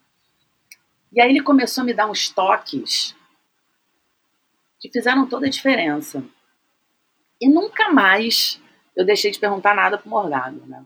E 1.13 1.21
aí 1.21 1.29
ele 1.29 1.43
começou 1.43 1.83
a 1.83 1.85
me 1.85 1.93
dar 1.93 2.11
uns 2.11 2.29
toques 2.31 3.15
que 4.81 4.91
fizeram 4.91 5.27
toda 5.27 5.47
a 5.47 5.51
diferença. 5.51 6.25
E 7.41 7.49
nunca 7.49 7.91
mais 7.93 8.61
eu 8.97 9.05
deixei 9.05 9.31
de 9.31 9.39
perguntar 9.39 9.75
nada 9.75 9.99
pro 9.99 10.09
Morgado, 10.09 10.63
né? 10.67 10.85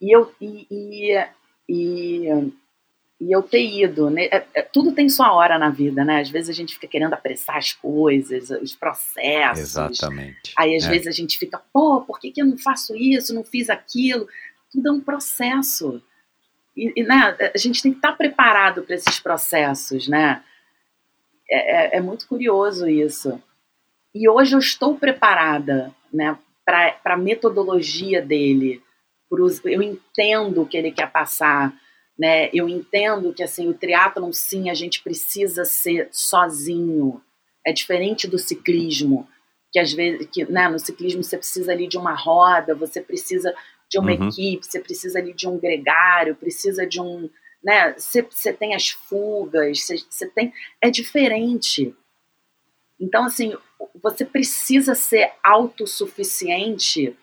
E 0.00 0.14
eu, 0.14 0.32
e, 0.40 0.66
e, 0.70 1.26
e, 1.68 2.52
e 3.20 3.34
eu 3.34 3.42
ter 3.42 3.64
ido, 3.66 4.08
né? 4.10 4.24
É, 4.26 4.46
é, 4.54 4.62
tudo 4.62 4.92
tem 4.92 5.08
sua 5.08 5.32
hora 5.32 5.58
na 5.58 5.70
vida, 5.70 6.04
né? 6.04 6.20
Às 6.20 6.30
vezes 6.30 6.50
a 6.50 6.52
gente 6.52 6.74
fica 6.74 6.86
querendo 6.86 7.14
apressar 7.14 7.56
as 7.56 7.72
coisas, 7.72 8.50
os 8.50 8.74
processos. 8.76 9.58
Exatamente. 9.60 10.52
Aí 10.56 10.76
às 10.76 10.84
É. 10.84 10.88
vezes 10.90 11.08
a 11.08 11.10
gente 11.12 11.36
fica, 11.38 11.60
pô, 11.72 12.00
por 12.02 12.20
que, 12.20 12.30
que 12.30 12.40
eu 12.40 12.46
não 12.46 12.56
faço 12.58 12.94
isso, 12.96 13.34
não 13.34 13.42
fiz 13.42 13.68
aquilo? 13.68 14.28
Tudo 14.70 14.88
é 14.88 14.92
um 14.92 15.00
processo. 15.00 16.00
E, 16.76 16.92
e, 17.00 17.02
né, 17.02 17.36
a 17.54 17.58
gente 17.58 17.82
tem 17.82 17.90
que 17.92 17.98
estar 17.98 18.12
preparado 18.12 18.82
para 18.82 18.94
esses 18.94 19.18
processos, 19.18 20.06
né? 20.06 20.42
É, 21.50 21.96
é- 21.96 21.96
é 21.96 22.00
muito 22.00 22.26
curioso 22.28 22.86
isso. 22.88 23.42
E 24.14 24.28
hoje 24.28 24.54
eu 24.54 24.58
estou 24.60 24.96
preparada, 24.96 25.92
né, 26.12 26.38
para 26.64 26.94
a 27.04 27.16
metodologia 27.16 28.22
dele. 28.22 28.82
pros- 29.30 29.62
eu 29.64 29.82
entendo 29.82 30.62
o 30.62 30.66
que 30.66 30.74
ele 30.76 30.90
quer 30.90 31.10
passar, 31.10 31.74
né? 32.18 32.50
Eu 32.52 32.68
entendo 32.68 33.32
que 33.32 33.42
assim 33.42 33.68
o 33.68 33.74
triatlon 33.74 34.32
sim 34.32 34.68
a 34.68 34.74
gente 34.74 35.02
precisa 35.02 35.64
ser 35.64 36.08
sozinho. 36.10 37.22
É 37.64 37.72
diferente 37.72 38.26
do 38.26 38.38
ciclismo, 38.38 39.28
que 39.72 39.78
às 39.78 39.92
vezes 39.92 40.26
que, 40.32 40.44
né, 40.50 40.68
no 40.68 40.78
ciclismo 40.78 41.22
você 41.22 41.36
precisa 41.36 41.72
ali 41.72 41.86
de 41.86 41.96
uma 41.98 42.14
roda, 42.14 42.74
você 42.74 43.00
precisa 43.00 43.54
de 43.88 43.98
uma 43.98 44.12
Uhum. 44.12 44.28
equipe, 44.28 44.66
você 44.66 44.80
precisa 44.80 45.18
ali 45.18 45.32
de 45.32 45.46
um 45.48 45.58
gregário, 45.58 46.34
precisa 46.34 46.86
de 46.86 47.00
um, 47.00 47.30
né, 47.62 47.92
você, 47.96 48.22
você 48.22 48.52
tem 48.52 48.74
as 48.74 48.88
fugas, 48.90 49.80
você, 49.80 49.96
você 50.08 50.26
tem 50.26 50.52
é 50.80 50.90
diferente. 50.90 51.94
Então 53.00 53.24
assim, 53.24 53.54
você 54.02 54.24
precisa 54.24 54.94
ser 54.94 55.32
autossuficiente 55.42 57.16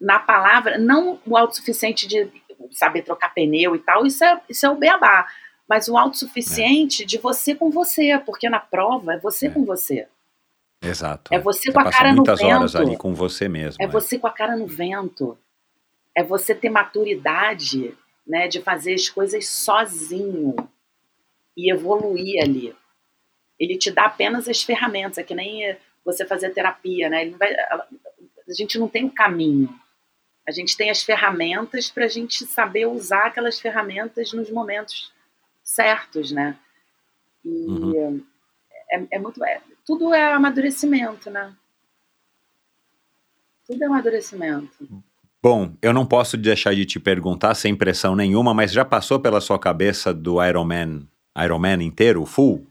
na 0.00 0.18
palavra, 0.18 0.78
não 0.78 1.20
o 1.24 1.36
autossuficiente 1.36 2.08
de 2.08 2.28
saber 2.70 3.02
trocar 3.02 3.34
pneu 3.34 3.74
e 3.74 3.78
tal, 3.78 4.06
isso 4.06 4.24
é, 4.24 4.40
isso 4.48 4.64
é 4.66 4.70
o 4.70 4.76
beabá, 4.76 5.26
mas 5.68 5.88
o 5.88 5.96
autossuficiente 5.96 7.04
de 7.04 7.18
você 7.18 7.54
com 7.54 7.70
você, 7.70 8.18
porque 8.24 8.48
na 8.48 8.60
prova 8.60 9.14
é 9.14 9.18
você 9.18 9.46
É. 9.46 9.50
com 9.50 9.64
você. 9.64 10.06
Exato. 10.82 11.32
É 11.32 11.38
você 11.38 11.70
Você 11.70 11.72
com 11.72 11.80
a 11.80 11.90
cara 11.90 12.10
no 12.10 12.16
muitas 12.16 12.40
horas 12.42 12.72
vento. 12.72 12.82
ali 12.88 12.96
com 12.96 13.14
você 13.14 13.48
mesmo. 13.48 13.76
É 13.80 13.84
é. 13.84 13.88
você 13.88 14.18
com 14.18 14.26
a 14.26 14.32
cara 14.32 14.56
no 14.56 14.66
vento. 14.66 15.38
É 16.14 16.22
você 16.24 16.54
ter 16.54 16.68
maturidade, 16.70 17.96
né, 18.26 18.48
de 18.48 18.60
fazer 18.60 18.94
as 18.94 19.08
coisas 19.08 19.46
sozinho 19.48 20.56
e 21.56 21.72
evoluir 21.72 22.42
ali. 22.42 22.74
Ele 23.58 23.78
te 23.78 23.90
dá 23.90 24.06
apenas 24.06 24.48
as 24.48 24.62
ferramentas, 24.62 25.18
é 25.18 25.22
que 25.22 25.34
nem 25.34 25.76
você 26.04 26.26
fazer 26.26 26.50
terapia, 26.50 27.08
né? 27.08 27.30
Vai, 27.30 27.54
a 27.54 27.86
gente 28.52 28.76
não 28.78 28.88
tem 28.88 29.04
o 29.04 29.10
caminho. 29.10 29.72
A 30.46 30.50
gente 30.50 30.76
tem 30.76 30.90
as 30.90 31.02
ferramentas 31.02 31.88
para 31.90 32.04
a 32.04 32.08
gente 32.08 32.44
saber 32.46 32.86
usar 32.86 33.26
aquelas 33.26 33.60
ferramentas 33.60 34.32
nos 34.32 34.50
momentos 34.50 35.12
certos, 35.62 36.32
né? 36.32 36.56
E 37.44 37.48
Uhum. 37.48 38.24
é, 38.90 39.06
é 39.12 39.18
muito. 39.18 39.42
é- 39.44 39.60
tudo 39.86 40.12
é 40.14 40.32
amadurecimento, 40.32 41.30
né? 41.30 41.52
Tudo 43.66 43.82
é 43.82 43.86
amadurecimento. 43.86 45.02
Bom, 45.42 45.74
eu 45.82 45.92
não 45.92 46.06
posso 46.06 46.36
deixar 46.36 46.74
de 46.74 46.84
te 46.84 47.00
perguntar 47.00 47.54
sem 47.54 47.74
pressão 47.74 48.14
nenhuma, 48.14 48.52
mas 48.54 48.72
já 48.72 48.84
passou 48.84 49.18
pela 49.20 49.40
sua 49.40 49.58
cabeça 49.58 50.12
do 50.14 50.44
Iron 50.44 50.64
Man, 50.64 51.02
Iron 51.44 51.58
Man 51.58 51.82
inteiro, 51.82 52.24
full? 52.26 52.66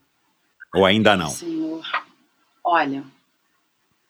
Ou 0.73 0.85
ainda 0.85 1.17
não? 1.17 1.29
Senhor. 1.29 1.83
Olha, 2.63 3.03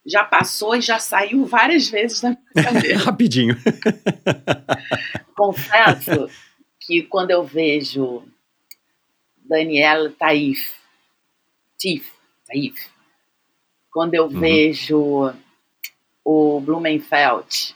já 0.06 0.24
passou 0.24 0.76
e 0.76 0.82
já 0.82 0.98
saiu 1.00 1.46
várias 1.46 1.90
vezes 1.90 2.22
da 2.22 2.30
minha 2.30 2.66
cabeça. 2.66 2.98
Rapidinho. 3.06 3.56
Confesso 5.36 6.30
que 6.80 7.04
quando 7.04 7.32
eu 7.32 7.44
vejo 7.44 8.24
Daniela 9.38 10.10
Taif, 10.12 10.74
Tif, 11.78 12.12
Taif, 12.48 12.90
quando 13.92 14.14
eu 14.16 14.26
Uhum. 14.26 14.40
vejo 14.40 15.34
o 16.24 16.60
Blumenfeld, 16.62 17.76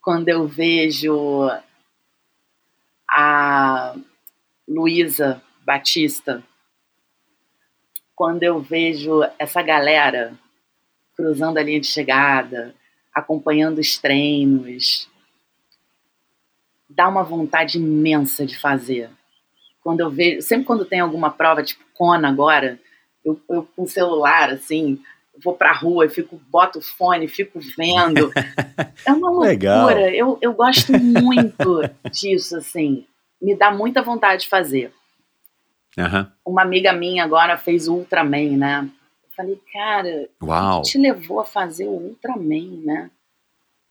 quando 0.00 0.28
eu 0.28 0.46
vejo 0.46 1.48
a 3.08 3.94
Luísa 4.68 5.42
Batista, 5.64 6.42
quando 8.14 8.42
eu 8.42 8.60
vejo 8.60 9.22
essa 9.38 9.62
galera 9.62 10.34
cruzando 11.16 11.58
a 11.58 11.62
linha 11.62 11.80
de 11.80 11.86
chegada, 11.86 12.74
acompanhando 13.14 13.78
os 13.78 13.98
treinos, 13.98 15.08
dá 16.88 17.08
uma 17.08 17.22
vontade 17.22 17.78
imensa 17.78 18.46
de 18.46 18.58
fazer. 18.58 19.10
Quando 19.82 20.00
eu 20.00 20.10
vejo, 20.10 20.42
sempre 20.42 20.64
quando 20.64 20.84
tem 20.84 21.00
alguma 21.00 21.30
prova, 21.30 21.62
tipo 21.62 21.84
Kona 21.94 22.28
agora, 22.28 22.78
eu, 23.24 23.40
eu 23.48 23.68
com 23.76 23.82
o 23.82 23.88
celular, 23.88 24.50
assim, 24.50 25.00
vou 25.42 25.54
pra 25.54 25.72
rua 25.72 26.06
e 26.06 26.10
fico, 26.10 26.40
boto 26.48 26.78
o 26.78 26.82
fone, 26.82 27.28
fico 27.28 27.58
vendo. 27.76 28.30
É 29.04 29.12
uma 29.12 29.30
loucura. 29.30 29.48
Legal. 29.48 29.90
Eu, 29.90 30.38
eu 30.40 30.52
gosto 30.52 30.92
muito 30.92 31.82
disso, 32.12 32.56
assim. 32.56 33.04
Me 33.40 33.56
dá 33.56 33.72
muita 33.72 34.00
vontade 34.00 34.42
de 34.42 34.48
fazer. 34.48 34.92
Aham. 35.98 36.30
Uma 36.46 36.62
amiga 36.62 36.92
minha 36.92 37.24
agora 37.24 37.56
fez 37.56 37.88
o 37.88 37.94
Ultraman, 37.94 38.56
né? 38.56 38.88
Falei, 39.36 39.60
cara, 39.72 40.28
Uau. 40.42 40.78
o 40.80 40.82
que 40.82 40.90
te 40.90 40.98
levou 40.98 41.40
a 41.40 41.44
fazer 41.44 41.86
o 41.86 41.90
Ultraman, 41.92 42.82
né? 42.84 43.10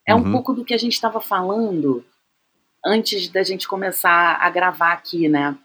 É 0.07 0.13
um 0.15 0.19
Uhum. 0.23 0.31
pouco 0.31 0.53
do 0.53 0.63
que 0.65 0.73
a 0.73 0.77
gente 0.77 0.93
estava 0.93 1.19
falando 1.21 2.05
antes 2.85 3.27
da 3.29 3.43
gente 3.43 3.67
começar 3.67 4.37
a 4.41 4.49
gravar 4.49 4.93
aqui, 4.93 5.27
né? 5.29 5.57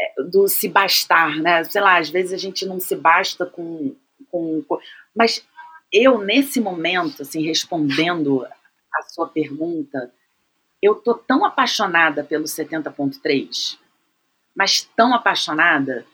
É, 0.00 0.22
Do 0.22 0.46
se 0.48 0.68
bastar, 0.68 1.36
né? 1.36 1.64
Sei 1.64 1.80
lá, 1.80 1.98
às 1.98 2.08
vezes 2.10 2.32
a 2.32 2.36
gente 2.36 2.64
não 2.66 2.78
se 2.80 2.94
basta 2.96 3.44
com. 3.46 3.94
com 4.30 4.62
com- 4.62 4.78
mas 5.14 5.44
eu, 5.92 6.18
nesse 6.18 6.60
momento, 6.60 7.22
assim, 7.22 7.42
respondendo 7.44 8.44
a 8.94 9.02
sua 9.08 9.28
pergunta, 9.28 10.12
eu 10.82 10.94
tô 10.96 11.14
tão 11.14 11.44
apaixonada 11.44 12.22
pelo 12.22 12.46
70.3, 12.46 13.78
mas 14.54 14.82
tão 14.96 15.12
apaixonada 15.14 16.04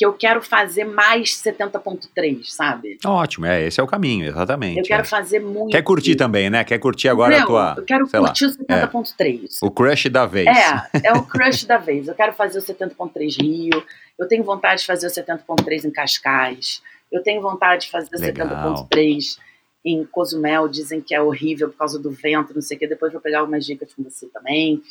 que 0.00 0.06
eu 0.06 0.14
quero 0.14 0.40
fazer 0.40 0.84
mais 0.84 1.28
70.3, 1.28 2.44
sabe? 2.44 2.96
Ótimo, 3.04 3.44
é, 3.44 3.66
esse 3.66 3.78
é 3.78 3.82
o 3.82 3.86
caminho, 3.86 4.26
exatamente. 4.26 4.78
Eu 4.78 4.84
quero 4.84 5.02
é. 5.02 5.04
fazer 5.04 5.40
muito. 5.40 5.72
Quer 5.72 5.82
curtir 5.82 6.16
também, 6.16 6.48
né? 6.48 6.64
Quer 6.64 6.78
curtir 6.78 7.10
agora 7.10 7.36
Não, 7.36 7.42
a 7.42 7.46
tua. 7.46 7.74
Eu 7.76 7.84
quero 7.84 8.06
sei 8.06 8.18
lá, 8.18 8.28
curtir 8.28 8.46
o 8.46 8.50
70.3. 8.50 9.58
O 9.60 9.70
crush 9.70 10.08
da 10.08 10.24
vez. 10.24 10.46
É, 10.46 11.08
é 11.08 11.12
o 11.12 11.22
crush 11.22 11.66
da 11.66 11.76
vez. 11.76 12.08
Eu 12.08 12.14
quero 12.14 12.32
fazer 12.32 12.60
o 12.60 12.62
70.3 12.62 13.42
Rio. 13.42 13.84
Eu 14.18 14.26
tenho 14.26 14.42
vontade 14.42 14.80
de 14.80 14.86
fazer 14.86 15.06
o 15.06 15.10
70.3 15.10 15.84
em 15.84 15.90
Cascais. 15.90 16.80
Eu 17.12 17.22
tenho 17.22 17.42
vontade 17.42 17.82
de 17.82 17.90
fazer 17.90 18.16
o 18.16 18.18
Legal. 18.18 18.88
70.3 18.88 19.36
em 19.84 20.02
Cozumel. 20.06 20.66
Dizem 20.66 21.02
que 21.02 21.14
é 21.14 21.20
horrível 21.20 21.68
por 21.68 21.76
causa 21.76 21.98
do 21.98 22.10
vento, 22.10 22.54
não 22.54 22.62
sei 22.62 22.78
o 22.78 22.80
quê. 22.80 22.86
Depois 22.86 23.12
vou 23.12 23.20
pegar 23.20 23.40
algumas 23.40 23.66
dicas 23.66 23.92
com 23.92 24.02
você 24.02 24.26
também. 24.28 24.82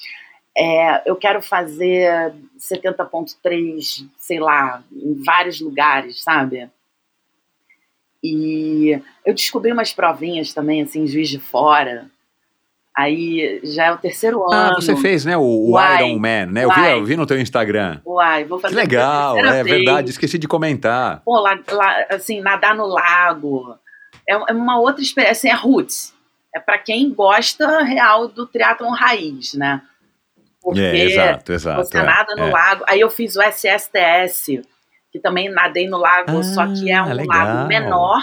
É, 0.57 1.09
eu 1.09 1.15
quero 1.15 1.41
fazer 1.41 2.33
70.3, 2.59 4.07
sei 4.17 4.39
lá, 4.39 4.83
em 4.91 5.21
vários 5.23 5.61
lugares, 5.61 6.21
sabe? 6.23 6.69
E 8.23 9.01
eu 9.25 9.33
descobri 9.33 9.71
umas 9.71 9.93
provinhas 9.93 10.53
também, 10.53 10.81
assim, 10.81 11.07
Juiz 11.07 11.29
de 11.29 11.39
Fora. 11.39 12.07
Aí 12.95 13.61
já 13.63 13.85
é 13.85 13.91
o 13.93 13.97
terceiro 13.97 14.43
ano. 14.51 14.73
Ah, 14.73 14.75
você 14.75 14.93
fez, 14.97 15.23
né? 15.23 15.37
O, 15.37 15.71
o. 15.71 15.79
Iron 15.95 16.19
Man, 16.19 16.47
né? 16.47 16.65
Eu 16.65 16.73
vi, 16.73 16.85
eu 16.85 17.05
vi 17.05 17.15
no 17.15 17.25
teu 17.25 17.39
Instagram. 17.39 18.01
Uai, 18.05 18.43
vou 18.43 18.57
Que 18.57 18.63
fazer 18.63 18.75
legal, 18.75 19.35
pela 19.35 19.47
terceira 19.47 19.59
é 19.61 19.63
vez. 19.63 19.85
verdade, 19.85 20.09
esqueci 20.09 20.37
de 20.37 20.49
comentar. 20.49 21.21
Pô, 21.23 21.39
lá, 21.39 21.57
lá, 21.71 22.05
assim, 22.09 22.41
nadar 22.41 22.75
no 22.75 22.85
lago. 22.85 23.73
É, 24.27 24.33
é 24.33 24.53
uma 24.53 24.77
outra 24.79 25.01
experiência, 25.01 25.31
assim, 25.31 25.47
é 25.49 25.53
roots. 25.53 26.13
É 26.53 26.59
para 26.59 26.77
quem 26.77 27.13
gosta 27.13 27.83
real 27.83 28.27
do 28.27 28.45
triatlon 28.45 28.91
raiz, 28.91 29.53
né? 29.53 29.81
Porque 30.61 30.81
é, 30.81 31.05
exato, 31.05 31.53
exato. 31.53 31.83
você 31.85 31.97
é, 31.97 32.03
nada 32.03 32.35
no 32.35 32.43
é. 32.47 32.51
lago. 32.51 32.83
Aí 32.87 32.99
eu 32.99 33.09
fiz 33.09 33.35
o 33.35 33.41
SSTS, 33.41 34.61
que 35.11 35.19
também 35.19 35.49
nadei 35.49 35.87
no 35.87 35.97
lago, 35.97 36.37
Ah, 36.39 36.43
só 36.43 36.67
que 36.67 36.91
é 36.91 37.01
um 37.01 37.13
legal. 37.13 37.27
lago 37.45 37.67
menor 37.67 38.21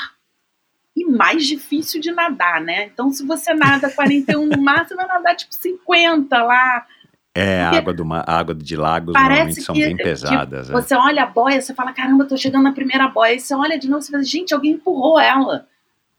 e 0.96 1.04
mais 1.04 1.46
difícil 1.46 2.00
de 2.00 2.10
nadar, 2.12 2.60
né? 2.60 2.84
Então, 2.84 3.10
se 3.10 3.26
você 3.26 3.52
nada 3.54 3.90
41 3.90 4.46
no 4.46 4.60
mar, 4.62 4.86
você 4.86 4.94
vai 4.94 5.06
nadar 5.06 5.34
tipo 5.36 5.54
50 5.54 6.42
lá. 6.42 6.86
É, 7.34 7.62
a 7.62 7.70
água, 7.70 7.92
do, 7.92 8.02
ma- 8.04 8.24
a 8.26 8.38
água 8.38 8.54
de 8.54 8.76
lagos 8.76 9.12
normalmente 9.12 9.60
são 9.60 9.74
que- 9.74 9.84
bem 9.84 9.94
que 9.96 10.02
pesadas. 10.02 10.70
né? 10.70 10.74
Você 10.80 10.94
olha 10.94 11.22
a 11.24 11.26
boia, 11.26 11.60
você 11.60 11.74
fala, 11.74 11.92
caramba, 11.92 12.24
eu 12.24 12.28
tô 12.28 12.36
chegando 12.36 12.62
na 12.62 12.72
primeira 12.72 13.08
boia. 13.08 13.32
Aí 13.32 13.40
você 13.40 13.54
olha 13.54 13.78
de 13.78 13.90
novo, 13.90 14.00
você 14.02 14.10
fala, 14.10 14.24
gente, 14.24 14.54
alguém 14.54 14.72
empurrou 14.72 15.20
ela. 15.20 15.66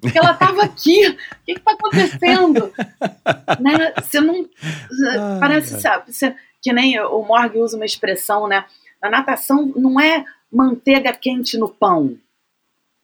Porque 0.02 0.18
ela 0.18 0.34
tava 0.34 0.64
aqui. 0.64 1.08
O 1.10 1.16
que 1.46 1.54
que 1.56 1.60
tá 1.60 1.72
acontecendo? 1.72 2.72
né? 3.60 3.94
Você 4.02 4.20
não... 4.22 4.36
Ai, 4.36 5.40
parece, 5.40 5.74
ai. 5.76 5.80
sabe, 5.82 6.14
você- 6.14 6.36
que 6.62 6.74
nem 6.74 7.00
o 7.00 7.22
Morg 7.24 7.56
usa 7.58 7.76
uma 7.78 7.86
expressão, 7.86 8.48
né? 8.48 8.66
Na 9.02 9.10
natação 9.10 9.72
não 9.76 10.00
é 10.00 10.26
manteiga 10.52 11.14
quente 11.14 11.58
no 11.58 11.70
pão. 11.70 12.18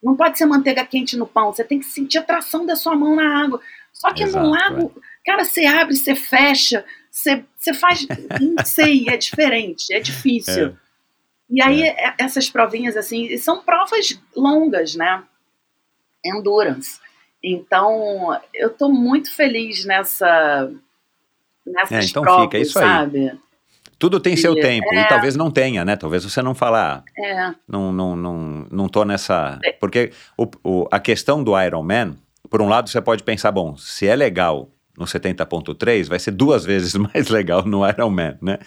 Não 0.01 0.15
pode 0.15 0.37
ser 0.37 0.45
manteiga 0.45 0.85
quente 0.85 1.15
no 1.15 1.25
pão, 1.25 1.53
você 1.53 1.63
tem 1.63 1.79
que 1.79 1.85
sentir 1.85 2.17
a 2.17 2.23
tração 2.23 2.65
da 2.65 2.75
sua 2.75 2.95
mão 2.95 3.15
na 3.15 3.43
água. 3.43 3.61
Só 3.93 4.11
que 4.11 4.23
Exato, 4.23 4.45
no 4.45 4.51
lago, 4.51 5.01
cara, 5.25 5.45
você 5.45 5.65
abre, 5.65 5.95
você 5.95 6.15
fecha, 6.15 6.83
você, 7.09 7.45
você 7.55 7.73
faz. 7.73 8.05
Não 8.41 8.65
sei, 8.65 9.05
é 9.07 9.15
diferente, 9.15 9.93
é 9.93 9.99
difícil. 9.99 10.67
É. 10.69 10.73
E 11.49 11.61
aí, 11.61 11.83
é- 11.83 12.15
essas 12.17 12.49
provinhas, 12.49 12.97
assim, 12.97 13.37
são 13.37 13.61
provas 13.63 14.19
longas, 14.35 14.95
né? 14.95 15.23
Endurance. 16.25 16.99
Então, 17.43 18.39
eu 18.53 18.69
tô 18.69 18.89
muito 18.89 19.33
feliz 19.33 19.85
nessa. 19.85 20.71
Nessas 21.65 21.91
É, 21.91 22.09
então 22.09 22.23
provas, 22.23 22.43
fica, 22.45 22.57
é 22.57 22.61
isso 22.61 22.79
aí. 22.79 22.85
sabe? 22.85 23.39
Tudo 23.99 24.19
tem 24.19 24.35
seu 24.35 24.53
E- 24.53 24.59
tempo, 24.61 24.93
e 24.93 24.97
é. 24.97 25.07
talvez 25.07 25.35
não 25.35 25.49
tenha, 25.49 25.85
né? 25.85 25.95
Talvez 25.95 26.23
você 26.25 26.41
não 26.41 26.53
falar, 26.53 27.03
É, 27.17 27.53
não, 27.67 27.91
não, 27.91 28.15
não, 28.15 28.67
não 28.69 28.89
tô 28.89 29.05
nessa. 29.05 29.59
Porque 29.79 30.11
o, 30.37 30.45
o- 30.63 30.87
a 30.91 30.99
questão 30.99 31.41
do 31.43 31.57
Iron 31.61 31.83
Man, 31.83 32.15
por 32.49 32.61
um 32.61 32.67
lado, 32.67 32.89
você 32.89 33.01
pode 33.01 33.23
pensar, 33.23 33.51
bom, 33.51 33.77
se 33.77 34.05
é 34.07 34.15
legal 34.15 34.69
no 34.97 35.05
70.3, 35.05 36.07
vai 36.07 36.19
ser 36.19 36.31
duas 36.31 36.63
vezes 36.65 36.93
mais 36.95 37.29
legal 37.29 37.65
no 37.65 37.87
Iron 37.87 38.09
Man, 38.09 38.37
né? 38.41 38.59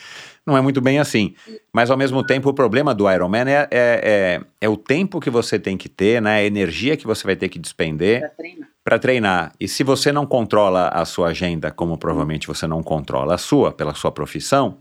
Não 0.46 0.56
é 0.56 0.60
muito 0.60 0.80
bem 0.80 0.98
assim. 0.98 1.34
Mas 1.72 1.90
ao 1.90 1.96
mesmo 1.96 2.24
tempo, 2.24 2.48
o 2.48 2.54
problema 2.54 2.94
do 2.94 3.10
Iron 3.10 3.28
Man 3.28 3.48
é, 3.48 3.68
é, 3.68 3.68
é, 3.70 4.40
é 4.60 4.68
o 4.68 4.76
tempo 4.76 5.20
que 5.20 5.30
você 5.30 5.58
tem 5.58 5.76
que 5.76 5.88
ter, 5.88 6.22
né? 6.22 6.36
A 6.36 6.44
energia 6.44 6.96
que 6.96 7.06
você 7.06 7.24
vai 7.26 7.36
ter 7.36 7.48
que 7.48 7.58
despender 7.58 8.20
pra 8.20 8.28
treinar. 8.30 8.68
para 8.84 8.98
treinar. 8.98 9.52
E 9.58 9.66
se 9.68 9.82
você 9.82 10.12
não 10.12 10.24
controla 10.26 10.88
a 10.88 11.04
sua 11.04 11.28
agenda, 11.28 11.70
como 11.70 11.96
provavelmente 11.98 12.46
você 12.46 12.66
não 12.66 12.82
controla 12.82 13.34
a 13.34 13.38
sua, 13.38 13.72
pela 13.72 13.94
sua 13.94 14.12
profissão, 14.12 14.78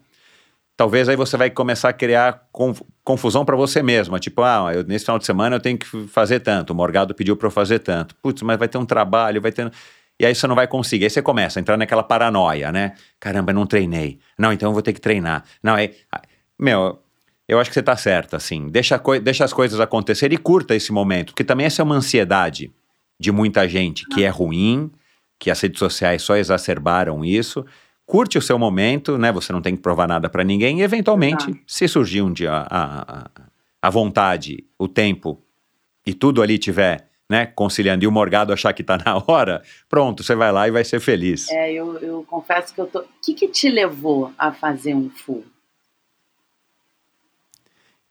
talvez 0.77 1.07
aí 1.09 1.15
você 1.15 1.37
vai 1.37 1.49
começar 1.49 1.89
a 1.89 1.93
criar 1.93 2.43
conf- 2.51 2.81
confusão 3.03 3.45
para 3.45 3.55
você 3.55 3.81
mesma. 3.81 4.19
Tipo, 4.19 4.41
ah, 4.43 4.71
eu, 4.73 4.83
nesse 4.83 5.05
final 5.05 5.17
de 5.17 5.25
semana 5.25 5.55
eu 5.55 5.59
tenho 5.59 5.77
que 5.77 5.85
fazer 6.07 6.39
tanto, 6.41 6.71
o 6.71 6.75
Morgado 6.75 7.13
pediu 7.15 7.35
para 7.35 7.47
eu 7.47 7.51
fazer 7.51 7.79
tanto. 7.79 8.15
Putz, 8.21 8.41
mas 8.41 8.57
vai 8.59 8.67
ter 8.67 8.77
um 8.77 8.85
trabalho, 8.85 9.41
vai 9.41 9.51
ter. 9.51 9.71
E 10.19 10.25
aí 10.25 10.33
você 10.33 10.47
não 10.47 10.55
vai 10.55 10.67
conseguir. 10.67 11.05
Aí 11.05 11.09
você 11.09 11.21
começa 11.21 11.59
a 11.59 11.61
entrar 11.61 11.77
naquela 11.77 12.03
paranoia, 12.03 12.71
né? 12.71 12.93
Caramba, 13.19 13.51
eu 13.51 13.55
não 13.55 13.65
treinei. 13.65 14.19
Não, 14.37 14.53
então 14.53 14.69
eu 14.69 14.73
vou 14.73 14.81
ter 14.81 14.93
que 14.93 15.01
treinar. 15.01 15.43
Não, 15.61 15.77
é. 15.77 15.91
Meu, 16.57 16.99
eu 17.47 17.59
acho 17.59 17.69
que 17.69 17.73
você 17.73 17.83
tá 17.83 17.95
certo, 17.95 18.35
assim. 18.35 18.69
Deixa, 18.69 18.99
deixa 19.21 19.43
as 19.45 19.53
coisas 19.53 19.79
acontecerem 19.79 20.35
e 20.35 20.39
curta 20.39 20.73
esse 20.73 20.91
momento, 20.91 21.27
porque 21.27 21.43
também 21.43 21.65
essa 21.65 21.81
é 21.81 21.83
uma 21.83 21.95
ansiedade 21.95 22.71
de 23.19 23.31
muita 23.31 23.67
gente 23.67 24.05
que 24.07 24.23
é 24.23 24.29
ruim, 24.29 24.91
que 25.39 25.51
as 25.51 25.59
redes 25.59 25.79
sociais 25.79 26.21
só 26.21 26.35
exacerbaram 26.35 27.23
isso. 27.23 27.65
Curte 28.05 28.37
o 28.37 28.41
seu 28.41 28.57
momento, 28.57 29.17
né? 29.17 29.31
Você 29.31 29.51
não 29.51 29.61
tem 29.61 29.75
que 29.75 29.81
provar 29.81 30.07
nada 30.07 30.29
para 30.29 30.43
ninguém 30.43 30.79
e 30.79 30.83
eventualmente, 30.83 31.49
Exato. 31.49 31.63
se 31.67 31.87
surgir 31.87 32.21
um 32.21 32.31
dia 32.31 32.51
a, 32.51 33.01
a, 33.01 33.29
a 33.81 33.89
vontade, 33.89 34.63
o 34.77 34.87
tempo 34.87 35.41
e 36.05 36.13
tudo 36.13 36.41
ali 36.41 36.57
tiver, 36.57 37.09
né, 37.29 37.45
conciliando 37.45 38.03
e 38.03 38.07
o 38.07 38.11
Morgado 38.11 38.53
achar 38.53 38.73
que 38.73 38.83
tá 38.83 38.97
na 39.03 39.21
hora, 39.27 39.61
pronto, 39.89 40.23
você 40.23 40.35
vai 40.35 40.51
lá 40.51 40.67
e 40.67 40.71
vai 40.71 40.83
ser 40.83 40.99
feliz. 40.99 41.49
É, 41.49 41.71
eu, 41.73 41.97
eu 41.99 42.23
confesso 42.27 42.73
que 42.73 42.81
eu 42.81 42.87
tô. 42.87 42.99
O 42.99 43.05
que, 43.23 43.33
que 43.33 43.47
te 43.47 43.69
levou 43.69 44.31
a 44.37 44.51
fazer 44.51 44.93
um 44.93 45.09
full? 45.09 45.45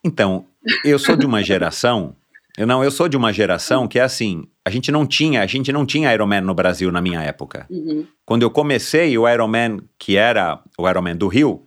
Então, 0.03 0.45
eu 0.85 0.99
sou 0.99 1.17
de 1.17 1.25
uma 1.25 1.43
geração, 1.43 2.15
eu 2.59 2.67
não, 2.67 2.85
eu 2.85 2.91
sou 2.91 3.09
de 3.09 3.17
uma 3.17 3.33
geração 3.33 3.89
que 3.89 3.99
é 3.99 4.03
assim, 4.03 4.47
a 4.65 4.71
gente 4.71 4.93
não 4.93 5.07
tinha, 5.07 5.43
a 5.43 5.47
gente 5.47 5.73
não 5.73 5.87
tinha 5.87 6.13
Iron 6.13 6.27
Man 6.27 6.43
no 6.43 6.55
Brasil 6.55 6.93
na 6.93 7.01
minha 7.01 7.23
época. 7.23 7.67
Uhum. 7.71 8.07
Quando 8.27 8.43
eu 8.43 8.51
comecei, 8.51 9.17
o 9.17 9.29
Iron 9.29 9.49
Man, 9.49 9.79
que 9.99 10.17
era 10.17 10.61
o 10.77 10.89
Iron 10.89 11.03
Man 11.03 11.17
do 11.17 11.29
Rio, 11.29 11.67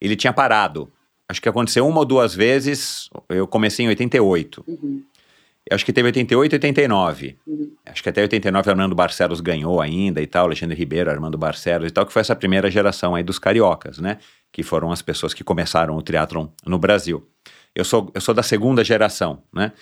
ele 0.00 0.16
tinha 0.16 0.32
parado. 0.32 0.92
Acho 1.28 1.40
que 1.40 1.48
aconteceu 1.48 1.86
uma 1.86 2.00
ou 2.00 2.04
duas 2.04 2.34
vezes, 2.34 3.08
eu 3.28 3.46
comecei 3.46 3.86
em 3.86 3.88
88. 3.88 4.64
Uhum. 4.66 5.02
Acho 5.70 5.84
que 5.84 5.92
teve 5.92 6.08
88 6.08 6.52
e 6.52 6.56
89. 6.56 7.38
Uhum. 7.46 7.70
Acho 7.86 8.02
que 8.02 8.08
até 8.08 8.22
89 8.22 8.68
o 8.68 8.72
Armando 8.72 8.94
Barcelos 8.94 9.40
ganhou 9.40 9.80
ainda 9.80 10.20
e 10.20 10.26
tal, 10.26 10.46
Alexandre 10.46 10.76
Ribeiro, 10.76 11.10
Armando 11.10 11.38
Barcelos 11.38 11.88
e 11.88 11.90
tal, 11.92 12.04
que 12.04 12.12
foi 12.12 12.20
essa 12.20 12.34
primeira 12.34 12.70
geração 12.70 13.14
aí 13.14 13.22
dos 13.22 13.38
cariocas, 13.38 13.98
né? 13.98 14.18
Que 14.50 14.62
foram 14.64 14.90
as 14.90 15.00
pessoas 15.00 15.32
que 15.32 15.44
começaram 15.44 15.96
o 15.96 16.02
triatlon 16.02 16.48
no 16.66 16.78
Brasil. 16.78 17.26
Eu 17.74 17.84
sou, 17.84 18.10
eu 18.12 18.20
sou 18.20 18.34
da 18.34 18.42
segunda 18.42 18.82
geração, 18.82 19.42
né? 19.54 19.72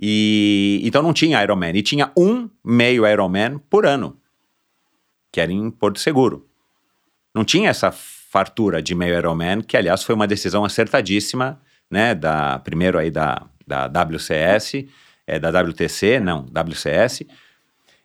E 0.00 0.80
então 0.84 1.02
não 1.02 1.12
tinha 1.12 1.42
Ironman. 1.42 1.76
E 1.76 1.82
tinha 1.82 2.10
um 2.16 2.50
meio 2.64 3.06
Ironman 3.06 3.58
por 3.70 3.86
ano, 3.86 4.16
que 5.32 5.40
era 5.40 5.52
em 5.52 5.70
Porto 5.70 6.00
Seguro. 6.00 6.46
Não 7.34 7.44
tinha 7.44 7.70
essa 7.70 7.92
fartura 7.92 8.82
de 8.82 8.94
meio 8.94 9.16
Ironman, 9.16 9.60
que 9.60 9.76
aliás 9.76 10.02
foi 10.02 10.14
uma 10.14 10.26
decisão 10.26 10.64
acertadíssima, 10.64 11.60
né? 11.90 12.14
Da, 12.14 12.58
primeiro 12.58 12.98
aí 12.98 13.10
da, 13.10 13.46
da 13.66 13.86
WCS, 13.86 14.86
é, 15.26 15.38
da 15.38 15.50
WTC, 15.62 16.20
não, 16.20 16.42
WCS. 16.50 17.24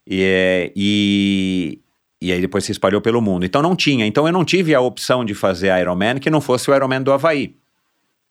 E, 0.07 0.23
é, 0.23 0.71
e, 0.75 1.79
e 2.21 2.31
aí 2.31 2.41
depois 2.41 2.63
se 2.63 2.71
espalhou 2.71 3.01
pelo 3.01 3.21
mundo. 3.21 3.45
Então 3.45 3.61
não 3.61 3.75
tinha. 3.75 4.05
Então 4.05 4.25
eu 4.25 4.33
não 4.33 4.43
tive 4.43 4.73
a 4.73 4.81
opção 4.81 5.23
de 5.23 5.33
fazer 5.33 5.77
Ironman 5.79 6.19
que 6.19 6.29
não 6.29 6.41
fosse 6.41 6.69
o 6.69 6.75
Ironman 6.75 7.01
do 7.01 7.11
Havaí. 7.11 7.55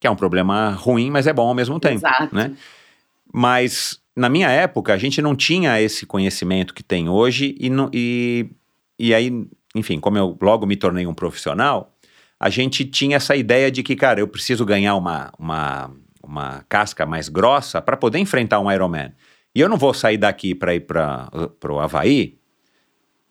Que 0.01 0.07
é 0.07 0.11
um 0.11 0.17
problema 0.17 0.71
ruim, 0.71 1.11
mas 1.11 1.27
é 1.27 1.33
bom 1.33 1.49
ao 1.49 1.55
mesmo 1.55 1.79
tempo. 1.79 1.97
Exato. 1.97 2.35
Né? 2.35 2.53
Mas 3.33 4.01
na 4.17 4.29
minha 4.29 4.51
época, 4.51 4.93
a 4.93 4.99
gente 4.99 5.23
não 5.23 5.35
tinha 5.37 5.81
esse 5.81 6.05
conhecimento 6.05 6.75
que 6.75 6.83
tem 6.83 7.09
hoje, 7.09 7.55
e, 7.59 7.71
não- 7.71 7.91
e, 7.93 8.51
e 8.99 9.15
aí, 9.15 9.47
enfim, 9.75 10.01
como 10.01 10.19
eu 10.19 10.37
logo 10.43 10.67
me 10.67 10.77
tornei 10.77 11.07
um 11.07 11.15
profissional, 11.15 11.95
a 12.39 12.51
gente 12.51 12.85
tinha 12.85 13.17
essa 13.17 13.37
ideia 13.37 13.71
de 13.71 13.83
que, 13.83 13.95
cara, 13.95 14.21
eu 14.21 14.29
preciso 14.29 14.65
ganhar 14.65 14.95
uma, 14.97 15.33
uma, 15.39 15.91
uma 16.31 16.65
casca 16.69 17.05
mais 17.05 17.29
grossa 17.29 17.83
para 17.83 17.97
poder 17.97 18.19
enfrentar 18.19 18.61
um 18.61 18.71
Ironman. 18.71 19.13
E 19.55 19.61
eu 19.61 19.69
não 19.69 19.77
vou 19.77 19.93
sair 19.93 20.17
daqui 20.17 20.55
para 20.55 20.75
ir 20.75 20.81
para 20.81 21.29
o 21.69 21.81
Havaí 21.81 22.39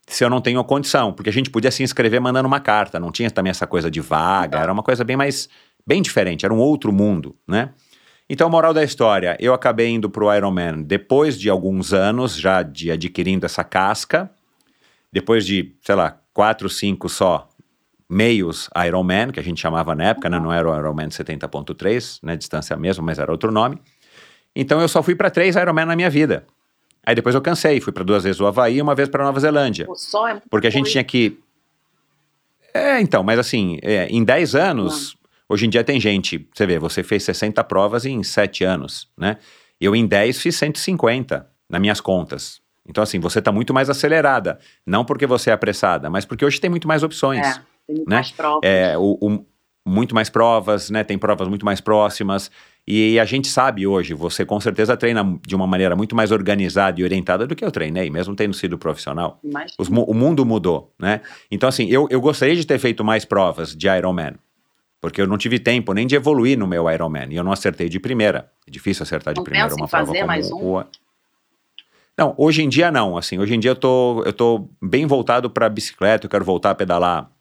se 0.05 0.23
eu 0.23 0.29
não 0.29 0.41
tenho 0.41 0.63
condição, 0.63 1.13
porque 1.13 1.29
a 1.29 1.33
gente 1.33 1.51
podia 1.51 1.69
se 1.69 1.83
inscrever 1.83 2.19
mandando 2.19 2.47
uma 2.47 2.59
carta, 2.59 2.99
não 2.99 3.11
tinha 3.11 3.29
também 3.29 3.51
essa 3.51 3.67
coisa 3.67 3.91
de 3.91 4.01
vaga, 4.01 4.57
era 4.57 4.73
uma 4.73 4.81
coisa 4.81 5.03
bem 5.03 5.15
mais, 5.15 5.47
bem 5.85 6.01
diferente, 6.01 6.43
era 6.43 6.53
um 6.53 6.57
outro 6.57 6.91
mundo, 6.91 7.35
né? 7.47 7.69
Então, 8.27 8.49
moral 8.49 8.73
da 8.73 8.83
história, 8.83 9.37
eu 9.39 9.53
acabei 9.53 9.89
indo 9.89 10.09
pro 10.09 10.33
Ironman 10.33 10.81
depois 10.81 11.39
de 11.39 11.49
alguns 11.49 11.93
anos 11.93 12.35
já 12.35 12.63
de 12.63 12.91
adquirindo 12.91 13.45
essa 13.45 13.63
casca, 13.63 14.29
depois 15.11 15.45
de, 15.45 15.75
sei 15.81 15.95
lá, 15.95 16.19
quatro, 16.33 16.69
cinco 16.69 17.07
só 17.09 17.48
meios 18.09 18.69
Ironman, 18.87 19.31
que 19.31 19.39
a 19.39 19.43
gente 19.43 19.61
chamava 19.61 19.93
na 19.93 20.05
época, 20.05 20.29
né? 20.29 20.39
não 20.39 20.51
era 20.51 20.67
o 20.67 20.75
Ironman 20.75 21.09
70.3, 21.09 22.19
né? 22.23 22.35
distância 22.35 22.75
mesmo, 22.75 23.03
mas 23.05 23.19
era 23.19 23.31
outro 23.31 23.51
nome. 23.51 23.79
Então 24.55 24.81
eu 24.81 24.87
só 24.87 25.03
fui 25.03 25.15
para 25.15 25.29
três 25.29 25.55
Ironman 25.55 25.85
na 25.85 25.95
minha 25.95 26.09
vida. 26.09 26.45
Aí 27.05 27.15
depois 27.15 27.35
eu 27.35 27.41
cansei, 27.41 27.79
fui 27.79 27.93
para 27.93 28.03
duas 28.03 28.23
vezes 28.23 28.41
o 28.41 28.47
Havaí 28.47 28.77
e 28.77 28.81
uma 28.81 28.95
vez 28.95 29.07
para 29.07 29.23
Nova 29.23 29.39
Zelândia. 29.39 29.85
É 29.85 30.41
Porque 30.49 30.67
a 30.67 30.69
gente 30.69 30.83
coisa. 30.85 30.91
tinha 30.91 31.03
que. 31.03 31.39
É, 32.73 32.99
então, 32.99 33.23
mas 33.23 33.39
assim, 33.39 33.79
é, 33.81 34.07
em 34.07 34.23
10 34.23 34.55
anos, 34.55 35.15
hoje 35.47 35.65
em 35.65 35.69
dia 35.69 35.83
tem 35.83 35.99
gente. 35.99 36.47
Você 36.53 36.65
vê, 36.65 36.77
você 36.77 37.03
fez 37.03 37.23
60 37.23 37.63
provas 37.63 38.05
em 38.05 38.21
7 38.21 38.63
anos, 38.63 39.07
né? 39.17 39.37
Eu 39.79 39.95
em 39.95 40.05
10 40.05 40.41
fiz 40.41 40.55
150 40.57 41.47
nas 41.69 41.81
minhas 41.81 42.01
contas. 42.01 42.61
Então, 42.85 43.03
assim, 43.03 43.19
você 43.19 43.39
está 43.39 43.51
muito 43.51 43.73
mais 43.73 43.89
acelerada. 43.89 44.59
Não 44.85 45.05
porque 45.05 45.27
você 45.27 45.51
é 45.51 45.53
apressada, 45.53 46.09
mas 46.09 46.25
porque 46.25 46.43
hoje 46.43 46.59
tem 46.59 46.69
muito 46.69 46.87
mais 46.87 47.03
opções. 47.03 47.45
É, 47.45 47.61
tem 47.89 47.95
muito 47.95 48.09
né? 48.09 48.15
mais 48.17 48.31
provas. 48.31 48.59
É, 48.63 48.97
o, 48.97 49.17
o- 49.19 49.45
muito 49.85 50.13
mais 50.13 50.29
provas, 50.29 50.89
né? 50.91 51.03
Tem 51.03 51.17
provas 51.17 51.47
muito 51.47 51.65
mais 51.65 51.81
próximas. 51.81 52.51
E 52.87 53.19
a 53.19 53.25
gente 53.25 53.47
sabe 53.47 53.87
hoje, 53.87 54.13
você 54.13 54.45
com 54.45 54.59
certeza 54.59 54.95
treina 54.95 55.39
de 55.45 55.55
uma 55.55 55.65
maneira 55.65 55.95
muito 55.95 56.15
mais 56.15 56.31
organizada 56.31 56.99
e 56.99 57.03
orientada 57.03 57.47
do 57.47 57.55
que 57.55 57.63
eu 57.65 57.71
treinei, 57.71 58.09
mesmo 58.09 58.35
tendo 58.35 58.53
sido 58.53 58.77
profissional. 58.77 59.39
Os 59.79 59.87
o 59.87 60.13
mundo 60.13 60.45
mudou, 60.45 60.93
né? 60.99 61.21
Então, 61.49 61.67
assim, 61.69 61.87
eu, 61.87 62.07
eu 62.11 62.21
gostaria 62.21 62.55
de 62.55 62.65
ter 62.65 62.77
feito 62.77 63.03
mais 63.03 63.25
provas 63.25 63.75
de 63.75 63.87
Ironman, 63.87 64.33
porque 65.01 65.21
eu 65.21 65.27
não 65.27 65.37
tive 65.37 65.57
tempo 65.59 65.93
nem 65.93 66.05
de 66.05 66.15
evoluir 66.15 66.57
no 66.57 66.67
meu 66.67 66.89
Ironman, 66.91 67.27
e 67.31 67.35
eu 67.35 67.43
não 67.43 67.51
acertei 67.51 67.89
de 67.89 67.99
primeira. 67.99 68.51
É 68.67 68.71
difícil 68.71 69.03
acertar 69.03 69.33
de 69.33 69.39
Não 69.39 69.43
primeira 69.45 69.69
em 69.71 69.75
uma 69.75 69.87
prova 69.87 70.05
fazer 70.07 70.19
como 70.19 70.27
mais 70.27 70.51
um? 70.51 70.55
o- 70.77 70.83
Não, 72.17 72.33
hoje 72.37 72.61
em 72.63 72.69
dia 72.69 72.91
não, 72.91 73.17
assim, 73.17 73.39
hoje 73.39 73.55
em 73.55 73.59
dia 73.59 73.71
eu 73.71 73.75
tô, 73.75 74.23
eu 74.25 74.33
tô 74.33 74.67
bem 74.81 75.05
voltado 75.05 75.49
para 75.49 75.69
bicicleta, 75.69 76.25
eu 76.25 76.29
quero 76.29 76.43
voltar 76.43 76.71
a 76.71 76.75
pedalar 76.75 77.31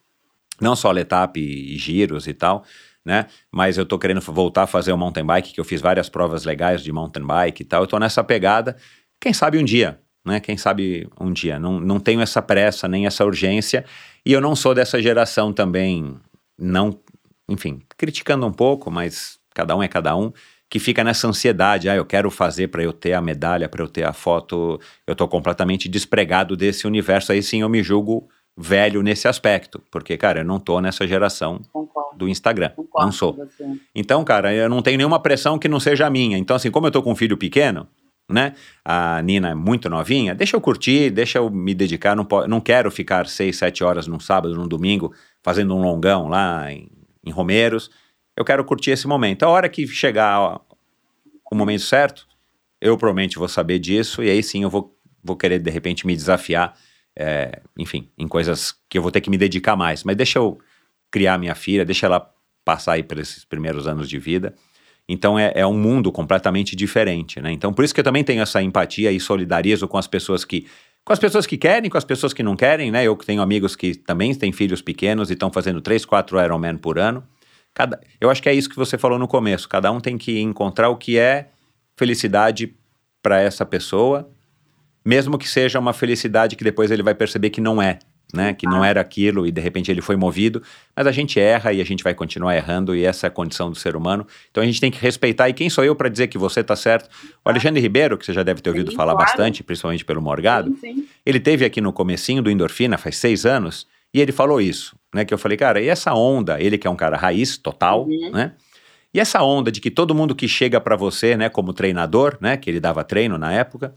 não 0.61 0.75
só 0.75 0.91
letap 0.91 1.39
e, 1.39 1.77
giros 1.77 2.27
e 2.27 2.33
tal, 2.33 2.63
né? 3.05 3.27
Mas 3.51 3.77
eu 3.77 3.85
tô 3.85 3.97
querendo 3.97 4.21
voltar 4.21 4.63
a 4.63 4.67
fazer 4.67 4.91
o 4.91 4.97
mountain 4.97 5.25
bike, 5.25 5.53
que 5.53 5.59
eu 5.59 5.65
fiz 5.65 5.81
várias 5.81 6.09
provas 6.09 6.45
legais 6.45 6.83
de 6.83 6.91
mountain 6.91 7.25
bike 7.25 7.63
e 7.63 7.65
tal. 7.65 7.83
Eu 7.83 7.87
tô 7.87 7.97
nessa 7.97 8.23
pegada. 8.23 8.75
Quem 9.19 9.33
sabe 9.33 9.57
um 9.57 9.63
dia, 9.63 9.99
né? 10.25 10.39
Quem 10.39 10.57
sabe 10.57 11.07
um 11.19 11.31
dia. 11.31 11.59
Não, 11.59 11.79
não 11.79 11.99
tenho 11.99 12.21
essa 12.21 12.41
pressa 12.41 12.87
nem 12.87 13.05
essa 13.05 13.25
urgência. 13.25 13.85
E 14.25 14.31
eu 14.31 14.41
não 14.41 14.55
sou 14.55 14.73
dessa 14.73 15.01
geração 15.01 15.51
também, 15.53 16.17
não, 16.57 16.99
enfim, 17.47 17.81
criticando 17.97 18.45
um 18.45 18.51
pouco, 18.51 18.91
mas 18.91 19.39
cada 19.53 19.75
um 19.75 19.81
é 19.81 19.87
cada 19.87 20.15
um, 20.15 20.31
que 20.69 20.77
fica 20.77 21.03
nessa 21.03 21.27
ansiedade. 21.27 21.89
Ah, 21.89 21.95
eu 21.95 22.05
quero 22.05 22.29
fazer 22.29 22.67
para 22.67 22.83
eu 22.83 22.93
ter 22.93 23.13
a 23.13 23.21
medalha, 23.21 23.67
para 23.67 23.81
eu 23.81 23.87
ter 23.87 24.03
a 24.03 24.13
foto. 24.13 24.79
Eu 25.07 25.15
tô 25.15 25.27
completamente 25.27 25.89
despregado 25.89 26.55
desse 26.55 26.85
universo. 26.85 27.31
Aí 27.31 27.41
sim 27.41 27.61
eu 27.61 27.69
me 27.69 27.81
julgo 27.81 28.29
velho 28.61 29.01
nesse 29.01 29.25
aspecto, 29.25 29.81
porque, 29.89 30.17
cara, 30.17 30.41
eu 30.41 30.45
não 30.45 30.59
tô 30.59 30.81
nessa 30.81 31.07
geração 31.07 31.61
concordo, 31.71 32.17
do 32.17 32.27
Instagram. 32.27 32.69
concordo 32.75 33.05
não 33.05 33.11
sou. 33.13 33.47
Então, 33.95 34.21
cara, 34.25 34.53
eu 34.53 34.67
não 34.67 34.81
tenho 34.81 34.97
nenhuma 34.97 35.21
pressão 35.21 35.57
que 35.57 35.69
não 35.69 35.79
seja 35.79 36.05
a 36.05 36.09
minha. 36.09 36.37
Então, 36.37 36.57
assim, 36.57 36.69
como 36.69 36.85
eu 36.85 36.91
tô 36.91 37.01
com 37.01 37.13
um 37.13 37.15
filho 37.15 37.37
pequeno, 37.37 37.87
né? 38.29 38.53
A 38.83 39.21
Nina 39.21 39.51
é 39.51 39.55
muito 39.55 39.89
novinha, 39.89 40.35
deixa 40.35 40.57
eu 40.57 40.61
curtir, 40.61 41.09
deixa 41.09 41.37
eu 41.37 41.49
me 41.49 41.73
dedicar, 41.73 42.15
não, 42.17 42.27
não 42.47 42.59
quero 42.59 42.91
ficar 42.91 43.27
seis, 43.27 43.55
sete 43.55 43.81
horas 43.81 44.07
num 44.07 44.19
sábado, 44.19 44.53
num 44.53 44.67
domingo, 44.67 45.13
fazendo 45.41 45.73
um 45.73 45.81
longão 45.81 46.27
lá 46.27 46.69
em, 46.71 46.91
em 47.25 47.31
Romeiros. 47.31 47.89
Eu 48.35 48.43
quero 48.43 48.63
curtir 48.65 48.91
esse 48.91 49.07
momento. 49.07 49.43
A 49.43 49.49
hora 49.49 49.69
que 49.69 49.87
chegar 49.87 50.39
ó, 50.39 50.59
o 51.49 51.55
momento 51.55 51.83
certo, 51.83 52.27
eu 52.81 52.97
provavelmente 52.97 53.39
vou 53.39 53.47
saber 53.47 53.79
disso, 53.79 54.21
e 54.21 54.29
aí 54.29 54.43
sim 54.43 54.63
eu 54.63 54.69
vou, 54.69 54.93
vou 55.23 55.37
querer, 55.37 55.59
de 55.59 55.71
repente, 55.71 56.05
me 56.05 56.15
desafiar, 56.15 56.75
é, 57.19 57.61
enfim, 57.77 58.09
em 58.17 58.27
coisas 58.29 58.73
que 58.89 58.97
eu 58.97 59.01
vou 59.01 59.11
ter 59.11 59.19
que 59.19 59.29
me 59.29 59.37
dedicar 59.37 59.75
mais. 59.75 60.05
Mas 60.05 60.15
deixa 60.15 60.39
eu 60.39 60.57
criar 61.11 61.37
minha 61.37 61.53
filha, 61.53 61.83
deixa 61.83 62.05
ela 62.05 62.33
passar 62.63 62.93
aí 62.93 63.05
esses 63.17 63.43
primeiros 63.43 63.87
anos 63.87 64.07
de 64.07 64.17
vida. 64.17 64.55
Então 65.07 65.37
é, 65.37 65.51
é, 65.53 65.67
um 65.67 65.77
mundo 65.77 66.11
completamente 66.11 66.75
diferente, 66.75 67.41
né? 67.41 67.51
Então 67.51 67.73
por 67.73 67.83
isso 67.83 67.93
que 67.93 67.99
eu 67.99 68.03
também 68.03 68.23
tenho 68.23 68.41
essa 68.41 68.61
empatia 68.61 69.11
e 69.11 69.19
solidarizo 69.19 69.87
com 69.87 69.97
as 69.97 70.07
pessoas 70.07 70.45
que 70.45 70.67
com 71.03 71.11
as 71.11 71.19
pessoas 71.19 71.47
que 71.47 71.57
querem, 71.57 71.89
com 71.89 71.97
as 71.97 72.03
pessoas 72.03 72.33
que 72.33 72.43
não 72.43 72.55
querem, 72.55 72.91
né? 72.91 73.03
Eu 73.03 73.15
tenho 73.15 73.41
amigos 73.41 73.75
que 73.75 73.95
também 73.95 74.33
têm 74.35 74.51
filhos 74.51 74.81
pequenos 74.81 75.29
e 75.29 75.33
estão 75.33 75.51
fazendo 75.51 75.81
três, 75.81 76.05
quatro 76.05 76.39
Ironman 76.39 76.77
por 76.77 76.99
ano. 76.99 77.23
Cada, 77.73 77.99
eu 78.21 78.29
acho 78.29 78.41
que 78.41 78.47
é 78.47 78.53
isso 78.53 78.69
que 78.69 78.75
você 78.75 78.97
falou 78.97 79.17
no 79.17 79.27
começo. 79.27 79.67
Cada 79.67 79.91
um 79.91 79.99
tem 79.99 80.17
que 80.17 80.39
encontrar 80.39 80.89
o 80.89 80.95
que 80.95 81.17
é 81.17 81.49
felicidade 81.97 82.75
para 83.21 83.41
essa 83.41 83.65
pessoa, 83.65 84.29
mesmo 85.09 85.39
que 85.39 85.49
seja 85.49 85.79
uma 85.79 85.91
felicidade 85.91 86.55
que 86.55 86.63
depois 86.63 86.91
ele 86.91 87.01
vai 87.01 87.15
perceber 87.15 87.49
que 87.49 87.59
não 87.59 87.81
é 87.81 87.97
né? 88.31 88.53
Que 88.53 88.67
não 88.67 88.85
era 88.85 89.01
aquilo 89.01 89.47
e 89.47 89.51
de 89.51 89.59
repente 89.59 89.89
ele 89.89 90.01
foi 90.01 90.15
movido, 90.15 90.61
mas 90.95 91.07
a 91.07 91.11
gente 91.11 91.39
erra 91.39 91.73
e 91.73 91.81
a 91.81 91.83
gente 91.83 92.03
vai 92.03 92.13
continuar 92.13 92.55
errando 92.55 92.95
e 92.95 93.03
essa 93.03 93.25
é 93.25 93.27
a 93.27 93.31
condição 93.31 93.71
do 93.71 93.75
ser 93.75 93.95
humano. 93.95 94.23
Então 94.51 94.61
a 94.61 94.65
gente 94.67 94.79
tem 94.79 94.91
que 94.91 95.01
respeitar. 95.01 95.49
E 95.49 95.53
quem 95.53 95.67
sou 95.67 95.83
eu 95.83 95.95
para 95.95 96.09
dizer 96.09 96.27
que 96.27 96.37
você 96.37 96.59
está 96.59 96.75
certo? 96.75 97.09
O 97.43 97.49
Alexandre 97.49 97.81
Ribeiro, 97.81 98.19
que 98.19 98.23
você 98.23 98.31
já 98.31 98.43
deve 98.43 98.61
ter 98.61 98.69
ouvido 98.69 98.91
sim, 98.91 98.95
falar 98.95 99.13
claro. 99.13 99.27
bastante, 99.27 99.63
principalmente 99.63 100.05
pelo 100.05 100.21
Morgado, 100.21 100.69
sim, 100.79 100.93
sim. 100.93 101.07
ele 101.25 101.39
teve 101.39 101.65
aqui 101.65 101.81
no 101.81 101.91
comecinho 101.91 102.43
do 102.43 102.51
Endorfina 102.51 102.99
faz 102.99 103.17
seis 103.17 103.47
anos 103.47 103.87
e 104.13 104.21
ele 104.21 104.31
falou 104.31 104.61
isso, 104.61 104.95
né? 105.11 105.25
Que 105.25 105.33
eu 105.33 105.37
falei, 105.39 105.57
cara, 105.57 105.81
e 105.81 105.87
essa 105.87 106.13
onda, 106.13 106.61
ele 106.61 106.77
que 106.77 106.85
é 106.85 106.89
um 106.91 106.95
cara 106.95 107.17
raiz 107.17 107.57
total, 107.57 108.03
uhum. 108.03 108.29
né? 108.31 108.51
E 109.11 109.19
essa 109.19 109.41
onda 109.41 109.71
de 109.71 109.81
que 109.81 109.89
todo 109.89 110.13
mundo 110.13 110.35
que 110.35 110.47
chega 110.47 110.79
para 110.79 110.95
você, 110.95 111.35
né, 111.35 111.49
como 111.49 111.73
treinador, 111.73 112.37
né, 112.39 112.55
que 112.55 112.69
ele 112.69 112.79
dava 112.79 113.03
treino 113.03 113.39
na 113.39 113.51
época, 113.51 113.95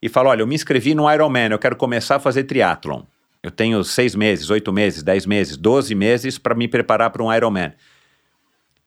e 0.00 0.08
fala, 0.08 0.30
olha, 0.30 0.42
eu 0.42 0.46
me 0.46 0.54
inscrevi 0.54 0.94
no 0.94 1.10
Ironman, 1.12 1.50
eu 1.50 1.58
quero 1.58 1.76
começar 1.76 2.16
a 2.16 2.20
fazer 2.20 2.44
triatlon. 2.44 3.02
Eu 3.42 3.50
tenho 3.50 3.82
seis 3.84 4.14
meses, 4.14 4.50
oito 4.50 4.72
meses, 4.72 5.02
dez 5.02 5.24
meses, 5.26 5.56
doze 5.56 5.94
meses 5.94 6.38
para 6.38 6.54
me 6.54 6.68
preparar 6.68 7.10
para 7.10 7.22
um 7.22 7.32
Ironman. 7.32 7.72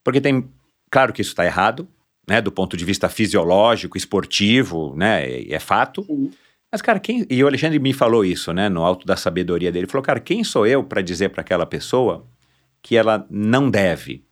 Porque 0.04 0.20
tem, 0.20 0.50
claro 0.90 1.14
que 1.14 1.22
isso 1.22 1.32
está 1.32 1.46
errado, 1.46 1.88
né, 2.28 2.42
do 2.42 2.52
ponto 2.52 2.78
de 2.78 2.86
vista 2.86 3.10
fisiológico, 3.10 3.98
esportivo, 3.98 4.94
né, 4.96 5.26
é, 5.26 5.54
é 5.54 5.60
fato. 5.60 6.04
Sim. 6.04 6.32
Mas, 6.72 6.82
cara, 6.82 7.00
quem. 7.00 7.26
E 7.30 7.44
o 7.44 7.48
Alexandre 7.48 7.80
me 7.80 7.92
falou 7.92 8.24
isso, 8.24 8.54
né, 8.54 8.70
no 8.70 8.84
alto 8.84 9.06
da 9.06 9.18
sabedoria 9.18 9.72
dele. 9.72 9.84
Ele 9.86 9.92
falou, 9.92 10.04
cara, 10.04 10.22
quem 10.22 10.44
sou 10.44 10.66
eu 10.66 10.84
para 10.84 11.02
dizer 11.02 11.30
para 11.30 11.42
aquela 11.42 11.66
pessoa 11.66 12.26
que 12.82 12.96
ela 12.96 13.26
não 13.30 13.70
deve? 13.70 14.24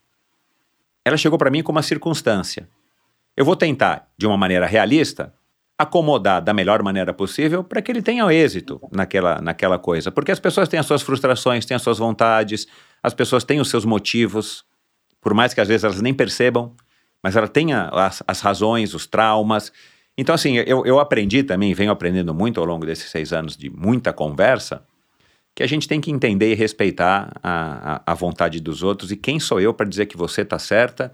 Ela 1.04 1.18
chegou 1.18 1.38
para 1.38 1.52
mim 1.52 1.62
com 1.62 1.72
uma 1.72 1.84
circunstância. 1.84 2.70
Eu 3.36 3.44
vou 3.44 3.56
tentar, 3.56 4.10
de 4.18 4.26
uma 4.26 4.38
maneira 4.38 4.66
realista, 4.66 5.34
acomodar 5.80 6.42
da 6.42 6.54
melhor 6.54 6.84
maneira 6.84 7.14
possível 7.14 7.64
para 7.64 7.82
que 7.82 7.90
ele 7.90 8.02
tenha 8.02 8.30
êxito 8.34 8.82
naquela, 8.92 9.40
naquela 9.42 9.80
coisa. 9.80 10.12
Porque 10.12 10.30
as 10.30 10.40
pessoas 10.40 10.68
têm 10.68 10.78
as 10.78 10.86
suas 10.86 11.02
frustrações, 11.02 11.66
têm 11.66 11.74
as 11.74 11.82
suas 11.82 11.98
vontades, 11.98 12.68
as 13.02 13.14
pessoas 13.14 13.46
têm 13.46 13.62
os 13.62 13.70
seus 13.70 13.86
motivos, 13.86 14.66
por 15.22 15.34
mais 15.34 15.54
que 15.54 15.62
às 15.62 15.70
vezes 15.70 15.86
elas 15.86 16.02
nem 16.02 16.14
percebam, 16.14 16.76
mas 17.24 17.38
ela 17.38 17.48
tem 17.48 17.72
as, 17.72 18.22
as 18.28 18.42
razões, 18.42 18.94
os 18.94 19.08
traumas. 19.08 19.72
Então, 20.18 20.36
assim, 20.36 20.58
eu, 20.58 20.86
eu 20.86 21.00
aprendi 21.00 21.44
também, 21.44 21.74
venho 21.74 21.92
aprendendo 21.92 22.34
muito 22.34 22.60
ao 22.60 22.66
longo 22.66 22.86
desses 22.86 23.10
seis 23.10 23.32
anos 23.32 23.56
de 23.56 23.70
muita 23.70 24.12
conversa, 24.12 24.84
que 25.56 25.64
a 25.64 25.68
gente 25.68 25.88
tem 25.88 26.02
que 26.02 26.12
entender 26.12 26.52
e 26.52 26.56
respeitar 26.56 27.32
a, 27.42 28.02
a, 28.06 28.12
a 28.12 28.14
vontade 28.14 28.60
dos 28.60 28.84
outros 28.84 29.14
e 29.14 29.16
quem 29.16 29.40
sou 29.40 29.62
eu 29.62 29.74
para 29.74 29.88
dizer 29.88 30.08
que 30.08 30.18
você 30.18 30.42
está 30.42 30.60
certa, 30.60 31.14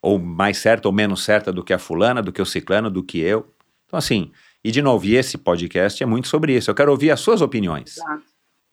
ou 0.00 0.18
mais 0.18 0.56
certa 0.56 0.88
ou 0.88 0.92
menos 0.92 1.22
certa 1.22 1.52
do 1.52 1.62
que 1.62 1.74
a 1.74 1.78
fulana, 1.78 2.22
do 2.22 2.32
que 2.32 2.40
o 2.40 2.46
ciclano, 2.46 2.90
do 2.90 3.02
que 3.02 3.18
eu. 3.20 3.46
Então, 3.90 3.98
assim, 3.98 4.30
e 4.62 4.70
de 4.70 4.80
novo, 4.80 5.04
e 5.04 5.16
esse 5.16 5.36
podcast 5.36 6.00
é 6.00 6.06
muito 6.06 6.28
sobre 6.28 6.56
isso. 6.56 6.70
Eu 6.70 6.76
quero 6.76 6.92
ouvir 6.92 7.10
as 7.10 7.18
suas 7.18 7.42
opiniões. 7.42 7.96
Exato. 7.96 8.22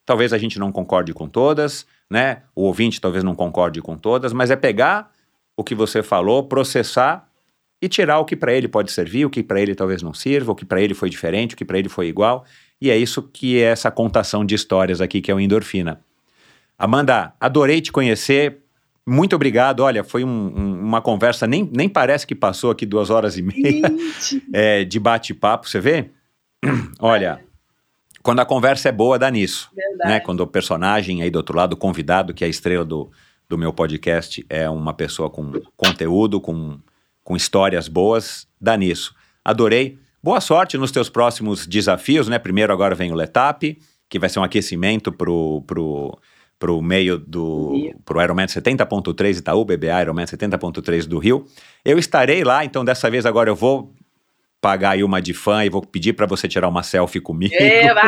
Talvez 0.05 0.31
a 0.31 0.37
gente 0.37 0.59
não 0.59 0.71
concorde 0.71 1.11
com 1.11 1.27
todas, 1.27 1.87
né? 2.09 2.43
O 2.55 2.61
ouvinte 2.61 3.01
talvez 3.01 3.23
não 3.23 3.33
concorde 3.33 3.81
com 3.81 3.97
todas, 3.97 4.31
mas 4.31 4.51
é 4.51 4.55
pegar 4.55 5.11
o 5.57 5.63
que 5.63 5.73
você 5.73 6.03
falou, 6.03 6.43
processar 6.43 7.27
e 7.81 7.89
tirar 7.89 8.19
o 8.19 8.25
que 8.25 8.35
para 8.35 8.53
ele 8.53 8.67
pode 8.67 8.91
servir, 8.91 9.25
o 9.25 9.29
que 9.29 9.41
para 9.41 9.59
ele 9.59 9.73
talvez 9.73 10.03
não 10.03 10.13
sirva, 10.13 10.51
o 10.51 10.55
que 10.55 10.63
para 10.63 10.79
ele 10.79 10.93
foi 10.93 11.09
diferente, 11.09 11.55
o 11.55 11.57
que 11.57 11.65
para 11.65 11.79
ele 11.79 11.89
foi 11.89 12.07
igual. 12.07 12.45
E 12.79 12.91
é 12.91 12.97
isso 12.97 13.23
que 13.23 13.57
é 13.57 13.63
essa 13.63 13.89
contação 13.89 14.45
de 14.45 14.53
histórias 14.53 15.01
aqui 15.01 15.19
que 15.19 15.31
é 15.31 15.33
o 15.33 15.39
Endorfina. 15.39 15.99
Amanda, 16.77 17.33
adorei 17.39 17.81
te 17.81 17.91
conhecer. 17.91 18.59
Muito 19.09 19.37
obrigado. 19.37 19.79
Olha, 19.79 20.03
foi 20.03 20.25
um, 20.25 20.27
um, 20.29 20.81
uma 20.81 21.01
conversa, 21.01 21.47
nem, 21.47 21.69
nem 21.73 21.87
parece 21.87 22.27
que 22.27 22.35
passou 22.35 22.71
aqui 22.71 22.85
duas 22.85 23.09
horas 23.09 23.37
e 23.37 23.41
meia 23.41 23.83
é, 24.51 24.83
de 24.83 24.99
bate-papo, 24.99 25.69
você 25.69 25.79
vê? 25.79 26.09
Olha, 26.99 27.39
quando 28.21 28.41
a 28.41 28.45
conversa 28.45 28.89
é 28.89 28.91
boa, 28.91 29.17
dá 29.17 29.31
nisso. 29.31 29.71
Né? 30.03 30.19
Quando 30.19 30.41
o 30.41 30.47
personagem 30.47 31.21
aí 31.21 31.29
do 31.29 31.37
outro 31.37 31.55
lado, 31.55 31.71
o 31.71 31.77
convidado, 31.77 32.33
que 32.33 32.43
é 32.43 32.47
a 32.47 32.49
estrela 32.49 32.83
do, 32.83 33.09
do 33.47 33.57
meu 33.57 33.71
podcast, 33.71 34.45
é 34.49 34.69
uma 34.69 34.93
pessoa 34.93 35.29
com 35.29 35.53
conteúdo, 35.77 36.41
com, 36.41 36.77
com 37.23 37.37
histórias 37.37 37.87
boas, 37.87 38.45
dá 38.59 38.75
nisso. 38.75 39.15
Adorei. 39.45 39.97
Boa 40.21 40.41
sorte 40.41 40.77
nos 40.77 40.91
teus 40.91 41.07
próximos 41.09 41.65
desafios, 41.65 42.27
né? 42.27 42.37
Primeiro 42.37 42.73
agora 42.73 42.93
vem 42.93 43.13
o 43.13 43.15
Letap, 43.15 43.79
que 44.09 44.19
vai 44.19 44.27
ser 44.27 44.39
um 44.39 44.43
aquecimento 44.43 45.13
pro, 45.13 45.63
pro 45.65 46.19
para 46.59 46.71
o 46.71 46.81
meio 46.81 47.17
do 47.17 47.93
pro 48.03 48.21
Ironman 48.21 48.47
70.3 48.47 49.37
Itaú, 49.37 49.63
BBA 49.63 50.01
Ironman 50.01 50.25
70.3 50.25 51.05
do 51.05 51.19
Rio. 51.19 51.45
Eu 51.85 51.99
estarei 51.99 52.43
lá, 52.43 52.65
então 52.65 52.83
dessa 52.83 53.09
vez 53.09 53.25
agora 53.25 53.49
eu 53.49 53.55
vou 53.55 53.93
pagar 54.59 54.91
aí 54.91 55.03
uma 55.03 55.21
de 55.21 55.33
fã 55.33 55.63
e 55.63 55.69
vou 55.69 55.81
pedir 55.81 56.13
para 56.13 56.25
você 56.25 56.47
tirar 56.47 56.67
uma 56.67 56.83
selfie 56.83 57.19
comigo. 57.19 57.53
Eba, 57.57 58.01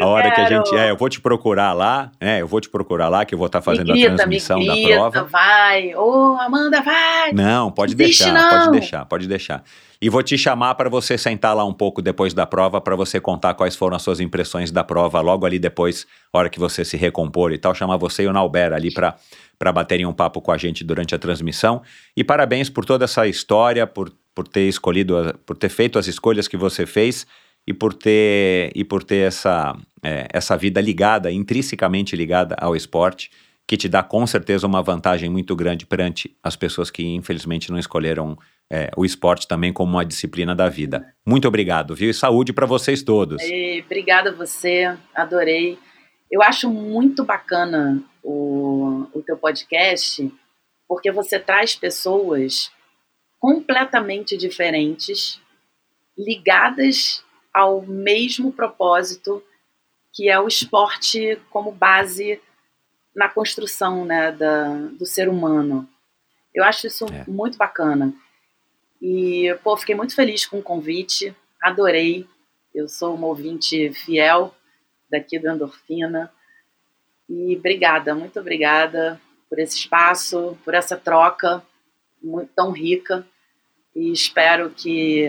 a 0.00 0.06
hora 0.06 0.30
quero. 0.30 0.34
que 0.34 0.40
a 0.40 0.56
gente 0.56 0.76
é, 0.76 0.90
eu 0.90 0.96
vou 0.96 1.08
te 1.08 1.20
procurar 1.20 1.72
lá, 1.72 2.10
né? 2.20 2.40
Eu 2.40 2.48
vou 2.48 2.60
te 2.60 2.68
procurar 2.68 3.08
lá 3.08 3.24
que 3.24 3.34
eu 3.34 3.38
vou 3.38 3.46
estar 3.46 3.60
tá 3.60 3.64
fazendo 3.64 3.92
grita, 3.92 4.12
a 4.12 4.16
transmissão 4.16 4.58
grita, 4.58 4.88
da 4.88 4.96
prova. 4.96 5.24
Vai, 5.24 5.94
ô 5.94 6.34
oh, 6.34 6.40
Amanda, 6.40 6.80
vai. 6.82 7.32
Não, 7.32 7.70
pode 7.70 7.94
deixar, 7.94 8.32
não. 8.32 8.58
pode 8.58 8.70
deixar, 8.72 9.04
pode 9.04 9.28
deixar. 9.28 9.62
E 10.00 10.10
vou 10.10 10.22
te 10.22 10.36
chamar 10.36 10.74
para 10.74 10.90
você 10.90 11.16
sentar 11.16 11.56
lá 11.56 11.64
um 11.64 11.72
pouco 11.72 12.02
depois 12.02 12.34
da 12.34 12.46
prova 12.46 12.80
para 12.80 12.94
você 12.94 13.18
contar 13.18 13.54
quais 13.54 13.74
foram 13.74 13.96
as 13.96 14.02
suas 14.02 14.20
impressões 14.20 14.70
da 14.70 14.84
prova 14.84 15.20
logo 15.20 15.46
ali 15.46 15.58
depois, 15.58 16.06
hora 16.32 16.50
que 16.50 16.58
você 16.58 16.84
se 16.84 16.96
recompor 16.96 17.52
e 17.52 17.58
tal, 17.58 17.74
chamar 17.74 17.96
você 17.96 18.24
e 18.24 18.26
o 18.26 18.32
Nauber 18.32 18.72
ali 18.72 18.92
para 18.92 19.16
para 19.58 19.72
baterem 19.72 20.04
um 20.04 20.12
papo 20.12 20.40
com 20.42 20.52
a 20.52 20.58
gente 20.58 20.84
durante 20.84 21.14
a 21.14 21.18
transmissão. 21.18 21.82
E 22.14 22.22
parabéns 22.22 22.68
por 22.68 22.84
toda 22.84 23.06
essa 23.06 23.26
história, 23.26 23.86
por, 23.86 24.12
por 24.36 24.46
ter 24.46 24.68
escolhido, 24.68 25.34
por 25.46 25.56
ter 25.56 25.70
feito 25.70 25.98
as 25.98 26.06
escolhas 26.06 26.46
que 26.46 26.58
você 26.58 26.84
fez 26.84 27.26
e 27.66 27.72
por 27.72 27.94
ter 27.94 28.70
e 28.74 28.84
por 28.84 29.02
ter 29.02 29.26
essa 29.26 29.74
é, 30.04 30.28
essa 30.30 30.56
vida 30.58 30.78
ligada, 30.78 31.32
intrinsecamente 31.32 32.14
ligada 32.14 32.54
ao 32.60 32.76
esporte 32.76 33.30
que 33.66 33.76
te 33.76 33.88
dá 33.88 34.02
com 34.02 34.24
certeza 34.26 34.66
uma 34.66 34.82
vantagem 34.82 35.28
muito 35.28 35.56
grande 35.56 35.86
perante 35.86 36.36
as 36.42 36.54
pessoas 36.54 36.90
que 36.90 37.02
infelizmente 37.02 37.70
não 37.72 37.78
escolheram 37.78 38.38
é, 38.70 38.90
o 38.96 39.04
esporte 39.04 39.48
também 39.48 39.72
como 39.72 39.92
uma 39.92 40.04
disciplina 40.04 40.54
da 40.54 40.68
vida. 40.68 41.14
Muito 41.26 41.48
obrigado, 41.48 41.94
viu? 41.94 42.10
E 42.10 42.14
saúde 42.14 42.52
para 42.52 42.66
vocês 42.66 43.02
todos. 43.02 43.42
Obrigada 43.84 44.30
a 44.30 44.34
você, 44.34 44.96
adorei. 45.14 45.78
Eu 46.30 46.42
acho 46.42 46.70
muito 46.70 47.24
bacana 47.24 48.02
o, 48.22 49.06
o 49.12 49.22
teu 49.22 49.36
podcast, 49.36 50.32
porque 50.86 51.10
você 51.10 51.38
traz 51.38 51.74
pessoas 51.74 52.70
completamente 53.46 54.36
diferentes, 54.36 55.40
ligadas 56.18 57.24
ao 57.54 57.80
mesmo 57.80 58.50
propósito, 58.50 59.40
que 60.12 60.28
é 60.28 60.36
o 60.40 60.48
esporte 60.48 61.40
como 61.48 61.70
base 61.70 62.40
na 63.14 63.28
construção 63.28 64.04
né, 64.04 64.32
da, 64.32 64.74
do 64.98 65.06
ser 65.06 65.28
humano. 65.28 65.88
Eu 66.52 66.64
acho 66.64 66.88
isso 66.88 67.04
é. 67.04 67.24
muito 67.28 67.56
bacana. 67.56 68.12
E, 69.00 69.56
pô, 69.62 69.76
fiquei 69.76 69.94
muito 69.94 70.16
feliz 70.16 70.44
com 70.44 70.58
o 70.58 70.62
convite, 70.62 71.32
adorei. 71.62 72.26
Eu 72.74 72.88
sou 72.88 73.14
uma 73.14 73.28
ouvinte 73.28 73.92
fiel 73.92 74.52
daqui 75.08 75.38
do 75.38 75.48
Endorfina. 75.48 76.32
E 77.30 77.56
obrigada, 77.56 78.12
muito 78.12 78.40
obrigada 78.40 79.20
por 79.48 79.60
esse 79.60 79.76
espaço, 79.76 80.58
por 80.64 80.74
essa 80.74 80.96
troca 80.96 81.62
tão 82.56 82.72
rica. 82.72 83.24
E 83.96 84.12
espero 84.12 84.70
que 84.70 85.26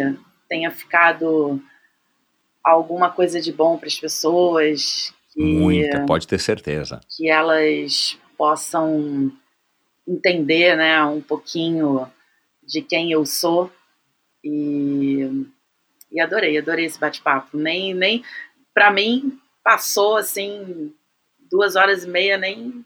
tenha 0.47 0.69
ficado 0.69 1.59
alguma 2.63 3.09
coisa 3.09 3.41
de 3.41 3.51
bom 3.51 3.77
para 3.77 3.87
as 3.87 3.97
pessoas, 3.97 5.13
Muita, 5.37 6.03
pode 6.05 6.27
ter 6.27 6.39
certeza. 6.39 6.99
Que 7.15 7.29
elas 7.29 8.17
possam 8.35 9.31
entender 10.07 10.75
né, 10.75 11.03
um 11.03 11.21
pouquinho 11.21 12.07
de 12.65 12.81
quem 12.81 13.11
eu 13.11 13.23
sou 13.25 13.71
e 14.43 15.45
E 16.11 16.19
adorei, 16.19 16.57
adorei 16.57 16.85
esse 16.85 16.99
bate-papo. 16.99 17.55
Nem, 17.55 17.93
nem 17.93 18.23
para 18.73 18.91
mim, 18.91 19.39
passou 19.63 20.17
assim 20.17 20.93
duas 21.51 21.75
horas 21.75 22.03
e 22.03 22.09
meia, 22.09 22.37
nem 22.37 22.83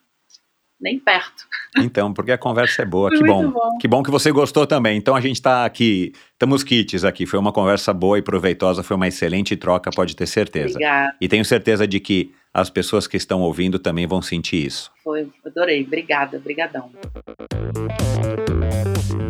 nem 0.81 0.99
perto. 0.99 1.45
Então, 1.77 2.13
porque 2.13 2.31
a 2.31 2.37
conversa 2.37 2.81
é 2.81 2.85
boa, 2.85 3.09
que 3.09 3.23
bom. 3.23 3.49
bom. 3.49 3.77
Que 3.77 3.87
bom 3.87 4.03
que 4.03 4.11
você 4.11 4.31
gostou 4.31 4.65
também. 4.65 4.97
Então 4.97 5.15
a 5.15 5.21
gente 5.21 5.35
está 5.35 5.63
aqui, 5.63 6.11
estamos 6.33 6.63
kits 6.63 7.05
aqui. 7.05 7.25
Foi 7.25 7.39
uma 7.39 7.51
conversa 7.51 7.93
boa 7.93 8.17
e 8.17 8.21
proveitosa, 8.21 8.83
foi 8.83 8.95
uma 8.95 9.07
excelente 9.07 9.55
troca, 9.55 9.91
pode 9.91 10.15
ter 10.15 10.25
certeza. 10.25 10.71
Obrigada. 10.71 11.15
E 11.21 11.27
tenho 11.27 11.45
certeza 11.45 11.87
de 11.87 11.99
que 11.99 12.33
as 12.53 12.69
pessoas 12.69 13.07
que 13.07 13.15
estão 13.15 13.41
ouvindo 13.41 13.79
também 13.79 14.05
vão 14.05 14.21
sentir 14.21 14.65
isso. 14.65 14.91
Foi, 15.03 15.29
adorei. 15.45 15.83
Obrigada, 15.83 16.39
brigadão. 16.39 16.91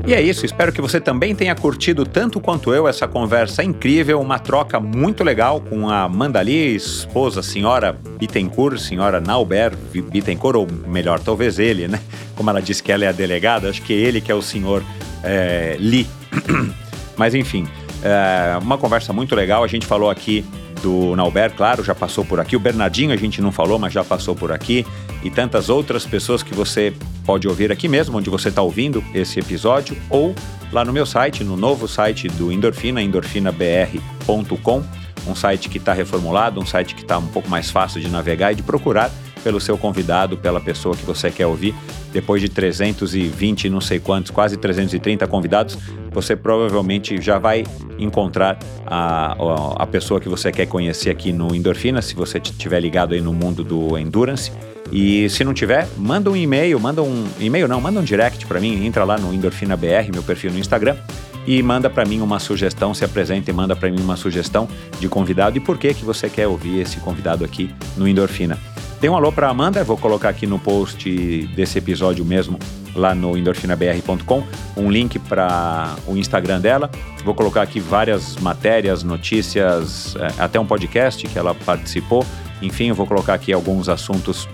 E 0.05 0.13
é 0.13 0.21
isso, 0.21 0.45
espero 0.45 0.71
que 0.71 0.81
você 0.81 0.99
também 0.99 1.35
tenha 1.35 1.55
curtido 1.55 2.05
tanto 2.05 2.39
quanto 2.39 2.73
eu 2.73 2.87
essa 2.87 3.07
conversa 3.07 3.63
incrível, 3.63 4.19
uma 4.19 4.39
troca 4.39 4.79
muito 4.79 5.23
legal 5.23 5.61
com 5.61 5.89
a 5.89 6.09
Mandali, 6.09 6.75
esposa, 6.75 7.43
senhora 7.43 7.95
Bittencourt, 8.17 8.79
senhora 8.79 9.21
Nauber 9.21 9.75
Bittencourt, 9.75 10.55
ou 10.57 10.67
melhor, 10.87 11.19
talvez 11.19 11.59
ele, 11.59 11.87
né? 11.87 11.99
Como 12.35 12.49
ela 12.49 12.61
disse 12.61 12.81
que 12.81 12.91
ela 12.91 13.05
é 13.05 13.07
a 13.07 13.11
delegada, 13.11 13.69
acho 13.69 13.81
que 13.81 13.93
é 13.93 13.97
ele 13.97 14.21
que 14.21 14.31
é 14.31 14.35
o 14.35 14.41
senhor 14.41 14.83
é, 15.23 15.77
Lee. 15.79 16.07
Mas 17.15 17.35
enfim, 17.35 17.67
é 18.03 18.57
uma 18.61 18.77
conversa 18.77 19.13
muito 19.13 19.35
legal, 19.35 19.63
a 19.63 19.67
gente 19.67 19.85
falou 19.85 20.09
aqui 20.09 20.43
do 20.81 21.15
Nauber, 21.15 21.53
claro, 21.53 21.83
já 21.83 21.93
passou 21.93 22.25
por 22.25 22.39
aqui. 22.39 22.55
O 22.55 22.59
Bernardinho 22.59 23.13
a 23.13 23.17
gente 23.17 23.41
não 23.41 23.51
falou, 23.51 23.77
mas 23.79 23.93
já 23.93 24.03
passou 24.03 24.35
por 24.35 24.51
aqui. 24.51 24.85
E 25.23 25.29
tantas 25.29 25.69
outras 25.69 26.05
pessoas 26.05 26.41
que 26.43 26.53
você 26.53 26.93
pode 27.25 27.47
ouvir 27.47 27.71
aqui 27.71 27.87
mesmo, 27.87 28.17
onde 28.17 28.29
você 28.29 28.49
está 28.49 28.61
ouvindo 28.61 29.03
esse 29.13 29.39
episódio, 29.39 29.95
ou 30.09 30.35
lá 30.71 30.83
no 30.83 30.91
meu 30.91 31.05
site, 31.05 31.43
no 31.43 31.55
novo 31.55 31.87
site 31.87 32.27
do 32.27 32.51
Endorfina, 32.51 33.01
endorfinabr.com, 33.01 34.83
um 35.27 35.35
site 35.35 35.69
que 35.69 35.77
está 35.77 35.93
reformulado, 35.93 36.59
um 36.59 36.65
site 36.65 36.95
que 36.95 37.03
está 37.03 37.17
um 37.17 37.27
pouco 37.27 37.47
mais 37.49 37.69
fácil 37.69 38.01
de 38.01 38.09
navegar 38.09 38.51
e 38.51 38.55
de 38.55 38.63
procurar 38.63 39.11
pelo 39.43 39.59
seu 39.59 39.77
convidado, 39.77 40.37
pela 40.37 40.59
pessoa 40.59 40.95
que 40.95 41.05
você 41.05 41.29
quer 41.29 41.47
ouvir. 41.47 41.75
Depois 42.11 42.41
de 42.41 42.49
320, 42.49 43.69
não 43.69 43.81
sei 43.81 43.99
quantos, 43.99 44.31
quase 44.31 44.57
330 44.57 45.25
convidados, 45.27 45.77
você 46.11 46.35
provavelmente 46.35 47.21
já 47.21 47.39
vai 47.39 47.63
encontrar 47.97 48.59
a, 48.85 49.35
a 49.77 49.87
pessoa 49.87 50.19
que 50.19 50.27
você 50.27 50.51
quer 50.51 50.65
conhecer 50.65 51.09
aqui 51.09 51.31
no 51.31 51.55
Endorfina, 51.55 52.01
se 52.01 52.15
você 52.15 52.37
estiver 52.37 52.79
ligado 52.79 53.13
aí 53.13 53.21
no 53.21 53.33
mundo 53.33 53.63
do 53.63 53.97
Endurance. 53.97 54.51
E 54.91 55.29
se 55.29 55.43
não 55.45 55.53
tiver, 55.53 55.87
manda 55.97 56.29
um 56.29 56.35
e-mail, 56.35 56.77
manda 56.77 57.01
um 57.01 57.25
e-mail 57.39 57.65
não, 57.65 57.79
manda 57.79 57.99
um 57.99 58.03
direct 58.03 58.45
para 58.45 58.59
mim, 58.59 58.85
entra 58.85 59.05
lá 59.05 59.17
no 59.17 59.33
Endorfina 59.33 59.77
BR, 59.77 60.11
meu 60.11 60.21
perfil 60.21 60.51
no 60.51 60.59
Instagram, 60.59 60.97
e 61.47 61.63
manda 61.63 61.89
para 61.89 62.03
mim 62.05 62.19
uma 62.19 62.39
sugestão, 62.39 62.93
se 62.93 63.05
apresenta 63.05 63.49
e 63.49 63.53
manda 63.53 63.73
para 63.73 63.89
mim 63.89 64.01
uma 64.01 64.17
sugestão 64.17 64.67
de 64.99 65.07
convidado 65.07 65.57
e 65.57 65.61
por 65.61 65.77
que 65.77 65.93
que 65.93 66.03
você 66.03 66.29
quer 66.29 66.47
ouvir 66.47 66.81
esse 66.81 66.97
convidado 66.97 67.45
aqui 67.45 67.73
no 67.95 68.05
Endorfina. 68.05 68.59
Tem 69.01 69.09
um 69.09 69.15
alô 69.15 69.31
para 69.31 69.49
Amanda, 69.49 69.83
vou 69.83 69.97
colocar 69.97 70.29
aqui 70.29 70.45
no 70.45 70.59
post 70.59 71.09
desse 71.55 71.79
episódio 71.79 72.23
mesmo, 72.23 72.59
lá 72.95 73.15
no 73.15 73.35
endorfinabr.com, 73.35 74.43
um 74.77 74.91
link 74.91 75.17
para 75.17 75.95
o 76.05 76.15
Instagram 76.15 76.61
dela. 76.61 76.87
Vou 77.25 77.33
colocar 77.33 77.63
aqui 77.63 77.79
várias 77.79 78.35
matérias, 78.37 79.01
notícias, 79.01 80.15
é, 80.17 80.43
até 80.43 80.59
um 80.59 80.67
podcast 80.67 81.27
que 81.27 81.39
ela 81.39 81.55
participou. 81.55 82.23
Enfim, 82.61 82.89
eu 82.89 82.95
vou 82.95 83.07
colocar 83.07 83.33
aqui 83.33 83.51
alguns 83.51 83.89
assuntos 83.89 84.47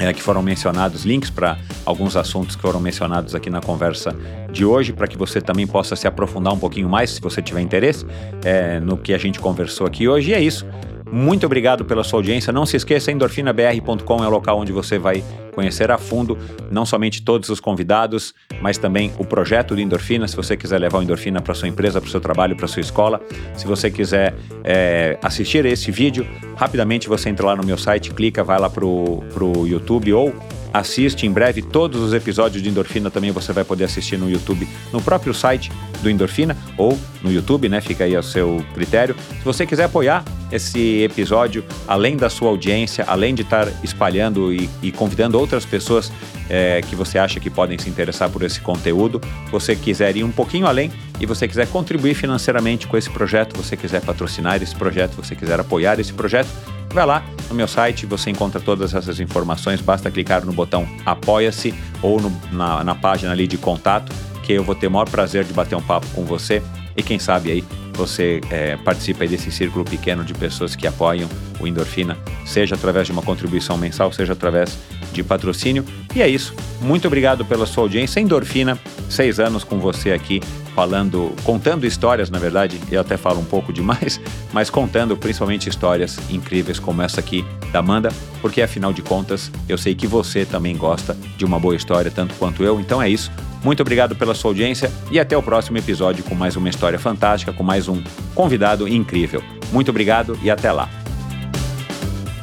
é, 0.00 0.12
que 0.12 0.20
foram 0.20 0.42
mencionados, 0.42 1.04
links 1.04 1.30
para 1.30 1.56
alguns 1.86 2.16
assuntos 2.16 2.56
que 2.56 2.62
foram 2.62 2.80
mencionados 2.80 3.36
aqui 3.36 3.50
na 3.50 3.60
conversa 3.60 4.12
de 4.50 4.64
hoje, 4.64 4.92
para 4.92 5.06
que 5.06 5.16
você 5.16 5.40
também 5.40 5.68
possa 5.68 5.94
se 5.94 6.08
aprofundar 6.08 6.52
um 6.52 6.58
pouquinho 6.58 6.88
mais, 6.88 7.10
se 7.10 7.20
você 7.20 7.40
tiver 7.40 7.60
interesse, 7.60 8.04
é, 8.44 8.80
no 8.80 8.98
que 8.98 9.14
a 9.14 9.18
gente 9.18 9.38
conversou 9.38 9.86
aqui 9.86 10.08
hoje. 10.08 10.32
E 10.32 10.34
é 10.34 10.40
isso. 10.40 10.66
Muito 11.12 11.44
obrigado 11.44 11.84
pela 11.84 12.04
sua 12.04 12.18
audiência. 12.18 12.52
Não 12.52 12.64
se 12.64 12.76
esqueça, 12.76 13.10
endorfinabr.com 13.10 14.24
é 14.24 14.26
o 14.26 14.30
local 14.30 14.58
onde 14.58 14.72
você 14.72 14.98
vai 14.98 15.24
conhecer 15.52 15.90
a 15.90 15.98
fundo 15.98 16.38
não 16.70 16.86
somente 16.86 17.22
todos 17.22 17.48
os 17.48 17.58
convidados, 17.58 18.32
mas 18.60 18.78
também 18.78 19.12
o 19.18 19.24
projeto 19.24 19.74
do 19.74 19.80
Endorfina. 19.80 20.28
Se 20.28 20.36
você 20.36 20.56
quiser 20.56 20.78
levar 20.78 20.98
o 20.98 21.02
Endorfina 21.02 21.40
para 21.40 21.52
sua 21.54 21.68
empresa, 21.68 22.00
para 22.00 22.08
o 22.08 22.10
seu 22.10 22.20
trabalho, 22.20 22.56
para 22.56 22.68
sua 22.68 22.80
escola, 22.80 23.20
se 23.54 23.66
você 23.66 23.90
quiser 23.90 24.34
é, 24.62 25.18
assistir 25.22 25.64
esse 25.66 25.90
vídeo, 25.90 26.26
rapidamente 26.56 27.08
você 27.08 27.28
entra 27.28 27.46
lá 27.46 27.56
no 27.56 27.64
meu 27.64 27.76
site, 27.76 28.10
clica, 28.12 28.44
vai 28.44 28.58
lá 28.58 28.70
para 28.70 28.84
o 28.84 29.66
YouTube 29.66 30.12
ou 30.12 30.32
assiste 30.72 31.26
em 31.26 31.32
breve 31.32 31.62
todos 31.62 32.00
os 32.00 32.12
episódios 32.12 32.62
de 32.62 32.68
Endorfina 32.68 33.10
também 33.10 33.32
você 33.32 33.52
vai 33.52 33.64
poder 33.64 33.84
assistir 33.84 34.16
no 34.16 34.30
YouTube, 34.30 34.68
no 34.92 35.02
próprio 35.02 35.34
site 35.34 35.70
do 36.02 36.10
Endorfina 36.10 36.56
ou 36.76 36.98
no 37.22 37.30
YouTube, 37.30 37.68
né? 37.68 37.80
Fica 37.80 38.04
aí 38.04 38.16
ao 38.16 38.22
seu 38.22 38.64
critério. 38.74 39.14
Se 39.38 39.44
você 39.44 39.66
quiser 39.66 39.84
apoiar 39.84 40.24
esse 40.50 41.02
episódio, 41.02 41.64
além 41.86 42.16
da 42.16 42.28
sua 42.28 42.48
audiência, 42.48 43.04
além 43.06 43.34
de 43.34 43.42
estar 43.42 43.68
espalhando 43.82 44.52
e, 44.52 44.68
e 44.82 44.90
convidando 44.90 45.38
outras 45.38 45.64
pessoas 45.64 46.12
é, 46.48 46.80
que 46.82 46.96
você 46.96 47.18
acha 47.18 47.38
que 47.38 47.48
podem 47.48 47.78
se 47.78 47.88
interessar 47.88 48.28
por 48.28 48.42
esse 48.42 48.60
conteúdo, 48.60 49.20
você 49.50 49.76
quiser 49.76 50.16
ir 50.16 50.24
um 50.24 50.32
pouquinho 50.32 50.66
além 50.66 50.90
e 51.20 51.26
você 51.26 51.46
quiser 51.46 51.68
contribuir 51.68 52.14
financeiramente 52.14 52.86
com 52.86 52.96
esse 52.96 53.08
projeto, 53.08 53.56
você 53.56 53.76
quiser 53.76 54.00
patrocinar 54.00 54.60
esse 54.62 54.74
projeto, 54.74 55.14
você 55.14 55.36
quiser 55.36 55.60
apoiar 55.60 56.00
esse 56.00 56.12
projeto, 56.12 56.48
vai 56.92 57.06
lá 57.06 57.24
no 57.48 57.54
meu 57.54 57.68
site, 57.68 58.04
você 58.06 58.30
encontra 58.30 58.60
todas 58.60 58.94
essas 58.94 59.20
informações, 59.20 59.80
basta 59.80 60.10
clicar 60.10 60.44
no 60.44 60.52
botão 60.52 60.88
Apoia-se 61.06 61.72
ou 62.02 62.20
no, 62.20 62.32
na, 62.50 62.82
na 62.82 62.94
página 62.94 63.32
ali 63.32 63.46
de 63.46 63.56
contato, 63.56 64.12
eu 64.52 64.64
vou 64.64 64.74
ter 64.74 64.86
o 64.86 64.90
maior 64.90 65.08
prazer 65.08 65.44
de 65.44 65.52
bater 65.52 65.76
um 65.76 65.82
papo 65.82 66.06
com 66.14 66.24
você. 66.24 66.62
E 66.96 67.02
quem 67.02 67.18
sabe 67.18 67.50
aí 67.50 67.64
você 67.94 68.40
é, 68.50 68.76
participa 68.78 69.26
desse 69.26 69.50
círculo 69.50 69.84
pequeno 69.84 70.24
de 70.24 70.32
pessoas 70.34 70.74
que 70.74 70.86
apoiam 70.86 71.28
o 71.60 71.66
Endorfina, 71.66 72.16
seja 72.46 72.74
através 72.74 73.06
de 73.06 73.12
uma 73.12 73.22
contribuição 73.22 73.76
mensal, 73.76 74.12
seja 74.12 74.32
através 74.32 74.78
de 75.12 75.22
patrocínio. 75.22 75.84
E 76.14 76.22
é 76.22 76.28
isso. 76.28 76.54
Muito 76.80 77.06
obrigado 77.06 77.44
pela 77.44 77.66
sua 77.66 77.84
audiência. 77.84 78.20
Endorfina, 78.20 78.78
seis 79.08 79.38
anos 79.38 79.64
com 79.64 79.78
você 79.78 80.12
aqui, 80.12 80.40
falando, 80.74 81.32
contando 81.44 81.86
histórias, 81.86 82.30
na 82.30 82.38
verdade, 82.38 82.80
eu 82.90 83.00
até 83.00 83.16
falo 83.16 83.40
um 83.40 83.44
pouco 83.44 83.72
demais, 83.72 84.20
mas 84.52 84.70
contando 84.70 85.16
principalmente 85.16 85.68
histórias 85.68 86.18
incríveis 86.30 86.78
como 86.78 87.02
essa 87.02 87.20
aqui 87.20 87.44
da 87.72 87.80
Amanda, 87.80 88.10
porque 88.40 88.62
afinal 88.62 88.92
de 88.92 89.02
contas, 89.02 89.50
eu 89.68 89.76
sei 89.76 89.94
que 89.94 90.06
você 90.06 90.44
também 90.44 90.76
gosta 90.76 91.16
de 91.36 91.44
uma 91.44 91.58
boa 91.58 91.76
história, 91.76 92.10
tanto 92.10 92.34
quanto 92.34 92.64
eu. 92.64 92.80
Então 92.80 93.02
é 93.02 93.08
isso. 93.08 93.30
Muito 93.62 93.80
obrigado 93.80 94.16
pela 94.16 94.34
sua 94.34 94.50
audiência 94.50 94.90
e 95.10 95.20
até 95.20 95.36
o 95.36 95.42
próximo 95.42 95.76
episódio 95.76 96.24
com 96.24 96.34
mais 96.34 96.56
uma 96.56 96.68
história 96.68 96.98
fantástica, 96.98 97.52
com 97.52 97.62
mais 97.62 97.88
um 97.88 98.02
convidado 98.34 98.88
incrível. 98.88 99.42
Muito 99.70 99.90
obrigado 99.90 100.38
e 100.42 100.50
até 100.50 100.72
lá. 100.72 100.99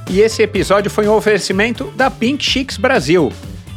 E 0.09 0.21
esse 0.21 0.41
episódio 0.41 0.89
foi 0.89 1.05
um 1.05 1.13
oferecimento 1.13 1.91
da 1.95 2.09
Pink 2.09 2.43
Chicks 2.43 2.77
Brasil. 2.77 3.31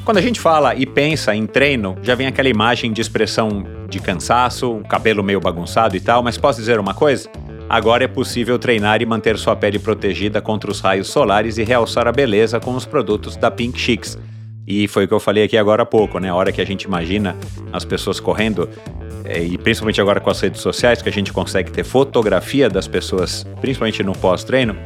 Quando 0.04 0.18
a 0.18 0.22
gente 0.22 0.38
fala 0.38 0.76
e 0.76 0.86
pensa 0.86 1.34
em 1.34 1.44
treino, 1.44 1.96
já 2.02 2.14
vem 2.14 2.28
aquela 2.28 2.48
imagem 2.48 2.92
de 2.92 3.00
expressão 3.00 3.64
de 3.88 3.98
cansaço, 3.98 4.80
cabelo 4.88 5.24
meio 5.24 5.40
bagunçado 5.40 5.96
e 5.96 6.00
tal, 6.00 6.22
mas 6.22 6.38
posso 6.38 6.60
dizer 6.60 6.78
uma 6.78 6.94
coisa? 6.94 7.28
Agora 7.68 8.04
é 8.04 8.08
possível 8.08 8.60
treinar 8.60 9.02
e 9.02 9.06
manter 9.06 9.36
sua 9.38 9.56
pele 9.56 9.78
protegida 9.78 10.40
contra 10.40 10.70
os 10.70 10.80
raios 10.80 11.08
solares 11.08 11.58
e 11.58 11.64
realçar 11.64 12.06
a 12.06 12.12
beleza 12.12 12.60
com 12.60 12.76
os 12.76 12.86
produtos 12.86 13.36
da 13.36 13.50
Pink 13.50 13.78
Chicks. 13.78 14.16
E 14.66 14.86
foi 14.86 15.06
o 15.06 15.08
que 15.08 15.14
eu 15.14 15.20
falei 15.20 15.42
aqui 15.42 15.56
agora 15.56 15.82
há 15.82 15.86
pouco, 15.86 16.20
né? 16.20 16.30
A 16.30 16.34
hora 16.34 16.52
que 16.52 16.60
a 16.60 16.64
gente 16.64 16.84
imagina 16.84 17.36
as 17.72 17.84
pessoas 17.84 18.20
correndo, 18.20 18.68
é, 19.24 19.42
e 19.42 19.58
principalmente 19.58 20.00
agora 20.00 20.20
com 20.20 20.30
as 20.30 20.40
redes 20.40 20.60
sociais, 20.60 21.02
que 21.02 21.08
a 21.08 21.12
gente 21.12 21.32
consegue 21.32 21.72
ter 21.72 21.82
fotografia 21.82 22.68
das 22.68 22.86
pessoas, 22.86 23.44
principalmente 23.60 24.02
no 24.04 24.12
pós-treino, 24.12 24.76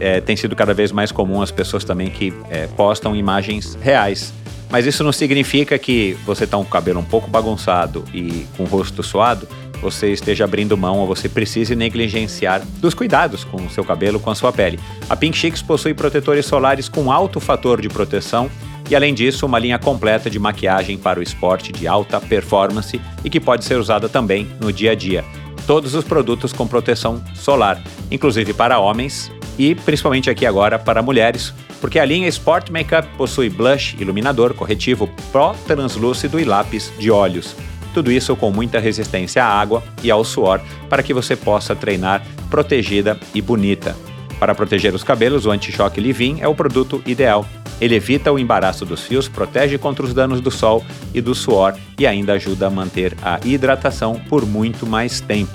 é, 0.00 0.20
tem 0.20 0.36
sido 0.36 0.54
cada 0.54 0.74
vez 0.74 0.92
mais 0.92 1.12
comum 1.12 1.42
as 1.42 1.50
pessoas 1.50 1.84
também 1.84 2.10
que 2.10 2.32
é, 2.50 2.66
postam 2.68 3.14
imagens 3.14 3.76
reais. 3.80 4.32
Mas 4.70 4.84
isso 4.84 5.04
não 5.04 5.12
significa 5.12 5.78
que 5.78 6.16
você 6.26 6.44
está 6.44 6.56
com 6.56 6.64
o 6.64 6.66
cabelo 6.66 7.00
um 7.00 7.04
pouco 7.04 7.30
bagunçado 7.30 8.04
e 8.12 8.46
com 8.56 8.64
o 8.64 8.66
rosto 8.66 9.02
suado, 9.02 9.46
você 9.80 10.12
esteja 10.12 10.44
abrindo 10.44 10.76
mão 10.76 10.98
ou 10.98 11.06
você 11.06 11.28
precise 11.28 11.76
negligenciar 11.76 12.62
dos 12.80 12.94
cuidados 12.94 13.44
com 13.44 13.58
o 13.58 13.70
seu 13.70 13.84
cabelo, 13.84 14.18
com 14.18 14.30
a 14.30 14.34
sua 14.34 14.52
pele. 14.52 14.80
A 15.08 15.16
Pink 15.16 15.36
Chicks 15.36 15.62
possui 15.62 15.94
protetores 15.94 16.46
solares 16.46 16.88
com 16.88 17.12
alto 17.12 17.38
fator 17.40 17.80
de 17.80 17.88
proteção 17.88 18.50
e, 18.88 18.96
além 18.96 19.12
disso, 19.14 19.46
uma 19.46 19.58
linha 19.58 19.78
completa 19.78 20.30
de 20.30 20.38
maquiagem 20.38 20.96
para 20.96 21.20
o 21.20 21.22
esporte 21.22 21.72
de 21.72 21.86
alta 21.86 22.20
performance 22.20 23.00
e 23.24 23.30
que 23.30 23.40
pode 23.40 23.64
ser 23.64 23.78
usada 23.78 24.08
também 24.08 24.48
no 24.60 24.72
dia 24.72 24.92
a 24.92 24.94
dia. 24.94 25.24
Todos 25.66 25.94
os 25.94 26.04
produtos 26.04 26.52
com 26.52 26.66
proteção 26.66 27.22
solar, 27.34 27.82
inclusive 28.10 28.52
para 28.52 28.78
homens 28.78 29.30
e 29.58 29.74
principalmente 29.74 30.30
aqui 30.30 30.44
agora 30.44 30.78
para 30.78 31.02
mulheres, 31.02 31.52
porque 31.80 31.98
a 31.98 32.04
linha 32.04 32.28
Sport 32.28 32.70
Makeup 32.70 33.08
possui 33.16 33.48
blush, 33.48 33.96
iluminador, 33.98 34.54
corretivo, 34.54 35.08
pró 35.30 35.54
translúcido 35.66 36.38
e 36.40 36.44
lápis 36.44 36.92
de 36.98 37.10
olhos. 37.10 37.54
Tudo 37.94 38.12
isso 38.12 38.36
com 38.36 38.50
muita 38.50 38.78
resistência 38.78 39.42
à 39.42 39.48
água 39.48 39.82
e 40.02 40.10
ao 40.10 40.22
suor 40.24 40.60
para 40.88 41.02
que 41.02 41.14
você 41.14 41.34
possa 41.34 41.74
treinar 41.74 42.22
protegida 42.50 43.18
e 43.34 43.40
bonita. 43.40 43.96
Para 44.38 44.54
proteger 44.54 44.94
os 44.94 45.02
cabelos, 45.02 45.46
o 45.46 45.50
anti-choque 45.50 46.00
Livin 46.00 46.38
é 46.40 46.48
o 46.48 46.54
produto 46.54 47.02
ideal. 47.06 47.46
Ele 47.80 47.94
evita 47.94 48.32
o 48.32 48.38
embaraço 48.38 48.84
dos 48.84 49.02
fios, 49.02 49.28
protege 49.28 49.78
contra 49.78 50.04
os 50.04 50.12
danos 50.12 50.40
do 50.40 50.50
sol 50.50 50.84
e 51.14 51.20
do 51.20 51.34
suor 51.34 51.74
e 51.98 52.06
ainda 52.06 52.34
ajuda 52.34 52.66
a 52.66 52.70
manter 52.70 53.16
a 53.22 53.40
hidratação 53.44 54.20
por 54.28 54.44
muito 54.44 54.86
mais 54.86 55.20
tempo. 55.20 55.52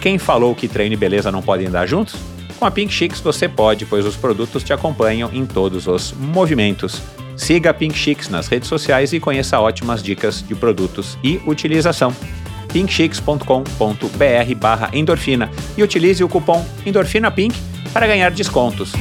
Quem 0.00 0.18
falou 0.18 0.54
que 0.54 0.68
treino 0.68 0.94
e 0.94 0.96
beleza 0.96 1.32
não 1.32 1.42
podem 1.42 1.66
andar 1.66 1.86
juntos? 1.86 2.16
Com 2.58 2.64
a 2.64 2.70
Pink 2.72 2.92
Chicks 2.92 3.20
você 3.20 3.48
pode, 3.48 3.86
pois 3.86 4.04
os 4.04 4.16
produtos 4.16 4.64
te 4.64 4.72
acompanham 4.72 5.30
em 5.32 5.46
todos 5.46 5.86
os 5.86 6.12
movimentos. 6.12 7.00
Siga 7.36 7.70
a 7.70 7.74
Pink 7.74 7.96
Chicks 7.96 8.28
nas 8.28 8.48
redes 8.48 8.68
sociais 8.68 9.12
e 9.12 9.20
conheça 9.20 9.60
ótimas 9.60 10.02
dicas 10.02 10.42
de 10.42 10.56
produtos 10.56 11.16
e 11.22 11.40
utilização. 11.46 12.12
pinkchicks.com.br 12.72 14.54
barra 14.56 14.90
endorfina 14.92 15.48
e 15.76 15.82
utilize 15.84 16.22
o 16.24 16.28
cupom 16.28 16.66
ENDORFINAPINK 16.84 17.56
para 17.92 18.08
ganhar 18.08 18.32
descontos. 18.32 18.92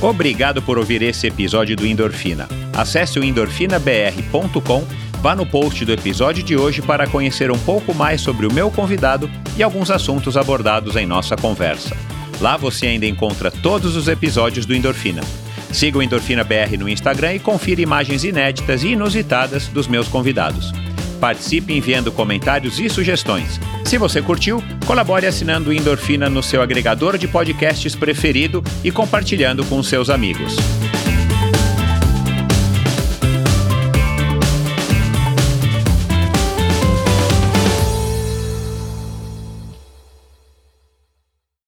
Obrigado 0.00 0.62
por 0.62 0.78
ouvir 0.78 1.02
esse 1.02 1.26
episódio 1.26 1.76
do 1.76 1.84
Endorfina. 1.84 2.48
Acesse 2.72 3.18
o 3.18 3.24
endorfinabr.com, 3.24 4.86
vá 5.20 5.34
no 5.34 5.44
post 5.44 5.84
do 5.84 5.92
episódio 5.92 6.42
de 6.42 6.56
hoje 6.56 6.80
para 6.80 7.08
conhecer 7.08 7.50
um 7.50 7.58
pouco 7.58 7.92
mais 7.92 8.20
sobre 8.20 8.46
o 8.46 8.52
meu 8.52 8.70
convidado 8.70 9.28
e 9.56 9.62
alguns 9.62 9.90
assuntos 9.90 10.36
abordados 10.36 10.94
em 10.94 11.04
nossa 11.04 11.36
conversa. 11.36 11.96
Lá 12.42 12.56
você 12.56 12.88
ainda 12.88 13.06
encontra 13.06 13.52
todos 13.52 13.94
os 13.94 14.08
episódios 14.08 14.66
do 14.66 14.74
Endorfina. 14.74 15.22
Siga 15.70 15.98
o 15.98 16.02
Endorfina 16.02 16.42
BR 16.42 16.76
no 16.76 16.88
Instagram 16.88 17.34
e 17.34 17.38
confira 17.38 17.80
imagens 17.80 18.24
inéditas 18.24 18.82
e 18.82 18.88
inusitadas 18.88 19.68
dos 19.68 19.86
meus 19.86 20.08
convidados. 20.08 20.72
Participe 21.20 21.72
enviando 21.72 22.10
comentários 22.10 22.80
e 22.80 22.90
sugestões. 22.90 23.60
Se 23.84 23.96
você 23.96 24.20
curtiu, 24.20 24.60
colabore 24.84 25.24
assinando 25.24 25.70
o 25.70 25.72
Endorfina 25.72 26.28
no 26.28 26.42
seu 26.42 26.60
agregador 26.60 27.16
de 27.16 27.28
podcasts 27.28 27.94
preferido 27.94 28.60
e 28.82 28.90
compartilhando 28.90 29.64
com 29.66 29.80
seus 29.80 30.10
amigos. 30.10 30.56